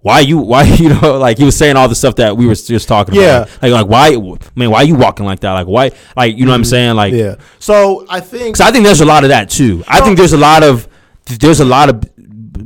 why 0.00 0.20
you 0.20 0.38
why 0.38 0.62
you 0.78 0.90
know 0.90 1.18
like 1.18 1.38
he 1.38 1.44
was 1.44 1.56
saying 1.56 1.76
all 1.76 1.88
the 1.88 1.94
stuff 1.94 2.16
that 2.16 2.36
we 2.36 2.46
were 2.46 2.54
just 2.54 2.88
talking 2.88 3.14
Yeah. 3.14 3.42
about. 3.42 3.62
Like 3.62 3.72
like 3.72 3.86
why 3.86 4.38
man 4.54 4.70
why 4.70 4.82
you 4.82 4.94
walking 4.94 5.26
like 5.26 5.40
that? 5.40 5.52
Like 5.52 5.66
why 5.66 5.92
like 6.16 6.36
you 6.36 6.44
know 6.44 6.52
what 6.52 6.56
I'm 6.56 6.62
mm-hmm. 6.62 6.68
saying? 6.68 6.96
Like 6.96 7.12
Yeah. 7.14 7.36
So 7.58 8.06
I 8.08 8.20
think 8.20 8.56
so 8.56 8.64
I 8.64 8.70
think 8.70 8.84
there's 8.84 9.00
a 9.00 9.06
lot 9.06 9.24
of 9.24 9.30
that 9.30 9.50
too. 9.50 9.82
I 9.88 10.00
think 10.00 10.16
there's 10.16 10.32
a 10.32 10.38
lot 10.38 10.62
of 10.62 10.88
there's 11.26 11.60
a 11.60 11.64
lot 11.64 11.88
of 11.88 12.04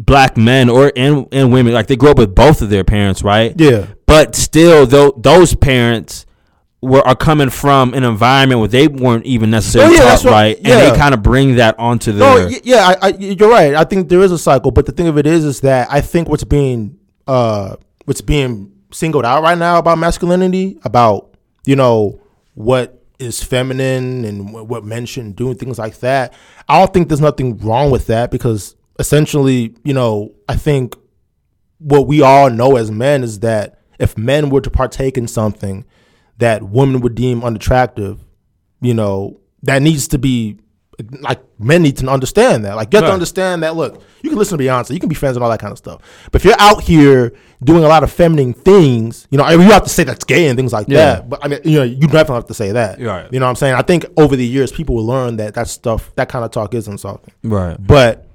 black 0.04 0.36
men 0.36 0.68
or 0.68 0.92
and, 0.96 1.26
and 1.32 1.52
women 1.52 1.72
like 1.72 1.86
they 1.86 1.96
grow 1.96 2.10
up 2.10 2.18
with 2.18 2.34
both 2.34 2.60
of 2.60 2.70
their 2.70 2.84
parents, 2.84 3.22
right? 3.22 3.58
Yeah. 3.58 3.86
But 4.06 4.34
still, 4.34 4.86
though 4.86 5.12
those 5.16 5.54
parents 5.54 6.26
were 6.82 7.00
are 7.06 7.14
coming 7.14 7.48
from 7.48 7.94
an 7.94 8.02
environment 8.04 8.58
where 8.58 8.68
they 8.68 8.88
weren't 8.88 9.24
even 9.24 9.50
necessarily 9.50 9.94
Oh, 9.96 10.02
yeah, 10.04 10.10
taught 10.16 10.24
what- 10.24 10.30
right, 10.32 10.56
and 10.56 10.66
they 10.66 10.96
kind 10.98 11.14
of 11.14 11.22
bring 11.22 11.54
that 11.56 11.78
onto 11.78 12.12
No, 12.12 12.36
their. 12.38 12.48
y- 12.48 12.60
yeah, 12.64 12.94
I, 13.00 13.08
I, 13.08 13.08
you're 13.18 13.48
right. 13.48 13.74
I 13.74 13.84
think 13.84 14.08
there 14.08 14.20
is 14.20 14.32
a 14.32 14.38
cycle, 14.38 14.72
but 14.72 14.86
the 14.86 14.92
thing 14.92 15.06
of 15.06 15.16
it 15.16 15.26
is, 15.26 15.44
is 15.44 15.60
that 15.60 15.86
I 15.90 16.00
think 16.00 16.28
what's 16.28 16.42
being, 16.44 16.98
uh, 17.28 17.76
what's 18.04 18.20
being 18.20 18.72
singled 18.92 19.24
out 19.24 19.42
right 19.44 19.56
now 19.56 19.78
about 19.78 19.98
masculinity, 19.98 20.78
about 20.84 21.36
you 21.64 21.76
know 21.76 22.20
what 22.54 23.00
is 23.20 23.40
feminine 23.42 24.24
and 24.24 24.50
wh- 24.50 24.68
what 24.68 24.84
men 24.84 25.06
shouldn't 25.06 25.36
do 25.36 25.50
and 25.50 25.58
things 25.60 25.78
like 25.78 26.00
that. 26.00 26.34
I 26.68 26.80
don't 26.80 26.92
think 26.92 27.06
there's 27.08 27.20
nothing 27.20 27.56
wrong 27.58 27.92
with 27.92 28.08
that 28.08 28.32
because 28.32 28.74
essentially, 28.98 29.76
you 29.84 29.94
know, 29.94 30.32
I 30.48 30.56
think 30.56 30.96
what 31.78 32.08
we 32.08 32.22
all 32.22 32.50
know 32.50 32.74
as 32.76 32.90
men 32.90 33.22
is 33.22 33.38
that 33.40 33.78
if 34.00 34.18
men 34.18 34.50
were 34.50 34.60
to 34.60 34.70
partake 34.70 35.16
in 35.16 35.28
something 35.28 35.84
that 36.38 36.62
women 36.62 37.00
would 37.00 37.14
deem 37.14 37.42
unattractive, 37.44 38.18
you 38.80 38.94
know, 38.94 39.38
that 39.62 39.82
needs 39.82 40.08
to 40.08 40.18
be 40.18 40.58
like 41.20 41.40
men 41.58 41.82
need 41.82 41.96
to 41.96 42.06
understand 42.06 42.64
that. 42.64 42.76
Like 42.76 42.92
you 42.92 42.98
have 42.98 43.04
Right. 43.04 43.08
to 43.08 43.14
understand 43.14 43.62
that 43.62 43.74
look, 43.74 44.02
you 44.22 44.28
can 44.30 44.38
listen 44.38 44.56
to 44.58 44.62
Beyonce, 44.64 44.90
you 44.90 45.00
can 45.00 45.08
be 45.08 45.14
friends 45.14 45.36
and 45.36 45.42
all 45.42 45.50
that 45.50 45.58
kind 45.58 45.72
of 45.72 45.78
stuff. 45.78 46.00
But 46.30 46.40
if 46.40 46.44
you're 46.44 46.60
out 46.60 46.82
here 46.82 47.32
doing 47.64 47.82
a 47.82 47.88
lot 47.88 48.02
of 48.04 48.12
feminine 48.12 48.52
things, 48.52 49.26
you 49.30 49.38
know, 49.38 49.44
I 49.44 49.56
mean, 49.56 49.66
you 49.66 49.72
have 49.72 49.82
to 49.84 49.88
say 49.88 50.04
that's 50.04 50.24
gay 50.24 50.48
and 50.48 50.56
things 50.56 50.72
like 50.72 50.86
Yeah. 50.88 50.96
that. 51.14 51.28
But 51.30 51.40
I 51.44 51.48
mean, 51.48 51.60
you 51.64 51.78
know, 51.78 51.82
you 51.84 52.06
definitely 52.06 52.34
have 52.36 52.46
to 52.46 52.54
say 52.54 52.72
that. 52.72 53.00
Right. 53.00 53.26
You 53.32 53.40
know 53.40 53.46
what 53.46 53.50
I'm 53.50 53.56
saying? 53.56 53.74
I 53.74 53.82
think 53.82 54.04
over 54.16 54.36
the 54.36 54.46
years 54.46 54.70
people 54.70 54.94
will 54.96 55.06
learn 55.06 55.36
that 55.36 55.54
that 55.54 55.68
stuff, 55.68 56.12
that 56.16 56.28
kind 56.28 56.44
of 56.44 56.50
talk 56.50 56.74
is 56.74 56.86
insulting. 56.86 57.32
Right. 57.42 57.76
But 57.84 58.26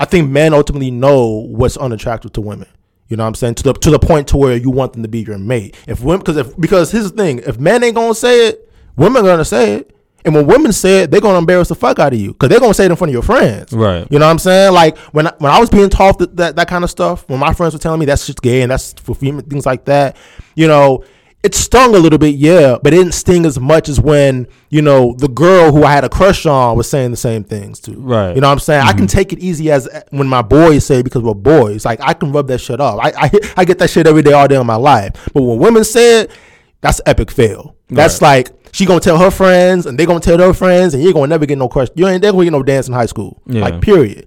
I 0.00 0.04
think 0.06 0.30
men 0.30 0.52
ultimately 0.54 0.90
know 0.90 1.26
what's 1.48 1.76
unattractive 1.76 2.32
to 2.32 2.40
women. 2.40 2.66
You 3.08 3.16
know 3.16 3.24
what 3.24 3.28
I'm 3.28 3.34
saying? 3.34 3.54
To 3.56 3.62
the 3.62 3.72
to 3.74 3.90
the 3.90 3.98
point 3.98 4.28
to 4.28 4.36
where 4.36 4.56
you 4.56 4.70
want 4.70 4.94
them 4.94 5.02
to 5.02 5.08
be 5.08 5.20
your 5.20 5.38
mate. 5.38 5.76
If 5.86 6.02
women 6.02 6.20
because 6.20 6.36
if 6.36 6.56
because 6.56 6.90
here's 6.90 7.10
the 7.10 7.16
thing, 7.16 7.38
if 7.40 7.58
men 7.58 7.84
ain't 7.84 7.94
gonna 7.94 8.14
say 8.14 8.48
it, 8.48 8.72
women 8.96 9.24
are 9.24 9.28
gonna 9.28 9.44
say 9.44 9.74
it. 9.74 9.92
And 10.24 10.34
when 10.34 10.46
women 10.48 10.72
say 10.72 11.02
it, 11.02 11.12
they're 11.12 11.20
gonna 11.20 11.38
embarrass 11.38 11.68
the 11.68 11.76
fuck 11.76 12.00
out 12.00 12.12
of 12.12 12.18
you 12.18 12.32
because 12.32 12.48
they're 12.48 12.58
gonna 12.58 12.74
say 12.74 12.86
it 12.86 12.90
in 12.90 12.96
front 12.96 13.10
of 13.10 13.12
your 13.12 13.22
friends. 13.22 13.72
Right. 13.72 14.06
You 14.10 14.18
know 14.18 14.26
what 14.26 14.32
I'm 14.32 14.38
saying? 14.40 14.72
Like 14.72 14.98
when 14.98 15.28
I, 15.28 15.32
when 15.38 15.52
I 15.52 15.60
was 15.60 15.70
being 15.70 15.88
taught 15.88 16.18
that, 16.18 16.36
that 16.36 16.56
that 16.56 16.68
kind 16.68 16.82
of 16.82 16.90
stuff, 16.90 17.28
when 17.28 17.38
my 17.38 17.52
friends 17.52 17.74
were 17.74 17.78
telling 17.78 18.00
me 18.00 18.06
that's 18.06 18.26
just 18.26 18.42
gay 18.42 18.62
and 18.62 18.70
that's 18.70 18.92
for 18.94 19.14
female 19.14 19.42
things 19.42 19.64
like 19.64 19.84
that, 19.84 20.16
you 20.56 20.66
know, 20.66 21.04
it 21.46 21.54
stung 21.54 21.94
a 21.94 21.98
little 21.98 22.18
bit, 22.18 22.34
yeah, 22.34 22.76
but 22.82 22.92
it 22.92 22.96
didn't 22.96 23.14
sting 23.14 23.46
as 23.46 23.58
much 23.58 23.88
as 23.88 24.00
when 24.00 24.48
you 24.68 24.82
know 24.82 25.14
the 25.16 25.28
girl 25.28 25.70
who 25.70 25.84
I 25.84 25.92
had 25.92 26.02
a 26.02 26.08
crush 26.08 26.44
on 26.44 26.76
was 26.76 26.90
saying 26.90 27.12
the 27.12 27.16
same 27.16 27.44
things 27.44 27.78
to. 27.80 27.92
Right. 27.92 28.34
You 28.34 28.40
know 28.40 28.48
what 28.48 28.54
I'm 28.54 28.58
saying? 28.58 28.82
I 28.82 28.90
can 28.90 29.06
mm-hmm. 29.06 29.06
take 29.06 29.32
it 29.32 29.38
easy 29.38 29.70
as 29.70 29.88
when 30.10 30.26
my 30.26 30.42
boys 30.42 30.84
say 30.84 31.02
because 31.02 31.22
we're 31.22 31.34
boys. 31.34 31.84
Like 31.84 32.00
I 32.02 32.14
can 32.14 32.32
rub 32.32 32.48
that 32.48 32.58
shit 32.58 32.80
off. 32.80 32.98
I, 33.00 33.12
I 33.16 33.30
I 33.58 33.64
get 33.64 33.78
that 33.78 33.90
shit 33.90 34.08
every 34.08 34.22
day, 34.22 34.32
all 34.32 34.48
day 34.48 34.60
in 34.60 34.66
my 34.66 34.74
life. 34.74 35.28
But 35.32 35.42
when 35.42 35.58
women 35.58 35.84
say 35.84 36.22
it, 36.22 36.32
that's 36.80 37.00
epic 37.06 37.30
fail. 37.30 37.76
That's 37.88 38.20
like 38.20 38.50
she 38.72 38.84
gonna 38.84 38.98
tell 38.98 39.16
her 39.18 39.30
friends, 39.30 39.86
and 39.86 39.96
they 39.96 40.04
gonna 40.04 40.18
tell 40.18 40.36
their 40.36 40.52
friends, 40.52 40.94
and 40.94 41.02
you're 41.02 41.12
gonna 41.12 41.28
never 41.28 41.46
get 41.46 41.58
no 41.58 41.68
question. 41.68 41.94
You 41.96 42.08
ain't 42.08 42.22
never 42.22 42.38
gonna 42.38 42.46
get 42.46 42.52
no 42.52 42.64
dance 42.64 42.88
in 42.88 42.94
high 42.94 43.06
school. 43.06 43.40
Yeah. 43.46 43.62
Like 43.62 43.80
period. 43.80 44.26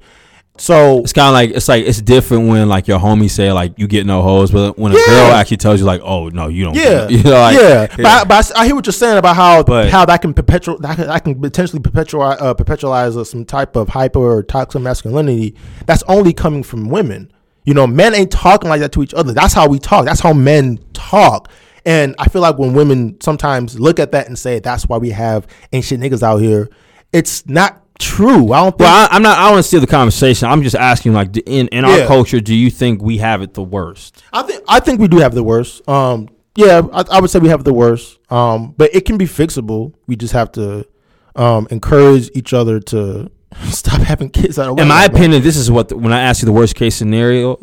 So 0.59 0.99
It's 0.99 1.13
kind 1.13 1.27
of 1.29 1.33
like 1.33 1.49
it's 1.51 1.67
like 1.67 1.85
it's 1.85 2.01
different 2.01 2.47
when 2.49 2.67
like 2.67 2.87
your 2.87 2.99
homies 2.99 3.31
say 3.31 3.51
like 3.51 3.73
you 3.79 3.87
get 3.87 4.05
no 4.05 4.21
hoes, 4.21 4.51
but 4.51 4.77
when 4.77 4.91
a 4.91 4.95
Yeah. 4.95 5.05
girl 5.07 5.31
actually 5.35 5.57
tells 5.57 5.79
you 5.79 5.85
like, 5.85 6.01
oh 6.03 6.27
no, 6.29 6.47
you 6.49 6.65
don't. 6.65 6.75
yeah, 6.75 7.07
get 7.07 7.11
you 7.11 7.23
know, 7.23 7.31
like, 7.31 7.57
yeah. 7.57 7.87
But, 7.95 8.05
I, 8.05 8.23
but 8.25 8.51
I 8.55 8.61
I, 8.61 8.65
hear 8.65 8.75
what 8.75 8.85
you're 8.85 8.93
saying 8.93 9.17
about 9.17 9.35
how 9.35 9.63
But- 9.63 9.89
how 9.89 10.05
that 10.05 10.21
can 10.21 10.33
perpetual 10.33 10.77
that 10.79 10.95
can, 10.97 11.07
that 11.07 11.23
can 11.23 11.39
potentially 11.39 11.81
perpetualize 11.81 12.41
uh, 12.41 12.53
perpetualize 12.53 13.17
uh, 13.17 13.23
some 13.23 13.45
type 13.45 13.75
of 13.75 13.89
hyper 13.89 14.19
or 14.19 14.43
toxic 14.43 14.81
masculinity 14.81 15.55
that's 15.85 16.03
only 16.07 16.33
coming 16.33 16.63
from 16.63 16.89
women. 16.89 17.31
You 17.63 17.73
know, 17.73 17.85
men 17.87 18.15
ain't 18.15 18.31
talking 18.31 18.69
like 18.69 18.81
that 18.81 18.91
to 18.93 19.03
each 19.03 19.13
other. 19.13 19.31
That's 19.31 19.53
how 19.53 19.67
we 19.67 19.79
talk. 19.79 20.05
That's 20.05 20.19
how 20.21 20.33
men 20.33 20.79
talk. 20.93 21.49
And 21.85 22.15
I 22.19 22.27
feel 22.27 22.41
like 22.41 22.57
when 22.57 22.73
women 22.73 23.17
sometimes 23.21 23.79
look 23.79 23.99
at 23.99 24.11
that 24.11 24.27
and 24.27 24.37
say 24.37 24.59
that's 24.59 24.87
why 24.87 24.97
we 24.97 25.11
have 25.11 25.47
ancient 25.71 26.03
niggas 26.03 26.21
out 26.23 26.37
here, 26.37 26.69
it's 27.13 27.45
not 27.47 27.81
true. 27.99 28.51
I 28.51 28.61
don't 28.63 28.71
think. 28.71 28.79
Well, 28.79 29.07
I, 29.11 29.15
I'm 29.15 29.21
not. 29.21 29.37
I 29.37 29.43
don't 29.43 29.51
want 29.53 29.63
to 29.63 29.67
steal 29.67 29.81
the 29.81 29.87
conversation. 29.87 30.47
I'm 30.49 30.63
just 30.63 30.75
asking, 30.75 31.13
like, 31.13 31.35
in 31.45 31.67
in 31.67 31.85
our 31.85 31.99
Yeah. 31.99 32.07
culture, 32.07 32.39
do 32.39 32.55
you 32.55 32.71
think 32.71 33.01
we 33.01 33.17
have 33.19 33.41
it 33.41 33.53
the 33.53 33.63
worst? 33.63 34.23
I 34.33 34.41
think 34.43 34.63
I 34.67 34.79
think 34.79 34.99
we 34.99 35.07
do 35.07 35.17
have 35.17 35.33
the 35.35 35.43
worst. 35.43 35.87
Um, 35.87 36.29
yeah, 36.55 36.81
I, 36.91 37.03
I 37.11 37.21
would 37.21 37.29
say 37.29 37.39
we 37.39 37.49
have 37.49 37.63
the 37.63 37.73
worst. 37.73 38.17
Um, 38.31 38.73
but 38.77 38.93
it 38.95 39.05
can 39.05 39.17
be 39.17 39.25
fixable. 39.25 39.93
We 40.07 40.15
just 40.15 40.33
have 40.33 40.51
to 40.53 40.87
um, 41.35 41.67
encourage 41.71 42.29
each 42.33 42.53
other 42.53 42.79
to 42.79 43.31
stop 43.69 44.01
having 44.01 44.29
kids 44.29 44.57
In 44.57 44.87
my 44.87 45.05
opinion, 45.05 45.41
this 45.41 45.55
is 45.57 45.71
what 45.71 45.89
the, 45.89 45.97
when 45.97 46.13
I 46.13 46.21
ask 46.21 46.41
you 46.41 46.45
the 46.45 46.51
worst 46.51 46.75
case 46.75 46.95
scenario. 46.95 47.57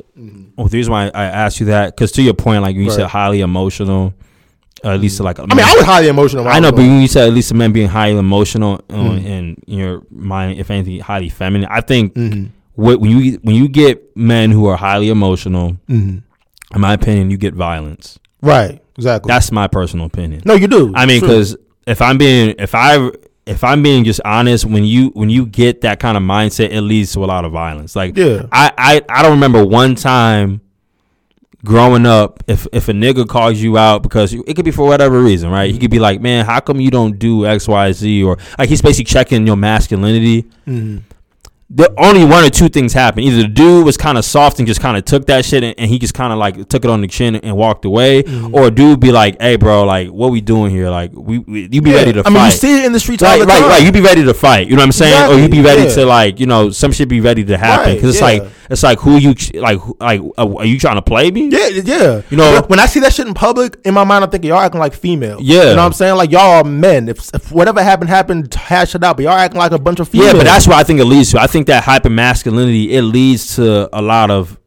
Well, 0.56 0.68
the 0.68 0.78
reason 0.78 0.92
why 0.92 1.10
I, 1.14 1.24
asked 1.24 1.60
you 1.60 1.66
that 1.66 1.94
because 1.94 2.12
to 2.12 2.22
your 2.22 2.34
point, 2.34 2.62
like 2.62 2.74
you 2.76 2.90
said 2.90 3.06
highly 3.08 3.40
emotional, 3.40 4.14
uh, 4.84 4.90
at 4.90 5.00
least 5.00 5.20
like 5.20 5.38
I 5.38 5.42
mean, 5.42 5.58
I 5.60 5.74
was 5.74 5.84
highly 5.84 6.08
emotional. 6.08 6.46
I 6.46 6.58
know, 6.60 6.70
but 6.70 6.78
when 6.78 7.00
you 7.00 7.08
said 7.08 7.28
at 7.28 7.34
least 7.34 7.50
a 7.50 7.54
man 7.54 7.72
being 7.72 7.88
highly 7.88 8.18
emotional 8.18 8.80
uh, 8.90 8.94
Mm. 8.94 9.26
and 9.26 9.64
in 9.66 9.78
your 9.78 10.02
mind, 10.10 10.58
if 10.58 10.70
anything, 10.70 11.00
highly 11.00 11.28
feminine. 11.28 11.68
I 11.70 11.80
think 11.80 12.14
Mhm. 12.14 12.50
what, 12.74 13.00
when 13.00 13.10
you 13.10 13.38
when 13.42 13.54
you 13.56 13.68
get 13.68 14.16
men 14.16 14.50
who 14.50 14.66
are 14.66 14.76
highly 14.76 15.08
emotional, 15.08 15.76
Mhm. 15.88 16.22
in 16.74 16.80
my 16.80 16.92
opinion, 16.94 17.30
you 17.30 17.36
get 17.36 17.54
violence. 17.54 18.18
right, 18.42 18.80
exactly. 18.96 19.28
That's 19.32 19.50
my 19.50 19.66
personal 19.66 20.06
opinion. 20.06 20.42
no, 20.44 20.54
you 20.54 20.66
do. 20.68 20.92
I 20.94 21.06
mean, 21.06 21.20
because 21.20 21.56
if 21.86 22.00
I'm 22.02 22.18
being 22.18 22.54
if 22.58 22.74
I 22.74 23.10
if 23.46 23.62
I'm 23.64 23.82
being 23.82 24.04
just 24.04 24.20
honest, 24.24 24.64
when 24.66 24.84
you 24.84 25.10
when 25.14 25.30
you 25.30 25.46
get 25.46 25.80
that 25.82 26.00
kind 26.00 26.16
of 26.16 26.22
mindset, 26.22 26.70
it 26.70 26.80
leads 26.82 27.12
to 27.12 27.24
a 27.24 27.26
lot 27.26 27.44
of 27.44 27.52
violence. 27.52 27.94
Like 27.96 28.16
Yeah. 28.16 28.42
I 28.52 28.70
I, 28.76 29.02
I 29.08 29.22
don't 29.22 29.32
remember 29.32 29.64
one 29.64 29.94
time 29.94 30.60
growing 31.66 32.06
up 32.06 32.42
if 32.46 32.66
if 32.72 32.88
a 32.88 32.92
nigga 32.92 33.28
calls 33.28 33.58
you 33.60 33.76
out 33.76 34.02
because 34.02 34.32
it 34.32 34.54
could 34.56 34.64
be 34.64 34.70
for 34.70 34.86
whatever 34.86 35.20
reason, 35.20 35.50
right? 35.50 35.70
He 35.70 35.78
could 35.78 35.90
be 35.90 35.98
like, 35.98 36.20
man, 36.20 36.46
how 36.46 36.60
come 36.60 36.80
you 36.80 36.90
don't 36.90 37.18
do 37.18 37.44
X 37.44 37.68
Y 37.68 37.92
Z 37.92 38.22
or 38.22 38.38
like 38.58 38.68
he's 38.70 38.80
basically 38.80 39.04
checking 39.04 39.46
your 39.46 39.56
masculinity. 39.56 40.46
Mhm. 40.66 41.02
The 41.68 41.92
only 41.98 42.24
one 42.24 42.44
or 42.44 42.48
two 42.48 42.68
things 42.68 42.92
happen. 42.92 43.24
Either 43.24 43.38
the 43.42 43.48
dude 43.48 43.84
was 43.84 43.96
kind 43.96 44.16
of 44.16 44.24
soft 44.24 44.60
and 44.60 44.68
just 44.68 44.80
kind 44.80 44.96
of 44.96 45.04
took 45.04 45.26
that 45.26 45.44
shit 45.44 45.64
and, 45.64 45.74
and 45.76 45.90
he 45.90 45.98
just 45.98 46.14
kind 46.14 46.32
of 46.32 46.38
like 46.38 46.68
took 46.68 46.84
it 46.84 46.90
on 46.92 47.00
the 47.00 47.08
chin 47.08 47.34
and 47.34 47.56
walked 47.56 47.84
away, 47.84 48.22
Mm-hmm. 48.22 48.54
or 48.54 48.70
dude 48.70 49.00
be 49.00 49.10
like, 49.10 49.42
"Hey, 49.42 49.56
bro, 49.56 49.82
like, 49.82 50.10
what 50.10 50.30
we 50.30 50.40
doing 50.40 50.70
here? 50.70 50.90
Like, 50.90 51.10
we, 51.12 51.38
we 51.40 51.68
you 51.72 51.82
be 51.82 51.90
Yeah. 51.90 51.96
ready 51.96 52.12
to 52.12 52.20
I 52.20 52.22
fight." 52.22 52.30
I 52.30 52.34
mean, 52.34 52.44
you 52.44 52.50
see 52.52 52.78
it 52.78 52.84
in 52.86 52.92
the 52.92 53.00
streets 53.00 53.24
all 53.24 53.30
Right, 53.30 53.40
the 53.40 53.46
right, 53.46 53.58
time. 53.58 53.68
right. 53.68 53.82
You 53.84 53.90
be 53.90 54.00
ready 54.00 54.22
to 54.22 54.32
fight. 54.32 54.68
You 54.68 54.76
know 54.76 54.82
what 54.82 54.86
I'm 54.86 54.92
saying? 54.92 55.32
Or 55.32 55.40
you 55.42 55.48
be 55.48 55.60
ready 55.60 55.82
yeah. 55.82 55.94
to 55.96 56.06
like, 56.06 56.38
you 56.38 56.46
know, 56.46 56.70
some 56.70 56.92
shit 56.92 57.08
be 57.08 57.20
ready 57.20 57.44
to 57.44 57.58
happen 57.58 57.86
Right, 57.86 57.94
because 57.96 58.10
it's 58.10 58.20
yeah. 58.20 58.44
like, 58.44 58.52
it's 58.70 58.82
like 58.82 58.98
who 59.00 59.16
you 59.16 59.34
like, 59.54 59.80
like, 60.00 60.20
uh, 60.38 60.56
are 60.56 60.64
you 60.64 60.78
trying 60.78 60.96
to 60.96 61.02
play 61.02 61.30
me? 61.30 61.48
Yeah, 61.48 61.68
yeah. 61.68 62.22
You 62.30 62.36
know- 62.36 62.62
when 62.68 62.78
I 62.78 62.86
see 62.86 63.00
that 63.00 63.12
shit 63.12 63.26
in 63.26 63.34
public, 63.34 63.78
in 63.84 63.94
my 63.94 64.04
mind, 64.04 64.24
I'm 64.24 64.30
thinking 64.30 64.48
y'all 64.50 64.60
acting 64.60 64.80
like 64.80 64.94
females. 64.94 65.42
Yeah. 65.42 65.56
you 65.56 65.64
know 65.70 65.76
what 65.76 65.80
I'm 65.86 65.92
saying? 65.92 66.16
Like 66.16 66.30
y'all 66.30 66.58
are 66.58 66.64
men. 66.64 67.08
If, 67.08 67.30
if 67.34 67.52
whatever 67.52 67.82
happened 67.82 68.10
happened, 68.10 68.52
hash 68.54 68.94
it 68.94 69.04
out. 69.04 69.16
But 69.16 69.24
y'all 69.24 69.32
acting 69.32 69.58
like 69.58 69.72
a 69.72 69.78
bunch 69.78 70.00
of 70.00 70.08
females. 70.08 70.32
Yeah, 70.32 70.38
but 70.38 70.44
that's 70.44 70.66
what 70.66 70.76
I 70.76 70.82
think 70.84 71.00
it 71.00 71.04
leads 71.04 71.30
to. 71.32 71.40
I 71.40 71.46
think 71.46 71.66
that 71.68 71.84
hyper 71.84 72.10
masculinity 72.10 72.92
it 72.94 73.02
leads 73.02 73.56
to 73.56 73.88
a 73.96 74.02
lot 74.02 74.30
of 74.30 74.58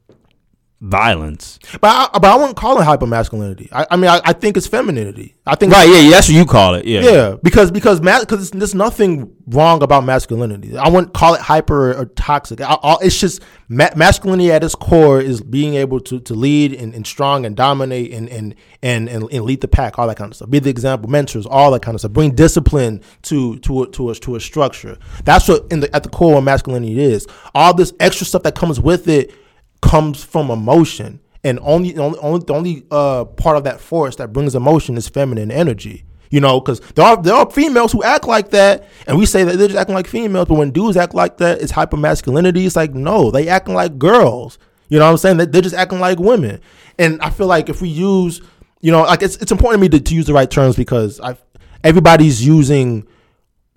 violence. 0.82 1.60
But 1.82 1.88
I, 1.88 2.20
but 2.20 2.26
I 2.26 2.36
wouldn't 2.36 2.56
call 2.56 2.80
it 2.80 2.86
hypermasculinity. 2.86 3.68
I, 3.72 3.86
I 3.92 3.96
mean, 3.98 4.10
I, 4.10 4.22
I 4.24 4.34
think 4.34 4.56
it's 4.56 4.68
femininity. 4.68 5.36
I 5.46 5.56
think 5.56 5.74
Right? 5.74 5.88
Yeah, 5.90 6.00
yeah, 6.00 6.10
that's 6.12 6.30
what 6.30 6.36
you 6.36 6.46
call 6.46 6.76
it. 6.76 6.86
Yeah. 6.86 7.02
Yeah, 7.02 7.36
because 7.44 7.70
because 7.72 8.02
mas- 8.02 8.26
cause 8.26 8.52
there's 8.52 8.76
nothing 8.76 9.34
wrong 9.48 9.84
about 9.84 10.06
masculinity. 10.06 10.78
I 10.78 10.88
wouldn't 10.88 11.14
call 11.14 11.34
it 11.34 11.42
hyper 11.42 11.98
or 12.00 12.06
toxic. 12.06 12.62
I, 12.62 12.78
I, 12.82 12.98
it's 13.02 13.20
just 13.20 13.42
ma- 13.68 13.90
masculinity 13.96 14.52
at 14.52 14.64
its 14.64 14.76
core 14.76 15.20
is 15.20 15.42
being 15.42 15.74
able 15.74 16.00
to, 16.02 16.20
to 16.22 16.34
lead 16.34 16.74
and, 16.74 16.94
and 16.94 17.06
strong 17.06 17.46
and 17.46 17.56
dominate 17.56 18.14
and 18.14 18.30
and, 18.30 18.56
and 18.82 19.10
and 19.10 19.24
and 19.32 19.44
lead 19.44 19.62
the 19.62 19.68
pack, 19.68 20.00
all 20.00 20.08
that 20.08 20.18
kind 20.18 20.32
of 20.32 20.36
stuff. 20.36 20.50
Be 20.50 20.60
the 20.60 20.70
example, 20.70 21.10
mentors, 21.10 21.46
all 21.46 21.72
that 21.72 21.82
kind 21.82 21.96
of 21.96 22.02
stuff. 22.02 22.12
Bring 22.12 22.36
discipline 22.36 23.02
to 23.24 23.60
to 23.60 23.84
a, 23.84 23.92
to 23.92 24.12
a, 24.12 24.16
to 24.16 24.36
a 24.36 24.40
structure. 24.40 24.98
That's 25.26 25.48
what 25.48 25.66
in 25.72 25.82
the 25.82 25.94
at 25.94 26.04
the 26.04 26.10
core 26.10 26.38
of 26.38 26.44
masculinity 26.46 27.00
is. 27.00 27.28
All 27.54 27.74
this 27.74 27.92
extra 28.00 28.26
stuff 28.26 28.44
that 28.44 28.56
comes 28.56 28.80
with 28.80 29.10
it 29.10 29.34
comes 29.82 30.24
from 30.24 30.50
emotion. 30.52 31.20
And 31.44 31.58
only, 31.62 31.98
only, 31.98 32.20
only 32.20 32.44
the 32.46 32.54
only 32.54 32.84
uh, 32.92 33.24
part 33.26 33.56
of 33.56 33.64
that 33.64 33.80
force 33.80 34.18
that 34.18 34.34
brings 34.34 34.56
emotion 34.56 34.98
is 34.98 35.08
feminine 35.08 35.52
energy. 35.52 36.04
You 36.32 36.42
know, 36.42 36.60
because 36.60 36.80
there 36.94 37.06
are 37.06 37.20
there 37.20 37.34
are 37.34 37.50
females 37.50 37.92
who 37.92 38.04
act 38.04 38.28
like 38.28 38.50
that, 38.52 38.88
and 39.08 39.18
we 39.18 39.26
say 39.26 39.44
that 39.44 39.58
they're 39.58 39.68
just 39.70 39.80
acting 39.80 39.96
like 39.96 40.06
females. 40.06 40.48
But 40.48 40.56
when 40.60 40.70
dudes 40.70 40.96
act 40.96 41.16
like 41.16 41.38
that, 41.38 41.60
it's 41.60 41.72
hyper 41.72 41.98
masculinity. 41.98 42.68
It's 42.68 42.76
like 42.76 42.94
no, 42.94 43.32
they 43.32 43.48
acting 43.48 43.74
like 43.74 43.98
girls. 43.98 44.60
You 44.90 45.00
know 45.00 45.06
what 45.06 45.12
I'm 45.12 45.18
saying? 45.18 45.38
They- 45.38 45.46
They're 45.46 45.64
just 45.64 45.74
acting 45.74 46.00
like 46.00 46.20
women. 46.20 46.62
And 47.00 47.20
I 47.22 47.32
feel 47.32 47.48
like 47.48 47.68
if 47.70 47.82
we 47.82 47.90
use, 47.90 48.42
you 48.82 48.92
know, 48.92 49.02
like 49.04 49.24
it's 49.24 49.38
it's 49.38 49.52
important 49.52 49.80
to 49.80 49.82
me 49.82 49.90
to, 49.90 50.00
to 50.04 50.14
use 50.14 50.28
the 50.28 50.34
right 50.34 50.52
terms 50.52 50.76
because 50.76 51.20
I 51.20 51.36
everybody's 51.84 52.46
using 52.46 53.08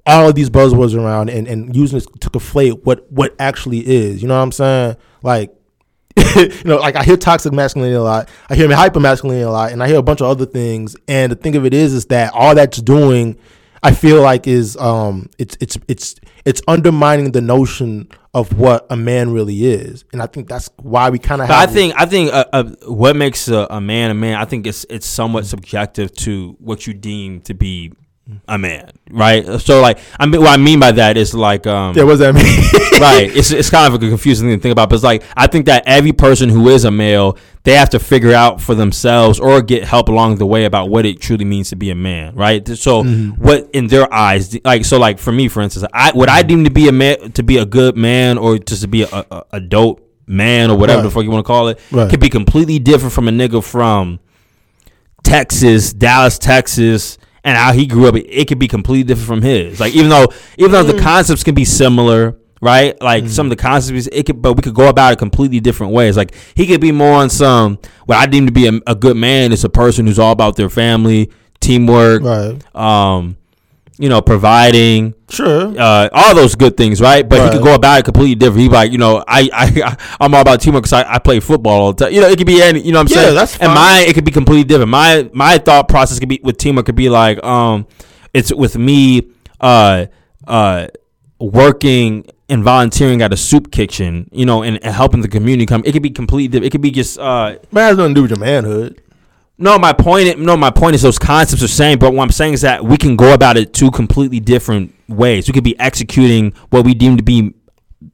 all 0.05 0.29
of 0.29 0.35
these 0.35 0.51
buzzwords 0.51 0.95
around 0.95 1.31
and, 1.31 1.47
and 1.49 1.75
using 1.75 1.97
this 1.97 2.07
to 2.21 2.29
conflate 2.29 2.85
what 2.85 3.11
what 3.11 3.35
actually 3.39 3.79
is. 3.87 4.21
You 4.21 4.29
know 4.29 4.37
what 4.37 4.43
I'm 4.43 4.53
saying? 4.53 4.97
Like 5.23 5.55
you 6.37 6.65
know, 6.65 6.77
like 6.77 6.97
I 6.97 7.05
hear 7.05 7.17
toxic 7.17 7.53
masculinity 7.53 7.97
a 7.97 8.03
lot. 8.03 8.29
I 8.49 8.55
hear 8.55 8.73
hyper 8.75 9.01
masculinity 9.01 9.45
a 9.45 9.51
lot, 9.51 9.73
and 9.73 9.83
I 9.83 9.89
hear 9.89 9.99
a 9.99 10.03
bunch 10.03 10.21
of 10.21 10.27
other 10.27 10.47
things. 10.47 10.97
And 11.09 11.33
the 11.33 11.37
thing 11.37 11.57
of 11.57 11.65
it 11.65 11.75
is, 11.75 11.95
is 11.95 12.07
that 12.07 12.33
all 12.35 12.55
that's 12.55 12.81
doing, 12.83 13.39
I 13.83 13.93
feel 13.93 14.21
like, 14.21 14.47
is 14.47 14.77
um, 14.77 15.31
it's 15.39 15.57
it's 15.61 15.79
it's 15.89 16.17
it's 16.45 16.63
undermining 16.69 17.33
the 17.33 17.41
notion 17.41 18.09
of 18.35 18.59
what 18.59 18.87
a 18.91 18.97
man 18.97 19.33
really 19.33 19.65
is. 19.65 20.05
And 20.13 20.23
I 20.23 20.27
think 20.27 20.49
that's 20.49 20.71
why 20.77 21.11
we 21.11 21.19
kind 21.19 21.41
of. 21.41 21.51
I 21.51 21.67
think 21.67 21.95
I 21.97 22.07
think 22.07 22.33
uh, 22.33 22.45
uh, 22.53 22.65
what 22.87 23.17
makes 23.17 23.49
a, 23.49 23.67
a 23.71 23.81
man 23.81 24.11
a 24.11 24.15
man. 24.15 24.35
I 24.35 24.45
think 24.45 24.67
it's 24.67 24.85
it's 24.91 25.07
somewhat 25.07 25.47
subjective 25.47 26.13
to 26.17 26.57
what 26.59 26.87
you 26.87 26.95
deem 26.95 27.41
to 27.43 27.55
be 27.55 27.93
a 28.49 28.59
man, 28.59 28.91
right? 29.11 29.61
So 29.61 29.81
like, 29.81 29.99
I 30.19 30.27
mean, 30.27 30.41
what 30.41 30.51
I 30.51 30.57
mean 30.57 30.81
by 30.81 30.93
that 30.93 31.17
is 31.17 31.35
like, 31.35 31.67
um, 31.67 31.97
yeah, 31.97 32.03
what 32.05 32.19
does 32.19 32.21
that 32.21 32.35
mean? 32.35 32.45
right? 33.01 33.31
It's 33.37 33.51
it's 33.51 33.71
kind 33.71 33.93
of 33.93 34.01
a 34.03 34.09
confusing 34.09 34.49
thing 34.49 34.59
to 34.59 34.63
think 34.63 34.73
about, 34.73 34.89
but 34.91 34.97
it's 34.97 35.05
like 35.05 35.23
I 35.37 35.47
think 35.47 35.67
that 35.67 35.85
every 35.87 36.13
person 36.13 36.49
who 36.49 36.69
is 36.69 36.85
a 36.85 36.91
male, 36.91 37.37
they 37.65 37.75
have 37.75 37.91
to 37.91 37.99
figure 37.99 38.33
out 38.33 38.61
for 38.61 38.75
themselves 38.75 39.39
or 39.41 39.63
get 39.63 39.85
help 39.85 40.09
along 40.09 40.37
the 40.37 40.47
way 40.47 40.65
about 40.65 40.89
what 40.91 41.07
it 41.07 41.21
truly 41.21 41.45
means 41.45 41.71
to 41.71 41.77
be 41.77 41.91
a 41.91 41.95
man, 41.95 42.35
right? 42.35 42.67
So 42.69 43.03
what 43.05 43.71
in 43.73 43.87
their 43.89 44.13
eyes, 44.13 44.57
like 44.65 44.85
so, 44.85 44.99
like 44.99 45.19
for 45.19 45.33
me, 45.33 45.49
for 45.49 45.61
instance, 45.63 45.87
I 45.93 46.13
what 46.13 46.29
I 46.29 46.43
deem 46.43 46.65
to 46.65 46.71
be 46.71 46.89
a 46.89 46.93
man, 46.93 47.33
to 47.33 47.43
be 47.43 47.59
a 47.59 47.65
good 47.67 47.97
man, 47.97 48.39
or 48.39 48.59
just 48.59 48.83
to 48.83 48.89
be 48.89 49.03
a, 49.03 49.09
a, 49.31 49.43
a 49.53 49.61
dope 49.61 50.09
man, 50.27 50.71
or 50.71 50.79
whatever 50.79 51.03
the 51.03 51.11
fuck 51.11 51.25
you 51.25 51.31
want 51.31 51.45
to 51.45 51.47
call 51.47 51.69
it, 51.69 51.81
Right. 51.91 52.09
could 52.09 52.21
be 52.21 52.29
completely 52.31 52.79
different 52.79 53.13
from 53.13 53.27
a 53.29 53.33
nigga 53.33 53.63
from 53.63 54.21
Texas, 55.23 55.93
Dallas, 55.93 56.39
Texas, 56.39 57.19
and 57.45 57.57
how 57.57 57.73
he 57.73 57.87
grew 57.87 58.07
up, 58.07 58.15
it, 58.17 58.27
it 58.29 58.49
could 58.49 58.59
be 58.59 58.69
completely 58.69 59.05
different 59.05 59.27
from 59.27 59.43
his. 59.43 59.81
Like 59.81 59.95
even 59.95 60.09
though 60.09 60.29
even 60.59 60.73
though 60.73 60.85
the 60.85 61.01
concepts 61.01 61.43
can 61.43 61.55
be 61.55 61.65
similar, 61.65 62.37
right? 62.61 63.01
Like 63.03 63.29
some 63.29 63.47
of 63.47 63.51
the 63.51 63.57
concepts, 63.57 64.09
it 64.11 64.27
could, 64.27 64.41
but 64.41 64.55
we 64.55 64.63
could 64.63 64.75
go 64.75 64.89
about 64.89 65.13
it 65.15 65.19
completely 65.19 65.61
different 65.61 65.93
ways. 65.93 66.17
Like 66.17 66.35
he 66.55 66.67
could 66.67 66.81
be 66.81 66.93
more 66.93 67.15
on 67.15 67.29
some 67.29 67.79
what 68.07 68.19
I 68.19 68.27
deem 68.27 68.47
to 68.47 68.53
be 68.53 68.69
a, 68.69 68.81
a 68.87 68.95
good 68.95 69.17
man 69.17 69.53
is 69.53 69.65
a 69.65 69.69
person 69.69 70.07
who's 70.07 70.19
all 70.19 70.33
about 70.33 70.57
their 70.57 70.71
family, 70.71 71.31
teamwork, 71.61 72.23
right. 72.23 72.77
um, 72.77 73.37
you 73.99 74.09
know, 74.09 74.21
providing, 74.23 75.15
Sure. 75.29 75.73
uh, 75.79 76.09
all 76.13 76.35
those 76.35 76.55
good 76.55 76.77
things, 76.77 77.01
right? 77.01 77.29
But 77.29 77.45
he 77.45 77.51
could 77.51 77.63
go 77.63 77.75
about 77.75 78.01
it 78.01 78.05
completely 78.05 78.35
different. 78.35 78.63
He 78.63 78.69
be 78.69 78.75
like, 78.75 78.91
you 78.91 78.99
know, 78.99 79.23
I, 79.29 79.49
I, 79.53 79.97
I'm 80.21 80.35
all 80.35 80.41
about 80.41 80.61
teamwork 80.61 80.85
because 80.85 80.93
I, 80.95 81.15
I 81.15 81.19
play 81.19 81.41
football 81.41 81.81
all 81.81 81.93
the 81.93 82.05
time. 82.07 82.15
You 82.15 82.21
know, 82.23 82.29
it 82.29 82.37
could 82.39 82.47
be 82.47 82.63
any, 82.63 82.81
you 82.81 82.93
know 82.93 82.99
what 83.01 83.13
I'm 83.13 83.17
Yeah, 83.17 83.23
saying? 83.25 83.35
that's 83.35 83.53
And 83.59 83.67
fine. 83.69 83.75
mine, 83.75 84.09
it 84.09 84.15
could 84.15 84.25
be 84.25 84.31
completely 84.33 84.65
different. 84.65 84.91
My, 84.91 85.29
my 85.33 85.59
thought 85.59 85.89
process 85.89 86.19
could 86.19 86.29
be 86.29 86.41
with 86.43 86.57
teamwork 86.59 86.87
could 86.87 86.95
be 86.97 87.09
like, 87.11 87.43
um, 87.45 87.87
it's 88.35 88.53
with 88.53 88.77
me, 88.79 89.31
uh, 89.61 90.07
uh, 90.47 90.89
working 91.39 92.25
and 92.49 92.63
volunteering 92.65 93.23
at 93.23 93.33
a 93.33 93.37
soup 93.37 93.71
kitchen, 93.73 94.29
you 94.33 94.47
know, 94.47 94.63
and, 94.63 94.83
and 94.85 94.95
helping 94.95 95.21
the 95.23 95.29
community 95.29 95.67
come. 95.67 95.83
It 95.85 95.93
could 95.93 96.03
be 96.03 96.11
completely 96.11 96.49
different. 96.49 96.67
It 96.67 96.71
could 96.71 96.81
be 96.83 96.91
just, 96.91 97.19
uh, 97.19 97.57
Man 97.71 97.85
has 97.89 97.97
nothing 97.97 98.15
to 98.15 98.19
do 98.19 98.23
with 98.23 98.31
your 98.33 98.39
manhood. 98.41 99.01
No, 99.63 99.79
my 99.79 99.93
point. 99.93 100.41
No, 100.41 100.57
my 100.57 100.71
point 100.71 100.97
is 100.97 101.03
those 101.03 101.21
concepts 101.21 101.63
are 101.63 101.69
same, 101.69 101.99
but 101.99 102.13
what 102.13 102.25
I'm 102.25 102.33
saying 102.33 102.55
is 102.55 102.63
that 102.63 102.85
we 102.85 102.97
can 102.97 103.15
go 103.15 103.33
about 103.33 103.57
it 103.57 103.73
two 103.73 103.93
completely 103.93 104.41
different 104.41 104.93
ways. 105.09 105.47
We 105.47 105.53
could 105.53 105.63
be 105.63 105.79
executing 105.79 106.53
what 106.71 106.85
we 106.85 106.95
deem 106.95 107.17
to 107.17 107.23
be 107.23 107.55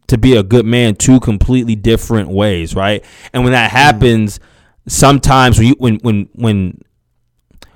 to 0.08 0.18
be 0.18 0.36
a 0.36 0.42
good 0.42 0.66
man 0.66 0.94
two 0.94 1.20
completely 1.20 1.74
different 1.74 2.28
ways, 2.28 2.74
right? 2.74 3.02
And 3.32 3.44
when 3.44 3.52
that 3.52 3.70
mm. 3.70 3.74
happens, 3.74 4.40
sometimes 4.86 5.58
when 5.58 5.68
you, 5.68 5.76
when 5.78 5.96
when 6.02 6.28
when 6.34 6.82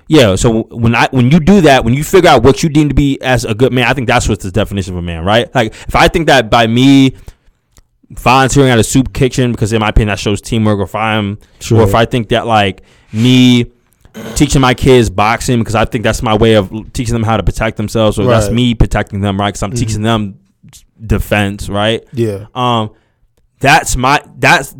yeah, 0.07 0.35
so 0.35 0.63
when 0.65 0.93
I 0.93 1.07
when 1.09 1.31
you 1.31 1.39
do 1.39 1.61
that, 1.61 1.83
when 1.83 1.95
you 1.95 2.03
figure 2.03 2.29
out 2.29 2.43
what 2.43 2.61
you 2.61 2.69
deem 2.69 2.89
to 2.89 2.95
be 2.95 3.19
as 3.23 3.43
a 3.43 3.55
good 3.55 3.73
man, 3.73 3.87
I 3.87 3.93
think 3.93 4.07
that's 4.07 4.29
what's 4.29 4.43
the 4.43 4.51
definition 4.51 4.93
of 4.93 4.99
a 4.99 5.01
man, 5.01 5.25
right? 5.25 5.53
Like 5.55 5.73
if 5.73 5.95
I 5.95 6.07
think 6.09 6.27
that 6.27 6.51
by 6.51 6.67
me 6.67 7.15
volunteering 8.19 8.69
at 8.69 8.79
a 8.79 8.83
soup 8.83 9.13
kitchen 9.13 9.51
because 9.51 9.73
in 9.73 9.79
my 9.79 9.89
opinion 9.89 10.09
that 10.09 10.19
shows 10.19 10.41
teamwork 10.41 10.79
or 10.79 10.83
if 10.83 10.95
I'm 10.95 11.37
Sure. 11.59 11.81
or 11.81 11.83
if 11.87 11.95
I 11.95 12.05
think 12.05 12.29
that 12.29 12.45
like 12.47 12.81
me 13.11 13.65
teaching 14.35 14.61
my 14.61 14.73
kids 14.73 15.09
boxing 15.09 15.59
because 15.59 15.75
I 15.75 15.85
think 15.85 16.03
that's 16.03 16.21
my 16.21 16.35
way 16.35 16.53
of 16.53 16.71
teaching 16.93 17.13
them 17.13 17.23
how 17.23 17.37
to 17.37 17.43
protect 17.43 17.77
themselves 17.77 18.19
or 18.19 18.25
that's 18.25 18.49
me 18.49 18.75
protecting 18.75 19.21
them 19.21 19.39
right 19.39 19.49
because 19.49 19.63
I'm 19.63 19.71
teaching 19.71 20.01
them 20.03 20.39
defense 21.05 21.69
right 21.69 22.03
Yeah. 22.13 22.45
um 22.53 22.91
that's 23.59 23.95
my 23.95 24.21
that's 24.37 24.75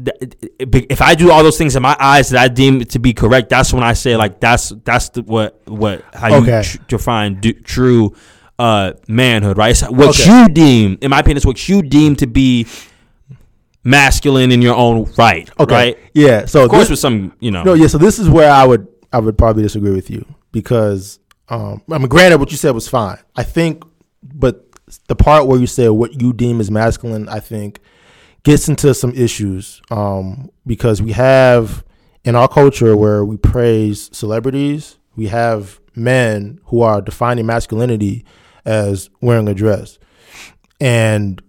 if 0.59 1.01
I 1.01 1.15
do 1.15 1.31
all 1.31 1.41
those 1.43 1.57
things 1.57 1.75
in 1.75 1.81
my 1.81 1.95
eyes 1.99 2.29
that 2.29 2.41
I 2.41 2.47
deem 2.49 2.81
to 2.85 2.99
be 2.99 3.13
correct 3.13 3.49
that's 3.49 3.73
when 3.73 3.83
I 3.83 3.93
say 3.93 4.15
like 4.15 4.39
that's 4.39 4.69
that's 4.83 5.09
the, 5.09 5.23
what 5.23 5.61
what 5.65 6.03
how 6.13 6.33
Okay. 6.35 6.57
you 6.57 6.63
tr- 6.63 6.77
define 6.87 7.39
do, 7.39 7.53
true 7.53 8.13
uh 8.59 8.93
manhood 9.07 9.57
right 9.57 9.71
it's 9.71 9.81
what 9.89 10.09
Okay. 10.09 10.25
you 10.41 10.49
deem 10.49 10.97
in 11.01 11.09
my 11.09 11.19
opinion 11.19 11.37
it's 11.37 11.45
what 11.45 11.67
you 11.67 11.81
deem 11.81 12.15
to 12.17 12.27
be 12.27 12.67
masculine 13.83 14.51
in 14.51 14.61
your 14.61 14.75
own 14.75 15.03
right 15.17 15.49
Okay. 15.59 15.73
right 15.75 15.97
Yeah. 16.13 16.45
So 16.45 16.63
of 16.63 16.69
course 16.69 16.83
this- 16.83 16.91
with 16.91 16.99
some 16.99 17.33
you 17.39 17.51
know 17.51 17.63
No, 17.63 17.73
yeah. 17.73 17.87
So 17.87 17.97
this 17.97 18.17
is 18.19 18.29
where 18.29 18.51
I 18.51 18.65
would 18.65 18.87
I 19.11 19.19
would 19.19 19.37
probably 19.37 19.63
disagree 19.63 19.91
with 19.93 20.09
you 20.09 20.25
because 20.51 21.19
um, 21.49 21.81
I 21.91 21.97
mean, 21.97 22.07
granted, 22.07 22.37
what 22.39 22.51
you 22.51 22.57
said 22.57 22.71
was 22.71 22.87
fine. 22.87 23.17
I 23.35 23.43
think, 23.43 23.83
but 24.23 24.65
the 25.07 25.15
part 25.15 25.45
where 25.45 25.59
you 25.59 25.67
said 25.67 25.89
what 25.89 26.19
you 26.21 26.31
deem 26.33 26.59
as 26.61 26.71
masculine, 26.71 27.27
I 27.27 27.41
think, 27.41 27.79
gets 28.43 28.69
into 28.69 28.93
some 28.93 29.11
issues 29.11 29.81
um, 29.91 30.49
because 30.65 31.01
we 31.01 31.11
have 31.11 31.83
in 32.23 32.35
our 32.35 32.47
culture 32.47 32.95
where 32.95 33.25
we 33.25 33.35
praise 33.37 34.09
celebrities, 34.13 34.97
we 35.17 35.27
have 35.27 35.79
men 35.95 36.59
who 36.67 36.81
are 36.81 37.01
defining 37.01 37.45
masculinity 37.45 38.25
as 38.65 39.09
wearing 39.21 39.47
a 39.49 39.53
dress, 39.53 39.99
and 40.79 41.41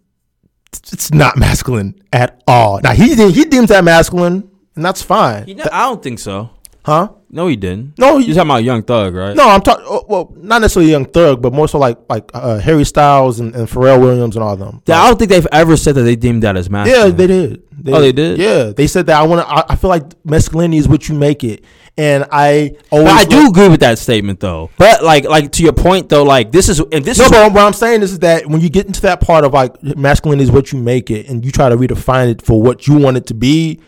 it's 0.92 1.12
not 1.12 1.36
masculine 1.36 1.94
at 2.12 2.42
all. 2.46 2.80
Now 2.82 2.92
he 2.92 3.14
he 3.30 3.44
deems 3.44 3.68
that 3.68 3.84
masculine, 3.84 4.48
and 4.76 4.84
that's 4.84 5.02
fine. 5.02 5.46
You 5.48 5.56
know, 5.56 5.64
I 5.72 5.82
don't 5.82 6.02
think 6.02 6.18
so 6.18 6.50
Huh? 6.84 7.08
No 7.34 7.46
he 7.48 7.56
didn't 7.56 7.98
No, 7.98 8.18
you're 8.18 8.34
talking 8.34 8.50
about 8.50 8.64
Young 8.64 8.82
Thug 8.82 9.14
right 9.14 9.34
no, 9.36 9.48
I'm 9.48 9.60
talking. 9.60 9.84
Well, 10.08 10.32
not 10.36 10.60
necessarily 10.60 10.90
Young 10.90 11.04
Thug, 11.06 11.42
but 11.42 11.52
more 11.52 11.68
so 11.68 11.78
like 11.78 11.98
like 12.08 12.30
uh, 12.34 12.58
Harry 12.58 12.84
Styles 12.84 13.40
and, 13.40 13.54
and 13.54 13.68
Pharrell 13.68 14.00
Williams 14.00 14.36
and 14.36 14.42
all 14.42 14.52
of 14.54 14.58
them. 14.58 14.82
Yeah, 14.86 15.02
I 15.02 15.08
don't 15.08 15.18
think 15.18 15.30
they've 15.30 15.46
ever 15.52 15.76
said 15.76 15.94
that 15.96 16.02
they 16.02 16.16
deemed 16.16 16.42
that 16.44 16.56
as 16.56 16.70
masculine. 16.70 17.10
yeah, 17.10 17.16
they 17.16 17.26
did. 17.26 17.62
Oh, 17.88 18.00
they 18.00 18.12
did? 18.12 18.38
Yeah, 18.38 18.64
they 18.74 18.86
said 18.86 19.06
that. 19.06 19.20
I 19.20 19.26
want 19.26 19.46
to. 19.46 19.52
I, 19.52 19.72
I 19.72 19.76
feel 19.76 19.90
like 19.90 20.04
masculinity 20.24 20.78
is 20.78 20.88
what 20.88 21.08
you 21.08 21.14
make 21.16 21.42
it, 21.44 21.64
and 21.98 22.24
I 22.30 22.76
always. 22.90 23.08
But 23.12 23.14
I 23.20 23.24
do 23.24 23.48
agree 23.48 23.68
with 23.68 23.80
that 23.80 23.98
statement 23.98 24.40
though. 24.40 24.70
But 24.78 25.02
like 25.02 25.24
like 25.24 25.52
to 25.52 25.62
your 25.62 25.72
point 25.72 26.08
though, 26.08 26.22
like 26.22 26.52
this 26.52 26.68
is 26.68 26.78
and 26.80 27.04
this 27.04 27.18
No, 27.18 27.24
is 27.26 27.30
but 27.32 27.52
what 27.52 27.62
I'm 27.64 27.72
saying 27.72 28.02
is 28.02 28.20
that 28.20 28.46
when 28.46 28.60
you 28.60 28.70
get 28.70 28.86
into 28.86 29.00
that 29.02 29.20
part 29.20 29.44
of 29.44 29.52
like 29.52 29.82
masculinity 29.82 30.44
is 30.44 30.50
what 30.52 30.72
you 30.72 30.78
make 30.78 31.10
it, 31.10 31.28
and 31.28 31.44
you 31.44 31.50
try 31.50 31.68
to 31.68 31.76
redefine 31.76 32.30
it 32.30 32.42
for 32.42 32.62
what 32.62 32.86
you 32.86 32.96
want 32.96 33.16
it 33.16 33.26
to 33.26 33.34
be, 33.34 33.80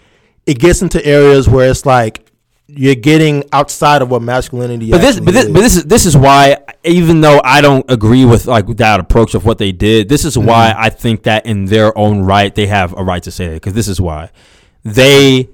it 0.46 0.58
gets 0.58 0.82
into 0.82 1.04
areas 1.06 1.48
where 1.48 1.70
it's 1.70 1.86
like 1.86 2.25
you're 2.68 2.94
getting 2.96 3.44
outside 3.52 4.02
of 4.02 4.10
what 4.10 4.22
masculinity. 4.22 4.90
but 4.90 5.00
this 5.00 5.20
but 5.20 5.32
this 5.34 5.44
is. 5.44 5.52
but 5.52 5.60
this 5.60 5.76
is 5.76 5.84
this 5.84 6.06
is 6.06 6.16
why 6.16 6.56
even 6.84 7.20
though 7.20 7.40
I 7.44 7.60
don't 7.60 7.88
agree 7.90 8.24
with 8.24 8.46
like 8.46 8.66
that 8.78 8.98
approach 9.00 9.34
of 9.34 9.44
what 9.44 9.58
they 9.58 9.70
did, 9.72 10.08
this 10.08 10.24
is 10.24 10.36
why 10.36 10.70
Mm-hmm. 10.70 10.80
I 10.82 10.90
think 10.90 11.22
that 11.24 11.46
in 11.46 11.66
their 11.66 11.96
own 11.96 12.22
right 12.22 12.52
they 12.54 12.66
have 12.66 12.92
a 12.96 13.04
right 13.04 13.22
to 13.22 13.30
say 13.30 13.46
it 13.46 13.54
because 13.54 13.74
this 13.74 13.86
is 13.88 14.00
why 14.00 14.30
they 14.84 15.48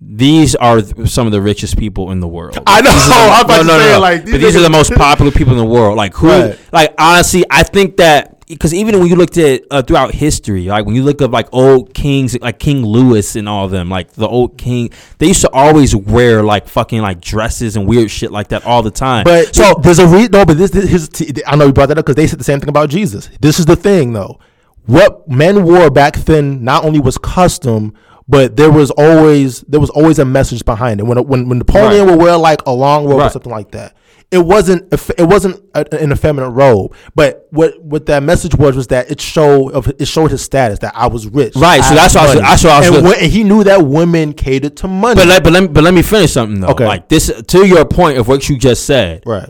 these 0.00 0.54
are 0.56 0.82
th- 0.82 1.08
some 1.08 1.26
of 1.26 1.32
the 1.32 1.40
richest 1.40 1.78
people 1.78 2.10
in 2.10 2.20
the 2.20 2.28
world. 2.28 2.58
I 2.66 2.80
know. 2.82 2.90
The- 2.90 3.14
I'm 3.14 3.44
about 3.44 3.62
to 3.62 3.68
say, 3.68 3.96
like, 3.96 4.22
but 4.24 4.32
these 4.32 4.40
these 4.40 4.56
are 4.60 4.60
the 4.60 4.70
most 4.70 4.92
popular 4.92 5.30
people 5.30 5.52
in 5.52 5.58
the 5.58 5.64
world. 5.64 5.96
Like 5.96 6.14
who? 6.14 6.28
Right. 6.28 6.58
Like 6.72 6.94
honestly, 6.98 7.44
I 7.48 7.62
think 7.62 7.96
that 7.98 8.33
because 8.46 8.74
even 8.74 8.98
when 8.98 9.08
you 9.08 9.16
looked 9.16 9.36
at 9.38 9.62
uh, 9.70 9.82
throughout 9.82 10.12
history, 10.14 10.66
like 10.66 10.84
when 10.86 10.94
you 10.94 11.02
look 11.02 11.22
up 11.22 11.32
like 11.32 11.48
old 11.52 11.94
kings, 11.94 12.38
like 12.40 12.58
King 12.58 12.84
Louis 12.84 13.36
and 13.36 13.48
all 13.48 13.64
of 13.64 13.70
them, 13.70 13.88
like 13.88 14.12
the 14.12 14.28
old 14.28 14.58
king, 14.58 14.90
they 15.18 15.28
used 15.28 15.40
to 15.42 15.50
always 15.50 15.94
wear 15.96 16.42
like 16.42 16.68
fucking 16.68 17.00
like 17.00 17.20
dresses 17.20 17.76
and 17.76 17.86
weird 17.86 18.10
shit 18.10 18.30
like 18.30 18.48
that 18.48 18.64
all 18.64 18.82
the 18.82 18.90
time. 18.90 19.24
But 19.24 19.54
so 19.54 19.74
there's 19.82 19.98
a 19.98 20.06
re- 20.06 20.28
no, 20.28 20.44
but 20.44 20.58
this, 20.58 20.70
this 20.70 21.08
t- 21.08 21.32
I 21.46 21.56
know 21.56 21.66
you 21.66 21.72
brought 21.72 21.86
that 21.88 21.98
up 21.98 22.04
because 22.04 22.16
they 22.16 22.26
said 22.26 22.38
the 22.38 22.44
same 22.44 22.60
thing 22.60 22.68
about 22.68 22.90
Jesus. 22.90 23.30
This 23.40 23.58
is 23.58 23.66
the 23.66 23.76
thing 23.76 24.12
though. 24.12 24.38
What 24.86 25.26
men 25.28 25.64
wore 25.64 25.90
back 25.90 26.16
then 26.16 26.62
not 26.62 26.84
only 26.84 27.00
was 27.00 27.16
custom, 27.16 27.94
but 28.28 28.56
there 28.56 28.70
was 28.70 28.90
always 28.90 29.60
there 29.62 29.80
was 29.80 29.90
always 29.90 30.18
a 30.18 30.24
message 30.24 30.64
behind 30.64 31.00
it. 31.00 31.04
When 31.04 31.16
when 31.26 31.48
when 31.48 31.58
Napoleon 31.58 32.06
Right. 32.06 32.16
would 32.16 32.22
wear 32.22 32.36
like 32.36 32.60
a 32.66 32.70
long 32.72 33.04
robe 33.06 33.20
or 33.20 33.30
something 33.30 33.52
like 33.52 33.70
that, 33.72 33.94
it 34.34 34.44
wasn't 34.44 34.92
it 34.92 35.28
wasn't 35.28 35.62
an 35.74 36.12
effeminate 36.12 36.50
robe. 36.50 36.94
But 37.14 37.46
what 37.50 37.80
what 37.82 38.06
that 38.06 38.22
message 38.22 38.54
was 38.54 38.76
was 38.76 38.88
that 38.88 39.10
it 39.10 39.20
showed 39.20 39.70
of 39.72 39.88
it 39.98 40.06
showed 40.06 40.30
his 40.30 40.42
status 40.42 40.80
that 40.80 40.94
I 40.96 41.06
was 41.06 41.26
rich. 41.26 41.54
Right, 41.56 41.82
so 41.82 41.94
that's 41.94 42.14
what 42.14 42.24
I 42.24 42.34
was- 42.34 42.42
that's 42.42 42.64
what 42.64 42.72
I 42.72 42.78
was 42.80 42.88
and, 42.98 43.06
when- 43.06 43.18
and 43.20 43.32
he 43.32 43.44
knew 43.44 43.64
that 43.64 43.86
women 43.86 44.32
catered 44.32 44.76
to 44.78 44.88
money. 44.88 45.14
but 45.14 45.26
let, 45.28 45.42
but 45.44 45.52
let 45.52 45.62
me, 45.62 45.68
but 45.68 45.84
let 45.84 45.94
me 45.94 46.02
finish 46.02 46.32
something 46.32 46.60
though. 46.60 46.68
Okay. 46.68 46.86
Like 46.86 47.08
this 47.08 47.30
to 47.42 47.66
your 47.66 47.84
point 47.84 48.18
of 48.18 48.28
what 48.28 48.48
you 48.48 48.58
just 48.58 48.84
said. 48.86 49.22
right. 49.24 49.48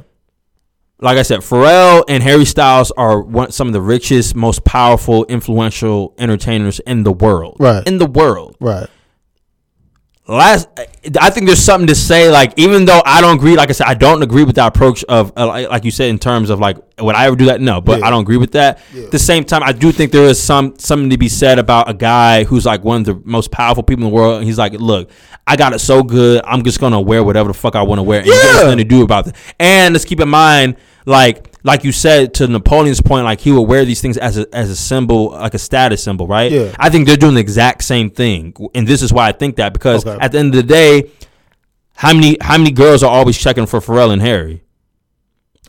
like 1.01 1.19
I 1.19 1.23
said, 1.23 1.41
Pharrell 1.41 2.05
and 2.09 2.23
Harry 2.23 2.45
Styles 2.45 2.91
are 2.93 3.21
one, 3.21 3.51
some 3.53 3.67
of 3.67 3.73
the 3.75 3.81
richest, 3.81 4.35
most 4.35 4.65
powerful, 4.65 5.25
influential 5.27 6.15
entertainers 6.19 6.81
in 6.81 7.03
the 7.03 7.13
world. 7.13 7.57
Right. 7.59 7.87
In 7.87 7.99
the 7.99 8.07
world. 8.07 8.57
Right. 8.61 8.89
Last 10.27 10.69
I 11.21 11.29
think 11.29 11.47
there's 11.47 11.63
something 11.63 11.87
to 11.89 11.95
say 11.95 12.31
like 12.31 12.55
even 12.57 12.87
though 12.87 13.03
I 13.05 13.21
don't 13.21 13.37
agree 13.37 13.57
like 13.57 13.69
I 13.69 13.73
said 13.73 13.87
I 13.87 13.93
don't 13.93 14.23
agree 14.23 14.43
with 14.45 14.55
the 14.55 14.67
approach 14.67 15.05
of 15.05 15.33
uh, 15.37 15.67
like 15.71 15.85
you 15.85 15.91
said 15.91 16.09
in 16.09 16.19
terms 16.19 16.49
of 16.49 16.59
like 16.61 16.79
would 16.99 17.15
I 17.15 17.27
ever 17.27 17.37
do 17.37 17.45
that 17.47 17.61
no 17.61 17.83
but 17.83 17.99
Yeah. 18.01 18.07
I 18.07 18.11
don't 18.11 18.23
agree 18.23 18.39
with 18.39 18.53
that 18.53 18.81
at 18.97 19.11
the 19.11 19.19
same 19.19 19.45
time 19.45 19.63
I 19.63 19.73
do 19.73 19.93
think 19.93 20.13
there 20.13 20.25
is 20.25 20.43
some 20.43 20.77
something 20.79 21.11
to 21.11 21.19
be 21.19 21.29
said 21.29 21.59
about 21.59 21.91
a 21.91 21.95
guy 21.95 22.45
who's 22.45 22.65
like 22.65 22.83
one 22.83 23.03
of 23.03 23.05
the 23.05 23.21
most 23.29 23.51
powerful 23.51 23.83
people 23.83 24.05
in 24.05 24.11
the 24.11 24.17
world 24.17 24.37
and 24.39 24.45
he's 24.47 24.57
like 24.57 24.73
look 24.73 25.11
I 25.47 25.57
got 25.57 25.75
it 25.75 25.81
so 25.81 26.03
good 26.03 26.41
I'm 26.47 26.65
just 26.65 26.81
gonna 26.81 27.03
wear 27.03 27.23
whatever 27.23 27.49
the 27.49 27.55
fuck 27.55 27.77
I 27.77 27.83
want 27.83 27.99
to 27.99 28.03
wear 28.03 28.21
and 28.21 28.29
yeah. 28.29 28.35
Yeah. 28.35 28.53
nothing 28.63 28.79
to 28.79 28.85
do 28.85 29.03
about 29.03 29.27
it 29.27 29.37
and 29.61 29.93
let's 29.93 30.07
keep 30.07 30.21
in 30.21 30.29
mind 30.31 30.77
like 31.07 31.51
like 31.63 31.85
you 31.85 31.93
said 31.93 32.35
to 32.35 32.47
Napoleon's 32.47 33.01
point 33.01 33.25
like 33.25 33.41
he 33.41 33.53
would 33.53 33.63
wear 33.69 33.85
these 33.85 34.01
things 34.01 34.17
as 34.19 34.39
a 34.39 34.47
as 34.55 34.71
a 34.71 34.77
symbol 34.77 35.31
like 35.31 35.55
a 35.55 35.59
status 35.59 36.03
symbol 36.03 36.27
right 36.27 36.51
Yeah. 36.53 36.75
I 36.79 36.91
think 36.91 37.07
they're 37.07 37.17
doing 37.17 37.35
the 37.35 37.41
exact 37.41 37.85
same 37.85 38.11
thing, 38.11 38.55
and 38.75 38.87
this 38.87 39.03
is 39.03 39.13
why 39.13 39.29
I 39.29 39.33
think 39.33 39.57
that 39.57 39.73
because 39.73 40.07
Okay. 40.07 40.19
at 40.25 40.33
the 40.33 40.39
end 40.39 40.55
of 40.55 40.57
the 40.63 40.69
day, 40.69 41.11
how 41.97 42.13
many 42.15 42.37
how 42.41 42.57
many 42.59 42.71
girls 42.71 43.03
are 43.03 43.11
always 43.11 43.37
checking 43.39 43.67
for 43.67 43.81
Pharrell 43.81 44.13
and 44.13 44.23
Harry? 44.23 44.63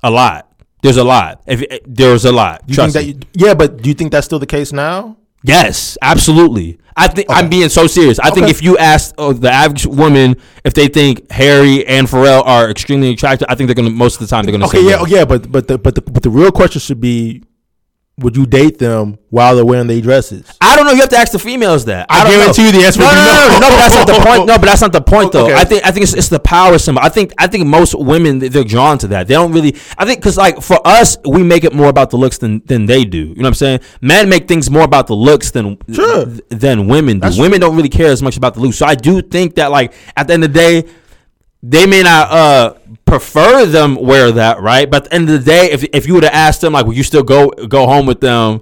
A 0.04 0.10
lot. 0.12 0.52
There's 0.82 0.98
a 0.98 1.04
lot. 1.04 1.42
If 1.48 1.64
eh, 1.70 1.80
there's 1.86 2.26
a 2.26 2.32
lot. 2.32 2.62
You 2.68 2.76
Trust 2.76 2.96
think 2.96 3.20
that? 3.20 3.28
You, 3.40 3.48
yeah, 3.48 3.54
but 3.56 3.82
do 3.82 3.90
you 3.90 3.96
think 3.96 4.12
that's 4.12 4.26
still 4.26 4.40
the 4.40 4.46
case 4.46 4.72
now? 4.72 5.18
Yes, 5.46 5.98
absolutely. 6.02 6.80
I 6.98 7.08
think 7.10 7.28
I'm 7.30 7.50
being 7.50 7.68
so 7.70 7.88
serious. 7.88 8.20
I 8.20 8.30
think 8.30 8.48
if 8.48 8.64
you 8.64 8.78
ask 8.78 9.14
uh, 9.18 9.34
the 9.34 9.52
average 9.52 9.86
woman 9.86 10.38
if 10.64 10.74
they 10.74 10.88
think 10.88 11.30
Harry 11.30 11.86
and 11.86 12.08
Pharrell 12.08 12.46
are 12.46 12.70
extremely 12.70 13.12
attractive, 13.12 13.48
I 13.50 13.56
think 13.56 13.68
they're 13.68 13.76
gonna 13.76 13.90
most 13.90 14.16
of 14.22 14.28
the 14.28 14.28
time 14.34 14.46
they're 14.46 14.54
gonna 14.54 14.66
Okay, 14.66 14.82
say 14.82 14.90
yeah, 14.90 14.98
oh, 15.00 15.06
yeah, 15.06 15.26
but 15.26 15.52
but 15.52 15.68
the 15.68 15.78
but 15.78 15.96
the 15.96 16.02
but 16.02 16.24
the 16.24 16.30
real 16.30 16.52
question 16.52 16.80
should 16.80 17.02
be, 17.02 17.44
would 18.18 18.38
you 18.38 18.46
date 18.46 18.78
them 18.78 19.18
while 19.30 19.56
they're 19.58 19.66
wearing 19.66 19.88
their 19.88 20.00
dresses? 20.00 20.50
I 20.62 20.78
don't 20.78 20.86
know. 20.86 20.94
You 20.94 21.02
have 21.02 21.10
to 21.10 21.18
ask 21.18 21.34
the 21.34 21.40
females 21.40 21.84
that. 21.86 22.06
I 22.10 22.24
don't 22.24 22.32
guarantee 22.32 22.62
know. 22.62 22.68
you 22.70 22.80
the 22.80 22.86
answer 22.86 23.00
No, 23.02 23.08
no, 23.08 23.12
be 23.12 23.18
no, 23.18 23.26
no. 23.26 23.48
no, 23.48 23.60
no, 23.60 23.70
but 23.70 23.78
that's 23.78 23.96
not 23.96 24.08
the 24.08 24.14
point. 24.26 24.46
No, 24.48 24.58
but 24.58 24.66
that's 24.66 24.82
not 24.82 24.92
the 24.94 25.02
point, 25.02 25.32
though. 25.34 25.46
Okay. 25.48 25.54
I 25.56 25.64
think 25.66 25.86
I 25.86 25.92
think 25.92 26.04
it's, 26.04 26.14
it's 26.14 26.30
the 26.30 26.40
power 26.40 26.78
symbol. 26.78 27.02
I 27.04 27.10
think 27.10 27.34
I 27.38 27.48
think 27.48 27.68
most 27.68 27.94
women 27.94 28.40
they're 28.40 28.64
drawn 28.64 28.98
to 29.00 29.08
that. 29.10 29.28
They 29.28 29.34
don't 29.34 29.52
really. 29.52 29.76
I 29.98 30.06
think 30.06 30.20
because 30.22 30.38
like 30.38 30.62
for 30.62 30.80
us, 30.88 31.18
we 31.26 31.44
make 31.44 31.66
it 31.66 31.74
more 31.74 31.90
about 31.90 32.10
the 32.10 32.18
looks 32.18 32.38
than 32.38 32.62
than 32.66 32.86
they 32.86 33.04
do. 33.04 33.18
You 33.18 33.36
know 33.36 33.42
what 33.42 33.48
I'm 33.48 33.54
saying? 33.56 33.80
Men 34.00 34.30
make 34.30 34.48
things 34.48 34.70
more 34.72 34.84
about 34.84 35.08
the 35.08 35.16
looks 35.16 35.52
than 35.52 35.78
Sure. 35.92 36.26
th- 36.26 36.42
than 36.50 36.88
women 36.88 37.18
do. 37.18 37.22
That's 37.22 37.38
women 37.38 37.60
don't 37.60 37.76
really 37.76 37.90
care 37.90 38.12
as 38.12 38.22
much 38.22 38.38
about 38.38 38.54
the 38.54 38.62
looks. 38.62 38.78
So 38.78 38.86
I 38.86 38.96
do 38.96 39.22
think 39.22 39.56
that 39.56 39.72
like 39.72 39.92
at 40.16 40.28
the 40.28 40.34
end 40.36 40.44
of 40.46 40.54
the 40.54 40.60
day. 40.60 40.84
They 41.64 41.88
may 41.88 42.04
not 42.04 42.30
uh, 42.30 42.74
prefer 43.06 43.66
them 43.66 43.96
wear 43.96 44.32
that, 44.32 44.62
right? 44.62 44.90
But 44.90 45.06
at 45.06 45.10
the 45.10 45.16
end 45.16 45.30
of 45.30 45.40
the 45.44 45.52
day, 45.52 45.72
if, 45.72 45.84
if 45.84 46.08
you 46.08 46.14
would 46.14 46.24
have 46.24 46.34
asked 46.34 46.62
them, 46.62 46.74
like, 46.74 46.86
would 46.86 46.96
you 46.96 47.04
still 47.04 47.24
go 47.24 47.50
go 47.50 47.88
home 47.88 48.06
with 48.06 48.22
them 48.22 48.62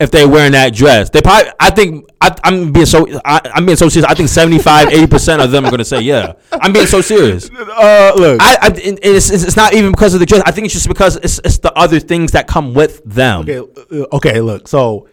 if 0.00 0.10
they're 0.10 0.28
wearing 0.28 0.52
that 0.52 0.74
dress. 0.74 1.10
They 1.10 1.20
probably, 1.20 1.50
I 1.60 1.70
think, 1.70 2.08
I, 2.20 2.34
I'm 2.42 2.72
being 2.72 2.86
so, 2.86 3.06
I, 3.24 3.40
I'm 3.54 3.64
being 3.64 3.76
so 3.76 3.88
serious. 3.88 4.10
I 4.10 4.14
think 4.14 4.28
75, 4.28 4.88
80 4.88 5.06
percent 5.06 5.42
of 5.42 5.50
them 5.50 5.64
are 5.64 5.70
gonna 5.70 5.84
say 5.84 6.00
yeah. 6.00 6.34
I'm 6.52 6.72
being 6.72 6.86
so 6.86 7.00
serious. 7.00 7.50
Uh, 7.74 8.12
look, 8.16 8.40
I, 8.40 8.56
I 8.60 8.70
it's, 8.76 9.30
it's 9.30 9.42
it's 9.42 9.56
not 9.56 9.74
even 9.74 9.90
because 9.90 10.14
of 10.14 10.20
the 10.20 10.26
dress. 10.26 10.42
I 10.46 10.52
think 10.52 10.66
it's 10.66 10.74
just 10.74 10.86
because 10.86 11.16
it's 11.16 11.40
it's 11.44 11.58
the 11.58 11.72
other 11.72 11.98
things 11.98 12.32
that 12.32 12.46
come 12.46 12.72
with 12.72 13.02
them. 13.04 13.40
okay, 13.42 13.58
uh, 13.58 14.06
okay. 14.12 14.40
Look, 14.40 14.68
so 14.68 15.08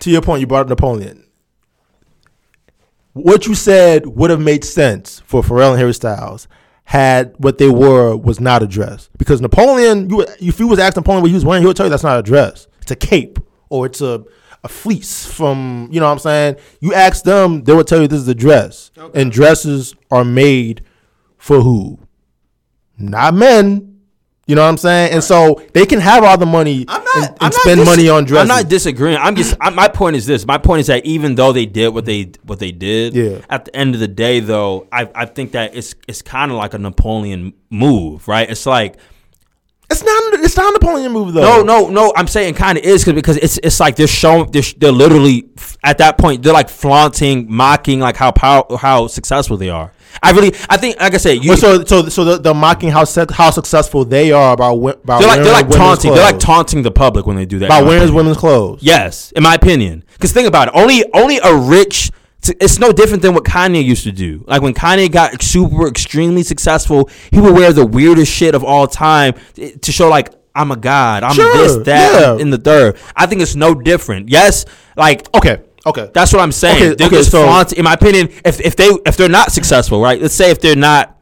to 0.00 0.10
your 0.10 0.20
point, 0.20 0.40
you 0.40 0.46
brought 0.46 0.62
up 0.62 0.68
Napoleon. 0.68 1.25
What 3.16 3.46
you 3.46 3.54
said 3.54 4.06
would 4.06 4.28
have 4.28 4.40
made 4.40 4.62
sense 4.62 5.20
for 5.20 5.40
Pharrell 5.40 5.70
and 5.70 5.78
Harry 5.78 5.94
Styles 5.94 6.48
had 6.84 7.34
what 7.38 7.56
they 7.56 7.70
wore 7.70 8.14
was 8.14 8.40
not 8.40 8.62
a 8.62 8.66
dress. 8.66 9.08
Because 9.16 9.40
Napoleon, 9.40 10.10
you, 10.10 10.20
if 10.38 10.60
you 10.60 10.68
was 10.68 10.78
asking 10.78 11.00
Napoleon 11.00 11.22
what 11.22 11.28
he 11.28 11.34
was 11.34 11.44
wearing, 11.44 11.62
he 11.62 11.66
would 11.66 11.76
tell 11.76 11.86
you 11.86 11.90
that's 11.90 12.02
not 12.02 12.18
a 12.18 12.22
dress. 12.22 12.66
It's 12.82 12.90
a 12.90 12.96
cape 12.96 13.38
or 13.70 13.86
it's 13.86 14.02
a 14.02 14.22
a 14.64 14.68
fleece 14.68 15.24
from 15.24 15.88
you 15.90 16.00
know 16.00 16.06
what 16.06 16.12
I'm 16.12 16.18
saying. 16.18 16.56
You 16.80 16.92
ask 16.92 17.24
them, 17.24 17.64
they 17.64 17.72
would 17.72 17.86
tell 17.86 18.02
you 18.02 18.08
this 18.08 18.20
is 18.20 18.28
a 18.28 18.34
dress. 18.34 18.90
And 19.14 19.32
dresses 19.32 19.94
are 20.10 20.24
made 20.24 20.82
for 21.38 21.60
who? 21.62 21.98
Not 22.98 23.32
men. 23.32 23.85
You 24.48 24.54
know 24.54 24.62
what 24.62 24.68
I'm 24.68 24.76
saying? 24.76 25.12
And 25.12 25.24
so 25.24 25.60
they 25.74 25.86
can 25.86 25.98
have 25.98 26.22
all 26.22 26.38
the 26.38 26.46
money 26.46 26.84
not, 26.84 27.04
and, 27.16 27.36
and 27.40 27.54
spend 27.54 27.80
dis- 27.80 27.88
money 27.88 28.08
on 28.08 28.24
dresses. 28.24 28.48
I'm 28.48 28.56
not 28.62 28.68
disagreeing. 28.70 29.18
I'm 29.18 29.34
just 29.34 29.56
I, 29.60 29.70
my 29.70 29.88
point 29.88 30.14
is 30.14 30.24
this. 30.24 30.46
My 30.46 30.56
point 30.56 30.80
is 30.80 30.86
that 30.86 31.04
even 31.04 31.34
though 31.34 31.52
they 31.52 31.66
did 31.66 31.88
what 31.88 32.04
they 32.04 32.30
what 32.44 32.60
they 32.60 32.70
did, 32.70 33.14
Yeah. 33.16 33.40
at 33.50 33.64
the 33.64 33.74
end 33.74 33.94
of 33.94 34.00
the 34.00 34.06
day, 34.06 34.38
though, 34.38 34.86
I 34.92 35.08
I 35.16 35.26
think 35.26 35.50
that 35.52 35.74
it's 35.76 35.96
it's 36.06 36.22
kind 36.22 36.52
of 36.52 36.58
like 36.58 36.74
a 36.74 36.78
Napoleon 36.78 37.54
move, 37.70 38.28
right? 38.28 38.48
It's 38.48 38.66
like 38.66 38.98
it's 39.90 40.02
not. 40.02 40.34
It's 40.40 40.56
not 40.56 40.70
a 40.70 40.72
Napoleon 40.72 41.12
move 41.12 41.32
though. 41.32 41.62
No, 41.62 41.62
no, 41.62 41.88
no. 41.88 42.12
I'm 42.16 42.26
saying 42.26 42.54
kind 42.54 42.76
of 42.78 42.84
is 42.84 43.04
cause, 43.04 43.14
because 43.14 43.36
it's 43.36 43.58
it's 43.62 43.78
like 43.80 43.96
they're 43.96 44.06
showing 44.06 44.50
they're, 44.50 44.62
they're 44.78 44.92
literally 44.92 45.48
at 45.84 45.98
that 45.98 46.18
point 46.18 46.42
they're 46.42 46.52
like 46.52 46.68
flaunting, 46.68 47.46
mocking 47.52 48.00
like 48.00 48.16
how 48.16 48.32
power 48.32 48.64
how 48.78 49.06
successful 49.06 49.56
they 49.56 49.70
are. 49.70 49.92
I 50.22 50.30
really 50.30 50.54
I 50.68 50.76
think 50.76 50.98
like 50.98 51.14
I 51.14 51.18
said 51.18 51.44
you 51.44 51.50
Well, 51.50 51.58
so 51.58 51.84
so 51.84 52.08
so 52.08 52.24
the, 52.24 52.38
the 52.38 52.54
mocking 52.54 52.90
how 52.90 53.04
sec- 53.04 53.30
how 53.30 53.50
successful 53.50 54.04
they 54.04 54.32
are 54.32 54.54
about 54.54 54.70
wi- 54.70 54.94
about 55.04 55.20
they're 55.20 55.28
like 55.28 55.42
they're 55.42 55.52
like 55.52 55.68
taunting 55.68 56.14
they're 56.14 56.22
like 56.22 56.38
taunting 56.38 56.82
the 56.82 56.90
public 56.90 57.26
when 57.26 57.36
they 57.36 57.46
do 57.46 57.58
that. 57.60 57.66
about 57.66 57.84
wearing 57.84 58.12
women's 58.14 58.36
clothes. 58.38 58.82
Yes, 58.82 59.32
in 59.32 59.42
my 59.42 59.54
opinion. 59.54 60.04
Because 60.14 60.32
think 60.32 60.48
about 60.48 60.68
it. 60.68 60.74
Only 60.74 61.04
only 61.12 61.38
a 61.38 61.54
rich. 61.54 62.10
It's 62.60 62.78
no 62.78 62.92
different 62.92 63.22
than 63.22 63.34
what 63.34 63.44
Kanye 63.44 63.84
used 63.84 64.04
to 64.04 64.12
do. 64.12 64.44
Like 64.46 64.62
when 64.62 64.74
Kanye 64.74 65.10
got 65.10 65.42
super 65.42 65.86
extremely 65.88 66.42
successful, 66.42 67.08
he 67.30 67.40
would 67.40 67.54
wear 67.54 67.72
the 67.72 67.86
weirdest 67.86 68.32
shit 68.32 68.54
of 68.54 68.64
all 68.64 68.86
time 68.86 69.34
to 69.56 69.92
show 69.92 70.08
like 70.08 70.32
I'm 70.54 70.70
a 70.70 70.76
god. 70.76 71.22
I'm 71.22 71.34
Sure, 71.34 71.52
this 71.56 71.76
that 71.86 72.20
yeah. 72.20 72.42
in 72.42 72.50
the 72.50 72.58
third. 72.58 72.96
I 73.14 73.26
think 73.26 73.42
it's 73.42 73.54
no 73.56 73.74
different. 73.74 74.28
Yes, 74.30 74.64
like 74.96 75.26
Okay. 75.34 75.60
Okay. 75.84 76.10
that's 76.14 76.32
what 76.32 76.40
I'm 76.42 76.50
saying. 76.52 76.76
Okay, 76.82 76.94
they're 76.94 77.06
okay, 77.08 77.16
just 77.18 77.30
so- 77.30 77.44
flaunting- 77.44 77.78
in 77.78 77.84
my 77.84 77.92
opinion, 77.94 78.28
if 78.44 78.60
if 78.60 78.74
they 78.76 78.88
if 79.06 79.16
they're 79.16 79.28
not 79.28 79.52
successful, 79.52 80.00
right? 80.00 80.20
Let's 80.20 80.34
say 80.34 80.50
if 80.50 80.60
they're 80.60 80.74
not 80.74 81.12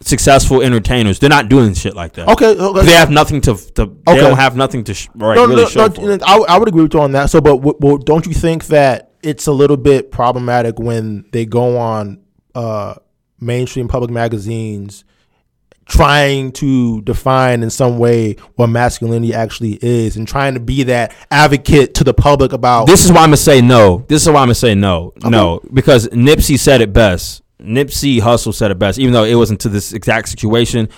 successful 0.00 0.62
entertainers, 0.62 1.18
they're 1.18 1.28
not 1.28 1.48
doing 1.48 1.74
shit 1.74 1.94
like 1.94 2.12
that. 2.14 2.28
Okay, 2.28 2.50
okay. 2.56 2.86
They 2.86 2.92
have 2.92 3.10
nothing 3.10 3.40
to. 3.42 3.54
to 3.74 3.86
They 4.06 4.12
Okay. 4.12 4.20
don't 4.20 4.36
have 4.36 4.54
nothing 4.56 4.84
to 4.84 4.94
sh- 4.94 5.08
right, 5.16 5.34
no, 5.34 5.46
really 5.46 5.62
no, 5.64 5.68
show 5.68 5.86
no. 5.88 6.18
I, 6.24 6.36
I 6.48 6.56
would 6.58 6.68
agree 6.68 6.82
with 6.82 6.94
you 6.94 7.00
on 7.00 7.12
that. 7.12 7.30
So, 7.30 7.40
but 7.40 7.56
w- 7.56 7.76
well, 7.80 7.96
don't 7.98 8.24
you 8.26 8.32
think 8.32 8.66
that 8.68 9.07
it's 9.22 9.46
a 9.46 9.52
little 9.52 9.76
bit 9.76 10.10
problematic 10.10 10.78
when 10.78 11.26
they 11.32 11.44
go 11.46 11.76
on 11.78 12.22
uh, 12.54 12.94
mainstream 13.40 13.88
public 13.88 14.10
magazines 14.10 15.04
trying 15.88 16.52
to 16.52 17.00
define 17.02 17.62
in 17.62 17.70
some 17.70 17.98
way 17.98 18.34
what 18.56 18.66
masculinity 18.68 19.32
actually 19.34 19.78
is 19.80 20.16
and 20.16 20.28
trying 20.28 20.52
to 20.54 20.60
be 20.60 20.82
that 20.82 21.14
advocate 21.30 21.94
to 21.94 22.04
the 22.04 22.12
public 22.12 22.52
about 22.52 22.86
This 22.86 23.04
is 23.04 23.10
why 23.10 23.22
I'm 23.22 23.28
gonna 23.28 23.38
say 23.38 23.60
no. 23.62 24.04
This 24.06 24.22
is 24.22 24.28
why 24.28 24.40
I'm 24.40 24.46
gonna 24.46 24.54
say 24.54 24.74
no. 24.74 25.14
No, 25.24 25.60
because 25.72 26.08
Nipsey 26.08 26.58
said 26.58 26.82
it 26.82 26.92
best. 26.92 27.42
Nipsey 27.58 28.20
Hussle 28.20 28.54
said 28.54 28.70
it 28.70 28.78
best, 28.78 28.98
even 28.98 29.12
though 29.12 29.24
it 29.24 29.34
wasn't 29.34 29.60
to 29.60 29.68
this 29.68 29.92
exact 29.92 30.28
situation. 30.28 30.88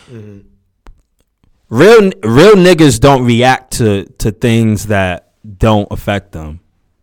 Real 1.68 2.10
real 2.24 2.56
niggas 2.56 2.98
don't 2.98 3.24
react 3.24 3.74
to 3.74 4.06
to 4.18 4.32
things 4.32 4.88
that 4.88 5.32
don't 5.58 5.86
affect 5.92 6.32
them, 6.32 6.60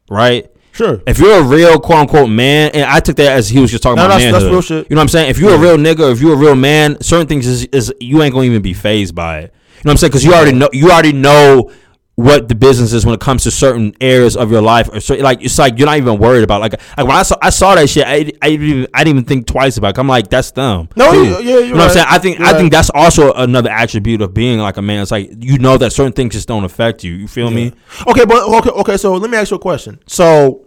right? 0.09 0.51
Sure. 0.77 1.01
If 1.05 1.19
you're 1.19 1.39
a 1.39 1.43
real 1.43 1.79
quote 1.79 1.99
unquote 1.99 2.29
man, 2.29 2.71
and 2.73 2.83
I 2.85 2.99
took 3.01 3.17
that 3.17 3.33
as 3.33 3.49
he 3.49 3.59
was 3.59 3.71
just 3.71 3.83
talking 3.83 3.97
No, 3.97 4.05
about 4.05 4.19
that's- 4.19 4.31
that's 4.31 4.43
manhood. 4.43 4.51
real 4.53 4.61
shit. 4.61 4.87
You 4.89 4.95
know 4.95 4.99
what 4.99 5.03
I'm 5.03 5.09
saying? 5.09 5.29
If 5.29 5.39
you're 5.39 5.55
a 5.55 5.57
real 5.57 5.77
nigga, 5.77 6.11
if 6.11 6.21
you're 6.21 6.33
a 6.33 6.37
real 6.37 6.55
man, 6.55 7.01
certain 7.01 7.27
things 7.27 7.45
is, 7.45 7.65
is 7.65 7.93
you 7.99 8.21
ain't 8.23 8.33
gonna 8.33 8.45
even 8.45 8.61
be 8.61 8.73
phased 8.73 9.13
by 9.15 9.39
it. 9.39 9.41
You 9.43 9.81
know 9.83 9.89
what 9.89 9.91
I'm 9.91 9.97
saying? 9.97 10.11
Because 10.11 10.23
you 10.25 10.33
already 10.33 10.53
know 10.57 10.69
you 10.73 10.89
already 10.91 11.13
know 11.13 11.71
what 12.15 12.47
the 12.47 12.55
business 12.55 12.93
is 12.93 13.05
when 13.05 13.13
it 13.13 13.21
comes 13.21 13.43
to 13.43 13.51
certain 13.51 13.93
areas 14.01 14.35
of 14.35 14.49
your 14.49 14.59
life, 14.63 14.89
or 14.91 14.99
certain, 14.99 15.23
like 15.23 15.43
it's 15.43 15.59
like 15.59 15.77
you're 15.77 15.85
not 15.85 15.97
even 15.97 16.17
worried 16.17 16.43
about. 16.43 16.61
Like 16.61 16.73
like 16.97 17.05
when 17.07 17.15
I 17.15 17.21
saw 17.21 17.35
I 17.43 17.51
saw 17.51 17.75
that 17.75 17.87
shit, 17.87 18.07
I, 18.07 18.31
I 18.41 18.49
didn't 18.49 18.65
even, 18.65 18.87
I 18.91 19.03
didn't 19.03 19.17
even 19.19 19.25
think 19.25 19.45
twice 19.45 19.77
about. 19.77 19.89
it. 19.95 19.99
I'm 19.99 20.07
like 20.07 20.27
that's 20.27 20.49
them. 20.49 20.89
No, 20.95 21.11
you- 21.13 21.25
yeah, 21.41 21.59
you 21.59 21.67
know 21.73 21.75
what 21.77 21.83
I'm 21.83 21.89
saying? 21.91 22.05
I 22.09 22.17
think 22.17 22.39
You're 22.39 22.47
I 22.47 22.51
right. 22.53 22.57
think 22.57 22.71
that's 22.71 22.89
also 22.95 23.33
another 23.33 23.69
attribute 23.69 24.23
of 24.23 24.33
being 24.33 24.57
like 24.57 24.77
a 24.77 24.81
man. 24.81 25.03
It's 25.03 25.11
like 25.11 25.29
you 25.39 25.59
know 25.59 25.77
that 25.77 25.93
certain 25.93 26.11
things 26.13 26.33
just 26.33 26.47
don't 26.47 26.63
affect 26.63 27.03
you. 27.03 27.13
You 27.13 27.27
feel 27.27 27.51
me? 27.51 27.71
Okay, 28.07 28.25
but 28.25 28.41
okay, 28.61 28.71
okay. 28.71 28.97
So 28.97 29.13
let 29.13 29.29
me 29.29 29.37
ask 29.37 29.51
you 29.51 29.57
a 29.57 29.59
question. 29.59 29.99
So, 30.07 30.65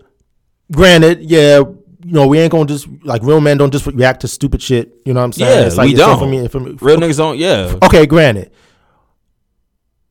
granted, 0.72 1.20
yeah, 1.22 1.58
you 1.58 2.12
know, 2.12 2.26
we 2.26 2.38
ain't 2.38 2.50
gonna 2.52 2.66
just 2.66 2.88
like 3.04 3.22
real 3.22 3.40
men 3.40 3.58
don't 3.58 3.72
just 3.72 3.86
react 3.86 4.20
to 4.20 4.28
stupid 4.28 4.62
shit. 4.62 4.94
You 5.04 5.12
know 5.12 5.20
what 5.20 5.24
I'm 5.26 5.32
saying? 5.32 5.58
Yeah, 5.60 5.66
it's 5.66 5.76
like 5.76 5.86
we 5.86 5.90
it's 5.92 6.00
don't. 6.00 6.18
For 6.18 6.26
me, 6.26 6.48
for 6.48 6.60
me, 6.60 6.76
Real 6.80 6.96
niggas 6.98 7.16
don't. 7.18 7.36
Yeah. 7.38 7.76
okay, 7.82 8.06
granted. 8.06 8.50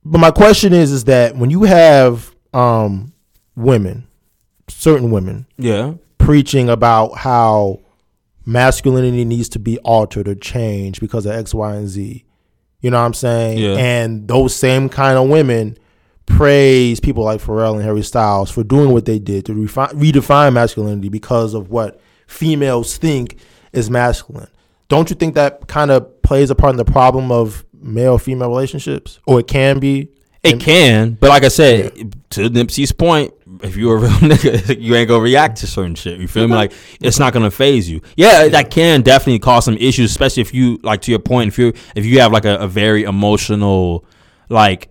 But 0.06 0.20
my 0.20 0.32
question 0.32 0.74
is, 0.74 0.92
is 0.92 1.04
that 1.06 1.36
when 1.36 1.50
you 1.50 1.64
have 1.64 2.34
um 2.54 3.14
women, 3.56 4.08
certain 4.68 5.12
women, 5.12 5.46
Yeah. 5.58 5.94
preaching 6.18 6.70
about 6.70 7.18
how 7.18 7.82
masculinity 8.46 9.26
needs 9.26 9.50
to 9.50 9.60
be 9.60 9.78
altered 9.80 10.28
or 10.28 10.36
changed 10.36 11.00
because 11.02 11.26
of 11.26 11.34
X, 11.34 11.54
Y, 11.54 11.76
and 11.76 11.88
Z. 11.88 12.24
You 12.82 12.90
know 12.92 12.98
what 13.00 13.06
I'm 13.06 13.14
saying? 13.14 13.58
Yeah. 13.60 13.76
And 13.76 14.28
those 14.28 14.56
same 14.56 14.88
kind 14.90 15.18
of 15.18 15.28
women 15.28 15.78
praise 16.30 17.00
people 17.00 17.24
like 17.24 17.42
Pharrell 17.42 17.76
and 17.76 17.84
Harry 17.84 18.04
Styles 18.04 18.50
for 18.50 18.64
doing 18.64 18.92
what 18.92 19.06
they 19.06 19.20
did 19.20 19.46
to 19.48 19.54
refi- 19.54 19.92
redefine 19.92 20.54
masculinity 20.54 21.10
because 21.10 21.54
of 21.54 21.70
what 21.70 22.00
females 22.28 22.98
think 22.98 23.38
is 23.74 23.90
masculine. 23.90 24.48
Don't 24.88 25.10
you 25.10 25.16
think 25.16 25.36
that 25.36 25.68
kind 25.68 25.92
of 25.92 26.22
plays 26.22 26.50
a 26.50 26.56
part 26.56 26.72
in 26.72 26.78
the 26.78 26.86
problem 26.86 27.32
of 27.32 27.66
male 27.74 28.18
female 28.18 28.50
relationships? 28.50 29.20
Or 29.26 29.40
it 29.40 29.48
can 29.48 29.80
be? 29.80 30.10
It 30.42 30.62
can, 30.62 31.18
but 31.20 31.30
like 31.30 31.44
I 31.44 31.50
said, 31.50 32.16
to 32.30 32.50
Nipsey's 32.50 32.94
point, 32.94 33.34
if 33.62 33.76
you're 33.76 33.98
a 33.98 34.00
real 34.00 34.10
nigga, 34.20 34.80
you 34.80 34.96
ain't 34.96 35.10
gonna 35.10 35.22
react 35.22 35.58
to 35.58 35.68
certain 35.68 35.96
shit. 35.96 36.18
You 36.18 36.30
feel 36.30 36.48
me? 36.48 36.56
Like 36.56 36.72
it's 37.02 37.20
not 37.20 37.34
gonna 37.34 37.52
phase 37.52 37.90
you. 37.90 38.02
Yeah, 38.16 38.48
that 38.48 38.72
can 38.72 39.02
definitely 39.02 39.40
cause 39.40 39.66
some 39.66 39.76
issues, 39.76 40.12
especially 40.12 40.42
if 40.42 40.54
you 40.54 40.80
like 40.82 41.02
to 41.02 41.12
your 41.12 41.20
point. 41.20 41.50
If 41.50 41.60
you 41.60 41.74
if 41.94 42.06
you 42.06 42.22
have 42.22 42.32
like 42.32 42.46
a, 42.46 42.56
a 42.56 42.68
very 42.68 43.04
emotional, 43.04 44.06
like 44.48 44.88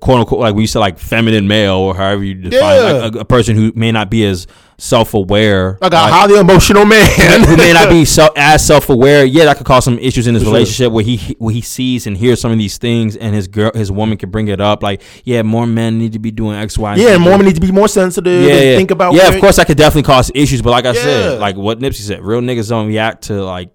quote 0.00 0.20
unquote, 0.20 0.40
like 0.40 0.54
we 0.54 0.66
said, 0.66 0.78
like 0.80 0.98
feminine 0.98 1.46
male 1.48 1.74
or 1.76 1.94
however 1.94 2.24
you 2.24 2.34
define, 2.34 2.60
Yeah. 2.76 2.92
like 2.92 3.14
a, 3.14 3.18
a 3.20 3.24
person 3.24 3.56
who 3.56 3.72
may 3.74 3.92
not 3.92 4.10
be 4.10 4.24
as 4.24 4.46
self 4.78 5.12
aware, 5.12 5.76
Like 5.80 5.92
a 5.92 5.98
highly 5.98 6.38
emotional 6.38 6.84
man. 6.86 7.44
who 7.44 7.56
may 7.56 7.72
not 7.72 7.90
be 7.90 8.04
so 8.06 8.28
as 8.36 8.66
self 8.66 8.88
aware, 8.88 9.24
yeah, 9.24 9.44
that 9.44 9.58
could 9.58 9.66
cause 9.66 9.84
some 9.84 9.98
issues 9.98 10.26
in 10.26 10.34
his 10.34 10.42
sure. 10.44 10.52
relationship 10.52 10.92
where 10.92 11.04
he 11.04 11.36
where 11.38 11.52
he 11.52 11.60
sees 11.60 12.06
and 12.06 12.16
hears 12.16 12.40
some 12.40 12.50
of 12.50 12.58
these 12.58 12.78
things, 12.78 13.16
and 13.16 13.34
his 13.34 13.46
girl, 13.48 13.70
his 13.74 13.92
woman 13.92 14.16
can 14.16 14.30
bring 14.30 14.48
it 14.48 14.60
up, 14.60 14.82
like, 14.82 15.02
yeah, 15.24 15.42
more 15.42 15.66
men 15.66 15.98
need 15.98 16.12
to 16.14 16.18
be 16.18 16.30
doing 16.30 16.56
X, 16.56 16.78
Y, 16.78 16.94
yeah, 16.96 17.18
more 17.18 17.36
men 17.36 17.46
need 17.46 17.54
to 17.56 17.60
be 17.60 17.70
more 17.72 17.88
sensitive. 17.88 18.42
Yeah, 18.48 18.54
yeah. 18.54 18.76
think 18.76 18.90
about. 18.90 19.12
yeah, 19.14 19.28
of 19.28 19.40
course, 19.40 19.56
that 19.56 19.66
could 19.66 19.76
definitely 19.76 20.04
cause 20.06 20.30
issues. 20.34 20.62
But 20.62 20.70
like 20.70 20.86
I 20.86 20.92
Yeah. 20.94 21.02
said, 21.02 21.40
like 21.40 21.56
what 21.56 21.78
Nipsey 21.78 22.00
said, 22.00 22.22
real 22.24 22.40
niggas 22.40 22.68
don't 22.70 22.86
react 22.88 23.24
to 23.24 23.42
like 23.44 23.70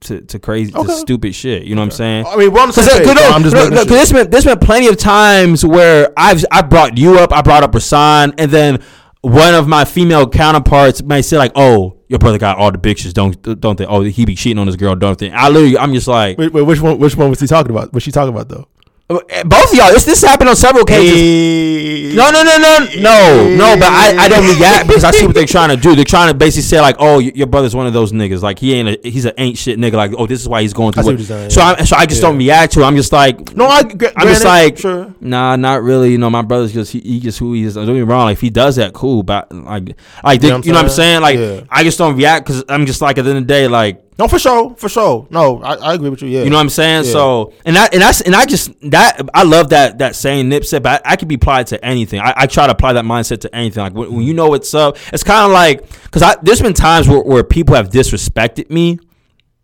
to, 0.00 0.20
to 0.20 0.38
crazy, 0.38 0.72
to 0.72 0.88
stupid 0.90 1.34
shit. 1.34 1.64
You 1.64 1.74
know 1.74 1.80
what 1.80 1.86
I'm 1.86 1.90
saying? 1.92 2.26
I 2.26 2.36
mean, 2.36 2.52
we're 2.52 2.60
on 2.60 2.68
the 2.68 2.74
same 2.74 2.84
Because 2.84 3.14
page. 3.14 3.18
so 3.18 3.32
I'm 3.34 3.42
just 3.42 3.54
making 3.54 3.76
sure. 3.76 3.84
there's 3.84 4.12
been 4.12 4.30
there's 4.30 4.44
been 4.44 4.58
plenty 4.58 4.86
of 4.88 4.96
times 4.96 5.64
where 5.64 6.12
I've 6.16 6.44
I 6.50 6.62
brought 6.62 6.96
you 6.98 7.18
up, 7.18 7.32
I 7.32 7.42
brought 7.42 7.62
up 7.62 7.72
Rasan, 7.72 8.34
and 8.38 8.50
then 8.50 8.82
one 9.22 9.54
of 9.54 9.66
my 9.66 9.84
female 9.84 10.28
counterparts 10.28 11.02
may 11.02 11.22
say 11.22 11.36
like, 11.38 11.52
"Oh, 11.56 11.96
your 12.08 12.18
brother 12.20 12.38
got 12.38 12.58
all 12.58 12.70
the 12.70 12.78
bitches, 12.78 13.12
don't 13.12 13.60
don't 13.60 13.76
they? 13.76 13.86
Oh, 13.86 14.02
he 14.02 14.24
be 14.24 14.36
cheating 14.36 14.58
on 14.58 14.66
his 14.68 14.76
girl, 14.76 14.94
don't 14.94 15.18
they?" 15.18 15.30
I 15.30 15.48
literally, 15.48 15.76
I'm 15.76 15.92
just 15.92 16.06
like, 16.06 16.38
Wait, 16.38 16.52
wait, 16.52 16.62
which 16.62 16.80
one? 16.80 16.98
Which 16.98 17.16
one 17.16 17.28
was 17.30 17.40
he 17.40 17.46
talking 17.48 17.70
about? 17.72 17.92
What's 17.92 18.04
she 18.04 18.12
talking 18.12 18.32
about 18.32 18.48
though? 18.48 18.68
Both 19.08 19.72
of 19.72 19.74
y'all. 19.74 19.90
This 19.90 20.04
this 20.04 20.22
happened 20.22 20.50
on 20.50 20.56
several 20.56 20.82
occasions. 20.82 22.14
No, 22.14 22.30
no, 22.30 22.42
no, 22.42 22.56
no, 22.58 22.78
no, 23.00 23.56
no. 23.56 23.76
But 23.78 23.88
I, 23.88 24.14
I 24.18 24.28
don't 24.28 24.44
react 24.58 24.86
because 24.86 25.02
I 25.02 25.12
see 25.12 25.24
what 25.26 25.34
they're 25.34 25.46
trying 25.46 25.70
to 25.70 25.76
do. 25.76 25.94
They're 25.96 26.04
trying 26.04 26.30
to 26.30 26.36
basically 26.36 26.62
say 26.64 26.78
like, 26.80 26.96
oh, 26.98 27.18
your 27.18 27.46
brother's 27.46 27.74
one 27.74 27.86
of 27.86 27.94
those 27.94 28.12
niggas. 28.12 28.42
Like 28.42 28.58
he 28.58 28.74
ain't 28.74 28.88
a, 29.04 29.08
he's 29.08 29.24
an 29.24 29.32
ain't 29.38 29.56
shit 29.56 29.78
nigga. 29.78 29.94
Like, 29.94 30.12
oh, 30.18 30.26
this 30.26 30.42
is 30.42 30.48
why 30.48 30.60
he's 30.60 30.74
going 30.74 30.92
through. 30.92 31.04
see 31.04 31.06
What. 31.12 31.18
what 31.20 31.26
saying, 31.26 31.50
So 31.50 31.60
yeah. 31.62 31.76
I, 31.78 31.84
so 31.84 31.96
I 31.96 32.04
just 32.04 32.20
don't 32.20 32.36
react 32.36 32.74
to 32.74 32.80
it. 32.80 32.84
I'm 32.84 32.96
just 32.96 33.12
like, 33.12 33.56
No, 33.56 33.66
I. 33.66 33.82
Gra- 33.82 34.12
I'm 34.14 34.26
just 34.28 34.44
like, 34.44 34.76
sure. 34.76 35.14
nah, 35.20 35.56
not 35.56 35.82
really. 35.82 36.12
You 36.12 36.18
know, 36.18 36.28
my 36.28 36.42
brother's 36.42 36.74
just 36.74 36.92
he, 36.92 37.00
he 37.00 37.20
just 37.20 37.38
who 37.38 37.54
he 37.54 37.62
is. 37.62 37.74
Don't 37.76 37.86
get 37.86 37.94
me 37.94 38.02
wrong. 38.02 38.24
Like 38.26 38.34
if 38.34 38.42
he 38.42 38.50
does 38.50 38.76
that, 38.76 38.92
cool. 38.92 39.22
But 39.22 39.50
like, 39.50 39.96
like 40.22 40.42
You 40.42 40.48
you 40.48 40.52
know 40.52 40.58
know, 40.58 40.58
what 40.58 40.66
what 40.66 40.76
I'm 40.76 40.84
I'm 40.84 40.90
saying? 40.90 41.22
Like? 41.22 41.38
Yeah. 41.38 41.60
I 41.70 41.82
just 41.82 41.96
don't 41.96 42.14
react 42.16 42.46
because 42.46 42.62
I'm 42.68 42.84
just 42.84 43.00
like 43.00 43.16
at 43.16 43.22
the 43.24 43.30
end 43.30 43.38
of 43.38 43.44
the 43.46 43.54
day, 43.54 43.68
like 43.68 44.04
No, 44.18 44.26
for 44.26 44.38
sure, 44.38 44.74
for 44.74 44.88
sure. 44.88 45.28
No, 45.30 45.62
I, 45.62 45.74
I 45.74 45.94
agree 45.94 46.10
with 46.10 46.22
you. 46.22 46.28
Yeah, 46.28 46.42
you 46.42 46.50
know 46.50 46.56
what 46.56 46.62
I'm 46.62 46.68
saying? 46.70 47.04
Yeah. 47.04 47.12
So 47.12 47.52
and 47.64 47.76
that 47.76 47.92
and 47.92 48.02
that's 48.02 48.20
and 48.20 48.34
I 48.34 48.46
just 48.46 48.72
that 48.90 49.20
I 49.32 49.44
love 49.44 49.68
that 49.68 49.98
that 49.98 50.16
saying 50.16 50.50
Nipsey, 50.50 50.82
but 50.82 51.06
I, 51.06 51.12
I 51.12 51.16
can 51.16 51.28
be 51.28 51.36
applied 51.36 51.68
to 51.68 51.84
anything. 51.84 52.18
I, 52.20 52.34
I 52.36 52.46
try 52.48 52.66
to 52.66 52.72
apply 52.72 52.94
that 52.94 53.04
mindset 53.04 53.42
to 53.42 53.54
anything. 53.54 53.82
Like 53.84 53.94
when, 53.94 54.12
when 54.12 54.22
you 54.24 54.34
know 54.34 54.48
what's 54.48 54.74
up, 54.74 54.96
it's 55.12 55.22
kind 55.22 55.46
of 55.46 55.52
like 55.52 55.88
because 56.02 56.22
I 56.22 56.34
there's 56.42 56.60
been 56.60 56.74
times 56.74 57.06
where, 57.08 57.20
where 57.22 57.44
people 57.44 57.76
have 57.76 57.90
disrespected 57.90 58.70
me, 58.70 58.98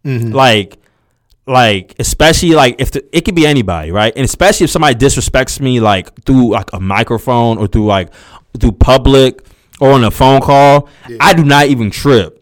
Mm-hmm. 0.05 0.33
like 0.33 0.79
like 1.47 1.95
especially 1.99 2.51
like 2.51 2.77
if 2.79 2.93
the, 2.93 3.05
it 3.17 3.25
could 3.25 3.35
be 3.35 3.47
anybody, 3.47 3.91
right? 3.91 4.13
And 4.15 4.25
especially 4.25 4.65
if 4.65 4.71
somebody 4.71 4.95
disrespects 4.95 5.61
me 5.61 5.81
like 5.81 6.15
through 6.25 6.51
like 6.53 6.73
a 6.73 6.79
microphone 6.81 7.59
or 7.59 7.67
through 7.67 7.87
like 7.87 8.13
through 8.61 8.73
public 8.73 9.45
or 9.81 9.93
on 9.93 10.05
a 10.05 10.11
phone 10.11 10.41
call, 10.41 10.89
I 11.21 11.35
do 11.35 11.45
not 11.45 11.67
even 11.67 11.91
trip. 11.91 12.41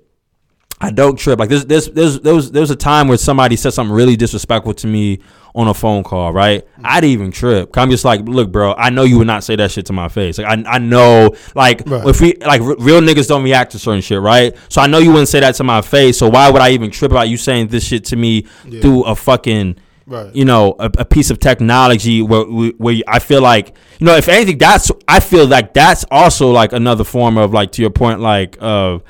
I 0.82 0.90
don't 0.90 1.16
trip. 1.16 1.38
Like 1.38 1.48
there's 1.48 1.64
there's 1.64 1.88
there's 1.90 2.20
there 2.20 2.34
was 2.34 2.50
there 2.50 2.60
was 2.60 2.70
a 2.70 2.76
time 2.76 3.06
where 3.08 3.16
somebody 3.16 3.56
said 3.56 3.72
something 3.72 3.94
really 3.94 4.16
disrespectful 4.16 4.74
to 4.74 4.86
me 4.88 5.20
on 5.54 5.68
a 5.68 5.74
phone 5.74 6.02
call, 6.02 6.32
right? 6.32 6.64
Mm. 6.78 6.80
I 6.84 7.00
didn't 7.00 7.12
even 7.12 7.30
trip. 7.30 7.76
I'm 7.76 7.90
just 7.90 8.04
like, 8.04 8.22
look, 8.22 8.50
bro, 8.50 8.74
I 8.74 8.88
know 8.90 9.02
you 9.04 9.18
would 9.18 9.26
not 9.26 9.44
say 9.44 9.54
that 9.56 9.70
shit 9.70 9.86
to 9.86 9.92
my 9.92 10.08
face. 10.08 10.38
Like 10.38 10.46
I 10.48 10.64
I 10.76 10.78
know, 10.78 11.36
like 11.54 11.82
Right. 11.86 12.06
if 12.08 12.20
we 12.20 12.34
like 12.40 12.60
r- 12.62 12.74
real 12.78 13.00
niggas 13.00 13.28
don't 13.28 13.44
react 13.44 13.72
to 13.72 13.78
certain 13.78 14.00
shit, 14.00 14.20
right? 14.20 14.56
So 14.68 14.80
I 14.82 14.86
know 14.88 14.98
you 14.98 15.10
wouldn't 15.10 15.28
say 15.28 15.40
that 15.40 15.54
to 15.56 15.64
my 15.64 15.82
face. 15.82 16.18
So 16.18 16.28
why 16.28 16.50
would 16.50 16.60
I 16.62 16.70
even 16.70 16.90
trip 16.90 17.12
about 17.12 17.28
you 17.28 17.36
saying 17.36 17.68
this 17.68 17.84
shit 17.86 18.04
to 18.06 18.16
me 18.16 18.42
through 18.80 19.04
a 19.04 19.14
fucking 19.14 19.76
Right. 20.04 20.34
you 20.34 20.44
know, 20.44 20.74
a, 20.80 20.90
a 20.98 21.04
piece 21.04 21.30
of 21.30 21.38
technology 21.38 22.22
where 22.22 22.42
where 22.42 22.96
I 23.06 23.20
feel 23.20 23.40
like, 23.40 23.68
you 24.00 24.06
know, 24.06 24.16
if 24.16 24.28
anything, 24.28 24.58
that's 24.58 24.90
I 25.06 25.20
feel 25.20 25.46
like 25.46 25.74
that's 25.74 26.04
also 26.10 26.50
like 26.50 26.72
another 26.72 27.04
form 27.04 27.38
of 27.38 27.52
like 27.52 27.70
to 27.72 27.82
your 27.82 27.90
point, 27.92 28.18
like 28.18 28.58
of 28.60 29.04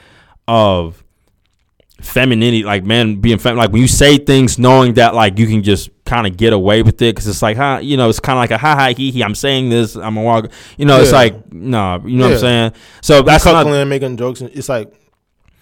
of 0.47 1.02
femininity, 2.03 2.65
like 2.65 2.85
man 2.85 3.21
being 3.21 3.39
fem, 3.39 3.57
like 3.57 3.71
when 3.71 3.81
you 3.81 3.89
say 3.89 4.19
things 4.19 4.59
knowing 4.59 4.95
that 4.95 5.15
like 5.15 5.39
you 5.39 5.47
can 5.47 5.63
just 5.63 5.91
kind 6.05 6.27
of 6.27 6.37
get 6.37 6.53
away 6.53 6.83
with 6.83 7.01
it 7.01 7.15
because 7.15 7.27
it's 7.27 7.43
like, 7.43 7.57
huh, 7.57 7.79
you 7.81 7.97
know, 7.97 8.09
it's 8.09 8.21
kind 8.21 8.37
of 8.37 8.41
like 8.41 8.51
a 8.51 8.59
ha 8.59 8.75
ha 8.75 8.93
he 8.95 9.11
he. 9.11 9.23
I'm 9.25 9.35
saying 9.35 9.71
this, 9.71 9.97
I'm 9.97 10.17
a 10.17 10.23
walk, 10.23 10.51
you 10.77 10.85
know, 10.85 11.01
it's 11.01 11.13
like 11.13 11.53
no, 11.53 12.03
you 12.05 12.19
know 12.19 12.27
what 12.27 12.35
I'm 12.35 12.39
saying. 12.39 12.73
So 13.01 13.23
that's 13.23 13.45
not 13.45 13.67
cuckling, 13.67 13.89
making 13.89 14.17
jokes, 14.17 14.41
and 14.41 14.51
it's 14.51 14.69
like, 14.69 14.93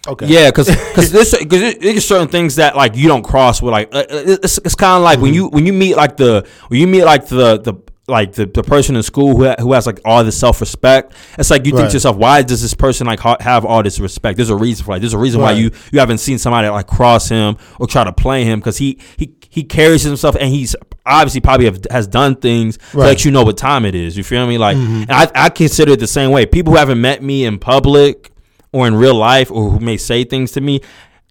okay, 0.07 0.27
yeah, 0.27 0.49
because 0.49 0.67
because 0.67 1.11
there's 1.13 1.31
because 1.37 1.77
there's 1.77 2.07
certain 2.07 2.27
things 2.27 2.55
that 2.55 2.75
like 2.75 2.95
you 2.95 3.07
don't 3.07 3.23
cross 3.23 3.61
with 3.61 3.71
like 3.71 3.93
uh, 3.93 3.99
uh, 3.99 4.05
it's, 4.09 4.57
it's 4.57 4.75
kind 4.75 4.97
of 4.97 5.03
like 5.03 5.19
when 5.19 5.33
you 5.33 5.47
when 5.47 5.65
you 5.65 5.73
meet 5.73 5.95
like 5.95 6.17
the 6.17 6.47
when 6.67 6.79
you 6.79 6.87
meet 6.87 7.03
like 7.03 7.27
the 7.27 7.59
the 7.59 7.73
like 8.07 8.33
the, 8.33 8.45
the 8.45 8.63
person 8.63 8.95
in 8.95 9.03
school 9.03 9.37
who, 9.37 9.45
ha- 9.45 9.55
who 9.59 9.73
has 9.73 9.85
like 9.85 9.99
all 10.03 10.23
this 10.23 10.37
self 10.37 10.59
respect. 10.59 11.13
It's 11.37 11.49
like 11.49 11.65
you 11.65 11.71
think 11.75 11.89
to 11.89 11.93
yourself, 11.93 12.17
why 12.17 12.41
does 12.41 12.61
this 12.61 12.73
person 12.73 13.07
like 13.07 13.19
ha- 13.19 13.37
have 13.39 13.63
all 13.63 13.83
this 13.83 13.99
respect? 13.99 14.37
There's 14.37 14.49
a 14.49 14.55
reason 14.55 14.85
for 14.85 14.91
like 14.93 15.01
there's 15.01 15.13
a 15.13 15.17
reason 15.19 15.39
why 15.41 15.51
you 15.53 15.71
you 15.91 15.99
haven't 15.99 16.17
seen 16.17 16.37
somebody 16.37 16.67
like 16.67 16.87
cross 16.87 17.29
him 17.29 17.57
or 17.79 17.87
try 17.87 18.03
to 18.03 18.11
play 18.11 18.43
him 18.43 18.59
because 18.59 18.77
he 18.77 18.99
he 19.17 19.33
he 19.49 19.63
carries 19.63 20.01
himself 20.03 20.35
and 20.39 20.49
he's 20.49 20.75
obviously 21.05 21.41
probably 21.41 21.65
have, 21.65 21.79
has 21.91 22.07
done 22.07 22.35
things 22.35 22.77
to 22.91 22.97
let 22.97 23.23
you 23.25 23.31
know 23.31 23.43
what 23.43 23.57
time 23.57 23.85
it 23.85 23.95
is. 23.95 24.17
You 24.17 24.23
feel 24.23 24.45
me? 24.47 24.57
Like, 24.57 24.77
Mm-hmm. 24.77 25.01
and 25.03 25.11
I 25.11 25.31
I 25.35 25.49
consider 25.49 25.93
it 25.93 25.99
the 25.99 26.07
same 26.07 26.31
way. 26.31 26.45
People 26.45 26.73
who 26.73 26.79
haven't 26.79 26.99
met 27.01 27.21
me 27.23 27.45
in 27.45 27.59
public 27.59 28.31
or 28.73 28.87
in 28.87 28.95
real 28.95 29.15
life 29.15 29.51
or 29.51 29.69
who 29.69 29.79
may 29.79 29.97
say 29.97 30.23
things 30.23 30.51
to 30.53 30.61
me 30.61 30.79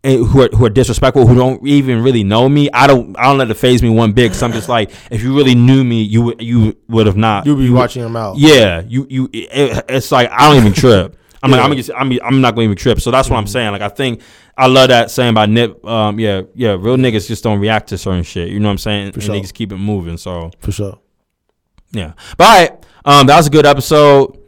who 0.03 0.43
are, 0.43 0.49
who 0.49 0.65
are 0.65 0.71
disrespectful 0.71 1.27
who 1.27 1.35
don't 1.35 1.67
even 1.67 2.03
really 2.03 2.25
know 2.25 2.49
me 2.49 2.71
I 2.73 2.87
don't 2.87 3.19
I 3.19 3.25
don't 3.25 3.39
let 3.39 3.51
it 3.51 3.55
faze 3.55 3.83
me 3.83 3.91
one 3.91 4.13
bit 4.13 4.31
because 4.31 4.43
I'm 4.43 4.53
just 4.53 4.69
like 4.69 4.91
if 5.11 5.23
you 5.23 5.37
really 5.37 5.55
knew 5.55 5.85
me 5.85 6.03
you 6.03 6.23
would 6.23 6.41
you 6.41 6.77
would 6.89 7.07
have 7.07 7.17
not 7.19 7.45
you'll 7.45 7.57
be 7.57 7.69
watching 7.69 8.03
him 8.03 8.17
out. 8.17 8.39
yeah 8.39 8.83
you 8.87 9.07
you 9.11 9.29
it, 9.33 9.85
it's 9.89 10.11
like 10.11 10.31
I 10.31 10.49
don't 10.49 10.57
even 10.57 10.73
trip 10.73 11.17
I'm 11.43 11.51
like 11.51 11.61
I'm 11.61 11.77
just, 11.77 11.91
I'm 11.95 12.13
I'm 12.23 12.41
not 12.41 12.55
gonna 12.55 12.65
even 12.65 12.77
trip 12.77 13.01
so 13.01 13.11
that's 13.11 13.29
what 13.29 13.37
I'm 13.37 13.47
saying 13.47 13.73
like 13.73 13.83
I 13.83 13.89
think 13.89 14.23
I 14.57 14.67
love 14.67 14.89
that 14.89 15.11
saying 15.11 15.35
by 15.35 15.47
Nip 15.47 15.85
um 15.87 16.19
yeah 16.19 16.43
yeah 16.55 16.71
real 16.71 16.97
niggas 16.97 17.29
just 17.29 17.45
don't 17.45 17.61
react 17.61 17.89
to 17.91 17.99
certain 17.99 18.23
shit 18.23 18.49
you 18.49 18.59
know 18.59 18.69
what 18.69 18.73
I'm 18.73 18.79
saying 18.79 19.13
and 19.15 19.23
sure. 19.23 19.35
niggas 19.35 19.53
keep 19.53 19.71
it 19.73 19.77
moving 19.77 20.17
so 20.17 20.51
for 20.61 20.73
sure. 20.73 20.99
yeah. 21.93 22.13
But 22.37 22.45
all 22.45 22.59
right, 22.59 22.85
um, 23.05 23.27
that 23.27 23.37
was 23.37 23.47
a 23.47 23.51
good 23.51 23.67
episode. 23.67 24.39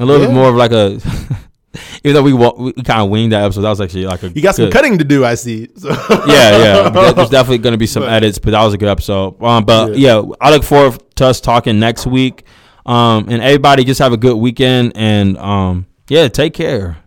A 0.00 0.04
little 0.04 0.26
bit 0.26 0.32
more 0.34 0.48
of 0.48 0.54
like 0.54 0.72
a, 0.72 0.98
even 2.04 2.14
though 2.14 2.22
we 2.22 2.32
we 2.32 2.72
kind 2.84 3.00
of 3.02 3.10
winged 3.10 3.32
that 3.32 3.44
episode, 3.44 3.62
that 3.62 3.70
was 3.70 3.80
actually 3.80 4.06
like 4.06 4.22
a. 4.22 4.30
You 4.30 4.42
got 4.42 4.54
some 4.54 4.66
good- 4.66 4.72
cutting 4.72 4.98
to 4.98 5.04
do, 5.04 5.24
I 5.24 5.34
see. 5.34 5.68
So. 5.76 5.88
Yeah, 6.26 6.58
yeah. 6.58 6.88
There- 6.90 7.12
There's 7.12 7.30
definitely 7.30 7.58
going 7.58 7.72
to 7.72 7.78
be 7.78 7.86
some 7.86 8.02
But- 8.02 8.12
edits, 8.12 8.38
but 8.38 8.50
that 8.52 8.62
was 8.64 8.74
a 8.74 8.78
good 8.78 8.88
episode. 8.88 9.42
Um, 9.42 9.64
but 9.64 9.96
Yeah. 9.96 10.20
yeah. 10.20 10.34
I 10.40 10.50
look 10.50 10.62
forward 10.64 11.02
to 11.16 11.26
us 11.26 11.40
talking 11.40 11.78
next 11.80 12.06
week. 12.06 12.44
Um, 12.84 13.28
and 13.28 13.40
everybody 13.42 13.84
just 13.84 14.00
have 14.00 14.12
a 14.12 14.16
good 14.16 14.36
weekend 14.36 14.92
and 14.96 15.38
um, 15.38 15.86
yeah, 16.08 16.26
take 16.28 16.52
care. 16.54 16.98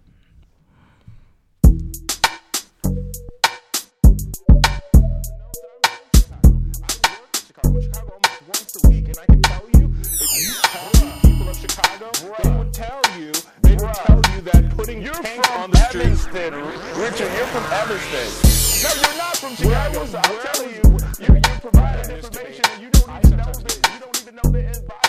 Richard, 15.96 17.32
you're 17.38 17.48
from 17.48 17.64
other 17.72 17.98
states. 18.00 18.84
No, 18.84 18.90
you're 19.02 19.18
not 19.18 19.38
from 19.38 19.56
Chicago. 19.56 20.00
Where, 20.00 20.08
so 20.08 20.18
I'm 20.18 20.54
telling 20.54 20.70
you, 20.76 20.82
you, 21.20 21.36
you 21.36 21.60
provided 21.62 22.18
information 22.18 22.64
and 22.72 22.82
you 22.82 22.90
don't 22.90 23.26
even 23.26 23.38
know 23.38 23.54
you 23.94 24.00
don't 24.02 24.22
even 24.22 24.36
know 24.36 24.52
the 24.52 24.68
invite. 24.68 25.05